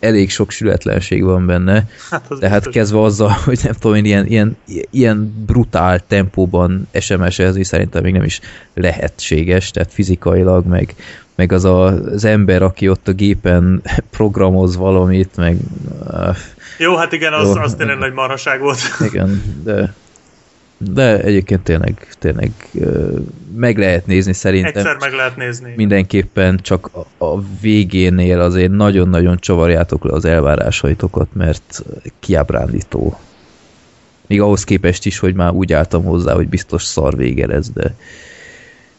elég 0.00 0.30
sok 0.30 0.50
sületlenség 0.50 1.24
van 1.24 1.46
benne, 1.46 1.86
Hát 2.10 2.24
az 2.28 2.38
de 2.38 2.48
hát 2.48 2.56
biztos. 2.56 2.74
kezdve 2.74 3.00
azzal, 3.00 3.28
hogy 3.44 3.60
nem 3.62 3.72
tudom 3.72 4.04
ilyen, 4.04 4.26
ilyen, 4.26 4.56
ilyen 4.90 5.44
brutál 5.46 6.00
tempóban 6.06 6.88
SMS-ezni 7.00 7.64
szerintem 7.64 8.02
még 8.02 8.12
nem 8.12 8.24
is 8.24 8.40
lehetséges, 8.74 9.70
tehát 9.70 9.92
fizikailag, 9.92 10.66
meg, 10.66 10.94
meg 11.38 11.52
az 11.52 11.64
a, 11.64 11.84
az 11.86 12.24
ember, 12.24 12.62
aki 12.62 12.88
ott 12.88 13.08
a 13.08 13.12
gépen 13.12 13.82
programoz 14.16 14.76
valamit, 14.76 15.36
meg 15.36 15.56
Jó, 16.78 16.96
hát 16.96 17.12
igen, 17.12 17.32
az, 17.32 17.54
Jó. 17.54 17.62
az 17.62 17.74
tényleg 17.74 17.98
nagy 17.98 18.12
marhaság 18.12 18.60
volt. 18.60 18.78
igen, 19.10 19.42
de 19.64 19.94
de 20.80 21.20
egyébként 21.22 21.62
tényleg, 21.62 22.08
tényleg 22.18 22.52
meg 23.56 23.78
lehet 23.78 24.06
nézni 24.06 24.32
szerintem. 24.32 24.72
Egyszer 24.76 24.96
meg 25.00 25.12
lehet 25.12 25.36
nézni. 25.36 25.72
Mindenképpen 25.76 26.58
csak 26.62 26.90
a, 26.92 27.24
a 27.24 27.42
végénél 27.60 28.40
azért 28.40 28.70
nagyon-nagyon 28.70 29.38
csavarjátok 29.38 30.04
le 30.04 30.12
az 30.12 30.24
elvárásaitokat, 30.24 31.28
mert 31.32 31.84
kiábrándító. 32.20 33.18
Még 34.26 34.40
ahhoz 34.40 34.64
képest 34.64 35.06
is, 35.06 35.18
hogy 35.18 35.34
már 35.34 35.52
úgy 35.52 35.72
álltam 35.72 36.04
hozzá, 36.04 36.34
hogy 36.34 36.48
biztos 36.48 36.82
szar 36.82 37.16
vége 37.16 37.46
lesz, 37.46 37.70
de 37.70 37.94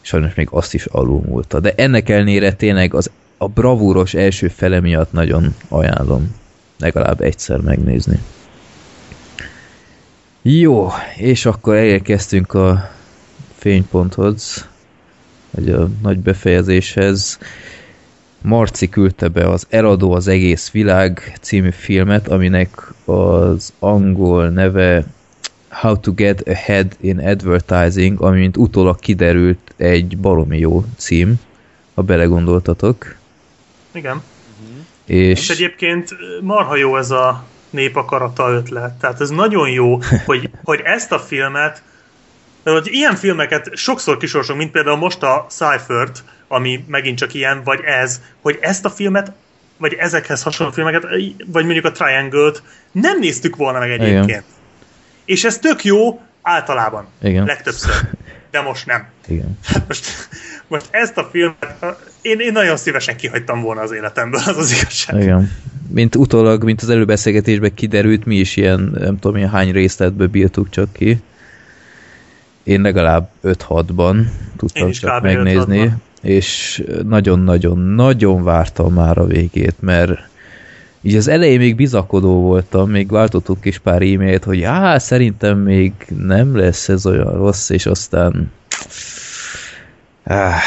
sajnos 0.09 0.33
még 0.33 0.47
azt 0.51 0.73
is 0.73 0.85
alulmúlta. 0.85 1.59
De 1.59 1.73
ennek 1.75 2.09
ellenére 2.09 2.53
tényleg 2.53 2.93
az, 2.93 3.11
a 3.37 3.47
bravúros 3.47 4.13
első 4.13 4.47
fele 4.47 4.79
miatt 4.79 5.11
nagyon 5.11 5.55
ajánlom 5.67 6.35
legalább 6.77 7.21
egyszer 7.21 7.59
megnézni. 7.59 8.19
Jó, 10.41 10.89
és 11.15 11.45
akkor 11.45 11.75
elérkeztünk 11.75 12.53
a 12.53 12.91
fényponthoz, 13.55 14.67
vagy 15.51 15.69
a 15.69 15.89
nagy 16.01 16.19
befejezéshez. 16.19 17.37
Marci 18.41 18.89
küldte 18.89 19.27
be 19.27 19.49
az 19.49 19.65
Eladó 19.69 20.11
az 20.11 20.27
egész 20.27 20.71
világ 20.71 21.37
című 21.41 21.71
filmet, 21.71 22.27
aminek 22.27 22.93
az 23.05 23.73
angol 23.79 24.49
neve 24.49 25.05
How 25.69 25.99
to 25.99 26.11
get 26.11 26.47
ahead 26.47 26.95
in 26.99 27.19
advertising, 27.19 28.21
ami 28.21 28.39
mint 28.39 28.57
utólag 28.57 28.99
kiderült 28.99 29.73
egy 29.77 30.17
baromi 30.17 30.57
jó 30.57 30.85
cím, 30.97 31.35
ha 31.93 32.01
belegondoltatok. 32.01 33.15
Igen. 33.91 34.21
És, 35.05 35.39
És 35.39 35.49
egyébként 35.49 36.09
marha 36.41 36.75
jó 36.75 36.97
ez 36.97 37.11
a 37.11 37.43
népakarata 37.69 38.49
ötlet. 38.49 38.93
Tehát 38.93 39.21
ez 39.21 39.29
nagyon 39.29 39.69
jó, 39.69 39.99
hogy, 40.25 40.49
hogy 40.63 40.81
ezt 40.83 41.11
a 41.11 41.19
filmet, 41.19 41.83
de 42.63 42.71
hogy 42.71 42.87
ilyen 42.91 43.15
filmeket 43.15 43.69
sokszor 43.73 44.17
kisorsunk, 44.17 44.59
mint 44.59 44.71
például 44.71 44.97
most 44.97 45.23
a 45.23 45.45
Cyphert, 45.49 46.23
ami 46.47 46.83
megint 46.87 47.17
csak 47.17 47.33
ilyen, 47.33 47.61
vagy 47.63 47.79
ez, 47.83 48.21
hogy 48.41 48.57
ezt 48.61 48.85
a 48.85 48.89
filmet, 48.89 49.31
vagy 49.77 49.93
ezekhez 49.93 50.43
hasonló 50.43 50.73
filmeket, 50.73 51.03
vagy 51.45 51.63
mondjuk 51.63 51.85
a 51.85 51.91
Triangle-t 51.91 52.63
nem 52.91 53.19
néztük 53.19 53.55
volna 53.55 53.79
meg 53.79 53.91
egyébként. 53.91 54.23
Igen. 54.23 54.43
És 55.29 55.43
ez 55.43 55.57
tök 55.57 55.83
jó 55.83 56.21
általában. 56.41 57.07
Igen. 57.21 57.45
Legtöbbször. 57.45 57.91
De 58.51 58.61
most 58.61 58.85
nem. 58.85 59.07
igen. 59.27 59.57
Hát 59.63 59.87
most, 59.87 60.05
most 60.67 60.87
ezt 60.89 61.17
a 61.17 61.29
filmet 61.31 61.75
én, 62.21 62.39
én 62.39 62.51
nagyon 62.51 62.77
szívesen 62.77 63.15
kihagytam 63.15 63.61
volna 63.61 63.81
az 63.81 63.91
életemből, 63.91 64.39
az 64.45 64.57
az 64.57 64.71
igazság. 64.71 65.21
Igen. 65.21 65.51
Mint 65.87 66.15
utólag, 66.15 66.63
mint 66.63 66.81
az 66.81 66.89
előbeszélgetésben 66.89 67.73
kiderült, 67.73 68.25
mi 68.25 68.35
is 68.35 68.55
ilyen, 68.55 68.95
nem 68.99 69.19
tudom, 69.19 69.37
ilyen 69.37 69.49
hány 69.49 69.71
részletből 69.71 70.27
bírtuk 70.27 70.69
csak 70.69 70.93
ki. 70.93 71.21
Én 72.63 72.81
legalább 72.81 73.29
5-6-ban 73.43 74.15
Én 74.15 74.29
tudtam 74.57 74.87
is 74.87 74.99
csak 74.99 75.21
megnézni, 75.21 75.91
5-6-ban. 75.93 76.21
és 76.21 76.83
nagyon-nagyon-nagyon 77.03 78.43
vártam 78.43 78.93
már 78.93 79.17
a 79.17 79.25
végét, 79.25 79.75
mert 79.79 80.29
így 81.01 81.15
az 81.15 81.27
elején 81.27 81.59
még 81.59 81.75
bizakodó 81.75 82.41
voltam, 82.41 82.89
még 82.89 83.09
váltottuk 83.09 83.65
is 83.65 83.79
pár 83.79 84.01
e-mailt, 84.01 84.43
hogy 84.43 84.61
á, 84.61 84.97
szerintem 84.97 85.57
még 85.57 85.93
nem 86.17 86.57
lesz 86.57 86.89
ez 86.89 87.05
olyan 87.05 87.33
rossz, 87.33 87.69
és 87.69 87.85
aztán 87.85 88.51
áh, 90.23 90.61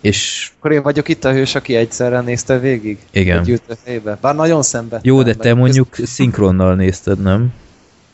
és 0.00 0.50
Akkor 0.58 0.72
én 0.72 0.82
vagyok 0.82 1.08
itt 1.08 1.24
a 1.24 1.32
hős, 1.32 1.54
aki 1.54 1.74
egyszerre 1.74 2.20
nézte 2.20 2.58
végig. 2.58 2.98
Igen. 3.10 3.38
Egy 3.38 3.48
ült 3.48 3.62
a 3.68 3.74
fejbe. 3.84 4.18
Bár 4.20 4.34
nagyon 4.34 4.62
szenvedtem. 4.62 5.12
jó, 5.12 5.22
de 5.22 5.34
te 5.34 5.54
mondjuk 5.54 5.96
szinkronnal 6.04 6.74
nézted, 6.74 7.18
nem? 7.18 7.52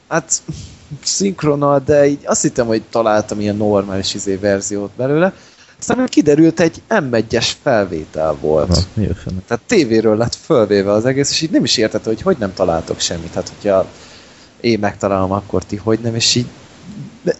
Hát 0.08 0.42
szinkronnal, 1.02 1.82
de 1.84 2.06
így 2.06 2.20
azt 2.24 2.42
hittem, 2.42 2.66
hogy 2.66 2.82
találtam 2.90 3.40
ilyen 3.40 3.56
normális 3.56 4.14
izé 4.14 4.34
verziót 4.34 4.90
belőle. 4.96 5.32
Aztán 5.78 6.06
kiderült 6.06 6.60
egy 6.60 6.82
M1-es 6.88 7.50
felvétel 7.62 8.36
volt. 8.40 8.68
Na, 8.68 9.14
fene? 9.14 9.40
Tehát 9.46 9.62
tévéről 9.66 10.16
lett 10.16 10.34
fölvéve 10.34 10.92
az 10.92 11.04
egész, 11.04 11.30
és 11.30 11.40
így 11.40 11.50
nem 11.50 11.64
is 11.64 11.76
értette, 11.76 12.08
hogy 12.08 12.22
hogy 12.22 12.36
nem 12.38 12.54
találtok 12.54 13.00
semmit. 13.00 13.34
Hát, 13.34 13.52
hogyha 13.58 13.86
én 14.60 14.78
megtalálom, 14.78 15.32
akkor 15.32 15.64
ti 15.64 15.76
hogy 15.76 15.98
nem, 16.02 16.14
és 16.14 16.34
így 16.34 16.46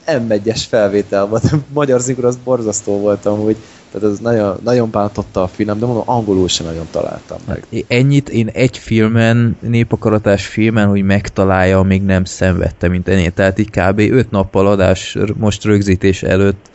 M1-es 0.06 0.62
felvétel 0.68 1.26
volt. 1.26 1.50
Magyar 1.72 2.00
zigur 2.00 2.24
az 2.24 2.38
borzasztó 2.44 2.98
volt 2.98 3.26
amúgy. 3.26 3.56
Tehát 3.92 4.12
ez 4.12 4.18
nagyon, 4.18 4.58
nagyon 4.64 4.90
bántotta 4.90 5.42
a 5.42 5.48
film, 5.48 5.78
de 5.78 5.86
mondom, 5.86 6.02
angolul 6.06 6.48
sem 6.48 6.66
nagyon 6.66 6.86
találtam 6.90 7.38
meg. 7.46 7.66
Hát 7.72 7.84
ennyit 7.88 8.28
én 8.28 8.48
egy 8.52 8.78
filmen, 8.78 9.56
népakaratás 9.60 10.46
filmen, 10.46 10.88
hogy 10.88 11.02
megtalálja, 11.02 11.82
még 11.82 12.02
nem 12.02 12.24
szenvedtem, 12.24 12.90
mint 12.90 13.08
ennél. 13.08 13.30
Tehát 13.30 13.58
így 13.58 13.70
kb. 13.70 13.98
5 13.98 14.30
nappal 14.30 14.66
adás 14.66 15.18
most 15.36 15.64
rögzítés 15.64 16.22
előtt 16.22 16.70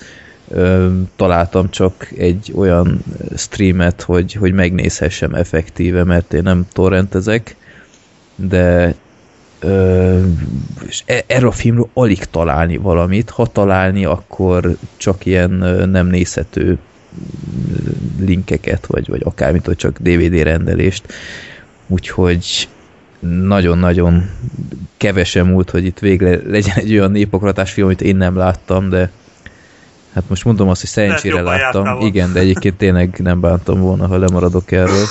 találtam 1.15 1.69
csak 1.69 2.11
egy 2.17 2.51
olyan 2.55 3.03
streamet, 3.35 4.01
hogy, 4.01 4.33
hogy 4.33 4.53
megnézhessem 4.53 5.33
effektíve, 5.33 6.03
mert 6.03 6.33
én 6.33 6.41
nem 6.43 6.65
torrentezek, 6.71 7.55
de 8.35 8.95
ö, 9.59 10.19
és 10.87 11.03
e- 11.05 11.23
erről 11.27 11.49
a 11.49 11.51
filmről 11.51 11.89
alig 11.93 12.23
találni 12.23 12.77
valamit, 12.77 13.29
ha 13.29 13.45
találni, 13.45 14.05
akkor 14.05 14.77
csak 14.97 15.25
ilyen 15.25 15.51
nem 15.89 16.07
nézhető 16.07 16.77
linkeket, 18.19 18.85
vagy, 18.85 19.07
vagy 19.07 19.21
akármit, 19.23 19.65
vagy 19.65 19.75
csak 19.75 19.99
DVD 19.99 20.41
rendelést. 20.41 21.13
Úgyhogy 21.87 22.69
nagyon-nagyon 23.19 24.29
kevesen 24.97 25.45
múlt, 25.45 25.69
hogy 25.69 25.85
itt 25.85 25.99
végre 25.99 26.39
legyen 26.45 26.75
egy 26.75 26.91
olyan 26.91 27.11
népokratás 27.11 27.71
film, 27.71 27.87
amit 27.87 28.01
én 28.01 28.15
nem 28.15 28.35
láttam, 28.35 28.89
de 28.89 29.11
hát 30.13 30.23
most 30.27 30.45
mondom 30.45 30.69
azt, 30.69 30.81
hogy 30.81 30.89
szerencsére 30.89 31.41
láttam. 31.41 31.99
Igen, 31.99 32.33
de 32.33 32.39
egyébként 32.39 32.77
tényleg 32.77 33.19
nem 33.19 33.39
bántam 33.39 33.79
volna, 33.79 34.07
ha 34.07 34.17
lemaradok 34.17 34.71
erről. 34.71 35.05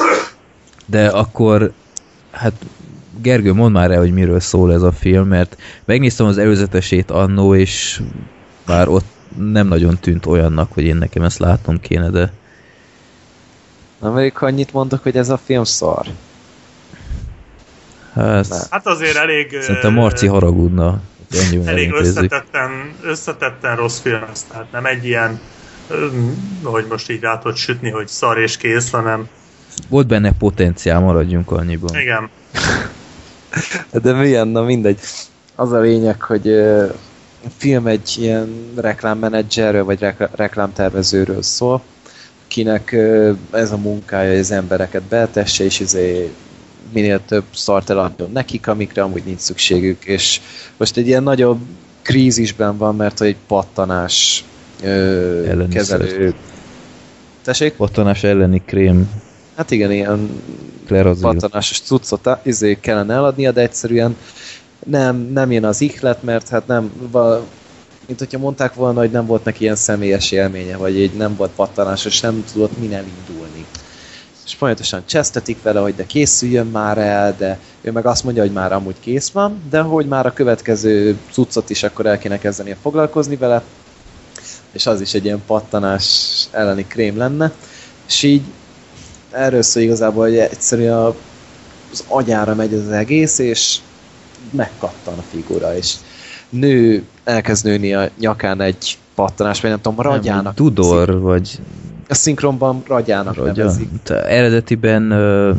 De 0.87 1.07
akkor, 1.09 1.73
hát 2.31 2.53
Gergő, 3.23 3.53
mondd 3.53 3.73
már 3.73 3.91
el, 3.91 3.99
hogy 3.99 4.13
miről 4.13 4.41
szól 4.41 4.73
ez 4.73 4.83
a 4.83 4.93
film, 4.93 5.29
mert 5.29 5.57
megnéztem 5.85 6.27
az 6.27 6.39
előzetesét 6.39 7.11
annó, 7.11 7.55
és 7.55 8.01
bár 8.67 8.89
ott 8.89 9.07
nem 9.37 9.67
nagyon 9.67 9.99
tűnt 10.01 10.27
olyannak, 10.27 10.73
hogy 10.73 10.85
én 10.85 10.97
nekem 10.97 11.23
ezt 11.23 11.39
látnom 11.39 11.81
kéne, 11.81 12.11
de 12.11 12.33
Na, 14.01 14.11
még 14.11 14.33
annyit 14.35 14.73
mondok, 14.73 15.03
hogy 15.03 15.17
ez 15.17 15.29
a 15.29 15.37
film 15.37 15.65
szar. 15.65 16.07
Hát, 18.13 18.67
Hát 18.71 18.87
azért 18.87 19.17
elég... 19.17 19.61
szerintem 19.61 19.93
Marci 19.93 20.27
haragudna, 20.27 21.01
ennyi 21.31 21.67
elég 21.67 21.93
összetetten, 21.93 22.95
összetetten 23.03 23.77
rossz 23.77 23.99
film, 23.99 24.25
ez, 24.33 24.43
tehát 24.51 24.73
nem 24.73 24.87
egy 24.87 25.05
ilyen, 25.05 25.41
hogy 26.63 26.87
most 26.89 27.11
így 27.11 27.21
rá 27.21 27.39
tudod 27.39 27.57
sütni, 27.57 27.91
hogy 27.91 28.09
szar 28.09 28.39
és 28.39 28.57
kész, 28.57 28.91
hanem 28.91 29.29
Volt 29.89 30.07
benne 30.07 30.33
potenciál, 30.33 31.01
maradjunk 31.01 31.51
annyiban. 31.51 31.97
igen, 31.97 32.31
De 34.03 34.13
milyen, 34.13 34.49
na 34.49 34.63
mindegy. 34.63 34.99
Az 35.55 35.73
a 35.73 35.79
lényeg, 35.81 36.23
hogy 36.23 36.51
a 37.45 37.51
film 37.57 37.87
egy 37.87 38.15
ilyen 38.19 38.73
reklámmenedzserről, 38.77 39.85
vagy 39.85 40.01
rekl- 40.01 40.37
reklámtervezőről 40.37 41.43
szól, 41.43 41.83
akinek 42.45 42.93
ö, 42.93 43.33
ez 43.51 43.73
a 43.73 43.77
munkája, 43.77 44.31
hogy 44.31 44.39
az 44.39 44.51
embereket 44.51 45.03
betesse, 45.03 45.65
és 45.65 45.81
izé 45.81 46.31
minél 46.93 47.21
több 47.27 47.45
szart 47.55 47.91
eladjon 47.91 48.31
nekik, 48.33 48.67
amikre 48.67 49.03
amúgy 49.03 49.23
nincs 49.25 49.41
szükségük, 49.41 50.05
és 50.05 50.41
most 50.77 50.97
egy 50.97 51.07
ilyen 51.07 51.23
nagyobb 51.23 51.59
krízisben 52.03 52.77
van, 52.77 52.97
mert 52.97 53.21
egy 53.21 53.37
pattanás 53.47 54.45
ö, 54.83 55.63
kezelő. 55.71 56.35
Tessék? 57.45 57.73
Pattanás 57.73 58.23
elleni 58.23 58.63
krém, 58.67 59.11
Hát 59.61 59.71
igen, 59.71 59.93
ilyen 59.93 60.43
klerazil. 60.87 61.23
pattanásos 61.23 61.81
cuccot 61.81 62.29
izé 62.43 62.79
kellene 62.81 63.15
eladnia, 63.15 63.53
de 63.53 63.61
egyszerűen 63.61 64.17
nem, 64.87 65.17
nem 65.17 65.51
jön 65.53 65.65
az 65.65 65.81
ihlet, 65.81 66.23
mert 66.23 66.49
hát 66.49 66.67
nem, 66.67 66.93
va, 67.11 67.45
mint 68.07 68.19
hogyha 68.19 68.39
mondták 68.39 68.75
volna, 68.75 69.01
hogy 69.01 69.11
nem 69.11 69.27
volt 69.27 69.45
neki 69.45 69.63
ilyen 69.63 69.77
személyes 69.77 70.31
élménye, 70.31 70.77
vagy 70.77 70.99
így 70.99 71.13
nem 71.13 71.37
volt 71.37 71.51
pattanásos, 71.51 72.21
nem 72.21 72.45
tudott 72.53 72.79
min 72.79 72.93
elindulni. 72.93 73.65
És 74.51 74.57
folyamatosan 74.57 75.03
csesztetik 75.07 75.63
vele, 75.63 75.81
hogy 75.81 75.95
de 75.95 76.07
készüljön 76.07 76.67
már 76.67 76.99
el, 76.99 77.35
de 77.39 77.59
ő 77.81 77.93
meg 77.93 78.07
azt 78.07 78.25
mondja, 78.25 78.43
hogy 78.43 78.53
már 78.53 78.73
amúgy 78.73 79.01
kész 79.01 79.31
van, 79.31 79.63
de 79.71 79.81
hogy 79.81 80.07
már 80.07 80.27
a 80.27 80.33
következő 80.33 81.19
cuccot 81.31 81.71
is 81.71 81.83
akkor 81.83 82.07
el 82.07 82.19
kéne 82.19 82.39
kezdeni 82.39 82.77
foglalkozni 82.83 83.37
vele, 83.37 83.63
és 84.73 84.87
az 84.87 85.01
is 85.01 85.15
egy 85.15 85.25
ilyen 85.25 85.43
pattanás 85.47 86.47
elleni 86.51 86.87
krém 86.87 87.17
lenne, 87.17 87.53
és 88.07 88.23
így 88.23 88.43
erről 89.31 89.63
szól 89.63 89.83
igazából, 89.83 90.25
hogy 90.25 90.37
egyszerűen 90.37 91.15
az 91.93 92.05
agyára 92.09 92.55
megy 92.55 92.75
az 92.75 92.89
egész, 92.89 93.39
és 93.39 93.79
megkattan 94.51 95.19
a 95.19 95.25
figura, 95.31 95.77
és 95.77 95.95
nő, 96.49 97.05
elkezd 97.25 97.65
nőni 97.65 97.95
a 97.95 98.11
nyakán 98.19 98.61
egy 98.61 98.99
pattanás, 99.15 99.61
vagy 99.61 99.71
nem 99.71 99.81
tudom, 99.81 100.01
ragyának. 100.01 100.55
Tudor, 100.55 101.21
vagy 101.21 101.59
A 102.11 102.15
szinkronban 102.15 102.83
ragyának 102.87 103.35
Ragya. 103.35 103.53
nevezik. 103.53 103.89
Te 104.03 104.25
Eredetiben 104.25 105.13
uh, 105.13 105.57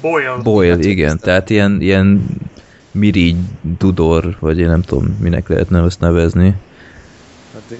Boyle, 0.00 0.36
Boyle, 0.42 0.78
igen, 0.78 1.18
tehát 1.18 1.50
ilyen, 1.50 1.80
ilyen 1.80 2.26
mirigy, 2.90 3.36
dudor, 3.78 4.36
vagy 4.40 4.58
én 4.58 4.68
nem 4.68 4.82
tudom, 4.82 5.16
minek 5.20 5.48
lehetne 5.48 5.82
azt 5.82 6.00
nevezni. 6.00 6.54
Hát, 7.54 7.78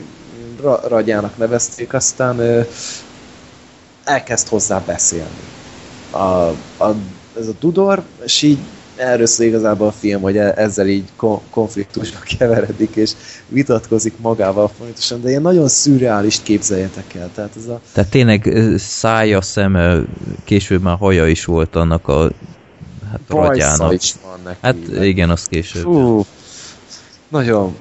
ra, 0.62 0.80
ragyának 0.88 1.36
nevezték, 1.36 1.94
aztán 1.94 2.38
ö, 2.38 2.60
elkezd 4.04 4.48
hozzá 4.48 4.82
beszélni. 4.86 5.40
A, 6.10 6.16
a, 6.84 6.94
ez 7.38 7.48
a 7.48 7.52
Tudor, 7.58 8.02
és 8.24 8.42
így 8.42 8.58
erről 8.96 9.26
szól 9.26 9.46
igazából 9.46 9.86
a 9.86 9.92
film, 9.92 10.20
hogy 10.20 10.36
e- 10.36 10.52
ezzel 10.56 10.86
így 10.88 11.08
kon- 11.16 11.42
konfliktusba 11.50 12.18
keveredik, 12.38 12.96
és 12.96 13.12
vitatkozik 13.48 14.18
magával 14.18 14.68
folyamatosan, 14.76 15.20
de 15.22 15.28
ilyen 15.28 15.42
nagyon 15.42 15.68
szürreális 15.68 16.40
képzeljetek 16.42 17.14
el. 17.14 17.30
Tehát 17.34 17.56
ez 17.56 17.66
a 17.66 17.80
Tehát 17.92 18.10
tényleg 18.10 18.52
szája, 18.78 19.40
szeme, 19.40 20.00
később 20.44 20.82
már 20.82 20.96
haja 20.96 21.28
is 21.28 21.44
volt 21.44 21.76
annak 21.76 22.08
a 22.08 22.30
hát, 23.10 23.20
bajsza 23.28 23.48
ragyának. 23.48 23.92
is 23.92 24.14
van 24.22 24.38
neki. 24.44 24.58
Hát 24.62 24.74
meg- 24.90 25.04
igen, 25.06 25.30
az 25.30 25.44
később. 25.44 25.82
Fú, 25.82 26.24
nagyon, 27.28 27.76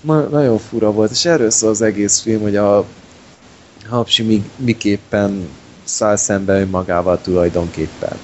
na, 0.00 0.20
nagyon 0.20 0.58
fura 0.58 0.92
volt, 0.92 1.10
és 1.10 1.24
erről 1.24 1.50
szól 1.50 1.70
az 1.70 1.82
egész 1.82 2.20
film, 2.20 2.40
hogy 2.40 2.56
a 2.56 2.84
Hapsi 3.88 4.22
mi, 4.22 4.50
miképpen 4.56 5.48
száll 5.84 6.16
szembe 6.16 6.60
önmagával 6.60 7.20
tulajdonképpen. 7.20 8.16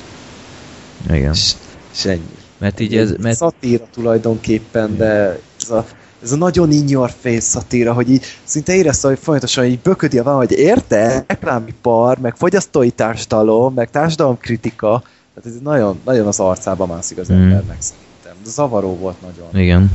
Igen. 1.11 1.33
És, 1.33 1.53
és 1.95 2.05
ennyi. 2.05 2.34
Mert 2.59 2.81
így 2.81 2.97
ez, 2.97 3.15
mert 3.21 3.37
Szatíra 3.37 3.85
tulajdonképpen, 3.93 4.97
de 4.97 5.41
ez 5.63 5.71
a, 5.71 5.87
ez 6.23 6.33
a 6.33 6.37
nagyon 6.37 6.73
in 6.73 6.89
your 6.89 7.11
face 7.21 7.41
szatíra, 7.41 7.93
hogy 7.93 8.11
így 8.11 8.25
szinte 8.45 8.75
érezte, 8.75 9.09
hogy 9.09 9.19
folyamatosan 9.19 9.65
így 9.65 9.79
böködi 9.79 10.19
a 10.19 10.23
van, 10.23 10.37
hogy 10.37 10.53
érte, 10.53 11.25
reklámipar, 11.27 12.19
meg 12.19 12.37
fogyasztói 12.37 12.91
társadalom, 12.91 13.75
meg 13.75 13.91
társadalomkritika, 13.91 15.03
tehát 15.35 15.59
ez 15.59 15.63
nagyon, 15.63 16.01
nagyon 16.05 16.27
az 16.27 16.41
arcába 16.41 16.87
mászik 16.87 17.19
az 17.19 17.29
Mm. 17.29 17.35
embernek 17.35 17.77
szerintem. 17.81 18.53
Zavaró 18.53 18.97
volt 18.97 19.21
nagyon 19.21 19.63
igen, 19.63 19.91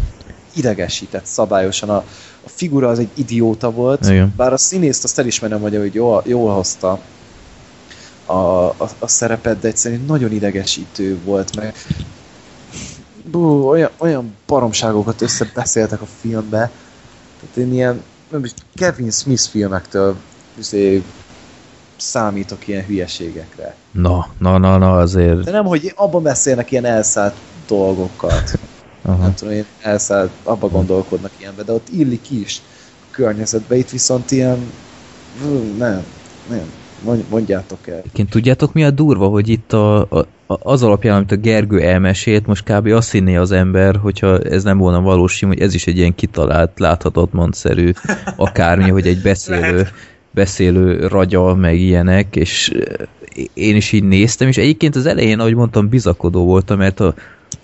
idegesített 0.54 1.26
szabályosan. 1.26 1.90
A, 1.90 1.96
a 2.46 2.50
figura 2.50 2.88
az 2.90 3.00
egy 3.00 3.10
idióta 3.14 3.72
volt, 3.72 4.06
Igen. 4.06 4.34
bár 4.38 4.54
a 4.54 4.58
színészt 4.58 5.04
azt 5.04 5.20
elismerem, 5.20 5.62
hogy, 5.62 5.76
hogy 5.78 5.94
jól, 5.94 6.24
jól 6.26 6.54
hozta 6.54 7.00
a, 8.26 8.34
a, 8.34 8.90
a 9.00 9.08
szerepet, 9.08 9.60
de 9.60 9.68
egyszerűen 9.68 10.04
nagyon 10.08 10.32
idegesítő 10.32 11.18
volt, 11.24 11.56
meg 11.56 11.76
bú, 13.32 13.68
olyan, 13.68 13.90
olyan 13.98 14.36
baromságokat 14.48 15.22
összebeszéltek 15.22 16.02
a 16.02 16.06
filmbe, 16.06 16.72
tehát 17.40 17.58
én 17.58 17.74
ilyen 17.74 18.02
nem 18.32 18.44
is, 18.44 18.54
Kevin 18.76 19.12
Smith 19.12 19.50
filmektől 19.50 20.16
izé, 20.58 21.04
számítok 21.98 22.68
ilyen 22.68 22.86
hülyeségekre. 22.86 23.76
na, 23.92 24.28
na, 24.38 24.58
na, 24.58 24.78
na, 24.78 24.98
azért. 24.98 25.44
De 25.44 25.52
nem, 25.52 25.66
hogy 25.66 25.94
abban 25.96 26.24
beszélnek 26.24 26.72
ilyen 26.72 26.86
elszállt 26.86 27.36
dolgokat 27.68 28.60
Aha. 29.02 29.22
nem 29.22 29.34
tudom, 29.36 29.54
én 29.54 29.66
elszállt, 29.82 30.32
abba 30.44 30.68
gondolkodnak 30.68 31.32
ilyenbe, 31.40 31.64
de 31.64 31.72
ott 31.72 31.88
illik 31.92 32.30
is 32.32 32.62
a 33.02 33.06
környezetbe, 33.12 33.76
itt 33.76 33.90
viszont 33.90 34.32
ilyen, 34.32 34.72
nem, 35.78 36.04
nem, 36.50 36.72
Mond- 37.04 37.30
mondjátok 37.30 37.88
el. 37.88 37.98
Egyébként 37.98 38.30
tudjátok 38.30 38.74
mi 38.74 38.84
a 38.84 38.92
durva, 38.92 39.28
hogy 39.28 39.48
itt 39.48 39.74
a, 39.74 40.02
a- 40.02 40.28
az 40.58 40.84
alapján, 40.84 41.16
amit 41.16 41.32
a 41.32 41.36
Gergő 41.36 41.82
elmesélt, 41.82 42.46
most 42.46 42.64
kb. 42.64 42.88
azt 42.88 43.12
hinné 43.12 43.36
az 43.36 43.52
ember, 43.52 43.96
hogyha 43.96 44.40
ez 44.40 44.64
nem 44.64 44.78
volna 44.78 45.02
valós 45.02 45.42
hogy 45.42 45.60
ez 45.60 45.74
is 45.74 45.88
egy 45.88 45.98
ilyen 45.98 46.16
kitalált, 46.16 46.80
láthatatlanszerű 46.80 47.92
akármi, 48.36 48.90
hogy 48.90 49.08
egy 49.08 49.22
beszélő, 49.22 49.88
beszélő 50.32 51.08
ragya, 51.08 51.56
meg 51.56 51.80
ilyenek, 51.80 52.36
és 52.36 52.70
eh, 52.70 53.48
én 53.54 53.76
is 53.76 53.92
így 53.92 54.04
néztem, 54.04 54.48
és 54.48 54.58
egyébként 54.58 54.96
az 54.96 55.06
elején, 55.06 55.40
ahogy 55.40 55.56
mondtam, 55.56 55.90
bizakodó 55.90 56.46
voltam, 56.46 56.78
mert 56.78 57.00
a, 57.00 57.14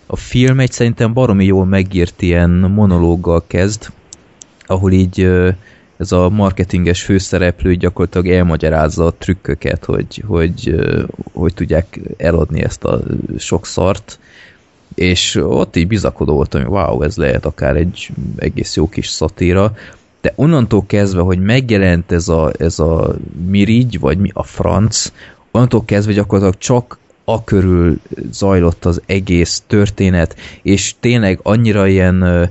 a 0.06 0.16
film 0.16 0.60
egy 0.60 0.72
szerintem 0.72 1.14
baromi 1.14 1.46
jól 1.46 1.66
megírt 1.66 2.22
ilyen 2.22 2.50
monológgal 2.50 3.44
kezd, 3.48 3.88
ahol 4.66 4.92
így 4.92 5.22
ö, 5.22 5.50
ez 5.98 6.12
a 6.12 6.30
marketinges 6.30 7.04
főszereplő 7.04 7.76
gyakorlatilag 7.76 8.28
elmagyarázza 8.28 9.06
a 9.06 9.14
trükköket, 9.18 9.86
hogy, 9.86 10.24
hogy, 10.28 10.76
hogy 11.34 11.54
tudják 11.54 12.00
eladni 12.18 12.64
ezt 12.64 12.84
a 12.84 13.02
sok 13.38 13.66
szart, 13.66 14.20
és 14.96 15.36
ott 15.36 15.76
így 15.76 15.88
bizakodó 15.88 16.34
voltam, 16.34 16.62
hogy 16.62 16.72
wow, 16.72 17.02
ez 17.02 17.18
lehet 17.18 17.46
akár 17.46 17.76
egy 17.76 18.10
egész 18.38 18.76
jó 18.76 18.90
kis 18.90 19.08
szatíra, 19.08 19.74
de 20.22 20.34
onnantól 20.36 20.84
kezdve, 20.88 21.22
hogy 21.22 21.40
megjelent 21.40 22.12
ez 22.12 22.28
a, 22.28 22.52
ez 22.58 22.80
a 22.80 23.16
mirigy, 23.48 24.00
vagy 24.00 24.18
mi 24.18 24.30
a 24.34 24.44
franc, 24.44 25.12
onnantól 25.52 25.86
kezdve 25.86 26.14
gyakorlatilag 26.14 26.58
csak 26.58 26.98
a 27.24 27.44
körül 27.44 28.00
zajlott 28.32 28.86
az 28.86 29.02
történet, 29.68 30.36
és 30.62 30.96
tényleg 31.00 31.40
annyira 31.44 31.88
ilyen 31.88 32.50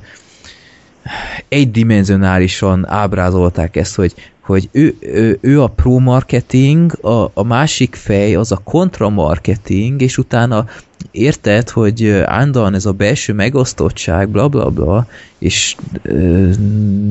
egydimenzionálisan 1.49 2.89
ábrázolták 2.89 3.77
ezt, 3.77 3.95
hogy, 3.95 4.15
hogy 4.41 4.69
ő, 4.73 4.97
ő, 5.01 5.39
ő 5.41 5.63
a 5.63 5.67
pro 5.67 5.99
marketing, 5.99 7.05
a, 7.05 7.31
a 7.35 7.43
másik 7.43 7.95
fej 7.95 8.35
az 8.35 8.53
a 8.53 8.61
kontra 8.65 9.09
marketing, 9.09 10.03
és 10.03 10.19
utána 10.19 10.67
érted, 11.11 11.71
hogy 11.71 12.09
állandóan 12.09 12.75
ez 12.75 12.87
a 12.87 12.93
belső 12.93 13.33
megosztottság, 13.33 14.29
bla 14.29 14.49
bla 14.49 14.71
bla, 14.71 15.07
és 15.39 15.77
ö, 16.03 16.49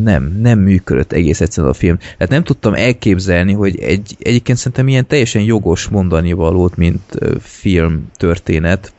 nem, 0.04 0.38
nem 0.42 0.60
működött 0.60 1.12
egész 1.12 1.42
egyszerűen 1.42 1.74
a 1.74 1.76
film. 1.76 1.98
Tehát 1.98 2.30
nem 2.30 2.44
tudtam 2.44 2.74
elképzelni, 2.74 3.54
hogy 3.54 3.80
egy, 3.80 4.16
egyébként 4.20 4.58
szerintem 4.58 4.88
ilyen 4.88 5.08
teljesen 5.08 5.42
jogos 5.42 5.88
mondani 5.88 6.34
valót, 6.34 6.76
mint 6.76 7.02
ö, 7.10 7.36
film 7.40 8.10
történet. 8.18 8.94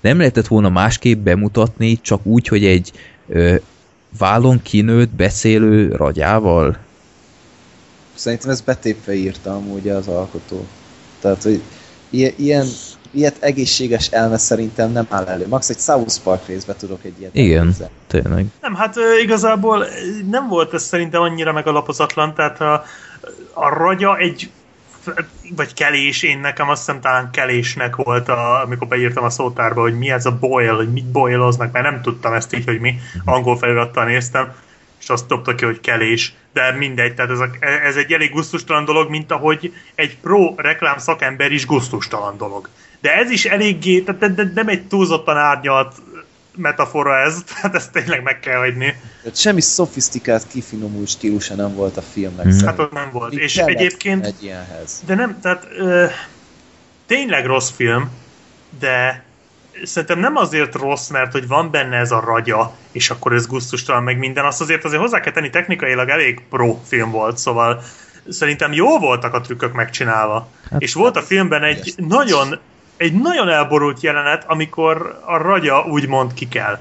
Nem 0.00 0.18
lehetett 0.18 0.46
volna 0.46 0.68
másképp 0.68 1.24
bemutatni, 1.24 1.98
csak 2.02 2.26
úgy, 2.26 2.48
hogy 2.48 2.64
egy 2.64 2.92
ö, 3.28 3.54
vállon 4.18 4.62
kinőtt 4.62 5.10
beszélő 5.10 5.92
ragyával? 5.92 6.76
Szerintem 8.14 8.50
ez 8.50 8.60
betépve 8.60 9.14
írta 9.14 9.54
amúgy 9.54 9.88
az 9.88 10.08
alkotó. 10.08 10.66
Tehát, 11.20 11.42
hogy 11.42 11.62
ilyen, 12.36 12.66
ilyet 13.10 13.36
egészséges 13.40 14.08
elme 14.08 14.38
szerintem 14.38 14.92
nem 14.92 15.06
áll 15.08 15.24
elő. 15.24 15.46
Max 15.48 15.68
egy 15.68 15.78
South 15.78 16.20
Park 16.22 16.46
részbe 16.46 16.74
tudok 16.74 17.04
egy 17.04 17.14
ilyet 17.18 17.34
Igen, 17.34 17.58
elképzelni. 17.58 17.92
tényleg. 18.06 18.46
Nem, 18.60 18.74
hát 18.74 18.94
igazából 19.22 19.86
nem 20.30 20.48
volt 20.48 20.74
ez 20.74 20.82
szerintem 20.82 21.20
annyira 21.20 21.52
megalapozatlan, 21.52 22.34
tehát 22.34 22.60
a, 22.60 22.84
a 23.52 23.68
ragya 23.68 24.16
egy 24.16 24.50
vagy 25.56 25.74
kelés, 25.74 26.22
én 26.22 26.38
nekem 26.38 26.68
azt 26.68 26.84
hiszem 26.86 27.00
talán 27.00 27.30
kelésnek 27.30 27.96
volt, 27.96 28.28
a, 28.28 28.62
amikor 28.62 28.88
beírtam 28.88 29.24
a 29.24 29.30
szótárba, 29.30 29.80
hogy 29.80 29.98
mi 29.98 30.10
ez 30.10 30.26
a 30.26 30.38
boil, 30.38 30.76
hogy 30.76 30.92
mit 30.92 31.10
boiloznak, 31.10 31.72
mert 31.72 31.90
nem 31.90 32.02
tudtam 32.02 32.32
ezt 32.32 32.54
így, 32.54 32.64
hogy 32.64 32.80
mi 32.80 32.98
angol 33.24 33.56
felirattal 33.56 34.04
néztem, 34.04 34.52
és 35.00 35.08
azt 35.08 35.26
dobta 35.26 35.54
ki, 35.54 35.64
hogy 35.64 35.80
kelés, 35.80 36.34
de 36.52 36.72
mindegy, 36.72 37.14
tehát 37.14 37.30
ez, 37.30 37.38
a, 37.38 37.48
ez 37.60 37.96
egy 37.96 38.12
elég 38.12 38.30
gusztustalan 38.30 38.84
dolog, 38.84 39.10
mint 39.10 39.32
ahogy 39.32 39.72
egy 39.94 40.16
pro 40.16 40.54
reklám 40.56 40.98
szakember 40.98 41.52
is 41.52 41.66
gusztustalan 41.66 42.36
dolog. 42.36 42.68
De 43.00 43.14
ez 43.14 43.30
is 43.30 43.44
eléggé, 43.44 44.00
tehát 44.00 44.54
nem 44.54 44.68
egy 44.68 44.86
túlzottan 44.86 45.36
árnyalt 45.36 45.94
metafora 46.60 47.18
ez, 47.18 47.42
tehát 47.54 47.74
ezt 47.74 47.92
tényleg 47.92 48.22
meg 48.22 48.40
kell 48.40 48.58
hagyni. 48.58 48.94
Tehát 49.22 49.36
semmi 49.36 49.60
szofisztikált, 49.60 50.46
kifinomult 50.46 51.08
stílusa 51.08 51.54
nem 51.54 51.74
volt 51.74 51.96
a 51.96 52.02
filmnek. 52.02 52.46
Mhm. 52.46 52.54
Mm. 52.54 52.66
Hát 52.66 52.78
ott 52.78 52.92
nem 52.92 53.08
volt. 53.12 53.32
Itt 53.32 53.40
És 53.40 53.56
egyébként, 53.56 54.26
Egy 54.26 54.42
ilyenhez. 54.42 55.02
de 55.06 55.14
nem, 55.14 55.40
tehát 55.40 55.66
ö, 55.78 56.06
tényleg 57.06 57.46
rossz 57.46 57.70
film, 57.70 58.10
de 58.78 59.24
szerintem 59.84 60.18
nem 60.18 60.36
azért 60.36 60.74
rossz, 60.74 61.08
mert 61.08 61.32
hogy 61.32 61.46
van 61.46 61.70
benne 61.70 61.96
ez 61.96 62.10
a 62.10 62.20
ragya, 62.20 62.74
és 62.92 63.10
akkor 63.10 63.32
ez 63.32 63.46
gusztustalan 63.46 64.02
meg 64.02 64.18
minden, 64.18 64.44
azt 64.44 64.60
azért 64.60 64.84
azért 64.84 65.00
hozzá 65.00 65.20
kell 65.20 65.32
tenni, 65.32 65.50
technikailag 65.50 66.08
elég 66.08 66.40
pro 66.50 66.78
film 66.86 67.10
volt, 67.10 67.38
szóval 67.38 67.82
szerintem 68.28 68.72
jó 68.72 68.98
voltak 68.98 69.34
a 69.34 69.40
trükkök 69.40 69.72
megcsinálva. 69.72 70.48
Hát, 70.70 70.82
és 70.82 70.94
volt 70.94 71.16
a 71.16 71.22
filmben 71.22 71.62
egy 71.62 71.94
nagyon, 71.96 72.58
egy 73.00 73.12
nagyon 73.12 73.48
elborult 73.48 74.00
jelenet, 74.00 74.44
amikor 74.46 75.20
a 75.24 75.36
ragya 75.36 75.84
úgymond 75.84 76.34
ki 76.34 76.48
kell. 76.48 76.78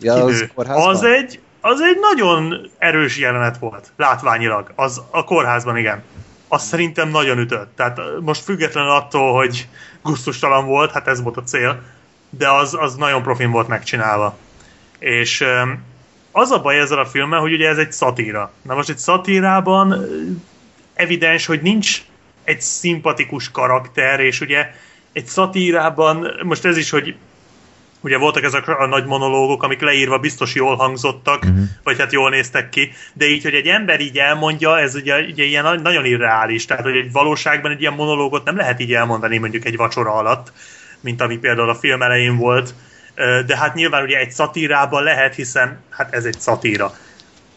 Ja, 0.00 0.12
az, 0.14 0.44
az 0.56 1.02
egy 1.02 1.40
az 1.60 1.80
egy 1.80 1.98
nagyon 2.00 2.70
erős 2.78 3.18
jelenet 3.18 3.58
volt, 3.58 3.92
látványilag. 3.96 4.72
Az 4.76 5.02
a 5.10 5.24
kórházban, 5.24 5.76
igen. 5.76 6.02
Az 6.48 6.62
szerintem 6.62 7.08
nagyon 7.08 7.38
ütött. 7.38 7.76
Tehát 7.76 8.00
most 8.20 8.42
függetlenül 8.42 8.90
attól, 8.90 9.34
hogy 9.34 9.68
gusztustalan 10.02 10.66
volt, 10.66 10.92
hát 10.92 11.08
ez 11.08 11.22
volt 11.22 11.36
a 11.36 11.42
cél, 11.42 11.82
de 12.30 12.50
az, 12.50 12.76
az 12.80 12.94
nagyon 12.94 13.22
profin 13.22 13.50
volt 13.50 13.68
megcsinálva. 13.68 14.36
És 14.98 15.44
az 16.32 16.50
a 16.50 16.60
baj 16.60 16.78
ezzel 16.78 16.98
a 16.98 17.06
filmmel, 17.06 17.40
hogy 17.40 17.52
ugye 17.52 17.68
ez 17.68 17.78
egy 17.78 17.92
szatíra. 17.92 18.50
Na 18.62 18.74
most 18.74 18.88
egy 18.88 18.98
szatírában 18.98 20.06
evidens, 20.94 21.46
hogy 21.46 21.62
nincs 21.62 22.02
egy 22.44 22.60
szimpatikus 22.60 23.50
karakter, 23.50 24.20
és 24.20 24.40
ugye 24.40 24.70
egy 25.12 25.26
szatírában, 25.26 26.26
most 26.42 26.64
ez 26.64 26.76
is, 26.76 26.90
hogy 26.90 27.14
ugye 28.02 28.18
voltak 28.18 28.42
ezek 28.42 28.68
a 28.68 28.86
nagy 28.86 29.04
monológok, 29.04 29.62
amik 29.62 29.80
leírva 29.80 30.18
biztos 30.18 30.54
jól 30.54 30.76
hangzottak, 30.76 31.42
uh-huh. 31.42 31.62
vagy 31.82 31.98
hát 31.98 32.12
jól 32.12 32.30
néztek 32.30 32.68
ki, 32.68 32.92
de 33.12 33.26
így, 33.26 33.42
hogy 33.42 33.54
egy 33.54 33.66
ember 33.66 34.00
így 34.00 34.18
elmondja, 34.18 34.78
ez 34.78 34.94
ugye, 34.94 35.20
ugye 35.20 35.44
ilyen 35.44 35.62
na- 35.62 35.80
nagyon 35.80 36.04
irreális, 36.04 36.64
tehát 36.64 36.82
hogy 36.82 36.96
egy 36.96 37.12
valóságban 37.12 37.70
egy 37.70 37.80
ilyen 37.80 37.92
monológot 37.92 38.44
nem 38.44 38.56
lehet 38.56 38.80
így 38.80 38.94
elmondani 38.94 39.38
mondjuk 39.38 39.64
egy 39.64 39.76
vacsora 39.76 40.14
alatt, 40.14 40.52
mint 41.00 41.20
ami 41.20 41.38
például 41.38 41.68
a 41.68 41.74
film 41.74 42.02
elején 42.02 42.36
volt, 42.36 42.74
de 43.46 43.56
hát 43.56 43.74
nyilván 43.74 44.02
ugye 44.02 44.18
egy 44.18 44.30
szatírában 44.30 45.02
lehet, 45.02 45.34
hiszen 45.34 45.80
hát 45.90 46.14
ez 46.14 46.24
egy 46.24 46.40
szatíra. 46.40 46.94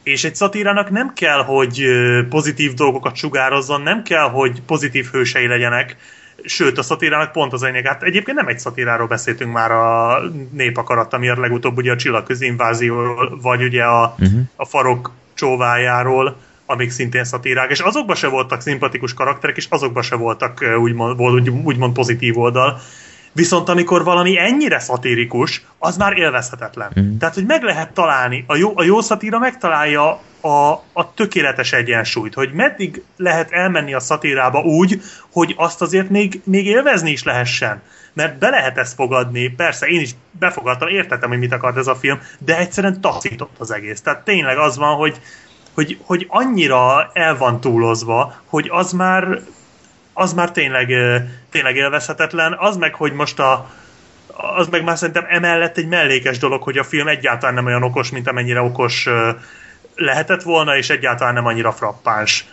És 0.04 0.24
egy 0.24 0.36
szatírának 0.36 0.90
nem 0.90 1.14
kell, 1.14 1.44
hogy 1.44 1.86
pozitív 2.30 2.74
dolgokat 2.74 3.16
sugározzon, 3.16 3.82
nem 3.82 4.04
kell, 4.04 4.30
hogy 4.30 4.62
pozitív 4.62 5.06
hősei 5.12 5.48
legyenek, 5.48 5.98
sőt 6.44 6.78
a 6.78 6.82
szatírának 6.82 7.32
pont 7.32 7.54
az 7.54 7.62
lényeg. 7.62 7.86
Hát 7.88 8.04
egyébként 8.04 8.38
nem 8.38 8.48
egy 8.48 8.60
szatíráról 8.60 9.08
beszéltünk 9.08 9.54
már 9.54 9.72
a 9.72 10.20
népakarat, 10.52 11.18
miért 11.18 11.38
legutóbb 11.38 11.78
ugye 11.78 11.92
a 11.92 11.96
csillagközi 11.96 12.46
invázióról, 12.46 13.40
vagy 13.42 13.64
ugye 13.64 13.84
a, 13.84 14.16
Mhm. 14.18 14.40
a 14.56 14.66
farok 14.66 15.12
csóvájáról, 15.34 16.36
amik 16.66 16.90
szintén 16.92 17.24
szatírák, 17.24 17.70
és 17.72 17.80
azokban 17.80 18.16
se 18.16 18.28
voltak 18.28 18.62
szimpatikus 18.62 19.14
karakterek, 19.14 19.58
és 19.58 19.66
azokban 19.70 20.04
se 20.04 20.16
voltak 20.16 20.62
ö, 20.62 20.76
úgymond, 20.76 21.20
úgymond 21.64 21.94
pozitív 21.94 22.38
oldal. 22.38 22.80
Viszont 23.36 23.70
amikor 23.70 24.04
valami 24.04 24.40
ennyire 24.40 24.80
szatirikus, 24.80 25.66
az 25.80 25.98
már 25.98 26.18
élvezhetetlen. 26.18 26.92
Mhm. 26.96 27.18
Tehát, 27.18 27.36
hogy 27.36 27.46
meg 27.46 27.64
lehet 27.64 27.94
találni, 27.94 28.44
a 28.48 28.56
jó, 28.56 28.72
a 28.76 28.84
jó 28.84 29.02
szatíra 29.02 29.40
megtalálja 29.40 30.22
a, 30.42 30.72
a 30.94 31.14
tökéletes 31.14 31.74
egyensúlyt, 31.74 32.34
hogy 32.34 32.54
meddig 32.54 33.04
lehet 33.18 33.52
elmenni 33.52 33.94
a 33.94 34.00
szatírába 34.00 34.62
úgy, 34.62 35.02
hogy 35.32 35.54
azt 35.58 35.82
azért 35.82 36.10
még, 36.10 36.42
még 36.44 36.66
élvezni 36.66 37.12
is 37.12 37.24
lehessen. 37.24 37.82
Mert 38.14 38.38
be 38.38 38.50
lehet 38.50 38.78
ezt 38.78 38.94
fogadni, 38.94 39.48
persze 39.48 39.86
én 39.86 40.02
is 40.02 40.12
befogadtam, 40.32 40.88
értettem, 40.88 41.30
hogy 41.30 41.40
mit 41.40 41.54
akart 41.54 41.78
ez 41.78 41.88
a 41.88 41.96
film, 41.96 42.20
de 42.40 42.58
egyszerűen 42.58 43.02
taszított 43.02 43.56
az 43.58 43.72
egész. 43.72 44.02
Tehát 44.02 44.24
tényleg 44.24 44.58
az 44.58 44.78
van, 44.78 44.96
hogy, 44.96 45.20
hogy, 45.74 45.98
hogy 46.02 46.26
annyira 46.30 47.10
el 47.14 47.38
van 47.38 47.60
túlozva, 47.60 48.36
hogy 48.46 48.70
az 48.72 48.92
már 48.92 49.42
az 50.18 50.34
már 50.34 50.52
tényleg, 50.52 50.94
tényleg 51.50 51.76
élvezhetetlen. 51.76 52.56
Az 52.60 52.78
meg, 52.78 52.96
hogy 52.96 53.14
most 53.14 53.40
a, 53.40 53.70
az 54.58 54.68
meg 54.68 54.84
már 54.84 54.98
szerintem 54.98 55.26
emellett 55.30 55.78
egy 55.78 55.88
mellékes 55.88 56.38
dolog, 56.38 56.64
hogy 56.64 56.78
a 56.78 56.84
film 56.84 57.08
egyáltalán 57.08 57.56
nem 57.56 57.66
olyan 57.66 57.84
okos, 57.84 58.12
mint 58.12 58.28
amennyire 58.28 58.62
okos 58.62 59.08
lehetett 59.96 60.42
volna, 60.42 60.78
és 60.78 60.90
egyáltalán 60.90 61.34
nem 61.34 61.46
annyira 61.46 61.72
frappáns. 61.72 62.46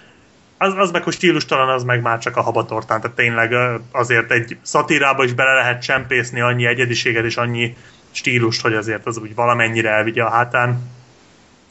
Az, 0.59 0.75
az 0.77 0.91
meg, 0.91 1.03
hogy 1.03 1.13
stílustalan, 1.13 1.69
az 1.69 1.85
meg 1.85 2.03
már 2.03 2.19
csak 2.19 2.37
a 2.37 2.43
habatortán, 2.43 3.01
tehát 3.01 3.17
tényleg 3.17 3.55
azért 3.93 4.31
egy 4.31 4.57
szatírába 4.63 5.25
is 5.25 5.33
bele 5.33 5.55
lehet 5.55 5.83
csempészni 5.83 6.41
annyi 6.41 6.67
egyediséget 6.67 7.25
és 7.25 7.37
annyi 7.37 7.77
stílust, 8.11 8.61
hogy 8.61 8.75
azért 8.75 9.07
az 9.07 9.19
úgy 9.19 9.35
valamennyire 9.35 9.91
elvigye 9.91 10.23
a 10.23 10.31
hátán. 10.31 10.91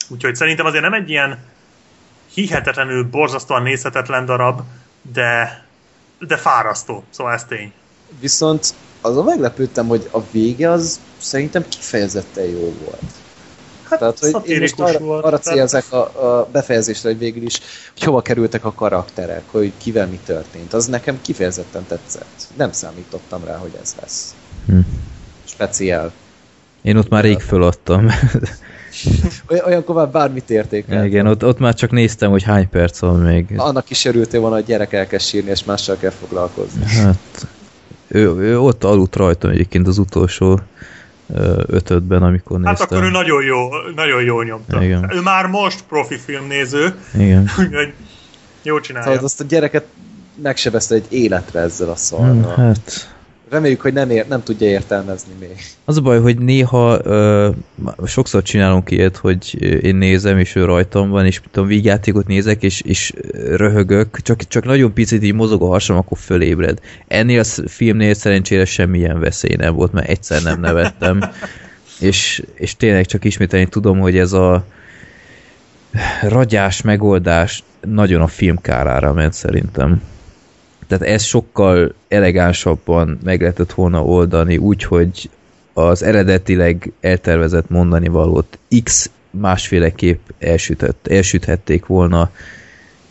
Úgyhogy 0.10 0.36
szerintem 0.36 0.66
azért 0.66 0.84
nem 0.84 0.94
egy 0.94 1.10
ilyen 1.10 1.40
hihetetlenül 2.34 3.04
borzasztóan 3.04 3.62
nézhetetlen 3.62 4.26
darab, 4.26 4.62
de, 5.02 5.64
de 6.28 6.38
fárasztó, 6.38 7.04
szóval 7.10 7.34
ez 7.34 7.44
tény. 7.46 7.72
Viszont 8.20 8.74
azon 9.02 9.26
meglepődtem, 9.26 9.88
hogy 9.88 10.10
a 10.12 10.20
vége 10.32 10.70
az 10.70 11.00
szerintem 11.18 11.66
kifejezetten 11.70 12.44
jó 12.46 12.74
volt. 12.84 13.02
Hát 13.90 14.00
Tehát, 14.00 14.20
hogy 14.20 14.50
én 14.50 14.60
most 14.60 14.80
arra, 14.80 15.00
volt. 15.00 15.24
arra 15.26 15.40
tehát- 15.40 15.58
célzek 15.58 15.92
a, 15.92 15.98
a 16.40 16.48
befejezésre, 16.52 17.10
hogy 17.10 17.18
végül 17.18 17.44
is, 17.44 17.60
hogy 17.94 18.04
hova 18.04 18.22
kerültek 18.22 18.66
a 18.66 18.74
karakterek, 18.74 19.44
hogy 19.46 19.74
kivel 19.78 20.08
mi 20.08 20.20
történt. 20.26 20.74
Az 20.74 20.86
nekem 20.86 21.22
kifejezetten 21.22 21.86
tetszett. 21.88 22.48
Nem 22.58 22.72
számítottam 22.72 23.44
rá, 23.44 23.58
hogy 23.58 23.78
ez 23.82 23.96
lesz. 24.02 24.36
Hm. 24.66 24.80
Speciál. 25.46 26.12
Én 26.82 26.98
ott 26.98 27.10
már 27.10 27.24
rég 27.24 27.40
föladtam. 27.40 28.08
Olyan, 29.50 29.66
olyankor 29.66 29.96
már 29.96 30.10
bármit 30.10 30.50
értékel. 30.50 31.06
Igen, 31.06 31.28
ott, 31.28 31.46
ott 31.46 31.60
már 31.60 31.74
csak 31.74 31.92
néztem, 31.92 32.30
hogy 32.32 32.44
hány 32.44 32.70
perc 32.70 33.00
van 33.00 33.20
még. 33.20 33.46
Annak 33.58 33.90
is 33.90 34.06
örültél 34.06 34.40
volna, 34.40 34.56
hogy 34.56 34.66
gyerek 34.66 34.94
elkezd 34.94 35.26
sírni, 35.26 35.50
és 35.50 35.64
mással 35.64 35.96
kell 35.98 36.12
foglalkozni. 36.20 36.86
Hát, 36.86 37.48
ő, 38.08 38.36
ő 38.36 38.60
ott 38.60 38.84
aludt 38.84 39.16
rajtam 39.16 39.50
egyébként 39.52 39.88
az 39.88 39.98
utolsó 39.98 40.60
ötödben, 41.66 42.24
amikor 42.24 42.60
Hát 42.64 42.70
néztem. 42.80 42.98
akkor 42.98 43.08
ő 43.08 43.12
nagyon 43.12 43.44
jó, 43.44 43.70
nagyon 43.96 44.24
jó 44.24 44.42
nyomta. 44.42 44.84
Igen. 44.84 45.12
Ő 45.14 45.22
már 45.22 45.46
most 45.46 45.84
profi 45.90 46.18
filmnéző, 46.18 46.96
Igen. 47.14 47.42
úgyhogy 47.60 47.94
jó 48.64 48.80
csinálja. 48.80 49.08
Szóval 49.10 49.24
azt 49.26 49.42
a 49.42 49.44
gyereket 49.44 49.86
megsebezte 50.42 50.96
egy 50.96 51.06
életre 51.10 51.60
ezzel 51.60 51.88
a 51.88 51.92
Hm, 51.92 51.98
szarral. 51.98 52.54
hát, 52.56 53.16
Reméljük, 53.52 53.82
hogy 53.82 53.94
nem, 53.94 54.10
ér, 54.10 54.28
nem 54.28 54.44
tudja 54.44 54.68
értelmezni 54.68 55.34
még. 55.40 55.56
az 55.86 55.98
a 55.98 56.02
baj, 56.02 56.20
hogy 56.20 56.38
néha 56.38 57.00
ö, 57.04 57.50
sokszor 58.06 58.42
csinálunk 58.42 58.92
ilyet, 58.92 59.18
hogy 59.18 59.62
én 59.84 59.96
nézem, 59.96 60.38
és 60.38 60.56
ő 60.56 60.66
rajtam 60.66 61.10
van, 61.10 61.26
és 61.26 61.42
tudom, 61.52 61.68
vígjátékot 61.68 62.28
nézek, 62.28 62.64
és, 62.64 62.82
és 62.82 63.14
röhögök, 63.34 64.22
csak, 64.22 64.48
csak 64.48 64.64
nagyon 64.64 64.94
picit 64.94 65.24
így 65.24 65.34
mozog 65.34 65.62
a 65.62 65.68
hasam, 65.68 65.98
akkor 65.98 66.18
fölébred. 66.18 66.80
Ennél 67.08 67.40
a 67.40 67.68
filmnél 67.68 68.14
szerencsére 68.14 68.66
semmilyen 68.66 69.20
veszély 69.20 69.56
nem 69.56 69.76
volt, 69.76 69.92
mert 69.92 70.10
egyszer 70.10 70.42
nem 70.42 70.60
nevettem. 70.60 71.20
és, 72.00 72.44
és 72.54 72.76
tényleg 72.76 73.06
csak 73.06 73.24
ismételni 73.24 73.68
tudom, 73.68 74.00
hogy 74.00 74.18
ez 74.18 74.34
a 74.34 74.66
ragyás 76.22 76.82
megoldás 76.82 77.64
nagyon 77.88 78.22
a 78.22 78.28
film 78.28 78.58
kárára 78.58 79.14
ment 79.14 79.34
szerintem. 79.34 80.02
Tehát 80.92 81.14
ez 81.14 81.24
sokkal 81.24 81.94
elegánsabban 82.08 83.20
meg 83.24 83.42
lehetett 83.42 83.72
volna 83.74 84.04
oldani, 84.04 84.58
úgyhogy 84.58 85.30
az 85.74 86.04
eredetileg 86.04 86.92
eltervezett 87.02 87.70
mondani 87.70 88.08
valót 88.08 88.58
X 88.84 89.10
másféleképp 89.30 90.20
elsütött, 90.40 91.08
elsüthették 91.08 91.86
volna. 91.86 92.32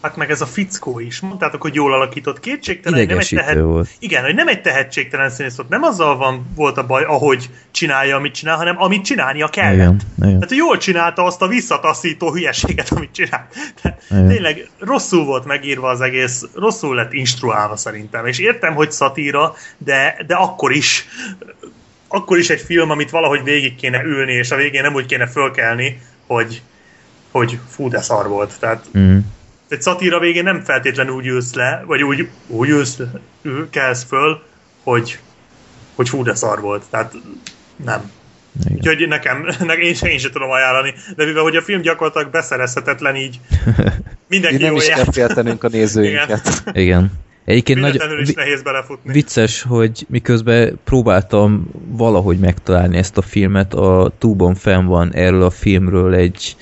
Hát 0.02 0.16
meg 0.16 0.30
ez 0.30 0.40
a 0.40 0.46
fickó 0.46 1.00
is. 1.00 1.20
Mondtátok, 1.20 1.62
hogy 1.62 1.74
jól 1.74 1.92
alakított 1.92 2.40
kétségtelen. 2.40 3.06
Nem 3.06 3.18
egy 3.18 3.28
tehet... 3.28 3.60
volt. 3.60 3.88
Igen, 3.98 4.24
hogy 4.24 4.34
nem 4.34 4.48
egy 4.48 4.60
tehetségtelen 4.60 5.30
színész 5.30 5.56
volt. 5.56 5.68
Nem 5.68 5.82
azzal 5.82 6.16
van, 6.16 6.52
volt 6.54 6.78
a 6.78 6.86
baj, 6.86 7.04
ahogy 7.04 7.50
csinálja, 7.70 8.16
amit 8.16 8.34
csinál, 8.34 8.56
hanem 8.56 8.82
amit 8.82 9.04
csinálnia 9.04 9.48
kellett. 9.48 9.76
Igen, 9.76 10.00
igen. 10.16 10.40
Tehát 10.40 10.54
jól 10.54 10.76
csinálta 10.76 11.24
azt 11.24 11.42
a 11.42 11.46
visszataszító 11.46 12.32
hülyeséget, 12.32 12.90
amit 12.90 13.12
csinált. 13.12 13.54
Tehát 13.82 14.02
tényleg 14.08 14.68
rosszul 14.78 15.24
volt 15.24 15.44
megírva 15.44 15.88
az 15.88 16.00
egész, 16.00 16.44
rosszul 16.54 16.94
lett 16.94 17.12
instruálva 17.12 17.76
szerintem. 17.76 18.26
És 18.26 18.38
értem, 18.38 18.74
hogy 18.74 18.92
szatíra, 18.92 19.54
de, 19.78 20.16
de 20.26 20.34
akkor 20.34 20.72
is 20.72 21.06
akkor 22.12 22.38
is 22.38 22.50
egy 22.50 22.60
film, 22.60 22.90
amit 22.90 23.10
valahogy 23.10 23.42
végig 23.42 23.74
kéne 23.74 24.02
ülni, 24.02 24.32
és 24.32 24.50
a 24.50 24.56
végén 24.56 24.82
nem 24.82 24.94
úgy 24.94 25.06
kéne 25.06 25.26
fölkelni, 25.26 26.00
hogy, 26.26 26.62
hogy 27.30 27.58
fú, 27.68 27.88
de 27.88 28.00
szar 28.00 28.28
volt. 28.28 28.56
Tehát 28.58 28.84
Mm. 28.98 29.18
Egy 29.70 29.82
szatíra 29.82 30.18
végén 30.18 30.42
nem 30.42 30.60
feltétlenül 30.65 31.15
úgy 31.15 31.26
ülsz 31.26 31.55
le, 31.55 31.82
vagy 31.86 32.02
úgy, 32.02 32.28
úgy 32.47 32.68
ülsz, 32.68 32.99
ül, 33.42 33.70
kelsz 33.70 34.05
föl, 34.05 34.42
hogy, 34.82 35.18
hogy 35.94 36.08
fú, 36.08 36.23
de 36.23 36.34
szar 36.34 36.60
volt. 36.60 36.84
Tehát 36.90 37.12
nem. 37.84 38.10
Igen. 38.65 38.76
Úgyhogy 38.76 39.08
nekem, 39.08 39.42
nekem 39.58 39.81
én, 39.81 39.94
sem, 39.94 40.08
én 40.08 40.18
sem 40.18 40.31
tudom 40.31 40.50
ajánlani, 40.50 40.94
de 41.16 41.24
mivel 41.24 41.42
hogy 41.42 41.57
a 41.57 41.62
film 41.62 41.81
gyakorlatilag 41.81 42.31
beszerezhetetlen 42.31 43.16
így, 43.16 43.40
mindenki 44.28 44.57
Mi 44.57 44.62
nem 44.62 44.74
is 44.74 44.89
jár. 44.89 44.97
kell 44.97 45.12
féltenünk 45.12 45.65
a 45.65 45.68
nézőinket. 45.68 46.62
Igen. 46.73 47.12
Egyébként 47.44 47.81
nagy, 47.81 48.02
is 48.20 48.32
nehéz 48.32 48.62
belefutni. 48.62 49.12
vicces, 49.12 49.62
hogy 49.62 50.07
miközben 50.08 50.78
próbáltam 50.84 51.70
valahogy 51.86 52.39
megtalálni 52.39 52.97
ezt 52.97 53.16
a 53.16 53.23
filmet, 53.23 53.74
a 53.74 54.12
túbon 54.18 54.55
fenn 54.55 54.86
van 54.86 55.15
erről 55.15 55.42
a 55.42 55.50
filmről 55.50 56.15
egy 56.15 56.57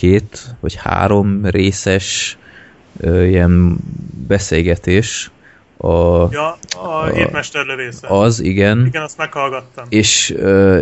két 0.00 0.54
vagy 0.60 0.74
három 0.74 1.40
részes 1.46 2.38
ö, 3.00 3.24
ilyen 3.24 3.76
beszélgetés. 4.26 5.30
A, 5.76 5.92
Ja, 6.32 6.58
a 6.82 7.04
hétmester 7.14 7.64
lövésze. 7.66 8.06
az, 8.08 8.40
igen. 8.40 8.86
Igen, 8.86 9.02
azt 9.02 9.16
meghallgattam. 9.16 9.84
és 9.88 10.34
ö, 10.36 10.78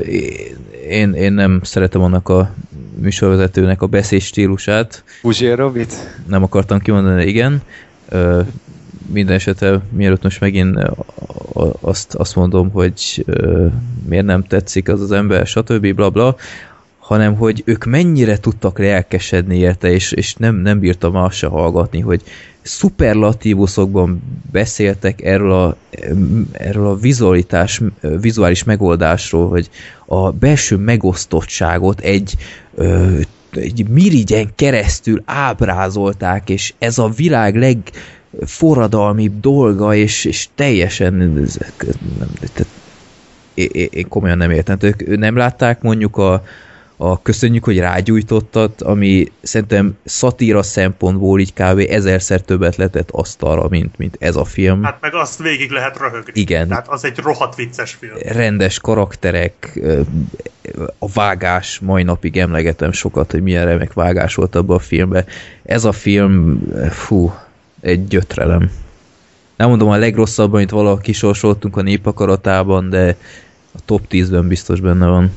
én, 0.88 1.12
én 1.14 1.32
nem 1.32 1.60
szeretem 1.62 2.00
annak 2.02 2.28
a 2.28 2.55
műsorvezetőnek 3.00 3.82
a 3.82 3.86
beszéd 3.86 4.20
stílusát, 4.20 5.05
Puzsér 5.22 5.56
Robit? 5.58 5.92
nem 6.28 6.42
akartam 6.42 6.78
kimondani, 6.78 7.24
igen. 7.24 7.62
Ö, 8.08 8.40
minden 9.12 9.34
esetre, 9.34 9.80
mielőtt 9.90 10.22
most 10.22 10.40
megint 10.40 10.76
a- 10.76 10.97
azt, 11.80 12.14
azt 12.14 12.34
mondom, 12.34 12.70
hogy 12.70 13.22
ö, 13.26 13.66
miért 14.08 14.24
nem 14.24 14.42
tetszik 14.44 14.88
az 14.88 15.00
az 15.00 15.12
ember, 15.12 15.47
stb. 15.47 15.94
bla 15.94 16.10
bla, 16.10 16.36
hanem 17.09 17.37
hogy 17.37 17.62
ők 17.65 17.85
mennyire 17.85 18.39
tudtak 18.39 18.78
lelkesedni 18.78 19.57
érte, 19.57 19.91
és, 19.91 20.12
és 20.12 20.35
nem, 20.35 20.57
nem 20.57 20.78
bírtam 20.78 21.17
azt 21.17 21.37
se 21.37 21.47
hallgatni, 21.47 22.01
hogy 22.01 22.23
szuperlatívuszokban 22.62 24.23
beszéltek 24.53 25.23
erről 25.23 25.53
a, 25.53 25.77
erről 26.53 26.87
a 26.87 26.97
vizualitás, 26.97 27.81
vizuális 28.20 28.65
megoldásról, 28.65 29.49
hogy 29.49 29.70
a 30.07 30.31
belső 30.31 30.77
megosztottságot 30.77 32.01
egy, 32.01 32.35
ö, 32.75 33.19
egy 33.51 33.89
mirigyen 33.89 34.51
keresztül 34.55 35.23
ábrázolták, 35.25 36.51
és 36.51 36.75
ez 36.78 36.99
a 36.99 37.09
világ 37.09 37.57
legforradalmibb 37.57 39.41
dolga, 39.41 39.95
és, 39.95 40.25
és 40.25 40.49
teljesen 40.55 41.15
nem, 41.15 41.49
tehát, 42.39 42.67
én 43.91 44.09
komolyan 44.09 44.37
nem 44.39 44.51
értem. 44.51 44.77
Ők 44.81 45.19
nem 45.19 45.37
látták 45.37 45.83
mondjuk 45.83 46.17
a, 46.17 46.43
a 47.01 47.23
Köszönjük, 47.23 47.65
hogy 47.65 47.78
rágyújtottat, 47.78 48.83
ami 48.83 49.33
szerintem 49.43 49.97
szatíra 50.05 50.62
szempontból 50.62 51.41
így 51.41 51.52
kb. 51.52 51.86
ezerszer 51.89 52.41
többet 52.41 52.77
letett 52.77 53.10
asztalra, 53.10 53.68
mint, 53.68 53.99
mint 53.99 54.17
ez 54.20 54.36
a 54.36 54.44
film. 54.44 54.83
Hát 54.83 55.01
meg 55.01 55.15
azt 55.15 55.43
végig 55.43 55.70
lehet 55.70 55.99
röhögni. 55.99 56.33
Igen. 56.35 56.68
Tehát 56.68 56.89
az 56.89 57.05
egy 57.05 57.18
rohadt 57.18 57.55
vicces 57.55 57.94
film. 57.94 58.15
rendes 58.23 58.78
karakterek, 58.78 59.81
a 60.99 61.09
vágás, 61.09 61.78
mai 61.78 62.02
napig 62.02 62.36
emlegetem 62.36 62.93
sokat, 62.93 63.31
hogy 63.31 63.43
milyen 63.43 63.65
remek 63.65 63.93
vágás 63.93 64.35
volt 64.35 64.55
abban 64.55 64.77
a 64.77 64.81
filmben. 64.81 65.25
Ez 65.62 65.85
a 65.85 65.93
film, 65.93 66.60
fú, 66.91 67.35
egy 67.81 68.07
gyötrelem. 68.07 68.70
Nem 69.57 69.68
mondom 69.68 69.89
a 69.89 69.97
legrosszabb, 69.97 70.52
amit 70.52 70.70
valaha 70.70 70.97
kisorsoltunk 70.97 71.77
a 71.77 71.83
népakaratában, 71.83 72.91
de 72.91 73.17
a 73.73 73.78
top 73.85 74.02
10-ben 74.10 74.49
biztos 74.49 74.81
benne 74.81 75.07
van. 75.07 75.31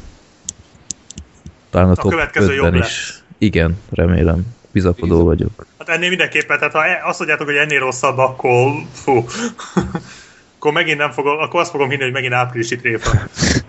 Talán 1.71 1.87
a, 1.87 1.91
A 1.91 1.95
top 1.95 2.11
következő 2.11 2.47
5-ben 2.47 2.55
jobb 2.63 2.73
is. 2.73 2.79
lesz. 2.79 3.21
Igen, 3.37 3.77
remélem. 3.89 4.45
Bizakodó 4.71 5.07
Bízom. 5.07 5.25
vagyok. 5.25 5.65
Hát 5.77 5.89
ennél 5.89 6.09
mindenképpen, 6.09 6.57
tehát 6.57 6.73
ha 6.73 6.85
e- 6.85 7.01
azt 7.03 7.17
mondjátok, 7.19 7.47
hogy 7.47 7.55
ennél 7.55 7.79
rosszabb, 7.79 8.17
akkor 8.17 8.71
fú. 8.93 9.25
akkor 10.57 10.71
megint 10.71 10.97
nem 10.97 11.11
fogom, 11.11 11.37
akkor 11.39 11.59
azt 11.59 11.71
fogom 11.71 11.89
hinni, 11.89 12.03
hogy 12.03 12.11
megint 12.11 12.33
áprilisi 12.33 12.75
tréfa. 12.75 13.17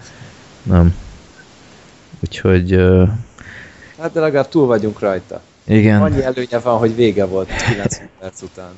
Nem. 0.62 0.94
Úgyhogy, 2.20 2.72
ö, 2.72 3.04
Hát 4.00 4.12
de 4.12 4.20
legalább 4.20 4.48
túl 4.48 4.66
vagyunk 4.66 4.98
rajta. 5.00 5.40
igen, 5.64 6.02
Annyi 6.02 6.22
előnye 6.24 6.58
van, 6.58 6.78
hogy 6.78 6.94
vége 6.94 7.24
volt 7.24 7.48
90 7.56 8.08
perc 8.20 8.42
után. 8.42 8.70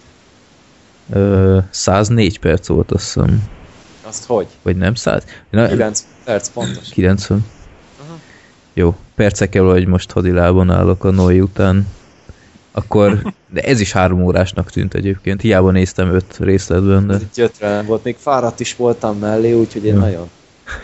ö, 1.13 1.59
104 1.71 2.39
perc 2.39 2.67
volt 2.69 2.91
azt 2.91 3.05
hiszem. 3.05 3.43
Azt 4.07 4.25
hogy? 4.25 4.47
Vagy 4.63 4.77
nem 4.77 4.95
100? 4.95 5.25
Na, 5.51 5.67
90 5.69 5.95
perc 6.25 6.49
pontos. 6.49 6.89
90. 6.89 7.45
Jó, 8.75 8.97
percekkel, 9.15 9.65
hogy 9.65 9.87
most 9.87 10.11
hadilában 10.11 10.71
állok 10.71 11.05
a 11.05 11.11
Noé 11.11 11.39
után. 11.39 11.87
Akkor, 12.73 13.23
de 13.55 13.61
ez 13.61 13.81
is 13.81 13.93
három 13.93 14.23
órásnak 14.23 14.71
tűnt 14.71 14.95
egyébként. 14.95 15.41
Hiába 15.41 15.71
néztem 15.71 16.15
öt 16.15 16.37
részletben, 16.39 17.07
de 17.07 17.15
Ez 17.15 17.21
egy 17.21 17.29
gyötrelem 17.35 17.87
volt. 17.87 18.05
Még 18.05 18.17
fáradt 18.19 18.61
is 18.61 18.77
voltam 18.77 19.19
mellé, 19.19 19.53
úgyhogy 19.53 19.85
én 19.85 19.95
Ja. 19.95 20.01
nagyon, 20.01 20.29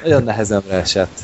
nagyon 0.02 0.23
nehezemre 0.23 0.75
esett. 0.75 1.19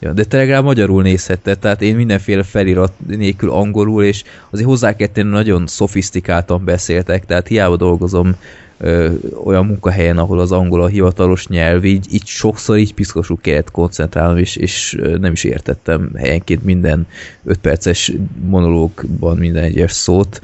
Ja, 0.00 0.12
de 0.12 0.24
te 0.24 0.36
legalább 0.36 0.64
magyarul 0.64 1.02
nézhetted, 1.02 1.58
tehát 1.58 1.82
én 1.82 1.96
mindenféle 1.96 2.42
felirat 2.42 2.92
nélkül 3.06 3.50
angolul, 3.50 4.04
és 4.04 4.24
azért 4.50 4.68
hozzá 4.68 4.96
kell 4.96 5.06
tenni, 5.06 5.30
nagyon 5.30 5.66
szofisztikáltan 5.66 6.64
beszéltek, 6.64 7.26
tehát 7.26 7.46
hiába 7.48 7.76
dolgozom 7.76 8.36
ö, 8.78 9.12
olyan 9.44 9.66
munkahelyen, 9.66 10.18
ahol 10.18 10.38
az 10.38 10.52
angol 10.52 10.82
a 10.82 10.86
hivatalos 10.86 11.46
nyelv, 11.46 11.84
így, 11.84 12.06
így 12.10 12.26
sokszor 12.26 12.76
így 12.76 12.94
piszkosul 12.94 13.38
kellett 13.40 13.70
koncentrálnom, 13.70 14.36
és, 14.36 14.56
és 14.56 14.98
nem 15.20 15.32
is 15.32 15.44
értettem 15.44 16.10
helyenként 16.16 16.64
minden 16.64 17.06
öt 17.44 17.58
perces 17.58 18.12
monológban 18.46 19.36
minden 19.36 19.64
egyes 19.64 19.92
szót, 19.92 20.40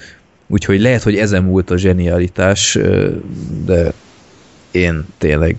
úgyhogy 0.46 0.80
lehet, 0.80 1.02
hogy 1.02 1.16
ezen 1.16 1.42
múlt 1.42 1.70
a 1.70 1.76
zsenialitás, 1.76 2.78
de 3.64 3.92
én 4.74 5.06
tényleg 5.18 5.56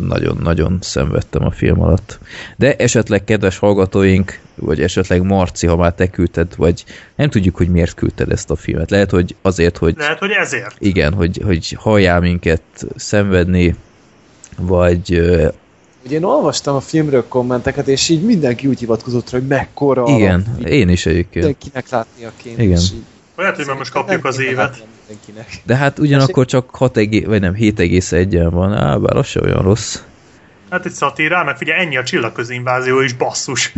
nagyon-nagyon 0.00 0.78
szenvedtem 0.80 1.44
a 1.44 1.50
film 1.50 1.80
alatt. 1.80 2.18
De 2.56 2.76
esetleg 2.76 3.24
kedves 3.24 3.58
hallgatóink, 3.58 4.38
vagy 4.54 4.80
esetleg 4.82 5.22
Marci, 5.22 5.66
ha 5.66 5.76
már 5.76 5.94
te 5.94 6.10
küldted, 6.10 6.56
vagy 6.56 6.84
nem 7.14 7.30
tudjuk, 7.30 7.56
hogy 7.56 7.68
miért 7.68 7.94
küldted 7.94 8.30
ezt 8.30 8.50
a 8.50 8.56
filmet. 8.56 8.90
Lehet, 8.90 9.10
hogy 9.10 9.34
azért, 9.42 9.76
hogy 9.76 9.94
Lehet, 9.96 10.18
hogy 10.18 10.30
ezért. 10.30 10.76
igen, 10.78 11.12
hogy, 11.12 11.40
hogy 11.44 11.72
halljál 11.78 12.20
minket 12.20 12.62
szenvedni, 12.96 13.74
vagy 14.56 15.20
Ugye 16.04 16.16
én 16.16 16.24
olvastam 16.24 16.74
a 16.74 16.80
filmről 16.80 17.28
kommenteket, 17.28 17.88
és 17.88 18.08
így 18.08 18.22
mindenki 18.22 18.66
úgy 18.66 18.78
hivatkozott 18.78 19.30
hogy 19.30 19.46
mekkora 19.46 20.04
igen, 20.06 20.44
alap, 20.56 20.68
én 20.68 20.88
is 20.88 21.06
egyébként. 21.06 21.44
mindenkinek 21.44 21.88
látnia 21.90 22.32
kéne. 22.36 22.62
Igen. 22.62 22.80
Lehet, 23.36 23.56
hogy 23.56 23.76
most 23.76 23.92
kapjuk 23.92 24.24
az 24.24 24.40
évet. 24.40 24.56
látnia 24.56 24.96
Mindenkinek. 25.08 25.62
De 25.64 25.76
hát 25.76 25.98
ugyanakkor 25.98 26.46
csak 26.46 26.74
6, 26.76 26.96
egé- 26.96 27.26
vagy 27.26 27.40
nem, 27.40 27.54
7,1-en 27.54 28.48
van, 28.50 28.72
á, 28.72 28.96
bár 28.96 29.16
az 29.16 29.26
se 29.26 29.40
olyan 29.40 29.62
rossz. 29.62 30.02
Hát 30.70 30.86
egy 30.86 30.92
szatírá, 30.92 31.42
meg 31.42 31.56
figyelj, 31.56 31.80
ennyi 31.80 31.96
a 31.96 32.02
csillagközi 32.02 32.54
invázió 32.54 33.00
is, 33.00 33.12
basszus. 33.12 33.72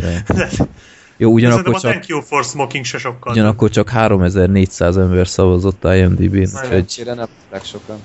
Jó, 1.17 1.31
Ugyanakkor 1.31 1.79
csak, 1.79 1.91
Thank 1.91 2.07
you 2.07 2.21
for 2.21 2.43
smoking 2.43 2.85
se 2.85 2.97
sokkal. 2.97 3.31
ugyanakkor 3.33 3.69
csak 3.69 3.89
3400 3.89 4.97
ember 4.97 5.27
szavazott 5.27 5.83
IMDb-n. 5.83 6.45
Szerencsére 6.45 7.13
nem 7.13 7.27
sokan. 7.63 7.97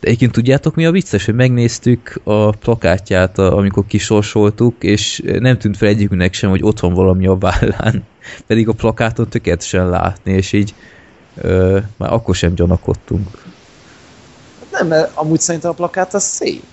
De 0.00 0.06
egyébként 0.06 0.32
tudjátok 0.32 0.74
mi 0.74 0.86
a 0.86 0.90
vicces, 0.90 1.24
hogy 1.24 1.34
megnéztük 1.34 2.20
a 2.24 2.50
plakátját, 2.50 3.38
amikor 3.38 3.84
kisorsoltuk, 3.86 4.74
és 4.82 5.22
nem 5.24 5.58
tűnt 5.58 5.76
fel 5.76 5.88
egyikünknek 5.88 6.34
sem, 6.34 6.50
hogy 6.50 6.62
ott 6.62 6.80
van 6.80 6.94
valami 6.94 7.26
a 7.26 7.36
vállán. 7.36 8.04
Pedig 8.46 8.68
a 8.68 8.72
plakáton 8.72 9.28
tökéletesen 9.28 9.88
látni, 9.88 10.32
és 10.32 10.52
így 10.52 10.74
ö, 11.36 11.78
már 11.96 12.12
akkor 12.12 12.34
sem 12.34 12.54
gyanakodtunk. 12.54 13.42
Nem, 14.70 14.86
mert 14.86 15.16
amúgy 15.16 15.40
szerintem 15.40 15.70
a 15.70 15.74
plakát 15.74 16.14
az 16.14 16.24
szép. 16.24 16.64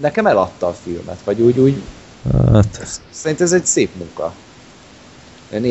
Nekem 0.00 0.26
eladta 0.26 0.66
a 0.66 0.72
filmet, 0.72 1.18
vagy 1.24 1.40
úgy, 1.40 1.58
úgy 1.58 1.82
Hát, 2.52 3.00
Szerintem 3.10 3.46
ez 3.46 3.52
egy 3.52 3.66
szép 3.66 3.90
munka. 3.96 4.32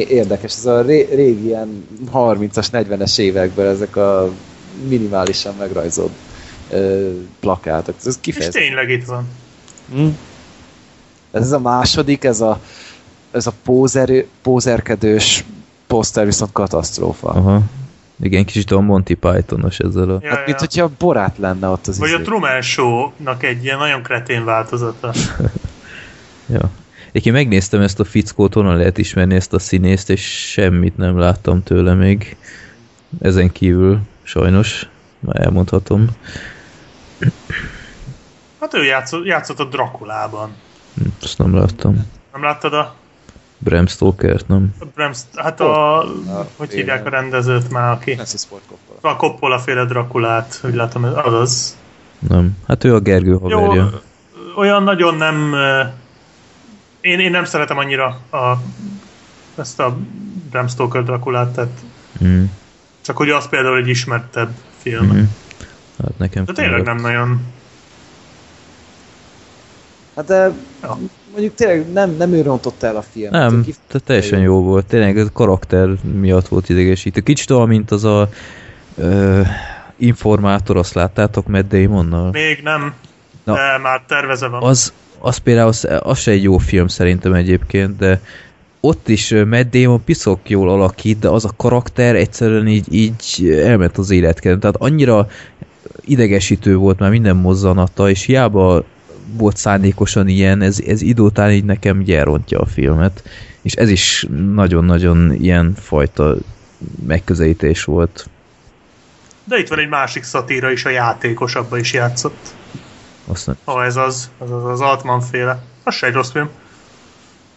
Érdekes, 0.07 0.53
ez 0.53 0.65
a 0.65 0.81
ré, 0.81 1.07
régi 1.11 1.45
ilyen 1.45 1.87
30-as, 2.13 2.67
40-es 2.71 3.17
években 3.17 3.67
ezek 3.67 3.95
a 3.95 4.29
minimálisan 4.87 5.55
megrajzolt 5.59 6.11
ö, 6.69 7.11
plakátok. 7.39 7.95
Ez 7.99 8.05
És 8.05 8.13
kifejezetten. 8.21 8.61
tényleg 8.61 8.89
itt 8.89 9.05
van. 9.05 9.27
Hm? 9.93 10.07
Ez 11.31 11.51
a 11.51 11.59
második, 11.59 12.23
ez 12.23 12.41
a, 12.41 12.59
ez 13.31 13.47
a 13.47 13.53
pózer, 13.63 14.25
pózerkedős 14.41 15.43
poszter 15.95 16.25
viszont 16.25 16.51
katasztrófa. 16.51 17.29
aha. 17.29 17.61
Igen, 18.21 18.45
kicsit 18.45 18.71
a 18.71 18.79
Monty 18.79 19.13
Pythonos 19.13 19.79
ezzel 19.79 20.09
a... 20.09 20.19
Ja, 20.21 20.29
Hát, 20.29 20.37
ja. 20.37 20.43
mint 20.45 20.59
hogyha 20.59 20.89
borát 20.97 21.37
lenne 21.37 21.67
ott 21.67 21.87
az 21.87 21.99
Vagy 21.99 22.09
a 22.11 22.13
izé. 22.13 22.23
Truman 22.23 22.61
Show-nak 22.61 23.43
egy 23.43 23.63
ilyen 23.63 23.77
nagyon 23.77 24.03
kretén 24.03 24.45
változata. 24.45 25.13
Ja. 26.47 26.69
Egyébként 27.07 27.35
megnéztem 27.35 27.81
ezt 27.81 27.99
a 27.99 28.03
fickót, 28.03 28.53
honnan 28.53 28.77
lehet 28.77 28.97
ismerni 28.97 29.35
ezt 29.35 29.53
a 29.53 29.59
színészt, 29.59 30.09
és 30.09 30.49
semmit 30.51 30.97
nem 30.97 31.17
láttam 31.17 31.63
tőle 31.63 31.93
még. 31.93 32.37
Ezen 33.21 33.51
kívül 33.51 33.99
sajnos, 34.23 34.89
már 35.19 35.41
elmondhatom. 35.41 36.07
Hát 38.59 38.73
ő 38.73 38.83
játszott, 38.83 39.25
játszott 39.25 39.59
a 39.59 39.65
Drakulában. 39.65 40.49
Hm, 40.95 41.07
Azt 41.21 41.37
nem 41.37 41.55
láttam. 41.55 42.07
Nem 42.33 42.43
láttad 42.43 42.73
a 42.73 42.95
Bram 43.57 43.85
Stoker-t, 43.87 44.47
nem? 44.47 44.75
Bram, 44.95 45.11
hát 45.35 45.59
a, 45.59 45.99
Ah, 46.01 46.45
hogy 46.55 46.67
igen. 46.67 46.77
hívják 46.79 47.05
a 47.05 47.09
rendezőt 47.09 47.69
már, 47.71 47.91
aki 47.91 48.13
Francis 48.13 48.41
Ford 48.49 48.61
Coppola. 48.67 49.13
a 49.13 49.17
Coppola 49.17 49.59
féle 49.59 49.85
Drakulát, 49.85 50.59
úgy 50.63 50.73
látom, 50.75 51.03
az 51.03 51.33
az. 51.33 51.77
Nem. 52.29 52.57
Hát 52.67 52.83
ő 52.83 52.95
a 52.95 52.99
Gergő 52.99 53.29
Jó, 53.31 53.39
haverja. 53.59 54.01
olyan 54.55 54.83
nagyon 54.83 55.15
nem... 55.15 55.53
Én, 57.01 57.19
én 57.19 57.31
nem 57.31 57.45
szeretem 57.45 57.77
annyira 57.77 58.05
a, 58.31 58.57
ezt 59.57 59.79
a 59.79 59.97
Bram 60.49 60.67
Stoker 60.67 61.03
Drakulát, 61.03 61.53
tehát 61.53 61.79
Mm. 62.23 62.43
csak 63.01 63.17
hogy 63.17 63.29
az 63.29 63.49
például 63.49 63.77
egy 63.77 63.87
ismertebb 63.87 64.49
film. 64.77 65.05
Mhm. 65.05 65.23
Hát 66.03 66.17
nekem 66.17 66.45
De 66.45 66.53
tényleg 66.53 66.83
nem 66.83 66.97
nagyon. 66.97 67.41
Hát 70.15 70.25
de 70.25 70.51
Ja. 70.81 70.97
Mondjuk 71.35 71.55
tényleg 71.55 71.91
nem, 71.91 72.15
nem 72.17 72.33
ő 72.33 72.41
rontotta 72.41 72.87
el 72.87 72.95
a 72.95 73.01
filmet. 73.01 73.31
Nem, 73.31 73.63
kif- 73.63 73.79
tehát 73.87 74.07
teljesen 74.07 74.39
jó 74.39 74.61
volt. 74.63 74.85
Tényleg 74.85 75.17
a 75.17 75.29
karakter 75.33 75.89
miatt 76.19 76.47
volt 76.47 76.69
idegesítő. 76.69 77.21
Kicsit 77.21 77.49
olyan, 77.49 77.67
mint 77.67 77.91
az 77.91 78.03
a 78.03 78.29
ö, 78.97 79.41
informátor, 79.97 80.77
azt 80.77 80.93
láttátok 80.93 81.47
Matt 81.47 81.69
Damonnal? 81.69 82.29
Még 82.31 82.59
nem, 82.63 82.93
Na. 83.43 83.53
de 83.53 83.77
már 83.81 84.01
tervezve 84.07 84.47
van. 84.47 84.63
Az, 84.63 84.93
az 85.19 85.37
például, 85.37 85.67
az, 85.67 85.87
az 85.99 86.19
se 86.19 86.31
egy 86.31 86.43
jó 86.43 86.57
film 86.57 86.87
szerintem 86.87 87.33
egyébként, 87.33 87.97
de 87.97 88.21
ott 88.79 89.07
is 89.07 89.31
Matt 89.31 89.69
Damon 89.71 90.03
piszok 90.03 90.49
jól 90.49 90.69
alakít, 90.69 91.19
de 91.19 91.29
az 91.29 91.45
a 91.45 91.51
karakter 91.57 92.15
egyszerűen 92.15 92.67
így, 92.67 92.93
így 92.93 93.49
elment 93.49 93.97
az 93.97 94.09
életkedven. 94.09 94.59
Tehát 94.59 94.75
annyira 94.79 95.27
idegesítő 96.05 96.75
volt 96.75 96.99
már 96.99 97.09
minden 97.09 97.35
mozzanata, 97.35 98.09
és 98.09 98.23
hiába 98.23 98.83
volt 99.33 99.57
szándékosan 99.57 100.27
ilyen, 100.27 100.61
ez, 100.61 100.79
ez 100.79 101.01
idő 101.01 101.21
után 101.21 101.51
így 101.51 101.65
nekem 101.65 102.01
így 102.01 102.11
elrontja 102.11 102.59
a 102.59 102.65
filmet. 102.65 103.23
És 103.61 103.73
ez 103.73 103.89
is 103.89 104.25
nagyon-nagyon 104.53 105.33
ilyen 105.33 105.73
fajta 105.73 106.35
megközelítés 107.07 107.83
volt. 107.83 108.29
De 109.43 109.57
itt 109.57 109.67
van 109.67 109.79
egy 109.79 109.89
másik 109.89 110.23
szatíra 110.23 110.71
is, 110.71 110.85
a 110.85 110.89
játékos 110.89 111.55
abba 111.55 111.77
is 111.77 111.93
játszott. 111.93 112.53
Azt 113.25 113.45
nem, 113.45 113.57
Ha 113.63 113.83
ez 113.83 113.95
az, 113.95 114.29
az 114.37 114.51
az, 114.51 114.65
az 114.65 114.81
Altman 114.81 115.21
féle. 115.21 115.63
Az 115.83 115.95
se 115.95 116.07
egy 116.07 116.13
rossz 116.13 116.31
film. 116.31 116.49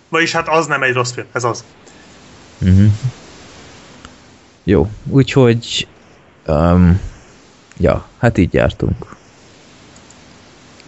Vagyis 0.08 0.32
hát 0.32 0.48
az 0.48 0.66
nem 0.66 0.82
egy 0.82 0.92
rossz 0.92 1.12
film, 1.12 1.26
ez 1.32 1.44
az. 1.44 1.64
Uh-huh. 2.60 2.92
Jó, 4.64 4.90
úgyhogy 5.06 5.88
um, 6.46 7.00
ja, 7.76 8.06
hát 8.18 8.38
így 8.38 8.54
jártunk. 8.54 9.16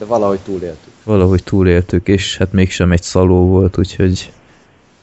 De 0.00 0.06
valahogy 0.06 0.40
túléltük. 0.40 0.92
Valahogy 1.04 1.42
túléltük, 1.44 2.08
és 2.08 2.36
hát 2.36 2.52
mégsem 2.52 2.92
egy 2.92 3.02
szaló 3.02 3.46
volt, 3.46 3.78
úgyhogy 3.78 4.32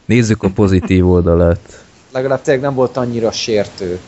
nézzük 0.06 0.44
a 0.44 0.50
pozitív 0.50 1.10
oldalát. 1.10 1.86
Legalább 2.12 2.42
tényleg 2.42 2.64
nem 2.64 2.74
volt 2.74 2.98
annyira 2.98 3.32
sértő. 3.32 4.00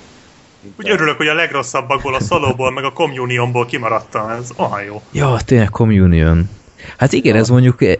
Úgy 0.80 0.90
a- 0.90 0.93
örülök, 0.93 1.18
hogy 1.18 1.27
a 1.27 1.34
legrosszabbakból, 1.34 2.16
a 2.16 2.22
szalóból, 2.22 2.72
meg 2.72 2.84
a 2.84 2.92
communionból 2.93 3.66
kimaradtam. 3.66 4.30
Ez 4.30 4.50
olyan 4.56 4.84
jó. 4.84 5.01
Ja, 5.11 5.38
tényleg 5.45 5.69
Communion. 5.69 6.50
Hát 6.98 7.14
igen, 7.14 7.35
ez 7.35 7.50
mondjuk, 7.50 7.82
eh, 7.82 7.95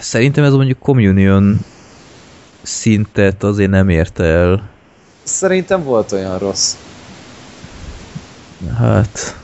szerintem 0.00 0.44
ez 0.44 0.52
mondjuk 0.52 0.78
Communion 0.78 1.58
szintet 2.62 3.42
azért 3.42 3.70
nem 3.70 3.88
érte 3.88 4.24
el. 4.24 4.68
Szerintem 5.22 5.82
volt 5.84 6.12
olyan 6.12 6.38
rossz. 6.38 6.74
Hát, 8.78 9.36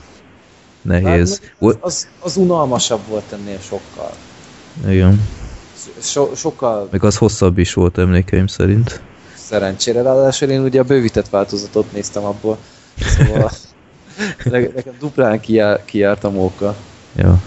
nehéz. 0.85 1.41
Volt, 1.59 1.79
az, 1.81 2.09
az 2.21 2.37
unalmasabb 2.37 3.01
volt 3.09 3.33
ennél 3.33 3.59
sokkal. 3.59 4.11
igen. 4.89 5.29
So, 6.01 6.35
sokkal 6.35 6.89
Meg 6.91 7.05
az 7.05 7.17
hosszabb 7.17 7.59
is 7.59 7.73
volt 7.73 7.99
emlékeim 7.99 8.47
szerint. 8.47 9.01
szerencsére, 9.37 10.03
ráadásul 10.03 10.49
én 10.49 10.61
ugye 10.61 10.81
a 10.81 10.85
bővített 10.85 11.29
változatot 11.29 11.93
néztem 11.93 12.25
abból. 12.25 12.59
Szóval 12.99 13.51
ne- 14.45 14.59
nekem 14.75 14.95
duplán 14.99 15.41
kijár, 15.41 15.85
kijárt 15.85 16.25
a 16.25 16.31
móka. 16.31 16.75
Ja. 17.17 17.43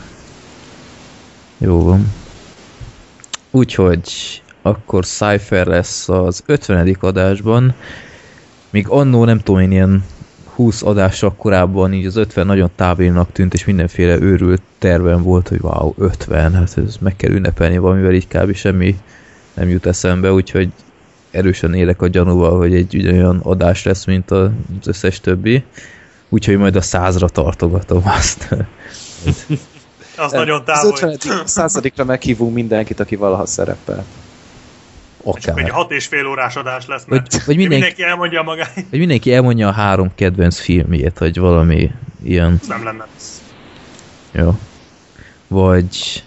Jó 1.58 1.84
van. 1.84 2.14
Úgyhogy 3.52 4.42
akkor 4.62 5.06
Cypher 5.06 5.68
lesz 5.68 6.10
az 6.10 6.44
50. 6.46 6.98
adásban. 7.00 7.76
Míg 8.70 8.88
annó 8.90 9.24
nem 9.26 9.40
tudom 9.40 9.62
én 9.62 9.72
ilyen 9.72 10.06
20 10.58 10.82
adással 10.82 11.36
korábban 11.36 11.94
így 11.94 12.06
az 12.06 12.16
50 12.16 12.46
nagyon 12.46 12.70
távolnak 12.76 13.32
tűnt, 13.32 13.54
és 13.54 13.66
mindenféle 13.66 14.20
őrült 14.20 14.62
terven 14.80 15.24
volt, 15.24 15.48
hogy 15.48 15.60
wow, 15.62 15.94
50, 15.98 16.54
hát 16.54 16.78
ez 16.78 16.96
meg 17.00 17.16
kell 17.16 17.32
ünnepelni 17.32 17.78
valamivel, 17.78 18.14
így 18.14 18.28
kb. 18.28 18.56
semmi 18.56 18.98
nem 19.54 19.70
jut 19.70 19.86
eszembe, 19.86 20.32
úgyhogy 20.32 20.70
erősen 21.32 21.74
élek 21.74 22.02
a 22.02 22.08
gyanúval, 22.08 22.58
hogy 22.58 22.76
egy 22.76 22.96
ugyanolyan 22.96 23.40
adás 23.44 23.84
lesz, 23.84 24.06
mint 24.06 24.32
az 24.32 24.50
összes 24.86 25.20
többi. 25.20 25.64
Úgyhogy 26.30 26.58
majd 26.58 26.76
a 26.76 26.82
százra 26.82 27.30
tartogatom 27.30 28.02
azt. 28.06 28.48
Az 30.20 30.32
nagyon 30.32 30.64
Az 30.66 30.80
távol. 30.80 31.12
50. 31.14 31.46
századikra 31.46 32.04
meghívunk 32.04 32.54
mindenkit, 32.54 33.00
aki 33.00 33.16
valaha 33.16 33.46
szerepel. 33.46 34.06
Csak 35.40 35.60
egy 35.60 35.70
hat 35.70 35.92
és 35.92 36.06
fél 36.06 36.28
órás 36.28 36.56
adás 36.56 36.88
lesz, 36.88 37.06
mert 37.08 37.32
Vagy, 37.34 37.42
vagy 37.46 37.58
mindenki, 37.58 37.84
mindenki 37.84 38.04
elmondja 38.04 38.42
magáit. 38.42 38.86
Hogy 38.90 39.00
mindenki 39.00 39.34
elmondja 39.34 39.68
a 39.68 39.72
három 39.72 40.12
kedvenc 40.16 40.60
filmjét, 40.60 41.18
vagy 41.18 41.40
valami 41.40 41.92
ilyen. 42.24 42.60
Nem 42.68 42.84
lenne. 42.84 43.08
Jó. 44.32 44.60
Vagy... 45.48 46.24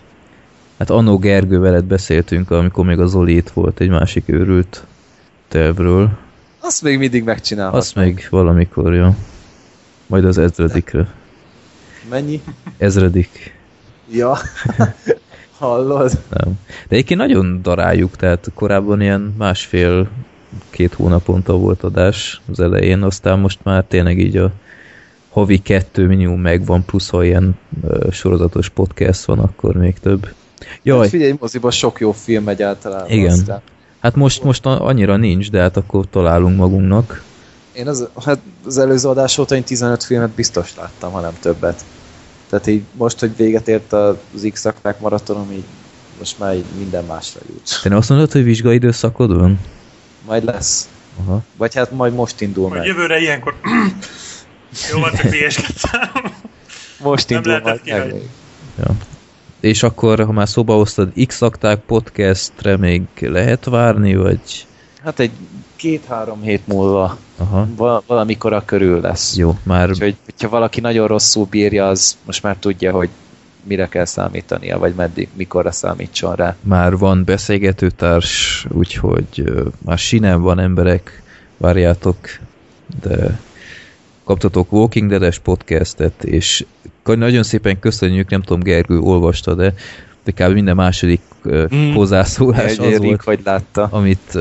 Hát 0.79 0.91
annó 0.91 1.19
Gergő 1.19 1.59
veled 1.59 1.85
beszéltünk, 1.85 2.51
amikor 2.51 2.85
még 2.85 2.99
az 2.99 3.11
Zoli 3.11 3.37
itt 3.37 3.51
volt 3.51 3.81
egy 3.81 3.89
másik 3.89 4.29
őrült 4.29 4.85
tervről. 5.49 6.11
Azt 6.61 6.83
még 6.83 6.99
mindig 6.99 7.25
megcsinálhat. 7.25 7.75
Azt 7.75 7.95
még 7.95 8.27
valamikor, 8.31 8.95
jó. 8.95 9.15
Majd 10.07 10.25
az 10.25 10.39
ezredikre. 10.39 11.09
Mennyi? 12.09 12.43
Ezredik. 12.79 13.59
Ja. 14.11 14.39
Hallod? 15.61 16.11
Nem. 16.29 16.59
De 16.89 16.95
egyébként 16.95 17.21
nagyon 17.21 17.61
daráljuk, 17.63 18.17
tehát 18.17 18.51
korábban 18.55 19.01
ilyen 19.01 19.35
másfél 19.39 20.09
két 20.71 20.95
hónaponta 20.95 21.57
volt 21.57 21.83
adás 21.83 22.41
az 22.51 22.61
elején, 22.61 23.03
aztán 23.03 23.39
most 23.39 23.59
már 23.63 23.85
tényleg 23.89 24.19
így 24.19 24.37
a 24.37 24.51
havi 25.31 25.59
kettő 25.59 26.07
minimum 26.07 26.41
megvan, 26.41 26.85
plusz 26.85 27.09
ha 27.09 27.25
ilyen 27.25 27.59
ö, 27.89 28.09
sorozatos 28.11 28.69
podcast 28.69 29.25
van, 29.25 29.39
akkor 29.39 29.75
még 29.75 29.99
több. 29.99 30.25
Hát 30.25 30.81
Jaj, 30.83 31.09
figyelj, 31.09 31.35
moziban 31.41 31.71
sok 31.71 32.01
jó 32.01 32.13
film 32.13 32.45
megy 32.45 32.63
általában. 32.63 33.11
Igen. 33.11 33.33
Aztán. 33.33 33.61
hát 34.01 34.15
most, 34.15 34.43
most 34.43 34.67
annyira 34.67 35.17
nincs, 35.17 35.51
de 35.51 35.61
hát 35.61 35.77
akkor 35.77 36.05
találunk 36.11 36.57
magunknak. 36.57 37.23
Én 37.73 37.89
az, 37.89 38.09
hát 38.25 38.39
az 38.67 38.79
előző 38.79 39.09
adás 39.09 39.39
óta 39.39 39.55
én 39.55 39.63
15 39.63 40.05
filmet 40.05 40.31
biztos 40.31 40.77
láttam, 40.77 41.13
ha 41.13 41.21
nem 41.21 41.35
többet. 41.41 41.85
Tehát 42.51 42.67
így 42.67 42.83
most, 42.93 43.19
hogy 43.19 43.37
véget 43.37 43.69
ért 43.69 43.93
az 43.93 44.49
x 44.53 44.67
maratonom, 45.01 45.51
így 45.53 45.65
most 46.19 46.39
már 46.39 46.55
így 46.55 46.65
minden 46.79 47.05
másra 47.05 47.41
jut. 47.49 47.81
Te 47.83 47.89
nem 47.89 47.99
azt 47.99 48.09
mondod, 48.09 48.33
hogy 48.33 48.45
vizsgai 48.45 48.75
időszakod 48.75 49.37
van? 49.39 49.61
Majd 50.27 50.45
lesz. 50.45 50.89
Aha. 51.19 51.43
Vagy 51.57 51.75
hát 51.75 51.91
majd 51.91 52.15
most 52.15 52.41
indul 52.41 52.69
Majd 52.69 52.81
meg. 52.81 52.89
jövőre 52.89 53.19
ilyenkor... 53.21 53.55
Jó, 54.93 55.01
van, 55.01 55.11
csak 55.11 55.21
hülyeskedtem. 55.21 56.33
Most 56.99 57.29
Nem 57.29 57.39
indul 57.39 57.53
majd 57.53 57.65
meg. 57.65 57.81
kihagyni. 57.83 58.29
Ja. 58.79 58.95
És 59.61 59.83
akkor, 59.83 60.25
ha 60.25 60.33
már 60.33 60.49
szóba 60.49 60.75
hoztad, 60.75 61.13
x 61.27 61.41
podcastre 61.87 62.77
még 62.77 63.03
lehet 63.21 63.65
várni, 63.65 64.15
vagy... 64.15 64.67
Hát 65.05 65.19
egy 65.19 65.31
két-három 65.77 66.43
hét 66.43 66.67
múlva 66.67 67.19
Aha. 67.41 67.69
val- 67.77 68.05
valamikor 68.07 68.53
a 68.53 68.65
körül 68.65 69.01
lesz. 69.01 69.37
Jó, 69.37 69.59
már 69.63 69.89
Úgyhogy, 69.89 70.17
hogyha 70.25 70.49
valaki 70.49 70.81
nagyon 70.81 71.07
rosszul 71.07 71.47
bírja, 71.51 71.89
az 71.89 72.17
most 72.27 72.43
már 72.43 72.57
tudja, 72.57 72.93
hogy 72.93 73.09
mire 73.63 73.89
kell 73.89 74.05
számítania, 74.05 74.79
vagy 74.79 74.95
meddig, 74.95 75.29
mikorra 75.33 75.71
számítson 75.71 76.35
rá. 76.35 76.57
már 76.61 76.97
van 76.97 77.25
beszélgetőtárs, 77.25 78.67
úgyhogy 78.69 79.45
már 79.85 79.99
sinem 79.99 80.41
van 80.41 80.59
emberek, 80.59 81.23
várjátok, 81.57 82.17
de 83.03 83.41
kaptatok 84.25 84.73
Walking 84.73 85.11
Dead-es 85.11 85.39
podcastet, 85.39 86.25
és 86.25 86.65
nagyon 87.05 87.43
szépen 87.43 87.79
köszönjük, 87.79 88.31
nem 88.31 88.43
tudom, 88.43 88.63
Gergő 88.63 88.99
olvasta, 88.99 89.55
de, 89.55 89.75
de 90.25 90.33
kb. 90.33 90.53
minden 90.53 90.77
második 90.77 91.21
Mm. 91.49 91.93
hozzászólás 91.93 92.77
Egy 92.77 92.93
az 92.93 92.99
volt, 92.99 93.25
vagy 93.25 93.41
látta. 93.45 93.89
amit 93.91 94.39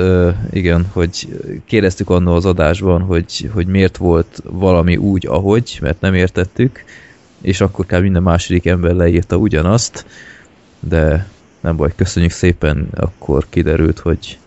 igen, 0.52 0.86
hogy 0.92 1.28
kérdeztük 1.66 2.10
annól 2.10 2.36
az 2.36 2.46
adásban, 2.46 3.02
hogy, 3.02 3.50
hogy 3.54 3.68
miért 3.68 3.98
volt 3.98 4.42
valami 4.44 4.98
úgy, 4.98 5.28
ahogy, 5.28 5.78
mert 5.82 6.02
nem 6.02 6.14
értettük, 6.14 6.84
és 7.42 7.62
akkor 7.62 7.86
kb. 7.86 8.02
minden 8.02 8.24
második 8.24 8.66
ember 8.66 8.94
leírta 8.94 9.36
ugyanazt, 9.36 10.06
de 10.80 11.28
nem 11.60 11.76
baj, 11.76 11.92
köszönjük 11.96 12.32
szépen, 12.32 12.88
akkor 12.94 13.46
kiderült, 13.50 14.00
hogy, 14.00 14.38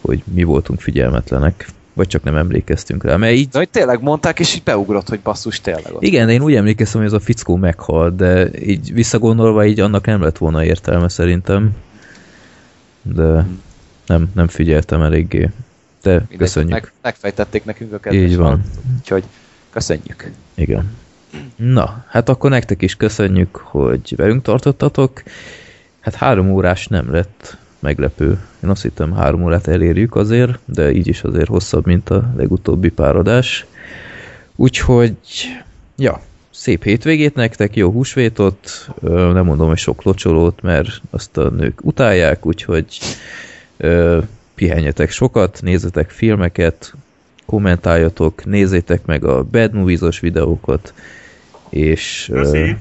hogy 0.00 0.22
mi 0.34 0.42
voltunk 0.42 0.80
figyelmetlenek, 0.80 1.66
vagy 1.94 2.06
csak 2.06 2.22
nem 2.22 2.36
emlékeztünk 2.36 3.04
rá, 3.04 3.16
mert 3.16 3.34
így 3.34 3.48
De 3.48 3.58
hogy 3.58 3.68
tényleg 3.68 4.02
mondták, 4.02 4.38
és 4.38 4.54
így 4.54 4.62
beugrott, 4.62 5.08
hogy 5.08 5.20
basszus, 5.20 5.60
tényleg 5.60 5.94
ott. 5.94 6.02
igen, 6.02 6.26
de 6.26 6.32
én 6.32 6.42
úgy 6.42 6.54
emlékeztem, 6.54 7.00
hogy 7.00 7.08
ez 7.08 7.16
a 7.16 7.20
fickó 7.20 7.56
meghalt, 7.56 8.16
de 8.16 8.48
így 8.60 8.92
visszagondolva 8.92 9.64
így 9.66 9.80
annak 9.80 10.06
nem 10.06 10.22
lett 10.22 10.38
volna 10.38 10.64
értelme 10.64 11.08
szerintem. 11.08 11.70
De 13.02 13.46
nem, 14.06 14.30
nem 14.34 14.48
figyeltem 14.48 15.02
eléggé. 15.02 15.50
De 16.02 16.10
Mindegy, 16.12 16.36
köszönjük. 16.38 16.72
Meg, 16.72 16.92
megfejtették 17.02 17.64
nekünk 17.64 17.92
a 17.92 17.98
kedves 17.98 18.22
Így 18.22 18.36
van. 18.36 18.46
hallgatók, 18.46 18.82
Úgyhogy 18.98 19.24
köszönjük. 19.70 20.30
Igen. 20.54 20.90
Na, 21.56 22.04
hát 22.08 22.28
akkor 22.28 22.50
nektek 22.50 22.82
is 22.82 22.96
köszönjük, 22.96 23.56
hogy 23.56 24.14
velünk 24.16 24.42
tartottatok. 24.42 25.22
Hát 26.00 26.14
három 26.14 26.50
órás 26.50 26.86
nem 26.86 27.12
lett 27.12 27.56
meglepő. 27.84 28.38
Én 28.64 28.70
azt 28.70 28.82
hittem 28.82 29.12
három 29.12 29.44
órát 29.44 29.66
elérjük 29.66 30.16
azért, 30.16 30.58
de 30.64 30.92
így 30.92 31.06
is 31.06 31.22
azért 31.22 31.48
hosszabb, 31.48 31.86
mint 31.86 32.10
a 32.10 32.32
legutóbbi 32.36 32.88
páradás. 32.88 33.66
Úgyhogy, 34.56 35.16
ja, 35.96 36.20
szép 36.50 36.82
hétvégét 36.82 37.34
nektek, 37.34 37.76
jó 37.76 37.90
húsvétot, 37.90 38.88
nem 39.00 39.44
mondom, 39.44 39.68
hogy 39.68 39.78
sok 39.78 40.02
locsolót, 40.02 40.62
mert 40.62 41.00
azt 41.10 41.36
a 41.36 41.48
nők 41.48 41.84
utálják, 41.84 42.46
úgyhogy 42.46 42.86
pihenjetek 44.54 45.10
sokat, 45.10 45.58
nézzetek 45.62 46.10
filmeket, 46.10 46.94
kommentáljatok, 47.46 48.44
nézzétek 48.44 49.04
meg 49.04 49.24
a 49.24 49.42
Bad 49.42 49.72
Movies-os 49.72 50.20
videókat, 50.20 50.94
és 51.68 52.28
Köszi. 52.32 52.76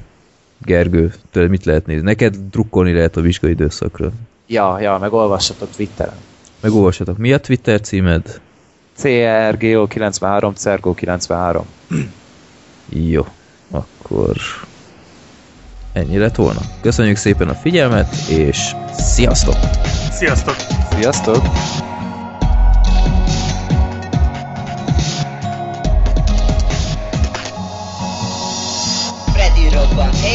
Gergő, 0.66 1.14
tőled 1.32 1.50
mit 1.50 1.66
lehet 1.66 1.86
nézni? 1.86 2.04
Neked 2.04 2.36
drukkolni 2.52 2.94
lehet 2.94 3.18
a 3.18 3.22
vizsgai 3.22 3.52
időszakra. 3.52 4.12
Ja, 4.48 4.80
ja, 4.80 4.98
meg 4.98 5.14
olvassatok 5.14 5.70
Twitteren. 5.70 6.18
Megolvassatok. 6.62 7.18
Mi 7.18 7.34
a 7.34 7.40
Twitter 7.40 7.82
címed? 7.82 8.42
CRGO93, 9.00 10.52
CERGO93. 10.58 11.62
Jó, 12.90 13.26
akkor 13.72 14.36
ennyi 15.94 16.18
lett 16.18 16.36
volna. 16.36 16.60
Köszönjük 16.82 17.18
szépen 17.18 17.50
a 17.50 17.54
figyelmet, 17.54 18.16
és 18.30 18.76
sziasztok! 18.92 19.56
Sziasztok! 20.12 20.56
Sziasztok! 20.92 21.42
Freddy 29.34 29.70
robban, 29.70 30.14
hey, 30.14 30.33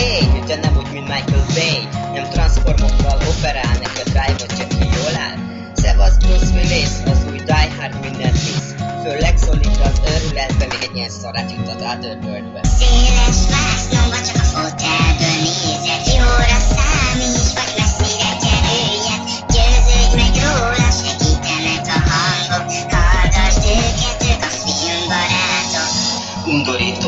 Willis, 6.58 6.88
az 7.04 7.18
új 7.30 7.38
Die 7.38 7.70
Hard 7.78 8.00
mindent 8.00 8.32
visz 8.32 8.74
Főleg 9.04 9.36
szólítva 9.36 9.84
az 9.84 10.00
őrületbe, 10.12 10.66
még 10.66 10.82
egy 10.82 10.96
ilyen 10.96 11.10
szarát 11.10 11.50
juttat 11.50 11.82
át 11.82 12.04
Otherworldbe 12.04 12.60
Széles 12.78 13.40
vásznomba 13.50 14.16
csak 14.26 14.36
a 14.36 14.46
fotelből 14.54 15.38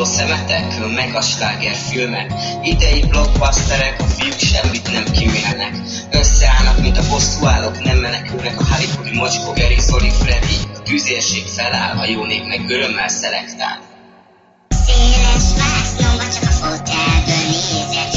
Undorító 0.01 0.25
szemetek, 0.25 0.95
meg 0.95 1.15
a 1.15 1.21
slágerfilmek 1.21 2.33
Idei 2.63 3.03
blockbusterek, 3.07 3.99
a 3.99 4.03
fiúk 4.03 4.37
semmit 4.37 4.91
nem 4.91 5.03
kimélnek 5.03 5.75
Összeállnak, 6.11 6.81
mint 6.81 6.97
a 6.97 7.07
bosszúállók, 7.09 7.83
nem 7.83 7.97
menekülnek 7.97 8.59
a 8.59 8.63
Hollywoodi 8.65 9.17
mocskó 9.17 9.51
Geri, 9.51 9.79
Zoli, 9.79 10.09
Freddy. 10.09 10.55
A 10.75 10.81
tűzérség 10.81 11.43
feláll, 11.45 11.97
a 11.97 12.05
jó 12.05 12.25
nép 12.25 12.45
meg 12.45 12.69
örömmel 12.69 13.07
szelektál. 13.07 13.79
Széles 14.85 15.47
vásznomba 15.57 16.23
csak 16.33 16.43
a 16.43 16.51
fotelből 16.51 17.45
nézed 17.49 18.10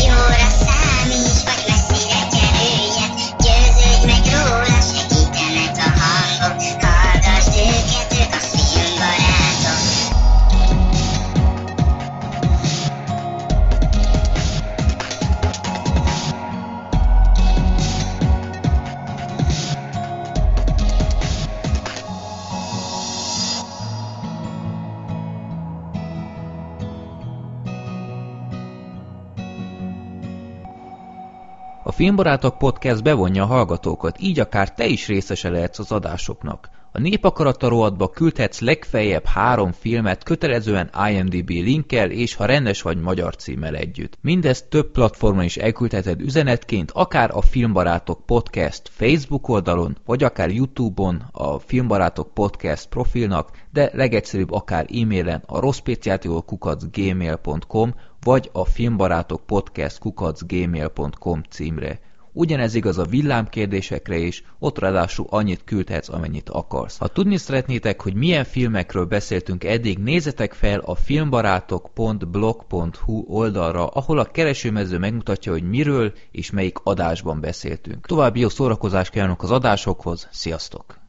A 31.87 31.93
Filmbarátok 31.93 32.59
Podcast 32.59 33.03
bevonja 33.03 33.43
a 33.43 33.47
hallgatókat, 33.47 34.21
így 34.21 34.41
akár 34.41 34.75
te 34.75 34.87
is 34.87 35.07
részese 35.07 35.51
lehetsz 35.51 35.79
az 35.79 35.93
adásoknak. 35.93 36.69
A 36.93 37.01
Népakarata 37.01 37.69
rovatba 37.69 38.11
küldhetsz 38.11 38.61
legfeljebb 38.61 39.25
három 39.25 39.73
filmet 39.73 40.23
kötelezően 40.23 40.91
IMDB 41.11 41.49
linkkel 41.49 42.11
és 42.11 42.35
ha 42.35 42.45
rendes 42.45 42.83
vagy 42.83 43.01
magyar 43.01 43.37
címmel 43.37 43.75
együtt. 43.75 44.19
Mindezt 44.21 44.69
több 44.69 44.91
platformon 44.91 45.45
is 45.45 45.57
elküldheted 45.57 46.21
üzenetként, 46.21 46.91
akár 46.91 47.31
a 47.33 47.43
Filmbarátok 47.43 48.27
Podcast 48.27 48.91
Facebook 48.93 49.49
oldalon, 49.49 49.97
vagy 50.07 50.23
akár 50.23 50.51
Youtube-on 50.51 51.23
a 51.33 51.59
Filmbarátok 51.59 52.35
Podcast 52.35 52.89
profilnak, 52.89 53.51
de 53.73 53.91
legegyszerűbb 53.93 54.53
akár 54.53 54.87
e-mailen 54.95 55.43
a 55.47 55.61
rosszpéciátiolkukacgmail.com 55.61 57.95
vagy 58.25 58.51
a 58.53 58.65
filmbarátok 58.65 59.47
podcast 59.47 59.99
kukacgmail.com 59.99 61.43
címre. 61.51 62.01
Ugyanez 62.37 62.75
igaz 62.75 62.99
a 62.99 63.05
villámkérdésekre 63.05 64.17
is, 64.17 64.45
ott 64.59 64.79
ráadásul 64.79 65.27
annyit 65.29 65.65
küldhetsz, 65.65 66.09
amennyit 66.09 66.49
akarsz. 66.49 66.99
Ha 66.99 67.09
tudni 67.09 67.37
szeretnétek, 67.37 68.01
hogy 68.01 68.15
milyen 68.15 68.45
filmekről 68.45 69.05
beszéltünk 69.05 69.65
eddig, 69.65 69.99
nézzetek 69.99 70.53
fel 70.53 70.79
a 70.79 70.95
filmbarátok.blog.hu 70.95 73.25
oldalra, 73.29 73.87
ahol 73.87 74.19
a 74.19 74.25
keresőmező 74.25 74.99
megmutatja, 74.99 75.53
hogy 75.53 75.69
miről 75.69 76.13
és 76.31 76.51
melyik 76.51 76.79
adásban 76.83 77.41
beszéltünk. 77.41 78.07
További 78.07 78.41
jó 78.41 78.49
szórakozást 78.49 79.11
kívánok 79.11 79.43
az 79.43 79.51
adásokhoz, 79.51 80.29
sziasztok! 80.33 81.04